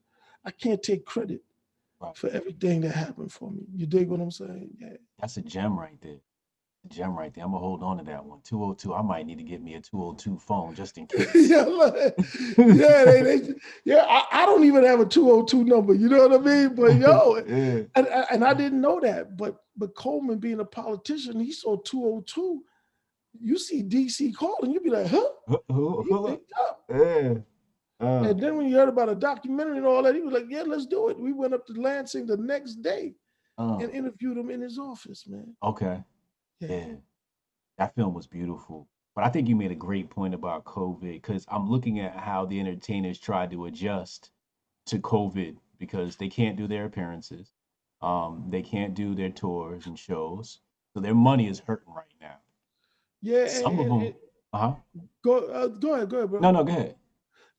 I 0.45 0.51
can't 0.51 0.81
take 0.81 1.05
credit 1.05 1.41
Right. 1.99 2.15
for 2.15 2.29
everything 2.29 2.81
that 2.81 2.91
happened 2.91 3.31
for 3.31 3.49
me. 3.51 3.63
You 3.75 3.87
dig 3.87 4.07
what 4.09 4.19
I'm 4.19 4.29
saying? 4.29 4.69
Yeah. 4.79 4.97
That's 5.19 5.37
a 5.37 5.41
gem 5.41 5.79
right 5.79 5.99
there. 6.01 6.19
A 6.85 6.89
gem 6.93 7.17
right 7.17 7.33
there. 7.33 7.43
I'm 7.43 7.49
gonna 7.51 7.59
hold 7.63 7.81
on 7.81 7.97
to 7.97 8.03
that 8.03 8.23
one. 8.23 8.39
202. 8.43 8.93
I 8.93 9.01
might 9.01 9.25
need 9.25 9.39
to 9.39 9.43
get 9.43 9.63
me 9.63 9.73
a 9.73 9.81
202 9.81 10.37
phone 10.37 10.75
just 10.75 10.97
in 10.99 11.07
case. 11.07 11.27
yeah, 11.33 11.65
yeah, 12.57 13.03
they, 13.03 13.21
they, 13.23 13.53
yeah. 13.83 14.05
I, 14.07 14.43
I 14.43 14.45
don't 14.45 14.63
even 14.63 14.83
have 14.85 14.99
a 14.99 15.05
202 15.07 15.63
number. 15.63 15.95
You 15.95 16.07
know 16.07 16.27
what 16.27 16.39
I 16.39 16.43
mean? 16.43 16.75
But 16.75 16.95
yo, 16.97 17.37
yeah. 17.47 17.81
and, 17.95 18.07
and 18.31 18.43
I 18.43 18.53
didn't 18.53 18.79
know 18.81 18.99
that. 18.99 19.35
But 19.35 19.57
but 19.75 19.95
Coleman 19.95 20.37
being 20.37 20.59
a 20.59 20.65
politician, 20.65 21.39
he 21.39 21.51
saw 21.51 21.77
202. 21.77 22.61
You 23.41 23.57
see 23.57 23.83
DC 23.83 24.33
calling, 24.35 24.71
you'd 24.71 24.83
be 24.83 24.89
like, 24.89 25.07
huh? 25.07 25.29
Who- 25.47 25.63
who- 25.69 26.03
He 26.03 26.09
who- 26.13 26.27
picked 26.29 26.53
up. 26.59 26.83
Yeah. 26.89 27.33
Uh, 27.99 28.23
And 28.29 28.39
then 28.39 28.55
when 28.57 28.67
you 28.69 28.75
heard 28.75 28.89
about 28.89 29.09
a 29.09 29.15
documentary 29.15 29.77
and 29.77 29.85
all 29.85 30.03
that, 30.03 30.13
he 30.15 30.21
was 30.21 30.33
like, 30.33 30.45
yeah, 30.49 30.61
let's 30.63 30.85
do 30.85 31.09
it. 31.09 31.19
We 31.19 31.33
went 31.33 31.53
up 31.53 31.65
to 31.67 31.73
Lansing 31.73 32.27
the 32.27 32.37
next 32.37 32.75
day 32.75 33.15
uh, 33.57 33.77
and 33.81 33.91
interviewed 33.91 34.37
him 34.37 34.51
in 34.51 34.61
his 34.61 34.77
office, 34.77 35.27
man. 35.27 35.55
okay. 35.63 36.03
Yeah. 36.59 36.95
That 37.77 37.95
film 37.95 38.13
was 38.13 38.27
beautiful. 38.27 38.87
But 39.15 39.23
I 39.25 39.29
think 39.29 39.47
you 39.47 39.55
made 39.55 39.71
a 39.71 39.75
great 39.75 40.09
point 40.11 40.33
about 40.35 40.63
COVID 40.65 41.11
because 41.13 41.45
I'm 41.49 41.67
looking 41.69 41.99
at 41.99 42.15
how 42.15 42.45
the 42.45 42.59
entertainers 42.59 43.17
tried 43.19 43.49
to 43.51 43.65
adjust 43.65 44.29
to 44.87 44.99
COVID 44.99 45.57
because 45.79 46.15
they 46.17 46.29
can't 46.29 46.55
do 46.57 46.67
their 46.67 46.85
appearances. 46.85 47.51
Um, 48.01 48.45
they 48.49 48.61
can't 48.61 48.93
do 48.93 49.15
their 49.15 49.29
tours 49.31 49.87
and 49.87 49.97
shows. 49.97 50.59
So 50.93 50.99
their 50.99 51.15
money 51.15 51.47
is 51.47 51.59
hurting 51.59 51.93
right 51.93 52.05
now. 52.21 52.37
Yeah. 53.21 53.41
and- 53.41 53.49
Some 53.51 53.79
of 53.79 53.87
them. 53.87 54.13
Uh-huh. 54.53 54.75
go, 55.23 55.37
uh, 55.47 55.67
go 55.67 55.93
ahead, 55.95 56.09
go 56.09 56.17
ahead, 56.17 56.29
bro. 56.29 56.39
No, 56.39 56.51
no, 56.51 56.63
go 56.63 56.71
ahead. 56.71 56.95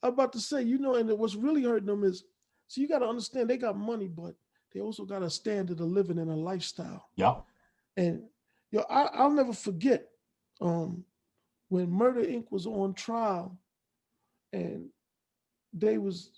I'm 0.03 0.13
about 0.15 0.33
to 0.33 0.41
say, 0.41 0.63
you 0.63 0.79
know, 0.79 0.95
and 0.95 1.11
what's 1.19 1.35
really 1.35 1.63
hurting 1.63 1.87
them 1.87 2.03
is, 2.05 2.25
so 2.67 2.81
you 2.81 2.89
got 2.89 3.01
to 3.01 3.07
understand 3.07 3.49
they 3.51 3.57
got 3.59 3.77
money, 3.77 4.09
but 4.09 4.35
they 4.73 4.81
also 4.81 5.05
got 5.05 5.23
a 5.23 5.31
standard 5.31 5.81
of 5.81 5.87
living 5.87 6.19
and 6.19 6.31
a 6.31 6.35
lifestyle. 6.35 7.09
Yeah. 7.17 7.37
And 7.97 8.23
yo, 8.71 8.85
I, 8.89 9.03
I'll 9.15 9.31
never 9.31 9.53
forget 9.53 10.09
um, 10.61 11.05
when 11.69 11.91
Murder 11.91 12.21
Inc. 12.23 12.47
was 12.51 12.67
on 12.67 12.95
trial, 12.95 13.57
and 14.53 14.89
they 15.73 15.99
was 15.99 16.31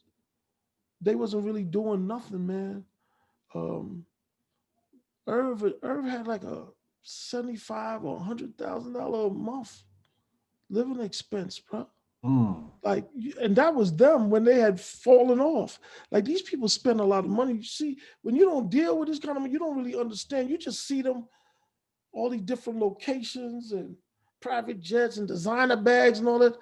they 1.01 1.15
wasn't 1.15 1.45
really 1.45 1.65
doing 1.65 2.07
nothing, 2.07 2.47
man. 2.47 2.85
Um, 3.55 4.05
Irv 5.27 5.65
Irv 5.83 6.05
had 6.05 6.27
like 6.27 6.45
a 6.45 6.65
seventy 7.03 7.57
five 7.57 8.05
or 8.05 8.19
hundred 8.21 8.57
thousand 8.59 8.93
dollar 8.95 9.27
a 9.27 9.31
month 9.31 9.83
living 10.69 11.01
expense, 11.01 11.59
bro 11.59 11.87
Mm. 12.23 12.71
like 12.83 13.07
and 13.41 13.57
that 13.57 13.75
was 13.75 13.97
them 13.97 14.29
when 14.29 14.45
they 14.45 14.57
had 14.61 14.79
fallen 14.79 15.41
off 15.41 15.81
like 16.11 16.23
these 16.23 16.43
people 16.43 16.69
spend 16.69 17.01
a 17.01 17.05
lot 17.05 17.25
of 17.25 17.31
money 17.31 17.55
you 17.55 17.63
see 17.63 17.97
when 18.21 18.37
you 18.37 18.45
don't 18.45 18.69
deal 18.69 18.99
with 18.99 19.09
this 19.09 19.19
kind 19.19 19.39
of 19.39 19.41
money 19.41 19.51
you 19.55 19.59
don't 19.59 19.79
really 19.79 19.99
understand 19.99 20.51
you 20.51 20.59
just 20.59 20.87
see 20.87 21.01
them 21.01 21.25
all 22.13 22.29
these 22.29 22.43
different 22.43 22.79
locations 22.79 23.73
and 23.73 23.97
private 24.43 24.81
jets 24.81 25.17
and 25.17 25.27
designer 25.29 25.77
bags 25.77 26.19
and 26.19 26.29
all 26.29 26.39
that 26.39 26.59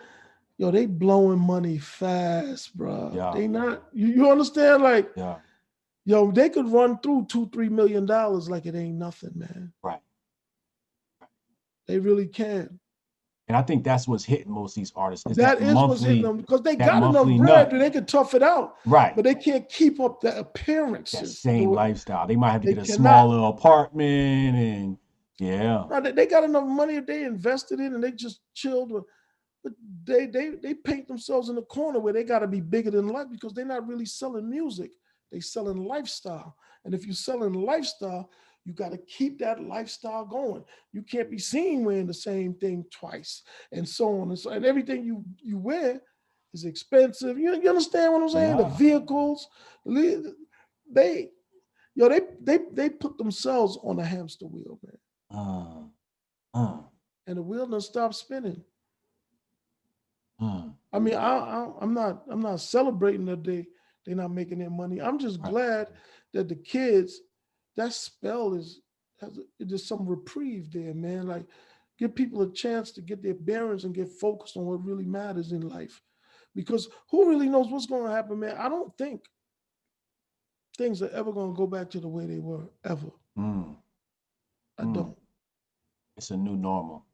yo 0.59 0.71
they 0.71 0.87
blowing 0.87 1.41
money 1.41 1.77
fast 1.77 2.77
bro 2.77 3.11
Yeah. 3.13 3.33
they 3.35 3.49
not 3.49 3.83
you, 3.93 4.07
you 4.07 4.31
understand 4.31 4.81
like 4.81 5.11
Yeah. 5.17 5.39
yo 6.05 6.31
they 6.31 6.49
could 6.51 6.69
run 6.69 7.01
through 7.01 7.27
two 7.29 7.49
three 7.49 7.69
million 7.69 8.07
dollars 8.07 8.49
like 8.49 8.65
it 8.65 8.77
ain't 8.77 8.95
nothing 8.97 9.33
man 9.35 9.73
Right. 9.83 10.01
They 11.89 11.99
really 11.99 12.27
can 12.27 12.79
And 13.49 13.57
I 13.57 13.63
think 13.63 13.83
that's 13.83 14.07
what's 14.07 14.25
hitting 14.25 14.53
most 14.53 14.73
of 14.77 14.83
these 14.83 14.93
artists. 14.95 15.25
Is 15.31 15.37
that 15.39 15.59
that, 15.59 15.67
is 15.69 15.75
what's 15.75 16.03
hitting 16.03 16.23
them 16.23 16.37
because 16.37 16.63
they 16.63 16.77
got 16.77 16.99
enough 16.99 17.15
monthly 17.15 17.39
bread 17.39 17.71
that 17.71 17.79
they 17.79 17.91
can 17.91 18.05
tough 18.07 18.35
it 18.35 18.43
out 18.43 18.77
right? 18.87 19.17
but 19.17 19.25
they 19.25 19.35
can't 19.35 19.69
keep 19.69 19.99
up 20.01 20.21
the 20.21 20.39
appearances. 20.39 21.21
that 21.21 21.27
same 21.29 21.71
the- 21.71 21.75
lifestyle. 21.75 22.27
They 22.27 22.37
might 22.37 22.53
have 22.53 22.61
to 22.63 22.69
They 22.69 22.75
get 22.75 22.85
a 22.85 22.87
cannot. 22.87 23.01
smaller 23.01 23.49
apartment 23.49 24.57
and 24.57 24.99
yeah. 25.41 25.85
No, 25.89 26.01
they, 26.01 26.13
they 26.13 26.27
got 26.27 26.45
enough 26.45 26.65
money 26.67 26.97
if 26.97 27.07
they 27.07 27.23
invested 27.25 27.79
in 27.81 27.95
and 27.95 28.03
they 28.03 28.11
just 28.13 28.41
chilled 28.55 28.91
with, 28.91 29.05
but 29.63 29.73
they 30.05 30.27
they 30.27 30.51
they 30.51 30.75
paint 30.75 31.07
themselves 31.09 31.49
in 31.49 31.57
a 31.59 31.63
corner 31.63 32.01
where 32.01 32.13
they 32.13 32.25
got 32.25 32.41
to 32.41 32.49
be 32.49 32.61
bigger 32.61 32.91
than 32.91 33.07
life 33.09 33.29
because 33.31 33.53
they're 33.55 33.65
not 33.65 33.87
really 33.87 34.05
selling 34.05 34.51
music. 34.51 34.91
They 35.31 35.39
selling 35.41 35.77
lifestyle, 35.85 36.57
and 36.85 36.93
if 36.93 37.05
you're 37.07 37.15
selling 37.15 37.53
lifestyle, 37.53 38.31
you 38.69 38.75
got 38.75 38.93
to 38.93 38.99
keep 38.99 39.39
that 39.39 39.65
lifestyle 39.65 40.27
going. 40.27 40.63
You 40.93 41.01
can't 41.01 41.31
be 41.31 41.39
seen 41.39 41.85
wearing 41.87 42.07
the 42.07 42.13
same 42.13 42.53
thing 42.53 42.85
twice, 42.93 43.43
and 43.73 43.89
so 43.89 44.21
on 44.21 44.29
and 44.29 44.39
so. 44.39 44.51
And 44.51 44.67
everything 44.67 45.05
you 45.05 45.25
you 45.43 45.57
wear 45.59 46.03
is 46.53 46.67
expensive. 46.67 47.39
You, 47.39 47.59
you 47.63 47.71
understand 47.71 48.13
what 48.13 48.23
I'm 48.23 48.29
saying? 48.29 48.59
The 48.59 48.65
vehicles, 48.65 49.49
they, 49.87 51.31
yo, 51.95 52.11
they 52.11 52.21
they 52.43 52.59
they 52.75 52.91
put 52.91 53.17
themselves 53.17 53.79
on 53.83 53.99
a 53.99 54.05
hamster 54.05 54.47
wheel, 54.47 54.79
man 54.83 55.91
Uh, 56.55 56.59
uh, 56.59 56.79
and 57.27 57.39
the 57.39 57.43
wheel 57.43 57.65
doesn't 57.67 57.91
stop 57.91 58.13
spinning. 58.13 58.63
uh. 60.43 60.65
I 60.93 60.99
mean, 60.99 61.15
I, 61.15 61.39
I 61.39 61.73
I'm 61.81 61.95
not 61.95 62.25
I'm 62.31 62.43
not 62.43 62.61
celebrating 62.61 63.25
that 63.27 63.43
they 63.45 63.67
they're 64.05 64.15
not 64.15 64.31
making 64.31 64.59
their 64.59 64.71
money. 64.71 65.01
I'm 65.01 65.19
just 65.19 65.41
glad 65.41 65.89
that 66.35 66.49
the 66.51 66.55
kids 66.55 67.21
that 67.77 67.93
spell 67.93 68.55
is 68.55 68.81
has 69.21 69.39
there's 69.59 69.87
some 69.87 70.07
reprieve 70.07 70.73
there, 70.73 70.95
man. 70.95 71.27
Like 71.27 71.47
give 71.99 72.15
people 72.15 72.43
a 72.43 72.53
chance 72.53 72.93
to 72.93 73.01
get 73.03 73.23
their 73.23 73.35
bearings 73.35 73.85
and 73.85 73.95
get 73.95 74.09
focused 74.09 74.57
on 74.57 74.65
what 74.65 74.85
really 74.85 75.07
matters 75.07 75.53
in 75.53 75.69
life. 75.69 76.01
Because 76.55 76.89
who 77.11 77.29
really 77.29 77.49
knows 77.49 77.69
what's 77.69 77.87
going 77.87 78.05
to 78.05 78.11
happen, 78.15 78.41
man? 78.41 78.57
I 78.57 78.69
don't 78.69 78.97
think 78.97 79.23
things 80.77 81.03
are 81.03 81.11
ever 81.11 81.33
going 81.33 81.53
to 81.53 81.57
go 81.57 81.67
back 81.67 81.91
to 81.91 82.01
the 82.01 82.09
way 82.09 82.27
they 82.27 82.39
were 82.39 82.69
ever. 82.85 83.11
Mm. 83.37 83.77
I 84.79 84.85
Mm. 84.85 84.95
don't. 84.95 85.19
It's 86.17 86.31
a 86.31 86.37
new 86.37 86.57
normal. 86.57 87.05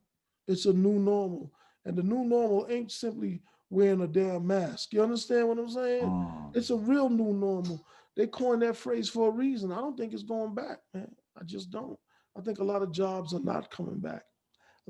It's 0.46 0.66
a 0.66 0.72
new 0.72 0.98
normal. 0.98 1.52
And 1.84 1.96
the 1.96 2.02
new 2.02 2.24
normal 2.24 2.66
ain't 2.68 2.92
simply 2.92 3.42
wearing 3.70 4.02
a 4.02 4.06
damn 4.06 4.46
mask. 4.46 4.92
You 4.92 5.02
understand 5.02 5.48
what 5.48 5.58
I'm 5.58 5.68
saying? 5.68 6.04
Mm. 6.06 6.56
It's 6.56 6.70
a 6.70 6.76
real 6.76 7.08
new 7.08 7.32
normal. 7.32 7.84
They 8.16 8.26
coined 8.26 8.62
that 8.62 8.76
phrase 8.76 9.08
for 9.08 9.28
a 9.28 9.32
reason. 9.32 9.72
I 9.72 9.76
don't 9.76 9.96
think 9.96 10.12
it's 10.12 10.22
going 10.22 10.54
back, 10.54 10.78
man. 10.92 11.10
I 11.38 11.44
just 11.44 11.70
don't. 11.70 11.98
I 12.36 12.40
think 12.40 12.58
a 12.58 12.64
lot 12.64 12.82
of 12.82 12.92
jobs 12.92 13.34
are 13.34 13.40
not 13.42 13.70
coming 13.70 13.98
back. 13.98 14.22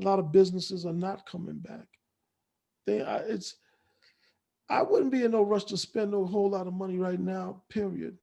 A 0.00 0.04
lot 0.04 0.18
of 0.18 0.32
businesses 0.32 0.84
are 0.84 0.92
not 0.92 1.26
coming 1.26 1.58
back. 1.58 1.86
They, 2.86 3.02
I, 3.02 3.18
it's, 3.18 3.56
I 4.68 4.82
wouldn't 4.82 5.12
be 5.12 5.22
in 5.24 5.30
no 5.30 5.42
rush 5.42 5.64
to 5.64 5.76
spend 5.76 6.12
a 6.14 6.24
whole 6.24 6.50
lot 6.50 6.66
of 6.66 6.74
money 6.74 6.98
right 6.98 7.20
now. 7.20 7.62
Period. 7.70 8.18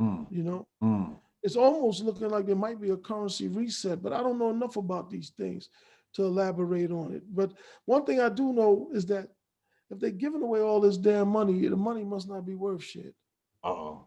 Mm. 0.00 0.26
You 0.30 0.42
know, 0.42 0.66
Mm. 0.82 1.16
it's 1.42 1.56
almost 1.56 2.02
looking 2.02 2.28
like 2.30 2.46
there 2.46 2.56
might 2.56 2.80
be 2.80 2.90
a 2.90 2.96
currency 2.96 3.48
reset, 3.48 4.02
but 4.02 4.12
I 4.12 4.22
don't 4.22 4.38
know 4.38 4.50
enough 4.50 4.76
about 4.76 5.10
these 5.10 5.30
things 5.30 5.68
to 6.14 6.24
elaborate 6.24 6.90
on 6.90 7.12
it. 7.12 7.22
But 7.34 7.52
one 7.84 8.04
thing 8.04 8.20
I 8.20 8.28
do 8.28 8.52
know 8.52 8.88
is 8.92 9.06
that 9.06 9.28
if 9.90 9.98
they're 10.00 10.10
giving 10.10 10.42
away 10.42 10.60
all 10.60 10.80
this 10.80 10.96
damn 10.96 11.28
money, 11.28 11.66
the 11.68 11.76
money 11.76 12.04
must 12.04 12.28
not 12.28 12.46
be 12.46 12.54
worth 12.54 12.82
shit. 12.82 13.14
Uh-oh. 13.64 14.06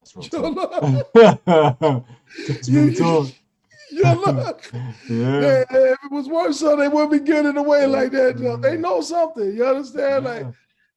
That's 0.00 0.32
real 0.32 0.50
look, 0.52 1.12
That's 1.14 2.68
You- 2.68 2.90
real 2.90 3.32
look. 3.92 4.70
Yeah. 5.08 5.40
Yeah, 5.40 5.64
if 5.70 5.98
it 6.04 6.10
was 6.10 6.28
worth 6.28 6.54
so 6.56 6.76
they 6.76 6.88
wouldn't 6.88 7.12
be 7.12 7.20
getting 7.20 7.56
away 7.58 7.86
like 7.86 8.10
that. 8.12 8.58
They 8.62 8.76
know 8.78 9.00
something. 9.02 9.54
You 9.54 9.66
understand? 9.66 10.24
Like, 10.24 10.46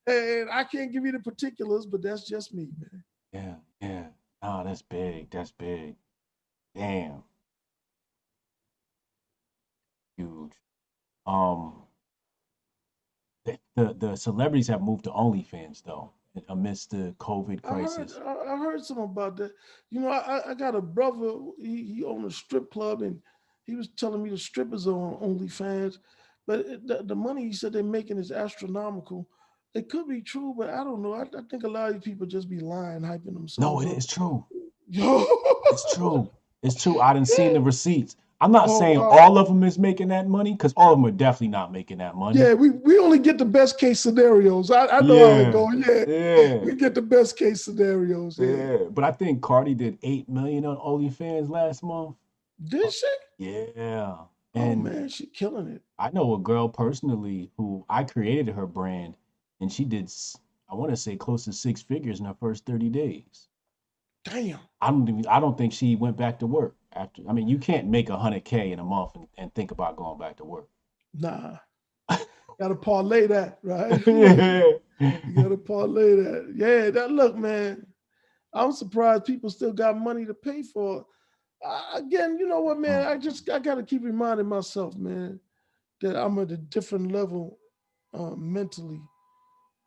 and 0.08 0.50
I 0.50 0.64
can't 0.64 0.92
give 0.94 1.06
you 1.06 1.12
the 1.12 1.20
particulars, 1.20 1.86
but 1.86 2.02
that's 2.02 2.26
just 2.28 2.54
me, 2.54 2.70
man. 2.80 3.04
Yeah, 3.34 3.56
yeah. 3.88 4.06
Oh, 4.42 4.64
that's 4.64 4.82
big. 4.82 5.30
That's 5.30 5.52
big. 5.52 5.96
Damn. 6.76 7.24
Huge. 10.18 10.54
Um, 11.26 11.84
the, 13.46 13.60
the 13.76 13.94
the 13.94 14.16
celebrities 14.16 14.68
have 14.68 14.82
moved 14.82 15.04
to 15.06 15.10
OnlyFans 15.12 15.84
though, 15.84 16.12
amidst 16.50 16.92
the 16.92 17.16
COVID 17.20 17.60
I 17.64 17.68
heard, 17.70 17.86
crisis. 17.86 18.20
I, 18.26 18.58
heard 18.58 18.84
something 18.84 19.06
about 19.06 19.38
that. 19.38 19.52
You 19.90 20.02
know, 20.02 20.10
I, 20.10 20.52
I- 20.52 20.54
got 20.56 20.76
a 20.76 20.82
brother. 20.82 21.34
He, 21.60 21.96
he 21.96 22.04
owned 22.04 22.26
a 22.26 22.32
strip 22.32 22.72
club, 22.72 23.02
and 23.02 23.20
he 23.66 23.76
was 23.76 23.90
telling 23.90 24.24
me 24.24 24.30
the 24.30 24.38
strippers 24.38 24.88
are 24.88 24.92
on 24.94 25.16
OnlyFans, 25.22 25.98
but 26.48 26.66
the, 26.88 27.04
the 27.04 27.16
money 27.16 27.46
he 27.46 27.54
said 27.54 27.74
they're 27.74 27.84
making 27.84 28.18
is 28.18 28.32
astronomical. 28.32 29.28
It 29.74 29.90
could 29.90 30.08
be 30.08 30.22
true, 30.22 30.54
but 30.58 30.70
I 30.70 30.84
don't 30.84 31.02
know. 31.02 31.14
I, 31.14 31.24
I 31.24 31.42
think 31.50 31.64
a 31.64 31.68
lot 31.68 31.90
of 31.90 31.96
these 31.96 32.04
people 32.04 32.28
just 32.28 32.50
be 32.50 32.60
lying, 32.60 33.02
hyping 33.02 33.34
themselves. 33.34 33.60
No, 33.60 33.82
it 33.82 33.90
up. 33.90 33.98
is 33.98 34.06
true. 34.08 34.46
Yo, 34.90 35.26
It's 35.72 35.96
true. 35.96 36.30
It's 36.64 36.82
true. 36.82 37.00
I 37.02 37.14
didn't 37.14 37.28
see 37.28 37.50
the 37.50 37.62
receipts. 37.62 38.16
I'm 38.42 38.52
not 38.52 38.68
Oh, 38.70 38.80
saying 38.80 39.00
wow. 39.00 39.10
all 39.10 39.38
of 39.38 39.48
them 39.48 39.64
is 39.64 39.80
making 39.80 40.10
that 40.10 40.28
money 40.28 40.52
because 40.52 40.74
all 40.76 40.92
of 40.94 40.98
them 41.00 41.06
are 41.06 41.12
definitely 41.12 41.48
not 41.50 41.72
making 41.72 42.00
that 42.00 42.16
money. 42.16 42.40
Yeah, 42.40 42.54
we, 42.54 42.70
we 42.72 43.00
only 43.00 43.18
get 43.20 43.38
the 43.38 43.46
best 43.46 43.80
case 43.80 44.02
scenarios. 44.02 44.72
I, 44.72 44.88
I 44.88 45.00
know 45.02 45.18
how 45.20 45.40
Yeah. 45.40 45.48
it 45.48 45.52
go. 45.54 45.72
Yeah. 45.72 46.06
Yeah. 46.08 46.56
We 46.58 46.76
get 46.76 46.94
the 46.96 47.02
best 47.02 47.38
case 47.38 47.64
scenarios. 47.64 48.38
Yeah. 48.38 48.48
Yeah. 48.48 48.78
But 48.92 49.06
I 49.06 49.12
think 49.12 49.42
Cardi 49.42 49.74
did 49.74 49.98
eight 50.04 50.28
million 50.28 50.66
on 50.66 50.78
OnlyFans 50.78 51.50
last 51.50 51.82
month. 51.82 52.16
Did 52.64 52.92
she? 52.92 53.08
Yeah. 53.38 53.72
oh 54.18 54.28
And 54.54 54.84
man, 54.84 55.08
she 55.08 55.28
killing 55.28 55.68
it. 55.68 55.82
I 55.98 56.10
know 56.12 56.34
a 56.36 56.40
girl 56.40 56.68
personally 56.68 57.52
who 57.58 57.86
I 57.90 58.04
created 58.04 58.54
her 58.56 58.68
brand 58.68 59.16
and 59.62 59.72
she 59.72 59.86
did 59.86 60.12
I 60.70 60.76
want 60.76 60.92
to 60.92 60.98
say 60.98 61.16
close 61.16 61.46
to 61.46 61.54
six 61.54 61.82
figures 61.82 62.20
in 62.20 62.26
her 62.26 62.36
first 62.40 62.66
30 62.66 62.90
days. 62.90 63.48
Damn. 64.26 64.60
I 64.82 64.90
don't 64.90 65.08
even, 65.08 65.28
I 65.28 65.40
don't 65.40 65.58
think 65.58 65.72
she 65.72 65.96
went 65.96 66.18
back 66.18 66.40
to 66.40 66.48
work 66.48 66.76
after. 66.96 67.22
I 67.28 67.34
mean, 67.34 67.48
you 67.48 67.58
can't 67.58 67.88
make 67.88 68.10
a 68.10 68.18
hundred 68.18 68.46
K 68.46 68.72
in 68.72 68.80
a 68.80 68.84
month 68.84 69.16
and, 69.16 69.28
and 69.38 69.54
think 69.54 69.72
about 69.72 69.98
going 69.98 70.18
back 70.18 70.38
to 70.38 70.46
work. 70.46 70.68
Nah. 71.14 71.58
gotta 72.60 72.76
parlay 72.76 73.28
that, 73.28 73.60
right? 73.64 74.06
yeah. 74.08 74.64
You 75.00 75.36
gotta 75.36 75.58
parlay 75.58 76.16
that. 76.16 76.54
Yeah, 76.56 76.90
that 76.92 77.12
look, 77.12 77.36
man. 77.36 77.86
I'm 78.54 78.72
surprised 78.72 79.26
people 79.26 79.50
still 79.50 79.74
got 79.74 79.98
money 79.98 80.26
to 80.26 80.34
pay 80.34 80.64
for. 80.64 81.00
it. 81.00 81.06
Uh, 81.66 81.82
again, 81.96 82.38
you 82.40 82.48
know 82.48 82.62
what, 82.62 82.80
man? 82.80 83.06
I 83.06 83.18
just 83.18 83.50
I 83.50 83.60
gotta 83.60 83.84
keep 83.84 84.04
reminding 84.04 84.48
myself, 84.48 84.96
man, 84.96 85.40
that 86.02 86.16
I'm 86.16 86.40
at 86.40 86.52
a 86.52 86.58
different 86.58 87.12
level 87.12 87.60
uh, 88.14 88.36
mentally. 88.36 89.02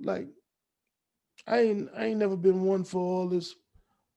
Like, 0.01 0.29
I 1.47 1.61
ain't 1.61 1.89
I 1.97 2.07
ain't 2.07 2.19
never 2.19 2.37
been 2.37 2.63
one 2.63 2.85
for 2.85 3.01
all 3.01 3.29
this 3.29 3.55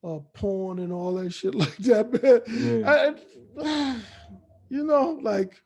uh, 0.04 0.20
porn 0.34 0.80
and 0.80 0.92
all 0.92 1.14
that 1.16 1.32
shit 1.32 1.56
like 1.64 1.78
that, 1.78 2.12
man. 2.22 2.84
Yeah. 2.84 3.14
I, 3.64 3.98
you 4.70 4.84
know, 4.84 5.20
like 5.22 5.62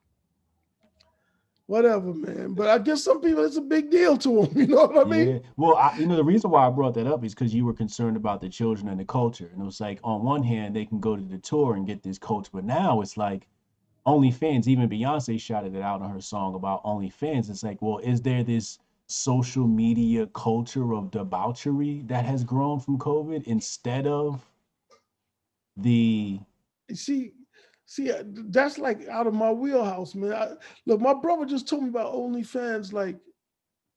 whatever, 1.68 2.14
man. 2.14 2.54
But 2.54 2.70
I 2.70 2.78
guess 2.78 3.04
some 3.04 3.22
people 3.22 3.44
it's 3.44 3.58
a 3.58 3.62
big 3.62 3.90
deal 3.90 4.18
to 4.18 4.44
them. 4.44 4.52
You 4.56 4.68
know 4.68 4.86
what 4.86 5.08
I 5.08 5.10
mean? 5.10 5.28
Yeah. 5.30 5.40
Well, 5.58 5.76
I, 5.76 5.98
you 5.98 6.06
know, 6.06 6.16
the 6.16 6.24
reason 6.24 6.52
why 6.52 6.68
I 6.68 6.70
brought 6.70 6.94
that 6.96 7.08
up 7.08 7.24
is 7.24 7.34
because 7.34 7.54
you 7.54 7.66
were 7.66 7.74
concerned 7.74 8.18
about 8.18 8.42
the 8.42 8.50
children 8.50 8.90
and 8.90 9.00
the 9.00 9.06
culture. 9.06 9.50
And 9.52 9.62
it 9.62 9.66
was 9.66 9.80
like, 9.80 10.00
on 10.04 10.24
one 10.24 10.44
hand, 10.44 10.76
they 10.76 10.86
can 10.86 11.00
go 11.00 11.16
to 11.16 11.22
the 11.22 11.38
tour 11.38 11.76
and 11.76 11.88
get 11.88 12.04
this 12.04 12.18
culture, 12.18 12.52
but 12.54 12.66
now 12.66 13.02
it's 13.02 13.18
like 13.18 13.48
OnlyFans, 14.06 14.68
even 14.68 14.88
Beyonce 14.88 15.40
shouted 15.40 15.76
it 15.76 15.82
out 15.82 16.02
on 16.02 16.12
her 16.12 16.22
song 16.22 16.54
about 16.54 16.84
OnlyFans. 16.84 17.50
It's 17.50 17.64
like, 17.64 17.82
well, 17.82 17.98
is 18.00 18.22
there 18.22 18.44
this 18.44 18.78
social 19.08 19.68
media 19.68 20.28
culture 20.28 20.94
of 20.94 21.12
debauchery 21.12 22.04
that 22.08 22.26
has 22.26 22.44
grown 22.44 22.80
from 22.80 22.98
COVID 22.98 23.44
instead 23.44 24.08
of 24.08 24.44
the 25.78 26.40
See, 26.94 27.34
see, 27.86 28.12
uh, 28.12 28.24
that's 28.26 28.78
like 28.78 29.08
out 29.08 29.28
of 29.28 29.34
my 29.34 29.52
wheelhouse, 29.52 30.16
man. 30.16 30.34
I, 30.34 30.54
look, 30.86 31.02
my 31.02 31.14
brother 31.14 31.46
just 31.46 31.68
told 31.68 31.84
me 31.84 31.90
about 31.90 32.14
OnlyFans 32.14 32.94
like 32.94 33.18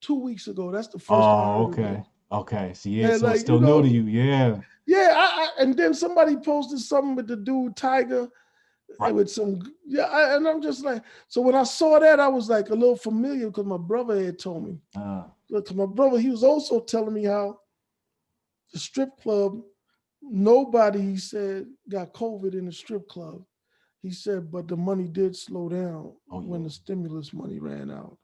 two 0.01 0.19
weeks 0.19 0.49
ago. 0.49 0.71
That's 0.71 0.89
the 0.89 0.99
first 0.99 1.11
Oh, 1.11 1.69
okay. 1.69 2.03
Okay. 2.31 2.73
So 2.75 2.89
yeah, 2.89 3.09
Yeah, 3.09 3.17
so 3.17 3.27
like, 3.27 3.35
it's 3.35 3.43
you 3.43 3.59
still 3.59 3.61
new 3.61 3.83
to 3.83 3.89
you. 3.89 4.03
Yeah. 4.05 4.61
Yeah, 4.87 5.13
I, 5.15 5.21
I, 5.59 5.63
and 5.63 5.77
then 5.77 5.93
somebody 5.93 6.37
posted 6.37 6.79
something 6.79 7.15
with 7.15 7.27
the 7.27 7.37
dude 7.37 7.77
Tiger 7.77 8.29
Right. 8.99 9.15
with 9.15 9.31
some 9.31 9.61
yeah, 9.87 10.05
I, 10.05 10.37
and 10.37 10.49
I'm 10.49 10.63
just 10.63 10.85
like, 10.85 11.03
so 11.29 11.41
when 11.41 11.55
I 11.55 11.63
saw 11.65 11.99
that, 12.01 12.21
I 12.21 12.29
was 12.29 12.49
like 12.49 12.71
a 12.71 12.75
little 12.75 12.97
familiar 12.97 13.47
because 13.47 13.67
my 13.67 13.77
brother 13.77 14.23
had 14.25 14.39
told 14.39 14.65
me. 14.65 14.79
Uh, 14.97 15.25
Look, 15.51 15.75
my 15.75 15.87
brother, 15.87 16.19
he 16.19 16.31
was 16.31 16.43
also 16.45 16.81
telling 16.81 17.15
me 17.15 17.25
how 17.25 17.59
the 18.73 18.79
strip 18.79 19.17
club, 19.21 19.61
nobody 20.21 21.01
he 21.01 21.17
said 21.17 21.67
got 21.89 22.13
COVID 22.13 22.55
in 22.55 22.67
the 22.67 22.73
strip 22.73 23.09
club. 23.09 23.43
He 24.03 24.11
said, 24.11 24.51
but 24.51 24.69
the 24.69 24.77
money 24.77 25.09
did 25.09 25.35
slow 25.37 25.69
down 25.69 26.13
Oh, 26.31 26.41
when 26.41 26.61
yeah. 26.61 26.67
the 26.69 26.73
stimulus 26.73 27.33
money 27.33 27.59
ran 27.61 27.91
out. 27.91 28.17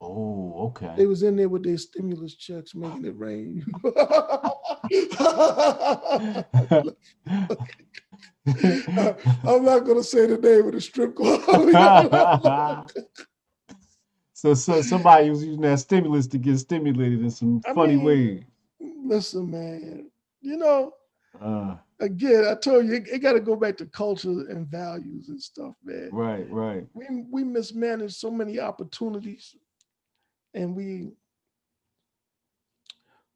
oh, 0.00 0.54
okay. 0.68 0.92
They 0.96 1.06
was 1.06 1.22
in 1.22 1.36
there 1.36 1.48
with 1.48 1.64
their 1.64 1.78
stimulus 1.78 2.34
checks 2.36 2.74
making 2.74 3.04
it 3.06 3.16
rain. 3.18 3.64
I'm 9.44 9.64
not 9.64 9.80
gonna 9.84 10.02
say 10.02 10.26
the 10.26 10.38
name 10.38 10.66
of 10.66 10.72
the 10.72 10.80
strip 10.80 11.14
club. 11.16 11.40
so, 14.32 14.54
so 14.54 14.82
somebody 14.82 15.30
was 15.30 15.44
using 15.44 15.60
that 15.62 15.78
stimulus 15.80 16.26
to 16.28 16.38
get 16.38 16.58
stimulated 16.58 17.20
in 17.22 17.30
some 17.30 17.60
I 17.66 17.74
funny 17.74 17.96
mean- 17.96 18.04
way. 18.04 18.46
Listen, 19.02 19.50
man, 19.50 20.10
you 20.40 20.56
know, 20.56 20.92
Uh, 21.40 21.76
again, 22.00 22.44
I 22.46 22.54
told 22.54 22.86
you, 22.86 22.94
it, 22.94 23.08
it 23.08 23.18
got 23.20 23.32
to 23.32 23.40
go 23.40 23.56
back 23.56 23.76
to 23.78 23.86
culture 23.86 24.28
and 24.48 24.66
values 24.68 25.28
and 25.28 25.40
stuff, 25.42 25.74
man. 25.84 26.10
right, 26.12 26.48
right. 26.50 26.86
We 26.94 27.24
we 27.30 27.44
mismanage 27.44 28.12
so 28.14 28.30
many 28.30 28.58
opportunities, 28.60 29.56
and 30.54 30.76
we 30.76 31.12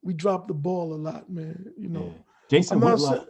we 0.02 0.12
drop 0.15 0.49
the 0.49 0.55
ball 0.55 0.94
a 0.94 0.97
lot, 0.97 1.28
man. 1.31 1.73
You 1.78 1.89
know, 1.89 2.05
Yeah. 2.05 2.23
Jason 2.51 2.81
Whitlock. 2.81 3.26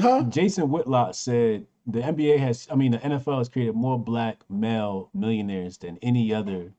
Huh? 0.00 0.24
Jason 0.28 0.70
Whitlock 0.70 1.14
said 1.14 1.66
the 1.86 2.00
NBA 2.00 2.38
has, 2.38 2.66
I 2.70 2.74
mean, 2.74 2.92
the 2.92 2.98
NFL 2.98 3.38
has 3.38 3.48
created 3.48 3.74
more 3.74 3.98
black 3.98 4.38
male 4.48 5.10
millionaires 5.14 5.78
than 5.78 5.98
any 6.02 6.32
other 6.32 6.72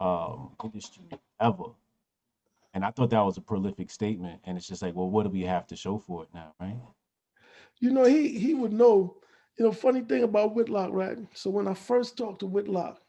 um, 0.00 0.50
industry 0.62 1.04
ever. 1.40 1.64
And 2.74 2.84
I 2.84 2.90
thought 2.90 3.10
that 3.10 3.24
was 3.24 3.36
a 3.36 3.40
prolific 3.40 3.90
statement. 3.90 4.40
And 4.44 4.56
it's 4.56 4.66
just 4.66 4.82
like, 4.82 4.94
well, 4.94 5.08
what 5.08 5.22
do 5.22 5.30
we 5.30 5.42
have 5.42 5.66
to 5.68 5.76
show 5.76 5.98
for 5.98 6.24
it 6.24 6.28
now, 6.34 6.52
right? 6.60 6.76
you 7.80 7.90
know, 7.90 8.04
he 8.04 8.38
he 8.38 8.54
would 8.54 8.72
know. 8.72 9.16
You 9.58 9.66
know, 9.66 9.72
funny 9.72 10.00
thing 10.00 10.24
about 10.24 10.54
Whitlock, 10.54 10.90
right? 10.92 11.16
So 11.32 11.48
when 11.48 11.68
I 11.68 11.74
first 11.74 12.16
talked 12.16 12.40
to 12.40 12.46
Whitlock, 12.46 13.00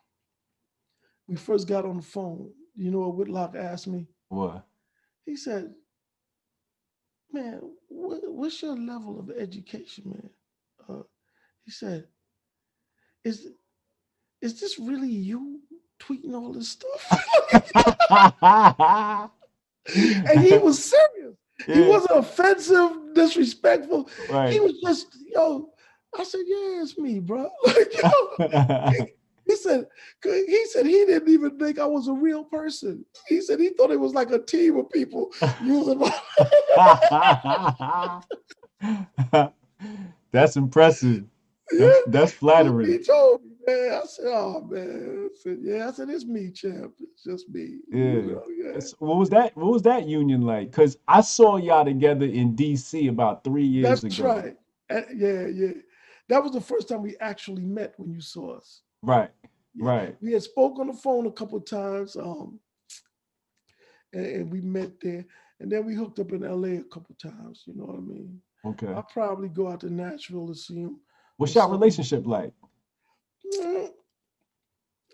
we 1.28 1.36
first 1.36 1.68
got 1.68 1.86
on 1.86 1.98
the 1.98 2.04
phone. 2.04 2.52
You 2.76 2.92
know 2.92 3.00
what 3.00 3.16
Whitlock 3.16 3.56
asked 3.56 3.88
me? 3.88 4.06
What? 4.30 4.64
He 5.26 5.36
said, 5.36 5.74
"Man, 7.36 7.60
what, 7.90 8.22
what's 8.24 8.62
your 8.62 8.78
level 8.78 9.20
of 9.20 9.30
education, 9.32 10.04
man?" 10.10 10.30
Uh, 10.88 11.04
he 11.66 11.72
said, 11.72 12.08
"Is 13.24 13.48
is 14.42 14.60
this 14.60 14.80
really 14.80 15.10
you 15.10 15.62
tweeting 16.00 16.34
all 16.34 16.54
this 16.54 16.70
stuff?" 16.70 17.04
and 19.96 20.40
he 20.42 20.58
was 20.58 20.84
serious. 20.84 21.36
He 21.68 21.82
wasn't 21.82 22.20
offensive, 22.20 23.14
disrespectful. 23.14 24.10
He 24.50 24.60
was 24.60 24.74
just, 24.86 25.08
yo. 25.34 25.70
I 26.18 26.24
said, 26.24 26.42
"Yeah, 26.46 26.82
it's 26.82 26.98
me, 26.98 27.20
bro." 27.20 27.50
Like, 27.68 27.94
yo, 28.02 28.10
he 29.48 29.56
said, 29.56 29.88
he 30.24 30.66
said 30.68 30.86
he 30.86 31.06
didn't 31.06 31.30
even 31.30 31.58
think 31.60 31.80
I 31.80 31.86
was 31.86 32.08
a 32.08 32.14
real 32.14 32.44
person. 32.46 33.06
He 33.28 33.42
said 33.42 33.60
he 33.60 33.70
thought 33.70 33.92
it 33.92 34.00
was 34.00 34.14
like 34.14 34.32
a 34.32 34.40
team 34.40 34.78
of 34.78 34.90
people 34.92 35.32
using 35.64 36.00
my. 36.00 36.12
That's 40.32 40.58
impressive. 40.58 41.24
Yeah. 41.72 41.80
That's, 41.80 42.02
that's 42.08 42.32
He 42.32 42.34
flattering. 42.34 43.00
told 43.00 43.42
me, 43.44 43.52
man. 43.68 43.94
I 44.02 44.06
said, 44.06 44.26
"Oh 44.28 44.68
man." 44.70 45.30
I 45.32 45.36
said, 45.42 45.58
"Yeah." 45.62 45.88
I 45.88 45.92
said, 45.92 46.10
"It's 46.10 46.26
me, 46.26 46.52
champ. 46.52 46.94
It's 47.00 47.24
just 47.24 47.50
me." 47.50 47.80
You 47.90 48.00
Yeah. 48.00 48.22
know, 48.22 48.44
yeah. 48.58 48.80
What 49.00 49.18
was 49.18 49.30
that? 49.32 49.56
What 49.58 49.72
was 49.74 49.82
that 49.84 50.08
union 50.08 50.42
like? 50.44 50.70
Because 50.72 50.98
I 51.08 51.22
saw 51.22 51.58
y'all 51.58 51.86
together 51.86 52.26
in 52.26 52.56
DC 52.56 53.10
about 53.10 53.44
three 53.44 53.66
years 53.66 54.02
That's 54.02 54.04
ago. 54.04 54.24
right. 54.24 54.58
Uh, 54.90 55.02
yeah, 55.16 55.48
yeah. 55.48 55.72
That 56.30 56.44
was 56.44 56.52
the 56.54 56.62
first 56.62 56.90
time 56.90 57.02
we 57.02 57.18
actually 57.20 57.66
met 57.66 57.94
when 57.98 58.12
you 58.12 58.22
saw 58.22 58.58
us. 58.58 58.82
Right, 59.06 59.30
right. 59.80 60.16
We 60.22 60.34
had 60.34 60.42
spoke 60.44 60.80
on 60.80 60.88
the 60.88 60.94
phone 60.94 61.28
a 61.28 61.32
couple 61.32 61.58
of 61.60 61.66
times, 61.66 62.16
um, 62.16 62.60
and, 64.14 64.26
and 64.26 64.52
we 64.52 64.62
met 64.62 65.00
there, 65.00 65.26
and 65.60 65.72
then 65.72 65.86
we 65.86 65.94
hooked 65.94 66.20
up 66.20 66.32
in 66.32 66.42
LA 66.42 66.80
a 66.80 66.84
couple 66.84 67.16
of 67.16 67.18
times. 67.20 67.64
You 67.68 67.76
know 67.76 67.86
what 67.86 67.98
I 67.98 68.02
mean? 68.02 68.42
Okay. 68.66 68.88
I'll 68.88 69.04
probably 69.04 69.50
go 69.50 69.68
out 69.72 69.82
to 69.82 69.94
Nashville 69.94 70.48
to 70.48 70.56
see 70.56 70.82
him. 70.82 71.00
What's 71.38 71.54
your 71.54 71.70
relationship 71.70 72.26
like? 72.26 72.52
Mm, 73.62 73.90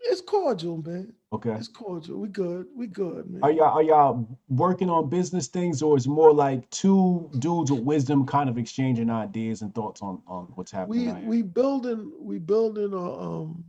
It's 0.03 0.21
cordial, 0.21 0.77
man. 0.77 1.13
Okay. 1.33 1.51
It's 1.51 1.67
cordial. 1.67 2.19
We 2.19 2.29
good. 2.29 2.67
We 2.75 2.87
good, 2.87 3.29
man. 3.29 3.43
Are 3.43 3.51
y'all 3.51 3.77
are 3.77 3.83
y'all 3.83 4.27
working 4.47 4.89
on 4.89 5.09
business 5.09 5.47
things, 5.47 5.81
or 5.81 5.97
is 5.97 6.07
more 6.07 6.33
like 6.33 6.69
two 6.69 7.29
dudes 7.39 7.71
with 7.71 7.81
wisdom 7.81 8.25
kind 8.25 8.49
of 8.49 8.57
exchanging 8.57 9.09
ideas 9.09 9.61
and 9.61 9.75
thoughts 9.75 10.01
on 10.01 10.21
on 10.27 10.45
what's 10.55 10.71
happening? 10.71 11.21
we 11.23 11.37
we 11.37 11.41
building 11.41 12.11
we 12.19 12.37
building 12.39 12.93
a 12.93 13.19
um 13.19 13.63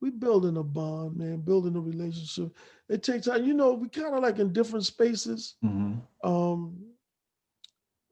we 0.00 0.10
building 0.10 0.56
a 0.58 0.62
bond 0.62 1.16
man 1.16 1.40
building 1.40 1.74
a 1.76 1.80
relationship 1.80 2.54
it 2.88 3.02
takes 3.02 3.26
time 3.26 3.44
you 3.44 3.54
know 3.54 3.72
we 3.72 3.88
kind 3.88 4.14
of 4.14 4.22
like 4.22 4.38
in 4.38 4.52
different 4.52 4.84
spaces 4.84 5.56
Mhm. 5.64 6.00
um 6.24 6.76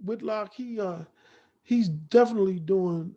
whitlock 0.01 0.53
he 0.55 0.81
uh 0.81 1.01
he's 1.63 1.89
definitely 1.89 2.59
doing 2.59 3.15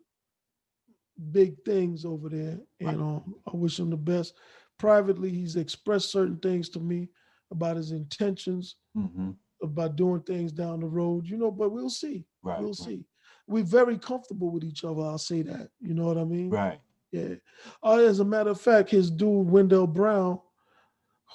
big 1.32 1.56
things 1.66 2.06
over 2.06 2.30
there 2.30 2.60
and 2.80 3.02
um 3.02 3.36
i 3.52 3.56
wish 3.56 3.80
him 3.80 3.90
the 3.90 3.98
best 3.98 4.36
privately 4.78 5.30
he's 5.30 5.56
expressed 5.56 6.12
certain 6.12 6.38
things 6.38 6.70
to 6.70 6.80
me 6.80 7.10
about 7.52 7.78
his 7.78 7.92
intentions 7.92 8.76
Mhm. 8.96 9.36
about 9.64 9.96
doing 9.96 10.22
things 10.22 10.52
down 10.52 10.80
the 10.80 10.86
road 10.88 11.28
you 11.28 11.38
know 11.38 11.50
but 11.52 11.72
we'll 11.72 11.90
see 11.90 12.26
Right. 12.44 12.62
we'll 12.62 12.74
see. 12.76 13.06
we're 13.48 13.64
very 13.64 13.98
comfortable 13.98 14.52
with 14.52 14.64
each 14.64 14.84
other. 14.84 15.02
I'll 15.02 15.18
say 15.18 15.42
that. 15.44 15.70
You 15.80 15.94
know 15.94 16.06
what 16.06 16.18
I 16.18 16.24
mean? 16.26 16.50
Right. 16.50 16.80
Yeah. 17.12 17.36
Uh, 17.84 17.98
as 18.00 18.20
a 18.20 18.26
matter 18.26 18.50
of 18.50 18.60
fact, 18.62 18.90
his 18.90 19.10
dude 19.10 19.50
Wendell 19.50 19.88
Brown, 19.88 20.40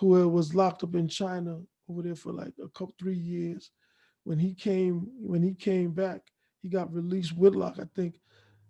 who 0.01 0.23
uh, 0.23 0.27
was 0.27 0.55
locked 0.55 0.85
up 0.85 0.95
in 0.95 1.09
China 1.09 1.61
over 1.89 2.03
there 2.03 2.15
for 2.17 2.33
like 2.33 2.53
a 2.63 2.69
couple 2.69 2.95
three 2.99 3.17
years, 3.17 3.71
when 4.25 4.39
he 4.39 4.55
came 4.55 5.09
when 5.21 5.43
he 5.43 5.55
came 5.55 5.93
back, 5.93 6.21
he 6.61 6.69
got 6.69 6.93
released. 6.93 7.37
Whitlock, 7.37 7.79
I 7.81 7.87
think, 7.97 8.21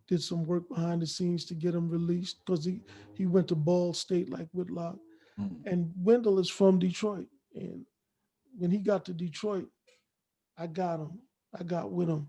did 0.08 0.22
some 0.22 0.44
work 0.44 0.68
behind 0.68 1.02
the 1.02 1.06
scenes 1.06 1.44
to 1.46 1.54
get 1.54 1.74
him 1.74 1.88
released 1.90 2.38
because 2.44 2.64
he 2.64 2.80
he 3.14 3.26
went 3.26 3.48
to 3.48 3.54
Ball 3.56 3.92
State 3.92 4.30
like 4.30 4.48
Whitlock, 4.52 4.96
Mm. 5.38 5.62
and 5.66 5.92
Wendell 5.96 6.38
is 6.38 6.50
from 6.50 6.78
Detroit, 6.78 7.26
and 7.54 7.84
when 8.58 8.70
he 8.70 8.78
got 8.78 9.04
to 9.06 9.12
Detroit, 9.14 9.68
I 10.58 10.66
got 10.66 11.00
him. 11.00 11.20
I 11.58 11.62
got 11.64 11.90
with 11.92 12.08
him, 12.08 12.28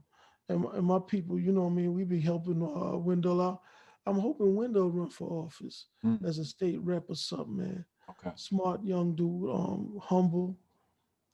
and, 0.49 0.61
my- 0.61 0.71
and 0.75 0.85
my 0.85 0.99
people, 0.99 1.39
you 1.39 1.51
know, 1.53 1.61
what 1.63 1.71
I 1.71 1.73
mean, 1.75 1.93
we 1.93 2.03
be 2.03 2.19
helping 2.19 2.61
uh, 2.61 2.97
Wendell 2.97 3.41
out. 3.41 3.61
I'm 4.05 4.19
hoping 4.19 4.55
Wendell 4.55 4.91
run 4.91 5.09
for 5.09 5.29
office 5.45 5.87
Mm. 6.03 6.23
as 6.25 6.37
a 6.37 6.45
state 6.45 6.79
rep 6.81 7.09
or 7.09 7.15
something, 7.15 7.57
man. 7.57 7.85
Okay. 8.09 8.31
Smart 8.35 8.83
young 8.83 9.15
dude, 9.15 9.49
um, 9.49 9.97
humble, 10.01 10.57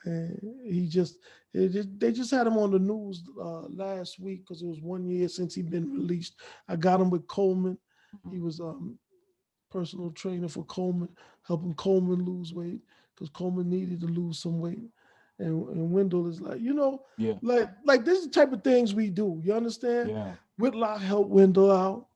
and 0.06 0.40
he 0.64 0.88
just, 0.88 1.18
just 1.54 2.00
they 2.00 2.12
just 2.12 2.32
had 2.32 2.48
him 2.48 2.58
on 2.58 2.72
the 2.72 2.80
news 2.80 3.24
uh, 3.42 3.62
last 3.68 4.20
week 4.20 4.42
because 4.46 4.62
it 4.62 4.68
was 4.68 4.82
one 4.82 5.06
year 5.08 5.28
since 5.28 5.56
he'd 5.56 5.70
been 5.72 5.92
released. 5.92 6.36
I 6.68 6.76
got 6.76 7.02
him 7.02 7.10
with 7.10 7.28
Coleman. 7.28 7.78
He 8.32 8.40
was 8.40 8.60
um 8.60 8.98
personal 9.72 10.12
trainer 10.12 10.48
for 10.48 10.64
Coleman, 10.66 11.10
helping 11.44 11.74
Coleman 11.76 12.24
lose 12.26 12.54
weight 12.54 12.82
because 13.16 13.30
Coleman 13.30 13.70
needed 13.70 14.00
to 14.02 14.08
lose 14.08 14.40
some 14.40 14.60
weight. 14.60 14.90
And, 15.40 15.68
and 15.70 15.92
Wendell 15.92 16.28
is 16.28 16.42
like, 16.42 16.60
you 16.60 16.74
know, 16.74 17.04
Yeah. 17.18 17.34
like 17.42 17.70
like 17.86 18.06
this 18.06 18.20
is 18.20 18.26
the 18.26 18.32
type 18.34 18.52
of 18.54 18.64
things 18.64 18.94
we 18.94 19.10
do. 19.10 19.42
You 19.44 19.54
understand? 19.54 20.10
Yeah. 20.10 20.36
Whitlock 20.58 21.02
helped 21.02 21.30
Wendell 21.30 21.72
out. 21.72 22.08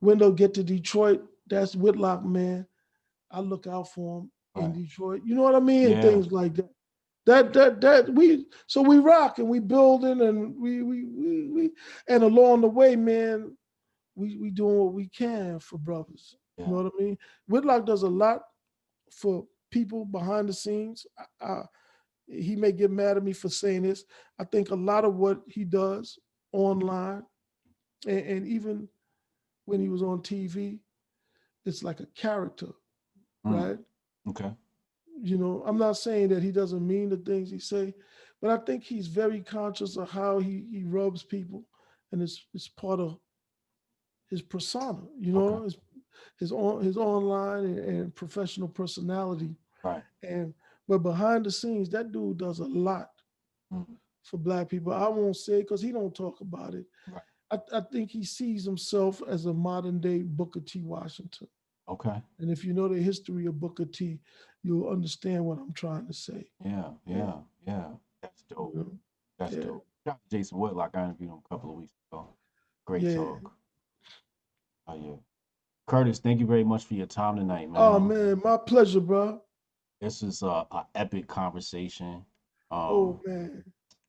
Wendell 0.00 0.32
get 0.32 0.54
to 0.54 0.64
Detroit. 0.64 1.22
That's 1.48 1.74
Whitlock, 1.74 2.24
man. 2.24 2.66
I 3.30 3.40
look 3.40 3.66
out 3.66 3.92
for 3.92 4.20
him 4.20 4.30
in 4.56 4.72
Detroit. 4.72 5.22
You 5.24 5.34
know 5.34 5.42
what 5.42 5.54
I 5.54 5.60
mean? 5.60 5.90
Yeah. 5.90 6.02
Things 6.02 6.32
like 6.32 6.54
that. 6.56 6.68
That 7.26 7.52
that 7.52 7.80
that 7.82 8.08
we 8.08 8.46
so 8.66 8.80
we 8.80 8.98
rock 8.98 9.38
and 9.38 9.48
we 9.48 9.58
building 9.58 10.22
and 10.22 10.56
we 10.56 10.82
we 10.82 11.04
we, 11.04 11.48
we 11.48 11.70
and 12.08 12.22
along 12.22 12.62
the 12.62 12.68
way, 12.68 12.96
man, 12.96 13.54
we 14.14 14.36
we 14.36 14.50
doing 14.50 14.78
what 14.78 14.94
we 14.94 15.08
can 15.08 15.58
for 15.58 15.76
brothers. 15.78 16.36
Yeah. 16.56 16.64
You 16.64 16.70
know 16.70 16.82
what 16.84 16.92
I 16.98 17.02
mean? 17.02 17.18
Whitlock 17.46 17.84
does 17.84 18.02
a 18.02 18.08
lot 18.08 18.42
for 19.12 19.46
people 19.70 20.06
behind 20.06 20.48
the 20.48 20.54
scenes. 20.54 21.06
I, 21.18 21.44
I, 21.44 21.62
he 22.26 22.56
may 22.56 22.72
get 22.72 22.90
mad 22.90 23.16
at 23.18 23.22
me 23.22 23.32
for 23.32 23.50
saying 23.50 23.82
this. 23.82 24.04
I 24.38 24.44
think 24.44 24.70
a 24.70 24.74
lot 24.74 25.04
of 25.04 25.16
what 25.16 25.42
he 25.46 25.64
does 25.64 26.18
online 26.52 27.24
and, 28.06 28.20
and 28.20 28.48
even 28.48 28.88
when 29.68 29.80
he 29.80 29.88
was 29.90 30.02
on 30.02 30.20
TV, 30.22 30.80
it's 31.66 31.82
like 31.82 32.00
a 32.00 32.06
character, 32.06 32.68
Mm. 33.46 33.52
right? 33.54 33.78
Okay. 34.28 34.52
You 35.20 35.36
know, 35.36 35.62
I'm 35.66 35.78
not 35.78 35.96
saying 35.96 36.28
that 36.28 36.42
he 36.42 36.50
doesn't 36.52 36.86
mean 36.86 37.08
the 37.10 37.16
things 37.18 37.50
he 37.50 37.58
say, 37.58 37.94
but 38.40 38.50
I 38.50 38.64
think 38.64 38.82
he's 38.84 39.08
very 39.08 39.40
conscious 39.42 39.96
of 39.96 40.08
how 40.10 40.38
he, 40.38 40.66
he 40.70 40.84
rubs 40.84 41.22
people, 41.22 41.64
and 42.12 42.22
it's 42.22 42.46
it's 42.54 42.68
part 42.68 43.00
of 43.00 43.18
his 44.28 44.42
persona. 44.42 45.02
You 45.18 45.32
know, 45.32 45.44
Okay. 45.54 45.64
his 45.64 45.76
his 46.38 46.52
on 46.52 46.82
his 46.84 46.96
online 46.96 47.64
and, 47.64 47.78
and 47.78 48.14
professional 48.14 48.68
personality. 48.68 49.56
Right. 49.84 50.02
And 50.22 50.54
but 50.88 50.98
behind 50.98 51.44
the 51.44 51.50
scenes, 51.50 51.90
that 51.90 52.12
dude 52.12 52.38
does 52.38 52.60
a 52.60 52.64
lot 52.66 53.10
Mhm. 53.72 53.98
for 54.22 54.38
black 54.38 54.68
people. 54.68 54.92
I 54.92 55.08
won't 55.08 55.36
say 55.36 55.60
because 55.62 55.82
he 55.82 55.92
don't 55.92 56.14
talk 56.14 56.40
about 56.40 56.74
it. 56.74 56.86
Right. 57.08 57.22
I, 57.50 57.58
I 57.72 57.80
think 57.80 58.10
he 58.10 58.24
sees 58.24 58.64
himself 58.64 59.22
as 59.28 59.46
a 59.46 59.52
modern 59.54 60.00
day 60.00 60.22
Booker 60.22 60.60
T. 60.60 60.82
Washington. 60.82 61.48
Okay. 61.88 62.22
And 62.38 62.50
if 62.50 62.64
you 62.64 62.74
know 62.74 62.88
the 62.88 63.00
history 63.00 63.46
of 63.46 63.58
Booker 63.58 63.86
T, 63.86 64.20
you'll 64.62 64.88
understand 64.90 65.44
what 65.44 65.58
I'm 65.58 65.72
trying 65.72 66.06
to 66.06 66.12
say. 66.12 66.50
Yeah. 66.64 66.90
Yeah. 67.06 67.32
Yeah. 67.66 67.86
That's 68.20 68.42
dope. 68.42 68.74
know? 68.74 68.92
That's 69.38 69.54
Yeah. 69.54 69.62
dope. 69.62 69.86
Jason 70.30 70.58
Whitlock, 70.58 70.90
I 70.94 71.04
interviewed 71.04 71.30
him 71.30 71.38
a 71.44 71.48
couple 71.48 71.70
of 71.70 71.76
weeks 71.76 71.92
ago. 72.10 72.28
Great 72.86 73.02
Yeah. 73.02 73.14
talk. 73.16 73.52
Oh 74.86 74.94
yeah. 74.94 75.16
Curtis, 75.86 76.18
thank 76.18 76.40
you 76.40 76.46
very 76.46 76.64
much 76.64 76.84
for 76.84 76.94
your 76.94 77.06
time 77.06 77.36
tonight, 77.36 77.70
man. 77.70 77.80
Oh 77.80 77.98
man, 77.98 78.40
my 78.44 78.56
pleasure, 78.58 79.00
bro. 79.00 79.40
This 80.00 80.22
is 80.22 80.42
a, 80.42 80.66
a 80.70 80.86
epic 80.94 81.26
conversation. 81.26 82.24
Um, 82.70 82.78
Oh 82.80 83.20
man. 83.24 83.64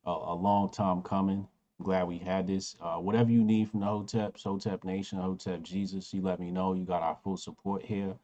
a, 0.05 0.09
a 0.11 0.35
long 0.35 0.69
time 0.69 1.01
coming. 1.01 1.47
I'm 1.79 1.85
glad 1.85 2.07
we 2.07 2.17
had 2.17 2.47
this. 2.47 2.75
Uh, 2.81 2.97
whatever 2.97 3.31
you 3.31 3.43
need 3.43 3.69
from 3.69 3.79
the 3.81 3.85
Hotep, 3.87 4.37
Hotep 4.39 4.83
Nation, 4.83 5.19
Hotep 5.19 5.63
Jesus, 5.63 6.13
you 6.13 6.21
let 6.21 6.39
me 6.39 6.51
know. 6.51 6.73
You 6.73 6.85
got 6.85 7.03
our 7.03 7.17
full 7.23 7.37
support 7.37 7.83
here. 7.83 8.15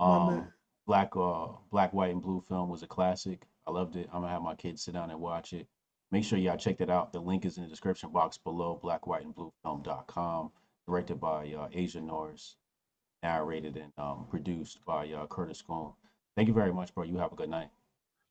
Um. 0.00 0.48
Black, 0.86 1.16
uh, 1.16 1.46
Black, 1.70 1.94
White, 1.94 2.12
and 2.12 2.20
Blue 2.22 2.44
film 2.48 2.68
was 2.68 2.82
a 2.82 2.86
classic. 2.86 3.46
I 3.66 3.70
loved 3.70 3.96
it. 3.96 4.08
I'm 4.12 4.20
gonna 4.20 4.32
have 4.32 4.42
my 4.42 4.54
kids 4.54 4.82
sit 4.82 4.92
down 4.94 5.10
and 5.10 5.20
watch 5.20 5.54
it. 5.54 5.66
Make 6.10 6.24
sure 6.24 6.38
y'all 6.38 6.58
check 6.58 6.78
that 6.78 6.90
out. 6.90 7.12
The 7.12 7.20
link 7.20 7.46
is 7.46 7.56
in 7.56 7.64
the 7.64 7.70
description 7.70 8.10
box 8.10 8.36
below. 8.36 8.78
Black, 8.82 9.06
White, 9.06 9.24
and 9.24 9.34
Blue 9.34 9.52
film.com. 9.62 10.50
Directed 10.86 11.18
by 11.18 11.54
uh, 11.54 11.68
Asia 11.72 12.00
Norris, 12.02 12.56
narrated 13.22 13.76
and 13.78 13.90
um, 13.96 14.26
produced 14.28 14.84
by 14.84 15.10
uh, 15.12 15.26
Curtis 15.26 15.58
Scoon. 15.58 15.92
Thank 16.36 16.48
you 16.48 16.54
very 16.54 16.74
much, 16.74 16.94
bro. 16.94 17.04
You 17.04 17.16
have 17.16 17.32
a 17.32 17.36
good 17.36 17.48
night. 17.48 17.70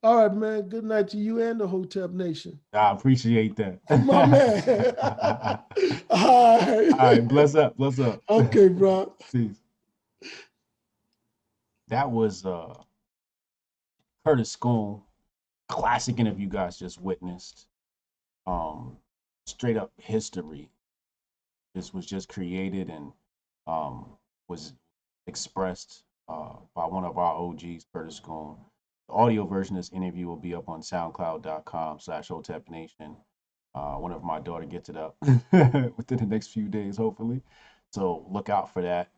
All 0.04 0.18
right, 0.18 0.34
man. 0.36 0.68
Good 0.68 0.84
night 0.84 1.08
to 1.10 1.18
you 1.18 1.42
and 1.42 1.58
the 1.62 1.66
Hotep 1.66 2.12
Nation. 2.12 2.60
I 2.74 2.92
appreciate 2.92 3.56
that. 3.56 3.80
My 4.06 4.26
man. 4.26 4.96
All 6.10 6.60
right. 6.60 6.92
All 6.92 6.98
right, 6.98 7.26
bless 7.26 7.56
up, 7.56 7.78
bless 7.78 8.00
up. 8.00 8.22
Okay, 8.30 8.68
bro. 8.68 9.14
Peace. 9.32 9.56
That 11.88 12.12
was 12.12 12.46
uh 12.46 12.74
Curtis 14.26 14.52
Scoon, 14.52 15.02
classic 15.70 16.20
interview 16.20 16.50
guys 16.50 16.78
just 16.78 17.00
witnessed. 17.00 17.68
Um, 18.46 18.98
straight 19.46 19.78
up 19.78 19.92
history. 19.98 20.70
This 21.76 21.94
was 21.94 22.06
just 22.06 22.28
created 22.28 22.90
and 22.90 23.14
um 23.68 24.18
was 24.50 24.74
expressed 25.28 26.04
uh 26.28 26.56
by 26.76 26.86
one 26.88 27.06
of 27.06 27.18
our 27.18 27.36
OGs, 27.36 27.86
Curtis 27.94 28.18
Scoon. 28.18 28.58
The 29.08 29.14
audio 29.16 29.46
version 29.46 29.76
of 29.76 29.84
this 29.84 29.92
interview 29.92 30.28
will 30.28 30.38
be 30.38 30.56
up 30.56 30.70
on 30.70 30.82
soundcloud.com 30.82 32.00
slash 32.00 32.30
Hotep 32.30 32.70
Nation. 32.70 33.18
Uh, 33.76 33.96
whenever 33.96 34.24
my 34.24 34.40
daughter 34.40 34.66
gets 34.66 34.90
it 34.90 34.96
up 34.96 35.16
within 35.52 36.18
the 36.20 36.28
next 36.28 36.48
few 36.48 36.68
days, 36.68 36.96
hopefully. 36.98 37.42
So 37.92 38.26
look 38.30 38.50
out 38.50 38.72
for 38.72 38.84
that. 38.84 39.10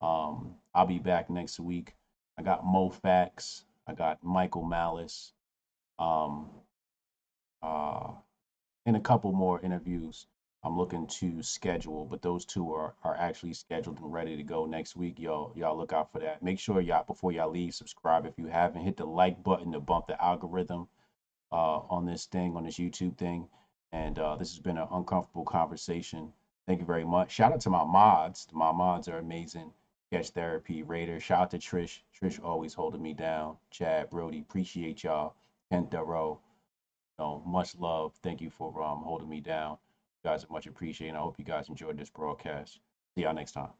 Um, 0.00 0.54
I'll 0.74 0.86
be 0.86 0.98
back 0.98 1.28
next 1.28 1.60
week. 1.60 1.94
I 2.38 2.42
got 2.42 2.64
Mo 2.64 2.88
Fax. 2.90 3.64
I 3.86 3.94
got 3.94 4.22
Michael 4.24 4.64
Malice. 4.64 5.32
Um, 5.98 6.48
uh, 7.62 8.12
and 8.86 8.96
a 8.96 9.00
couple 9.00 9.32
more 9.32 9.60
interviews 9.60 10.26
I'm 10.64 10.76
looking 10.76 11.06
to 11.06 11.42
schedule, 11.42 12.04
but 12.04 12.22
those 12.22 12.44
two 12.44 12.72
are 12.74 12.94
are 13.04 13.16
actually 13.16 13.54
scheduled 13.54 14.00
and 14.00 14.12
ready 14.12 14.36
to 14.36 14.42
go 14.42 14.66
next 14.66 14.96
week. 14.96 15.18
Y'all, 15.18 15.52
y'all 15.56 15.76
look 15.76 15.92
out 15.92 16.10
for 16.12 16.18
that. 16.18 16.42
Make 16.42 16.58
sure 16.58 16.80
y'all 16.80 17.04
before 17.04 17.32
y'all 17.32 17.50
leave, 17.50 17.74
subscribe 17.74 18.26
if 18.26 18.38
you 18.38 18.46
haven't. 18.46 18.82
Hit 18.82 18.96
the 18.96 19.06
like 19.06 19.42
button 19.42 19.72
to 19.72 19.80
bump 19.80 20.08
the 20.08 20.22
algorithm 20.22 20.88
uh, 21.52 21.78
on 21.90 22.06
this 22.06 22.26
thing, 22.26 22.56
on 22.56 22.64
this 22.64 22.78
YouTube 22.78 23.16
thing. 23.16 23.48
And 23.92 24.18
uh, 24.18 24.36
this 24.36 24.50
has 24.50 24.58
been 24.60 24.78
an 24.78 24.88
uncomfortable 24.90 25.44
conversation. 25.44 26.32
Thank 26.66 26.80
you 26.80 26.86
very 26.86 27.04
much. 27.04 27.30
Shout 27.30 27.52
out 27.52 27.60
to 27.62 27.70
my 27.70 27.84
mods. 27.84 28.48
My 28.52 28.72
mods 28.72 29.08
are 29.08 29.18
amazing. 29.18 29.72
Catch 30.12 30.30
Therapy, 30.30 30.82
Raider. 30.82 31.20
Shout 31.20 31.40
out 31.42 31.50
to 31.52 31.58
Trish. 31.58 32.00
Trish 32.20 32.42
always 32.42 32.74
holding 32.74 33.02
me 33.02 33.14
down. 33.14 33.56
Chad, 33.70 34.10
Brody, 34.10 34.40
appreciate 34.40 35.04
y'all. 35.04 35.34
Ken 35.70 35.86
Thorough. 35.86 36.40
You 37.18 37.24
know, 37.24 37.42
much 37.46 37.76
love. 37.76 38.12
Thank 38.22 38.40
you 38.40 38.50
for 38.50 38.82
um 38.82 39.02
holding 39.02 39.28
me 39.28 39.40
down. 39.40 39.78
Guys 40.28 40.44
are 40.44 40.52
much 40.52 40.66
appreciated. 40.66 41.16
I 41.16 41.20
hope 41.20 41.36
you 41.38 41.44
guys 41.46 41.70
enjoyed 41.70 41.96
this 41.96 42.10
broadcast. 42.10 42.80
See 43.14 43.22
y'all 43.22 43.32
next 43.32 43.52
time. 43.52 43.70